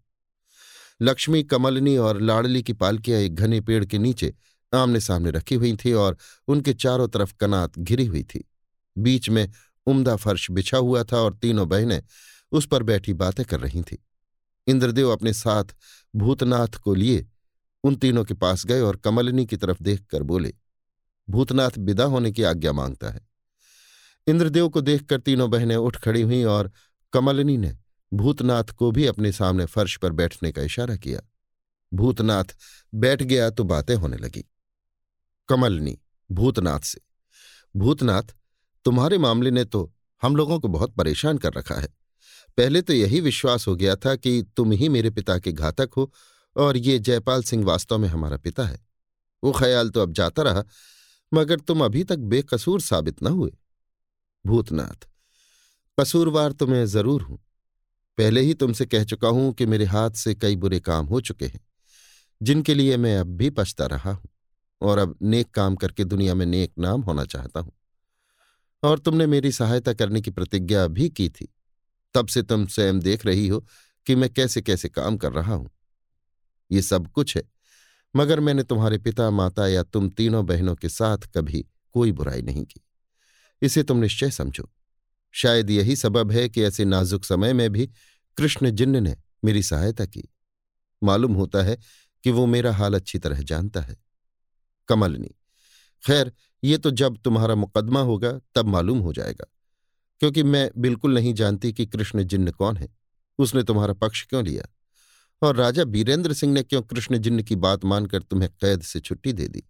लक्ष्मी, 1.01 1.43
कमलिनी 1.43 1.97
और 1.97 2.21
लाडली 2.21 2.63
की 2.63 2.73
पालकियाँ 2.73 3.19
एक 3.19 3.35
घने 3.35 3.61
पेड़ 3.61 3.85
के 3.85 3.97
नीचे 3.97 4.33
आमने 4.73 4.99
सामने 4.99 5.31
रखी 5.31 5.55
हुई 5.55 5.75
थी 5.75 5.93
और 5.93 6.17
उनके 6.47 6.73
चारों 6.73 7.07
तरफ़ 7.07 7.33
कनात 7.39 7.79
घिरी 7.79 8.05
हुई 8.05 8.23
थी। 8.23 8.43
बीच 8.97 9.29
में 9.29 9.49
उम्दा 9.87 10.15
फर्श 10.15 10.49
बिछा 10.51 10.77
हुआ 10.77 11.03
था 11.03 11.17
और 11.17 11.33
तीनों 11.33 11.67
बहनें 11.69 12.01
उस 12.51 12.65
पर 12.67 12.83
बैठी 12.83 13.13
बातें 13.13 13.45
कर 13.45 13.59
रही 13.59 13.81
थीं। 13.81 13.97
इंद्रदेव 14.67 15.09
अपने 15.09 15.33
साथ 15.33 15.75
भूतनाथ 16.15 16.67
को 16.67 16.93
लिए 16.93 17.27
उन 17.83 17.95
तीनों 17.95 18.23
के 18.23 18.33
पास 18.33 18.65
गए 18.65 18.81
और 18.81 18.95
कमलिनी 18.95 19.45
की 19.45 19.57
तरफ़ 19.57 19.83
देखकर 19.83 20.23
बोले, 20.23 20.53
भूतनाथ 21.29 21.71
विदा 21.77 22.03
होने 22.03 22.31
की 22.31 22.43
आज्ञा 22.43 22.71
माँगता 22.71 23.09
है। 23.09 23.27
इंद्रदेव 24.27 24.69
को 24.69 24.81
देखकर 24.81 25.19
तीनों 25.19 25.49
बहनें 25.49 25.75
उठ 25.75 25.97
खड़ी 25.97 26.21
हुईं 26.21 26.45
और 26.45 26.71
कमलनी 27.13 27.57
ने 27.57 27.77
भूतनाथ 28.13 28.63
को 28.63 28.91
भी 28.91 29.05
अपने 29.05 29.31
सामने 29.31 29.65
फर्श 29.65 29.97
पर 29.97 30.11
बैठने 30.11 30.51
का 30.51 30.61
इशारा 30.61 30.95
किया। 30.95 31.21
भूतनाथ, 31.93 32.43
बैठ 32.95 33.23
गया 33.23 33.49
तो 33.49 33.63
बातें 33.63 33.95
होने 33.95 34.17
लगी। 34.17 34.45
कमलनी, 35.49 35.99
भूतनाथ 36.31 36.79
से। 36.79 37.01
भूतनाथ, 37.75 38.23
तुम्हारे 38.85 39.17
मामले 39.17 39.51
ने 39.51 39.65
तो 39.65 39.93
हम 40.21 40.35
लोगों 40.35 40.59
को 40.59 40.67
बहुत 40.67 40.95
परेशान 40.95 41.37
कर 41.37 41.53
रखा 41.53 41.75
है। 41.75 41.87
पहले 42.57 42.81
तो 42.81 42.93
यही 42.93 43.21
विश्वास 43.21 43.67
हो 43.67 43.75
गया 43.75 43.95
था 43.95 44.15
कि 44.15 44.43
तुम 44.57 44.71
ही 44.71 44.89
मेरे 44.89 45.09
पिता 45.09 45.39
के 45.39 45.51
घातक 45.51 45.89
हो 45.97 46.13
और 46.55 46.77
ये 46.77 46.97
जयपाल 46.99 47.43
सिंह 47.43 47.65
वास्तव 47.65 47.97
में 47.97 48.07
हमारा 48.09 48.37
पिता 48.37 48.65
है। 48.65 48.79
वो 49.43 49.51
ख्याल 49.51 49.89
तो 49.89 50.01
अब 50.01 50.13
जाता 50.13 50.41
रहा, 50.41 50.63
मगर 51.31 51.59
तुम 51.59 51.83
अभी 51.85 52.03
तक 52.03 52.17
बेकसूर 52.17 52.81
साबित 52.81 53.23
न 53.23 53.27
हुए। 53.29 53.51
भूतनाथ, 54.45 55.07
कसूरवार 55.97 56.51
तो 56.51 56.67
मैं 56.67 56.85
ज़रूर 56.87 57.21
हूँ। 57.21 57.37
पहले 58.17 58.41
ही 58.41 58.53
तुमसे 58.53 58.85
कह 58.85 59.03
चुका 59.03 59.27
हूँ 59.27 59.51
कि 59.53 59.65
मेरे 59.65 59.85
हाथ 59.85 60.11
से 60.11 60.33
कई 60.35 60.55
बुरे 60.55 60.79
काम 60.79 61.05
हो 61.05 61.21
चुके 61.21 61.45
हैं, 61.45 61.59
जिनके 62.41 62.73
लिए 62.73 62.97
मैं 62.97 63.17
अब 63.17 63.27
भी 63.37 63.49
पछता 63.49 63.85
रहा 63.85 64.11
हूँ, 64.11 64.29
और 64.81 64.97
अब 64.97 65.15
नेक 65.23 65.51
काम 65.51 65.75
करके 65.75 66.03
दुनिया 66.05 66.35
में 66.35 66.45
नेक 66.45 66.73
नाम 66.79 67.01
होना 67.01 67.25
चाहता 67.25 67.59
हूँ। 67.59 67.71
और 68.83 68.99
तुमने 68.99 69.27
मेरी 69.27 69.51
सहायता 69.51 69.93
करने 69.93 70.21
की 70.21 70.31
प्रतिज्ञा 70.31 70.85
भी 70.87 71.09
की 71.09 71.29
थी। 71.29 71.47
तब 72.15 72.27
से 72.27 72.41
तुम 72.43 72.65
स्वयं 72.65 72.99
देख 72.99 73.25
रही 73.25 73.47
हो 73.47 73.59
कि 74.07 74.15
मैं 74.15 74.29
कैसे 74.29 74.61
कैसे 74.61 74.89
काम 74.89 75.17
कर 75.17 75.31
रहा 75.31 75.53
हूँ। 75.53 75.69
ये 76.71 76.81
सब 76.81 77.07
कुछ 77.07 77.37
है। 77.37 77.43
मगर 78.15 78.39
मैंने 78.39 78.63
तुम्हारे 78.63 78.97
पिता, 78.97 79.29
माता 79.29 79.67
या 79.67 79.83
तुम 79.83 80.09
तीनों 80.09 80.45
बहनों 80.45 80.75
के 80.75 80.89
साथ 80.89 81.17
कभी 81.17 81.65
कोई 81.93 82.11
बुराई 82.11 82.41
नहीं 82.41 82.65
की। 82.65 82.81
इसे 83.61 83.83
तुम 83.83 83.97
निश्चय 83.97 84.31
समझो। 84.31 84.69
शायद 85.31 85.69
यही 85.69 85.95
सबब 85.95 86.31
है 86.31 86.49
कि 86.49 86.63
ऐसे 86.63 86.85
नाजुक 86.85 87.25
समय 87.25 87.53
में 87.53 87.69
भी 87.69 87.87
कृष्ण 88.37 88.71
जिन्न 88.71 89.03
ने 89.03 89.17
मेरी 89.45 89.63
सहायता 89.63 90.05
की। 90.05 90.23
मालूम 91.03 91.33
होता 91.33 91.63
है 91.63 91.77
कि 92.23 92.31
वो 92.31 92.45
मेरा 92.45 92.73
हाल 92.73 92.93
अच्छी 92.93 93.19
तरह 93.19 93.41
जानता 93.41 93.81
है। 93.81 93.97
कमलनी, 94.87 95.31
खैर, 96.07 96.33
ये 96.63 96.77
तो 96.77 96.91
जब 96.91 97.17
तुम्हारा 97.17 97.55
मुकदमा 97.55 97.99
होगा, 97.99 98.39
तब 98.55 98.65
मालूम 98.65 98.99
हो 98.99 99.13
जाएगा। 99.13 99.45
क्योंकि 100.19 100.43
मैं 100.43 100.71
बिल्कुल 100.77 101.13
नहीं 101.13 101.33
जानती 101.33 101.73
कि 101.73 101.85
कृष्ण 101.85 102.23
जिन्न 102.23 102.51
कौन 102.51 102.77
है। 102.77 102.89
उसने 103.37 103.63
तुम्हारा 103.63 103.93
पक्ष 103.93 104.27
क्यों 104.27 104.45
लिया? 104.45 104.65
और 105.41 105.55
राजा 105.55 105.83
बीरेंद्र 105.83 106.33
सिंह 106.33 106.53
ने 106.53 106.63
क्यों 106.63 106.81
कृष्ण 106.81 107.17
जिन्न 107.17 107.43
की 107.43 107.55
बात 107.55 107.85
मानकर 107.85 108.21
तुम्हें 108.21 108.49
कैद 108.51 108.81
से 108.81 108.99
छुट्टी 108.99 109.33
दे 109.33 109.47
दी? 109.47 109.63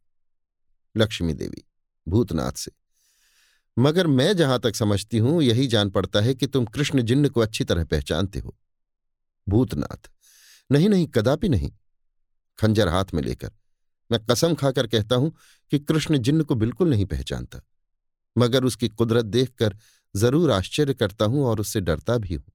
लक्ष्मी 0.98 1.34
देवी, 1.34 1.64
भूतनाथ 2.08 2.52
से। 2.52 2.72
मगर 3.78 4.08
मैं 4.08 4.36
जहाँ 4.38 4.60
तक 4.60 4.76
समझती 4.76 5.18
हूँ, 5.18 5.42
यही 5.44 5.68
जान 5.68 5.90
पड़ता 5.90 6.22
है 6.22 6.34
कि 6.34 6.48
तुम 6.48 6.66
कृष्ण 6.66 7.02
जिन्न 7.02 7.30
को 7.30 7.42
अच्छी 7.42 7.64
तरह 7.64 7.84
पहचानते 7.84 8.40
हो। 8.40 8.58
भूतनाथ 9.48 10.10
नहीं 10.72 10.90
नहीं 10.90 11.08
कदापि 11.08 11.50
नहीं। 11.50 11.72
खंजर 12.60 12.88
हाथ 12.88 13.06
में 13.14 13.22
लेकर, 13.24 13.52
मैं 14.12 14.20
कसम 14.26 14.54
खाकर 14.54 14.88
कहता 14.88 15.16
हूँ 15.16 15.36
कि 15.72 15.80
कृष्ण 15.80 16.18
जिन्न 16.18 16.44
को 16.44 16.56
बिल्कुल 16.56 16.90
नहीं 16.90 17.06
पहचानता। 17.06 17.62
मगर 18.38 18.64
उसकी 18.64 18.90
कुदरत 18.90 19.26
देखकर 19.26 19.78
ज़रूर 20.16 20.52
आश्चर्य 20.52 20.94
करता 20.94 21.26
हूँ 21.26 21.46
और 21.46 21.60
उससे 21.60 21.82
डरता 21.82 22.18
भी 22.18 22.34
हूँ। 22.34 22.52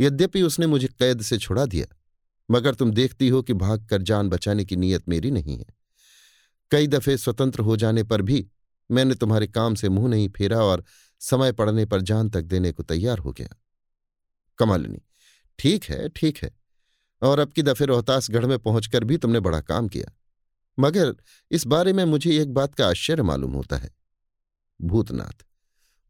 यद्यपि 0.00 0.42
उसने 0.42 0.66
मुझे 0.66 0.88
कैद 0.88 1.22
से 1.22 1.38
छुड़ा 1.38 1.66
दिया 1.66 1.86
मगर 2.50 2.74
तुम 2.74 2.92
देखती 2.92 3.28
हो 3.28 3.42
कि 3.42 3.52
भाग 3.52 3.86
कर 3.86 4.02
जान 4.02 4.28
बचाने 4.28 4.64
की 4.64 4.76
नीयत 4.76 5.08
मेरी 5.08 5.30
नहीं 5.30 5.58
है। 5.58 5.66
कई 6.70 6.86
दफे 6.86 7.16
स्वतंत्र 7.16 7.60
हो 7.60 7.76
जाने 7.76 8.02
पर 8.02 8.22
भी 8.22 8.46
मैंने 8.90 9.14
तुम्हारे 9.14 9.46
काम 9.46 9.74
से 9.74 9.88
मुँह 9.88 10.08
नहीं 10.08 10.28
फेरा 10.28 10.58
और 10.58 10.84
समय 11.20 11.52
पड़ने 11.52 11.84
पर 11.86 12.00
जान 12.00 12.30
तक 12.30 12.42
देने 12.42 12.72
को 12.72 12.82
तैयार 12.82 13.18
हो 13.18 13.32
गया। 13.32 13.48
कमलनी, 14.58 15.00
ठीक 15.58 15.84
है 15.84 16.08
ठीक 16.08 16.38
है, 16.38 16.50
और 17.22 17.38
अब 17.38 17.52
की 17.52 17.62
दफे 17.62 17.84
रोहतासगढ़ 17.84 18.46
में 18.46 18.58
पहुंचकर 18.58 19.04
भी 19.04 19.16
तुमने 19.16 19.40
बड़ा 19.40 19.60
काम 19.60 19.88
किया। 19.88 20.12
मगर 20.78 21.14
इस 21.50 21.66
बारे 21.66 21.92
में 21.92 22.04
मुझे 22.04 22.40
एक 22.42 22.54
बात 22.54 22.74
का 22.74 22.88
आश्चर्य 22.88 23.22
मालूम 23.22 23.52
होता 23.52 23.76
है। 23.76 23.90
भूतनाथ, 24.80 25.44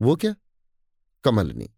वो 0.02 0.16
क्या? 0.16 0.34
कमलनी 1.24 1.68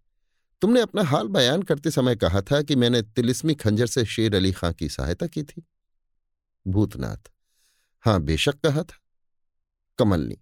तुमने 0.63 0.81
अपना 0.81 1.03
हाल 1.03 1.29
बयान 1.29 1.63
करते 1.63 1.91
समय 1.91 2.17
कहा 2.17 2.41
था 2.43 2.63
कि 2.63 2.77
मैंने 2.77 3.03
तिलिस्मी 3.03 3.55
खंजर 3.55 3.87
से 3.87 4.05
शेर 4.05 4.35
अली 4.35 4.53
खां 4.53 4.73
की 4.73 4.89
सहायता 4.89 5.27
की 5.27 5.43
थी। 5.43 5.67
भूतनाथ, 6.67 7.31
हाँ, 8.01 8.21
बेशक 8.21 8.61
कहा 8.61 8.83
था। 8.83 9.01
कमलनी, 9.99 10.39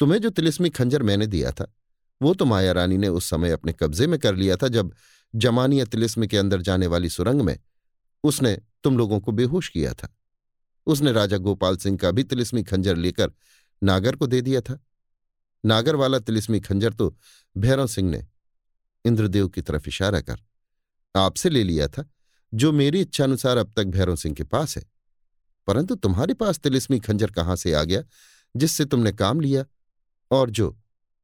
तुम्हें 0.00 0.20
जो 0.20 0.30
तिलिस्मी 0.30 0.70
खंजर 0.70 1.02
मैंने 1.02 1.26
दिया 1.26 1.52
था, 1.52 1.74
वो 2.22 2.34
तो 2.34 2.44
माया 2.44 2.72
रानी 2.72 2.96
ने 2.96 3.08
उस 3.08 3.24
समय 3.24 3.50
अपने 3.50 3.72
कब्जे 3.72 4.06
में 4.06 4.18
कर 4.18 4.34
लिया 4.34 4.56
था, 4.56 4.68
जब 4.68 4.94
जमानिया 5.34 5.84
तिलिस्म 5.84 6.26
के 6.26 6.38
अंदर 6.38 6.62
जाने 6.62 6.86
वाली 6.86 7.08
सुरंग 7.08 7.40
में 7.40 7.58
उसने 8.24 8.58
तुम 8.84 8.98
लोगों 8.98 9.20
को 9.20 9.32
बेहोश 9.32 9.68
किया 9.68 9.92
था। 9.94 10.16
उसने 10.86 11.12
राजा 11.12 11.36
गोपाल 11.36 11.76
सिंह 11.76 11.98
का 11.98 12.10
भी 12.10 12.22
तिलिस्मी 12.22 12.62
खंजर 12.62 12.96
लेकर 12.96 13.32
नागर 13.82 14.16
को 14.16 14.26
दे 14.26 14.40
दिया 14.40 14.60
था। 14.60 14.78
नागर 15.64 15.96
वाला 15.96 16.18
तिलिस्मी 16.18 16.60
खंजर 16.60 16.92
तो 16.92 17.16
भैरव 17.56 17.86
सिंह 17.86 18.10
ने 18.10 18.26
इंद्रदेव 19.04 19.48
की 19.48 19.62
तरफ़ 19.62 19.88
इशारा 19.88 20.20
कर, 20.20 20.36
आपसे 21.16 21.50
ले 21.50 21.64
लिया 21.64 21.88
था, 21.88 22.08
जो 22.54 22.72
मेरी 22.72 23.00
इच्छानुसार 23.00 23.56
अब 23.56 23.72
तक 23.76 23.84
भैरव 23.84 24.16
सिंह 24.16 24.34
के 24.34 24.44
पास 24.44 24.76
है। 24.76 24.82
परंतु 25.66 25.94
तुम्हारे 25.94 26.34
पास 26.34 26.58
तिलिस्मी 26.58 27.00
खंजर 27.00 27.30
कहाँ 27.30 27.56
से 27.56 27.74
आ 27.74 27.82
गया, 27.82 28.02
जिससे 28.56 28.84
तुमने 28.84 29.12
काम 29.12 29.40
लिया, 29.40 29.64
और 30.30 30.50
जो 30.50 30.78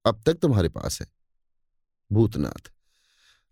अब 0.04 0.22
तक 0.26 0.34
तुम्हारे 0.34 0.68
पास 0.68 1.00
है? 1.00 1.06
भूतनाथ, 2.12 2.72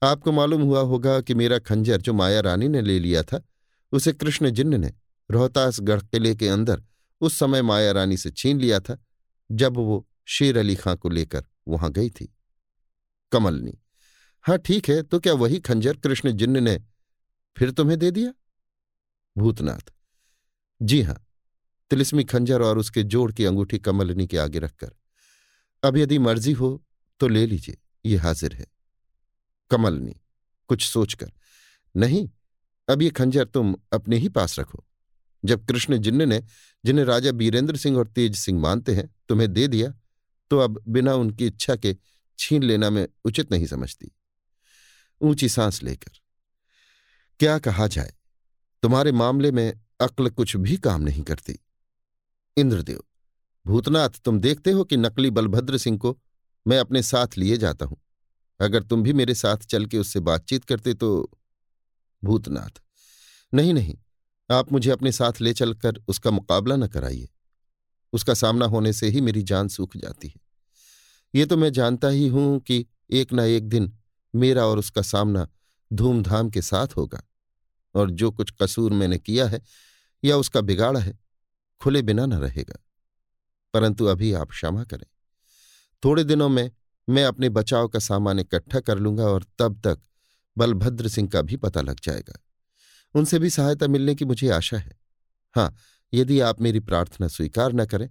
आपको 0.03 0.33
मालूम 0.33 0.63
हुआ 0.63 0.81
होगा 0.81 1.21
कि 1.21 1.35
मेरा 1.35 1.59
खंजर 1.59 2.01
जो 2.01 2.13
माया 2.13 2.41
रानी 2.41 2.69
ने 2.69 2.83
ले 2.83 2.99
लिया 2.99 3.23
था, 3.23 3.43
उसे 3.93 4.13
कृष्ण 4.13 4.51
जिन्न 4.51 4.81
ने 4.81 4.93
रोहतासगढ़ 5.31 6.03
किले 6.03 6.35
के 6.35 6.49
अंदर 6.49 6.83
उस 7.21 7.39
समय 7.39 7.63
माया 7.63 7.93
रानी 7.93 8.17
से 8.17 8.31
छीन 8.31 8.61
लिया 8.61 8.81
था, 8.81 8.99
जब 9.53 9.77
वो 9.77 10.09
शेर 10.27 10.59
अली 10.59 10.77
खां 10.77 10.97
को 10.97 11.09
लेकर 11.09 11.45
वहाँ 11.69 11.93
गई 11.93 12.11
थी। 12.11 12.35
कमलनी 13.33 13.79
हाँ 14.45 14.57
ठीक 14.59 14.89
है 14.89 15.03
तो 15.03 15.19
क्या 15.21 15.33
वही 15.33 15.59
खंजर 15.61 15.97
कृष्ण 15.97 16.31
जिन्न 16.33 16.63
ने 16.63 16.79
फिर 17.57 17.71
तुम्हें 17.71 17.99
दे 17.99 18.11
दिया? 18.11 18.33
भूतनाथ। 19.37 19.93
जी 20.81 21.01
हाँ, 21.03 21.17
तिलिस्मी 21.91 22.25
खंजर 22.25 22.63
और 22.63 22.79
उसके 22.79 23.03
जोड़ 23.03 23.31
की 23.33 23.45
अंगूठी 23.45 23.79
कमलनी 23.79 24.27
के 24.27 24.39
आगे 24.39 24.59
रखकर। 24.59 24.91
अब 25.83 25.97
यदि 25.97 26.19
मर्ज़ी 26.19 26.53
हो 26.53 26.85
तो 27.21 27.29
ले 27.29 27.47
लीजिए, 27.47 27.77
ये 28.05 28.17
हाजिर 28.17 28.55
है। 28.55 28.67
कमलनी, 29.71 30.15
कुछ 30.71 30.85
सोचकर। 30.85 31.31
नहीं, 31.95 32.29
अब 32.89 33.03
ये 33.03 33.11
खंजर 33.11 33.45
तुम 33.45 33.75
अपने 33.93 34.17
ही 34.17 34.29
पास 34.29 34.59
रखो। 34.59 34.85
जब 35.45 35.65
कृष्ण 35.67 35.99
जिन्न 35.99 36.29
ने, 36.29 36.43
जिन्हें 36.85 37.05
राजा 37.05 37.33
बीरेंद्र 37.33 37.77
सिंह 37.77 37.97
और 37.99 38.09
तेज 38.09 38.37
सिंह 38.37 38.61
मानते 38.61 38.95
हैं, 38.95 39.09
तुम्हें 39.29 39.53
दे 39.53 39.67
दिया 39.69 39.93
तो 40.51 40.59
अब 40.59 40.83
बिना 40.89 41.15
उनकी 41.15 41.47
इच्छा 41.47 41.77
के 41.77 41.97
छीन 42.39 42.63
लेना 42.63 42.91
में 42.91 43.07
उचित 43.25 43.51
नहीं 43.53 43.67
समझती। 43.67 44.11
ऊँची 45.25 45.49
सांस 45.49 45.83
लेकर। 45.83 46.19
क्या 47.41 47.59
कहा 47.59 47.87
जाए, 47.87 48.13
तुम्हारे 48.83 49.13
मामले 49.13 49.51
में 49.53 49.73
अक्ल 50.01 50.31
कुछ 50.31 50.57
भी 50.57 50.77
काम 50.77 51.03
नहीं 51.03 51.23
करती। 51.23 51.59
इंद्रदेव, 52.57 53.03
भूतनाथ, 53.67 54.21
तुम 54.25 54.41
देखते 54.41 54.71
हो 54.71 54.85
कि 54.85 54.97
नकली 54.97 55.31
बलभद्र 55.31 55.79
सिंह 55.79 55.99
को 55.99 56.17
मैं 56.67 56.79
अपने 56.79 57.03
साथ 57.03 57.37
लिए 57.39 57.57
जाता 57.57 57.87
हूँ। 57.87 57.97
अगर 58.61 58.83
तुम 58.83 59.03
भी 59.03 59.13
मेरे 59.13 59.35
साथ 59.35 59.65
चल 59.67 59.87
के 59.87 59.99
उससे 59.99 60.21
बातचीत 60.21 60.65
करते 60.65 60.95
तो 60.95 61.31
भूतनाथ। 62.23 62.81
नहीं 63.53 63.75
नहीं, 63.75 63.97
आप 64.51 64.73
मुझे 64.73 64.91
अपने 64.91 65.13
साथ 65.13 65.41
ले 65.41 65.53
चलकर 65.53 66.01
उसका 66.09 66.31
मुकाबला 66.31 66.77
न 66.77 66.87
कराइए। 66.87 67.29
उसका 68.13 68.35
सामना 68.35 68.67
होने 68.67 68.93
से 68.93 69.09
ही 69.09 69.21
मेरी 69.21 69.43
जान 69.43 69.69
सूख 69.69 69.97
जाती 69.97 70.29
है। 70.29 70.41
ये 71.35 71.47
तो 71.47 71.57
मैं 71.57 71.73
जानता 71.73 72.09
ही 72.09 72.27
हूँ 72.29 72.59
कि 72.61 72.85
एक 73.11 73.33
ना 73.33 73.45
एक 73.45 73.69
दिन 73.69 73.93
मेरा 74.35 74.67
और 74.67 74.79
उसका 74.79 75.03
सामना 75.03 75.49
धूमधाम 75.93 76.51
के 76.51 76.63
साथ 76.63 76.87
होगा। 76.97 77.23
और 77.95 78.11
जो 78.11 78.31
कुछ 78.31 78.51
कसूर 78.63 78.93
मैंने 78.93 79.19
किया 79.19 79.47
है, 79.49 79.63
या 80.25 80.37
उसका 80.37 80.61
बिगाड़ा 80.61 81.01
है, 81.01 81.19
खुले 81.81 82.03
बिना 82.03 82.27
न 82.27 82.35
रहेगा। 82.35 82.85
परंतु 83.75 84.05
अभी 84.05 84.33
आप 84.33 84.51
क्षमा 84.51 84.85
करें। 84.85 85.07
थोड़े 86.05 86.25
दिनों 86.25 86.49
में 86.49 86.71
मैं 87.09 87.25
अपने 87.25 87.49
बचाव 87.49 87.89
का 87.89 87.99
सामान 87.99 88.39
इकट्ठा 88.39 88.81
कर 88.81 88.99
लूँगा 88.99 89.25
और 89.25 89.47
तब 89.59 89.81
तक 89.85 90.01
बलभद्र 90.59 91.09
सिंह 91.09 91.29
का 91.29 91.43
भी 91.43 91.57
पता 91.57 91.81
लग 91.81 92.01
जाएगा। 92.01 92.39
उनसे 93.15 93.39
भी 93.39 93.51
सहायता 93.51 93.87
मिलने 93.87 94.15
की 94.15 94.25
मुझे 94.25 94.49
आशा 94.49 94.79
है। 94.79 94.97
हाँ 95.57 95.77
यदि 96.15 96.41
आप 96.41 96.61
मेरी 96.61 96.81
प्रार्थना 96.81 97.29
स्वीकार 97.29 97.73
न 97.73 97.87
करें 97.87 98.11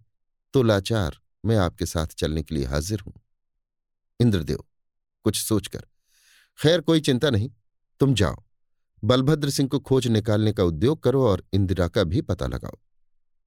तो 0.54 0.64
लाचार 0.64 1.20
मैं 1.46 1.58
आपके 1.58 1.86
साथ 1.86 2.08
चलने 2.08 2.44
के 2.44 2.56
लिए 2.56 2.66
हाजिर 2.66 3.00
हूँ। 3.00 3.14
इंद्रदेव, 4.20 4.64
कुछ 5.24 5.42
सोचकर। 5.42 5.86
खैर, 6.60 6.82
कोई 6.82 7.02
चिंता 7.02 7.30
नहीं, 7.30 7.50
तुम 8.02 8.14
जाओ। 8.14 8.44
बलभद्र 9.04 9.50
सिंह 9.50 9.70
को 9.70 9.80
खोज 9.80 10.08
निकालने 10.08 10.54
का 10.54 10.64
उद्योग 10.64 11.02
करो 11.04 11.26
और 11.28 11.44
इंदिरा 11.54 11.88
का 11.88 12.04
भी 12.04 12.22
पता 12.22 12.48
लगाओ। 12.48 12.78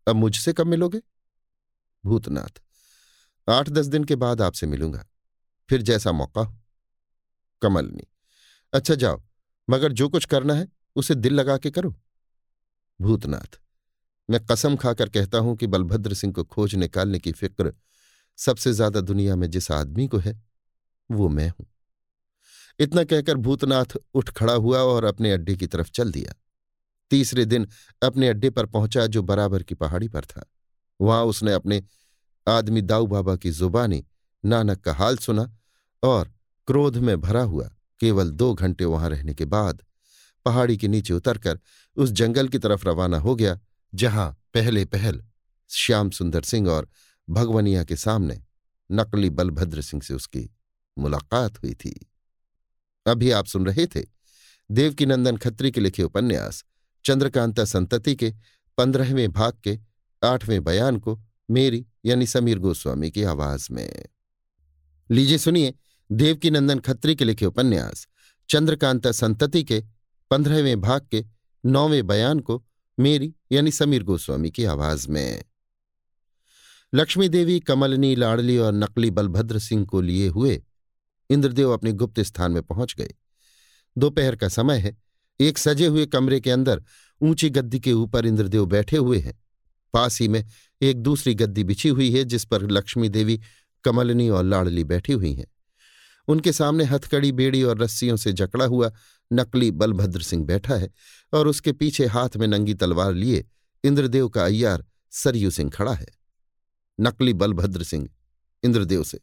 अब 0.06 0.16
मुझसे 0.16 0.52
कब 0.52 0.66
मिलोगे? 0.66 1.00
भूतनाथ 2.04 2.60
आठ 3.48 3.68
दस 3.68 3.86
दिन 3.86 4.04
के 4.04 4.16
बाद 4.16 4.42
आपसे 4.42 4.66
मिलूँगा। 4.66 5.04
फिर 5.70 5.82
जैसा 5.82 6.12
मौका 6.12 6.40
हो। 6.40 6.56
कमलनी 7.62 8.06
अच्छा 8.72 8.94
जाओ, 8.94 9.22
मगर 9.68 9.92
जो 9.92 10.08
कुछ 10.08 10.24
करना 10.24 10.54
है, 10.54 10.68
उसे 10.96 11.14
दिल 11.14 11.34
लगा 11.34 11.56
के 11.58 11.70
करो। 11.70 11.94
भूतनाथ, 13.00 13.58
मैं 14.28 14.40
कसम 14.46 14.76
खाकर 14.76 15.08
कहता 15.08 15.38
हूँ 15.38 15.56
कि 15.56 15.66
बलभद्र 15.66 16.14
सिंह 16.14 16.32
को 16.32 16.44
खोज 16.44 16.74
निकालने 16.74 17.18
की 17.18 17.32
फ़िक्र 17.32 17.72
सबसे 18.38 18.72
ज़्यादा 18.72 19.00
दुनिया 19.00 19.36
में 19.36 19.48
जिस 19.50 19.70
आदमी 19.70 20.06
को 20.08 20.18
है, 20.18 20.40
वो 21.10 21.28
मैं 21.28 21.48
हूँ। 21.48 21.66
इतना 22.78 23.04
कहकर 23.04 23.36
भूतनाथ 23.36 23.96
उठ 24.14 24.30
खड़ा 24.30 24.52
हुआ 24.52 24.78
और 24.78 25.04
अपने 25.04 25.32
अड्डे 25.32 25.56
की 25.56 25.66
तरफ़ 25.66 25.90
चल 25.90 26.12
दिया। 26.12 26.34
तीसरे 27.10 27.44
दिन 27.44 27.68
अपने 28.02 28.28
अड्डे 28.28 28.50
पर 28.50 28.66
पहुँचा 28.66 29.06
जो 29.06 29.22
बराबर 29.22 29.62
की 29.62 29.74
पहाड़ी 29.74 30.08
पर 30.08 30.24
था। 30.24 30.44
वहाँ 31.00 31.24
उसने 31.24 31.52
अपने 31.52 31.82
आदमी 32.48 32.80
दाऊ 32.82 33.06
बाबा 33.06 33.36
की 33.36 33.50
जुबानी, 33.50 34.04
नानक 34.44 34.80
का 34.80 34.92
हाल 34.92 35.16
सुना 35.16 35.56
और 36.02 36.32
क्रोध 36.66 36.96
में 36.96 37.20
भरा 37.20 37.42
हुआ, 37.42 37.70
केवल 38.00 38.30
दो 38.30 38.54
घंटे 38.54 38.84
वहाँ 38.84 39.10
रहने 39.10 39.34
के 39.34 39.44
बाद 39.44 39.82
पहाड़ी 40.44 40.76
के 40.76 40.88
नीचे 40.88 41.14
उतरकर 41.14 41.58
उस 41.96 42.10
जंगल 42.10 42.48
की 42.48 42.58
तरफ़ 42.58 42.88
रवाना 42.88 43.18
हो 43.18 43.34
गया, 43.34 43.58
जहाँ 43.94 44.30
पहले 44.54 44.84
पहल 44.84 45.22
श्याम 45.70 46.10
सुंदर 46.10 46.42
सिंह 46.42 46.68
और 46.68 46.88
भगवनिया 47.30 47.84
के 47.84 47.96
सामने 47.96 48.42
नकली 48.92 49.30
बलभद्र 49.30 49.82
सिंह 49.82 50.02
से 50.02 50.14
उसकी 50.14 50.50
मुलाकात 50.98 51.62
हुई 51.62 51.74
थी। 51.74 52.10
अभी 53.06 53.30
आप 53.30 53.46
सुन 53.46 53.66
रहे 53.66 53.86
थे 53.86 54.04
देवकीनंदन 54.70 55.36
खत्री 55.36 55.70
के 55.70 55.80
लिखे 55.80 56.02
उपन्यास, 56.02 56.64
चंद्रकांता 57.04 57.64
संतति 57.64 58.16
के, 58.16 58.34
पंद्रहवें 58.78 59.32
भाग 59.32 59.52
के, 59.64 59.78
आठवें 60.24 60.64
बयान 60.64 60.96
को, 60.98 61.20
मेरी 61.50 61.86
यानी 62.04 62.26
समीर 62.26 62.58
गोस्वामी 62.58 63.10
की 63.10 63.22
आवाज़ 63.22 63.68
में। 63.70 64.06
लीजिए 65.10 65.38
सुनिए 65.38 65.74
देवकीनंदन 66.12 66.78
खत्री 66.78 67.14
के 67.14 67.24
लिखे 67.24 67.46
उपन्यास, 67.46 68.08
चंद्रकांता 68.50 69.12
संतति 69.12 69.64
के, 69.64 69.84
पंद्रहवें 70.30 70.80
भाग 70.80 71.08
के, 71.10 71.24
नौवें 71.66 72.06
बयान 72.06 72.40
को, 72.40 72.66
मेरी 73.00 73.34
यानी 73.52 73.70
समीर 73.70 74.02
गोस्वामी 74.02 74.50
की 74.50 74.64
आवाज़ 74.64 75.08
में। 75.08 75.44
लक्ष्मी 76.94 77.28
देवी 77.28 77.60
कमलनी 77.60 78.16
लाडली 78.16 78.58
और 78.58 78.72
नकली 78.72 79.10
बलभद्र 79.10 79.58
सिंह 79.58 79.86
को 79.86 80.00
लिए 80.00 80.28
हुए 80.28 80.62
इंद्रदेव 81.30 81.70
अपने 81.70 81.92
गुप्त 81.92 82.20
स्थान 82.20 82.52
में 82.52 82.62
पहुँच 82.62 82.94
गए। 82.98 83.14
दोपहर 83.98 84.36
का 84.36 84.48
समय 84.48 84.78
है। 84.78 84.96
एक 85.40 85.58
सजे 85.58 85.86
हुए 85.86 86.06
कमरे 86.06 86.40
के 86.40 86.50
अंदर 86.50 86.82
ऊँची 87.22 87.50
गद्दी 87.50 87.80
के 87.80 87.92
ऊपर 87.92 88.26
इंद्रदेव 88.26 88.66
बैठे 88.66 88.96
हुए 88.96 89.18
हैं। 89.18 89.44
पास 89.92 90.20
ही 90.20 90.28
में 90.28 90.46
एक 90.82 90.96
दूसरी 90.96 91.34
गद्दी 91.34 91.64
बिछी 91.64 91.88
हुई 91.88 92.18
है, 92.18 92.24
जिस 92.24 92.44
पर 92.44 92.70
लक्ष्मी 92.70 93.08
देवी, 93.08 93.40
कमलनी 93.84 94.28
और 94.28 94.44
लाडली 94.44 94.84
बैठी 94.84 95.12
हुई 95.12 95.32
हैं। 95.32 95.46
उनके 96.28 96.52
सामने 96.52 96.84
हथकड़ी, 96.84 97.32
बेड़ी 97.32 97.62
और 97.62 97.78
रस्सियों 97.78 98.16
से 98.16 98.32
जकड़ा 98.32 98.64
हुआ 98.64 98.92
नकली 99.32 99.70
बलभद्र 99.70 100.22
सिंह 100.22 100.44
बैठा 100.44 100.74
है 100.74 100.90
और 101.32 101.48
उसके 101.48 101.72
पीछे 101.72 102.06
हाथ 102.06 102.36
में 102.36 102.46
नंगी 102.46 102.74
तलवार 102.74 103.14
लिए 103.14 103.44
इंद्रदेव 103.84 104.28
का 104.28 104.44
अय्यार 104.44 104.84
सरयू 105.10 105.50
सिंह 105.50 105.70
खड़ा 105.70 105.92
है। 105.92 106.06
नकली 107.00 107.32
बलभद्र 107.32 107.82
सिंह, 107.82 108.08
इंद्रदेव 108.62 109.02
से। 109.04 109.20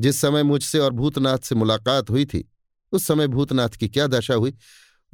जिस 0.00 0.20
समय 0.20 0.42
मुझसे 0.42 0.78
और 0.78 0.92
भूतनाथ 0.92 1.38
से 1.38 1.54
मुलाकात 1.54 2.10
हुई 2.10 2.24
थी, 2.24 2.52
उस 2.92 3.06
समय 3.06 3.26
भूतनाथ 3.26 3.68
की 3.68 3.88
क्या 3.88 4.06
दशा 4.06 4.34
हुई, 4.34 4.54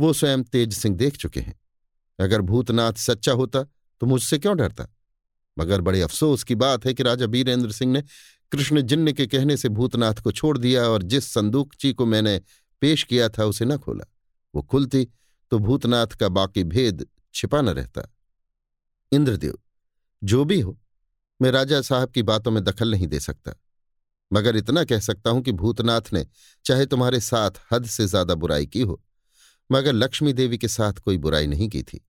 वो 0.01 0.13
स्वयं 0.13 0.43
तेज 0.43 0.75
सिंह 0.75 0.97
देख 0.97 1.17
चुके 1.17 1.41
हैं। 1.41 1.61
अगर 2.21 2.41
भूतनाथ 2.41 2.93
सच्चा 2.93 3.33
होता 3.33 3.63
तो 4.01 4.07
मुझसे 4.07 4.39
क्यों 4.39 4.57
डरता? 4.57 4.87
मगर 5.59 5.81
बड़े 5.81 6.01
अफसोस 6.03 6.45
की 6.45 6.55
बात 6.55 6.87
है 6.87 6.95
कि 6.95 7.03
राजा 7.03 7.27
बीरेंद्र 7.27 7.73
सिंह 7.73 7.93
ने 7.93 8.03
कृष्ण 8.53 8.81
जिन्न 8.81 9.13
के 9.13 9.27
कहने 9.27 9.57
से 9.57 9.69
भूतनाथ 9.69 10.15
को 10.15 10.33
छोड़ 10.33 10.59
दिया 10.59 10.83
और 10.83 11.03
जिस 11.03 11.25
संदूकची 11.25 11.93
को 11.93 12.07
मैंने 12.07 12.41
पेश 12.81 13.03
किया 13.03 13.29
था, 13.29 13.45
उसे 13.45 13.65
न 13.65 13.77
खोला। 13.77 14.05
वो 14.55 14.63
खुलती 14.63 15.09
तो 15.51 15.59
भूतनाथ 15.59 16.07
का 16.07 16.29
बाकी 16.29 16.65
भेद 16.65 17.07
छिपा 17.35 17.61
न 17.61 17.69
रहता। 17.69 18.15
इंद्रदेव, 19.13 19.59
जो 20.25 20.45
भी 20.45 20.61
हो, 20.61 20.81
मैं 21.43 21.51
राजा 21.51 21.81
साहब 21.81 22.11
की 22.11 22.23
बातों 22.23 22.51
में 22.51 22.65
दखल 22.65 22.91
नहीं 22.91 23.07
दे 23.07 23.21
सकता। 23.21 23.53
मगर 24.31 24.57
इतना 24.57 24.85
कह 24.85 25.01
सकता 25.01 25.31
हूँ 25.31 25.43
कि 25.43 25.53
भूतनाथ 25.55 26.13
ने 26.13 26.27
चाहे 26.65 26.87
तुम्हारे 26.87 27.21
साथ 27.23 27.61
हद 27.73 27.87
से 27.87 28.07
ज़्यादा 28.07 28.35
बुराई 28.37 28.67
की 28.67 28.81
हो, 28.83 29.01
मगर 29.71 29.93
लक्ष्मी 29.93 30.33
देवी 30.33 30.59
के 30.59 30.69
साथ 30.69 30.93
कोई 30.95 31.19
बुराई 31.19 31.47
नहीं 31.47 31.69
की 31.69 31.83
थी। 31.83 32.05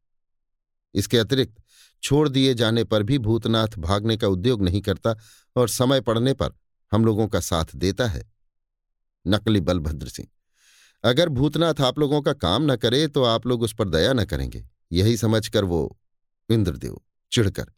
इसके 0.95 1.17
अतिरिक्त 1.17 1.55
छोड़ 2.03 2.27
दिए 2.29 2.53
जाने 2.53 2.83
पर 2.83 3.03
भी 3.03 3.17
भूतनाथ 3.19 3.77
भागने 3.79 4.17
का 4.17 4.27
उद्योग 4.27 4.61
नहीं 4.63 4.81
करता 4.81 5.15
और 5.55 5.69
समय 5.69 6.01
पड़ने 6.01 6.33
पर 6.33 6.53
हम 6.91 7.05
लोगों 7.05 7.27
का 7.27 7.39
साथ 7.41 7.75
देता 7.75 8.07
है। 8.07 8.23
नकली 9.25 9.61
बलभद्र 9.61 10.07
सिंह, 10.07 10.27
अगर 11.03 11.29
भूतनाथ 11.31 11.81
आप 11.81 11.99
लोगों 11.99 12.21
का 12.21 12.33
काम 12.35 12.71
न 12.71 12.75
करे 12.77 13.07
तो 13.07 13.23
आप 13.25 13.47
लोग 13.47 13.61
उस 13.63 13.73
पर 13.73 13.89
दया 13.89 14.13
न 14.13 14.25
करेंगे। 14.25 14.63
यही 14.91 15.17
समझकर 15.17 15.63
वो 15.65 15.97
इंद्रदेव 16.49 16.99
चिढ़कर, 17.31 17.71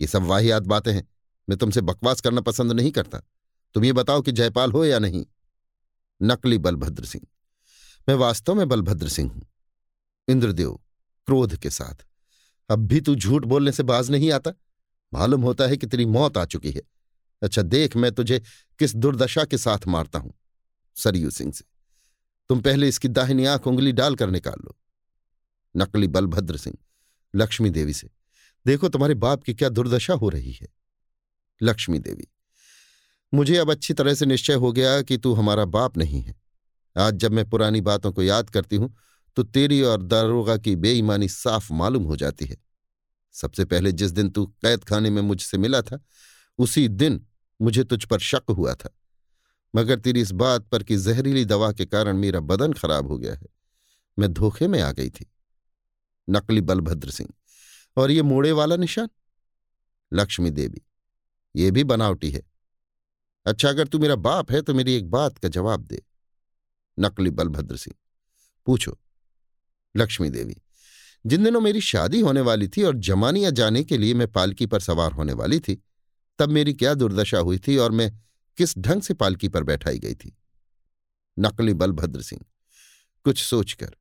ये 0.00 0.06
सब 0.06 0.22
वाहियात 0.24 0.62
बातें 0.64 0.92
हैं, 0.92 1.06
मैं 1.48 1.58
तुमसे 1.58 1.80
बकवास 1.82 2.20
करना 2.20 2.40
पसंद 2.42 2.72
नहीं 2.72 2.90
करता। 2.92 3.20
तुम 3.74 3.84
ये 3.84 3.92
बताओ 3.92 4.22
कि 4.22 4.32
जयपाल 4.32 4.72
हो 4.72 4.84
या 4.84 4.98
नहीं? 4.98 5.24
नकली 6.20 6.58
बलभद्र 6.58 7.04
सिंह। 7.04 7.26
मैं 8.08 8.14
वास्तव 8.14 8.54
में 8.54 8.68
बलभद्र 8.68 9.08
सिंह 9.08 9.30
हूँ। 9.30 9.42
इंद्रदेव, 10.28 10.72
क्रोध 11.28 11.56
के 11.56 11.70
साथ। 11.70 12.04
अब 12.70 12.86
भी 12.86 13.00
तू 13.00 13.14
झूठ 13.14 13.44
बोलने 13.44 13.72
से 13.72 13.82
बाज 13.82 14.10
नहीं 14.10 14.30
आता? 14.32 14.52
मालूम 15.12 15.42
होता 15.42 15.66
है 15.66 15.76
कि 15.76 15.86
तेरी 15.86 16.04
मौत 16.06 16.38
आ 16.38 16.44
चुकी 16.44 16.70
है। 16.70 16.82
अच्छा 17.42 17.62
देख 17.62 17.96
मैं 17.96 18.12
तुझे 18.12 18.40
किस 18.80 18.94
दुर्दशा 18.96 19.44
के 19.44 19.58
साथ 19.58 19.86
मारता 19.86 20.18
हूँ, 20.18 20.32
सरयू 20.96 21.30
सिंह 21.30 21.52
से। 21.52 21.64
तुम 22.50 22.60
पहले 22.60 22.88
इसकी 22.88 23.08
दाहिनी 23.08 23.44
आँख 23.44 23.66
उंगली 23.66 23.92
डालकर 23.92 24.30
निकाल 24.30 24.62
लो। 24.64 24.76
नकली 25.74 26.08
बलभद्र 26.08 26.56
सिंह, 26.56 26.76
लक्ष्मी 27.34 27.70
देवी 27.70 27.92
से। 27.92 28.10
देखो 28.66 28.88
तुम्हारे 28.88 29.14
बाप 29.16 29.42
की 29.42 29.54
क्या 29.54 29.68
दुर्दशा 29.68 30.14
हो 30.14 30.28
रही 30.28 30.52
है। 30.52 30.68
लक्ष्मी 31.60 31.98
देवी 31.98 32.28
मुझे 33.34 33.56
अब 33.56 33.70
अच्छी 33.70 33.94
तरह 33.94 34.14
से 34.14 34.26
निश्चय 34.26 34.54
हो 34.54 34.72
गया 34.72 35.02
कि 35.02 35.18
तू 35.18 35.34
हमारा 35.34 35.64
बाप 35.64 35.96
नहीं 35.96 36.20
है। 36.20 36.34
आज 36.98 37.14
जब 37.14 37.32
मैं 37.32 37.50
पुरानी 37.50 37.80
बातों 37.80 38.12
को 38.12 38.22
याद 38.22 38.50
करती 38.50 38.76
हूँ 38.76 38.96
तो 39.36 39.42
तेरी 39.42 39.82
और 39.82 40.02
दारोगा 40.02 40.56
की 40.56 40.76
बेईमानी 40.76 41.28
साफ़ 41.28 41.72
मालूम 41.72 42.04
हो 42.04 42.16
जाती 42.16 42.46
है। 42.46 42.56
सबसे 43.32 43.64
पहले 43.64 43.92
जिस 43.92 44.10
दिन 44.10 44.30
तू 44.30 44.46
कैद 44.46 44.84
खाने 44.84 45.10
में 45.10 45.22
मुझसे 45.22 45.58
मिला 45.58 45.82
था, 45.82 46.04
उसी 46.58 46.88
दिन 46.88 47.26
मुझे 47.62 47.84
तुझ 47.84 48.04
पर 48.04 48.18
शक 48.18 48.42
हुआ 48.50 48.74
था। 48.74 48.98
मगर 49.76 49.98
तेरी 49.98 50.20
इस 50.20 50.32
बात 50.32 50.62
पर 50.62 50.82
कि 50.82 50.96
जहरीली 50.96 51.44
दवा 51.44 51.72
के 51.72 51.86
कारण 51.86 52.16
मेरा 52.16 52.40
बदन 52.40 52.72
खराब 52.72 53.06
हो 53.06 53.18
गया 53.18 53.34
है। 53.34 53.46
मैं 54.18 54.32
धोखे 54.32 54.68
में 54.68 54.80
आ 54.80 54.92
गई 54.92 55.10
थी। 55.10 55.32
नकली 56.30 56.60
बलभद्र 56.60 57.10
सिंह। 57.10 57.28
और 57.96 58.10
ये 58.10 58.22
मोड़े 58.22 58.52
वाला 58.52 58.76
निशान? 58.76 59.08
लक्ष्मी 60.12 60.50
देवी। 60.50 60.82
ये 61.56 61.70
भी 61.70 61.84
बनावटी 61.84 62.30
है। 62.30 62.51
अच्छा 63.46 63.68
अगर 63.68 63.88
तू 63.88 63.98
मेरा 63.98 64.16
बाप 64.16 64.50
है 64.52 64.60
तो 64.62 64.74
मेरी 64.74 64.94
एक 64.94 65.10
बात 65.10 65.38
का 65.38 65.48
जवाब 65.48 65.82
दे। 65.82 66.02
नकली 66.98 67.30
बलभद्र 67.30 67.76
सिंह, 67.76 67.94
पूछो। 68.66 68.98
लक्ष्मी 69.94 70.28
देवी, 70.30 70.56
जिन 71.24 71.44
दिनों 71.44 71.60
मेरी 71.60 71.80
शादी 71.80 72.20
होने 72.20 72.40
वाली 72.40 72.68
थी 72.68 72.82
और 72.82 72.96
जमानिया 72.98 73.50
जाने 73.50 73.82
के 73.84 73.98
लिए 73.98 74.14
मैं 74.14 74.28
पालकी 74.28 74.66
पर 74.66 74.80
सवार 74.80 75.12
होने 75.12 75.32
वाली 75.32 75.58
थी, 75.60 75.74
तब 76.38 76.48
मेरी 76.48 76.74
क्या 76.74 76.94
दुर्दशा 76.94 77.38
हुई 77.38 77.58
थी 77.58 77.76
और 77.76 77.90
मैं 77.92 78.10
किस 78.58 78.78
ढंग 78.78 79.02
से 79.02 79.14
पालकी 79.14 79.48
पर 79.48 79.62
बैठाई 79.62 79.98
गई 79.98 80.14
थी? 80.14 80.36
नकली 81.36 81.74
बलभद्र 81.74 82.22
सिंह, 82.22 82.44
कुछ 83.26 83.42
सोचकर, 83.42 83.94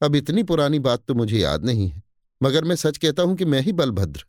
अब 0.00 0.14
इतनी 0.14 0.42
पुरानी 0.42 0.78
बात 0.78 1.04
तो 1.08 1.14
मुझे 1.14 1.38
याद 1.38 1.64
नहीं 1.64 1.88
है, 1.88 2.02
मगर 2.40 2.64
मैं 2.64 2.76
सच 2.76 2.98
कहता 2.98 3.22
हूँ 3.22 3.36
कि 3.36 3.44
मैं 3.44 3.60
ही 3.60 3.72
बलभद्र। 3.72 4.24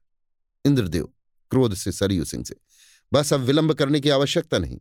इंद्रदेव, 0.65 1.09
क्रोध 1.51 1.73
से 1.73 1.91
सरयू 1.91 2.25
सिंह 2.25 2.43
से 2.43 2.55
बस 3.11 3.33
अब 3.33 3.39
विलंब 3.39 3.73
करने 3.73 3.99
की 3.99 4.09
आवश्यकता 4.09 4.57
नहीं। 4.57 4.79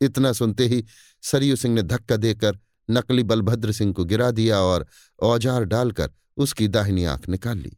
इतना 0.00 0.32
सुनते 0.32 0.66
ही 0.66 0.84
सरयू 1.22 1.56
सिंह 1.56 1.74
ने 1.74 1.82
धक्का 1.82 2.16
देकर 2.16 2.58
नकली 2.88 3.22
बलभद्र 3.22 3.72
सिंह 3.72 3.92
को 3.92 4.04
गिरा 4.04 4.30
दिया 4.30 4.60
और 4.60 4.86
औज़ार 5.18 5.64
डालकर 5.64 6.10
उसकी 6.36 6.68
दाहिनी 6.68 7.04
आँख 7.04 7.28
निकाल 7.28 7.58
ली। 7.58 7.76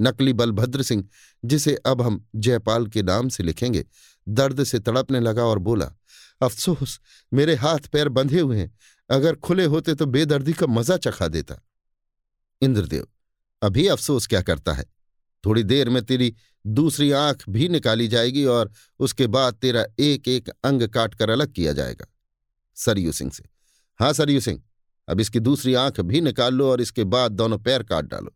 नकली 0.00 0.32
बलभद्र 0.32 0.82
सिंह, 0.82 1.04
जिसे 1.44 1.74
अब 1.86 2.02
हम 2.02 2.24
जयपाल 2.36 2.86
के 2.86 3.02
नाम 3.02 3.28
से 3.28 3.42
लिखेंगे, 3.42 3.84
दर्द 4.26 4.64
से 4.64 4.78
तड़पने 4.78 5.20
लगा 5.20 5.44
और 5.44 5.58
बोला, 5.58 5.90
अफसोस, 6.40 7.00
मेरे 7.32 7.54
हाथ 7.54 7.86
पैर 7.88 8.08
बंधे 8.08 8.40
हुए 8.40 8.58
हैं। 8.58 8.72
अगर 9.10 9.36
खुले 9.36 9.64
होते 9.64 9.94
तो 9.94 10.06
बेदर्दी 10.06 10.52
का 10.52 10.66
मज़ा 10.66 10.96
चखा 10.96 11.28
देता। 11.28 11.60
इंद्रदेव, 12.62 13.06
अभी 13.62 13.86
अफसोस 13.86 14.26
क्या 14.26 14.42
करता 14.42 14.72
है? 14.72 14.84
थोड़ी 15.44 15.62
देर 15.62 15.88
में 15.88 16.02
तेरी 16.02 16.34
दूसरी 16.64 17.10
आँख 17.12 17.48
भी 17.48 17.68
निकाली 17.68 18.08
जाएगी 18.08 18.44
और 18.44 18.70
उसके 19.00 19.26
बाद 19.26 19.54
तेरा 19.54 19.84
एक 20.00 20.28
एक 20.28 20.48
अंग 20.64 20.82
काटकर 20.88 21.30
अलग 21.30 21.52
किया 21.52 21.72
जाएगा। 21.72 22.06
सरयू 22.76 23.12
सिंह 23.12 23.30
से। 23.30 23.44
हाँ 24.00 24.12
सरयू 24.12 24.40
सिंह, 24.40 24.62
अब 25.08 25.20
इसकी 25.20 25.40
दूसरी 25.40 25.74
आँख 25.74 26.00
भी 26.00 26.20
निकाल 26.20 26.54
लो 26.54 26.70
और 26.70 26.80
इसके 26.80 27.04
बाद 27.06 27.32
दोनों 27.32 27.58
पैर 27.58 27.82
काट 27.82 28.04
डालो। 28.04 28.34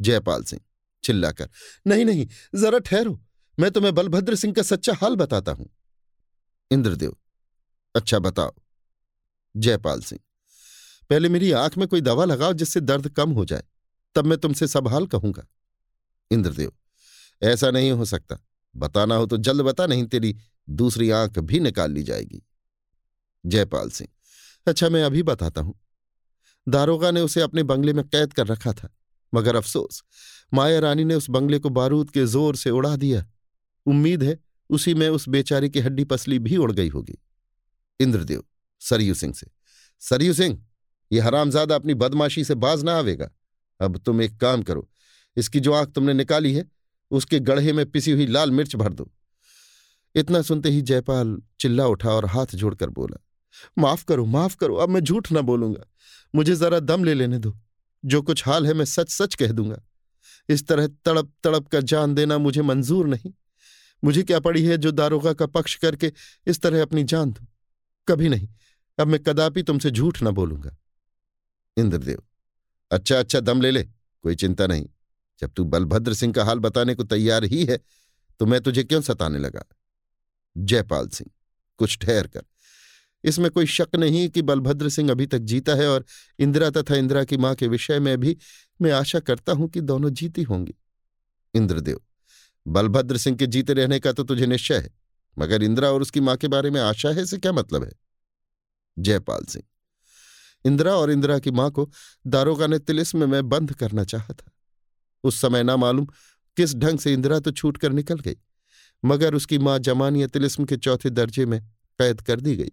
जयपाल 0.00 0.42
सिंह, 0.44 0.60
चिल्लाकर, 1.04 1.48
नहीं 1.86 2.04
नहीं, 2.04 2.26
जरा 2.54 2.78
ठहरो। 2.80 3.20
मैं 3.58 3.70
तुम्हें 3.70 3.94
बलभद्र 3.94 4.34
सिंह 4.34 4.54
का 4.54 4.62
सच्चा 4.62 4.92
हाल 4.94 5.16
बताता 5.16 5.52
हूँ। 5.52 5.68
इंद्रदेव 6.70 7.16
अच्छा 7.94 8.18
बताओ। 8.18 8.52
जयपाल 9.54 10.00
सिंह, 10.00 10.20
पहले 11.10 11.28
मेरी 11.28 11.50
आँख 11.52 11.78
में 11.78 11.86
कोई 11.88 12.00
दवा 12.00 12.24
लगाओ 12.24 12.52
जिससे 12.52 12.80
दर्द 12.80 13.08
कम 13.08 13.30
हो 13.30 13.44
जाए, 13.44 13.62
तब 14.16 14.26
मैं 14.26 14.38
तुमसे 14.38 14.66
सब 14.66 14.88
हाल 14.88 15.06
कहूँगा। 15.06 15.46
इंद्रदेव, 16.30 16.72
ऐसा 17.42 17.70
नहीं 17.70 17.90
हो 17.92 18.04
सकता। 18.04 18.38
बताना 18.74 19.14
हो 19.14 19.26
तो 19.26 19.36
जल्द 19.38 19.60
बता, 19.60 19.86
नहीं 19.86 20.04
तेरी 20.04 20.34
दूसरी 20.68 21.10
आँख 21.10 21.38
भी 21.40 21.60
निकाल 21.60 21.92
ली 21.92 22.02
जाएगी। 22.02 22.42
जयपाल 23.44 23.90
सिंह 23.90 24.08
अच्छा 24.66 24.88
मैं 24.88 25.02
अभी 25.04 25.22
बताता 25.22 25.60
हूँ। 25.60 25.74
दारोगा 26.66 27.10
ने 27.10 27.20
उसे 27.20 27.40
अपने 27.40 27.62
बंगले 27.62 27.92
में 27.92 28.04
कैद 28.04 28.32
कर 28.32 28.46
रखा 28.46 28.72
था, 28.72 28.88
मगर 29.32 29.56
अफसोस, 29.56 30.02
माया 30.54 30.78
रानी 30.78 31.04
ने 31.04 31.14
उस 31.14 31.28
बंगले 31.30 31.58
को 31.58 31.68
बारूद 31.70 32.10
के 32.10 32.24
ज़ोर 32.26 32.56
से 32.56 32.70
उड़ा 32.70 32.94
दिया। 32.96 33.24
उम्मीद 33.86 34.22
है 34.22 34.38
उसी 34.70 34.94
में 34.94 35.08
उस 35.08 35.28
बेचारी 35.28 35.70
की 35.70 35.80
हड्डी 35.80 36.04
पसली 36.04 36.38
भी 36.38 36.56
उड़ 36.56 36.70
गई 36.72 36.88
होगी। 36.88 37.18
इंद्रदेव, 38.00 38.42
सरयू 38.82 39.14
सिंह 39.14 39.32
से, 39.34 39.46
सरयू 40.02 40.34
सिंह, 40.34 40.58
ये 41.10 41.20
हरामजादा 41.20 41.74
अपनी 41.74 41.94
बदमाशी 41.94 42.44
से 42.44 42.54
बाज 42.56 42.82
ना 42.84 42.98
आवेगा। 42.98 43.30
अब 43.80 43.98
तुम 43.98 44.22
एक 44.22 44.36
काम 44.36 44.62
करो 44.62 44.89
इसकी 45.36 45.60
जो 45.60 45.72
आँख 45.72 45.88
तुमने 45.88 46.12
निकाली 46.12 46.54
है, 46.54 46.64
उसके 47.10 47.40
गढ़े 47.40 47.72
में 47.72 47.90
पिसी 47.90 48.10
हुई 48.10 48.26
लाल 48.26 48.50
मिर्च 48.50 48.76
भर 48.76 48.92
दो। 48.92 49.12
इतना 50.14 50.42
सुनते 50.42 50.68
ही 50.68 50.82
जयपाल 50.82 51.42
चिल्ला 51.60 51.86
उठा 51.86 52.10
और 52.10 52.26
हाथ 52.26 52.46
जोड़कर 52.54 52.90
बोला, 52.90 53.20
माफ़ 53.78 54.04
करो 54.04 54.24
माफ़ 54.24 54.56
करो, 54.56 54.74
अब 54.74 54.88
मैं 54.88 55.00
झूठ 55.00 55.32
ना 55.32 55.40
बोलूँगा। 55.40 55.84
मुझे 56.34 56.56
जरा 56.56 56.80
दम 56.80 57.04
ले 57.04 57.14
लेने 57.14 57.38
दो। 57.38 57.58
जो 58.04 58.22
कुछ 58.22 58.46
हाल 58.46 58.66
है 58.66 58.74
मैं 58.74 58.84
सच 58.84 59.08
सच 59.08 59.34
कह 59.34 59.52
दूँगा। 59.52 59.82
इस 60.48 60.66
तरह 60.66 60.86
तड़प 60.86 61.32
तड़प 61.44 61.68
कर 61.68 61.82
जान 61.82 62.14
देना 62.14 62.38
मुझे 62.38 62.62
मंजूर 62.62 63.06
नहीं। 63.06 63.32
मुझे 64.04 64.22
क्या 64.22 64.40
पड़ी 64.40 64.64
है 64.64 64.78
जो 64.78 64.90
दारोगा 64.90 65.32
का 65.32 65.46
पक्ष 65.46 65.74
करके 65.74 66.12
इस 66.46 66.60
तरह 66.60 66.82
अपनी 66.82 67.04
जान 67.04 67.30
दू? 67.30 67.46
कभी 68.08 68.28
नहीं। 68.28 68.48
अब 68.98 69.06
मैं 69.06 69.22
कदापि 69.22 69.62
तुमसे 69.62 69.90
झूठ 69.90 70.22
ना 70.22 70.30
बोलूँगा। 70.30 70.76
इंद्रदेव 71.76 72.22
अच्छा 72.90 73.18
अच्छा 73.18 73.40
दम 73.40 73.60
ले 73.60 73.70
ले, 73.70 73.82
कोई 74.22 74.34
चिंता 74.34 74.66
नहीं। 74.66 74.86
जब 75.40 75.52
तू 75.52 75.64
बलभद्र 75.64 76.14
सिंह 76.14 76.32
का 76.32 76.44
हाल 76.44 76.58
बताने 76.58 76.94
को 76.94 77.04
तैयार 77.04 77.44
ही 77.44 77.64
है 77.64 77.78
तो 78.40 78.46
मैं 78.46 78.60
तुझे 78.60 78.84
क्यों 78.84 79.00
सताने 79.00 79.38
लगा? 79.38 79.64
जयपाल 80.56 81.08
सिंह, 81.08 81.30
कुछ 81.80 81.98
ठहर 81.98 82.26
कर। 82.26 82.42
इसमें 83.24 83.50
कोई 83.50 83.66
शक 83.66 83.96
नहीं 83.96 84.28
कि 84.28 84.42
बलभद्र 84.42 84.88
सिंह 84.88 85.10
अभी 85.10 85.26
तक 85.26 85.38
जीता 85.44 85.74
है 85.74 85.88
और 85.88 86.04
इंदिरा 86.38 86.70
तथा 86.70 86.96
इंदिरा 86.96 87.24
की 87.24 87.36
माँ 87.36 87.54
के 87.54 87.68
विषय 87.68 87.98
में 88.00 88.16
भी 88.18 88.36
मैं 88.80 88.92
आशा 88.92 89.20
करता 89.20 89.52
हूँ 89.52 89.68
कि 89.68 89.80
दोनों 89.82 90.10
जीती 90.10 90.42
होंगी। 90.42 90.74
इंद्रदेव, 91.54 92.00
बलभद्र 92.66 93.16
सिंह 93.16 93.36
के 93.36 93.46
जीते 93.46 93.72
रहने 93.72 93.98
का 94.00 94.12
तो 94.12 94.24
तुझे 94.24 94.46
निश्चय 94.46 94.76
है, 94.76 94.90
मगर 95.36 95.62
इंदिरा 95.62 95.90
और 95.90 96.02
उसकी 96.02 96.20
माँ 96.20 96.36
के 96.36 96.48
बारे 96.48 96.70
में 96.70 96.80
आशा 96.80 97.10
है 97.10 97.24
से 97.26 97.38
क्या 97.38 97.52
मतलब 97.52 97.84
है? 97.84 97.92
जयपाल 98.96 99.44
सिंह, 99.44 99.64
इंदिरा 100.64 100.94
और 100.94 101.10
इंदिरा 101.10 101.38
की 101.38 101.50
माँ 101.50 101.70
को 101.70 101.90
दारोगा 102.26 102.66
ने 102.66 102.78
तिलिस्म 102.78 103.30
में 103.30 103.48
बंद 103.48 103.72
करना 103.74 104.04
चाहा 104.04 104.34
था। 104.34 104.50
उस 105.24 105.40
समय 105.40 105.62
ना 105.62 105.76
मालूम 105.76 106.06
किस 106.56 106.74
ढंग 106.76 106.98
से 106.98 107.12
इंदिरा 107.12 107.38
तो 107.40 107.50
छूट 107.52 107.76
कर 107.76 107.92
निकल 107.92 108.18
गई, 108.18 108.36
मगर 109.02 109.34
उसकी 109.34 109.58
माँ 109.58 109.78
जमानिया 109.80 110.26
तिलिस्म 110.26 110.64
के 110.64 110.76
चौथे 110.76 111.10
दर्जे 111.10 111.46
में 111.46 111.60
कैद 111.98 112.20
कर 112.20 112.40
दी 112.40 112.56
गई। 112.56 112.70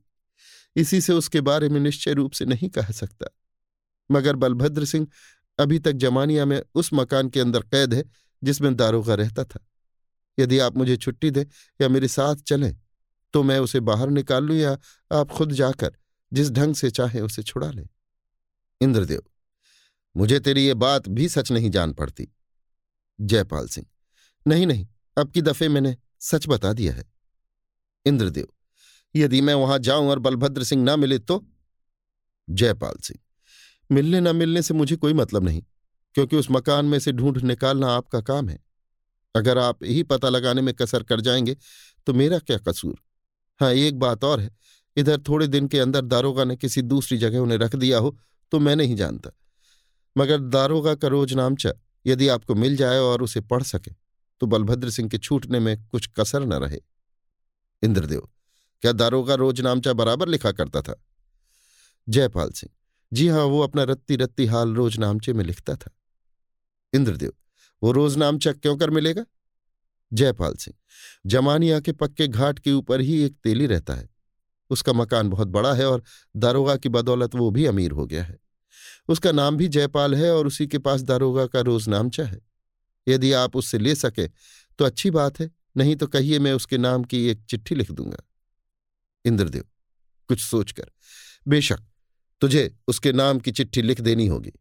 इसी 0.76 1.02
से 1.02 1.14
उसके 1.14 1.41
बारे 1.41 1.69
में 1.69 1.80
निश्चय 1.80 2.14
रूप 2.14 2.32
से 2.32 2.45
नहीं 2.45 2.69
कह 2.69 2.91
सकता। 2.94 3.28
मगर 4.10 4.36
बलभद्र 4.36 4.86
सिंह 4.86 5.07
अभी 5.60 5.80
तक 5.80 5.91
जमानिया 5.94 6.45
में 6.45 6.61
उस 6.76 6.90
मकान 6.94 7.30
के 7.30 7.40
अंदर 7.40 7.61
कैद 7.61 7.94
है, 7.94 8.03
जिसमें 8.41 8.76
दारोगा 8.76 9.15
रहता 9.15 9.44
था। 9.44 9.60
यदि 10.38 10.60
आप 10.60 10.78
मुझे 10.78 10.98
छुट्टी 10.98 11.32
दें 11.32 11.44
या 11.80 11.90
मेरे 11.90 12.07
साथ 12.07 12.44
चलें 12.48 12.76
तो 13.34 13.41
मैं 13.44 13.57
उसे 13.60 13.80
बाहर 13.82 14.10
निकाल 14.10 14.44
लूँ 14.44 14.56
या 14.56 14.78
आप 15.11 15.32
खुद 15.32 15.52
जाकर 15.53 15.95
जिस 16.32 16.52
ढंग 16.52 16.76
से 16.76 16.90
चाहे 16.91 17.22
उसे 17.22 17.44
छुड़ा 17.44 17.69
लें। 17.72 17.88
इंद्रदेव, 18.82 19.22
मुझे 20.15 20.40
तेरी 20.40 20.65
ये 20.65 20.74
बात 20.76 21.07
भी 21.10 21.28
सच 21.30 21.52
नहीं 21.52 21.69
जान 21.72 21.94
पड़ती। 21.94 22.28
जयपाल 23.19 23.68
सिंह। 23.68 23.88
नहीं 24.45 24.68
नहीं, 24.68 24.88
अब 25.18 25.31
की 25.31 25.41
दफे 25.41 25.69
मैंने 25.69 25.95
सच 26.22 26.48
बता 26.48 26.73
दिया 26.73 26.94
है। 26.94 27.06
इंद्रदेव, 28.06 28.48
यदि 29.15 29.41
मैं 29.41 29.53
वहाँ 29.53 29.80
जाऊँ 29.80 30.10
और 30.10 30.19
बलभद्र 30.19 30.64
सिंह 30.64 30.84
ना 30.84 30.95
मिले 30.95 31.19
तो? 31.19 31.45
जयपाल 32.48 32.95
सिंह, 33.02 33.19
मिलने 33.89 34.19
ना 34.19 34.34
मिलने 34.34 34.61
से 34.61 34.73
मुझे 34.73 34.95
कोई 34.95 35.14
मतलब 35.14 35.44
नहीं, 35.44 35.64
क्योंकि 36.15 36.35
उस 36.35 36.48
मकान 36.52 36.85
में 36.85 36.99
से 36.99 37.11
ढूंढ 37.11 37.38
निकालना 37.38 37.88
आपका 37.88 38.22
काम 38.22 38.49
है। 38.49 38.60
अगर 39.35 39.57
आप 39.57 39.84
यही 39.84 40.03
पता 40.03 40.30
लगाने 40.30 40.61
में 40.61 40.73
कसर 40.73 41.03
कर 41.03 41.22
जाएँगे 41.22 41.56
तो 42.07 42.14
मेरा 42.14 42.39
क्या 42.39 42.57
कसूर? 42.57 42.95
हाँ 43.60 43.72
एक 43.73 43.99
बात 43.99 44.23
और 44.23 44.39
है, 44.39 44.49
इधर 44.98 45.22
थोड़े 45.22 45.48
दिन 45.48 45.68
के 45.68 45.80
अंदर 45.80 46.02
दारोगा 46.02 46.44
ने 46.44 46.56
किसी 46.56 46.81
दूसरी 46.81 47.18
जगह 47.18 47.39
उन्हें 47.39 47.57
रख 47.57 47.76
दिया 47.76 47.98
हो 47.98 48.18
तो 48.52 48.60
मैं 48.60 48.76
नहीं 48.76 48.95
जानता। 48.95 49.31
मगर 50.15 50.39
दारोगा 50.39 50.95
का 50.95 51.07
रोज 51.07 51.34
नामचा 51.34 51.73
यदि 52.08 52.28
आपको 52.28 52.56
मिल 52.56 52.76
जाए 52.76 53.00
और 53.00 53.22
उसे 53.22 53.42
पढ़ 53.42 53.64
सके 53.64 53.92
तो 54.42 54.48
बलभद्र 54.48 54.90
सिंह 54.90 55.10
के 55.10 55.18
छूटने 55.18 55.60
में 55.60 55.86
कुछ 55.86 56.10
कसर 56.20 56.46
न 56.46 56.54
रहे। 56.54 56.80
इंद्रदेव, 57.84 58.28
क्या 58.84 58.92
दारोगा 58.92 59.36
रोज 59.36 59.62
नामचा 59.62 59.94
बराबर 59.94 60.28
लिखा 60.28 60.52
करता 60.52 60.82
था? 60.82 61.02
जयपाल 62.08 62.52
सिंह, 62.52 62.74
जी 63.12 63.28
हाँ, 63.28 63.44
वो 63.44 63.62
अपना 63.62 63.84
रत्ती 63.84 64.16
रत्ती 64.16 64.46
हाल 64.46 64.74
रोज 64.76 64.98
नामचे 64.98 65.34
में 65.34 65.44
लिखता 65.46 65.76
था। 65.76 65.92
इंद्रदेव, 66.94 67.34
वो 67.82 67.92
रोज 67.92 68.18
नामचा 68.18 68.52
क्यों 68.52 68.78
कर 68.78 68.90
मिलेगा? 68.90 69.26
जयपाल 70.12 70.56
सिंह, 70.56 70.76
जमानिया 71.26 71.80
के 71.80 71.92
पक्के 71.92 72.28
घाट 72.28 72.60
के 72.60 72.72
ऊपर 72.72 73.02
ही 73.02 73.22
एक 73.24 73.36
तेली 73.44 73.66
रहता 73.66 73.94
है। 73.94 74.10
उसका 74.70 74.94
मकान 74.94 75.30
बहुत 75.30 75.48
बड़ा 75.48 75.74
है 75.74 75.86
और 75.86 76.04
दारोगा 76.36 76.76
की 76.76 76.90
बदौलत 76.90 77.36
वो 77.36 77.50
भी 77.52 77.66
अमीर 77.66 77.92
हो 77.92 78.06
गया 78.06 78.24
है। 78.24 78.38
उसका 79.10 79.32
नाम 79.32 79.58
भी 79.58 79.68
जयपाल 79.68 80.16
है 80.16 80.32
और 80.32 80.48
उसी 80.48 80.68
के 80.68 80.78
पास 80.80 81.02
दारोगा 81.02 81.46
का 81.48 81.62
रोज 81.62 81.88
नामचा 81.90 82.24
है। 82.24 82.40
यदि 83.08 83.32
आप 83.34 83.56
उससे 83.56 83.78
ले 83.78 83.96
सके 83.96 84.28
तो 84.28 84.86
अच्छी 84.86 85.12
बात 85.12 85.40
है, 85.40 85.50
नहीं 85.78 85.96
तो 85.96 86.08
कहिए 86.08 86.40
मैं 86.40 86.54
उसके 86.54 86.78
नाम 86.78 87.04
की 87.04 87.26
एक 87.28 87.44
चिट्ठी 87.50 87.76
लिख 87.76 87.92
दूँगा। 87.92 88.24
इंद्रदेव, 89.26 89.64
कुछ 90.30 90.40
सोचकर, 90.40 90.92
बेशक, 91.46 91.80
तुझे 92.42 92.76
उसके 92.88 93.12
नाम 93.14 93.40
की 93.40 93.52
चिट्ठी 93.52 93.82
लिख 93.82 94.02
देनी 94.02 94.28
होगी, 94.28 94.52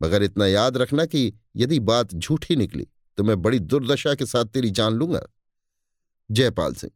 मगर 0.00 0.22
इतना 0.22 0.46
याद 0.46 0.76
रखना 0.76 1.04
कि 1.06 1.32
यदि 1.56 1.78
बात 1.82 2.14
झूठी 2.14 2.56
निकली 2.56 2.86
तो 3.18 3.24
मैं 3.24 3.40
बड़ी 3.42 3.58
दुर्दशा 3.60 4.14
के 4.14 4.26
साथ 4.26 4.44
तेरी 4.44 4.70
जान 4.70 4.94
लूँगा। 4.94 5.20
जयपाल 6.30 6.74
सिंह, 6.74 6.92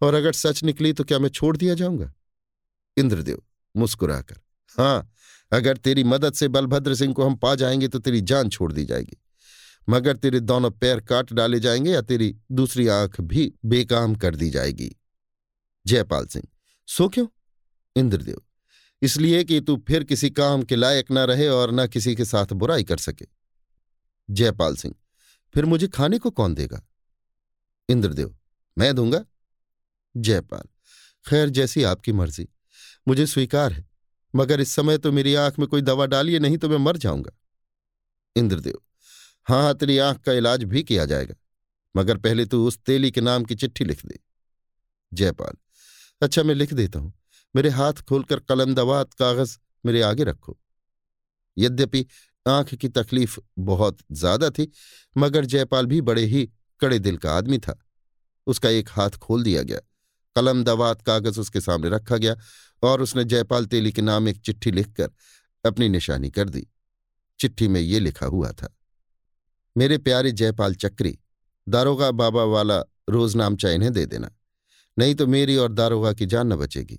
और 0.00 0.14
अगर 0.14 0.32
सच 0.32 0.62
निकली 0.64 0.92
तो 0.92 1.04
क्या 1.04 1.18
मैं 1.18 1.28
छोड़ 1.30 1.56
दिया 1.56 1.74
जाऊँगा? 1.74 2.12
इंद्रदेव 2.96 3.42
मुस्कुराकर 3.74 4.36
हाँ 4.78 5.10
अगर 5.52 5.76
तेरी 5.76 6.04
मदद 6.04 6.34
से 6.34 6.48
बलभद्र 6.48 6.94
सिंह 6.94 7.14
को 7.14 7.24
हम 7.24 7.36
पा 7.36 7.54
जाएँगे 7.54 7.88
तो 7.88 7.98
तेरी 7.98 8.20
जान 8.20 8.48
छोड़ 8.48 8.72
दी 8.72 8.84
जाएगी। 8.84 9.16
मगर 9.88 10.16
तेरे 10.16 10.40
दोनों 10.40 10.70
पैर 10.70 11.00
काट 11.00 11.32
डाले 11.32 11.60
जाएँगे 11.60 11.90
या 11.90 12.00
तेरी 12.00 12.34
दूसरी 12.52 12.86
आँख 12.88 13.20
भी 13.20 13.52
बेकाम 13.64 14.14
कर 14.14 14.36
दी 14.36 14.50
जाएगी। 14.50 14.90
जयपाल 15.86 16.26
सिंह, 16.26 16.44
सो 16.88 17.08
क्यों? 17.08 17.26
इंद्रदेव, 17.96 18.40
इसलिए 19.02 19.44
कि 19.44 19.60
तू 19.60 19.76
फिर 19.88 20.04
किसी 20.04 20.30
काम 20.30 20.62
के 20.62 20.76
लायक 20.76 21.10
न 21.12 21.18
रहे 21.18 21.48
और 21.48 21.72
न 21.72 21.86
किसी 21.86 22.14
के 22.14 22.24
साथ 22.24 22.52
बुराई 22.52 22.84
कर 22.84 22.96
सके। 22.96 23.26
जयपाल 24.30 24.76
सिंह, 24.76 24.94
फिर 25.54 25.64
मुझे 25.64 25.88
खाने 25.88 26.18
को 26.18 26.30
कौन 26.30 26.54
देगा? 26.54 26.82
इंद्रदेव, 27.88 28.36
मैं 28.78 28.94
दूँगा? 28.94 29.24
जयपाल, 30.16 30.68
खैर 31.26 31.48
जैसी 31.48 31.82
आपकी 31.82 32.12
मर्ज़ी, 32.12 32.48
मुझे 33.08 33.26
स्वीकार 33.26 33.72
है। 33.72 33.93
मगर 34.34 34.60
इस 34.60 34.72
समय 34.72 34.98
तो 34.98 35.12
मेरी 35.12 35.34
आँख 35.36 35.58
में 35.58 35.66
कोई 35.68 35.82
दवा 35.82 36.06
डालिए, 36.06 36.38
नहीं 36.38 36.58
तो 36.58 36.68
मैं 36.68 36.78
मर 36.78 36.96
जाऊँगा। 36.96 37.32
इंद्रदेव 38.36 38.80
हाँ 39.46 39.74
तेरी 39.74 39.98
आँख 40.00 40.20
का 40.20 40.32
इलाज 40.32 40.64
भी 40.64 40.82
किया 40.82 41.04
जाएगा, 41.04 41.34
मगर 41.94 42.18
पहले 42.18 42.44
तू 42.46 42.66
उस 42.66 42.78
तेली 42.78 43.10
के 43.10 43.20
नाम 43.20 43.44
की 43.44 43.54
चिट्ठी 43.54 43.84
लिख 43.84 44.04
दे। 44.06 44.18
जयपाल 45.12 45.56
अच्छा 46.22 46.42
मैं 46.42 46.54
लिख 46.54 46.72
देता 46.74 46.98
हूँ। 46.98 47.12
मेरे 47.54 47.68
हाथ 47.70 48.02
खोलकर 48.08 48.40
कलम 48.40 48.74
दवात 48.74 49.12
कागज़ 49.14 49.56
मेरे 49.84 50.00
आगे 50.02 50.24
रखो। 50.24 50.56
यद्यपि 51.56 52.04
आँख 52.46 52.74
की 52.74 52.88
तकलीफ़ 52.90 53.38
बहुत 53.60 53.98
ज़्यादा 54.12 54.50
थी, 54.50 54.70
मगर 55.16 55.44
जयपाल 55.44 55.86
भी 55.86 56.00
बड़े 56.02 56.24
ही 56.24 56.48
कड़े 56.80 56.98
दिल 56.98 57.16
का 57.16 57.32
आदमी 57.32 57.58
था। 57.58 57.78
उसका 58.46 58.68
एक 58.70 58.88
हाथ 58.90 59.10
खोल 59.18 59.42
दिया 59.42 59.62
गया, 59.62 59.78
कलम 60.36 60.62
दवात 60.64 61.02
कागज़ 61.02 61.40
उसके 61.40 61.60
सामने 61.60 61.90
रखा 61.90 62.16
गया 62.16 62.36
और 62.84 63.02
उसने 63.02 63.24
जयपाल 63.24 63.66
तेली 63.66 63.92
के 63.92 64.02
नाम 64.02 64.28
एक 64.28 64.40
चिट्ठी 64.40 64.70
लिखकर 64.70 65.10
अपनी 65.64 65.88
निशानी 65.88 66.30
कर 66.30 66.48
दी। 66.48 66.66
चिट्ठी 67.40 67.68
में 67.68 67.80
ये 67.80 68.00
लिखा 68.00 68.26
हुआ 68.26 68.50
था, 68.52 68.76
मेरे 69.76 69.98
प्यारे 69.98 70.32
जयपाल 70.32 70.74
चक्री, 70.74 71.18
दारोगा 71.66 72.10
बाबा 72.10 72.44
वाला 72.44 72.78
रोजनामचा 73.08 73.70
इन्हें 73.70 73.92
दे 73.92 74.06
देना, 74.06 74.30
नहीं 74.96 75.14
तो 75.14 75.26
मेरी 75.26 75.56
और 75.56 75.72
दारोगा 75.72 76.12
की 76.12 76.26
जान 76.26 76.52
न 76.52 76.56
बचेगी। 76.56 76.98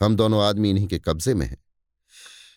हम 0.00 0.16
दोनों 0.16 0.42
आदमी 0.42 0.70
इन्हीं 0.70 0.86
के 0.86 0.98
कब्जे 0.98 1.34
में 1.34 1.46
हैं। 1.46 1.62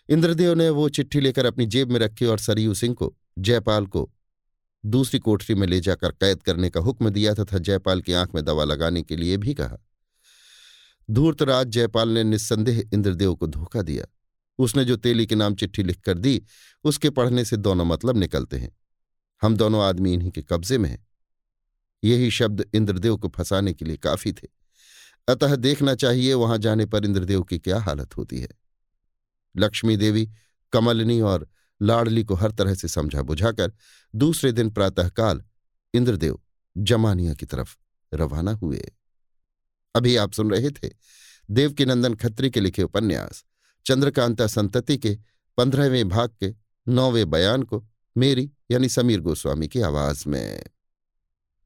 इंद्रदेव 0.09 0.53
ने 0.53 0.69
वो 0.69 0.87
चिट्ठी 0.89 1.19
लेकर 1.19 1.45
अपनी 1.45 1.65
जेब 1.65 1.91
में 1.91 1.99
रखी 1.99 2.25
और 2.25 2.39
सरयू 2.39 2.73
सिंह 2.73 2.95
को, 2.95 3.13
जयपाल 3.39 3.85
को 3.85 4.09
दूसरी 4.83 5.19
कोठरी 5.19 5.55
में 5.55 5.67
ले 5.67 5.79
जाकर 5.79 6.11
कैद 6.11 6.43
करने 6.43 6.69
का 6.69 6.79
हुक्म 6.79 7.09
दिया 7.09 7.33
तथा 7.33 7.57
जयपाल 7.57 8.01
की 8.01 8.13
आँख 8.13 8.35
में 8.35 8.43
दवा 8.45 8.63
लगाने 8.63 9.01
के 9.01 9.15
लिए 9.15 9.37
भी 9.37 9.53
कहा। 9.53 9.77
धूर्तराज 11.11 11.67
जयपाल 11.67 12.09
ने 12.09 12.23
निस्संदेह 12.23 12.89
इंद्रदेव 12.93 13.35
को 13.35 13.47
धोखा 13.47 13.81
दिया। 13.81 14.05
उसने 14.57 14.85
जो 14.85 14.95
तेली 14.95 15.25
के 15.25 15.35
नाम 15.35 15.55
चिट्ठी 15.55 15.83
लिखकर 15.83 16.17
दी, 16.17 16.43
उसके 16.83 17.09
पढ़ने 17.09 17.45
से 17.45 17.57
दोनों 17.57 17.85
मतलब 17.85 18.17
निकलते 18.17 18.57
हैं। 18.57 18.77
हम 19.41 19.57
दोनों 19.57 19.83
आदमी 19.83 20.13
इन्हीं 20.13 20.31
के 20.31 20.41
कब्जे 20.41 20.77
में 20.77 20.89
हैं। 20.89 21.07
यही 22.03 22.31
शब्द 22.31 22.69
इंद्रदेव 22.73 23.17
को 23.17 23.27
फंसाने 23.29 23.73
के 23.73 23.85
लिए 23.85 23.97
काफ़ी 23.97 24.33
थे। 24.33 24.47
अतः 25.27 25.55
देखना 25.55 25.95
चाहिए 25.95 26.33
वहाँ 26.33 26.57
जाने 26.57 26.85
पर 26.85 27.05
इंद्रदेव 27.05 27.43
की 27.43 27.59
क्या 27.59 27.79
हालत 27.79 28.17
होती 28.17 28.39
है। 28.39 28.49
लक्ष्मी 29.57 29.97
देवी, 29.97 30.29
कमलनी 30.71 31.21
और 31.21 31.49
लाडली 31.81 32.23
को 32.23 32.35
हर 32.35 32.51
तरह 32.51 32.73
से 32.73 32.87
समझा 32.87 33.21
बुझाकर 33.21 33.73
दूसरे 34.15 34.51
दिन 34.51 34.69
प्रातःकाल 34.69 35.43
इंद्रदेव 35.93 36.41
जमानिया 36.77 37.33
की 37.33 37.45
तरफ़ 37.45 37.77
रवाना 38.13 38.51
हुए। 38.51 38.91
अभी 39.95 40.15
आप 40.15 40.33
सुन 40.33 40.51
रहे 40.51 40.71
थे 40.71 40.89
देवकीनंदन 41.51 42.13
खत्री 42.15 42.49
के 42.49 42.59
लिखे 42.59 42.83
उपन्यास, 42.83 43.45
चंद्रकांता 43.85 44.47
संतति 44.47 44.97
के 44.97 45.17
पंद्रहवें 45.57 46.09
भाग 46.09 46.29
के 46.39 46.55
नौवें 46.87 47.29
बयान 47.29 47.63
को 47.63 47.87
मेरी 48.17 48.51
यानी 48.71 48.89
समीर 48.89 49.19
गोस्वामी 49.19 49.67
की 49.67 49.81
आवाज़ 49.81 50.29
में। 50.29 50.63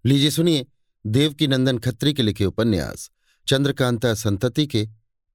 लीजिए 0.06 0.32
सुनिए 0.32 0.66
देवकीनंदन 1.06 1.78
खत्री 1.78 2.14
के 2.14 2.24
लिखे 2.24 2.46
उपन्यास, 2.46 3.12
चंद्रकांता 3.48 4.14
संतति 4.14 4.68
के 4.68 4.88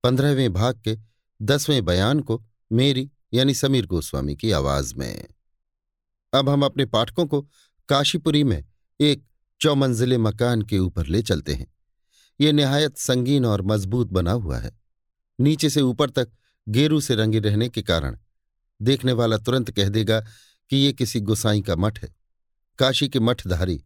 पंद्रहवें 0.03 0.53
भाग 0.53 0.81
के 0.85 0.99
दसवें 1.43 1.85
बयान 1.85 2.21
को 2.21 2.45
मेरी 2.73 3.11
यानी 3.35 3.55
समीर 3.55 3.87
गोस्वामी 3.87 4.37
की 4.37 4.51
आवाज़ 4.51 4.95
में। 4.95 5.27
अब 6.35 6.49
हम 6.49 6.65
अपने 6.65 6.85
पाठकों 6.87 7.27
को 7.27 7.43
काशीपुरी 7.89 8.45
में 8.45 8.65
एक 9.01 9.25
चौमंजिले 9.61 10.19
मकान 10.19 10.63
के 10.63 10.79
ऊपर 10.79 11.07
ले 11.07 11.23
चलते 11.23 11.55
हैं। 11.55 11.73
ये 12.41 12.53
निहायत 12.53 12.97
संगीन 12.99 13.45
और 13.47 13.63
मज़बूत 13.63 14.11
बना 14.11 14.33
हुआ 14.33 14.59
है। 14.59 14.73
नीचे 15.39 15.71
से 15.71 15.81
ऊपर 15.83 16.11
तक 16.11 16.29
गेरू 16.67 17.01
से 17.01 17.15
रंगे 17.15 17.39
रहने 17.41 17.69
के 17.69 17.83
कारण, 17.83 18.17
देखने 18.81 19.13
वाला 19.13 19.37
तुरंत 19.39 19.71
कह 19.71 19.89
देगा 19.89 20.21
कि 20.71 20.77
ये 20.77 20.93
किसी 20.93 21.21
गुसाई 21.23 21.61
का 21.61 21.77
मठ 21.77 22.03
है। 22.03 22.15
काशी 22.79 23.09
के 23.09 23.21
मठधारी 23.21 23.83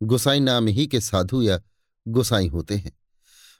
गुसाई 0.00 0.40
नाम 0.40 0.66
ही 0.68 0.86
के 0.86 1.00
साधु 1.00 1.42
या 1.42 1.60
गुसाई 2.06 2.46
होते 2.48 2.76
हैं। 2.76 2.92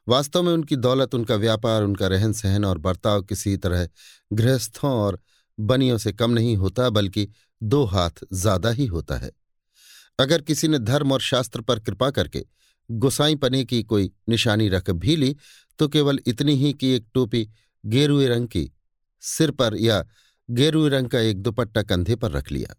वास्तव 0.06 0.42
में 0.42 0.52
उनकी 0.52 0.76
दौलत, 0.76 1.14
उनका 1.14 1.34
व्यापार, 1.36 1.82
उनका 1.82 2.06
रहन 2.06 2.32
सहन 2.32 2.64
और 2.64 2.78
बर्ताव 2.78 3.22
किसी 3.22 3.56
तरह 3.56 3.88
गृहस्थों 4.30 4.90
और 4.92 5.18
बनियों 5.58 5.98
से 5.98 6.12
कम 6.12 6.30
नहीं 6.30 6.56
होता, 6.56 6.88
बल्कि 6.90 7.28
दो 7.60 7.84
हाथ 7.84 8.24
ज़्यादा 8.32 8.70
ही 8.70 8.86
होता 8.86 9.18
है। 9.18 9.30
अगर 10.18 10.42
किसी 10.42 10.68
ने 10.68 10.78
धर्म 10.80 11.12
और 11.12 11.20
शास्त्र 11.22 11.60
पर 11.60 11.80
कृपा 11.80 12.10
करके 12.10 12.44
गुसाई 12.90 13.34
पने 13.34 13.64
की 13.64 13.82
कोई 13.82 14.10
निशानी 14.28 14.68
रख 14.68 14.90
भी 14.90 15.16
ली 15.16 15.36
तो 15.78 15.88
केवल 15.88 16.20
इतनी 16.26 16.54
ही 16.54 16.72
कि 16.72 16.88
एक 16.88 17.06
टोपी 17.14 17.50
गेरुए 17.86 18.26
रंग 18.26 18.48
की 18.48 18.70
सिर 19.20 19.50
पर 19.50 19.76
या 19.76 20.06
गेरुए 20.50 20.90
रंग 20.90 21.08
का 21.08 21.20
एक 21.20 21.42
दुपट्टा 21.42 21.82
कंधे 21.82 22.16
पर 22.16 22.30
रख 22.30 22.52
लिया। 22.52 22.76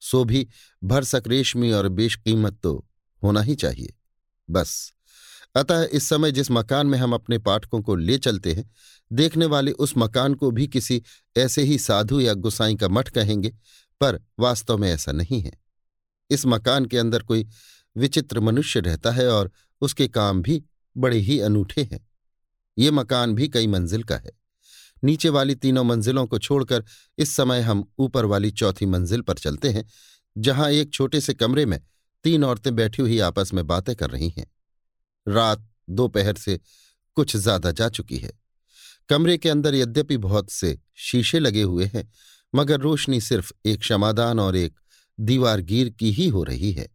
सो 0.00 0.24
भी 0.24 0.48
भरसक 0.84 1.22
रेशमी 1.26 1.72
और 1.72 1.88
बेशकीमत 1.88 2.60
तो 2.62 2.88
होना 3.22 3.40
ही 3.40 3.54
चाहिए। 3.54 3.94
बस। 4.50 4.92
अतः 5.54 5.88
इस 5.92 6.08
समय 6.08 6.32
जिस 6.32 6.50
मकान 6.50 6.86
में 6.86 6.98
हम 6.98 7.12
अपने 7.12 7.38
पाठकों 7.38 7.82
को 7.82 7.94
ले 7.94 8.18
चलते 8.18 8.52
हैं, 8.52 8.70
देखने 9.12 9.46
वाले 9.46 9.72
उस 9.72 9.94
मकान 9.98 10.34
को 10.34 10.50
भी 10.50 10.66
किसी 10.66 11.02
ऐसे 11.36 11.62
ही 11.62 11.78
साधु 11.78 12.20
या 12.20 12.34
गुसाई 12.34 12.76
का 12.76 12.88
मठ 12.88 13.08
कहेंगे, 13.08 13.48
पर 14.00 14.20
वास्तव 14.38 14.78
में 14.78 14.92
ऐसा 14.92 15.12
नहीं 15.12 15.40
है। 15.40 15.52
इस 16.30 16.46
मकान 16.46 16.86
के 16.86 16.98
अंदर 16.98 17.22
कोई 17.22 17.46
विचित्र 17.96 18.40
मनुष्य 18.40 18.80
रहता 18.80 19.10
है 19.10 19.28
और 19.28 19.50
उसके 19.82 20.08
काम 20.08 20.42
भी 20.42 20.62
बड़े 20.96 21.18
ही 21.18 21.38
अनूठे 21.40 21.82
हैं। 21.82 22.00
ये 22.76 22.90
मकान 22.90 23.34
भी 23.34 23.48
कई 23.48 23.66
मंजिल 23.66 24.02
का 24.02 24.16
है। 24.16 24.30
नीचे 25.02 25.28
वाली 25.28 25.54
तीनों 25.54 25.84
मंजिलों 25.84 26.26
को 26.26 26.38
छोड़कर 26.38 26.84
इस 27.18 27.34
समय 27.36 27.60
हम 27.60 27.84
ऊपर 27.98 28.24
वाली 28.24 28.50
चौथी 28.50 28.86
मंजिल 28.86 29.20
पर 29.20 29.34
चलते 29.34 29.68
हैं, 29.68 29.84
जहाँ 30.36 30.70
एक 30.70 30.92
छोटे 30.92 31.20
से 31.20 31.34
कमरे 31.34 31.66
में 31.66 31.80
तीन 32.24 32.44
औरतें 32.44 32.74
बैठी 32.76 33.02
हुई 33.02 33.18
आपस 33.18 33.54
में 33.54 33.66
बातें 33.66 33.94
कर 33.96 34.10
रही 34.10 34.28
हैं। 34.28 34.46
रात 35.26 35.68
दोपहर 35.90 36.36
से 36.36 36.60
कुछ 37.16 37.36
ज़्यादा 37.36 37.70
जा 37.70 37.88
चुकी 37.88 38.16
है। 38.16 38.30
कमरे 39.08 39.36
के 39.38 39.48
अंदर 39.48 39.74
यद्यपि 39.74 40.16
बहुत 40.16 40.50
से 40.50 40.78
शीशे 40.96 41.38
लगे 41.38 41.62
हुए 41.62 41.90
हैं, 41.94 42.10
मगर 42.54 42.80
रोशनी 42.80 43.20
सिर्फ़ 43.20 43.52
एक 43.66 43.80
क्षमादान 43.80 44.40
और 44.40 44.56
एक 44.56 44.74
दीवारगीर 45.18 45.90
की 45.90 46.12
ही 46.12 46.28
हो 46.28 46.42
रही 46.44 46.72
है। 46.72 46.88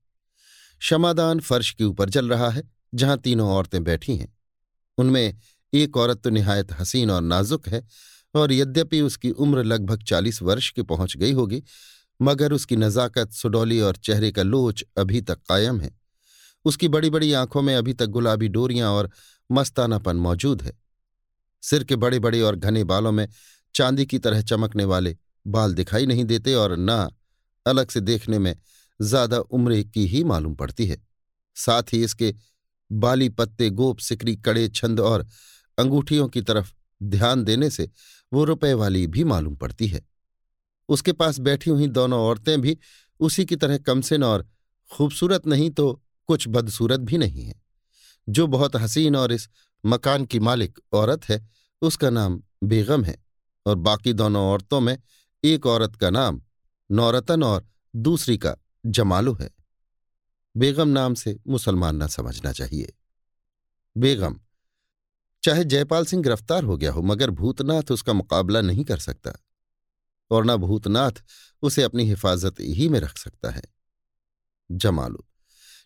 क्षमादान 0.82 1.40
फर्श 1.40 1.72
के 1.72 1.84
ऊपर 1.84 2.10
जल 2.10 2.30
रहा 2.30 2.50
है, 2.50 2.64
जहाँ 2.96 3.18
तीनों 3.18 3.50
औरतें 3.50 3.84
बैठी 3.84 4.16
हैं। 4.16 4.38
उनमें 4.98 5.38
एक 5.74 5.98
औरत 5.98 6.22
तो 6.22 6.30
निहायत 6.30 6.72
हसीन 6.72 7.12
और 7.12 7.22
नाजुक 7.22 7.68
है, 7.68 7.84
और 8.36 8.52
यद्यपि 8.52 9.02
उसकी 9.02 9.32
उम्र 9.32 9.64
लगभग 9.64 10.04
चालीस 10.04 10.42
वर्ष 10.42 10.70
की 10.70 10.82
पहुँच 10.82 11.18
गई 11.18 11.32
होगी, 11.32 11.64
मगर 12.22 12.54
उसकी 12.54 12.76
नज़ाकत, 12.76 13.32
सुडौली 13.32 13.80
और 13.80 13.96
चेहरे 13.96 14.32
का 14.32 14.44
लोच 14.44 14.84
अभी 14.98 15.22
तक 15.22 15.40
कायम 15.50 15.80
है। 15.80 15.92
उसकी 16.66 16.88
बड़ी 16.88 17.10
बड़ी 17.10 17.34
आँखों 17.34 17.62
में 17.62 17.76
अभी 17.76 17.94
तक 17.94 18.06
गुलाबी 18.06 18.48
डोरियाँ 18.48 18.92
और 18.92 19.10
मस्तानापन 19.52 20.16
मौजूद 20.16 20.62
है। 20.62 20.72
सिर 21.64 21.84
के 21.84 21.96
बड़े 21.96 22.20
बड़े 22.20 22.42
और 22.42 22.56
घने 22.56 22.84
बालों 22.84 23.12
में 23.12 23.28
चांदी 23.76 24.06
की 24.06 24.20
तरह 24.20 24.42
चमकने 24.42 24.86
वाले 24.86 25.18
बाल 25.48 25.74
दिखाई 25.74 26.06
नहीं 26.06 26.26
देते 26.26 26.54
और 26.54 26.76
न 26.80 27.10
अलग 27.66 27.90
से 27.90 28.00
देखने 28.00 28.40
में 28.40 28.56
ज़्यादा 29.00 29.40
उम्र 29.40 29.82
की 29.84 30.06
ही 30.08 30.24
मालूम 30.24 30.56
पड़ती 30.56 30.86
है। 30.88 30.98
साथ 31.58 31.94
ही 31.94 32.04
इसके 32.04 32.34
बाली 32.90 33.30
पत्ते, 33.30 33.70
गोप, 33.70 34.00
सिकरी, 34.00 34.36
कड़े, 34.36 34.68
छंद 34.70 35.00
और 35.00 35.26
अंगूठियों 35.78 36.28
की 36.28 36.42
तरफ़ 36.42 36.72
ध्यान 37.02 37.44
देने 37.44 37.70
से 37.70 37.90
वो 38.32 38.44
रुपए 38.44 38.74
वाली 38.74 39.06
भी 39.08 39.24
मालूम 39.24 39.56
पड़ती 39.56 39.88
है। 39.88 40.02
उसके 40.90 41.12
पास 41.12 41.40
बैठी 41.40 41.70
हुई 41.70 41.88
दोनों 41.88 42.20
औरतें 42.20 42.60
भी 42.62 42.78
उसी 43.20 43.46
की 43.46 43.56
तरह 43.56 43.78
कमसिन 43.78 44.24
और 44.24 44.48
खूबसूरत 44.90 45.48
नहीं 45.48 45.70
तो 45.70 45.92
कुछ 46.30 46.48
बदसूरत 46.48 47.00
भी 47.00 47.18
नहीं 47.18 47.44
है। 47.44 47.54
जो 48.28 48.48
बहुत 48.48 48.76
हसीन 48.76 49.16
और 49.16 49.32
इस 49.32 49.50
मकान 49.84 50.26
की 50.26 50.40
मालिक 50.40 50.80
औरत 50.94 51.30
है, 51.30 51.48
उसका 51.82 52.10
नाम 52.10 52.42
बेगम 52.64 53.04
है 53.04 53.18
और 53.66 53.76
बाकी 53.78 54.14
दोनों 54.14 54.46
औरतों 54.46 54.80
में 54.82 54.98
एक 55.44 55.66
औरत 55.66 55.96
का 55.96 56.10
नाम 56.10 56.42
नौरतन 56.90 57.44
और 57.44 57.68
दूसरी 57.94 58.38
का 58.38 58.56
जमालू 58.86 59.34
है। 59.34 59.50
बेगम 60.58 60.88
नाम 60.88 61.14
से 61.14 61.40
मुसलमान 61.48 62.04
न 62.04 62.08
समझना 62.08 62.52
चाहिए। 62.52 62.94
बेगम, 63.98 64.40
चाहे 65.44 65.64
जयपाल 65.64 66.06
सिंह 66.06 66.24
गिरफ़्तार 66.24 66.64
हो 66.64 66.78
गया 66.78 66.92
हो, 66.92 67.02
मगर 67.02 67.30
भूतनाथ 67.30 67.92
उसका 67.92 68.14
मुकाबला 68.14 68.62
नहीं 68.62 68.86
कर 68.86 68.98
सकता। 68.98 69.32
और 70.32 70.46
न 70.46 70.56
भूतनाथ 70.56 71.12
उसे 71.62 71.84
अपनी 71.84 72.04
हिफाजत 72.04 72.56
ही 72.60 72.90
में 72.90 73.00
रख 73.00 73.18
सकता 73.18 73.50
है। 73.50 73.62
जमालू, 74.72 75.26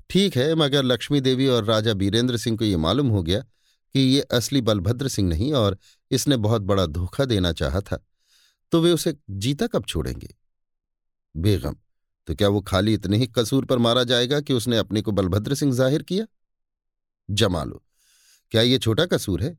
ठीक 0.09 0.37
है, 0.37 0.55
मगर 0.55 0.83
लक्ष्मी 0.83 1.21
देवी 1.21 1.47
और 1.47 1.63
राजा 1.63 1.93
बीरेंद्र 1.93 2.37
सिंह 2.37 2.57
को 2.57 2.65
यह 2.65 2.77
मालूम 2.77 3.07
हो 3.07 3.23
गया 3.23 3.39
कि 3.93 3.99
ये 3.99 4.21
असली 4.21 4.61
बलभद्र 4.61 5.07
सिंह 5.07 5.29
नहीं 5.29 5.53
और 5.53 5.77
इसने 6.11 6.37
बहुत 6.37 6.61
बड़ा 6.61 6.85
धोखा 6.85 7.25
देना 7.25 7.51
चाहा 7.51 7.81
था 7.81 8.05
तो 8.71 8.81
वे 8.81 8.91
उसे 8.91 9.15
जीता 9.29 9.67
कब 9.67 9.85
छोड़ेंगे? 9.85 10.35
बेगम 11.37 11.75
तो 12.27 12.35
क्या 12.35 12.47
वो 12.47 12.61
खाली 12.61 12.93
इतने 12.93 13.17
ही 13.17 13.27
कसूर 13.29 13.65
पर 13.65 13.77
मारा 13.79 14.03
जाएगा 14.03 14.39
कि 14.41 14.53
उसने 14.53 14.77
अपने 14.77 15.01
को 15.01 15.11
बलभद्र 15.11 15.55
सिंह 15.55 15.73
ज़ाहिर 15.73 16.03
किया? 16.03 16.25
जमालो 17.29 17.81
क्या 18.51 18.61
ये 18.61 18.77
छोटा 18.79 19.05
कसूर 19.05 19.43
है? 19.43 19.57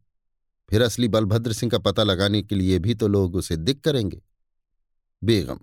फिर 0.68 0.82
असली 0.82 1.08
बलभद्र 1.08 1.52
सिंह 1.52 1.70
का 1.70 1.78
पता 1.80 2.02
लगाने 2.02 2.42
के 2.42 2.54
लिए 2.54 2.78
भी 2.78 2.94
तो 2.94 3.08
लोग 3.08 3.34
उसे 3.36 3.56
दिक 3.58 3.82
करेंगे। 3.84 4.22
बेगम, 5.22 5.58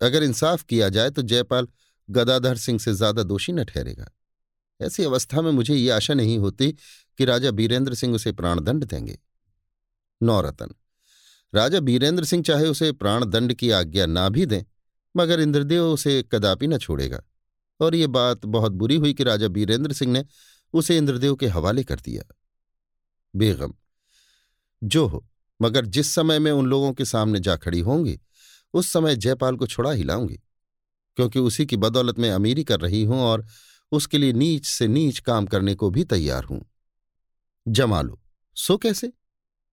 अगर 0.00 0.22
इंसाफ 0.22 0.62
किया 0.62 0.88
जाए 0.88 1.10
तो 1.10 1.22
जयपाल 1.24 1.68
गदाधर 2.08 2.56
सिंह 2.56 2.78
से 2.78 2.94
ज़्यादा 2.94 3.22
दोषी 3.24 3.52
न 3.52 3.64
ठहरेगा। 3.64 4.10
ऐसी 4.80 5.04
अवस्था 5.04 5.42
में 5.42 5.50
मुझे 5.52 5.74
ये 5.74 5.90
आशा 5.90 6.14
नहीं 6.14 6.38
होती 6.38 6.70
कि 7.18 7.24
राजा 7.24 7.50
बीरेंद्र 7.50 7.94
सिंह 7.94 8.14
उसे 8.14 8.32
प्राणदंड 8.32 8.84
देंगे। 8.84 9.18
नौरतन 10.20 10.74
राजा 11.52 11.80
बीरेंद्र 11.80 12.24
सिंह 12.24 12.42
चाहे 12.42 12.66
उसे 12.66 12.90
प्राणदंड 12.94 13.54
की 13.54 13.70
आज्ञा 13.72 14.06
ना 14.06 14.28
भी 14.28 14.46
दें 14.46 14.62
मगर 15.18 15.40
इंद्रदेव 15.40 15.84
उसे 15.84 16.22
कदापि 16.32 16.66
न 16.66 16.78
छोड़ेगा। 16.78 17.22
और 17.80 17.94
ये 17.94 18.06
बात 18.06 18.46
बहुत 18.46 18.72
बुरी 18.72 18.96
हुई 18.96 19.14
कि 19.14 19.24
राजा 19.24 19.48
बीरेंद्र 19.48 19.92
सिंह 19.92 20.12
ने 20.12 20.24
उसे 20.72 20.96
इंद्रदेव 20.96 21.34
के 21.36 21.46
हवाले 21.46 21.84
कर 21.84 22.00
दिया। 22.00 22.34
बेगम, 23.36 23.74
जो 24.82 25.06
हो, 25.06 25.26
मगर 25.62 25.86
जिस 25.86 26.10
समय 26.10 26.38
मैं 26.38 26.52
उन 26.52 26.66
लोगों 26.66 26.92
के 26.92 27.04
सामने 27.04 27.40
जा 27.40 27.56
खड़ी 27.56 27.80
होंगी, 27.80 28.18
उस 28.74 28.92
समय 28.92 29.16
जयपाल 29.16 29.56
को 29.56 29.66
छुड़ा 29.66 29.90
ही 29.90 30.04
लाऊँगी, 30.04 30.38
क्योंकि 31.16 31.38
उसी 31.38 31.66
की 31.66 31.76
बदौलत 31.76 32.18
मैं 32.18 32.30
अमीरी 32.30 32.64
कर 32.64 32.80
रही 32.80 33.02
हूँ 33.04 33.20
और 33.20 33.46
उसके 33.92 34.18
लिए 34.18 34.32
नीच 34.32 34.66
से 34.66 34.88
नीच 34.88 35.18
काम 35.18 35.46
करने 35.46 35.74
को 35.74 35.90
भी 35.90 36.04
तैयार 36.04 36.44
हूँ। 36.44 36.64
जमा 37.68 38.02
लो। 38.02 38.20
सो 38.56 38.76
कैसे? 38.76 39.12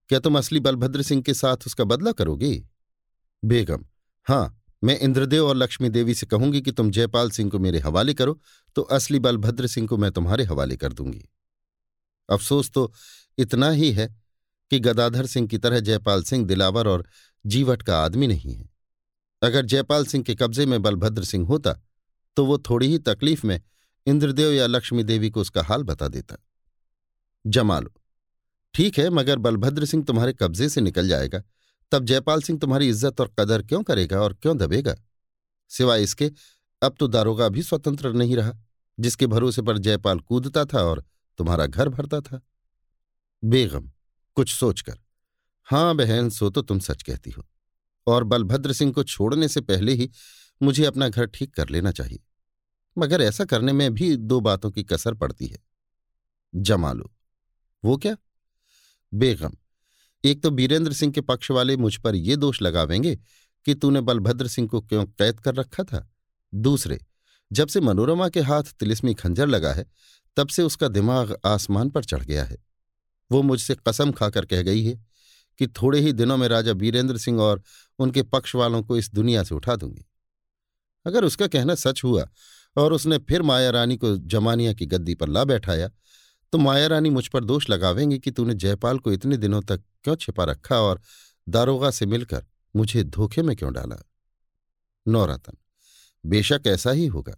क्या 0.09 0.19
तुम 0.19 0.37
असली 0.37 0.59
बलभद्र 0.59 1.01
सिंह 1.01 1.21
के 1.21 1.33
साथ 1.33 1.57
उसका 1.67 1.83
बदला 1.83 2.11
करोगे? 2.11 2.67
बेगम, 3.45 3.85
हाँ 4.25 4.61
मैं 4.85 4.97
इंद्रदेव 4.99 5.47
और 5.47 5.55
लक्ष्मी 5.55 5.89
देवी 5.89 6.13
से 6.15 6.25
कहूँगी 6.25 6.61
कि 6.61 6.71
तुम 6.71 6.89
जयपाल 6.91 7.29
सिंह 7.29 7.49
को 7.51 7.59
मेरे 7.59 7.79
हवाले 7.79 8.13
करो 8.13 8.39
तो 8.75 8.81
असली 8.81 9.19
बलभद्र 9.19 9.67
सिंह 9.67 9.87
को 9.87 9.97
मैं 9.97 10.11
तुम्हारे 10.11 10.43
हवाले 10.43 10.77
कर 10.77 10.93
दूँगी। 10.93 11.23
अफसोस 12.29 12.69
तो 12.71 12.91
इतना 13.37 13.69
ही 13.69 13.91
है 13.91 14.07
कि 14.71 14.79
गदाधर 14.79 15.25
सिंह 15.25 15.47
की 15.47 15.57
तरह 15.57 15.79
जयपाल 15.79 16.23
सिंह 16.23 16.45
दिलावर 16.45 16.87
और 16.87 17.05
जीवट 17.45 17.81
का 17.81 17.97
आदमी 17.99 18.27
नहीं 18.27 18.53
है। 18.53 18.69
अगर 19.41 19.65
जयपाल 19.65 20.05
सिंह 20.05 20.23
के 20.23 20.35
कब्जे 20.35 20.65
में 20.65 20.81
बलभद्र 20.81 21.23
सिंह 21.23 21.47
होता 21.47 21.73
तो 22.37 22.45
वो 22.45 22.57
थोड़ी 22.59 22.87
ही 22.87 22.97
तकलीफ़ 22.99 23.45
में 23.47 23.59
इंद्रदेव 24.07 24.51
या 24.51 24.67
लक्ष्मी 24.67 25.03
देवी 25.03 25.29
को 25.29 25.41
उसका 25.41 25.63
हाल 25.63 25.83
बता 25.83 26.07
देता। 26.07 26.35
जमालो, 27.45 27.93
ठीक 28.73 28.97
है, 28.99 29.09
मगर 29.09 29.37
बलभद्र 29.37 29.85
सिंह 29.85 30.03
तुम्हारे 30.03 30.33
कब्जे 30.33 30.69
से 30.69 30.81
निकल 30.81 31.07
जाएगा। 31.07 31.41
तब 31.91 32.05
जयपाल 32.05 32.41
सिंह 32.41 32.59
तुम्हारी 32.59 32.89
इज़्ज़त 32.89 33.21
और 33.21 33.33
कदर 33.39 33.61
क्यों 33.61 33.81
करेगा 33.83 34.21
और 34.21 34.33
क्यों 34.33 34.57
दबेगा? 34.57 34.95
सिवाय 35.71 36.03
इसके, 36.03 36.31
अब 36.81 36.95
तो 36.99 37.07
दारोगा 37.07 37.49
भी 37.49 37.63
स्वतंत्र 37.63 38.13
नहीं 38.13 38.35
रहा, 38.35 38.53
जिसके 38.97 39.27
भरोसे 39.27 39.61
पर 39.61 39.77
जयपाल 39.77 40.19
कूदता 40.19 40.65
था 40.65 40.83
और 40.83 41.03
तुम्हारा 41.39 41.65
घर 41.65 41.89
भरता 41.89 42.19
था। 42.21 42.41
बेगम, 43.43 43.89
कुछ 44.37 44.53
सोचकर, 44.53 44.97
हाँ 45.67 45.95
बहन, 45.95 46.29
सो 46.29 46.49
तो 46.49 46.61
तुम 46.61 46.79
सच 46.79 47.03
कहती 47.03 47.31
हो, 47.31 47.45
और 48.07 48.23
बलभद्र 48.23 48.73
सिंह 48.73 48.91
को 48.93 49.03
छोड़ने 49.03 49.47
से 49.47 49.61
पहले 49.61 49.93
ही 49.93 50.09
मुझे 50.61 50.85
अपना 50.85 51.09
घर 51.09 51.25
ठीक 51.25 51.53
कर 51.53 51.69
लेना 51.69 51.91
चाहिए। 51.91 52.19
मगर 52.97 53.21
ऐसा 53.21 53.45
करने 53.45 53.73
में 53.73 53.93
भी 53.93 54.15
दो 54.17 54.39
बातों 54.39 54.71
की 54.71 54.83
कसर 54.83 55.13
पड़ती 55.13 55.47
है। 55.47 55.57
जमालो 56.53 57.11
वो 57.83 57.97
क्या? 57.97 58.15
बेगम 59.11 59.55
एक 60.25 60.43
तो 60.43 60.51
बीरेंद्र 60.51 60.93
सिंह 60.93 61.13
के 61.13 61.21
पक्ष 61.21 61.51
वाले 61.51 61.77
मुझ 61.77 61.97
पर 61.97 62.15
ये 62.15 62.35
दोष 62.35 62.61
लगावेंगे 62.61 63.15
कि 63.65 63.75
तूने 63.75 64.01
बलभद्र 64.01 64.47
सिंह 64.47 64.67
को 64.67 64.81
क्यों 64.81 65.05
कैद 65.05 65.39
कर 65.39 65.55
रखा 65.55 65.83
था। 65.83 66.13
दूसरे, 66.53 66.99
जब 67.51 67.67
से 67.67 67.81
मनोरमा 67.81 68.29
के 68.29 68.41
हाथ 68.41 68.63
तिलिस्मी 68.63 69.13
खंजर 69.13 69.47
लगा 69.47 69.73
है, 69.73 69.85
तब 70.37 70.47
से 70.47 70.63
उसका 70.63 70.87
दिमाग 70.87 71.37
आसमान 71.45 71.89
पर 71.89 72.03
चढ़ 72.03 72.23
गया 72.23 72.43
है। 72.43 72.57
वो 73.31 73.41
मुझसे 73.41 73.75
कसम 73.87 74.11
खाकर 74.11 74.45
कह 74.45 74.61
गई 74.61 74.83
है 74.83 75.05
कि 75.59 75.67
थोड़े 75.67 75.99
ही 75.99 76.13
दिनों 76.13 76.37
में 76.37 76.47
राजा 76.47 76.73
बीरेंद्र 76.73 77.17
सिंह 77.17 77.41
और 77.41 77.61
उनके 77.99 78.23
पक्ष 78.23 78.55
वालों 78.55 78.83
को 78.83 78.97
इस 78.97 79.13
दुनिया 79.13 79.43
से 79.43 79.55
उठा 79.55 79.75
दूँगी। 79.75 80.05
अगर 81.05 81.23
उसका 81.23 81.47
कहना 81.47 81.75
सच 81.75 82.03
हुआ 82.03 82.29
और 82.77 82.93
उसने 82.93 83.17
फिर 83.17 83.41
माया 83.41 83.69
रानी 83.69 83.97
को 83.97 84.17
जमानिया 84.17 84.73
की 84.73 84.85
गद्दी 84.85 85.15
पर 85.15 85.29
ला 85.29 85.43
बैठाया 85.43 85.91
तो 86.55 86.59
माया 86.59 86.87
रानी 86.87 87.09
मुझ 87.09 87.27
पर 87.27 87.43
दोष 87.43 87.69
लगावेंगी 87.69 88.17
कि 88.19 88.31
तूने 88.31 88.53
जयपाल 88.53 88.99
को 88.99 89.11
इतने 89.11 89.37
दिनों 89.37 89.61
तक 89.61 89.81
क्यों 90.03 90.15
छिपा 90.15 90.43
रखा 90.43 90.75
और 90.75 91.01
दारोगा 91.49 91.89
से 91.91 92.05
मिलकर 92.05 92.45
मुझे 92.75 93.03
धोखे 93.03 93.41
में 93.41 93.55
क्यों 93.55 93.73
डाला? 93.73 93.95
नौरतन, 95.07 95.57
बेशक 96.25 96.61
ऐसा 96.67 96.91
ही 96.91 97.05
होगा, 97.07 97.33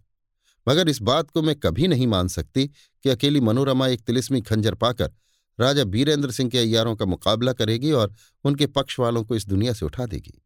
मगर 0.68 0.88
इस 0.88 1.00
बात 1.02 1.30
को 1.30 1.42
मैं 1.42 1.54
कभी 1.56 1.88
नहीं 1.88 2.06
मान 2.06 2.28
सकती 2.28 2.66
कि 2.66 3.08
अकेली 3.08 3.40
मनोरमा 3.40 3.88
एक 3.88 4.00
तिलिस्मी 4.00 4.40
खंजर 4.40 4.74
पाकर 4.74 5.12
राजा 5.58 5.84
बीरेंद्र 5.84 6.30
सिंह 6.30 6.50
के 6.50 6.58
अयारों 6.58 6.94
का 6.96 7.04
मुकाबला 7.04 7.52
करेगी 7.52 7.92
और 7.92 8.14
उनके 8.44 8.66
पक्ष 8.66 8.98
वालों 8.98 9.24
को 9.24 9.36
इस 9.36 9.46
दुनिया 9.46 9.72
से 9.72 9.86
उठा 9.86 10.06
देगी। 10.06 10.42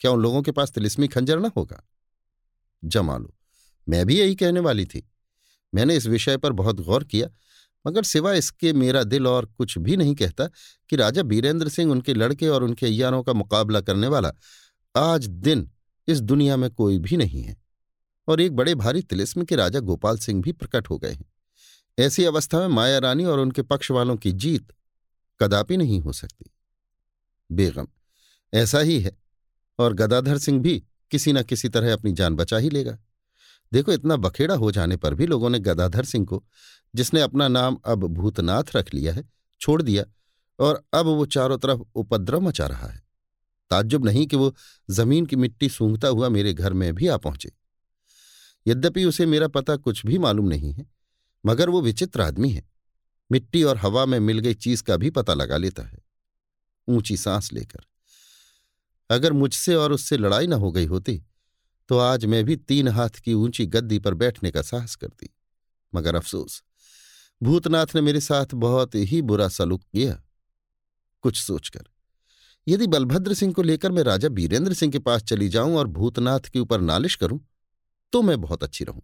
क्या 0.00 0.10
उन 0.10 0.22
लोगों 0.22 0.42
के 0.42 0.52
पास 0.52 0.70
तिलिस्मी 0.70 1.08
खंजर 1.08 1.40
न 1.40 1.50
होगा? 1.56 1.82
जमालो, 2.84 3.34
मैं 3.88 4.06
भी 4.06 4.20
यही 4.20 4.34
कहने 4.34 4.60
वाली 4.60 4.84
थी। 4.84 5.06
मैंने 5.74 5.96
इस 5.96 6.06
विषय 6.06 6.36
पर 6.36 6.52
बहुत 6.52 6.80
गौर 6.80 7.04
किया 7.04 7.28
मगर 7.86 8.02
सिवा 8.02 8.32
इसके 8.32 8.72
मेरा 8.72 9.02
दिल 9.02 9.26
और 9.26 9.46
कुछ 9.46 9.78
भी 9.78 9.96
नहीं 9.96 10.14
कहता 10.14 10.46
कि 10.90 10.96
राजा 10.96 11.22
बीरेंद्र 11.22 11.68
सिंह 11.68 11.92
उनके 11.92 12.14
लड़के 12.14 12.48
और 12.48 12.64
उनके 12.64 12.86
अयारों 12.86 13.22
का 13.22 13.32
मुकाबला 13.32 13.80
करने 13.80 14.06
वाला 14.06 14.32
आज 14.96 15.26
दिन 15.26 15.70
इस 16.08 16.20
दुनिया 16.20 16.56
में 16.56 16.70
कोई 16.70 16.98
भी 16.98 17.16
नहीं 17.16 17.42
है। 17.42 17.56
और 18.28 18.40
एक 18.40 18.52
बड़े 18.52 18.74
भारी 18.74 19.02
तिलिस्म 19.02 19.44
के 19.44 19.56
राजा 19.56 19.80
गोपाल 19.80 20.18
सिंह 20.18 20.42
भी 20.42 20.52
प्रकट 20.52 20.90
हो 20.90 20.98
गए 20.98 21.12
हैं। 21.12 21.24
ऐसी 21.98 22.24
अवस्था 22.24 22.58
में 22.58 22.68
माया 22.68 22.98
रानी 22.98 23.24
और 23.24 23.38
उनके 23.38 23.62
पक्ष 23.62 23.90
वालों 23.90 24.16
की 24.16 24.32
जीत 24.32 24.72
कदापि 25.40 25.76
नहीं 25.76 26.00
हो 26.00 26.12
सकती। 26.12 26.50
बेगम, 27.52 27.86
ऐसा 28.54 28.78
ही 28.78 29.00
है 29.00 29.16
और 29.78 29.94
गदाधर 29.94 30.38
सिंह 30.38 30.60
भी 30.60 30.82
किसी 31.10 31.32
न 31.32 31.42
किसी 31.42 31.68
तरह 31.68 31.92
अपनी 31.92 32.12
जान 32.12 32.34
बचा 32.34 32.56
ही 32.56 32.70
लेगा। 32.70 32.98
देखो 33.72 33.92
इतना 33.92 34.16
बखेड़ा 34.16 34.54
हो 34.54 34.70
जाने 34.70 34.96
पर 34.96 35.14
भी 35.14 35.26
लोगों 35.26 35.50
ने 35.50 35.58
गदाधर 35.58 36.04
सिंह 36.04 36.26
को 36.26 36.44
जिसने 36.96 37.20
अपना 37.20 37.48
नाम 37.48 37.76
अब 37.84 38.04
भूतनाथ 38.04 38.64
रख 38.76 38.94
लिया 38.94 39.12
है, 39.12 39.24
छोड़ 39.60 39.82
दिया 39.82 40.04
और 40.58 40.82
अब 40.94 41.06
वो 41.06 41.26
चारों 41.26 41.58
तरफ़ 41.58 41.80
उपद्रव 41.94 42.40
मचा 42.40 42.66
रहा 42.66 42.88
है। 42.88 43.02
ताज्जुब 43.70 44.04
नहीं 44.04 44.26
कि 44.26 44.36
वो 44.36 44.54
ज़मीन 44.90 45.26
की 45.26 45.36
मिट्टी 45.36 45.68
सूंघता 45.68 46.08
हुआ 46.08 46.28
मेरे 46.28 46.52
घर 46.54 46.72
में 46.72 46.94
भी 46.94 47.08
आ 47.08 47.16
पहुँचे। 47.16 47.52
यद्यपि 48.66 49.04
उसे 49.04 49.26
मेरा 49.26 49.48
पता 49.48 49.76
कुछ 49.76 50.06
भी 50.06 50.18
मालूम 50.18 50.48
नहीं 50.48 50.72
है, 50.72 50.86
मगर 51.46 51.70
वो 51.70 51.80
विचित्र 51.80 52.20
आदमी 52.20 52.50
है। 52.50 52.64
मिट्टी 53.32 53.62
और 53.62 53.76
हवा 53.76 54.06
में 54.06 54.18
मिल 54.20 54.38
गई 54.38 54.54
चीज़ 54.54 54.82
का 54.82 54.96
भी 54.96 55.10
पता 55.10 55.34
लगा 55.34 55.56
लेता 55.56 55.82
है। 55.82 55.98
ऊँची 56.88 57.16
सांस 57.16 57.52
लेकर। 57.52 57.86
अगर 59.10 59.32
मुझसे 59.32 59.74
और 59.74 59.92
उससे 59.92 60.16
लड़ाई 60.16 60.46
न 60.46 60.52
हो 60.52 60.72
गई 60.72 60.86
होती 60.86 61.22
तो 61.88 61.98
आज 61.98 62.24
मैं 62.24 62.44
भी 62.44 62.56
तीन 62.56 62.88
हाथ 62.88 63.20
की 63.24 63.34
ऊँची 63.34 63.66
गद्दी 63.66 63.98
पर 63.98 64.14
बैठने 64.14 64.50
का 64.50 64.62
साहस 64.62 64.94
करती। 64.94 65.28
मगर 65.94 66.14
अफसोस 66.14 66.62
भूतनाथ 67.40 67.94
ने 67.94 68.00
मेरे 68.00 68.20
साथ 68.20 68.54
बहुत 68.56 68.94
ही 68.94 69.20
बुरा 69.22 69.48
सलूक 69.48 69.82
किया। 69.82 70.22
कुछ 71.24 71.36
सोचकर, 71.36 71.84
यदि 72.66 72.86
बलभद्र 72.86 73.34
सिंह 73.34 73.52
को 73.52 73.62
लेकर 73.62 73.92
मैं 73.92 74.02
राजा 74.02 74.28
बीरेंद्र 74.30 74.74
सिंह 74.74 74.92
के 74.92 74.98
पास 75.00 75.22
चली 75.24 75.48
जाऊँ 75.48 75.76
और 75.76 75.86
भूतनाथ 75.88 76.48
के 76.52 76.58
ऊपर 76.58 76.80
नालिश 76.82 77.14
करूँ 77.14 77.40
तो 78.12 78.22
मैं 78.22 78.40
बहुत 78.40 78.62
अच्छी 78.64 78.84
रहूँ। 78.84 79.02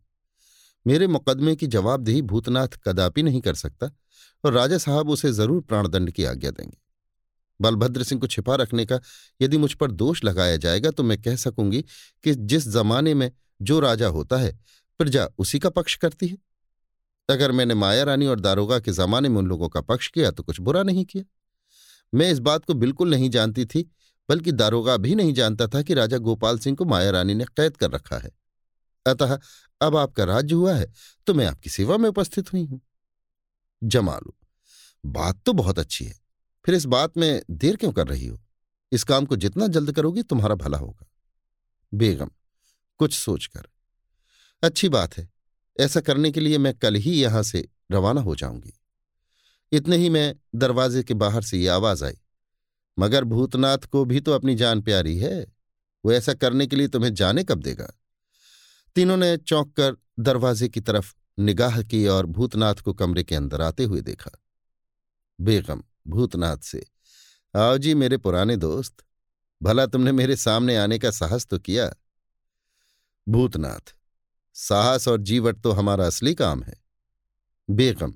मेरे 0.86 1.06
मुकदमे 1.06 1.54
की 1.56 1.66
जवाबदेही 1.68 2.22
भूतनाथ 2.24 2.78
कदापि 2.84 3.22
नहीं 3.22 3.40
कर 3.40 3.54
सकता 3.56 3.90
और 4.44 4.52
राजा 4.52 4.78
साहब 4.78 5.10
उसे 5.10 5.32
ज़रूर 5.32 5.60
प्राणदंड 5.62 6.10
की 6.10 6.24
आज्ञा 6.24 6.50
देंगे। 6.50 6.76
बलभद्र 7.60 8.02
सिंह 8.02 8.20
को 8.20 8.26
छिपा 8.26 8.54
रखने 8.56 8.84
का 8.84 8.98
यदि 9.40 9.58
मुझ 9.58 9.72
पर 9.74 9.90
दोष 9.92 10.24
लगाया 10.24 10.56
जाएगा 10.58 10.90
तो 10.90 11.02
मैं 11.02 11.20
कह 11.22 11.36
सकूँगी 11.38 11.82
कि 12.24 12.34
जिस 12.34 12.68
जमाने 12.68 13.14
में 13.14 13.30
जो 13.60 13.78
राजा 13.80 14.06
होता 14.08 14.36
है, 14.36 14.58
प्रजा 15.00 15.28
उसी 15.38 15.58
का 15.58 15.68
पक्ष 15.70 15.96
करती 15.96 16.28
है। 16.28 16.36
अगर 17.28 17.52
मैंने 17.52 17.74
माया 17.74 18.02
रानी 18.04 18.26
और 18.26 18.40
दारोगा 18.40 18.78
के 18.80 18.92
जमाने 18.92 19.28
में 19.28 19.36
उन 19.38 19.46
लोगों 19.46 19.68
का 19.68 19.80
पक्ष 19.80 20.08
किया 20.08 20.30
तो 20.30 20.42
कुछ 20.42 20.60
बुरा 20.60 20.82
नहीं 20.82 21.04
किया। 21.04 21.24
मैं 22.12 22.30
इस 22.30 22.38
बात 22.38 22.64
को 22.64 22.74
बिल्कुल 22.74 23.10
नहीं 23.10 23.30
जानती 23.30 23.64
थी, 23.64 23.82
बल्कि 24.28 24.52
दारोगा 24.52 24.96
भी 24.96 25.14
नहीं 25.14 25.32
जानता 25.34 25.66
था 25.66 25.82
कि 25.82 25.94
राजा 25.94 26.18
गोपाल 26.18 26.58
सिंह 26.58 26.76
को 26.76 26.84
माया 26.84 27.10
रानी 27.10 27.34
ने 27.34 27.44
कैद 27.56 27.76
कर 27.76 27.90
रखा 27.90 28.18
है। 28.18 28.30
अतः 29.06 29.38
अब 29.80 29.96
आपका 29.96 30.24
राज्य 30.24 30.54
हुआ 30.54 30.74
है 30.74 30.90
तो 31.26 31.34
मैं 31.34 31.46
आपकी 31.46 31.70
सेवा 31.70 31.96
में 31.96 32.08
उपस्थित 32.08 32.52
हुई 32.52 32.64
हूँ। 32.64 32.80
जमालू, 33.82 34.34
बात 35.04 35.40
तो 35.46 35.52
बहुत 35.52 35.78
अच्छी 35.78 36.04
है। 36.04 36.14
फिर 36.64 36.74
इस 36.74 36.84
बात 36.86 37.16
में 37.16 37.42
देर 37.50 37.76
क्यों 37.76 37.92
कर 37.92 38.06
रही 38.08 38.26
हो? 38.26 38.38
इस 38.92 39.04
काम 39.04 39.24
को 39.26 39.36
जितना 39.36 39.66
जल्द 39.66 39.92
करोगी, 39.92 40.22
तुम्हारा 40.22 40.54
भला 40.54 40.78
होगा। 40.78 41.06
बेगम, 41.92 42.30
कुछ 43.00 43.14
सोचकर। 43.14 43.66
अच्छी 44.62 44.88
बात 44.88 45.16
है 45.18 45.28
ऐसा 45.78 46.00
करने 46.00 46.30
के 46.30 46.40
लिए 46.40 46.58
मैं 46.58 46.74
कल 46.74 46.94
ही 46.94 47.12
यहाँ 47.12 47.42
से 47.42 47.68
रवाना 47.92 48.20
हो 48.20 48.34
जाऊँगी। 48.34 48.72
इतने 49.72 49.96
ही 49.96 50.08
मैं 50.10 50.34
दरवाजे 50.54 51.02
के 51.02 51.14
बाहर 51.14 51.42
से 51.42 51.58
ये 51.58 51.68
आवाज़ 51.68 52.04
आई, 52.04 52.16
मगर 52.98 53.24
भूतनाथ 53.24 53.86
को 53.86 54.04
भी 54.04 54.20
तो 54.20 54.32
अपनी 54.32 54.54
जान 54.54 54.82
प्यारी 54.82 55.16
है, 55.18 55.46
वो 56.04 56.12
ऐसा 56.12 56.34
करने 56.34 56.66
के 56.66 56.76
लिए 56.76 56.88
तुम्हें 56.88 57.12
जाने 57.14 57.44
कब 57.44 57.60
देगा? 57.60 57.92
तीनों 58.96 59.16
ने 59.16 59.36
चौंक 59.36 59.72
कर 59.76 59.96
दरवाजे 60.18 60.68
की 60.68 60.80
तरफ़ 60.80 61.14
निगाह 61.38 61.82
की 61.82 62.06
और 62.06 62.26
भूतनाथ 62.26 62.74
को 62.74 62.92
कमरे 62.92 63.22
के 63.24 63.34
अंदर 63.34 63.62
आते 63.62 63.84
हुए 63.84 64.00
देखा। 64.00 64.30
बेगम, 65.38 65.82
भूतनाथ 66.06 66.56
से, 66.56 66.84
आओ 67.54 67.78
जी 67.78 67.94
मेरे 67.94 68.16
पुराने 68.16 68.56
दोस्त, 68.56 68.94
भला 69.60 69.86
तुमने 69.86 70.12
मेरे 70.12 70.36
सामने 70.36 70.76
आने 70.76 70.98
का 70.98 71.10
साहस 71.10 71.46
तो 71.46 71.58
किया? 71.58 71.90
भूतनाथ 73.26 73.94
साहस 74.56 75.08
और 75.08 75.20
जीवट 75.20 75.60
तो 75.62 75.72
हमारा 75.72 76.06
असली 76.06 76.34
काम 76.34 76.62
है। 76.62 76.74
बेगम, 77.68 78.14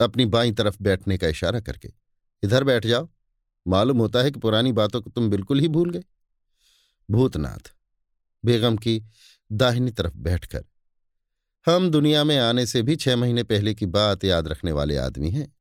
अपनी 0.00 0.26
बाई 0.26 0.52
तरफ़ 0.52 0.76
बैठने 0.80 1.18
का 1.18 1.28
इशारा 1.28 1.60
करके, 1.60 1.92
इधर 2.42 2.64
बैठ 2.64 2.86
जाओ। 2.86 3.08
मालूम 3.66 3.98
होता 3.98 4.22
है 4.22 4.30
कि 4.30 4.40
पुरानी 4.40 4.72
बातों 4.72 5.00
को 5.02 5.10
तुम 5.10 5.28
बिल्कुल 5.30 5.60
ही 5.60 5.68
भूल 5.68 5.90
गए। 5.90 6.02
भूतनाथ, 7.08 7.72
बेगम 8.44 8.76
की 8.76 9.02
दाहिनी 9.50 9.90
तरफ़ 9.90 10.16
बैठकर, 10.16 10.64
हम 11.66 11.90
दुनिया 11.90 12.24
में 12.24 12.36
आने 12.38 12.66
से 12.66 12.82
भी 12.82 12.96
छह 12.96 13.16
महीने 13.16 13.42
पहले 13.42 13.74
की 13.74 13.86
बात 13.86 14.24
याद 14.24 14.48
रखने 14.48 14.72
वाले 14.72 14.96
आदमी 14.96 15.30
हैं। 15.30 15.52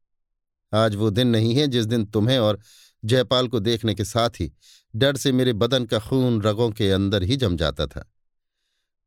आज 0.74 0.96
वो 0.96 1.10
दिन 1.10 1.28
नहीं 1.28 1.56
है 1.56 1.68
जिस 1.68 1.86
दिन 1.86 2.06
तुम्हें 2.06 2.38
और 2.40 2.60
जयपाल 3.06 3.48
को 3.48 3.60
देखने 3.60 3.94
के 3.96 4.06
साथ 4.06 4.30
ही 4.40 4.52
डर 4.96 5.18
से 5.18 5.32
मेरे 5.32 5.54
बदन 5.54 5.86
का 5.86 6.00
खून 6.00 6.42
रगों 6.42 6.70
के 6.72 6.92
अंदर 6.92 7.24
ही 7.24 7.36
जम 7.36 7.58
जाता 7.58 7.88
था। 7.88 8.12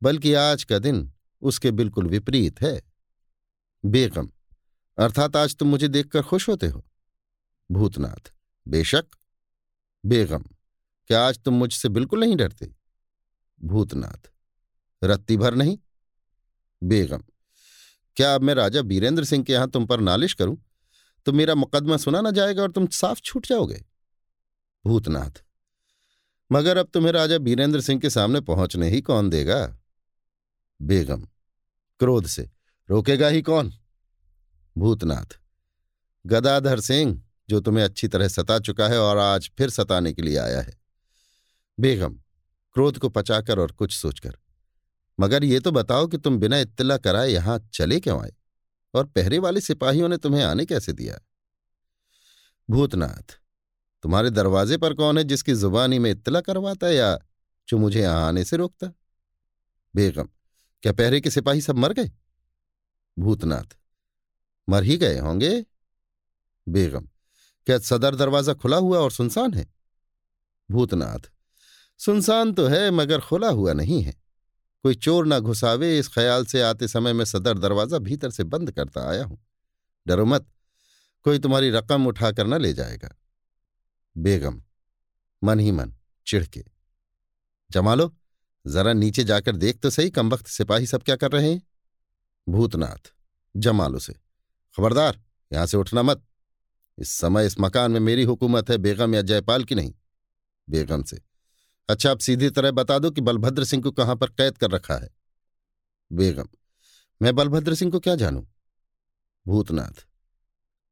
बल्कि 0.02 0.34
आज 0.34 0.64
का 0.64 0.78
दिन 0.78 1.12
उसके 1.42 1.70
बिल्कुल 1.70 2.06
विपरीत 2.06 2.60
है। 2.62 2.80
बेगम, 3.84 4.28
अर्थात 4.98 5.36
आज 5.36 5.56
तुम 5.56 5.68
मुझे 5.68 5.88
देखकर 5.88 6.22
खुश 6.22 6.48
होते 6.48 6.66
हो? 6.66 6.84
भूतनाथ, 7.70 8.32
बेशक। 8.66 9.06
बेगम, 10.04 10.44
क्या 11.10 11.26
आज 11.28 11.38
तुम 11.38 11.54
मुझसे 11.54 11.88
बिल्कुल 11.88 12.20
नहीं 12.20 12.36
डरते? 12.36 12.74
भूतनाथ, 13.60 14.30
रत्ती 15.02 15.36
भर 15.36 15.54
नहीं। 15.54 15.78
बेगम, 16.82 17.22
क्या 18.16 18.34
अब 18.34 18.42
मैं 18.42 18.54
राजा 18.54 18.82
बीरेंद्र 18.82 19.24
सिंह 19.24 19.44
के 19.44 19.52
यहाँ 19.52 19.70
तुम 19.70 19.86
पर 19.86 20.00
नालिश 20.00 20.34
करूँ? 20.34 20.56
तो 21.26 21.32
मेरा 21.32 21.54
मुकदमा 21.54 21.96
सुना 21.96 22.20
ना 22.20 22.30
जाएगा 22.30 22.62
और 22.62 22.70
तुम 22.72 22.86
साफ़ 22.86 23.20
छूट 23.20 23.46
जाओगे। 23.46 23.84
भूतनाथ, 24.84 25.42
मगर 26.52 26.76
अब 26.76 26.88
तुम्हें 26.94 27.12
राजा 27.12 27.38
बीरेंद्र 27.38 27.80
सिंह 27.80 28.00
के 28.00 28.10
सामने 28.10 28.40
पहुँचने 28.40 28.88
ही 28.90 29.00
कौन 29.00 29.30
देगा? 29.30 29.76
बेगम, 30.80 31.22
क्रोध 32.00 32.26
से, 32.26 32.50
रोकेगा 32.88 33.28
ही 33.28 33.42
कौन? 33.42 33.72
भूतनाथ, 34.76 35.38
गदाधर 36.26 36.80
सिंह, 36.80 37.22
जो 37.48 37.60
तुम्हें 37.60 37.84
अच्छी 37.84 38.08
तरह 38.08 38.28
सता 38.28 38.58
चुका 38.58 38.88
है 38.88 38.98
और 38.98 39.18
आज 39.18 39.50
फिर 39.58 39.70
सताने 39.70 40.12
के 40.12 40.22
लिए 40.22 40.36
आया 40.36 40.60
है। 40.60 40.78
बेगम, 41.80 42.14
क्रोध 42.76 42.98
को 42.98 43.08
पचाकर 43.08 43.58
और 43.58 43.72
कुछ 43.72 43.96
सोचकर, 43.96 44.36
मगर 45.20 45.44
ये 45.44 45.60
तो 45.60 45.70
बताओ 45.70 46.06
कि 46.06 46.18
तुम 46.18 46.38
बिना 46.38 46.58
इत्तला 46.58 46.96
कराए 46.96 47.28
यहाँ 47.28 47.58
चले 47.72 48.00
क्यों 48.00 48.22
आए? 48.22 48.32
और 48.94 49.06
पहरे 49.06 49.38
वाले 49.38 49.60
सिपाहियों 49.60 50.08
ने 50.08 50.16
तुम्हें 50.16 50.42
आने 50.44 50.64
कैसे 50.66 50.92
दिया? 50.92 51.18
भूतनाथ, 52.70 53.38
तुम्हारे 54.02 54.30
दरवाजे 54.30 54.76
पर 54.76 54.94
कौन 54.94 55.18
है 55.18 55.24
जिसकी 55.24 55.54
जुबानी 55.54 55.98
में 55.98 56.10
इत्तला 56.10 56.40
करवाता 56.40 56.90
या 56.90 57.18
जो 57.68 57.78
मुझे 57.78 58.00
यहाँ 58.00 58.28
आने 58.28 58.44
से 58.44 58.56
रोकता? 58.56 58.92
बेगम 59.94 60.28
क्या 60.82 60.92
पहरे 60.92 61.20
के 61.20 61.30
सिपाही 61.30 61.60
सब 61.60 61.76
मर 61.76 61.92
गए? 61.92 62.10
भूतनाथ। 63.18 63.76
मर 64.68 64.82
ही 64.82 64.96
गए 64.96 65.18
होंगे? 65.18 65.66
बेगम। 66.68 67.08
क्या 67.66 67.78
सदर 67.78 68.14
दरवाज़ा 68.14 68.54
खुला 68.54 68.76
हुआ 68.76 68.98
और 68.98 69.12
सुनसान 69.12 69.54
है? 69.54 69.74
भूतनाथ। 70.70 71.30
सुनसान 71.98 72.52
तो 72.52 72.66
है, 72.66 72.90
मगर 72.90 73.20
खुला 73.20 73.48
हुआ 73.48 73.72
नहीं 73.72 74.02
है। 74.02 74.14
कोई 74.82 74.94
चोर 74.94 75.26
ना 75.26 75.38
घुसावे, 75.38 75.98
इस 75.98 76.08
ख्याल 76.08 76.44
से 76.44 76.62
आते 76.62 76.88
समय 76.88 77.12
मैं 77.12 77.24
सदर 77.24 77.58
दरवाज़ा 77.58 77.98
भीतर 77.98 78.30
से 78.30 78.44
बंद 78.44 78.70
करता 78.70 79.10
आया 79.10 79.24
हूँ। 79.24 79.46
डरो 80.06 80.24
मत, 80.24 80.46
कोई 81.22 81.38
तुम्हारी 81.38 81.70
रकम 81.70 82.06
उठाकर 82.06 82.46
न 82.46 82.60
ले 82.60 82.72
जाएगा। 82.72 83.16
बेगम। 84.16 84.62
मन 85.44 85.60
ही 85.60 85.70
मन 85.70 85.94
चिढ़के 86.26 86.64
जमालो 87.70 88.16
जरा 88.66 88.92
नीचे 88.92 89.24
जाकर 89.24 89.56
देख 89.56 89.78
तो 89.80 89.90
सही 89.90 90.10
कम 90.10 90.30
वक्त 90.30 90.46
सिपाही 90.46 90.86
सब 90.86 91.02
क्या 91.02 91.16
कर 91.16 91.30
रहे 91.32 91.52
हैं। 91.52 91.62
भूतनाथ, 92.48 93.12
जमालो 93.56 93.98
से 93.98 94.12
खबरदार, 94.76 95.20
यहाँ 95.52 95.66
से 95.66 95.76
उठना 95.76 96.02
मत। 96.02 96.22
इस 96.98 97.10
समय 97.10 97.46
इस 97.46 97.56
मकान 97.60 97.90
में 97.90 98.00
मेरी 98.00 98.22
हुकूमत 98.22 98.70
है, 98.70 98.78
बेगम 98.78 99.14
या 99.14 99.22
जयपाल 99.22 99.64
की 99.64 99.74
नहीं। 99.74 99.94
बेगम 100.68 101.02
से 101.02 101.20
अच्छा 101.88 102.10
आप 102.10 102.18
सीधी 102.18 102.50
तरह 102.50 102.70
बता 102.70 102.98
दो 102.98 103.10
कि 103.10 103.20
बलभद्र 103.20 103.64
सिंह 103.64 103.82
को 103.82 103.90
कहाँ 103.90 104.16
पर 104.16 104.26
कैद 104.28 104.58
कर 104.58 104.70
रखा 104.70 104.94
है। 104.94 105.08
बेगम, 106.10 106.48
मैं 107.22 107.34
बलभद्र 107.34 107.74
सिंह 107.74 107.90
को 107.92 108.00
क्या 108.00 108.14
जानूं? 108.14 108.42
भूतनाथ 109.46 110.04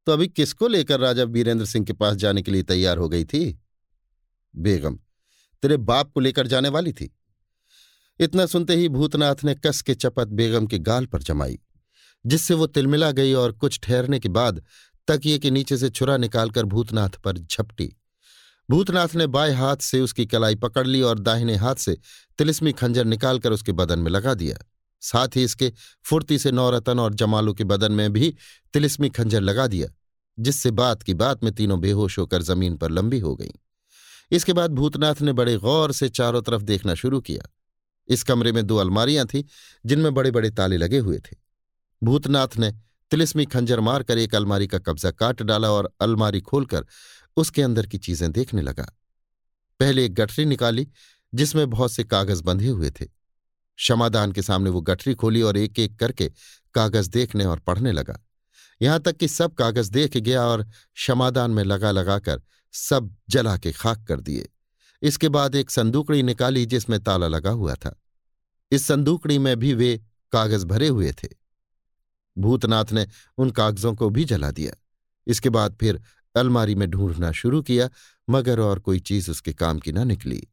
तो 0.06 0.12
अभी 0.12 0.28
किसको 0.28 0.68
लेकर 0.68 1.00
राजा 1.00 1.24
वीरेंद्र 1.24 1.66
सिंह 1.66 1.84
के 1.86 1.92
पास 1.92 2.16
जाने 2.16 2.42
के 2.42 2.50
लिए 2.50 2.62
तैयार 2.62 2.98
हो 2.98 3.08
गई 3.08 3.24
थी? 3.24 3.60
बेगम, 4.54 4.98
तेरे 5.62 5.76
बाप 5.76 6.12
को 6.12 6.20
लेकर 6.20 6.46
जाने 6.46 6.68
वाली 6.68 6.92
थी? 6.92 7.14
इतना 8.20 8.46
सुनते 8.46 8.76
ही 8.76 8.88
भूतनाथ 8.88 9.44
ने 9.44 9.54
कस 9.54 9.82
के 9.82 9.94
चपत 9.94 10.28
बेगम 10.28 10.66
के 10.66 10.78
गाल 10.78 11.06
पर 11.06 11.22
जमाई, 11.22 11.58
जिससे 12.26 12.54
वो 12.54 12.66
तिलमिला 12.66 13.10
गई 13.10 13.32
और 13.32 13.52
कुछ 13.52 13.80
ठहरने 13.82 14.18
के 14.18 14.28
बाद 14.28 14.62
तकिए 15.08 15.38
के 15.38 15.50
नीचे 15.50 15.76
से 15.76 15.90
छुरा 15.90 16.16
निकालकर 16.16 16.64
भूतनाथ 16.64 17.08
पर 17.08 17.38
झपटी। 17.38 17.94
भूतनाथ 18.70 19.14
ने 19.14 19.26
बाएँ 19.26 19.54
हाथ 19.54 19.76
से 19.76 20.00
उसकी 20.00 20.26
कलाई 20.26 20.54
पकड़ 20.54 20.86
ली 20.86 21.02
और 21.02 21.18
दाहिने 21.18 21.54
हाथ 21.56 21.74
से 21.74 21.96
तिलिस्मी 22.38 22.72
खंजर 22.72 23.04
निकालकर 23.04 23.52
उसके 23.52 23.72
बदन 23.72 23.98
में 23.98 24.10
लगा 24.10 24.34
दिया। 24.34 24.56
साथ 25.00 25.28
ही 25.36 25.44
इसके 25.44 25.72
फुर्ती 26.04 26.38
से 26.38 26.52
नौरतन 26.52 26.98
और 26.98 27.14
जमालू 27.14 27.54
के 27.54 27.64
बदन 27.64 27.92
में 27.92 28.12
भी 28.12 28.34
तिलिस्मी 28.74 29.08
खंजर 29.08 29.40
लगा 29.40 29.66
दिया, 29.66 29.88
जिससे 30.38 30.70
बात 30.70 31.02
की 31.02 31.14
बात 31.14 31.44
में 31.44 31.52
तीनों 31.54 31.80
बेहोश 31.80 32.18
होकर 32.18 32.42
ज़मीन 32.42 32.76
पर 32.76 32.90
लंबी 32.90 33.18
हो 33.18 33.34
गईं। 33.36 33.50
इसके 34.30 34.52
बाद 34.52 34.70
भूतनाथ 34.70 35.20
ने 35.20 35.32
बड़े 35.32 35.56
गौर 35.56 35.92
से 35.92 36.08
चारों 36.08 36.42
तरफ़ 36.42 36.62
देखना 36.62 36.94
शुरू 36.94 37.20
किया। 37.20 37.48
इस 38.08 38.22
कमरे 38.22 38.52
में 38.52 38.66
दो 38.66 38.76
अलमारियाँ 38.76 39.26
थीं, 39.26 39.44
जिनमें 39.86 40.14
बड़े 40.14 40.30
बड़े 40.30 40.50
ताले 40.50 40.76
लगे 40.76 40.98
हुए 40.98 41.18
थे। 41.18 41.36
भूतनाथ 42.02 42.48
ने 42.58 42.72
तिलिस्मी 43.10 43.44
खंजर 43.44 43.80
मारकर 43.80 44.18
एक 44.18 44.34
अलमारी 44.34 44.66
का 44.66 44.78
कब्जा 44.78 45.10
काट 45.10 45.42
डाला 45.42 45.70
और 45.70 45.92
अलमारी 46.00 46.40
खोलकर 46.40 46.86
उसके 47.36 47.62
अंदर 47.62 47.86
की 47.86 47.98
चीज़ें 47.98 48.32
देखने 48.32 48.62
लगा। 48.62 48.96
पहले 49.80 50.04
एक 50.04 50.14
गठरी 50.14 50.44
निकाली, 50.44 50.88
जिसमें 51.34 51.70
बहुत 51.70 51.92
से 51.92 52.04
कागज़ 52.04 52.42
बंधे 52.42 52.68
हुए 52.68 52.90
थे। 52.90 53.04
क्षमादान 53.04 54.32
के 54.32 54.42
सामने 54.42 54.70
वो 54.70 54.80
गठरी 54.80 55.14
खोली 55.14 55.42
और 55.42 55.56
एक 55.56 55.78
एक 55.78 55.98
करके 55.98 56.32
कागज़ 56.74 57.10
देखने 57.10 57.44
और 57.44 57.58
पढ़ने 57.58 57.92
लगा। 57.92 58.18
यहाँ 58.82 59.00
तक 59.00 59.16
कि 59.16 59.28
सब 59.28 59.54
कागज़ 59.54 59.90
देख 59.90 60.16
गया 60.16 60.46
और 60.46 60.62
क्षमादान 60.94 61.50
में 61.50 61.64
लगा 61.64 61.90
लगाकर 61.90 62.42
सब 62.72 63.16
जला 63.30 63.56
के 63.56 63.72
खाक 63.72 64.04
कर 64.08 64.20
दिए। 64.20 64.48
इसके 65.02 65.28
बाद 65.28 65.54
एक 65.54 65.70
संदूकड़ी 65.70 66.22
निकाली 66.22 66.66
जिसमें 66.66 67.00
ताला 67.00 67.28
लगा 67.28 67.50
हुआ 67.50 67.74
था। 67.74 68.00
इस 68.72 68.86
संदूकड़ी 68.86 69.38
में 69.38 69.56
भी 69.56 69.74
वे 69.74 70.00
कागज़ 70.32 70.66
भरे 70.66 70.88
हुए 70.88 71.12
थे। 71.12 71.28
भूतनाथ 72.38 72.84
ने 72.92 73.06
उन 73.38 73.50
कागजों 73.50 73.94
को 73.94 74.10
भी 74.10 74.24
जला 74.24 74.50
दिया। 74.50 74.72
इसके 75.26 75.50
बाद 75.50 75.76
फिर 75.80 76.00
अलमारी 76.36 76.74
में 76.74 76.90
ढूंढना 76.90 77.32
शुरू 77.32 77.62
किया, 77.62 77.90
मगर 78.30 78.60
और 78.60 78.78
कोई 78.78 79.00
चीज़ 79.00 79.30
उसके 79.30 79.52
काम 79.52 79.78
की 79.78 79.92
ना 79.92 80.04
निकली। 80.04 80.48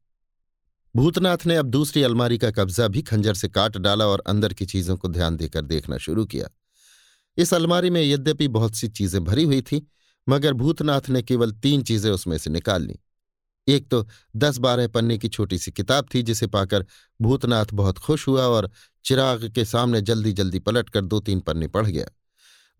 भूतनाथ 0.95 1.37
ने 1.45 1.55
अब 1.55 1.65
दूसरी 1.65 2.03
अलमारी 2.03 2.37
का 2.37 2.51
कब्जा 2.51 2.87
भी 2.87 3.01
खंजर 3.01 3.33
से 3.33 3.47
काट 3.47 3.77
डाला 3.77 4.05
और 4.07 4.23
अंदर 4.27 4.53
की 4.53 4.65
चीज़ों 4.65 4.97
को 4.97 5.07
ध्यान 5.07 5.37
देकर 5.37 5.61
देखना 5.61 5.97
शुरू 5.97 6.25
किया। 6.25 6.49
इस 7.37 7.53
अलमारी 7.53 7.89
में 7.89 8.01
यद्यपि 8.01 8.47
बहुत 8.47 8.75
सी 8.75 8.87
चीज़ें 8.87 9.23
भरी 9.23 9.43
हुई 9.43 9.61
थीं, 9.61 9.81
मगर 10.29 10.53
भूतनाथ 10.53 11.09
ने 11.09 11.21
केवल 11.21 11.51
तीन 11.51 11.83
चीज़ें 11.83 12.11
उसमें 12.11 12.37
से 12.37 12.49
निकाल 12.49 12.83
ली। 12.83 12.99
एक 13.67 13.89
तो 13.89 14.07
दस 14.35 14.57
बारह 14.57 14.87
पन्ने 14.87 15.17
की 15.17 15.29
छोटी 15.29 15.57
सी 15.57 15.71
किताब 15.71 16.07
थी 16.13 16.23
जिसे 16.23 16.47
पाकर 16.47 16.85
भूतनाथ 17.21 17.65
बहुत 17.73 17.97
खुश 17.97 18.27
हुआ 18.27 18.41
और 18.41 18.71
चिराग 19.05 19.51
के 19.51 19.65
सामने 19.65 20.01
जल्दी 20.01 20.33
जल्दी 20.33 20.59
पलट 20.59 20.89
कर 20.89 21.01
दो 21.01 21.19
तीन 21.19 21.39
पन्ने 21.39 21.67
पढ़ 21.67 21.87
गया। 21.87 22.05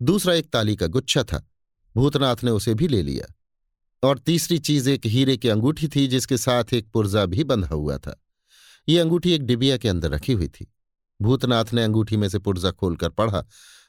दूसरा 0.02 0.34
एक 0.34 0.50
ताली 0.50 0.76
का 0.76 0.86
गुच्छा 0.86 1.22
था। 1.22 1.50
भूतनाथ 1.96 2.36
ने 2.44 2.50
उसे 2.50 2.74
भी 2.74 2.88
ले 2.88 3.02
लिया। 3.02 3.34
और 4.02 4.18
तीसरी 4.18 4.58
चीज़ 4.58 4.90
एक 4.90 5.06
हीरे 5.06 5.36
की 5.36 5.48
अंगूठी 5.48 5.88
थी 5.88 6.06
जिसके 6.06 6.36
साथ 6.36 6.64
एक 6.72 6.90
पुर्जा 6.90 7.26
भी 7.26 7.44
बंधा 7.44 7.74
हुआ 7.74 7.98
था। 7.98 8.22
ये 8.88 8.98
अंगूठी 8.98 9.32
एक 9.32 9.42
डिबिया 9.42 9.76
के 9.76 9.88
अंदर 9.88 10.10
रखी 10.10 10.32
हुई 10.32 10.48
थी। 10.48 10.72
भूतनाथ 11.22 11.64
ने 11.74 11.84
अंगूठी 11.84 12.16
में 12.16 12.28
से 12.28 12.38
पुर्जा 12.38 12.70
खोलकर 12.70 13.08
पढ़ा 13.08 13.44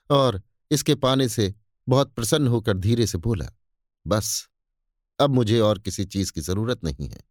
और 0.09 0.41
इसके 0.71 0.95
पाने 0.95 1.29
से 1.29 1.53
बहुत 1.89 2.13
प्रसन्न 2.13 2.47
होकर 2.47 2.77
धीरे 2.77 3.07
से 3.07 3.17
बोला, 3.17 3.49
बस। 4.07 4.47
अब 5.19 5.29
मुझे 5.29 5.59
और 5.59 5.79
किसी 5.79 6.05
चीज़ 6.05 6.31
की 6.31 6.41
ज़रूरत 6.41 6.83
नहीं 6.83 7.07
है। 7.07 7.21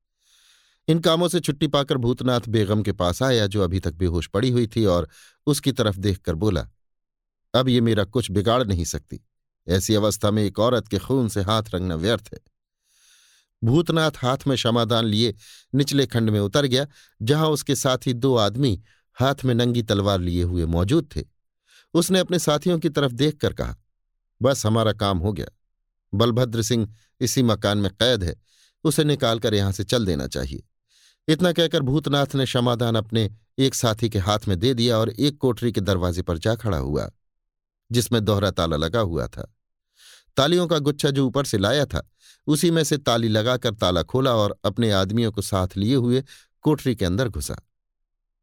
इन 0.88 0.98
कामों 0.98 1.28
से 1.28 1.40
छुट्टी 1.40 1.66
पाकर 1.66 1.96
भूतनाथ 1.96 2.40
बेगम 2.48 2.82
के 2.82 2.92
पास 2.92 3.22
आया, 3.22 3.46
जो 3.46 3.62
अभी 3.62 3.80
तक 3.80 3.94
बेहोश 3.94 4.26
पड़ी 4.26 4.50
हुई 4.50 4.66
थी 4.66 4.84
और 4.84 5.08
उसकी 5.46 5.72
तरफ़ 5.72 5.96
देखकर 5.96 6.34
बोला, 6.34 6.68
अब 7.54 7.68
ये 7.68 7.80
मेरा 7.80 8.04
कुछ 8.04 8.30
बिगाड़ 8.30 8.64
नहीं 8.64 8.84
सकती। 8.84 9.20
ऐसी 9.68 9.94
अवस्था 9.94 10.30
में 10.30 10.42
एक 10.42 10.58
औरत 10.58 10.88
के 10.88 10.98
खून 10.98 11.28
से 11.28 11.42
हाथ 11.42 11.62
रंगना 11.74 11.94
व्यर्थ 11.94 12.28
है। 12.32 12.38
भूतनाथ 13.64 14.10
हाथ 14.16 14.36
में 14.46 14.56
क्षमादान 14.56 15.04
लिए 15.04 15.34
निचले 15.74 16.06
खंड 16.06 16.30
में 16.30 16.40
उतर 16.40 16.66
गया, 16.66 16.86
जहाँ 17.22 17.48
उसके 17.48 17.74
साथ 17.74 17.98
ही 18.06 18.12
दो 18.12 18.36
आदमी 18.36 18.82
हाथ 19.14 19.34
में 19.44 19.54
नंगी 19.54 19.82
तलवार 19.82 20.20
लिए 20.20 20.42
हुए 20.42 20.66
मौजूद 20.66 21.08
थे। 21.16 21.24
उसने 21.94 22.18
अपने 22.18 22.38
साथियों 22.38 22.78
की 22.78 22.88
तरफ़ 22.88 23.12
देखकर 23.12 23.52
कहा, 23.52 23.76
बस 24.42 24.66
हमारा 24.66 24.92
काम 24.92 25.18
हो 25.18 25.32
गया। 25.32 25.46
बलभद्र 26.14 26.62
सिंह 26.62 26.94
इसी 27.20 27.42
मकान 27.42 27.78
में 27.78 27.90
कैद 27.92 28.24
है, 28.24 28.34
उसे 28.84 29.04
निकालकर 29.04 29.54
यहाँ 29.54 29.72
से 29.72 29.84
चल 29.84 30.06
देना 30.06 30.26
चाहिए। 30.26 30.62
इतना 31.28 31.52
कहकर 31.52 31.82
भूतनाथ 31.82 32.34
ने 32.34 32.44
क्षमादान 32.44 32.94
अपने 32.94 33.30
एक 33.58 33.74
साथी 33.74 34.08
के 34.08 34.18
हाथ 34.18 34.48
में 34.48 34.58
दे 34.58 34.72
दिया 34.74 34.98
और 34.98 35.10
एक 35.10 35.38
कोठरी 35.38 35.72
के 35.72 35.80
दरवाजे 35.80 36.22
पर 36.22 36.38
जा 36.38 36.54
खड़ा 36.54 36.78
हुआ, 36.78 37.10
जिसमें 37.90 38.24
दोहरा 38.24 38.50
ताला 38.50 38.76
लगा 38.76 39.00
हुआ 39.00 39.26
था। 39.26 39.52
तालियों 40.36 40.66
का 40.66 40.78
गुच्छा 40.78 41.10
जो 41.10 41.26
ऊपर 41.26 41.44
से 41.44 41.58
लाया 41.58 41.84
था, 41.84 42.02
उसी 42.46 42.70
में 42.70 42.82
से 42.84 42.96
ताली 42.98 43.28
लगाकर 43.28 43.74
ताला 43.74 44.02
खोला 44.02 44.34
और 44.34 44.58
अपने 44.64 44.90
आदमियों 44.90 45.32
को 45.32 45.42
साथ 45.42 45.76
लिए 45.76 45.94
हुए 45.94 46.22
कोठरी 46.64 46.94
के 46.94 47.04
अंदर 47.04 47.28
घुसा। 47.28 47.56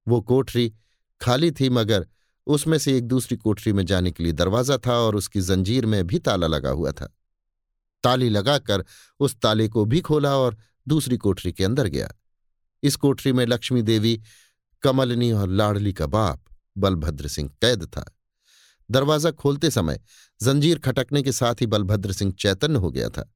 वो 0.08 0.22
कोठरी 0.22 0.72
खाली 1.22 1.52
थी, 1.52 1.70
मगर 1.70 2.08
उसमें 2.48 2.78
से 2.78 2.98
एक 2.98 3.08
दूसरी 3.08 3.38
कोठरी 3.38 3.74
में 3.74 3.86
जाने 3.86 4.12
के 4.12 4.24
लिए 4.24 4.34
दरवाज़ा 4.34 4.78
था 4.78 4.94
और 4.94 5.16
उसकी 5.16 5.42
जंजीर 5.42 5.86
में 5.86 6.06
भी 6.08 6.20
ताला 6.20 6.48
लगा 6.48 6.70
हुआ 6.70 6.92
था। 6.92 7.14
ताली 8.04 8.30
लगाकर 8.30 8.86
उस 9.20 9.36
ताले 9.36 9.68
को 9.68 9.86
भी 9.86 10.02
खोला 10.02 10.38
और 10.38 10.58
दूसरी 10.88 11.18
कोठरी 11.18 11.52
के 11.52 11.64
अंदर 11.64 11.88
गया। 11.88 12.10
इस 12.84 12.96
कोठरी 12.96 13.34
में 13.34 13.46
लक्ष्मी 13.46 13.82
देवी, 13.82 14.22
कमलनी 14.82 15.32
और 15.32 15.48
लाडली 15.48 15.94
का 15.94 16.06
बाप, 16.06 16.44
बलभद्र 16.78 17.28
सिंह 17.28 17.50
कैद 17.50 17.86
था। 17.86 18.18
दरवाज़ा 18.92 19.32
खोलते 19.32 19.70
समय 19.70 20.00
जंजीर 20.42 20.80
खटकने 20.80 21.24
के 21.24 21.32
साथ 21.32 21.56
ही 21.62 21.66
बलभद्र 21.66 22.12
सिंह 22.12 22.34
चैतन्य 22.40 22.80
हो 22.80 22.92
गया 22.92 23.10
था। 23.10 23.34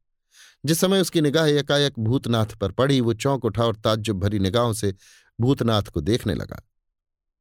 जिस 0.66 0.80
समय 0.80 1.02
उसकी 1.02 1.22
निगाह 1.22 1.48
एकाएक 1.48 2.00
भूतनाथ 2.00 2.46
पर 2.46 2.72
पड़ी, 2.72 3.02
वो 3.02 3.14
चौंक 3.14 3.46
उठा 3.46 3.66
और 3.66 3.76
ताज्जुब 3.76 4.20
भरी 4.20 4.40
निगाहों 4.40 4.74
से 4.74 4.96
भूतनाथ 5.42 5.84
को 5.84 6.02
देखने 6.02 6.34
लगा। 6.34 6.62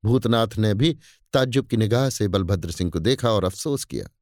भूतनाथ 0.05 0.49
ने 0.59 0.75
भी 0.75 0.99
ताज्जुब 1.33 1.67
की 1.67 1.77
निगाह 1.77 2.11
से 2.11 2.29
बलभद्र 2.29 2.71
सिंह 2.71 2.91
को 2.91 2.99
देखा 2.99 3.31
और 3.31 3.45
अफसोस 3.45 3.85
किया। 3.85 4.16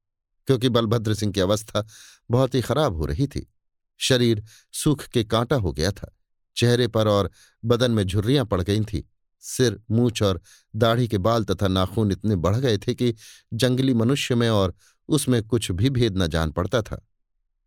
क्योंकि 0.47 0.69
बलभद्र 0.69 1.15
सिंह 1.15 1.33
की 1.33 1.41
अवस्था 1.41 1.87
बहुत 2.31 2.55
ही 2.55 2.61
खराब 2.61 2.97
हो 2.97 3.07
रही 3.07 3.27
थी। 3.27 3.53
शरीर 3.99 4.45
सूख 4.73 5.05
के 5.05 5.25
कांटा 5.25 5.57
हो 5.57 5.73
गया 5.73 5.91
था। 5.91 6.17
चेहरे 6.57 6.89
पर 6.89 7.09
और 7.09 7.31
बदन 7.65 7.91
में 7.91 8.05
झुर्रियाँ 8.05 8.45
पड़ 8.45 8.63
गई 8.63 8.81
थीं। 8.81 9.03
सिर, 9.41 9.83
मूछ 9.91 10.23
और 10.23 10.41
दाढ़ी 10.77 11.09
के 11.09 11.19
बाल 11.19 11.45
तथा 11.45 11.69
नाखून 11.69 12.13
इतने 12.13 12.37
बढ़ 12.37 12.57
गए 12.57 12.79
थे 12.79 12.95
कि 12.95 13.15
जंगली 13.55 13.95
मनुष्य 13.95 14.35
में 14.35 14.51
और 14.51 14.75
उसमें 15.09 15.43
कुछ 15.43 15.71
भी 15.71 15.91
भेद 15.91 16.19
न 16.19 16.27
जान 16.27 16.51
पड़ता 16.51 16.83
था। 16.83 17.07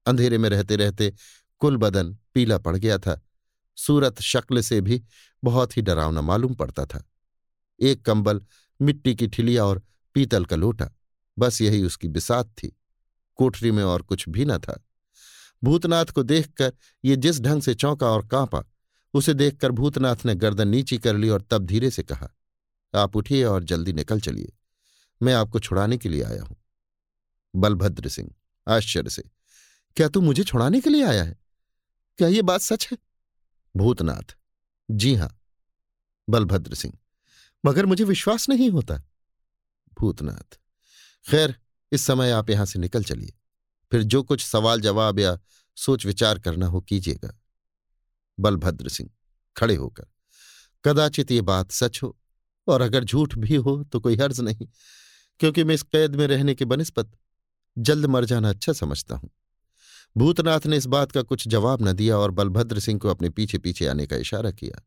अंधेरे 0.06 0.38
में 0.38 0.50
रहते 0.50 0.76
रहते 0.76 1.14
कुल 1.60 1.78
बदन 1.78 2.18
पीला 2.34 2.58
पड़ 2.58 2.78
गया 2.78 2.98
था। 2.98 3.22
सूरत 3.78 4.22
शक्ल 4.22 4.62
से 4.62 4.82
भी 4.82 5.04
बहुत 5.44 5.78
ही 5.78 5.82
डरावना 5.82 6.22
मालूम 6.22 6.54
पड़ता 6.54 6.86
था। 6.86 7.10
एक 7.80 8.06
कंबल 8.06 8.42
मिट्टी 8.82 9.16
की 9.16 9.28
ठिलिया 9.28 9.66
और 9.66 9.84
पीतल 10.14 10.46
का 10.46 10.56
लोटा। 10.56 10.90
बस 11.40 11.62
यही 11.62 11.84
उसकी 11.84 12.08
बिसात 12.08 12.50
थी। 12.58 12.76
कोठरी 13.36 13.72
में 13.72 13.84
और 13.84 14.02
कुछ 14.02 14.28
भी 14.30 14.46
न 14.46 14.58
था। 14.58 14.84
भूतनाथ 15.64 16.06
को 16.06 16.24
देखकर 16.24 16.74
ये 17.04 17.16
जिस 17.16 17.40
ढंग 17.40 17.62
से 17.62 17.74
चौंका 17.74 18.08
और 18.08 18.28
कांपा, 18.28 18.64
उसे 19.14 19.34
देखकर 19.34 19.72
भूतनाथ 19.72 20.26
ने 20.26 20.36
गर्दन 20.36 20.68
नीची 20.68 20.98
कर 20.98 21.16
ली 21.16 21.30
और 21.30 21.42
तब 21.42 21.66
धीरे 21.66 21.92
से 21.92 22.04
कहा, 22.04 22.30
आप 22.94 23.16
उठिए 23.16 23.44
और 23.44 23.64
जल्दी 23.64 23.94
निकल 23.94 24.20
चलिए। 24.20 24.54
मैं 25.22 25.34
आपको 25.34 25.60
छुड़ाने 25.60 25.98
के 25.98 26.10
लिए 26.10 26.24
आया 26.24 26.44
हूँ। 26.44 26.56
बलभद्र 27.54 28.10
सिंह, 28.10 28.30
आश्चर्य 28.68 29.10
से, 29.10 29.24
क्या 29.98 30.08
तू 30.08 30.22
मुझे 30.22 30.44
छुड़ाने 30.44 30.82
के 30.82 30.90
लिए 30.90 31.04
आया 31.04 31.24
है? 31.24 31.38
क्या 32.20 32.28
ये 32.28 32.42
बात 32.42 32.62
सच 32.62 32.88
है? 32.92 32.98
भूतनाथ, 33.76 34.36
जी 34.90 35.16
हाँ, 35.16 35.40
बलभद्र 36.28 36.76
सिंह, 36.76 36.98
मगर 37.64 37.86
मुझे 37.86 38.04
विश्वास 38.04 38.50
नहीं 38.50 38.70
होता। 38.70 39.02
भूतनाथ 39.98 40.60
खैर, 41.28 41.56
इस 41.92 42.02
समय 42.02 42.32
आप 42.32 42.50
यहाँ 42.50 42.66
से 42.66 42.80
निकल 42.80 43.04
चलिए। 43.04 43.34
फिर 43.92 44.04
जो 44.04 44.22
कुछ 44.24 44.44
सवाल, 44.44 44.82
जवाब 44.82 45.20
या 45.20 45.38
सोच 45.78 46.06
विचार 46.06 46.40
करना 46.40 46.66
हो 46.68 46.82
कीजिएगा। 46.82 47.34
बलभद्र 48.38 48.90
सिंह 48.90 49.10
खड़े 49.56 49.76
होकर, 49.76 50.06
कदाचित 50.86 51.32
ये 51.32 51.42
बात 51.44 51.72
सच 51.72 52.02
हो 52.04 52.16
और 52.68 52.82
अगर 52.82 53.04
झूठ 53.04 53.36
भी 53.38 53.56
हो 53.56 53.84
तो 53.84 54.00
कोई 54.00 54.16
हर्ज 54.18 54.42
नहीं, 54.42 54.68
क्योंकि 55.40 55.64
मैं 55.64 55.76
इस 55.76 55.84
कैद 55.84 56.16
में 56.16 56.26
रहने 56.28 56.56
के 56.56 56.66
बनस्पत 56.66 57.12
जल्द 57.78 58.06
मर 58.08 58.26
जाना 58.26 58.50
अच्छा 58.50 58.74
समझता 58.74 59.16
हूँ। 59.16 59.30
भूतनाथ 60.16 60.66
ने 60.66 60.78
इस 60.78 60.86
बात 60.88 61.12
का 61.12 61.22
कुछ 61.24 61.48
जवाब 61.48 61.88
न 61.88 61.94
दिया 61.94 62.18
और 62.18 62.32
बलभद्र 62.32 62.80
सिंह 62.80 63.00
को 63.00 63.10
अपने 63.10 63.30
पीछे 63.30 63.58
पीछे 63.58 63.88
आने 63.88 64.06
का 64.08 64.16
इशारा 64.18 64.52
किया। 64.52 64.82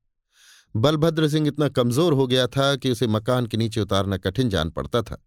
बलभद्र 0.74 1.28
सिंह 1.28 1.46
इतना 1.48 1.68
कमज़ोर 1.70 2.12
हो 2.12 2.26
गया 2.26 2.46
था 2.48 2.74
कि 2.76 2.90
उसे 2.90 3.06
मकान 3.08 3.46
के 3.46 3.56
नीचे 3.56 3.80
उतारना 3.80 4.16
कठिन 4.18 4.48
जान 4.48 4.70
पड़ता 4.70 5.02
था। 5.02 5.22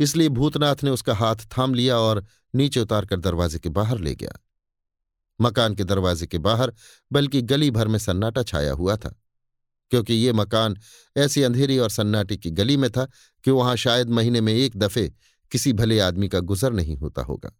इसलिए 0.00 0.28
भूतनाथ 0.28 0.82
ने 0.84 0.90
उसका 0.90 1.14
हाथ 1.14 1.46
थाम 1.56 1.74
लिया 1.74 1.96
और 1.98 2.24
नीचे 2.54 2.80
उतारकर 2.80 3.20
दरवाजे 3.20 3.58
के 3.58 3.68
बाहर 3.68 3.98
ले 3.98 4.14
गया। 4.14 4.38
मकान 5.40 5.74
के 5.74 5.84
दरवाजे 5.84 6.26
के 6.26 6.38
बाहर, 6.38 6.72
बल्कि 7.10 7.42
गली 7.42 7.70
भर 7.70 7.88
में 7.88 7.98
सन्नाटा 7.98 8.42
छाया 8.42 8.72
हुआ 8.72 8.96
था, 8.96 9.14
क्योंकि 9.92 10.14
ये 10.14 10.32
मकान 10.32 10.76
ऐसी 11.16 11.42
अंधेरी 11.42 11.78
और 11.78 11.90
सन्नाटे 11.90 12.36
की 12.36 12.50
गली 12.50 12.76
में 12.76 12.90
था 12.90 13.06
कि 13.44 13.50
वहाँ 13.50 13.76
शायद 13.76 14.10
महीने 14.10 14.40
में 14.40 14.52
एक 14.52 14.76
दफे 14.76 15.08
किसी 15.52 15.72
भले 15.72 15.98
आदमी 16.00 16.28
का 16.28 16.40
गुजर 16.40 16.72
नहीं 16.72 16.96
होता 16.96 17.22
होगा। 17.22 17.50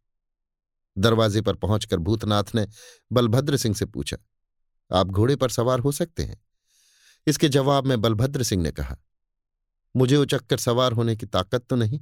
दरवाजे 0.97 1.41
पर 1.41 1.55
पहुंचकर 1.55 1.99
भूतनाथ 1.99 2.55
ने 2.55 2.67
बलभद्र 3.10 3.57
सिंह 3.57 3.75
से 3.75 3.86
पूछा, 3.86 4.17
आप 4.91 5.07
घोड़े 5.07 5.36
पर 5.36 5.51
सवार 5.51 5.81
हो 5.81 5.93
सकते 5.93 6.23
हैं? 6.23 6.41
इसके 7.27 7.49
जवाब 7.49 7.86
में 7.86 8.01
बलभद्र 8.01 8.43
सिंह 8.43 8.62
ने 8.62 8.70
कहा, 8.73 8.97
मुझे 9.94 10.17
उचक्कर 10.17 10.59
सवार 10.59 10.93
होने 10.93 11.17
की 11.17 11.27
ताकत 11.27 11.67
तो 11.69 11.77
नहीं। 11.77 12.01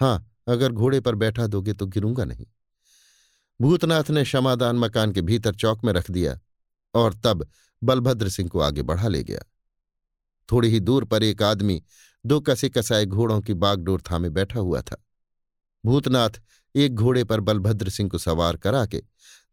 हाँ, 0.00 0.30
अगर 0.48 0.72
घोड़े 0.72 1.00
पर 1.00 1.14
बैठा 1.14 1.46
दोगे 1.46 1.72
तो 1.72 1.86
गिरूँगा 1.86 2.24
नहीं। 2.24 2.46
भूतनाथ 3.60 4.10
ने 4.10 4.22
क्षमादान 4.24 4.76
मकान 4.76 5.12
के 5.12 5.22
भीतर 5.22 5.54
चौक 5.54 5.84
में 5.84 5.92
रख 5.92 6.10
दिया 6.10 6.38
और 6.94 7.14
तब 7.14 7.48
बलभद्र 7.84 8.28
सिंह 8.28 8.48
को 8.48 8.60
आगे 8.60 8.82
बढ़ा 8.82 9.08
ले 9.08 9.24
गया। 9.24 9.40
थोड़ी 10.52 10.68
ही 10.68 10.80
दूर 10.80 11.04
पर 11.04 11.22
एक 11.22 11.42
आदमी 11.42 11.82
दो 12.26 12.40
कसे 12.40 12.68
कसाए 12.68 13.06
घोड़ों 13.06 13.40
की 13.40 13.54
बागडोर 13.54 14.02
थामे 14.10 14.30
बैठा 14.30 14.60
हुआ 14.60 14.82
था। 14.82 14.96
भूतनाथ 15.84 16.30
एक 16.76 16.94
घोड़े 16.94 17.24
पर 17.24 17.40
बलभद्र 17.40 17.88
सिंह 17.88 18.10
को 18.10 18.18
सवार 18.18 18.56
करा 18.56 18.86
के 18.86 19.02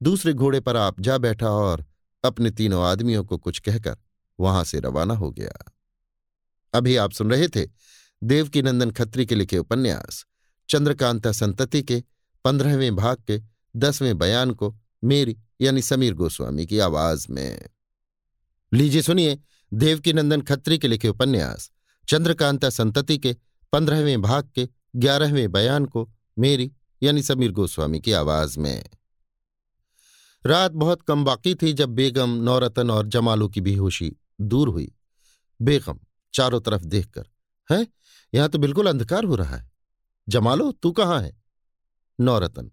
दूसरे 0.03 0.33
घोड़े 0.33 0.59
पर 0.59 0.77
आप 0.77 1.01
जा 1.01 1.17
बैठा 1.17 1.49
और 1.49 1.85
अपने 2.23 2.51
तीनों 2.51 2.83
आदमियों 2.83 3.23
को 3.23 3.37
कुछ 3.37 3.59
कहकर 3.59 3.97
वहाँ 4.39 4.63
से 4.63 4.79
रवाना 4.79 5.13
हो 5.13 5.31
गया। 5.31 5.73
अभी 6.73 6.95
आप 6.95 7.11
सुन 7.11 7.31
रहे 7.31 7.47
थे 7.47 7.67
देवकी 8.23 8.61
नंदन 8.61 8.91
खत्री 8.91 9.25
के 9.25 9.35
लिखे 9.35 9.57
उपन्यास। 9.57 10.25
चंद्रकांता 10.69 11.31
संतति 11.31 11.83
के, 11.83 12.03
पंद्रहवें 12.45 12.95
भाग 12.95 13.17
के, 13.27 13.41
दसवें 13.75 14.17
बयान 14.17 14.51
को, 14.51 14.79
मेरी 15.03 15.37
यानी 15.61 15.81
समीर 15.81 16.13
गोस्वामी 16.13 16.65
की 16.65 16.79
आवाज़ 16.79 17.27
में। 17.29 17.65
लीजिए 18.73 19.01
सुनिए 19.01 19.39
देवकीनंदन 19.73 20.41
खत्री 20.41 20.77
के 20.77 20.87
लिखे 20.87 21.07
उपन्यास। 21.07 21.71
चंद्रकांता 22.09 22.69
संतति 22.69 23.17
के, 23.17 23.35
पंद्रहवें 23.71 24.21
भाग 24.21 24.49
के, 24.55 24.69
ग्यारहवें 24.95 25.51
बयान 25.51 25.85
को, 25.85 26.09
मेरी 26.39 26.71
यानी 27.03 27.23
समीर 27.23 27.51
गोस्वामी 27.51 27.99
की 27.99 28.11
आवाज़ 28.11 28.59
में। 28.59 28.89
रात 30.45 30.71
बहुत 30.71 31.01
कम 31.01 31.23
बाकी 31.23 31.55
थी 31.55 31.73
जब 31.73 31.89
बेगम, 31.89 32.29
नौरतन 32.29 32.91
और 32.91 33.07
जमालू 33.07 33.47
की 33.47 33.61
बेहोशी 33.61 34.15
दूर 34.41 34.69
हुई। 34.69 34.95
बेगम 35.61 35.99
चारों 36.33 36.61
तरफ़ 36.61 36.83
देखकर, 36.83 37.25
है? 37.71 37.87
यहाँ 38.33 38.49
तो 38.49 38.57
बिल्कुल 38.57 38.87
अंधकार 38.87 39.23
हो 39.23 39.35
रहा 39.35 39.55
है। 39.55 39.76
जमालो, 40.29 40.71
तू 40.71 40.91
कहाँ 40.91 41.21
है? 41.21 41.41
नौरतन। 42.19 42.71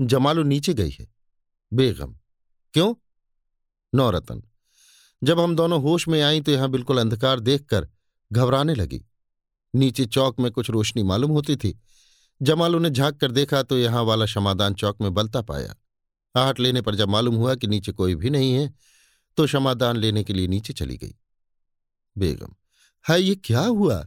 जमालो 0.00 0.42
नीचे 0.42 0.74
गई 0.74 0.90
है। 0.90 1.14
बेगम। 1.72 2.18
क्यों? 2.72 2.94
नौरतन। 3.94 4.42
जब 5.24 5.40
हम 5.40 5.56
दोनों 5.56 5.82
होश 5.82 6.08
में 6.08 6.22
आई 6.22 6.40
तो 6.40 6.52
यहाँ 6.52 6.68
बिल्कुल 6.68 6.98
अंधकार 6.98 7.40
देखकर 7.40 7.88
घबराने 8.32 8.74
लगी। 8.74 9.02
नीचे 9.74 10.06
चौक 10.06 10.40
में 10.40 10.52
कुछ 10.52 10.70
रोशनी 10.70 11.02
मालूम 11.02 11.30
होती 11.30 11.56
थी। 11.56 11.80
जमालू 12.42 12.78
ने 12.78 12.90
झाँक 12.90 13.20
कर 13.20 13.30
देखा 13.30 13.62
तो 13.62 13.78
यहाँ 13.78 14.02
वाला 14.02 14.24
क्षमादान 14.24 14.74
चौक 14.74 15.00
में 15.00 15.14
बलता 15.14 15.42
पाया। 15.42 15.74
आहट 16.36 16.60
लेने 16.60 16.80
पर 16.80 16.94
जब 16.94 17.08
मालूम 17.08 17.34
हुआ 17.34 17.54
कि 17.54 17.66
नीचे 17.66 17.92
कोई 17.92 18.14
भी 18.14 18.30
नहीं 18.30 18.52
है 18.52 18.74
तो 19.36 19.46
क्षमादान 19.46 19.96
लेने 19.96 20.24
के 20.24 20.32
लिए 20.32 20.46
नीचे 20.46 20.72
चली 20.72 20.96
गई। 20.96 21.14
बेगम। 22.18 22.54
है 23.08 23.22
ये 23.22 23.34
क्या 23.34 23.60
हुआ? 23.60 24.06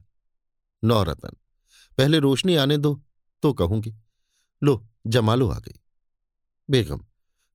नौरतन। 0.83 1.37
पहले 1.97 2.19
रोशनी 2.19 2.55
आने 2.55 2.77
दो 2.77 3.03
तो 3.43 3.53
कहूँगी, 3.53 3.95
लो, 4.63 4.87
जमालो 5.07 5.49
आ 5.49 5.59
गई। 5.59 5.79
बेगम, 6.69 6.97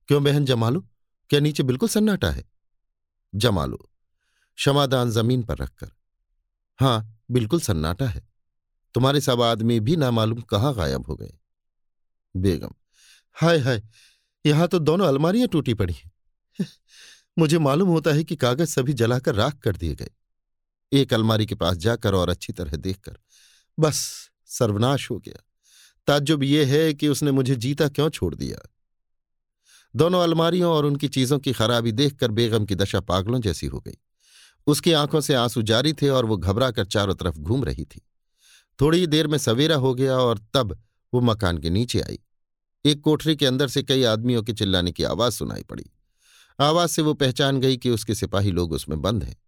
क्यों 0.07 0.23
बहन 0.23 0.45
जमालो? 0.45 0.81
क्या 1.29 1.39
नीचे 1.39 1.63
बिल्कुल 1.63 1.89
सन्नाटा 1.89 2.31
है? 2.31 2.43
जमालो, 3.35 3.89
क्षमादान 4.55 5.09
ज़मीन 5.09 5.43
पर 5.43 5.57
रखकर। 5.57 5.91
हाँ, 6.79 7.23
बिल्कुल 7.31 7.59
सन्नाटा 7.59 8.05
है। 8.05 8.27
तुम्हारे 8.93 9.21
सब 9.21 9.41
आदमी 9.41 9.79
भी 9.79 9.95
ना 9.95 10.11
मालूम 10.11 10.41
कहाँ 10.41 10.73
गायब 10.75 11.05
हो 11.07 11.15
गए? 11.15 11.33
बेगम, 12.35 12.73
हाय 13.33 13.59
हाय, 13.59 13.81
यहाँ 14.45 14.67
तो 14.67 14.79
दोनों 14.79 15.07
अलमारियाँ 15.07 15.47
टूटी 15.47 15.73
पड़ी 15.73 15.93
हैं। 15.93 16.11
मुझे 17.39 17.57
मालूम 17.57 17.89
होता 17.89 18.11
है 18.11 18.23
कि 18.23 18.35
कागज़ 18.35 18.69
सभी 18.69 18.93
जलाकर 18.93 19.35
राख 19.35 19.59
कर 19.59 19.75
दिए 19.75 19.95
गए। 19.95 20.09
एक 20.93 21.13
अलमारी 21.13 21.45
के 21.45 21.55
पास 21.55 21.77
जाकर 21.77 22.15
और 22.15 22.29
अच्छी 22.29 22.53
तरह 22.53 22.77
देखकर, 22.77 23.17
बस 23.79 24.29
सर्वनाश 24.53 25.11
हो 25.11 25.19
गया। 25.19 25.43
ताज्जुब 26.07 26.43
यह 26.43 26.67
है 26.67 26.93
कि 26.93 27.07
उसने 27.07 27.31
मुझे 27.31 27.55
जीता 27.55 27.87
क्यों 27.87 28.09
छोड़ 28.09 28.35
दिया? 28.35 28.69
दोनों 29.95 30.23
अलमारियों 30.23 30.73
और 30.73 30.85
उनकी 30.85 31.07
चीज़ों 31.07 31.39
की 31.39 31.53
खराबी 31.53 31.91
देखकर 31.91 32.31
बेगम 32.31 32.65
की 32.65 32.75
दशा 32.75 32.99
पागलों 32.99 33.41
जैसी 33.41 33.67
हो 33.67 33.79
गई। 33.79 33.97
उसकी 34.67 34.91
आँखों 34.91 35.21
से 35.21 35.33
आँसू 35.33 35.61
जारी 35.61 35.93
थे 35.93 36.09
और 36.09 36.25
वो 36.25 36.37
घबरा 36.37 36.71
कर 36.71 36.85
चारों 36.85 37.15
तरफ़ 37.15 37.37
घूम 37.37 37.63
रही 37.63 37.85
थी। 37.85 38.01
थोड़ी 38.81 39.07
देर 39.07 39.27
में 39.27 39.37
सवेरा 39.37 39.75
हो 39.75 39.93
गया 39.95 40.17
और 40.17 40.39
तब 40.53 40.83
वो 41.13 41.21
मकान 41.21 41.57
के 41.57 41.69
नीचे 41.69 42.01
आई। 42.01 42.19
एक 42.85 43.01
कोठरी 43.01 43.35
के 43.35 43.45
अंदर 43.45 43.67
से 43.67 43.83
कई 43.83 44.03
आदमियों 44.03 44.43
के 44.43 44.53
चिल्लाने 44.53 44.91
की 44.91 45.03
आवाज़ 45.03 45.33
सुनाई 45.33 45.63
पड़ी। 45.63 45.85
आवाज़ 46.59 46.91
से 46.91 47.01
वो 47.01 47.13
पहचान 47.13 47.59
गई 47.59 47.77
कि 47.77 47.89
उसके 47.89 48.15
सिपाही 48.15 48.51
लोग 48.51 48.71
उसमें 48.71 49.01
बंद 49.01 49.23
हैं। 49.23 49.41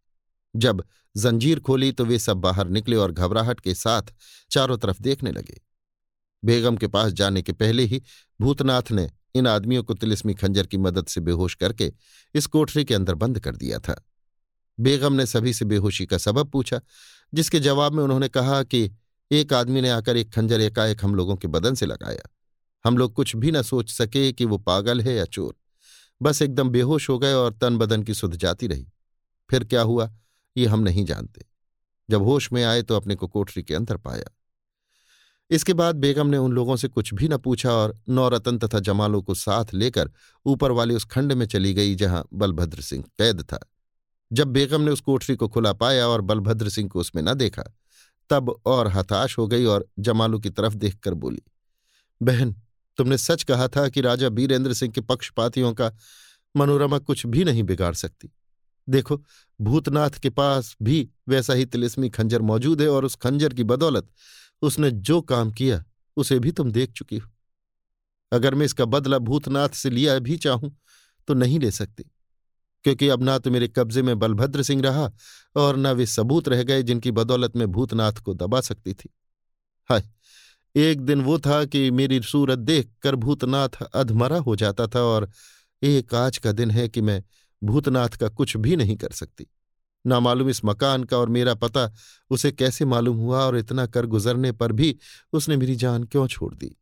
जब 0.55 0.83
जंजीर 1.17 1.59
खोली 1.59 1.91
तो 1.91 2.05
वे 2.05 2.19
सब 2.19 2.37
बाहर 2.37 2.67
निकले 2.67 2.95
और 2.95 3.11
घबराहट 3.11 3.59
के 3.59 3.73
साथ 3.73 4.01
चारों 4.51 4.77
तरफ़ 4.77 5.01
देखने 5.01 5.31
लगे। 5.31 5.61
बेगम 6.43 6.77
के 6.77 6.87
पास 6.87 7.11
जाने 7.11 7.41
के 7.41 7.51
पहले 7.51 7.83
ही 7.83 8.01
भूतनाथ 8.41 8.91
ने 8.91 9.11
इन 9.35 9.47
आदमियों 9.47 9.83
को 9.83 9.93
तिलिस्मी 9.93 10.33
खंजर 10.33 10.65
की 10.65 10.77
मदद 10.77 11.05
से 11.05 11.21
बेहोश 11.21 11.55
करके 11.55 11.93
इस 12.35 12.45
कोठरी 12.45 12.85
के 12.85 12.93
अंदर 12.93 13.15
बंद 13.15 13.39
कर 13.39 13.55
दिया 13.55 13.79
था। 13.79 14.05
बेगम 14.79 15.13
ने 15.13 15.25
सभी 15.25 15.53
से 15.53 15.65
बेहोशी 15.65 16.05
का 16.05 16.17
सबब 16.17 16.49
पूछा, 16.49 16.81
जिसके 17.33 17.59
जवाब 17.59 17.93
में 17.93 18.03
उन्होंने 18.03 18.27
कहा 18.27 18.63
कि 18.63 18.91
एक 19.31 19.53
आदमी 19.53 19.81
ने 19.81 19.89
आकर 19.89 20.17
एक 20.17 20.33
खंजर 20.33 20.61
एकाएक 20.61 21.05
हम 21.05 21.15
लोगों 21.15 21.35
के 21.35 21.47
बदन 21.47 21.75
से 21.75 21.85
लगाया। 21.85 22.29
हम 22.85 22.97
लोग 22.97 23.13
कुछ 23.13 23.35
भी 23.35 23.51
न 23.51 23.61
सोच 23.61 23.89
सके 23.89 24.31
कि 24.31 24.45
वो 24.45 24.57
पागल 24.57 25.01
है 25.01 25.15
या 25.15 25.25
चोर। 25.25 25.55
बस 26.21 26.41
एकदम 26.41 26.69
बेहोश 26.69 27.09
हो 27.09 27.19
गए 27.19 27.33
और 27.33 27.53
तन 27.53 27.77
बदन 27.77 28.03
की 28.03 28.13
सुध 28.13 28.35
जाती 28.35 28.67
रही। 28.67 28.87
फिर 29.49 29.63
क्या 29.63 29.81
हुआ? 29.81 30.13
ये 30.57 30.65
हम 30.65 30.79
नहीं 30.79 31.05
जानते। 31.05 31.45
जब 32.09 32.23
होश 32.23 32.51
में 32.51 32.63
आए 32.63 32.81
तो 32.81 32.95
अपने 32.95 33.15
को 33.15 33.27
कोठरी 33.27 33.63
के 33.63 33.75
अंदर 33.75 33.97
पाया। 33.97 34.31
इसके 35.51 35.73
बाद 35.73 35.95
बेगम 35.95 36.27
ने 36.27 36.37
उन 36.37 36.51
लोगों 36.51 36.75
से 36.75 36.87
कुछ 36.87 37.13
भी 37.13 37.27
न 37.27 37.37
पूछा 37.37 37.71
और 37.71 37.99
नौरतन 38.09 38.57
तथा 38.57 38.79
जमालों 38.79 39.21
को 39.21 39.33
साथ 39.33 39.73
लेकर 39.73 40.11
ऊपर 40.45 40.71
वाले 40.71 40.93
उस 40.93 41.05
खंड 41.05 41.33
में 41.33 41.45
चली 41.45 41.73
गई 41.73 41.95
जहाँ 41.95 42.27
बलभद्र 42.33 42.81
सिंह 42.81 43.03
कैद 43.17 43.41
था। 43.41 43.59
जब 44.31 44.47
बेगम 44.47 44.81
ने 44.81 44.91
उस 44.91 45.01
कोठरी 45.01 45.35
को 45.35 45.47
खुला 45.47 45.73
पाया 45.73 46.07
और 46.07 46.21
बलभद्र 46.21 46.69
सिंह 46.69 46.89
को 46.89 46.99
उसमें 46.99 47.21
न 47.23 47.33
देखा, 47.33 47.63
तब 48.29 48.61
और 48.65 48.87
हताश 48.87 49.37
हो 49.37 49.47
गई 49.47 49.65
और 49.65 49.87
जमालू 49.99 50.39
की 50.39 50.49
तरफ़ 50.49 50.75
देखकर 50.75 51.13
बोली, 51.13 51.41
बहन, 52.21 52.55
तुमने 52.97 53.17
सच 53.17 53.43
कहा 53.43 53.67
था 53.67 53.87
कि 53.89 54.01
राजा 54.01 54.29
बीरेंद्र 54.29 54.73
सिंह 54.73 54.91
के 54.91 55.01
पक्षपातियों 55.01 55.73
का 55.73 55.91
मनोरमा 56.55 56.97
कुछ 56.99 57.25
भी 57.25 57.43
नहीं 57.43 57.63
बिगाड़ 57.63 57.93
सकती। 57.93 58.31
देखो, 58.87 59.21
भूतनाथ 59.59 60.19
के 60.21 60.29
पास 60.29 60.75
भी 60.81 61.07
वैसा 61.29 61.53
ही 61.53 61.65
तिलिस्मी 61.65 62.09
खंजर 62.09 62.41
मौजूद 62.43 62.81
है 62.81 62.87
और 62.89 63.05
उस 63.05 63.15
खंजर 63.17 63.53
की 63.53 63.63
बदौलत 63.65 64.09
उसने 64.61 64.91
जो 64.91 65.21
काम 65.23 65.51
किया, 65.51 65.83
उसे 66.17 66.39
भी 66.39 66.51
तुम 66.51 66.71
देख 66.71 66.91
चुकी 66.91 67.17
हो। 67.17 67.29
अगर 68.31 68.55
मैं 68.55 68.65
इसका 68.65 68.85
बदला 68.87 69.17
भूतनाथ 69.19 69.69
से 69.69 69.89
लिया 69.89 70.17
भी 70.19 70.37
चाहूँ 70.37 70.75
तो 71.27 71.33
नहीं 71.33 71.59
ले 71.59 71.71
सकती, 71.71 72.03
क्योंकि 72.85 73.07
अब 73.09 73.23
ना 73.23 73.37
तो 73.37 73.51
मेरे 73.51 73.67
कब्जे 73.67 74.01
में 74.01 74.17
बलभद्र 74.19 74.63
सिंह 74.63 74.81
रहा 74.81 75.11
और 75.55 75.77
न 75.77 75.87
वे 75.87 76.05
सबूत 76.05 76.47
रह 76.49 76.63
गए 76.63 76.83
जिनकी 76.83 77.11
बदौलत 77.11 77.55
में 77.55 77.67
भूतनाथ 77.67 78.21
को 78.21 78.33
दबा 78.33 78.61
सकती 78.61 78.93
थी। 78.93 79.09
हाय, 79.89 80.03
एक 80.75 81.01
दिन 81.01 81.21
वो 81.21 81.37
था 81.39 81.63
कि 81.65 81.89
मेरी 81.91 82.21
सूरत 82.23 82.59
देख 82.59 82.89
कर 83.01 83.15
भूतनाथ 83.15 83.81
अधमरा 83.83 84.37
हो 84.39 84.55
जाता 84.55 84.87
था 84.87 85.01
और 85.03 85.29
एक 85.81 86.13
आज 86.15 86.37
का 86.37 86.51
दिन 86.51 86.71
है 86.71 86.87
कि 86.89 87.01
मैं 87.01 87.23
भूतनाथ 87.61 88.17
का 88.17 88.29
कुछ 88.29 88.55
भी 88.57 88.75
नहीं 88.75 88.95
कर 88.97 89.11
सकती। 89.11 89.47
ना 90.05 90.19
मालूम 90.19 90.49
इस 90.49 90.61
मकान 90.65 91.03
का 91.03 91.17
और 91.17 91.29
मेरा 91.29 91.53
पता 91.55 91.91
उसे 92.31 92.51
कैसे 92.51 92.85
मालूम 92.85 93.17
हुआ 93.17 93.43
और 93.43 93.57
इतना 93.57 93.85
कर 93.85 94.05
गुजरने 94.05 94.51
पर 94.51 94.71
भी 94.71 94.95
उसने 95.33 95.57
मेरी 95.57 95.75
जान 95.75 96.03
क्यों 96.03 96.27
छोड़ 96.27 96.53
दी? 96.55 96.75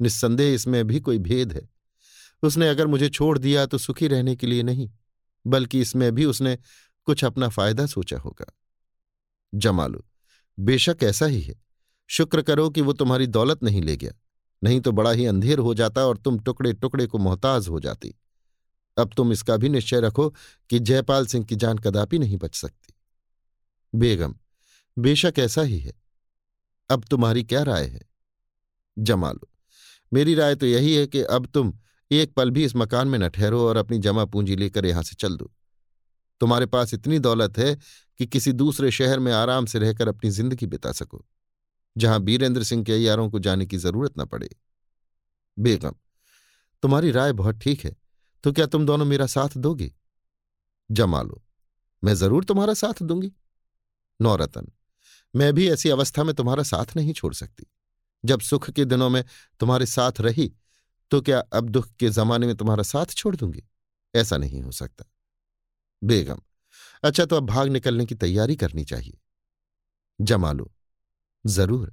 निस्संदेह 0.00 0.54
इसमें 0.54 0.86
भी 0.86 1.00
कोई 1.00 1.18
भेद 1.20 1.52
है। 1.52 1.68
उसने 2.42 2.68
अगर 2.68 2.86
मुझे 2.86 3.08
छोड़ 3.08 3.36
दिया 3.38 3.66
तो 3.66 3.78
सुखी 3.78 4.08
रहने 4.08 4.34
के 4.36 4.46
लिए 4.46 4.62
नहीं, 4.62 4.90
बल्कि 5.44 5.80
इसमें 5.80 6.10
भी 6.14 6.24
उसने 6.24 6.56
कुछ 7.06 7.24
अपना 7.24 7.48
फ़ायदा 7.48 7.86
सोचा 7.86 8.18
होगा। 8.18 8.46
जमालो, 9.52 10.04
बेशक 10.58 11.02
ऐसा 11.02 11.26
ही 11.26 11.40
है। 11.40 11.54
शुक्र 12.10 12.42
करो 12.42 12.68
कि 12.70 12.80
वो 12.80 12.92
तुम्हारी 12.92 13.26
दौलत 13.26 13.62
नहीं 13.62 13.82
ले 13.82 13.96
गया, 13.96 14.12
नहीं 14.62 14.80
तो 14.80 14.92
बड़ा 14.92 15.10
ही 15.10 15.26
अंधेर 15.26 15.58
हो 15.58 15.74
जाता 15.74 16.06
और 16.06 16.16
तुम 16.16 16.38
टुकड़े 16.38 16.72
टुकड़े 16.72 17.06
को 17.06 17.18
मोहताज 17.18 17.68
हो 17.68 17.80
जाती। 17.80 18.14
अब 18.96 19.12
तुम 19.16 19.32
इसका 19.32 19.56
भी 19.56 19.68
निश्चय 19.68 20.00
रखो 20.00 20.28
कि 20.70 20.78
जयपाल 20.80 21.26
सिंह 21.26 21.44
की 21.44 21.56
जान 21.56 21.78
कदापि 21.78 22.18
नहीं 22.18 22.36
बच 22.36 22.54
सकती। 22.54 22.94
बेगम, 23.92 24.34
बेशक 24.96 25.34
ऐसा 25.38 25.62
ही 25.62 25.78
है। 25.78 25.92
अब 26.90 27.04
तुम्हारी 27.10 27.44
क्या 27.44 27.62
राय 27.62 27.84
है? 27.84 28.00
जमालो 28.96 29.48
मेरी 30.12 30.34
राय 30.34 30.54
तो 30.54 30.66
यही 30.66 30.94
है 30.94 31.06
कि 31.06 31.20
अब 31.22 31.46
तुम 31.46 31.72
एक 32.10 32.32
पल 32.34 32.50
भी 32.50 32.64
इस 32.64 32.74
मकान 32.76 33.08
में 33.08 33.18
न 33.18 33.28
ठहरो 33.28 33.60
और 33.68 33.76
अपनी 33.76 33.98
जमा 33.98 34.24
पूंजी 34.24 34.56
लेकर 34.56 34.86
यहाँ 34.86 35.02
से 35.02 35.14
चल 35.14 35.36
दो। 35.36 35.50
तुम्हारे 36.40 36.66
पास 36.66 36.94
इतनी 36.94 37.18
दौलत 37.18 37.58
है 37.58 37.74
कि 38.20 38.26
किसी 38.26 38.52
दूसरे 38.52 38.90
शहर 38.90 39.18
में 39.18 39.32
आराम 39.32 39.66
से 39.66 39.78
रहकर 39.78 40.08
अपनी 40.08 40.30
ज़िंदगी 40.30 40.66
बिता 40.66 40.92
सको, 40.92 41.24
जहाँ 41.96 42.20
बीरेंद्र 42.20 42.62
सिंह 42.62 42.84
के 42.84 42.92
अयारों 42.94 43.28
को 43.30 43.38
जाने 43.38 43.66
की 43.66 43.76
ज़रूरत 43.78 44.18
न 44.18 44.24
पड़े। 44.24 44.48
बेगम, 45.56 45.94
तुम्हारी 46.82 47.10
राय 47.10 47.32
बहुत 47.32 47.60
ठीक 47.60 47.84
है 47.84 47.94
तो 48.44 48.52
क्या 48.52 48.66
तुम 48.66 48.86
दोनों 48.86 49.04
मेरा 49.06 49.26
साथ 49.26 49.56
दोगे? 49.58 49.92
जमा 50.90 51.22
लो 51.22 51.42
मैं 52.02 52.14
ज़रूर 52.14 52.44
तुम्हारा 52.44 52.74
साथ 52.74 53.02
दूँगी। 53.02 53.32
नौरतन, 54.20 54.70
मैं 55.34 55.52
भी 55.54 55.68
ऐसी 55.70 55.88
अवस्था 55.90 56.24
में 56.24 56.34
तुम्हारा 56.34 56.62
साथ 56.64 56.96
नहीं 56.96 57.12
छोड़ 57.12 57.32
सकती। 57.34 57.66
जब 58.24 58.40
सुख 58.40 58.70
के 58.70 58.84
दिनों 58.84 59.08
में 59.10 59.24
तुम्हारे 59.60 59.86
साथ 59.88 60.20
रही 60.20 60.52
तो 61.10 61.20
क्या 61.20 61.38
अब 61.52 61.68
दुख 61.68 61.88
के 61.90 62.08
जमाने 62.10 62.46
में 62.46 62.54
तुम्हारा 62.56 62.82
साथ 62.84 63.14
छोड़ 63.14 63.34
दूँगी? 63.36 63.62
ऐसा 64.14 64.36
नहीं 64.36 64.62
हो 64.62 64.70
सकता। 64.72 65.04
बेगम 66.02 66.40
अच्छा 67.04 67.24
तो 67.24 67.36
अब 67.36 67.46
भाग 67.46 67.68
निकलने 67.68 68.06
की 68.06 68.14
तैयारी 68.14 68.56
करनी 68.56 68.84
चाहिए। 68.84 69.18
जमा 70.20 70.52
लो 70.52 70.70
ज़रूर। 71.44 71.92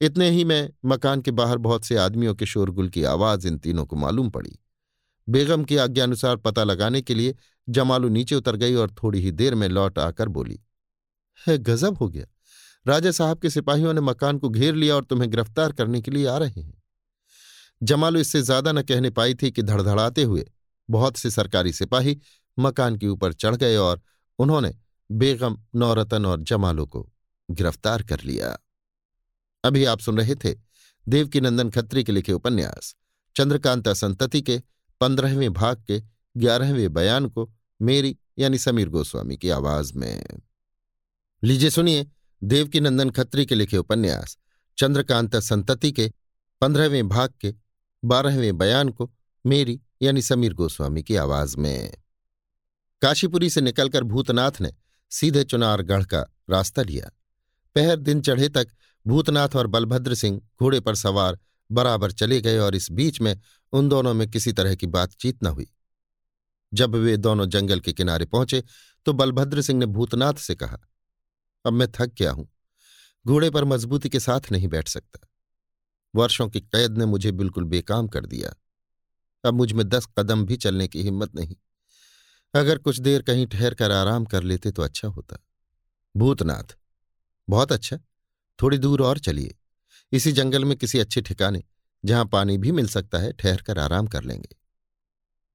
इतने 0.00 0.28
ही 0.30 0.44
में 0.44 0.70
मकान 0.84 1.20
के 1.20 1.30
बाहर 1.30 1.58
बहुत 1.58 1.84
से 1.84 1.96
आदमियों 1.96 2.34
के 2.34 2.46
शोरगुल 2.46 2.88
की 2.88 3.02
आवाज़ 3.04 3.46
इन 3.48 3.58
तीनों 3.58 3.86
को 3.86 3.96
मालूम 3.96 4.30
पड़ी। 4.30 4.58
बेगम 5.28 5.64
की 5.64 5.76
आज्ञानुसार 5.76 6.36
पता 6.36 6.64
लगाने 6.64 7.02
के 7.02 7.14
लिए 7.14 7.34
जमालू 7.68 8.08
नीचे 8.08 8.34
उतर 8.34 8.56
गई 8.56 8.74
और 8.74 8.90
थोड़ी 8.92 9.20
ही 9.20 9.30
देर 9.32 9.54
में 9.54 9.68
लौट 9.68 9.98
आकर 9.98 10.28
बोली, 10.28 10.58
है 11.40 11.56
गजब 11.58 11.96
हो 11.96 12.08
गया। 12.08 12.26
राजा 12.86 13.10
साहब 13.10 13.38
के 13.38 13.50
सिपाहियों 13.50 13.92
ने 13.94 14.00
मकान 14.00 14.38
को 14.38 14.48
घेर 14.48 14.74
लिया 14.74 14.94
और 14.94 15.04
तुम्हें 15.04 15.30
गिरफ़्तार 15.30 15.72
करने 15.72 16.00
के 16.00 16.10
लिए 16.10 16.26
आ 16.26 16.36
रहे 16.38 16.60
हैं। 16.60 16.82
जमालू 17.80 18.20
इससे 18.20 18.42
ज़्यादा 18.42 18.72
न 18.72 18.82
कहने 18.82 19.10
पाई 19.10 19.34
थी 19.34 19.50
कि 19.50 19.62
धड़धड़ाते 19.62 20.22
हुए 20.22 20.46
बहुत 20.88 21.16
से 21.16 21.30
सरकारी 21.30 21.72
सिपाही 21.72 22.16
मकान 22.56 22.96
के 22.96 23.08
ऊपर 23.08 23.32
चढ़ 23.34 23.56
गए 23.56 23.76
और 23.76 24.00
उन्होंने 24.38 24.74
बेगम, 25.10 25.56
नौरतन 25.74 26.26
और 26.26 26.40
जमालू 26.42 26.86
को 26.86 27.08
गिरफ़्तार 27.48 28.02
कर 28.02 28.20
लिया। 28.20 28.56
अभी 29.64 29.84
आप 29.84 30.00
सुन 30.00 30.18
रहे 30.18 30.34
थे 30.34 30.54
देवकीनंदन 31.06 31.70
खत्री 31.70 32.04
के 32.04 32.12
लिखे 32.12 32.32
उपन्यास, 32.32 32.94
चंद्रकांता 33.36 33.94
संतति 33.94 34.42
के 34.42 34.60
पंद्रहवें 35.00 35.52
भाग 35.52 35.84
के 35.86 36.02
ग्यारहवें 36.36 36.92
बयान 36.92 37.28
को 37.28 37.52
मेरी 37.82 38.18
यानी 38.38 38.58
समीर 38.58 38.88
गोस्वामी 38.88 39.36
की 39.36 39.50
आवाज़ 39.50 39.92
में। 39.94 40.24
लीजिए 41.44 41.70
सुनिए 41.70 42.06
देवकीनंदन 42.44 43.10
खत्री 43.10 43.46
के 43.46 43.54
लिखे 43.54 43.76
उपन्यास, 43.76 44.38
चंद्रकांता 44.78 45.40
संतति 45.40 45.92
के 45.92 46.12
पंद्रहवें 46.60 47.08
भाग 47.08 47.30
के 47.40 47.54
बारहवें 48.04 48.58
बयान 48.58 48.88
को 48.88 49.14
मेरी 49.46 49.80
यानी 50.02 50.22
समीर 50.22 50.54
गोस्वामी 50.54 51.02
की 51.02 51.16
आवाज़ 51.16 51.56
में। 51.56 51.94
काशीपुरी 53.02 53.50
से 53.50 53.60
निकलकर 53.60 54.02
भूतनाथ 54.02 54.52
ने 54.60 54.72
सीधे 55.10 55.44
चुनार 55.44 55.82
गढ़ 55.82 56.04
का 56.04 56.20
रास्ता 56.50 56.82
लिया। 56.82 57.10
पहर 57.74 57.96
दिन 57.96 58.20
चढ़े 58.20 58.48
तक 58.48 58.68
भूतनाथ 59.06 59.48
और 59.56 59.66
बलभद्र 59.66 60.14
सिंह 60.14 60.38
घोड़े 60.38 60.80
पर 60.80 60.94
सवार 60.94 61.38
बराबर 61.70 62.12
चले 62.12 62.40
गए 62.40 62.58
और 62.58 62.74
इस 62.74 62.90
बीच 62.90 63.20
में 63.20 63.40
उन 63.72 63.88
दोनों 63.88 64.14
में 64.14 64.28
किसी 64.30 64.52
तरह 64.52 64.74
की 64.74 64.86
बातचीत 64.88 65.42
न 65.42 65.46
हुई। 65.46 65.66
जब 66.72 66.94
वे 66.94 67.16
दोनों 67.16 67.46
जंगल 67.46 67.80
के 67.80 67.92
किनारे 67.92 68.24
पहुँचे 68.26 68.62
तो 69.06 69.12
बलभद्र 69.12 69.62
सिंह 69.62 69.78
ने 69.78 69.86
भूतनाथ 69.86 70.34
से 70.34 70.54
कहा, 70.54 70.78
अब 71.64 71.72
मैं 71.72 71.88
थक 71.92 72.12
गया 72.18 72.30
हूँ। 72.30 72.48
घोड़े 73.26 73.50
पर 73.50 73.64
मजबूती 73.64 74.08
के 74.08 74.20
साथ 74.20 74.50
नहीं 74.52 74.68
बैठ 74.68 74.88
सकता। 74.88 75.26
वर्षों 76.14 76.48
की 76.48 76.60
कैद 76.60 76.98
ने 76.98 77.06
मुझे 77.06 77.32
बिल्कुल 77.32 77.64
बेकाम 77.64 78.08
कर 78.08 78.26
दिया। 78.26 78.54
अब 79.44 79.54
मुझमें 79.54 79.88
दस 79.88 80.06
कदम 80.18 80.44
भी 80.46 80.56
चलने 80.56 80.88
की 80.88 81.02
हिम्मत 81.02 81.34
नहीं। 81.34 81.56
अगर 82.54 82.78
कुछ 82.78 83.00
देर 83.00 83.22
कहीं 83.22 83.46
ठहर 83.46 83.74
कर 83.74 83.90
आराम 83.90 84.24
कर 84.24 84.42
लेते 84.42 84.70
तो 84.70 84.82
अच्छा 84.82 85.08
होता। 85.08 85.36
भूतनाथ, 86.14 86.76
बहुत 87.48 87.72
अच्छा। 87.72 87.98
थोड़ी 88.58 88.78
दूर 88.78 89.02
और 89.02 89.18
चलिए। 89.18 89.54
इसी 90.12 90.32
जंगल 90.32 90.64
में 90.64 90.78
किसी 90.78 90.98
अच्छे 90.98 91.20
ठिकाने, 91.20 91.64
जहाँ 92.04 92.24
पानी 92.26 92.58
भी 92.58 92.72
मिल 92.72 92.88
सकता 92.88 93.18
है 93.18 93.32
ठहर 93.32 93.62
कर 93.62 93.78
आराम 93.78 94.06
कर 94.06 94.24
लेंगे। 94.24 94.56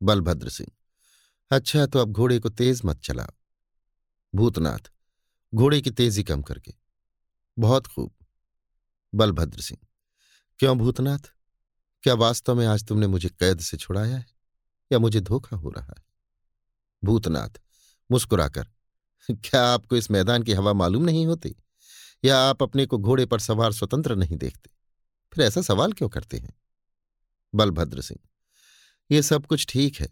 बलभद्र 0.04 0.50
सिंह 0.50 0.72
अच्छा 1.52 1.86
तो 1.86 2.00
अब 2.00 2.12
घोड़े 2.12 2.40
को 2.40 2.50
तेज 2.50 2.82
मत 2.86 3.02
चलाओ 3.02 3.34
भूतनाथ, 4.36 4.92
घोड़े 5.56 5.82
की 5.82 5.92
तेज़ी 5.92 6.24
कम 6.24 6.42
करके। 6.42 6.74
बहुत 7.60 7.88
खूब। 7.88 8.14
बलभद्र 9.16 9.62
सिंह, 9.62 9.88
क्यों 10.60 10.78
भूतनाथ? 10.78 11.20
क्या 12.04 12.14
वास्तव 12.14 12.56
में 12.56 12.66
आज 12.66 12.86
तुमने 12.86 13.08
मुझे 13.08 13.30
कैद 13.30 13.60
से 13.60 13.78
छुड़ाया 13.78 14.18
है, 14.18 14.26
या 14.92 15.00
मुझे 15.00 15.22
धोखा 15.22 15.56
हो 15.56 15.70
रहा 15.70 15.86
है? 15.86 16.04
भूतनाथ, 17.04 17.62
मुस्कुराकर, 18.12 18.68
क्या 19.32 19.66
आपको 19.66 19.96
इस 19.96 20.12
मैदान 20.12 20.44
की 20.44 20.54
हवा 20.54 20.74
मालूम 20.74 21.04
नहीं 21.04 21.26
होती? 21.26 21.63
या 22.24 22.38
आप 22.40 22.64
अपने 22.64 22.86
को 22.86 22.98
घोड़े 22.98 23.26
पर 23.26 23.40
सवार 23.40 23.72
स्वतंत्र 23.74 24.16
नहीं 24.16 24.38
देखते? 24.38 24.70
फिर 25.34 25.46
ऐसा 25.46 25.62
सवाल 25.62 25.94
क्यों 25.94 26.10
करते 26.10 26.38
हैं? 26.38 26.54
बलभद्र 27.54 28.02
सिंह, 28.02 28.20
ये 29.10 29.22
सब 29.22 29.46
कुछ 29.46 29.66
ठीक 29.70 29.96
है, 29.96 30.08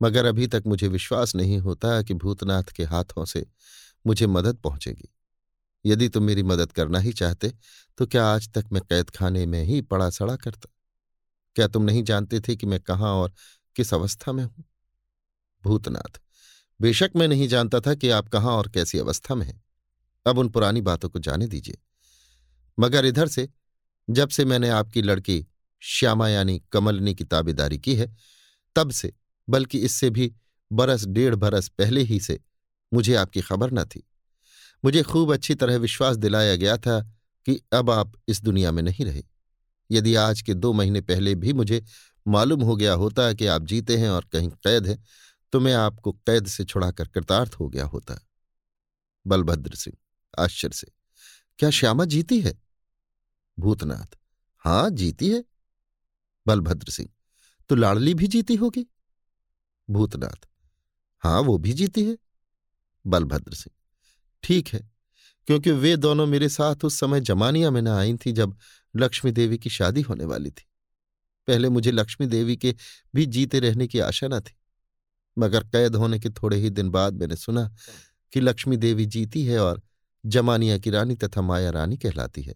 मगर 0.00 0.24
अभी 0.24 0.46
तक 0.46 0.62
मुझे 0.66 0.88
विश्वास 0.88 1.34
नहीं 1.34 1.58
होता 1.58 2.00
कि 2.02 2.14
भूतनाथ 2.14 2.72
के 2.76 2.84
हाथों 2.84 3.24
से 3.24 3.46
मुझे 4.06 4.26
मदद 4.26 4.56
पहुंचेगी। 4.56 5.08
यदि 5.84 6.08
तुम 6.08 6.22
मेरी 6.22 6.42
मदद 6.42 6.72
करना 6.72 6.98
ही 6.98 7.12
चाहते 7.12 7.52
तो 7.98 8.06
क्या 8.06 8.26
आज 8.26 8.48
तक 8.52 8.64
मैं 8.72 8.82
कैद 8.82 9.10
खाने 9.10 9.44
में 9.46 9.62
ही 9.64 9.80
पड़ा 9.82 10.08
सड़ा 10.10 10.36
करता? 10.36 10.70
क्या 11.56 11.66
तुम 11.68 11.82
नहीं 11.82 12.02
जानते 12.04 12.40
थे 12.40 12.56
कि 12.56 12.66
मैं 12.66 12.80
कहाँ 12.80 13.12
और 13.12 13.32
किस 13.76 13.94
अवस्था 13.94 14.32
में 14.32 14.44
हूँ? 14.44 14.64
भूतनाथ, 15.64 16.20
बेशक 16.80 17.10
मैं 17.16 17.28
नहीं 17.28 17.48
जानता 17.48 17.80
था 17.80 17.94
कि 17.94 18.10
आप 18.10 18.28
कहाँ 18.28 18.52
और 18.52 18.68
कैसी 18.68 18.98
अवस्था 18.98 19.34
में 19.34 19.46
हैं। 19.46 19.62
अब 20.26 20.38
उन 20.38 20.48
पुरानी 20.48 20.80
बातों 20.80 21.08
को 21.08 21.18
जाने 21.18 21.46
दीजिए। 21.46 21.78
मगर 22.78 23.04
इधर 23.04 23.28
से, 23.28 23.48
जब 24.10 24.28
से 24.28 24.44
मैंने 24.44 24.68
आपकी 24.68 25.02
लड़की 25.02 25.46
श्यामा 25.80 26.28
यानी 26.28 26.62
कमलनी 26.72 27.14
की 27.14 27.24
ताबेदारी 27.24 27.78
की 27.78 27.94
है, 27.94 28.16
तब 28.76 28.90
से, 28.90 29.12
बल्कि 29.48 29.78
इससे 29.78 30.10
भी 30.10 30.34
बरस 30.72 31.04
डेढ़ 31.04 31.34
बरस 31.34 31.68
पहले 31.68 32.00
ही 32.00 32.20
से 32.20 32.40
मुझे 32.94 33.14
आपकी 33.14 33.40
खबर 33.40 33.72
न 33.72 33.84
थी। 33.84 34.08
मुझे 34.84 35.02
खूब 35.02 35.32
अच्छी 35.32 35.54
तरह 35.54 35.76
विश्वास 35.76 36.16
दिलाया 36.16 36.56
गया 36.56 36.76
था 36.76 37.00
कि 37.46 37.60
अब 37.72 37.90
आप 37.90 38.12
इस 38.28 38.42
दुनिया 38.42 38.72
में 38.72 38.82
नहीं 38.82 39.04
रहे। 39.04 39.22
यदि 39.90 40.14
आज 40.14 40.42
के 40.42 40.54
दो 40.54 40.72
महीने 40.72 41.00
पहले 41.00 41.34
भी 41.34 41.52
मुझे 41.52 41.84
मालूम 42.28 42.62
हो 42.62 42.76
गया 42.76 42.92
होता 42.92 43.32
कि 43.32 43.46
आप 43.46 43.62
जीते 43.62 43.96
हैं 43.96 44.08
और 44.08 44.24
कहीं 44.32 44.48
कैद 44.48 44.86
हैं 44.86 45.04
तो 45.52 45.60
मैं 45.60 45.74
आपको 45.74 46.12
कैद 46.12 46.46
से 46.46 46.64
छुड़ाकर 46.64 47.08
कृतार्थ 47.08 47.54
हो 47.54 47.68
गया 47.68 47.84
होता। 47.84 48.28
बलभद्र 49.26 49.74
सिंह। 49.74 49.96
आश्चर्य 50.38 50.74
से। 50.74 50.86
क्या 51.58 51.70
श्यामा 51.70 52.04
जीती 52.04 52.40
है? 52.40 52.58
भूतनाथ। 53.58 54.16
हाँ, 54.58 54.90
जीती 54.90 55.30
है। 55.30 55.44
बलभद्र 56.46 56.92
सिंह। 56.92 57.08
तो 57.68 57.74
लाडली 57.74 58.14
भी 58.14 58.26
जीती 58.26 58.54
होगी? 58.54 58.86
भूतनाथ। 59.90 60.48
हाँ, 61.18 61.40
वो 61.40 61.58
भी 61.58 61.72
जीती 61.72 62.04
है। 62.04 62.18
बलभद्र 63.06 63.54
सिंह। 63.54 63.74
ठीक 64.42 64.68
है, 64.68 64.90
क्योंकि 65.46 65.70
वे 65.70 65.96
दोनों 65.96 66.26
मेरे 66.26 66.48
साथ 66.48 66.84
उस 66.84 67.00
समय 67.00 67.20
जमानिया 67.20 67.70
में 67.70 67.82
न 67.82 67.88
आई 67.88 68.16
थी 68.16 68.32
जब 68.32 68.56
लक्ष्मी 68.96 69.32
देवी 69.32 69.58
की 69.58 69.70
शादी 69.70 70.00
होने 70.00 70.24
वाली 70.24 70.50
थी। 70.50 70.64
पहले 71.46 71.68
मुझे 71.68 71.90
लक्ष्मी 71.90 72.26
देवी 72.26 72.56
के 72.56 72.76
भी 73.14 73.26
जीते 73.26 73.60
रहने 73.60 73.86
की 73.86 73.98
आशा 73.98 74.28
न 74.28 74.40
थी। 74.40 74.54
मगर 75.38 75.64
कैद 75.64 75.96
होने 75.96 76.18
के 76.18 76.30
थोड़े 76.30 76.56
ही 76.56 76.70
दिन 76.70 76.90
बाद 76.90 77.14
मैंने 77.14 77.36
सुना 77.36 77.74
कि 78.32 78.40
लक्ष्मी 78.40 78.76
देवी 78.76 79.06
जीती 79.06 79.44
है 79.44 79.58
और 79.58 79.82
जमानिया 80.26 80.78
की 80.78 80.90
रानी 80.90 81.14
तथा 81.14 81.42
माया 81.42 81.70
रानी 81.70 81.96
कहलाती 81.96 82.42
है। 82.42 82.54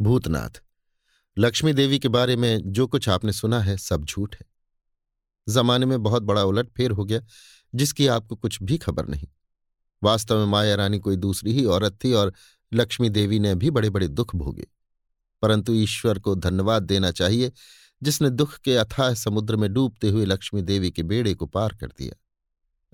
भूतनाथ, 0.00 0.62
लक्ष्मी 1.38 1.72
देवी 1.72 1.98
के 1.98 2.08
बारे 2.08 2.36
में 2.36 2.72
जो 2.72 2.86
कुछ 2.86 3.08
आपने 3.08 3.32
सुना 3.32 3.60
है 3.60 3.76
सब 3.76 4.04
झूठ 4.04 4.36
है। 4.36 4.46
जमाने 5.48 5.86
में 5.86 6.02
बहुत 6.02 6.22
बड़ा 6.22 6.44
उलट 6.44 6.68
फेर 6.76 6.90
हो 6.90 7.04
गया, 7.04 7.20
जिसकी 7.74 8.06
आपको 8.06 8.36
कुछ 8.36 8.62
भी 8.62 8.78
खबर 8.78 9.08
नहीं। 9.08 9.28
वास्तव 10.02 10.38
में 10.38 10.46
माया 10.46 10.74
रानी 10.74 10.98
कोई 10.98 11.16
दूसरी 11.16 11.52
ही 11.52 11.64
औरत 11.64 11.98
थी 12.04 12.12
और 12.12 12.32
लक्ष्मी 12.74 13.08
देवी 13.08 13.38
ने 13.38 13.54
भी 13.54 13.70
बड़े 13.70 13.90
बड़े 13.90 14.08
दुख 14.08 14.36
भोगे। 14.36 14.66
परंतु 15.42 15.72
ईश्वर 15.72 16.18
को 16.18 16.34
धन्यवाद 16.34 16.82
देना 16.82 17.10
चाहिए, 17.10 17.52
जिसने 18.02 18.30
दुख 18.30 18.58
के 18.58 18.76
अथाह 18.76 19.14
समुद्र 19.14 19.56
में 19.56 19.72
डूबते 19.72 20.08
हुए 20.08 20.24
लक्ष्मी 20.24 20.62
देवी 20.62 20.90
के 20.90 21.02
बेड़े 21.02 21.34
को 21.34 21.46
पार 21.46 21.76
कर 21.80 21.86
दिया। 21.86 22.20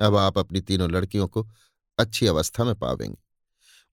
अब 0.07 0.17
आप 0.17 0.39
अपनी 0.39 0.60
तीनों 0.60 0.91
लड़कियों 0.91 1.28
को 1.28 1.51
अच्छी 1.99 2.26
अवस्था 2.26 2.65
में 2.65 2.75
पावेंगे। 2.75 3.32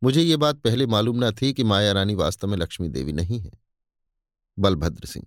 मुझे 0.04 0.22
ये 0.22 0.38
बात 0.38 0.60
पहले 0.60 0.86
मालूम 0.86 1.24
न 1.26 1.32
थी 1.32 1.54
कि 1.54 1.64
माया 1.64 1.92
रानी 1.92 2.16
वास्तव 2.16 2.48
में 2.48 2.58
लक्ष्मी 2.58 2.90
देवी 2.90 3.14
नहीं 3.14 3.40
है। 3.40 3.52
बलभद्र 4.58 5.08
सिंह, 5.08 5.26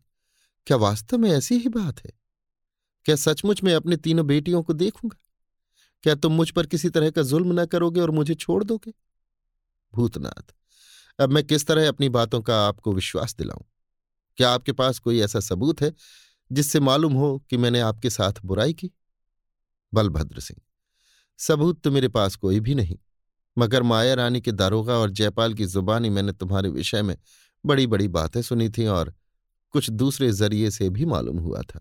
क्या 0.66 0.76
वास्तव 0.76 1.18
में 1.18 1.30
ऐसी 1.30 1.58
ही 1.58 1.68
बात 1.68 2.04
है? 2.04 2.12
क्या 3.06 3.16
सचमुच 3.16 3.62
में 3.62 3.74
अपनी 3.74 3.96
तीनों 3.96 4.26
बेटियों 4.26 4.62
को 4.62 4.72
देखूँगा? 4.72 5.18
क्या 6.02 6.14
तुम 6.14 6.32
मुझ 6.32 6.50
पर 6.50 6.66
किसी 6.66 6.88
तरह 6.88 7.10
का 7.10 7.22
जुल्म 7.22 7.60
न 7.60 7.66
करोगे 7.66 8.00
और 8.00 8.10
मुझे 8.10 8.34
छोड़ 8.34 8.62
दोगे? 8.64 8.92
भूतनाथ, 9.92 10.54
अब 11.18 11.30
मैं 11.30 11.44
किस 11.44 11.66
तरह 11.66 11.88
अपनी 11.88 12.08
बातों 12.08 12.40
का 12.40 12.66
आपको 12.68 12.92
विश्वास 12.92 13.34
दिलाऊं? 13.36 13.64
क्या 14.38 14.50
आपके 14.50 14.72
पास 14.72 14.98
कोई 14.98 15.20
ऐसा 15.20 15.40
सबूत 15.40 15.80
है 15.80 15.92
जिससे 16.52 16.80
मालूम 16.80 17.12
हो 17.12 17.38
कि 17.50 17.56
मैंने 17.56 17.80
आपके 17.80 18.10
साथ 18.10 18.40
बुराई 18.44 18.72
की? 18.72 18.90
बलभद्र 19.92 20.40
सिंह, 20.40 20.60
सबूत 21.38 21.80
तो 21.82 21.90
मेरे 21.90 22.08
पास 22.08 22.36
कोई 22.36 22.60
भी 22.60 22.74
नहीं। 22.74 22.98
मगर 23.56 23.82
माया 23.82 24.14
रानी 24.14 24.40
के 24.40 24.52
दारोगा 24.52 24.94
और 24.94 25.10
जयपाल 25.10 25.54
की 25.54 25.64
जुबानी 25.66 26.10
मैंने 26.10 26.32
तुम्हारे 26.32 26.68
विषय 26.68 27.02
में 27.02 27.16
बड़ी 27.64 27.86
बड़ी 27.86 28.08
बातें 28.08 28.40
सुनी 28.42 28.68
थी 28.68 28.86
और 28.86 29.14
कुछ 29.74 29.90
दूसरे 29.90 30.30
ज़रिए 30.32 30.70
से 30.70 30.88
भी 30.90 31.04
मालूम 31.04 31.38
हुआ 31.38 31.60
था। 31.62 31.80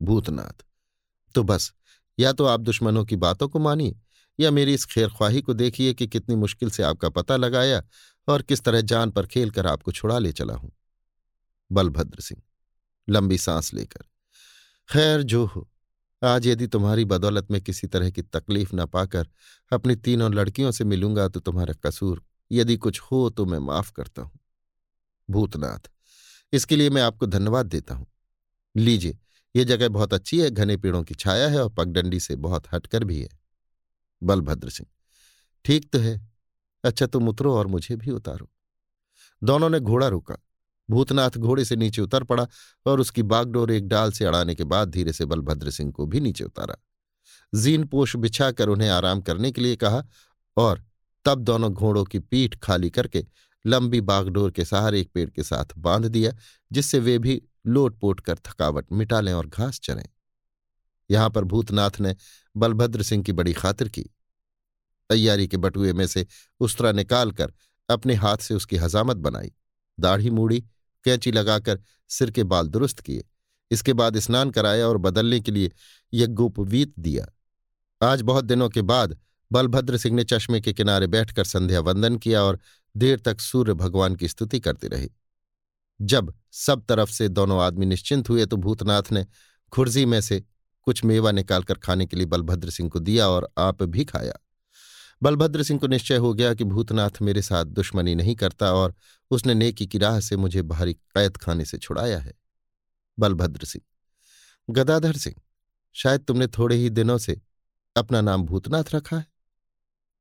भूतनाथ 0.00 0.64
तो 1.34 1.42
बस, 1.42 1.72
या 2.18 2.32
तो 2.32 2.44
आप 2.44 2.60
दुश्मनों 2.60 3.04
की 3.04 3.16
बातों 3.16 3.48
को 3.48 3.58
मानिए, 3.58 3.96
या 4.38 4.50
मेरी 4.50 4.74
इस 4.74 4.84
खेरख्वाही 4.84 5.40
को 5.42 5.54
देखिए 5.54 5.94
कि 5.94 6.06
कितनी 6.06 6.36
मुश्किल 6.36 6.70
से 6.70 6.82
आपका 6.82 7.08
पता 7.08 7.36
लगाया 7.36 7.82
और 8.28 8.42
किस 8.42 8.62
तरह 8.62 8.80
जान 8.82 9.10
पर 9.10 9.26
खेल 9.26 9.50
कर 9.50 9.66
आपको 9.66 9.92
छुड़ा 9.92 10.18
ले 10.18 10.32
चला 10.32 10.54
हूँ। 10.54 10.72
बलभद्र 11.70 12.20
सिंह, 12.20 12.42
लंबी 13.08 13.38
सांस 13.38 13.72
लेकर, 13.74 14.04
खैर 14.88 15.22
जो 15.22 15.44
हो 15.46 15.68
आज 16.22 16.46
यदि 16.46 16.66
तुम्हारी 16.66 17.04
बदौलत 17.04 17.50
में 17.50 17.60
किसी 17.60 17.86
तरह 17.86 18.10
की 18.10 18.22
तकलीफ़ 18.22 18.74
न 18.74 18.86
पाकर 18.86 19.28
अपनी 19.72 19.96
तीनों 19.96 20.32
लड़कियों 20.34 20.70
से 20.70 20.84
मिलूँगा 20.84 21.28
तो 21.28 21.40
तुम्हारा 21.40 21.74
कसूर 21.84 22.22
यदि 22.50 22.76
कुछ 22.76 23.00
हो 23.00 23.28
तो 23.30 23.46
मैं 23.46 23.58
माफ़ 23.58 23.92
करता 23.92 24.22
हूँ। 24.22 24.38
भूतनाथ, 25.28 25.90
इसके 26.52 26.76
लिए 26.76 26.90
मैं 26.90 27.02
आपको 27.02 27.26
धन्यवाद 27.26 27.66
देता 27.66 27.94
हूँ। 27.94 28.06
लीजिए, 28.74 29.18
ये 29.54 29.64
जगह 29.64 29.88
बहुत 29.88 30.14
अच्छी 30.14 30.40
है, 30.40 30.50
घने 30.50 30.76
पेड़ों 30.76 31.02
की 31.02 31.14
छाया 31.14 31.48
है 31.48 31.62
और 31.62 31.70
पगडंडी 31.70 32.20
से 32.20 32.36
बहुत 32.36 32.66
हटकर 32.72 33.04
भी 33.04 33.20
है। 33.20 33.28
बलभद्र 34.22 34.70
सिंह, 34.70 34.88
ठीक 35.64 35.90
तो 35.92 35.98
है। 35.98 36.20
अच्छा 36.84 37.06
तुम 37.06 37.28
उतरो 37.28 37.54
और 37.54 37.66
मुझे 37.66 37.96
भी 37.96 38.10
उतारो। 38.10 38.48
दोनों 39.42 39.70
ने 39.70 39.80
घोड़ा 39.80 40.08
रोका। 40.08 40.36
भूतनाथ 40.90 41.30
घोड़े 41.30 41.64
से 41.64 41.76
नीचे 41.76 42.02
उतर 42.02 42.24
पड़ा 42.24 42.46
और 42.86 43.00
उसकी 43.00 43.22
बागडोर 43.22 43.70
एक 43.70 43.88
डाल 43.88 44.12
से 44.12 44.24
अड़ाने 44.24 44.54
के 44.54 44.64
बाद 44.64 44.90
धीरे 44.90 45.12
से 45.12 45.24
बलभद्र 45.24 45.70
सिंह 45.70 45.92
को 45.92 46.06
भी 46.06 46.20
नीचे 46.20 46.44
उतारा। 46.44 46.76
जीन 47.54 47.84
पोष 47.84 48.16
बिछाकर 48.16 48.68
उन्हें 48.68 48.88
आराम 48.88 49.20
करने 49.20 49.52
के 49.52 49.60
लिए 49.60 49.76
कहा 49.76 50.04
और 50.56 50.84
तब 51.24 51.38
दोनों 51.38 51.72
घोड़ों 51.72 52.04
की 52.04 52.18
पीठ 52.18 52.58
खाली 52.58 52.90
करके 52.90 53.26
लंबी 53.66 54.00
बागडोर 54.00 54.50
के 54.50 54.64
सहारे 54.64 55.00
एक 55.00 55.10
पेड़ 55.14 55.30
के 55.30 55.42
साथ 55.42 55.64
बाँध 55.78 56.06
दिया, 56.06 56.32
जिससे 56.72 56.98
वे 56.98 57.18
भी 57.18 57.42
लोटपोट 57.66 58.20
कर 58.20 58.34
थकावट 58.34 58.92
मिटा 58.92 59.20
लें 59.20 59.32
और 59.32 59.46
घास 59.46 59.80
चरें। 59.80 60.08
यहाँ 61.10 61.30
पर 61.30 61.44
भूतनाथ 61.44 61.90
ने 62.00 62.16
बलभद्र 62.56 63.02
सिंह 63.02 63.22
की 63.22 63.32
बड़ी 63.32 63.52
खातिर 63.52 63.88
की। 63.88 64.02
तैयारी 65.10 65.48
के 65.48 65.56
बटुए 65.56 65.92
में 65.92 66.06
से 66.06 66.26
उस्तरा 66.60 66.92
निकालकर 66.92 67.52
अपने 67.88 68.14
हाथ 68.14 68.36
से 68.36 68.54
उसकी 68.54 68.76
हजामत 68.76 69.16
बनाई। 69.16 69.52
दाढ़ी 70.00 70.30
मूड़ी 70.30 70.64
कैंची 71.06 71.32
लगाकर 71.32 71.80
सिर 72.08 72.30
के 72.30 72.44
बाल 72.44 72.68
दुरुस्त 72.68 73.00
किए। 73.00 73.24
इसके 73.70 73.92
बाद 73.92 74.18
स्नान 74.18 74.50
कराया 74.50 74.88
और 74.88 74.98
बदलने 74.98 75.40
के 75.40 75.52
लिए 75.52 75.70
यज्ञोपवीत 76.14 76.92
दिया। 76.98 77.26
आज 78.02 78.22
बहुत 78.22 78.44
दिनों 78.44 78.68
के 78.68 78.82
बाद 78.82 79.16
बलभद्र 79.50 79.96
सिंह 79.96 80.16
ने 80.16 80.24
चश्मे 80.24 80.60
के 80.60 80.72
किनारे 80.72 81.06
बैठकर 81.06 81.44
संध्या 81.44 81.80
वंदन 81.80 82.16
किया 82.16 82.42
और 82.42 82.58
देर 82.96 83.20
तक 83.20 83.40
सूर्य 83.40 83.74
भगवान 83.74 84.16
की 84.16 84.28
स्तुति 84.28 84.60
करते 84.60 84.88
रहे। 84.88 85.08
जब 86.00 86.32
सब 86.52 86.84
तरफ़ 86.86 87.10
से 87.10 87.28
दोनों 87.28 87.60
आदमी 87.60 87.86
निश्चिंत 87.86 88.28
हुए 88.28 88.46
तो 88.46 88.56
भूतनाथ 88.56 89.12
ने 89.12 89.26
खुर्जी 89.72 90.04
में 90.06 90.20
से 90.20 90.42
कुछ 90.82 91.04
मेवा 91.04 91.30
निकालकर 91.32 91.74
खाने 91.74 92.06
के 92.06 92.16
लिए 92.16 92.26
बलभद्र 92.26 92.70
सिंह 92.70 92.90
को 92.90 92.98
दिया 92.98 93.28
और 93.28 93.48
आप 93.58 93.82
भी 93.82 94.04
खाया। 94.04 94.34
बलभद्र 95.22 95.62
सिंह 95.62 95.80
को 95.80 95.86
निश्चय 95.86 96.16
हो 96.16 96.32
गया 96.34 96.54
कि 96.54 96.64
भूतनाथ 96.64 97.22
मेरे 97.22 97.42
साथ 97.42 97.64
दुश्मनी 97.64 98.14
नहीं 98.14 98.34
करता 98.34 98.72
और 98.72 98.94
उसने 99.30 99.54
नेकी 99.54 99.86
की 99.86 99.98
राह 99.98 100.18
से 100.20 100.36
मुझे 100.36 100.62
भारी 100.64 100.94
कैद 100.94 101.36
खाने 101.36 101.64
से 101.64 101.78
छुड़ाया 101.78 102.18
है। 102.18 102.32
बलभद्र 103.18 103.66
सिंह, 103.66 103.82
गदाधर 104.68 105.16
सिंह, 105.16 105.34
शायद 105.96 106.20
तुमने 106.20 106.46
थोड़े 106.48 106.76
ही 106.76 106.90
दिनों 106.90 107.18
से 107.18 107.40
अपना 107.96 108.20
नाम 108.20 108.44
भूतनाथ 108.44 108.94
रखा 108.94 109.16
है? 109.16 109.26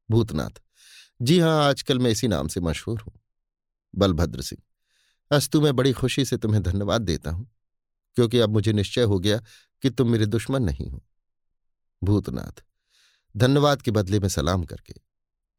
भूतनाथ, 0.09 0.61
जी 1.21 1.39
हाँ, 1.39 1.63
आजकल 1.63 1.99
मैं 1.99 2.11
इसी 2.11 2.27
नाम 2.27 2.47
से 2.47 2.59
मशहूर 2.59 3.01
हूँ। 3.01 3.13
बलभद्र 3.93 4.41
सिंह, 4.41 4.61
अस्तु 5.31 5.61
मैं 5.61 5.75
बड़ी 5.75 5.91
खुशी 5.93 6.25
से 6.25 6.37
तुम्हें 6.37 6.61
धन्यवाद 6.63 7.01
देता 7.01 7.31
हूँ, 7.31 7.47
क्योंकि 8.17 8.39
अब 8.39 8.49
मुझे 8.49 8.73
निश्चय 8.73 9.03
हो 9.03 9.19
गया 9.19 9.41
कि 9.83 9.89
तुम 9.89 10.11
मेरे 10.11 10.25
दुश्मन 10.25 10.63
नहीं 10.63 10.89
हो। 10.89 11.03
भूतनाथ, 12.01 12.63
धन्यवाद 13.35 13.81
के 13.81 13.91
बदले 13.91 14.19
में 14.19 14.27
सलाम 14.29 14.63
करके। 14.63 14.93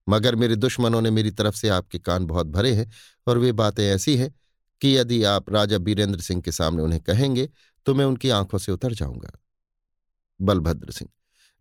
मगर 0.06 0.34
मेरे 0.36 0.56
दुश्मनों 0.56 1.00
ने 1.00 1.10
मेरी 1.10 1.30
तरफ़ 1.30 1.54
से 1.54 1.68
आपके 1.68 1.98
कान 1.98 2.26
बहुत 2.26 2.46
भरे 2.46 2.72
हैं 2.74 2.90
और 3.26 3.38
वे 3.38 3.52
बातें 3.52 3.84
ऐसी 3.84 4.16
हैं 4.16 4.30
कि 4.82 4.96
यदि 4.98 5.22
आप 5.24 5.50
राजा 5.50 5.78
बीरेंद्र 5.78 6.20
सिंह 6.20 6.40
के 6.42 6.52
सामने 6.52 6.82
उन्हें 6.82 7.00
कहेंगे 7.00 7.48
तो 7.86 7.94
मैं 7.94 8.04
उनकी 8.04 8.30
आँखों 8.30 8.58
से 8.58 8.72
उतर 8.72 8.92
जाऊँगा। 8.92 9.30
बलभद्र 10.40 10.92
सिंह, 10.92 11.10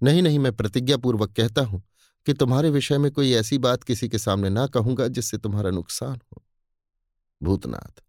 नहीं 0.01 0.21
नहीं, 0.21 0.39
मैं 0.39 0.51
प्रतिज्ञापूर्वक 0.51 1.31
कहता 1.31 1.61
हूँ 1.61 1.83
कि 2.27 2.33
तुम्हारे 2.33 2.69
विषय 2.69 2.97
में 2.97 3.11
कोई 3.11 3.33
ऐसी 3.33 3.57
बात 3.57 3.83
किसी 3.83 4.09
के 4.09 4.17
सामने 4.17 4.49
ना 4.49 4.65
कहूँगा 4.67 5.07
जिससे 5.07 5.37
तुम्हारा 5.37 5.69
नुकसान 5.69 6.15
हो। 6.15 6.41
भूतनाथ, 7.41 8.01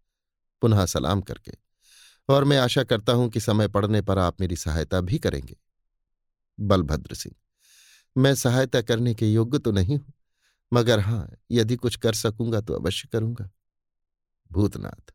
पुनः 0.61 0.85
सलाम 0.85 1.21
करके, 1.21 1.51
और 2.29 2.43
मैं 2.43 2.57
आशा 2.57 2.83
करता 2.83 3.13
हूँ 3.13 3.29
कि 3.29 3.39
समय 3.39 3.67
पड़ने 3.67 4.01
पर 4.01 4.19
आप 4.19 4.41
मेरी 4.41 4.55
सहायता 4.55 5.01
भी 5.01 5.17
करेंगे। 5.17 5.55
बलभद्र 6.57 7.15
सिंह, 7.15 7.35
मैं 8.15 8.33
सहायता 8.35 8.81
करने 8.81 9.13
के 9.13 9.27
योग्य 9.27 9.59
तो 9.59 9.71
नहीं 9.71 9.97
हूँ। 9.97 10.13
मगर 10.71 10.99
हाँ, 10.99 11.29
यदि 11.51 11.75
कुछ 11.75 11.95
कर 11.95 12.13
सकूँगा 12.15 12.61
तो 12.61 12.73
अवश्य 12.73 13.07
करूँगा। 13.11 13.49
भूतनाथ, 14.51 15.13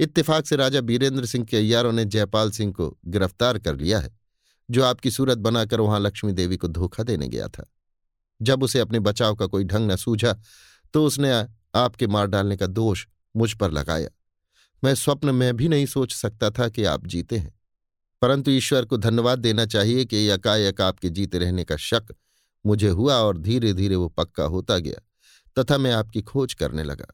इत्तेफाक 0.00 0.46
से 0.46 0.56
राजा 0.56 0.80
बीरेंद्र 0.80 1.26
सिंह 1.26 1.44
के 1.44 1.56
अय्यारों 1.56 1.92
ने 1.92 2.04
जयपाल 2.06 2.50
सिंह 2.50 2.72
को 2.72 2.88
गिरफ़्तार 3.06 3.58
कर 3.58 3.76
लिया 3.76 3.98
है, 3.98 4.10
जो 4.68 4.84
आपकी 4.84 5.10
सूरत 5.10 5.38
बनाकर 5.38 5.80
वहाँ 5.80 6.00
लक्ष्मी 6.00 6.32
देवी 6.32 6.56
को 6.56 6.68
धोखा 6.68 7.02
देने 7.02 7.28
गया 7.28 7.48
था। 7.48 7.64
जब 8.40 8.62
उसे 8.62 8.80
अपने 8.80 9.00
बचाव 9.00 9.34
का 9.34 9.46
कोई 9.46 9.64
ढंग 9.64 9.90
न 9.90 9.96
सूझा 9.96 10.36
तो 10.94 11.04
उसने 11.06 11.30
आपके 11.74 12.06
मार 12.06 12.26
डालने 12.26 12.56
का 12.56 12.66
दोष 12.68 13.06
मुझ 13.34 13.52
पर 13.52 13.70
लगाया। 13.70 14.08
मैं 14.82 14.94
स्वप्न 14.94 15.34
में 15.34 15.56
भी 15.56 15.68
नहीं 15.68 15.86
सोच 15.86 16.12
सकता 16.14 16.50
था 16.50 16.68
कि 16.68 16.84
आप 16.84 17.06
जीते 17.06 17.38
हैं, 17.38 17.52
परंतु 18.22 18.50
ईश्वर 18.50 18.84
को 18.84 18.96
धन्यवाद 18.96 19.38
देना 19.38 19.66
चाहिए 19.66 20.04
कि 20.04 20.28
यकायक 20.30 20.80
आपके 20.80 21.10
जीते 21.10 21.38
रहने 21.38 21.64
का 21.64 21.76
शक 21.78 22.14
मुझे 22.66 22.88
हुआ 22.88 23.16
और 23.16 23.38
धीरे 23.38 23.72
धीरे 23.72 23.96
वो 23.96 24.08
पक्का 24.08 24.44
होता 24.44 24.78
गया, 24.78 25.00
तथा 25.58 25.78
मैं 25.78 25.92
आपकी 25.92 26.22
खोज 26.22 26.54
करने 26.54 26.82
लगा। 26.82 27.06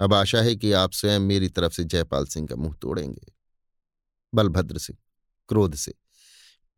अब 0.00 0.14
आशा 0.14 0.40
है 0.42 0.56
कि 0.56 0.72
आप 0.72 0.92
स्वयं 0.92 1.20
मेरी 1.20 1.48
तरफ़ 1.48 1.72
से 1.72 1.84
जयपाल 1.84 2.26
सिंह 2.26 2.46
का 2.46 2.56
मुँह 2.56 2.74
तोड़ेंगे। 2.82 3.32
बलभद्र 4.34 4.78
सिंह, 4.78 4.98
क्रोध 5.48 5.74
से, 5.74 5.94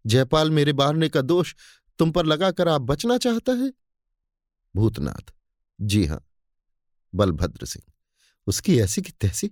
जयपाल 0.07 0.51
मेरे 0.51 0.73
बारने 0.73 1.09
का 1.09 1.21
दोष 1.21 1.55
तुम 1.99 2.11
पर 2.11 2.27
लगाकर 2.27 2.69
आप 2.69 2.81
बचना 2.81 3.19
चाहता 3.19 3.53
है? 3.53 3.73
भूतनाथ, 4.75 5.33
जी 5.81 6.05
हाँ। 6.07 6.25
बलभद्र 7.15 7.67
सिंह, 7.67 7.93
उसकी 8.47 8.79
ऐसी 8.81 9.03
की 9.03 9.13
तैसी, 9.21 9.51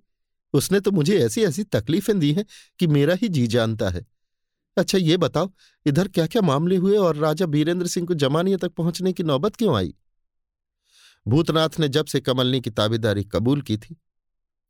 उसने 0.54 0.80
तो 0.80 0.90
मुझे 0.90 1.18
ऐसी 1.18 1.42
ऐसी 1.44 1.64
तकलीफें 1.64 2.18
दी 2.18 2.32
हैं 2.32 2.44
कि 2.78 2.86
मेरा 2.86 3.14
ही 3.14 3.28
जी 3.28 3.46
जानता 3.46 3.88
है। 3.90 4.06
अच्छा 4.80 4.98
ये 4.98 5.16
बताओ, 5.16 5.50
इधर 5.86 6.08
क्या 6.08 6.26
क्या 6.26 6.42
मामले 6.42 6.76
हुए 6.76 6.96
और 6.96 7.16
राजा 7.16 7.46
बीरेंद्र 7.46 7.86
सिंह 7.86 8.06
को 8.06 8.14
जमानिया 8.14 8.56
तक 8.56 8.72
पहुँचने 8.72 9.12
की 9.12 9.22
नौबत 9.22 9.56
क्यों 9.56 9.76
आई? 9.76 9.94
भूतनाथ 11.26 11.80
ने 11.80 11.88
जब 11.88 12.06
से 12.06 12.20
कमलनी 12.20 12.60
की 12.60 12.70
ताबेदारी 12.70 13.24
कबूल 13.24 13.62
की 13.62 13.76
थी, 13.76 13.96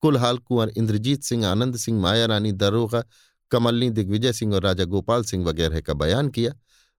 कुलहाल 0.03 0.39
कुंवर 0.39 0.69
इंद्रजीत 0.69 1.23
सिंह, 1.23 1.47
आनंद 1.47 1.77
सिंह, 1.77 2.01
माया 2.01 2.27
रानी 2.27 2.53
दरोगा 2.53 3.05
कमलनी 3.51 3.91
दिग्विजय 3.91 4.33
सिंह 4.33 4.55
और 4.55 4.63
राजा 4.63 4.85
गोपाल 4.85 5.25
सिंह 5.25 5.45
वगैरह 5.45 5.81
का 5.81 5.95
बयान 5.95 6.29
किया, 6.29 6.53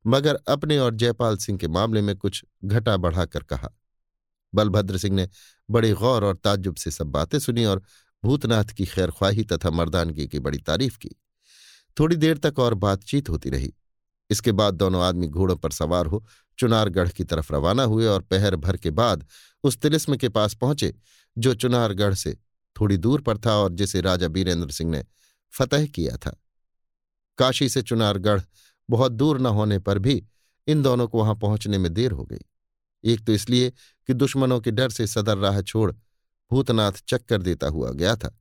मगर 0.06 0.40
अपने 0.48 0.78
और 0.80 0.96
जयपाल 0.96 1.38
सिंह 1.38 1.58
के 1.58 1.68
मामले 1.68 2.02
में 2.02 2.16
कुछ 2.18 2.46
घटा 2.66 2.98
बढ़ाकर 2.98 3.44
कहा। 3.44 3.70
बलभद्र 4.54 4.98
सिंह 4.98 5.16
ने 5.16 5.28
बड़े 5.70 5.92
गौर 5.94 6.24
और 6.24 6.36
ताज्जुब 6.36 6.76
से 6.76 6.92
सब 6.92 7.08
बातें 7.08 7.40
सुनी 7.40 7.66
और 7.66 7.82
भूतनाथ 8.24 8.66
की 8.66 8.86
खैरख्वाही 8.86 9.44
तथा 9.44 9.70
मर्दानगी 9.70 10.28
की 10.28 10.40
बड़ी 10.40 10.58
तारीफ़ 10.58 10.98
की। 10.98 11.10
थोड़ी 12.00 12.16
देर 12.16 12.38
तक 12.38 12.60
और 12.60 12.74
बातचीत 12.74 13.30
होती 13.30 13.50
रही। 13.50 13.74
इसके 14.30 14.52
बाद 14.52 14.74
दोनों 14.74 15.04
आदमी 15.04 15.28
घोड़ों 15.28 15.56
पर 15.56 15.72
सवार 15.72 16.06
हो 16.06 16.26
चुनारगढ़ 16.60 17.10
की 17.10 17.24
तरफ़ 17.24 17.54
रवाना 17.54 17.84
हुए 17.84 18.06
और 18.06 18.22
पहर 18.22 18.56
भर 18.56 18.78
के 18.78 18.92
बाद 18.92 19.26
उस 19.64 19.78
तिलिस्म 19.78 20.16
के 20.16 20.30
पास 20.30 20.54
पहुँचे, 20.54 20.94
जो 21.38 21.54
चुनारगढ़ 21.54 22.14
से 22.14 22.38
थोड़ी 22.82 22.98
दूर 22.98 23.22
पर 23.22 23.38
था 23.38 23.56
और 23.56 23.74
जिसे 23.74 24.02
राजा 24.02 24.28
बीरेंद्र 24.28 24.72
सिंह 24.72 24.92
ने 24.92 25.06
फतह 25.54 25.86
किया 25.86 26.18
था। 26.18 26.42
काशी 27.38 27.70
से 27.70 27.82
चुनारगढ़ 27.82 28.42
बहुत 28.90 29.12
दूर 29.12 29.40
न 29.40 29.46
होने 29.46 29.80
पर 29.80 30.00
भी 30.00 30.24
इन 30.68 30.82
दोनों 30.82 31.08
को 31.08 31.20
वहाँ 31.20 31.36
पहुँचने 31.36 31.78
में 31.78 31.94
देर 31.94 32.12
हो 32.12 32.26
गई। 32.26 32.42
एक 33.04 33.26
तो 33.26 33.32
इसलिए 33.32 33.70
कि 34.08 34.14
दुश्मनों 34.14 34.60
के 34.60 34.72
डर 34.72 34.90
से 34.90 35.08
सदर 35.08 35.38
राह 35.38 35.62
छोड़ 35.62 35.92
भूतनाथ 36.52 36.92
चक्कर 37.08 37.42
देता 37.42 37.68
हुआ 37.68 37.92
गया 37.92 38.16
था। 38.16 38.40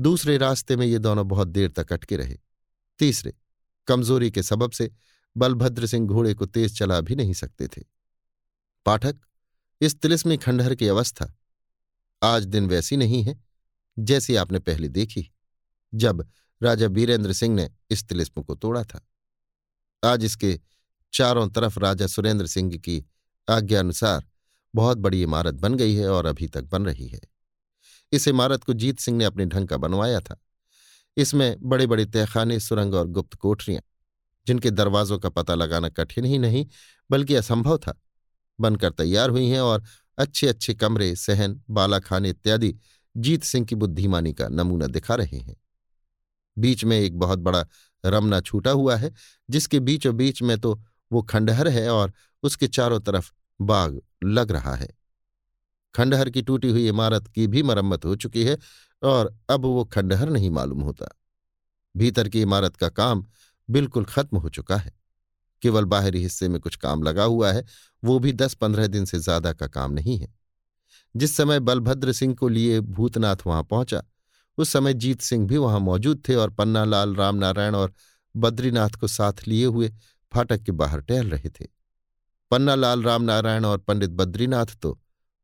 दूसरे 0.00 0.36
रास्ते 0.38 0.76
में 0.76 0.86
ये 0.86 0.98
दोनों 0.98 1.28
बहुत 1.28 1.48
देर 1.48 1.70
तक 1.70 1.92
अटके 1.92 2.16
रहे। 2.16 2.38
तीसरे, 3.00 3.32
कमज़ोरी 3.86 4.30
के 4.30 4.42
सबब 4.42 4.70
से 4.70 4.90
बलभद्र 5.36 5.86
सिंह 5.86 6.06
घोड़े 6.08 6.34
को 6.34 6.46
तेज 6.46 6.78
चला 6.78 7.00
भी 7.00 7.14
नहीं 7.14 7.32
सकते 7.32 7.68
थे। 7.68 7.82
पाठक, 8.86 9.16
इस 9.80 10.00
तिलिस्मी 10.00 10.36
खंडहर 10.36 10.74
की 10.74 10.88
अवस्था 10.88 11.34
आज 12.22 12.44
दिन 12.44 12.68
वैसी 12.68 12.96
नहीं 12.96 13.22
है, 13.22 13.40
जैसी 13.98 14.36
आपने 14.36 14.58
पहले 14.58 14.88
देखी, 14.88 15.30
जब 15.94 16.28
राजा 16.62 16.88
बीरेंद्र 16.88 17.32
सिंह 17.32 17.54
ने 17.54 17.70
इस 17.90 18.08
तिलिस्म 18.08 18.42
को 18.42 18.54
तोड़ा 18.54 18.84
था। 18.84 19.06
आज 20.04 20.24
इसके 20.24 20.60
चारों 21.12 21.48
तरफ़ 21.48 21.78
राजा 21.78 22.06
सुरेंद्र 22.06 22.46
सिंह 22.46 22.76
की 22.78 23.04
आज्ञा 23.48 23.78
अनुसार 23.80 24.26
बहुत 24.74 24.98
बड़ी 24.98 25.22
इमारत 25.22 25.54
बन 25.54 25.74
गई 25.74 25.94
है 25.94 26.08
और 26.08 26.26
अभी 26.26 26.48
तक 26.48 26.62
बन 26.62 26.86
रही 26.86 27.08
है। 27.08 27.20
इस 28.12 28.28
इमारत 28.28 28.64
को 28.64 28.72
जीत 28.72 28.98
सिंह 28.98 29.18
ने 29.18 29.24
अपने 29.24 29.46
ढंग 29.46 29.68
का 29.68 29.76
बनवाया 29.76 30.20
था। 30.20 30.36
इसमें 31.20 31.56
बड़े 31.62 31.86
बड़े 31.86 32.04
तहखाने, 32.04 32.60
सुरंग 32.60 32.94
और 32.94 33.06
गुप्त 33.06 33.34
कोठरियाँ, 33.34 33.82
जिनके 34.46 34.70
दरवाजों 34.70 35.18
का 35.18 35.28
पता 35.28 35.54
लगाना 35.54 35.88
कठिन 35.88 36.24
ही 36.24 36.38
नहीं, 36.38 36.66
बल्कि 37.10 37.34
असंभव 37.34 37.78
था। 37.78 38.02
बनकर 38.60 38.90
तैयार 38.90 39.30
हुई 39.30 39.46
हैं 39.46 39.60
और 39.60 39.84
अच्छे 40.18 40.46
अच्छे 40.46 40.74
कमरे, 40.74 41.16
सहन, 41.16 41.62
बालाखाने 41.70 42.30
इत्यादि 42.30 42.76
जीत 43.16 43.44
सिंह 43.44 43.66
की 43.66 43.74
बुद्धिमानी 43.74 44.32
का 44.32 44.48
नमूना 44.48 44.86
दिखा 44.86 45.14
रहे 45.14 45.36
हैं। 45.36 45.56
बीच 46.58 46.84
में 46.84 47.00
एक 47.00 47.18
बहुत 47.18 47.38
बड़ा 47.38 47.66
रमना 48.06 48.40
छूटा 48.40 48.70
हुआ 48.70 48.96
है, 48.96 49.12
जिसके 49.50 49.80
बीचों 49.80 50.16
बीच 50.16 50.42
में 50.42 50.58
तो 50.58 50.82
वो 51.12 51.22
खंडहर 51.22 51.68
है 51.68 51.90
और 51.90 52.12
उसके 52.42 52.68
चारों 52.68 53.00
तरफ़ 53.00 53.32
बाग 53.60 54.00
लग 54.24 54.52
रहा 54.52 54.74
है। 54.74 54.99
खंडहर 55.94 56.30
की 56.30 56.42
टूटी 56.42 56.70
हुई 56.70 56.86
इमारत 56.88 57.26
की 57.28 57.46
भी 57.46 57.62
मरम्मत 57.62 58.04
हो 58.04 58.16
चुकी 58.16 58.44
है 58.44 58.56
और 59.02 59.34
अब 59.50 59.64
वो 59.64 59.84
खंडहर 59.84 60.30
नहीं 60.30 60.50
मालूम 60.50 60.80
होता। 60.80 61.08
भीतर 61.94 62.28
की 62.28 62.42
इमारत 62.42 62.76
का 62.76 62.88
काम 62.88 63.24
बिल्कुल 63.68 64.04
खत्म 64.04 64.36
हो 64.36 64.48
चुका 64.48 64.76
है। 64.76 64.92
केवल 65.62 65.84
बाहरी 65.84 66.22
हिस्से 66.22 66.48
में 66.48 66.60
कुछ 66.60 66.76
काम 66.76 67.02
लगा 67.02 67.24
हुआ 67.24 67.52
है, 67.52 67.64
वो 68.02 68.18
भी 68.18 68.32
दस 68.32 68.54
पंद्रह 68.54 68.86
दिन 68.86 69.04
से 69.04 69.18
ज़्यादा 69.18 69.52
का 69.52 69.66
काम 69.66 69.92
नहीं 69.92 70.18
है। 70.18 70.32
जिस 71.14 71.36
समय 71.36 71.60
बलभद्र 71.60 72.12
सिंह 72.12 72.34
को 72.34 72.48
लिए 72.48 72.80
भूतनाथ 72.80 73.36
वहाँ 73.46 73.62
पहुँचा, 73.62 74.02
उस 74.58 74.72
समय 74.72 74.94
जीत 74.94 75.20
सिंह 75.20 75.46
भी 75.46 75.56
वहाँ 75.56 75.80
मौजूद 75.80 76.22
थे 76.28 76.34
और 76.34 76.50
पन्नालाल, 76.50 77.14
रामनारायण 77.16 77.74
और 77.74 77.92
बद्रीनाथ 78.34 78.90
को 78.90 79.08
साथ 79.08 79.46
लिए 79.48 79.64
हुए 79.64 79.90
फाटक 80.32 80.62
के 80.62 80.72
बाहर 80.72 81.00
टहल 81.00 81.30
रहे 81.30 81.48
थे। 81.50 81.66
पन्नालाल, 82.50 83.02
रामनारायण 83.02 83.64
और 83.64 83.78
पंडित 83.78 84.10
बद्रीनाथ 84.10 84.76
तो 84.82 84.98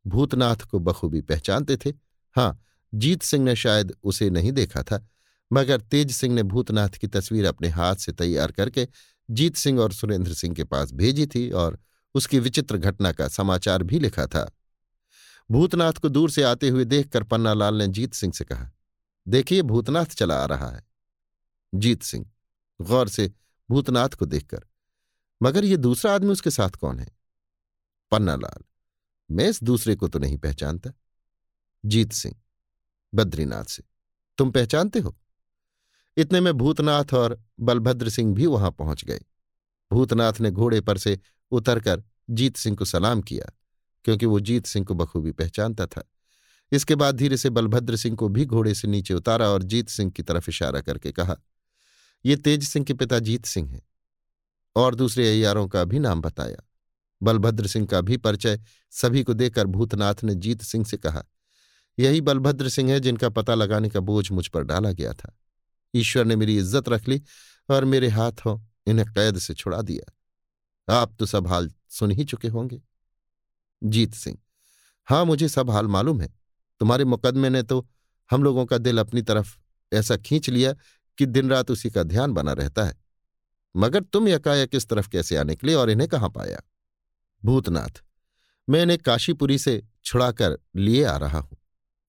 भूतनाथ 0.06 0.56
को 0.70 0.78
बखूबी 0.78 1.20
पहचानते 1.20 1.76
थे। 1.76 1.92
हाँ 2.36 2.58
जीत 2.92 3.22
सिंह 3.22 3.44
ने 3.44 3.54
शायद 3.56 3.92
उसे 4.02 4.30
नहीं 4.30 4.52
देखा 4.52 4.82
था, 4.82 5.06
मगर 5.50 5.80
तेज 5.80 6.10
सिंह 6.10 6.34
ने 6.34 6.42
भूतनाथ 6.42 6.88
की 6.90 7.06
तस्वीर 7.06 7.46
अपने 7.46 7.68
हाथ 7.68 7.96
से 7.96 8.12
तैयार 8.12 8.52
करके 8.52 8.86
जीत 9.28 9.56
सिंह 9.56 9.80
और 9.80 9.92
सुरेंद्र 9.92 10.34
सिंह 10.34 10.54
के 10.54 10.64
पास 10.64 10.92
भेजी 10.92 11.26
थी 11.26 11.50
और 11.50 11.78
उसकी 12.14 12.38
विचित्र 12.38 12.76
घटना 12.78 13.12
का 13.12 13.28
समाचार 13.28 13.82
भी 13.82 13.98
लिखा 13.98 14.26
था। 14.26 14.50
भूतनाथ 15.50 15.92
को 15.92 16.08
दूर 16.08 16.30
से 16.30 16.42
आते 16.42 16.68
हुए 16.68 16.84
देखकर 16.84 17.22
पन्नालाल 17.22 17.74
ने 17.74 17.86
जीत 17.88 18.14
सिंह 18.14 18.32
से 18.32 18.44
कहा, 18.44 18.70
देखिए, 19.26 19.62
भूतनाथ 19.62 20.06
चला 20.06 20.36
आ 20.36 20.44
रहा 20.46 20.70
है। 20.70 20.84
जीत 21.72 22.02
सिंह, 22.02 22.26
गौर 22.80 23.08
से 23.08 23.30
भूतनाथ 23.68 24.08
को 24.08 24.26
देखकर, 24.26 24.64
मगर 25.40 25.64
ये 25.64 25.76
दूसरा 25.76 26.14
आदमी 26.14 26.32
उसके 26.32 26.50
साथ 26.50 26.70
कौन 26.70 26.98
है? 26.98 27.08
पन्नालाल 28.12 28.62
मैं 29.30 29.48
इस 29.48 29.62
दूसरे 29.62 29.94
को 29.94 30.08
तो 30.08 30.18
नहीं 30.18 30.38
पहचानता। 30.38 30.90
जीत 31.84 32.12
सिंह, 32.12 32.34
बद्रीनाथ 33.14 33.64
से 33.64 33.82
तुम 34.38 34.50
पहचानते 34.50 34.98
हो? 34.98 35.16
इतने 36.16 36.40
में 36.40 36.52
भूतनाथ 36.54 37.14
और 37.14 37.40
बलभद्र 37.60 38.08
सिंह 38.08 38.34
भी 38.34 38.46
वहाँ 38.46 38.70
पहुँच 38.70 39.04
गए। 39.04 39.20
भूतनाथ 39.92 40.40
ने 40.40 40.50
घोड़े 40.50 40.80
पर 40.80 40.98
से 40.98 41.18
उतरकर 41.50 42.02
जीत 42.30 42.56
सिंह 42.56 42.76
को 42.76 42.84
सलाम 42.84 43.20
किया, 43.20 43.52
क्योंकि 44.04 44.26
वो 44.26 44.40
जीत 44.40 44.66
सिंह 44.66 44.86
को 44.86 44.94
बखूबी 44.94 45.32
पहचानता 45.32 45.86
था। 45.86 46.02
इसके 46.72 46.94
बाद 46.94 47.14
धीरे 47.14 47.36
से 47.36 47.50
बलभद्र 47.50 47.96
सिंह 47.96 48.16
को 48.16 48.28
भी 48.28 48.44
घोड़े 48.44 48.74
से 48.74 48.88
नीचे 48.88 49.14
उतारा 49.14 49.48
और 49.48 49.62
जीत 49.62 49.88
सिंह 49.88 50.10
की 50.10 50.22
तरफ़ 50.22 50.50
इशारा 50.50 50.80
करके 50.80 51.12
कहा, 51.12 51.36
ये 52.24 52.36
तेज 52.36 52.68
सिंह 52.68 52.84
के 52.84 52.94
पिता 52.94 53.18
जीत 53.18 53.44
सिंह 53.44 53.70
हैं। 53.70 53.82
और 54.76 54.94
दूसरे 54.94 55.28
अयारों 55.30 55.68
का 55.68 55.84
भी 55.84 55.98
नाम 55.98 56.20
बताया। 56.20 56.56
बलभद्र 57.22 57.66
सिंह 57.66 57.86
का 57.86 58.00
भी 58.00 58.16
परिचय 58.16 58.60
सभी 58.90 59.22
को 59.22 59.34
देकर 59.34 59.66
भूतनाथ 59.66 60.24
ने 60.24 60.34
जीत 60.34 60.62
सिंह 60.62 60.84
से 60.84 60.96
कहा। 60.96 61.24
यही 61.98 62.20
बलभद्र 62.20 62.68
सिंह 62.68 62.90
है 62.90 63.00
जिनका 63.00 63.28
पता 63.28 63.54
लगाने 63.54 63.88
का 63.88 64.00
बोझ 64.00 64.30
मुझ 64.32 64.46
पर 64.48 64.62
डाला 64.62 64.92
गया 64.92 65.12
था। 65.12 65.36
ईश्वर 65.94 66.24
ने 66.24 66.36
मेरी 66.36 66.56
इज़्ज़त 66.58 66.88
रख 66.88 67.08
ली 67.08 67.22
और 67.68 67.84
मेरे 67.84 68.08
हाथों 68.08 68.60
इन्हें 68.86 69.06
कैद 69.08 69.38
से 69.38 69.54
छुड़ा 69.54 69.82
दिया। 69.82 70.94
आप 70.94 71.14
तो 71.18 71.26
सब 71.26 71.46
हाल 71.46 71.70
सुन 71.88 72.10
ही 72.10 72.24
चुके 72.24 72.48
होंगे। 72.48 72.80
जीत 73.82 74.14
सिंह, 74.14 74.38
हाँ, 75.08 75.24
मुझे 75.24 75.48
सब 75.48 75.70
हाल 75.70 75.86
मालूम 75.86 76.20
है। 76.20 76.28
तुम्हारे 76.80 77.04
मुकदमे 77.04 77.48
ने 77.50 77.62
तो 77.62 77.86
हम 78.30 78.42
लोगों 78.42 78.64
का 78.66 78.78
दिल 78.78 78.98
अपनी 78.98 79.22
तरफ़ 79.22 79.56
ऐसा 79.92 80.16
खींच 80.16 80.48
लिया 80.50 80.72
कि 81.18 81.26
दिन 81.26 81.50
रात 81.50 81.70
उसी 81.70 81.90
का 81.90 82.02
ध्यान 82.02 82.32
बना 82.32 82.52
रहता 82.52 82.84
है। 82.84 82.94
मगर 83.76 84.02
तुम 84.02 84.28
यकायक 84.28 84.74
इस 84.74 84.88
तरफ़ 84.88 85.08
कैसे 85.08 85.36
आ 85.36 85.42
निकले 85.42 85.74
और 85.74 85.90
इन्हें 85.90 86.08
कहाँ 86.08 86.30
पाया? 86.30 86.60
भूतनाथ। 87.46 88.02
मैं 88.68 88.82
इन्हें 88.82 88.98
काशीपुरी 88.98 89.58
से 89.58 89.82
छुड़ाकर 90.04 90.58
लिए 90.76 91.04
आ 91.04 91.16
रहा 91.16 91.38
हूँ। 91.38 91.56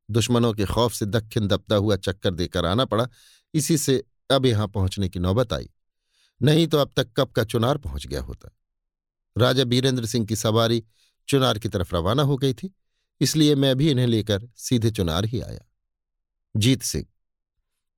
दुश्मनों 0.09 0.53
के 0.53 0.65
खौफ 0.65 0.93
से 0.93 1.05
दक्षिण 1.05 1.47
दबता 1.47 1.75
हुआ 1.75 1.95
चक्कर 1.95 2.33
देकर 2.33 2.65
आना 2.65 2.85
पड़ा। 2.85 3.07
इसी 3.53 3.77
से 3.77 4.03
अब 4.31 4.45
यहाँ 4.45 4.67
पहुँचने 4.67 5.09
की 5.09 5.19
नौबत 5.19 5.53
आई। 5.53 5.69
नहीं 6.41 6.67
तो 6.67 6.77
अब 6.77 6.91
तक 6.95 7.07
कब 7.17 7.27
का 7.27 7.43
चुनार 7.43 7.77
पहुँच 7.77 8.07
गया 8.07 8.21
होता। 8.21 8.49
राजा 9.35 9.63
बीरेंद्र 9.63 10.05
सिंह 10.05 10.25
की 10.25 10.35
सवारी 10.35 10.83
चुनार 11.27 11.59
की 11.59 11.69
तरफ़ 11.69 11.95
रवाना 11.95 12.23
हो 12.23 12.37
गई 12.37 12.53
थी, 12.53 12.73
इसलिए 13.21 13.55
मैं 13.55 13.75
भी 13.75 13.89
इन्हें 13.91 14.07
लेकर 14.07 14.49
सीधे 14.55 14.91
चुनार 14.91 15.25
ही 15.25 15.41
आया। 15.41 15.65
जीत 16.55 16.81
सिंह। 16.81 17.05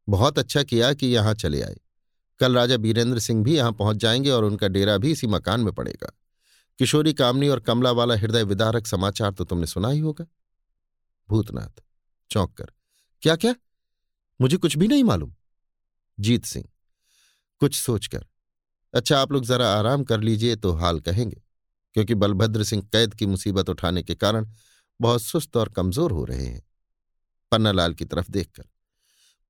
बहुत 0.08 0.40
अच्छा 0.40 0.64
किया 0.64 0.94
कि 0.94 1.08
यहाँ 1.08 1.34
चले 1.34 1.62
आए। 1.62 1.78
कल 2.40 2.56
राजा 2.56 2.78
बीरेंद्र 2.78 3.20
सिंह 3.20 3.44
भी 3.44 3.56
यहाँ 3.58 3.72
पहुँच 3.72 3.98
जाएँगे 3.98 4.30
और 4.30 4.44
उनका 4.44 4.68
डेरा 4.68 4.98
भी 4.98 5.12
इसी 5.12 5.28
मकान 5.28 5.62
में 5.62 5.74
पड़ेगा। 5.74 6.12
किशोरी 6.80 7.14
कामनी 7.14 7.48
और 7.48 7.60
कमला 7.60 7.92
वाला 7.92 8.16
हृदय 8.16 8.44
विदारक 8.44 8.88
समाचार 8.88 9.32
तो 9.32 9.46
तुमने 9.46 9.68
सुना 9.68 9.90
ही 9.90 10.00
होगा। 10.00 10.26
भूतनाथ, 11.30 11.82
चौंक 12.30 12.54
कर। 12.54 12.72
क्या 13.24 13.36
क्या 13.36 13.54
मुझे 14.40 14.58
कुछ 14.58 14.78
भी 14.78 14.88
नहीं 14.88 15.04
मालूम। 15.04 15.34
जीत 16.18 16.46
सिंह, 16.46 16.66
कुछ 17.62 17.76
सोचकर 17.76 18.26
अच्छा 18.94 19.20
आप 19.20 19.32
लोग 19.32 19.46
जरा 19.46 19.68
आराम 19.70 20.04
कर 20.04 20.22
लीजिए 20.22 20.56
तो 20.56 20.72
हाल 20.74 21.00
कहेंगे, 21.02 21.42
क्योंकि 21.96 22.16
बलभद्र 22.16 22.64
सिंह 22.64 22.84
कैद 22.94 23.14
की 23.14 23.26
मुसीबत 23.26 23.70
उठाने 23.70 24.04
के 24.04 24.16
कारण 24.16 24.52
बहुत 25.00 25.22
सुस्त 25.22 25.58
और 25.58 25.70
कमज़ोर 25.70 26.12
हो 26.12 26.24
रहे 26.26 26.46
हैं। 26.46 26.64
पन्नालाल 27.52 27.94
की 27.94 28.06
तरफ़ 28.06 28.32
देखकर। 28.32 28.64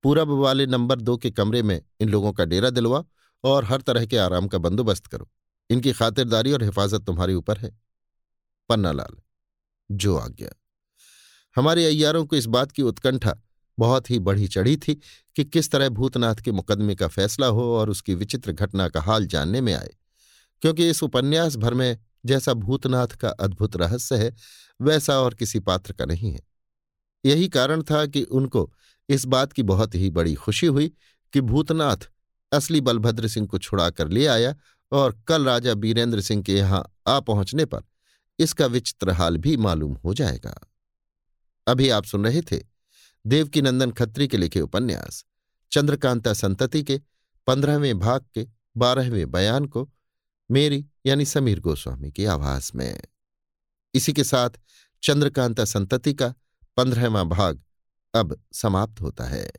पूरब 0.04 0.28
वाले 0.38 0.66
नंबर 0.66 1.00
दो 1.00 1.16
के 1.16 1.30
कमरे 1.30 1.62
में 1.62 1.80
इन 2.00 2.08
लोगों 2.08 2.32
का 2.32 2.44
डेरा 2.44 2.70
दिलवा 2.70 3.04
और 3.44 3.64
हर 3.64 3.80
तरह 3.80 4.06
के 4.06 4.16
आराम 4.18 4.48
का 4.48 4.58
बंदोबस्त 4.58 5.06
करो। 5.06 5.30
इनकी 5.70 5.92
खातिरदारी 5.92 6.52
और 6.52 6.64
हिफाजत 6.64 7.00
तुम्हारे 7.00 7.34
ऊपर 7.34 7.58
है। 7.58 7.78
पन्नालाल 8.68 9.16
जो 9.90 10.16
आज्ञा। 10.16 10.48
हमारे 11.56 11.86
अय्यारों 11.86 12.26
को 12.26 12.36
इस 12.36 12.46
बात 12.46 12.72
की 12.72 12.82
उत्कंठा 12.82 13.36
बहुत 13.78 14.10
ही 14.10 14.18
बढ़ी 14.18 14.48
चढ़ी 14.48 14.76
थी 14.76 14.94
कि 15.36 15.44
किस 15.44 15.70
तरह 15.70 15.88
भूतनाथ 15.88 16.34
के 16.34 16.52
मुकदमे 16.52 16.94
का 16.94 17.08
फैसला 17.08 17.46
हो 17.46 17.76
और 17.76 17.90
उसकी 17.90 18.14
विचित्र 18.14 18.52
घटना 18.52 18.88
का 18.88 19.00
हाल 19.00 19.26
जानने 19.26 19.60
में 19.60 19.74
आए। 19.74 19.90
क्योंकि 20.62 20.90
इस 20.90 21.02
उपन्यास 21.02 21.56
भर 21.56 21.74
में 21.74 21.98
जैसा 22.26 22.54
भूतनाथ 22.54 23.06
का 23.06 23.28
अद्भुत 23.28 23.76
रहस्य 23.76 24.16
है, 24.16 24.34
वैसा 24.80 25.20
और 25.20 25.34
किसी 25.34 25.60
पात्र 25.60 25.92
का 25.92 26.04
नहीं 26.04 26.32
है। 26.32 26.40
यही 27.24 27.48
कारण 27.48 27.82
था 27.82 28.06
कि 28.06 28.22
उनको 28.22 28.74
इस 29.08 29.24
बात 29.24 29.52
की 29.52 29.62
बहुत 29.62 29.94
ही 29.94 30.10
बड़ी 30.10 30.34
खुशी 30.34 30.66
हुई 30.66 30.92
कि 31.32 31.40
भूतनाथ 31.40 31.96
असली 32.52 32.80
बलभद्र 32.80 33.28
सिंह 33.28 33.46
को 33.46 33.58
छुड़ाकर 33.58 34.08
ले 34.08 34.26
आया 34.26 34.56
और 34.92 35.20
कल 35.28 35.44
राजा 35.44 35.74
बीरेंद्र 35.74 36.20
सिंह 36.20 36.42
के 36.42 36.54
यहाँ 36.54 36.84
आ 37.06 37.20
पहुँचने 37.20 37.64
पर 37.64 37.82
इसका 38.38 38.66
विचित्र 38.66 39.10
हाल 39.10 39.36
भी 39.36 39.56
मालूम 39.56 39.94
हो 39.94 40.14
जाएगा। 40.14 40.54
अभी 41.66 41.88
आप 41.88 42.04
सुन 42.04 42.24
रहे 42.24 42.42
थे 42.42 42.60
देवकीनंदन 43.24 43.90
खत्री 43.90 44.28
के 44.28 44.36
लिखे 44.36 44.60
उपन्यास, 44.60 45.24
चंद्रकांता 45.72 46.32
संतति 46.32 46.82
के 46.82 47.00
पंद्रहवें 47.46 47.98
भाग 47.98 48.24
के 48.34 48.46
बारहवें 48.76 49.30
बयान 49.30 49.64
को 49.64 49.88
मेरी 50.50 50.84
यानी 51.06 51.24
समीर 51.24 51.60
गोस्वामी 51.60 52.10
की 52.10 52.24
आवाज़ 52.24 52.70
में। 52.74 53.00
इसी 53.94 54.12
के 54.12 54.24
साथ 54.24 54.50
चंद्रकांता 55.02 55.64
संतति 55.64 56.14
का 56.14 56.34
पंद्रहवा 56.76 57.24
भाग 57.24 57.62
अब 58.14 58.36
समाप्त 58.52 59.00
होता 59.00 59.24
है। 59.24 59.50